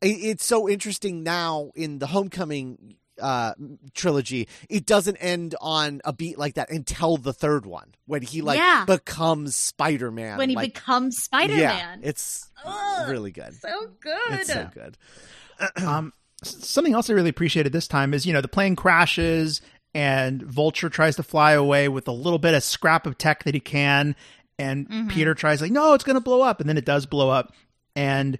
it- 0.01 0.07
it's 0.07 0.45
so 0.45 0.69
interesting 0.69 1.23
now 1.23 1.71
in 1.75 1.99
the 1.99 2.07
Homecoming 2.09 2.97
uh 3.21 3.53
trilogy 3.95 4.49
it 4.71 4.87
doesn't 4.87 5.17
end 5.19 5.55
on 5.61 6.01
a 6.03 6.15
beat 6.15 6.39
like 6.39 6.55
that 6.55 6.71
until 6.71 7.19
the 7.19 7.33
third 7.35 7.67
one 7.67 7.95
when 8.07 8.23
he 8.23 8.41
like 8.41 8.57
Yeah. 8.59 8.87
becomes 8.87 9.55
spider-man 9.55 10.39
when 10.39 10.49
he 10.49 10.57
like, 10.57 10.73
becomes 10.73 11.23
Spider-Man. 11.23 12.01
yeah 12.01 12.09
it's 12.09 12.51
Ugh, 12.65 13.11
really 13.11 13.31
good 13.31 13.55
so 13.55 13.89
good. 14.01 14.17
it's 14.31 14.51
so 14.51 14.69
good 14.73 14.97
um, 15.87 16.15
something 16.43 16.95
else 16.95 17.11
I 17.11 17.13
really 17.13 17.29
appreciated 17.29 17.71
this 17.75 17.87
time 17.87 18.15
is 18.15 18.25
you 18.25 18.33
know 18.33 18.41
the 18.41 18.49
plane 18.49 18.77
crashes 18.77 19.61
and 19.95 20.43
Vulture 20.43 20.89
tries 20.89 21.15
to 21.17 21.23
fly 21.23 21.53
away 21.53 21.89
with 21.91 22.09
a 22.09 22.13
little 22.13 22.39
bit 22.39 22.55
of 22.55 22.65
scrap 22.65 23.07
of 23.07 23.19
tech 23.19 23.45
that 23.45 23.53
he 23.53 23.61
can, 23.61 24.17
and 24.59 24.89
Mhm. 24.89 25.11
Peter 25.11 25.35
tries 25.35 25.61
like, 25.61 25.71
no, 25.71 25.93
it's 25.93 26.03
going 26.03 26.15
to 26.17 26.21
blow 26.21 26.41
up, 26.41 26.61
and 26.61 26.69
then 26.69 26.79
it 26.79 26.87
does 26.87 27.05
blow 27.05 27.29
up. 27.29 27.53
And 27.95 28.39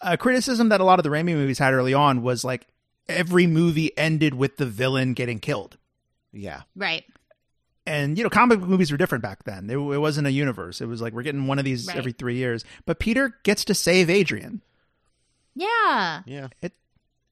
a 0.00 0.16
criticism 0.16 0.68
that 0.70 0.80
a 0.80 0.84
lot 0.84 0.98
of 0.98 1.02
the 1.04 1.10
Raimi 1.10 1.34
movies 1.34 1.58
had 1.58 1.74
early 1.74 1.94
on 1.94 2.22
was 2.22 2.44
like 2.44 2.66
every 3.08 3.46
movie 3.46 3.96
ended 3.98 4.34
with 4.34 4.56
the 4.56 4.66
villain 4.66 5.14
getting 5.14 5.38
killed. 5.40 5.76
yeah 6.32 6.62
Right. 6.76 7.04
and 7.86 8.16
you 8.16 8.22
know 8.24 8.30
comic 8.30 8.60
book 8.60 8.68
movies 8.68 8.90
were 8.92 8.96
different 8.98 9.22
back 9.22 9.42
then 9.44 9.68
it, 9.68 9.76
it 9.76 9.98
wasn't 9.98 10.26
a 10.26 10.30
universe 10.30 10.80
it 10.80 10.86
was 10.86 11.00
like 11.02 11.12
we're 11.12 11.22
getting 11.24 11.46
one 11.48 11.58
of 11.58 11.64
these 11.64 11.86
Right. 11.88 11.96
every 11.96 12.12
three 12.12 12.36
years 12.36 12.64
but 12.86 12.98
peter 13.00 13.34
gets 13.42 13.64
to 13.64 13.74
save 13.74 14.08
adrian 14.10 14.62
Yeah. 15.54 16.22
yeah 16.26 16.48
It 16.62 16.72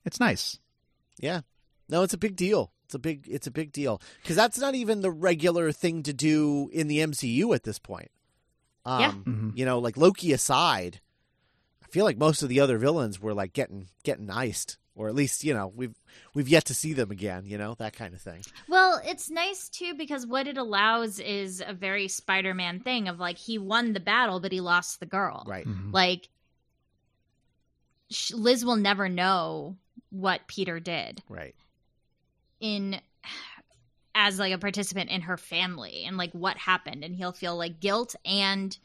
it's 0.04 0.18
nice 0.20 0.58
yeah 1.18 1.42
no 1.88 2.02
it's 2.02 2.14
a 2.14 2.18
big 2.18 2.34
deal 2.36 2.72
it's 2.86 2.94
a 2.94 2.98
big 2.98 3.26
it's 3.28 3.46
a 3.46 3.50
big 3.50 3.72
deal 3.72 4.00
because 4.22 4.36
that's 4.36 4.58
not 4.58 4.74
even 4.74 5.00
the 5.02 5.10
regular 5.10 5.70
thing 5.72 6.02
to 6.04 6.12
do 6.12 6.68
in 6.72 6.88
the 6.88 6.98
mcu 6.98 7.54
at 7.54 7.62
this 7.64 7.78
point 7.78 8.10
um 8.84 9.00
Yeah. 9.00 9.12
Mhm. 9.12 9.56
you 9.56 9.64
know 9.64 9.78
like 9.78 9.96
loki 9.96 10.32
aside 10.32 11.00
i 11.88 11.90
feel 11.90 12.04
like 12.04 12.18
most 12.18 12.42
of 12.42 12.48
the 12.48 12.60
other 12.60 12.76
villains 12.78 13.20
were 13.20 13.32
like 13.34 13.52
getting 13.52 13.88
getting 14.02 14.28
iced 14.30 14.76
or 14.94 15.08
at 15.08 15.14
least 15.14 15.44
you 15.44 15.54
know 15.54 15.72
we've 15.74 15.94
we've 16.34 16.48
yet 16.48 16.64
to 16.66 16.74
see 16.74 16.92
them 16.92 17.10
again 17.10 17.44
you 17.46 17.56
know 17.56 17.74
that 17.78 17.92
kind 17.94 18.14
of 18.14 18.20
thing 18.20 18.42
Well, 18.68 19.00
it's 19.04 19.30
nice 19.30 19.68
too 19.68 19.94
because 19.94 20.26
what 20.26 20.46
it 20.48 20.58
allows 20.58 21.18
is 21.20 21.62
a 21.64 21.72
very 21.72 22.08
Spider-Man 22.08 22.80
thing 22.80 23.08
of 23.08 23.18
like 23.20 23.38
he 23.38 23.58
won 23.58 23.92
the 23.92 24.00
battle 24.00 24.40
but 24.40 24.52
he 24.52 24.60
lost 24.60 25.00
the 25.00 25.06
girl. 25.06 25.44
right 25.46 25.66
Mhm. 25.66 25.92
Like 25.92 26.28
Liz 28.32 28.64
will 28.64 28.76
never 28.76 29.08
know 29.08 29.76
what 30.10 30.46
Peter 30.46 30.80
did 30.80 31.22
right 31.28 31.54
in 32.60 33.00
as 34.14 34.38
like 34.38 34.52
a 34.52 34.58
participant 34.58 35.10
in 35.10 35.20
her 35.22 35.36
family 35.36 36.04
and 36.04 36.16
like 36.16 36.32
what 36.32 36.56
happened 36.56 37.04
and 37.04 37.14
he'll 37.14 37.32
feel 37.32 37.56
like 37.56 37.78
guilt 37.80 38.16
and 38.24 38.76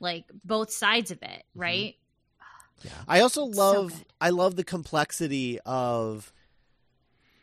like 0.00 0.24
both 0.44 0.72
sides 0.72 1.10
of 1.10 1.22
it, 1.22 1.44
right? 1.54 1.94
I 3.08 3.20
also 3.20 3.44
love 3.44 3.90
good. 3.92 4.06
I 4.20 4.30
love 4.30 4.56
the 4.56 4.64
complexity 4.64 5.58
of 5.66 6.32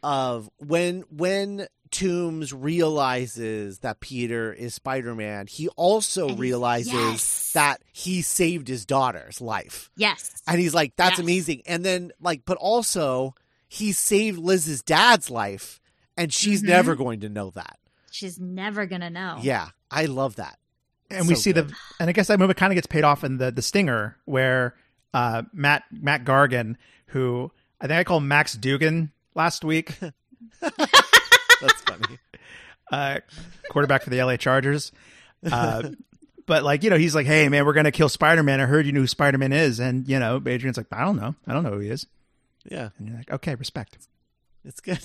of 0.03 0.49
when 0.57 1.03
when 1.09 1.67
Toomes 1.89 2.53
realizes 2.55 3.79
that 3.79 3.99
Peter 4.01 4.51
is 4.53 4.75
Spider-Man, 4.75 5.47
he 5.47 5.69
also 5.69 6.23
And 6.23 6.31
he's- 6.31 6.39
realizes 6.39 6.93
yes. 6.93 7.51
that 7.53 7.81
he 7.93 8.21
saved 8.21 8.67
his 8.67 8.85
daughter's 8.85 9.39
life. 9.41 9.89
Yes. 9.95 10.33
And 10.47 10.59
he's 10.59 10.73
like 10.73 10.95
that's 10.97 11.13
Yes. 11.13 11.19
amazing. 11.19 11.61
And 11.65 11.83
then 11.85 12.11
like 12.21 12.43
but 12.45 12.57
also 12.57 13.35
he 13.69 13.91
saved 13.91 14.37
Liz's 14.37 14.81
dad's 14.81 15.29
life 15.29 15.79
and 16.15 16.31
she's 16.33 16.61
Mhm. 16.61 16.67
never 16.67 16.95
going 16.95 17.21
to 17.21 17.29
know 17.29 17.49
that. 17.51 17.79
She's 18.11 18.39
never 18.39 18.85
going 18.85 19.01
to 19.01 19.09
know. 19.09 19.39
Yeah, 19.41 19.69
I 19.91 20.05
love 20.05 20.35
that. 20.37 20.57
and 21.09 21.25
we 21.25 21.35
see 21.35 21.53
good. 21.53 21.69
the 21.69 21.75
and 22.01 22.09
i 22.09 22.11
guess 22.11 22.27
that 22.27 22.37
movie 22.37 22.53
kind 22.53 22.73
of 22.73 22.75
gets 22.75 22.85
paid 22.85 23.05
off 23.05 23.23
in 23.23 23.37
the 23.37 23.49
the 23.49 23.61
stinger 23.61 24.17
where 24.25 24.75
uh 25.13 25.43
matt 25.53 25.83
mac 25.91 26.23
gargan 26.25 26.75
who 27.07 27.51
i 27.81 27.87
think 27.87 27.99
i 27.99 28.03
called 28.03 28.23
max 28.23 28.53
dugan 28.53 29.11
last 29.35 29.63
week 29.63 29.97
That's 31.61 31.81
funny. 31.81 32.19
uh, 32.91 33.19
quarterback 33.69 34.03
for 34.03 34.09
the 34.09 34.21
LA 34.21 34.37
Chargers. 34.37 34.91
Uh, 35.51 35.89
but 36.45 36.63
like 36.63 36.83
you 36.83 36.89
know, 36.89 36.97
he's 36.97 37.15
like, 37.15 37.25
"Hey 37.25 37.49
man, 37.49 37.65
we're 37.65 37.73
gonna 37.73 37.91
kill 37.91 38.09
Spider 38.09 38.43
Man. 38.43 38.61
I 38.61 38.65
heard 38.65 38.85
you 38.85 38.91
knew 38.91 39.01
who 39.01 39.07
Spider 39.07 39.37
Man 39.37 39.51
is." 39.53 39.79
And 39.79 40.07
you 40.07 40.19
know, 40.19 40.41
Adrian's 40.45 40.77
like, 40.77 40.87
"I 40.91 41.03
don't 41.03 41.17
know. 41.17 41.35
I 41.47 41.53
don't 41.53 41.63
know 41.63 41.71
who 41.71 41.79
he 41.79 41.89
is." 41.89 42.05
Yeah, 42.69 42.89
And 42.97 43.07
you're 43.07 43.17
like, 43.17 43.31
"Okay, 43.31 43.55
respect." 43.55 43.97
it's 44.65 44.79
good. 44.81 44.97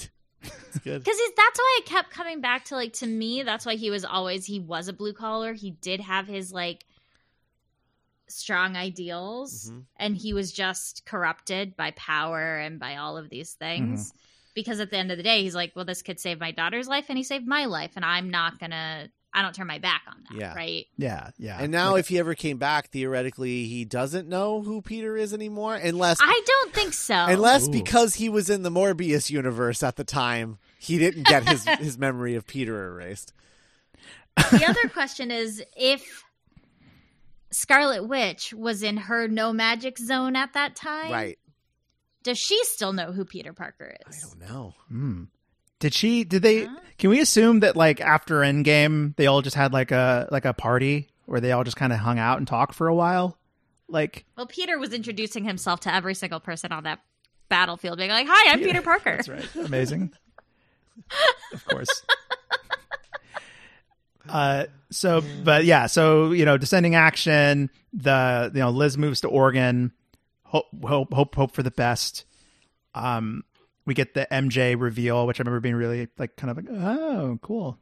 It's 0.42 0.78
good. 0.84 1.04
Because 1.04 1.20
that's 1.36 1.58
why 1.58 1.80
I 1.80 1.86
kept 1.86 2.10
coming 2.10 2.40
back 2.40 2.64
to 2.66 2.74
like 2.74 2.94
to 2.94 3.06
me. 3.06 3.42
That's 3.44 3.64
why 3.64 3.76
he 3.76 3.90
was 3.90 4.04
always 4.04 4.44
he 4.44 4.58
was 4.60 4.88
a 4.88 4.92
blue 4.92 5.12
collar. 5.12 5.52
He 5.52 5.70
did 5.70 6.00
have 6.00 6.26
his 6.26 6.52
like 6.52 6.84
strong 8.32 8.76
ideals 8.76 9.70
Mhm. 9.70 9.84
and 9.96 10.16
he 10.16 10.32
was 10.32 10.52
just 10.52 11.04
corrupted 11.04 11.76
by 11.76 11.90
power 11.92 12.58
and 12.58 12.78
by 12.78 12.96
all 12.96 13.16
of 13.16 13.28
these 13.30 13.52
things. 13.52 14.12
Because 14.54 14.80
at 14.80 14.90
the 14.90 14.98
end 14.98 15.10
of 15.10 15.16
the 15.16 15.22
day, 15.22 15.42
he's 15.42 15.54
like, 15.54 15.72
well, 15.74 15.84
this 15.86 16.02
kid 16.02 16.20
saved 16.20 16.38
my 16.40 16.50
daughter's 16.50 16.86
life 16.86 17.06
and 17.08 17.16
he 17.16 17.24
saved 17.24 17.46
my 17.46 17.64
life, 17.64 17.92
and 17.96 18.04
I'm 18.04 18.28
not 18.30 18.58
gonna, 18.58 19.08
I 19.32 19.40
don't 19.40 19.54
turn 19.54 19.66
my 19.66 19.78
back 19.78 20.02
on 20.06 20.16
that, 20.28 20.38
Yeah. 20.38 20.54
right? 20.54 20.86
Yeah, 20.98 21.30
yeah. 21.38 21.56
And 21.58 21.72
now, 21.72 21.92
Like, 21.92 22.00
if 22.00 22.08
he 22.08 22.18
ever 22.18 22.34
came 22.34 22.58
back, 22.58 22.90
theoretically, 22.90 23.64
he 23.64 23.86
doesn't 23.86 24.28
know 24.28 24.60
who 24.60 24.82
Peter 24.82 25.16
is 25.16 25.32
anymore, 25.32 25.74
unless 25.76 26.18
I 26.20 26.42
don't 26.46 26.74
think 26.74 26.92
so. 26.92 27.14
unless 27.14 27.66
Ooh. 27.66 27.70
because 27.72 28.16
he 28.16 28.28
was 28.28 28.50
in 28.50 28.62
the 28.62 28.70
Morbius 28.70 29.30
universe 29.30 29.82
at 29.82 29.96
the 29.96 30.04
time, 30.04 30.58
he 30.78 30.98
didn't 30.98 31.22
get 31.26 31.48
his 31.48 31.64
his 31.78 31.96
memory 31.96 32.34
of 32.34 32.46
Peter 32.46 32.88
erased. 32.88 33.32
the 34.50 34.66
other 34.68 34.88
question 34.90 35.30
is 35.30 35.62
if 35.76 36.24
Scarlet 37.52 38.06
Witch 38.08 38.52
was 38.52 38.82
in 38.82 38.96
her 38.96 39.28
no 39.28 39.52
magic 39.52 39.98
zone 39.98 40.36
at 40.36 40.54
that 40.54 40.74
time, 40.76 41.12
Right? 41.12 41.38
Does 42.22 42.38
she 42.38 42.62
still 42.64 42.92
know 42.92 43.10
who 43.12 43.24
Peter 43.24 43.52
Parker 43.52 43.96
is? 44.08 44.24
I 44.24 44.28
don't 44.28 44.48
know. 44.48 44.74
hmm. 44.88 45.22
Did 45.80 45.92
she? 45.92 46.22
Did 46.22 46.42
they? 46.42 46.64
Huh? 46.66 46.76
Can 46.98 47.10
we 47.10 47.18
assume 47.20 47.60
that 47.60 47.74
like 47.76 48.00
after 48.00 48.36
Endgame, 48.40 49.16
they 49.16 49.26
all 49.26 49.42
just 49.42 49.56
had 49.56 49.72
like 49.72 49.90
a 49.90 50.28
like 50.30 50.44
a 50.44 50.52
party 50.52 51.08
where 51.26 51.40
they 51.40 51.50
all 51.50 51.64
just 51.64 51.76
kind 51.76 51.92
of 51.92 51.98
hung 51.98 52.20
out 52.20 52.38
and 52.38 52.46
talked 52.46 52.74
for 52.74 52.86
a 52.86 52.94
while? 52.94 53.36
Like, 53.88 54.24
Well, 54.36 54.46
Peter 54.46 54.78
was 54.78 54.92
introducing 54.92 55.44
himself 55.44 55.80
to 55.80 55.92
every 55.92 56.14
single 56.14 56.38
person 56.38 56.70
on 56.70 56.84
that 56.84 57.00
battlefield, 57.48 57.98
being 57.98 58.10
like, 58.10 58.28
"Hi, 58.30 58.52
I'm 58.52 58.60
Yeah, 58.60 58.66
Peter 58.66 58.82
Parker." 58.82 59.16
That's 59.16 59.28
right. 59.28 59.54
Amazing. 59.56 60.12
of 61.52 61.64
course. 61.66 62.04
Uh, 64.28 64.66
so, 64.90 65.22
but 65.44 65.64
yeah, 65.64 65.86
so 65.86 66.32
you 66.32 66.44
know, 66.44 66.56
descending 66.56 66.94
action. 66.94 67.70
The 67.92 68.50
you 68.54 68.60
know, 68.60 68.70
Liz 68.70 68.96
moves 68.96 69.20
to 69.22 69.28
Oregon. 69.28 69.92
Hope, 70.44 70.66
hope, 70.84 71.12
hope, 71.12 71.34
hope 71.34 71.52
for 71.54 71.62
the 71.62 71.70
best. 71.70 72.24
Um, 72.94 73.44
we 73.86 73.94
get 73.94 74.14
the 74.14 74.26
MJ 74.30 74.78
reveal, 74.78 75.26
which 75.26 75.40
I 75.40 75.42
remember 75.42 75.60
being 75.60 75.74
really 75.74 76.08
like 76.18 76.36
kind 76.36 76.50
of 76.50 76.56
like, 76.56 76.66
oh, 76.70 77.38
cool. 77.42 77.78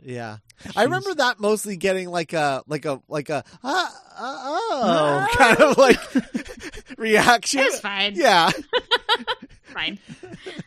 Yeah, 0.00 0.36
I 0.76 0.84
remember 0.84 1.12
that 1.14 1.40
mostly 1.40 1.76
getting 1.76 2.08
like 2.08 2.32
a 2.32 2.62
like 2.68 2.84
a 2.84 3.02
like 3.08 3.30
a 3.30 3.42
ah, 3.64 4.02
ah, 4.16 5.28
oh 5.30 5.36
kind 5.36 5.60
of 5.60 5.76
like 5.76 5.98
reaction. 6.98 7.60
It 7.60 7.72
was 7.72 7.80
fine. 7.80 8.14
Yeah, 8.14 8.50
Fine. 9.64 9.98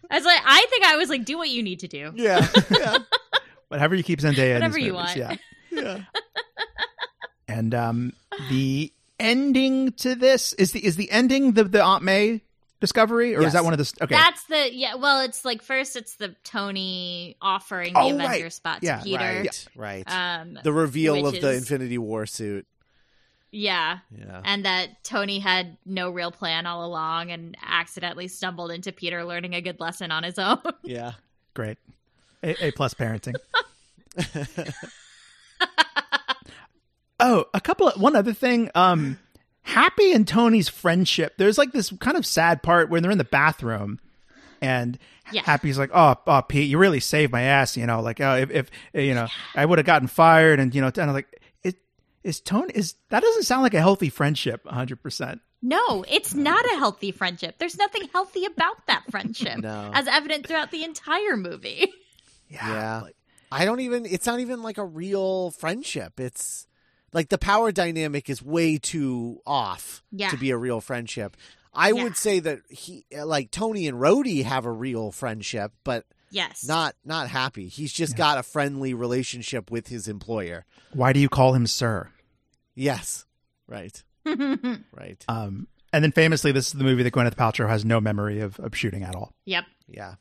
I 0.10 0.16
was 0.16 0.26
like, 0.26 0.42
I 0.46 0.66
think 0.70 0.86
I 0.86 0.96
was 0.98 1.10
like, 1.10 1.26
do 1.26 1.38
what 1.38 1.50
you 1.50 1.64
need 1.64 1.80
to 1.80 1.88
do. 1.88 2.12
yeah, 2.16 2.48
yeah, 2.72 2.98
Whatever 3.72 3.96
you 3.96 4.04
keep 4.04 4.20
Zendaya. 4.20 4.48
in 4.50 4.54
Whatever 4.56 4.76
these 4.76 4.86
you 4.86 4.94
movies, 4.94 5.16
want. 5.16 5.18
Yeah. 5.18 5.36
yeah. 5.72 6.00
And 7.48 7.76
um, 7.76 8.14
the 8.50 8.94
ending 9.20 9.92
to 9.94 10.16
this 10.16 10.54
is 10.54 10.72
the 10.72 10.86
is 10.86 10.96
the 10.96 11.12
ending 11.12 11.52
the 11.52 11.66
the 11.66 11.84
Aunt 11.84 12.02
May 12.02 12.42
discovery, 12.80 13.36
or 13.36 13.44
is 13.44 13.52
that 13.54 13.66
one 13.66 13.74
of 13.74 13.78
the 13.80 13.94
okay? 14.04 14.16
That's 14.16 14.44
the 14.46 14.74
yeah. 14.74 14.96
Well, 14.96 15.20
it's 15.22 15.44
like 15.44 15.62
first, 15.62 15.98
it's 15.98 16.16
the 16.16 16.34
Tony 16.46 17.36
offering 17.42 17.94
the 17.94 18.00
Oh, 18.00 18.14
Avenger 18.16 18.44
right. 18.46 18.54
spot 18.54 18.80
to 18.82 18.86
Yeah. 18.88 19.02
Peter. 19.04 19.24
Right, 19.24 19.68
right. 19.76 20.04
Um, 20.42 20.60
the 20.64 20.72
reveal 20.72 21.22
which 21.22 21.36
of 21.36 21.42
the 21.42 21.54
Infinity 21.56 21.98
War 21.98 22.26
suit. 22.26 22.66
yeah, 23.52 24.00
Yeah, 24.18 24.42
and 24.46 24.64
that 24.64 25.04
Tony 25.04 25.40
had 25.40 25.78
no 25.86 26.10
real 26.10 26.32
plan 26.32 26.66
all 26.66 26.86
along 26.86 27.32
and 27.32 27.58
accidentally 27.62 28.30
stumbled 28.30 28.72
into 28.72 28.94
Peter 28.94 29.26
learning 29.26 29.56
a 29.56 29.62
good 29.62 29.82
lesson 29.82 30.10
on 30.10 30.24
his 30.24 30.40
own. 30.40 30.62
yeah. 30.84 31.14
Great. 31.54 31.78
A, 32.44 32.68
a 32.68 32.72
plus 32.72 32.94
parenting. 32.94 33.36
oh, 37.20 37.46
a 37.54 37.62
couple 37.62 37.88
of 37.88 38.00
one 38.02 38.16
other 38.16 38.34
thing. 38.34 38.70
Um 38.76 39.20
Happy 39.64 40.12
and 40.12 40.28
Tony's 40.28 40.68
friendship. 40.70 41.36
There's 41.38 41.60
like 41.60 41.72
this 41.72 41.94
kind 42.00 42.18
of 42.18 42.26
sad 42.26 42.64
part 42.64 42.90
where 42.90 43.00
they're 43.00 43.12
in 43.12 43.20
the 43.20 43.24
bathroom 43.24 44.00
and 44.60 44.98
Yeah. 45.32 45.44
Happy's 45.44 45.78
like, 45.78 45.92
"Oh, 45.94 46.16
oh, 46.26 46.42
Pete, 46.42 46.68
you 46.68 46.80
really 46.80 47.00
saved 47.00 47.32
my 47.32 47.42
ass." 47.44 47.78
You 47.78 47.86
know, 47.86 48.02
like, 48.02 48.20
oh, 48.20 48.38
if, 48.38 48.50
if 48.52 48.72
you 48.94 49.14
know, 49.14 49.28
I 49.56 49.64
would 49.66 49.78
have 49.78 49.86
gotten 49.86 50.08
fired, 50.08 50.60
and 50.60 50.74
you 50.74 50.82
know, 50.82 50.88
and 50.88 50.98
I'm 51.00 51.14
like, 51.14 51.28
"It 51.64 51.76
is 52.24 52.40
Tony 52.42 52.74
is 52.74 52.96
that 53.10 53.22
doesn't 53.22 53.44
sound 53.44 53.62
like 53.62 53.76
a 53.76 53.80
healthy 53.80 54.10
friendship." 54.10 54.66
100. 54.66 55.02
percent 55.02 55.42
No, 55.62 56.04
it's 56.10 56.34
not 56.34 56.66
a 56.66 56.78
healthy 56.78 57.12
friendship. 57.12 57.56
There's 57.60 57.78
nothing 57.78 58.10
healthy 58.12 58.46
about 58.46 58.86
that 58.88 59.04
friendship, 59.12 59.58
No. 59.62 59.92
as 59.94 60.08
evident 60.08 60.48
throughout 60.48 60.72
the 60.72 60.84
entire 60.84 61.38
movie. 61.38 61.92
Yeah. 62.52 63.02
like- 63.04 63.16
I 63.54 63.66
don't 63.66 63.82
even. 63.82 64.06
It's 64.06 64.26
not 64.26 64.40
even 64.40 64.64
like 64.64 64.78
a 64.78 64.86
real 64.86 65.52
friendship. 65.52 66.20
It's 66.20 66.68
like 67.12 67.28
the 67.28 67.38
power 67.38 67.72
dynamic 67.74 68.30
is 68.30 68.42
way 68.42 68.78
too 68.78 69.42
off 69.46 70.02
Yeah. 70.12 70.30
to 70.30 70.38
be 70.38 70.52
a 70.52 70.58
real 70.58 70.80
friendship. 70.80 71.36
I 71.74 71.90
Yeah. 71.92 72.04
would 72.04 72.16
say 72.18 72.40
that 72.40 72.60
he, 72.70 73.06
like 73.14 73.52
Tony 73.52 73.88
and 73.88 73.98
Rhodey, 73.98 74.44
have 74.46 74.66
a 74.66 74.72
real 74.72 75.12
friendship, 75.12 75.74
but 75.84 76.06
Yes. 76.30 76.66
not 76.66 76.96
not 77.04 77.28
happy. 77.30 77.68
He's 77.68 77.92
just 77.92 78.16
got 78.16 78.38
a 78.38 78.44
friendly 78.44 78.94
relationship 78.94 79.70
with 79.70 79.88
his 79.88 80.08
employer. 80.08 80.64
Why 80.94 81.12
do 81.12 81.20
you 81.20 81.28
call 81.28 81.54
him 81.54 81.68
sir? 81.68 82.10
Yes, 82.74 83.26
right, 83.68 84.02
right. 84.26 85.24
Um, 85.28 85.68
and 85.92 86.04
then 86.06 86.14
famously, 86.14 86.54
this 86.54 86.68
is 86.68 86.74
the 86.74 86.86
movie 86.86 87.04
that 87.04 87.14
Gwyneth 87.14 87.36
Paltrow 87.36 87.68
has 87.68 87.84
no 87.84 88.00
memory 88.00 88.40
of, 88.40 88.58
of 88.62 88.76
shooting 88.78 89.04
at 89.04 89.14
all. 89.16 89.34
yep. 89.46 89.66
Yeah. 89.88 90.16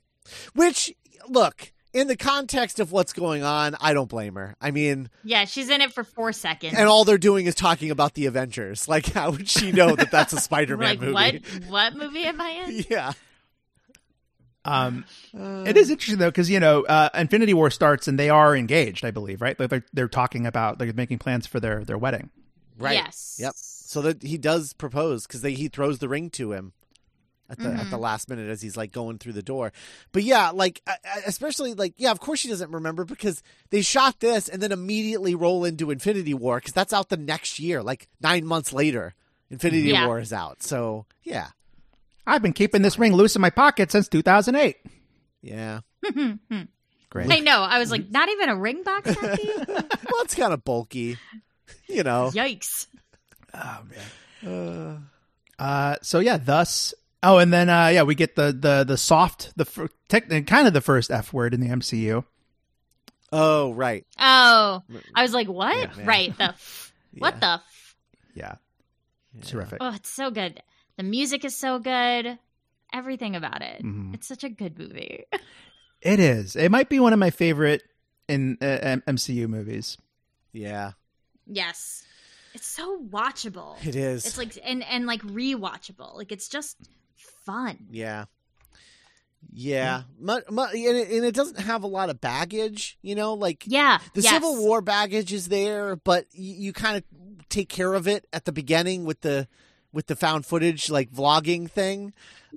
Which, 0.55 0.93
look, 1.29 1.73
in 1.93 2.07
the 2.07 2.17
context 2.17 2.79
of 2.81 2.93
what's 2.93 3.13
going 3.13 3.43
on, 3.43 3.75
I 3.81 3.93
don't 3.95 4.09
blame 4.09 4.35
her. 4.37 4.55
I 4.61 4.71
mean, 4.71 5.11
Yeah, 5.25 5.45
she's 5.45 5.69
in 5.69 5.81
it 5.81 5.93
for 5.93 6.05
four 6.05 6.33
seconds. 6.33 6.75
and 6.77 6.89
all 6.89 7.05
they're 7.05 7.19
doing 7.19 7.47
is 7.47 7.55
talking 7.55 7.91
about 7.91 8.15
the 8.15 8.27
Avengers. 8.27 8.87
Like, 8.89 9.07
how 9.07 9.31
would 9.33 9.49
she 9.49 9.73
know 9.73 9.97
that 9.97 10.11
that's 10.11 10.33
a 10.33 10.41
Spider-Man 10.41 10.89
like 10.89 11.01
movie? 11.01 11.13
what? 11.69 11.95
What 11.95 11.97
movie 11.97 12.25
am 12.25 12.41
I 12.41 12.51
in? 12.67 12.85
Yeah. 12.91 13.13
Um, 14.65 15.05
Uh, 15.37 15.65
it 15.67 15.77
is 15.79 15.89
interesting 15.91 16.19
though 16.19 16.29
because 16.29 16.51
you 16.51 16.61
know 16.61 16.83
uh, 16.85 17.09
Infinity 17.15 17.55
War 17.55 17.71
starts 17.71 18.09
and 18.09 18.19
they 18.19 18.29
are 18.29 18.55
engaged, 18.55 19.05
I 19.07 19.11
believe, 19.11 19.41
right? 19.41 19.59
Like 19.59 19.71
they're 19.71 19.85
they're 19.95 20.09
talking 20.09 20.47
about 20.47 20.79
they're 20.79 20.93
making 20.93 21.19
plans 21.19 21.47
for 21.47 21.61
their 21.61 21.83
their 21.85 21.97
wedding. 21.97 22.29
right. 22.79 22.93
Yes. 22.95 23.39
Yep. 23.41 23.53
So 23.57 24.03
that 24.03 24.23
he 24.23 24.37
does 24.37 24.75
propose 24.75 25.27
because 25.27 25.43
he 25.43 25.69
throws 25.69 25.99
the 25.99 26.09
ring 26.09 26.29
to 26.31 26.53
him 26.53 26.73
at 27.51 27.59
the 27.59 27.69
at 27.69 27.91
the 27.91 27.99
last 27.99 28.29
minute 28.31 28.49
as 28.49 28.63
he's 28.63 28.77
like 28.77 28.93
going 28.93 29.19
through 29.19 29.33
the 29.35 29.43
door. 29.43 29.73
But 30.13 30.23
yeah, 30.23 30.51
like 30.51 30.81
I- 30.87 30.97
I- 31.05 31.23
especially 31.27 31.75
like 31.75 31.95
yeah, 31.97 32.11
of 32.13 32.21
course 32.21 32.39
she 32.41 32.49
doesn't 32.49 32.71
remember 32.71 33.05
because 33.05 33.43
they 33.71 33.83
shot 33.83 34.21
this 34.21 34.49
and 34.49 34.63
then 34.63 34.73
immediately 34.73 35.35
roll 35.35 35.65
into 35.65 35.91
Infinity 35.91 36.35
War 36.35 36.59
because 36.59 36.73
that's 36.73 36.93
out 36.93 37.09
the 37.09 37.17
next 37.17 37.59
year, 37.59 37.83
like 37.83 38.09
nine 38.23 38.47
months 38.47 38.73
later. 38.73 39.15
Infinity 39.51 39.89
Yeah. 39.89 40.07
War 40.07 40.21
is 40.21 40.33
out. 40.33 40.63
So 40.63 41.07
yeah, 41.25 41.49
I've 42.27 42.43
been 42.43 42.53
keeping 42.53 42.83
this 42.83 42.99
ring 42.99 43.13
loose 43.15 43.35
in 43.35 43.43
my 43.43 43.51
pocket 43.51 43.91
since 43.91 44.09
2008. 44.09 44.77
yeah. 45.43 45.81
Great. 47.11 47.33
I 47.33 47.41
know. 47.41 47.61
I 47.63 47.81
was 47.81 47.91
like, 47.91 48.09
not 48.11 48.29
even 48.29 48.49
a 48.51 48.57
ring 48.57 48.85
box, 48.85 49.11
Happy? 49.13 49.51
well, 49.69 50.23
it's 50.23 50.37
kind 50.37 50.53
of 50.53 50.65
bulky, 50.65 51.17
you 51.89 52.05
know. 52.05 52.31
Yikes. 52.33 52.87
Oh 53.53 53.81
man. 54.43 55.03
Uh, 55.59 55.63
Uh, 55.63 55.97
so 56.03 56.21
yeah, 56.21 56.37
thus. 56.39 56.95
Oh, 57.23 57.39
and 57.39 57.53
then 57.53 57.69
uh, 57.69 57.89
yeah, 57.89 58.03
we 58.03 58.15
get 58.15 58.37
the 58.37 58.53
the 58.53 58.85
the 58.85 58.97
soft 58.97 59.53
the 59.57 59.65
fir- 59.65 59.89
tech, 60.09 60.29
kind 60.47 60.67
of 60.67 60.73
the 60.73 60.81
first 60.81 61.11
F 61.11 61.33
word 61.33 61.53
in 61.55 61.61
the 61.61 61.69
MCU. 61.69 62.25
oh 63.33 63.73
right. 63.75 64.05
Oh, 64.19 64.83
I 65.15 65.23
was 65.23 65.33
like, 65.35 65.49
what? 65.49 65.77
Yeah, 65.99 66.05
right. 66.07 66.37
The 66.37 66.45
f- 66.51 66.93
what 67.19 67.41
the? 67.41 67.47
F- 67.47 67.97
Yeah, 68.35 68.55
Yeah. 69.35 69.43
terrific. 69.45 69.79
oh, 69.81 69.95
it's 69.95 70.09
so 70.11 70.31
good. 70.31 70.63
The 70.97 71.03
music 71.03 71.45
is 71.45 71.57
so 71.57 71.79
good. 71.79 72.39
Everything 72.93 73.37
about 73.37 73.63
it. 73.63 73.83
Mhm. 73.85 74.15
It's 74.15 74.27
such 74.27 74.45
a 74.45 74.49
good 74.49 74.79
movie. 74.79 75.25
It 76.03 76.19
is. 76.19 76.57
It 76.57 76.71
might 76.71 76.89
be 76.89 76.99
one 76.99 77.13
of 77.13 77.19
my 77.19 77.29
favorite 77.29 77.83
in 78.27 78.57
uh, 78.63 78.97
MCU 79.07 79.47
movies. 79.49 79.99
Yeah, 80.51 80.93
yes. 81.47 82.07
It's 82.55 82.67
so 82.67 82.99
watchable. 83.03 83.77
it 83.87 83.95
is. 83.95 84.25
It's 84.25 84.39
like 84.39 84.57
and 84.65 84.83
and 84.83 85.05
like 85.05 85.21
rewatchable. 85.21 86.17
Like 86.17 86.33
it's 86.33 86.49
just 86.49 86.79
fun. 87.51 87.87
Yeah. 87.91 88.25
Yeah, 89.53 90.03
mu- 90.19 90.35
and, 90.35 90.75
it, 90.75 91.11
and 91.11 91.25
it 91.25 91.35
doesn't 91.35 91.59
have 91.59 91.83
a 91.83 91.87
lot 91.89 92.09
of 92.11 92.21
baggage, 92.21 92.99
you 93.03 93.15
know. 93.15 93.35
Like 93.35 93.65
Yeah. 93.67 93.99
the 94.15 94.21
yes. 94.21 94.33
Civil 94.33 94.57
War 94.59 94.81
baggage 94.81 95.33
is 95.33 95.49
there, 95.49 95.97
but 95.97 96.27
you, 96.33 96.55
you 96.67 96.73
kind 96.73 96.97
of 96.99 97.05
take 97.49 97.69
care 97.69 97.95
of 97.95 98.07
it 98.07 98.27
at 98.33 98.45
the 98.45 98.53
beginning 98.53 99.05
with 99.05 99.23
the 99.23 99.49
with 99.93 100.07
the 100.07 100.15
found 100.15 100.47
footage 100.47 100.89
like 100.89 101.11
vlogging 101.11 101.69
thing. 101.69 102.13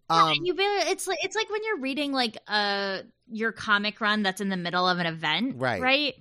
Um, 0.09 0.33
you 0.43 0.53
be, 0.53 0.61
it's 0.63 1.07
like 1.07 1.17
it's 1.23 1.35
like 1.35 1.49
when 1.49 1.61
you're 1.63 1.79
reading 1.79 2.11
like 2.11 2.37
uh 2.47 2.99
your 3.31 3.51
comic 3.53 3.99
run 3.99 4.21
that's 4.21 4.41
in 4.41 4.49
the 4.49 4.57
middle 4.57 4.87
of 4.87 4.99
an 4.99 5.07
event, 5.07 5.55
Right. 5.57 5.81
Right. 5.81 6.15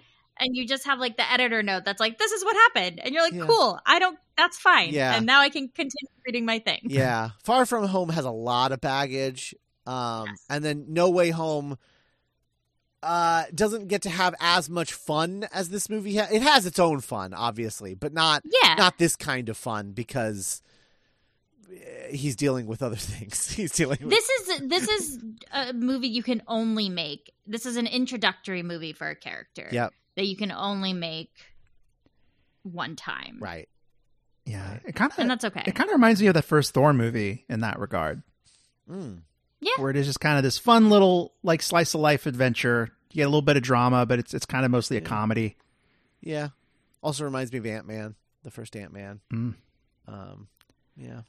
And 0.44 0.56
you 0.56 0.66
just 0.66 0.84
have 0.86 0.98
like 0.98 1.16
the 1.16 1.30
editor 1.32 1.62
note 1.62 1.84
that's 1.84 2.00
like, 2.00 2.18
"This 2.18 2.32
is 2.32 2.44
what 2.44 2.56
happened," 2.56 2.98
and 2.98 3.14
you're 3.14 3.22
like, 3.22 3.32
Yeah. 3.32 3.46
"Cool, 3.46 3.78
I 3.86 3.98
don't. 4.00 4.18
That's 4.36 4.58
fine." 4.58 4.90
Yeah. 4.90 5.14
And 5.16 5.24
now 5.24 5.40
I 5.40 5.50
can 5.50 5.68
continue 5.68 6.08
reading 6.26 6.44
my 6.44 6.58
thing. 6.58 6.80
yeah, 6.82 7.30
Far 7.44 7.64
From 7.64 7.84
Home 7.86 8.08
has 8.08 8.24
a 8.24 8.30
lot 8.30 8.72
of 8.72 8.80
baggage, 8.80 9.54
um, 9.86 10.26
Yes. 10.28 10.44
and 10.50 10.64
then 10.64 10.86
No 10.88 11.10
Way 11.10 11.30
Home 11.30 11.78
uh, 13.04 13.44
doesn't 13.54 13.88
get 13.88 14.02
to 14.02 14.10
have 14.10 14.34
as 14.40 14.68
much 14.70 14.92
fun 14.92 15.46
as 15.52 15.68
this 15.70 15.88
movie. 15.88 16.16
Ha- 16.16 16.28
it 16.32 16.42
has 16.42 16.66
its 16.66 16.78
own 16.78 17.00
fun, 17.00 17.34
obviously, 17.34 17.94
but 17.94 18.12
not 18.12 18.42
Yeah. 18.62 18.74
not 18.74 18.98
this 18.98 19.16
kind 19.16 19.48
of 19.48 19.56
fun 19.56 19.92
because 19.92 20.62
eh, 21.72 22.10
he's 22.14 22.36
dealing 22.36 22.66
with 22.66 22.82
other 22.82 22.96
things. 23.12 23.50
He's 23.50 23.72
dealing 23.72 23.98
with 24.00 24.10
this 24.10 24.28
is 24.28 24.68
this 24.68 24.88
is 24.88 25.18
a 25.52 25.72
movie 25.72 26.08
you 26.08 26.22
can 26.22 26.42
only 26.46 26.88
make. 26.88 27.32
This 27.46 27.66
is 27.66 27.76
an 27.76 27.86
introductory 27.86 28.62
movie 28.62 28.92
for 28.92 29.08
a 29.08 29.16
character. 29.16 29.68
Yep. 29.72 29.92
That 30.16 30.26
you 30.26 30.36
can 30.36 30.52
only 30.52 30.92
make 30.92 31.30
one 32.62 32.96
time. 32.96 33.38
right. 33.40 33.68
Yeah, 34.44 34.78
it 34.84 34.96
kind 34.96 35.12
of 35.12 35.18
And 35.20 35.30
that's 35.30 35.44
okay. 35.44 35.62
it 35.66 35.74
kind 35.76 35.88
of 35.88 35.94
reminds 35.94 36.20
me 36.20 36.26
of 36.26 36.34
the 36.34 36.42
first 36.42 36.74
Thor 36.74 36.92
movie 36.92 37.44
in 37.48 37.60
that 37.60 37.78
regard, 37.78 38.22
Mm. 38.90 39.22
where 39.78 39.90
it 39.90 39.96
is 39.96 40.06
just 40.06 40.18
kind 40.18 40.36
of 40.36 40.42
this 40.42 40.58
fun 40.58 40.90
little 40.90 41.32
like 41.44 41.62
slice 41.62 41.94
of 41.94 42.00
life 42.00 42.26
adventure. 42.26 42.90
You 43.12 43.16
get 43.18 43.22
a 43.22 43.28
little 43.28 43.40
bit 43.42 43.56
of 43.56 43.62
drama, 43.62 44.04
but 44.04 44.18
it's 44.18 44.34
it's 44.34 44.44
kind 44.46 44.64
of 44.64 44.70
mostly 44.72 44.96
a 44.96 45.00
comedy. 45.00 45.56
Yeah. 46.20 46.48
Also 47.02 47.22
reminds 47.24 47.52
me 47.52 47.58
of 47.58 47.66
Ant 47.66 47.86
Man, 47.86 48.16
the 48.42 48.50
first 48.50 48.74
Ant 48.76 48.92
Man. 48.92 49.20
Mm. 49.32 49.54
Um, 50.08 50.48
yeah. 50.96 51.20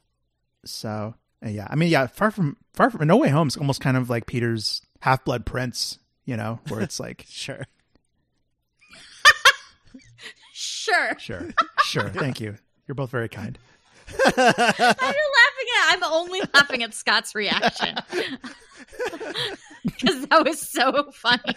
So 0.64 1.14
uh, 1.44 1.48
yeah, 1.48 1.68
I 1.70 1.76
mean, 1.76 1.90
yeah, 1.90 2.08
far 2.08 2.32
from 2.32 2.56
far 2.72 2.90
from 2.90 3.06
No 3.06 3.16
Way 3.18 3.28
Home 3.28 3.46
is 3.46 3.56
almost 3.56 3.80
kind 3.80 3.96
of 3.96 4.10
like 4.10 4.26
Peter's 4.26 4.82
Half 5.02 5.24
Blood 5.24 5.46
Prince, 5.46 6.00
you 6.24 6.36
know, 6.36 6.58
where 6.68 6.80
it's 6.80 6.98
like, 7.06 7.26
Sure. 7.28 7.64
Sure. 10.84 11.18
sure, 11.18 11.48
sure, 11.84 12.08
thank 12.10 12.40
you, 12.40 12.56
you're 12.86 12.94
both 12.94 13.10
very 13.10 13.28
kind. 13.28 13.58
I'm 14.08 14.32
laughing 14.36 15.68
at. 15.78 15.94
I'm 15.94 16.04
only 16.04 16.40
laughing 16.52 16.82
at 16.82 16.92
Scott's 16.92 17.34
reaction 17.34 17.96
because 19.82 20.26
that 20.26 20.44
was 20.44 20.60
so 20.60 21.10
funny. 21.12 21.54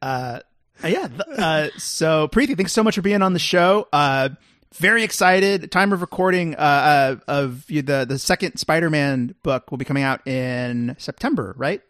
Uh, 0.00 0.40
yeah. 0.84 1.08
Uh, 1.36 1.68
so 1.78 2.28
Preeti, 2.28 2.56
thanks 2.56 2.72
so 2.72 2.82
much 2.82 2.94
for 2.94 3.02
being 3.02 3.22
on 3.22 3.32
the 3.32 3.38
show. 3.38 3.88
Uh, 3.92 4.30
very 4.74 5.02
excited. 5.04 5.70
Time 5.70 5.92
of 5.92 6.00
recording 6.00 6.54
uh, 6.54 6.58
uh, 6.58 7.16
of 7.28 7.70
you, 7.70 7.82
the 7.82 8.04
the 8.06 8.18
second 8.18 8.58
Spider-Man 8.58 9.34
book 9.42 9.70
will 9.70 9.78
be 9.78 9.84
coming 9.84 10.02
out 10.02 10.26
in 10.26 10.96
September, 10.98 11.54
right? 11.56 11.80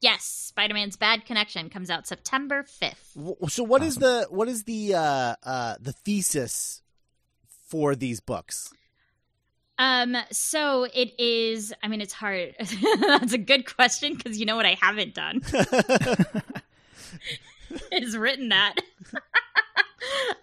Yes, 0.00 0.24
Spider-Man's 0.24 0.96
Bad 0.96 1.24
Connection 1.24 1.70
comes 1.70 1.90
out 1.90 2.06
September 2.06 2.64
5th. 2.64 3.50
So 3.50 3.64
what 3.64 3.82
is 3.82 3.96
the 3.96 4.26
what 4.30 4.48
is 4.48 4.64
the 4.64 4.94
uh, 4.94 5.34
uh, 5.42 5.74
the 5.80 5.92
thesis 5.92 6.82
for 7.66 7.94
these 7.94 8.20
books? 8.20 8.72
Um, 9.78 10.16
so 10.30 10.84
it 10.84 11.18
is. 11.18 11.74
I 11.82 11.88
mean, 11.88 12.00
it's 12.00 12.12
hard. 12.12 12.54
That's 13.00 13.32
a 13.32 13.38
good 13.38 13.74
question 13.74 14.14
because 14.14 14.38
you 14.38 14.46
know 14.46 14.56
what 14.56 14.66
I 14.66 14.76
haven't 14.80 15.14
done 15.14 15.42
is 17.92 18.16
written 18.16 18.50
that. 18.50 18.74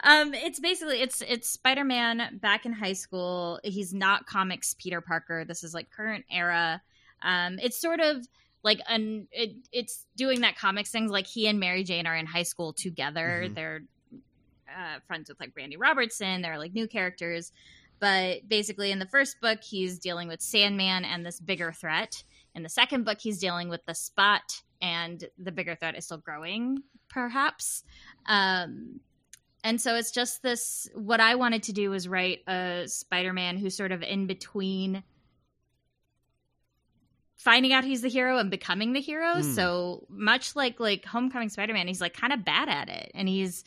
um, 0.04 0.34
it's 0.34 0.60
basically 0.60 1.02
it's 1.02 1.22
it's 1.22 1.50
Spider-Man 1.50 2.40
back 2.42 2.66
in 2.66 2.74
high 2.74 2.94
school. 2.94 3.60
He's 3.64 3.94
not 3.94 4.26
comics 4.26 4.76
Peter 4.76 5.02
Parker. 5.02 5.46
This 5.46 5.64
is 5.64 5.74
like 5.74 5.90
current 5.90 6.26
era. 6.30 6.82
Um, 7.24 7.58
it's 7.60 7.80
sort 7.80 8.02
of 8.02 8.28
like 8.64 8.80
an 8.88 9.28
it, 9.32 9.56
it's 9.72 10.06
doing 10.16 10.42
that 10.42 10.58
comics 10.58 10.90
things 10.90 11.12
like 11.12 11.28
he 11.28 11.48
and 11.48 11.60
Mary 11.60 11.84
Jane 11.84 12.08
are 12.08 12.16
in 12.16 12.26
high 12.26 12.44
school 12.44 12.74
together. 12.74 13.46
Mhm. 13.46 13.56
They're 13.56 13.82
uh, 14.70 15.00
friends 15.08 15.30
with 15.30 15.40
like 15.40 15.52
Randy 15.56 15.78
Robertson. 15.78 16.42
They're 16.42 16.58
like 16.58 16.74
new 16.74 16.88
characters. 16.88 17.52
But 18.00 18.48
basically, 18.50 18.92
in 18.92 19.00
the 19.00 19.06
first 19.06 19.40
book, 19.40 19.60
he's 19.64 20.00
dealing 20.00 20.28
with 20.28 20.42
Sandman 20.42 21.06
and 21.06 21.26
this 21.26 21.40
bigger 21.40 21.72
threat. 21.72 22.24
In 22.56 22.64
the 22.64 22.70
second 22.70 23.06
book, 23.06 23.20
he's 23.20 23.40
dealing 23.40 23.70
with 23.70 23.86
the 23.86 23.96
Spot, 23.96 24.42
and 24.82 25.24
the 25.38 25.52
bigger 25.52 25.76
threat 25.76 25.96
is 25.96 26.06
still 26.06 26.18
growing, 26.18 26.84
perhaps. 27.10 27.84
Um, 28.26 29.00
and 29.64 29.80
so 29.80 29.96
it's 29.96 30.12
just 30.12 30.44
this. 30.44 30.90
What 30.94 31.22
I 31.22 31.36
wanted 31.36 31.64
to 31.64 31.74
do 31.74 31.92
was 31.92 32.08
write 32.08 32.40
a 32.48 32.84
Spider-Man 32.88 33.58
who's 33.58 33.78
sort 33.78 33.94
of 33.94 34.02
in 34.02 34.28
between 34.28 35.04
finding 37.44 37.74
out 37.74 37.84
he's 37.84 38.02
the 38.02 38.10
hero 38.10 38.38
and 38.38 38.50
becoming 38.50 38.94
the 38.94 39.02
hero. 39.02 39.36
Hmm. 39.36 39.42
So 39.42 40.06
much 40.10 40.56
like 40.56 40.80
like 40.80 41.06
Homecoming 41.06 41.50
Spider-Man, 41.50 41.88
he's 41.88 42.02
like 42.02 42.14
kind 42.14 42.32
of 42.34 42.46
bad 42.46 42.70
at 42.70 42.90
it, 42.90 43.12
and 43.14 43.28
he's 43.28 43.64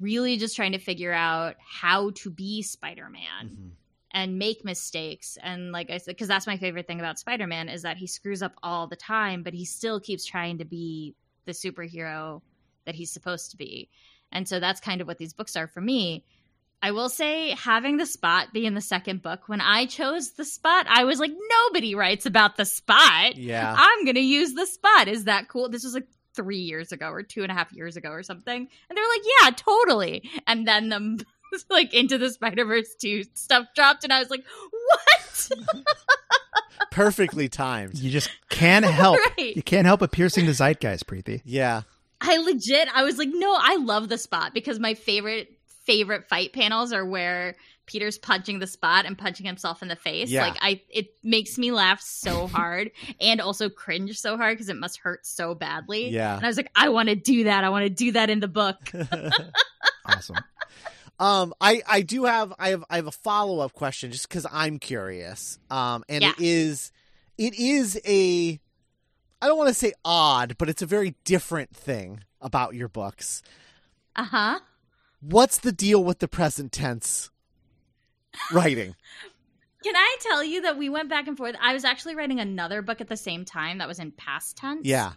really 0.00 0.36
just 0.36 0.54
trying 0.56 0.72
to 0.72 0.78
figure 0.78 1.12
out 1.12 1.56
how 1.58 2.10
to 2.16 2.30
be 2.30 2.60
Spider-Man 2.62 3.48
Mhm. 3.48 3.70
and 4.12 4.38
make 4.38 4.64
mistakes 4.64 5.38
and 5.42 5.72
like 5.72 5.90
i 5.90 5.96
said 5.98 6.14
because 6.14 6.28
that's 6.28 6.46
my 6.46 6.56
favorite 6.58 6.86
thing 6.86 7.00
about 7.00 7.18
spider-man 7.18 7.68
is 7.70 7.82
that 7.82 7.96
he 7.96 8.06
screws 8.06 8.42
up 8.42 8.52
all 8.62 8.86
the 8.86 8.96
time 8.96 9.42
but 9.42 9.52
he 9.54 9.64
still 9.64 9.98
keeps 9.98 10.24
trying 10.24 10.58
to 10.58 10.64
be 10.66 11.14
the 11.46 11.52
superhero 11.52 12.40
that 12.84 12.94
he's 12.94 13.10
supposed 13.10 13.50
to 13.50 13.56
be 13.56 13.88
and 14.32 14.46
so 14.48 14.60
that's 14.60 14.80
kind 14.80 15.00
of 15.00 15.06
what 15.06 15.18
these 15.18 15.32
books 15.32 15.56
are 15.56 15.66
for 15.66 15.80
me 15.80 16.24
i 16.82 16.90
will 16.90 17.08
say 17.08 17.50
having 17.50 17.96
the 17.96 18.06
spot 18.06 18.52
be 18.52 18.66
in 18.66 18.74
the 18.74 18.80
second 18.80 19.22
book 19.22 19.48
when 19.48 19.60
i 19.60 19.86
chose 19.86 20.32
the 20.32 20.44
spot 20.44 20.86
i 20.88 21.04
was 21.04 21.18
like 21.18 21.32
nobody 21.64 21.94
writes 21.94 22.26
about 22.26 22.56
the 22.56 22.64
spot 22.64 23.36
Yeah. 23.36 23.74
i'm 23.76 24.04
gonna 24.04 24.20
use 24.20 24.54
the 24.54 24.66
spot 24.66 25.08
is 25.08 25.24
that 25.24 25.48
cool 25.48 25.68
this 25.68 25.84
was 25.84 25.94
like 25.94 26.06
three 26.34 26.58
years 26.58 26.92
ago 26.92 27.08
or 27.10 27.22
two 27.22 27.42
and 27.42 27.50
a 27.50 27.54
half 27.54 27.72
years 27.72 27.96
ago 27.96 28.10
or 28.10 28.22
something 28.22 28.56
and 28.88 28.96
they're 28.96 29.08
like 29.08 29.22
yeah 29.42 29.50
totally 29.50 30.30
and 30.46 30.66
then 30.68 30.88
the 30.90 31.24
like 31.70 31.94
into 31.94 32.18
the 32.18 32.28
Spider 32.28 32.64
Verse 32.64 32.92
2 33.00 33.22
stuff 33.34 33.68
dropped, 33.76 34.02
and 34.02 34.12
I 34.12 34.18
was 34.18 34.30
like, 34.30 34.44
what? 34.70 35.50
Perfectly 36.90 37.48
timed. 37.48 37.94
You 37.98 38.10
just 38.10 38.30
can't 38.48 38.84
help. 38.84 39.18
Right. 39.38 39.54
You 39.56 39.62
can't 39.62 39.86
help 39.86 40.00
but 40.00 40.12
piercing 40.12 40.46
the 40.46 40.52
zeitgeist, 40.52 41.06
Preeti. 41.06 41.42
Yeah. 41.44 41.82
I 42.20 42.38
legit, 42.38 42.88
I 42.94 43.04
was 43.04 43.16
like, 43.18 43.28
no, 43.32 43.56
I 43.58 43.76
love 43.76 44.08
the 44.08 44.18
spot 44.18 44.54
because 44.54 44.78
my 44.78 44.94
favorite, 44.94 45.55
favorite 45.86 46.28
fight 46.28 46.52
panels 46.52 46.92
are 46.92 47.04
where 47.06 47.54
Peter's 47.86 48.18
punching 48.18 48.58
the 48.58 48.66
spot 48.66 49.06
and 49.06 49.16
punching 49.16 49.46
himself 49.46 49.80
in 49.80 49.88
the 49.88 49.94
face. 49.96 50.28
Yeah. 50.28 50.42
Like, 50.48 50.58
I, 50.60 50.80
it 50.90 51.10
makes 51.22 51.56
me 51.56 51.70
laugh 51.70 52.00
so 52.00 52.46
hard 52.52 52.90
and 53.20 53.40
also 53.40 53.68
cringe 53.68 54.18
so 54.18 54.36
hard 54.36 54.56
because 54.56 54.68
it 54.68 54.76
must 54.76 54.98
hurt 54.98 55.24
so 55.24 55.54
badly. 55.54 56.08
Yeah. 56.10 56.34
And 56.36 56.44
I 56.44 56.48
was 56.48 56.56
like, 56.56 56.70
I 56.74 56.88
want 56.88 57.08
to 57.10 57.14
do 57.14 57.44
that. 57.44 57.62
I 57.62 57.68
want 57.68 57.84
to 57.84 57.90
do 57.90 58.12
that 58.12 58.28
in 58.30 58.40
the 58.40 58.48
book. 58.48 58.76
Awesome. 60.04 60.36
Um, 61.18 61.52
I 61.60 61.82
I 61.86 62.02
do 62.02 62.26
have 62.26 62.52
I 62.58 62.68
have 62.70 62.84
I 62.88 62.96
have 62.96 63.06
a 63.08 63.10
follow 63.12 63.58
up 63.58 63.72
question 63.72 64.12
just 64.12 64.28
because 64.28 64.46
I'm 64.50 64.78
curious. 64.78 65.58
Um, 65.70 66.04
and 66.08 66.22
Yeah. 66.22 66.30
it 66.30 66.44
is 66.44 66.92
it 67.38 67.54
is 67.58 67.98
a 68.06 68.60
I 69.42 69.46
don't 69.48 69.58
want 69.58 69.68
to 69.68 69.74
say 69.74 69.94
odd, 70.04 70.56
but 70.58 70.68
it's 70.68 70.82
a 70.82 70.86
very 70.86 71.14
different 71.24 71.74
thing 71.74 72.20
about 72.40 72.74
your 72.74 72.88
books. 72.88 73.42
Uh 74.14 74.24
huh. 74.24 74.58
What's 75.20 75.58
the 75.58 75.72
deal 75.72 76.02
with 76.04 76.18
the 76.20 76.28
present 76.28 76.72
tense 76.72 77.30
writing? 78.52 78.94
Can 79.82 79.94
I 79.94 80.16
tell 80.20 80.42
you 80.42 80.62
that 80.62 80.78
we 80.78 80.88
went 80.88 81.08
back 81.08 81.28
and 81.28 81.36
forth? 81.36 81.54
I 81.60 81.72
was 81.72 81.84
actually 81.84 82.16
writing 82.16 82.40
another 82.40 82.82
book 82.82 83.00
at 83.00 83.08
the 83.08 83.16
same 83.16 83.44
time 83.44 83.78
that 83.78 83.86
was 83.88 83.98
in 83.98 84.10
past 84.12 84.56
tense. 84.56 84.84
Yeah. 84.84 85.12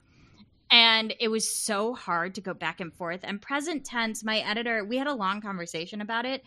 And 0.71 1.13
it 1.19 1.29
was 1.29 1.49
so 1.49 1.95
hard 1.95 2.35
to 2.35 2.41
go 2.41 2.53
back 2.53 2.79
and 2.79 2.93
forth. 2.93 3.21
And 3.23 3.41
present 3.41 3.83
tense, 3.83 4.23
my 4.23 4.39
editor, 4.39 4.85
we 4.85 4.97
had 4.97 5.07
a 5.07 5.13
long 5.13 5.41
conversation 5.41 6.01
about 6.01 6.25
it. 6.25 6.43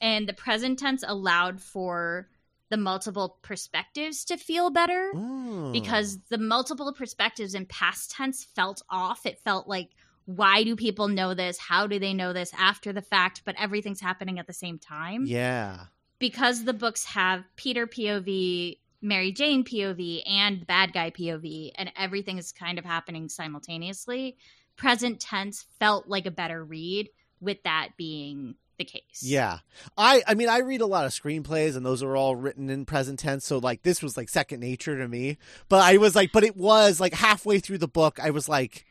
And 0.00 0.26
the 0.26 0.32
present 0.32 0.78
tense 0.78 1.04
allowed 1.06 1.60
for 1.60 2.28
the 2.70 2.78
multiple 2.78 3.36
perspectives 3.42 4.24
to 4.24 4.36
feel 4.38 4.70
better 4.70 5.12
Mm. 5.14 5.72
because 5.72 6.18
the 6.30 6.38
multiple 6.38 6.92
perspectives 6.92 7.54
in 7.54 7.66
past 7.66 8.10
tense 8.10 8.42
felt 8.42 8.82
off. 8.88 9.26
It 9.26 9.38
felt 9.44 9.68
like, 9.68 9.90
why 10.26 10.64
do 10.64 10.76
people 10.76 11.08
know 11.08 11.34
this? 11.34 11.56
How 11.56 11.86
do 11.86 11.98
they 11.98 12.12
know 12.12 12.32
this 12.32 12.52
after 12.58 12.92
the 12.92 13.00
fact? 13.00 13.42
But 13.44 13.54
everything's 13.58 14.00
happening 14.00 14.38
at 14.38 14.46
the 14.46 14.52
same 14.52 14.78
time 14.78 15.24
yeah. 15.24 15.84
because 16.18 16.64
the 16.64 16.72
books 16.72 17.04
have 17.04 17.44
Peter 17.54 17.86
POV, 17.86 18.78
Mary 19.00 19.32
Jane 19.32 19.64
POV, 19.64 20.22
and 20.28 20.66
bad 20.66 20.92
guy 20.92 21.10
POV, 21.10 21.70
and 21.76 21.92
everything 21.96 22.38
is 22.38 22.52
kind 22.52 22.78
of 22.78 22.84
happening 22.84 23.28
simultaneously. 23.28 24.36
Present 24.76 25.20
tense 25.20 25.64
felt 25.78 26.08
like 26.08 26.26
a 26.26 26.30
better 26.30 26.62
read 26.62 27.08
with 27.40 27.62
that 27.62 27.90
being 27.96 28.56
the 28.78 28.84
case. 28.84 29.22
Yeah. 29.22 29.60
I 29.96 30.22
I 30.26 30.34
mean 30.34 30.48
I 30.48 30.58
read 30.58 30.80
a 30.82 30.86
lot 30.86 31.06
of 31.06 31.12
screenplays 31.12 31.76
and 31.76 31.86
those 31.86 32.02
are 32.02 32.14
all 32.14 32.36
written 32.36 32.68
in 32.68 32.84
present 32.84 33.18
tense 33.18 33.46
so 33.46 33.56
like 33.56 33.82
this 33.82 34.02
was 34.02 34.18
like 34.18 34.28
second 34.28 34.60
nature 34.60 34.98
to 34.98 35.08
me. 35.08 35.38
But 35.70 35.82
I 35.82 35.96
was 35.96 36.14
like 36.14 36.30
but 36.30 36.44
it 36.44 36.56
was 36.56 37.00
like 37.00 37.14
halfway 37.14 37.58
through 37.58 37.78
the 37.78 37.88
book 37.88 38.18
I 38.22 38.30
was 38.30 38.50
like 38.50 38.84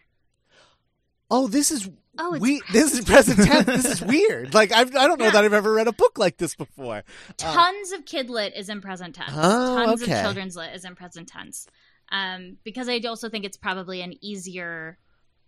Oh, 1.31 1.47
this 1.47 1.71
is 1.71 1.89
Oh, 2.17 2.33
it's 2.35 2.41
we 2.41 2.61
this 2.71 2.93
is 2.93 3.03
present 3.03 3.45
tense. 3.45 3.65
this 3.65 3.85
is 3.85 4.01
weird. 4.05 4.53
Like 4.53 4.71
I've, 4.71 4.95
I 4.95 5.07
don't 5.07 5.19
know 5.19 5.25
Yeah. 5.25 5.31
that 5.31 5.43
I've 5.45 5.53
ever 5.53 5.73
read 5.73 5.87
a 5.87 5.91
book 5.93 6.17
like 6.17 6.37
this 6.37 6.55
before. 6.55 7.03
tons 7.37 7.91
of 7.91 8.05
kid 8.05 8.29
lit 8.29 8.53
is 8.55 8.69
in 8.69 8.79
present 8.81 9.15
tense. 9.15 9.31
Oh, 9.35 9.85
tons 9.85 10.01
okay. 10.03 10.13
of 10.13 10.21
children's 10.21 10.55
lit 10.55 10.73
is 10.73 10.85
in 10.85 10.95
present 10.95 11.27
tense. 11.27 11.67
Um, 12.11 12.57
because 12.63 12.87
I 12.87 12.99
also 13.07 13.29
think 13.29 13.43
it's 13.45 13.57
probably 13.57 14.01
an 14.01 14.13
easier 14.23 14.97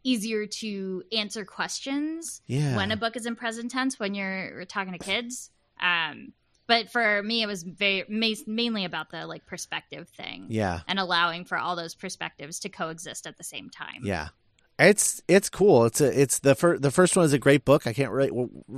easier 0.04 0.46
to 0.46 1.04
answer 1.12 1.44
questions 1.46 2.42
Yeah. 2.48 2.76
when 2.78 2.92
a 2.92 2.98
book 2.98 3.16
is 3.18 3.26
in 3.26 3.36
present 3.36 3.72
tense 3.72 4.00
when 4.00 4.14
you're 4.16 4.64
talking 4.66 4.94
to 4.94 5.00
kids. 5.00 5.50
Um, 5.82 6.34
but 6.66 6.90
for 6.90 7.22
me, 7.24 7.42
it 7.44 7.46
was 7.48 7.64
very 7.64 8.04
ma- 8.10 8.42
mainly 8.46 8.84
about 8.86 9.10
the 9.10 9.26
like 9.28 9.46
perspective 9.46 10.08
thing 10.10 10.48
Yeah. 10.50 10.82
and 10.88 11.00
allowing 11.00 11.46
for 11.46 11.58
all 11.58 11.76
those 11.76 11.94
perspectives 11.96 12.60
to 12.62 12.70
coexist 12.70 13.26
at 13.28 13.38
the 13.38 13.44
same 13.44 13.70
time. 13.70 14.02
Yeah. 14.04 14.30
It's 14.80 15.24
it's 15.28 15.50
cool. 15.50 15.86
It's 15.86 16.02
a 16.02 16.22
it's 16.22 16.40
the 16.40 16.54
first 16.54 16.82
the 16.84 16.92
first 16.92 17.16
one 17.16 17.26
is 17.26 17.34
a 17.34 17.40
great 17.40 17.66
book. 17.66 17.88
I 17.88 17.94
can't 17.94 18.14
wait 18.14 18.32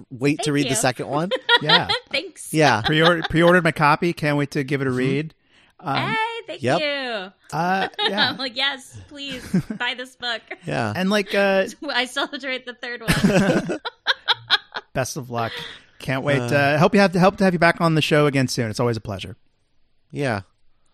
wait 0.10 0.38
to 0.40 0.44
Thank 0.45 0.53
read 0.56 0.69
the 0.69 0.76
second 0.76 1.08
one. 1.08 1.30
Yeah. 1.61 1.90
Thanks. 2.10 2.53
Yeah. 2.53 2.82
Pre-ordered, 2.86 3.26
pre-ordered 3.30 3.66
my 3.66 3.74
copy. 3.74 4.14
Can't 4.14 4.38
wait 4.38 4.52
to 4.52 4.64
give 4.64 4.80
it 4.80 4.88
a 4.88 4.92
read. 4.92 5.34
Um, 5.78 6.10
hey, 6.11 6.16
thank 6.48 6.64
Yep. 6.64 6.80
you. 6.80 7.32
uh, 7.58 7.90
yeah. 8.00 8.30
I'm 8.30 8.38
like, 8.38 8.56
yes, 8.56 8.98
please 9.10 9.45
buy 9.78 9.94
this 9.95 10.16
book. 10.16 10.42
Yeah. 10.66 10.94
And 10.95 11.10
like, 11.10 11.36
uh, 11.36 11.66
I 11.90 12.06
still 12.06 12.28
have 12.28 12.40
to 12.40 12.48
write 12.48 12.66
the 12.66 12.76
third 12.76 13.02
one. 13.02 13.80
best 14.94 15.18
of 15.18 15.30
luck. 15.30 15.52
Can't 16.00 16.24
wait. 16.24 16.40
Uh, 16.40 16.78
hope 16.78 16.94
you 16.94 17.02
have 17.02 17.11
to 17.11 17.19
help 17.19 17.36
to 17.38 17.44
have 17.44 17.52
you 17.52 17.60
back 17.60 17.82
on 17.82 17.95
the 17.95 18.02
show 18.02 18.26
again 18.26 18.48
soon. 18.48 18.69
It's 18.69 18.80
always 18.80 18.95
a 18.95 19.02
pleasure. 19.02 19.36
Yeah. 20.11 20.42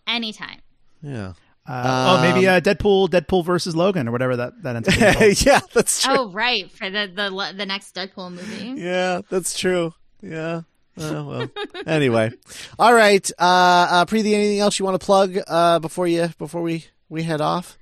Anytime. 0.07 0.61
Yeah. 1.03 1.33
Uh, 1.67 2.17
oh, 2.17 2.21
maybe 2.21 2.47
uh, 2.47 2.61
Deadpool, 2.61 3.09
Deadpool 3.09 3.43
versus 3.43 3.75
Logan, 3.75 4.07
or 4.07 4.11
whatever 4.11 4.35
that 4.35 4.61
that 4.61 4.75
ends 4.75 4.87
up 4.87 4.95
yeah, 5.45 5.59
that's 5.73 6.03
true. 6.03 6.15
Oh, 6.15 6.31
right, 6.31 6.69
for 6.71 6.89
the 6.89 7.11
the 7.13 7.53
the 7.57 7.65
next 7.65 7.95
Deadpool 7.95 8.31
movie. 8.31 8.81
Yeah, 8.81 9.21
that's 9.29 9.57
true. 9.57 9.93
Yeah. 10.21 10.61
Uh, 10.97 11.23
well, 11.25 11.51
anyway, 11.87 12.31
all 12.79 12.93
right. 12.93 13.29
Uh, 13.39 13.87
uh, 13.89 14.05
Preeti, 14.05 14.33
anything 14.33 14.59
else 14.59 14.79
you 14.79 14.85
want 14.85 14.99
to 14.99 15.03
plug 15.05 15.37
uh, 15.47 15.79
before 15.79 16.07
you 16.07 16.29
before 16.37 16.61
we 16.61 16.85
we 17.09 17.23
head 17.23 17.41
off? 17.41 17.77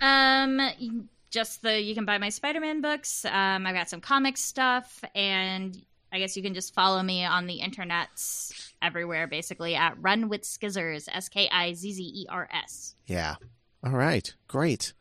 Um, 0.00 0.60
just 1.30 1.62
the 1.62 1.80
you 1.80 1.94
can 1.94 2.06
buy 2.06 2.18
my 2.18 2.30
Spider-Man 2.30 2.80
books. 2.80 3.24
Um, 3.26 3.66
I've 3.66 3.74
got 3.74 3.90
some 3.90 4.00
comic 4.00 4.38
stuff, 4.38 5.04
and 5.14 5.80
I 6.10 6.18
guess 6.18 6.36
you 6.36 6.42
can 6.42 6.54
just 6.54 6.74
follow 6.74 7.02
me 7.02 7.24
on 7.24 7.46
the 7.46 7.60
internets 7.60 8.71
everywhere, 8.82 9.26
basically 9.26 9.74
at 9.74 9.94
Run 10.00 10.28
with 10.28 10.42
Skizzers, 10.42 11.08
S 11.12 11.28
K 11.28 11.48
I 11.50 11.72
Z 11.74 11.92
Z 11.92 12.02
E 12.02 12.26
R 12.28 12.48
S. 12.52 12.94
Yeah. 13.06 13.36
All 13.84 13.92
right. 13.92 14.32
Great. 14.48 14.92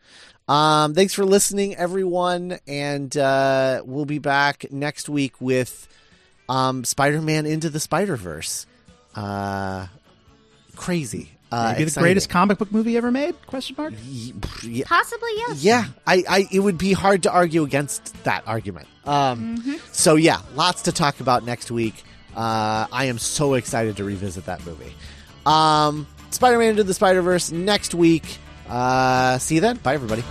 Um, 0.47 0.93
thanks 0.95 1.13
for 1.13 1.23
listening, 1.25 1.75
everyone, 1.75 2.59
and 2.67 3.15
uh, 3.15 3.81
we'll 3.85 4.05
be 4.05 4.19
back 4.19 4.65
next 4.71 5.07
week 5.07 5.39
with 5.39 5.87
um, 6.49 6.83
Spider-Man 6.83 7.45
into 7.45 7.69
the 7.69 7.79
Spider-Verse. 7.79 8.65
Uh, 9.15 9.87
crazy. 10.75 11.29
Uh, 11.51 11.73
Maybe 11.77 11.89
the 11.89 11.99
greatest 11.99 12.29
comic 12.29 12.57
book 12.57 12.71
movie 12.71 12.95
ever 12.95 13.11
made? 13.11 13.35
Question 13.45 13.75
mark. 13.77 13.93
Y- 13.93 14.31
Yeah, 14.63 14.85
Possibly 14.87 15.29
yes. 15.35 15.63
yeah. 15.63 15.85
I, 16.07 16.23
I, 16.29 16.47
it 16.51 16.59
would 16.61 16.77
be 16.77 16.93
hard 16.93 17.23
to 17.23 17.31
argue 17.31 17.63
against 17.63 18.23
that 18.23 18.43
argument. 18.47 18.87
Um, 19.05 19.61
So 19.91 20.15
yeah, 20.15 20.39
lots 20.55 20.83
to 20.83 20.91
talk 20.93 21.19
about 21.19 21.43
next 21.43 21.69
week. 21.69 22.03
Uh, 22.35 22.87
I 22.91 23.05
am 23.05 23.17
so 23.17 23.55
excited 23.55 23.97
to 23.97 24.03
revisit 24.03 24.45
that 24.45 24.65
movie. 24.65 24.93
Um, 25.45 26.07
Spider-Man 26.29 26.69
into 26.69 26.83
the 26.83 26.93
Spider-Verse 26.93 27.51
next 27.51 27.93
week. 27.93 28.37
Uh, 28.69 29.37
see 29.37 29.55
you 29.55 29.61
then. 29.61 29.77
Bye, 29.77 29.95
everybody. 29.95 30.23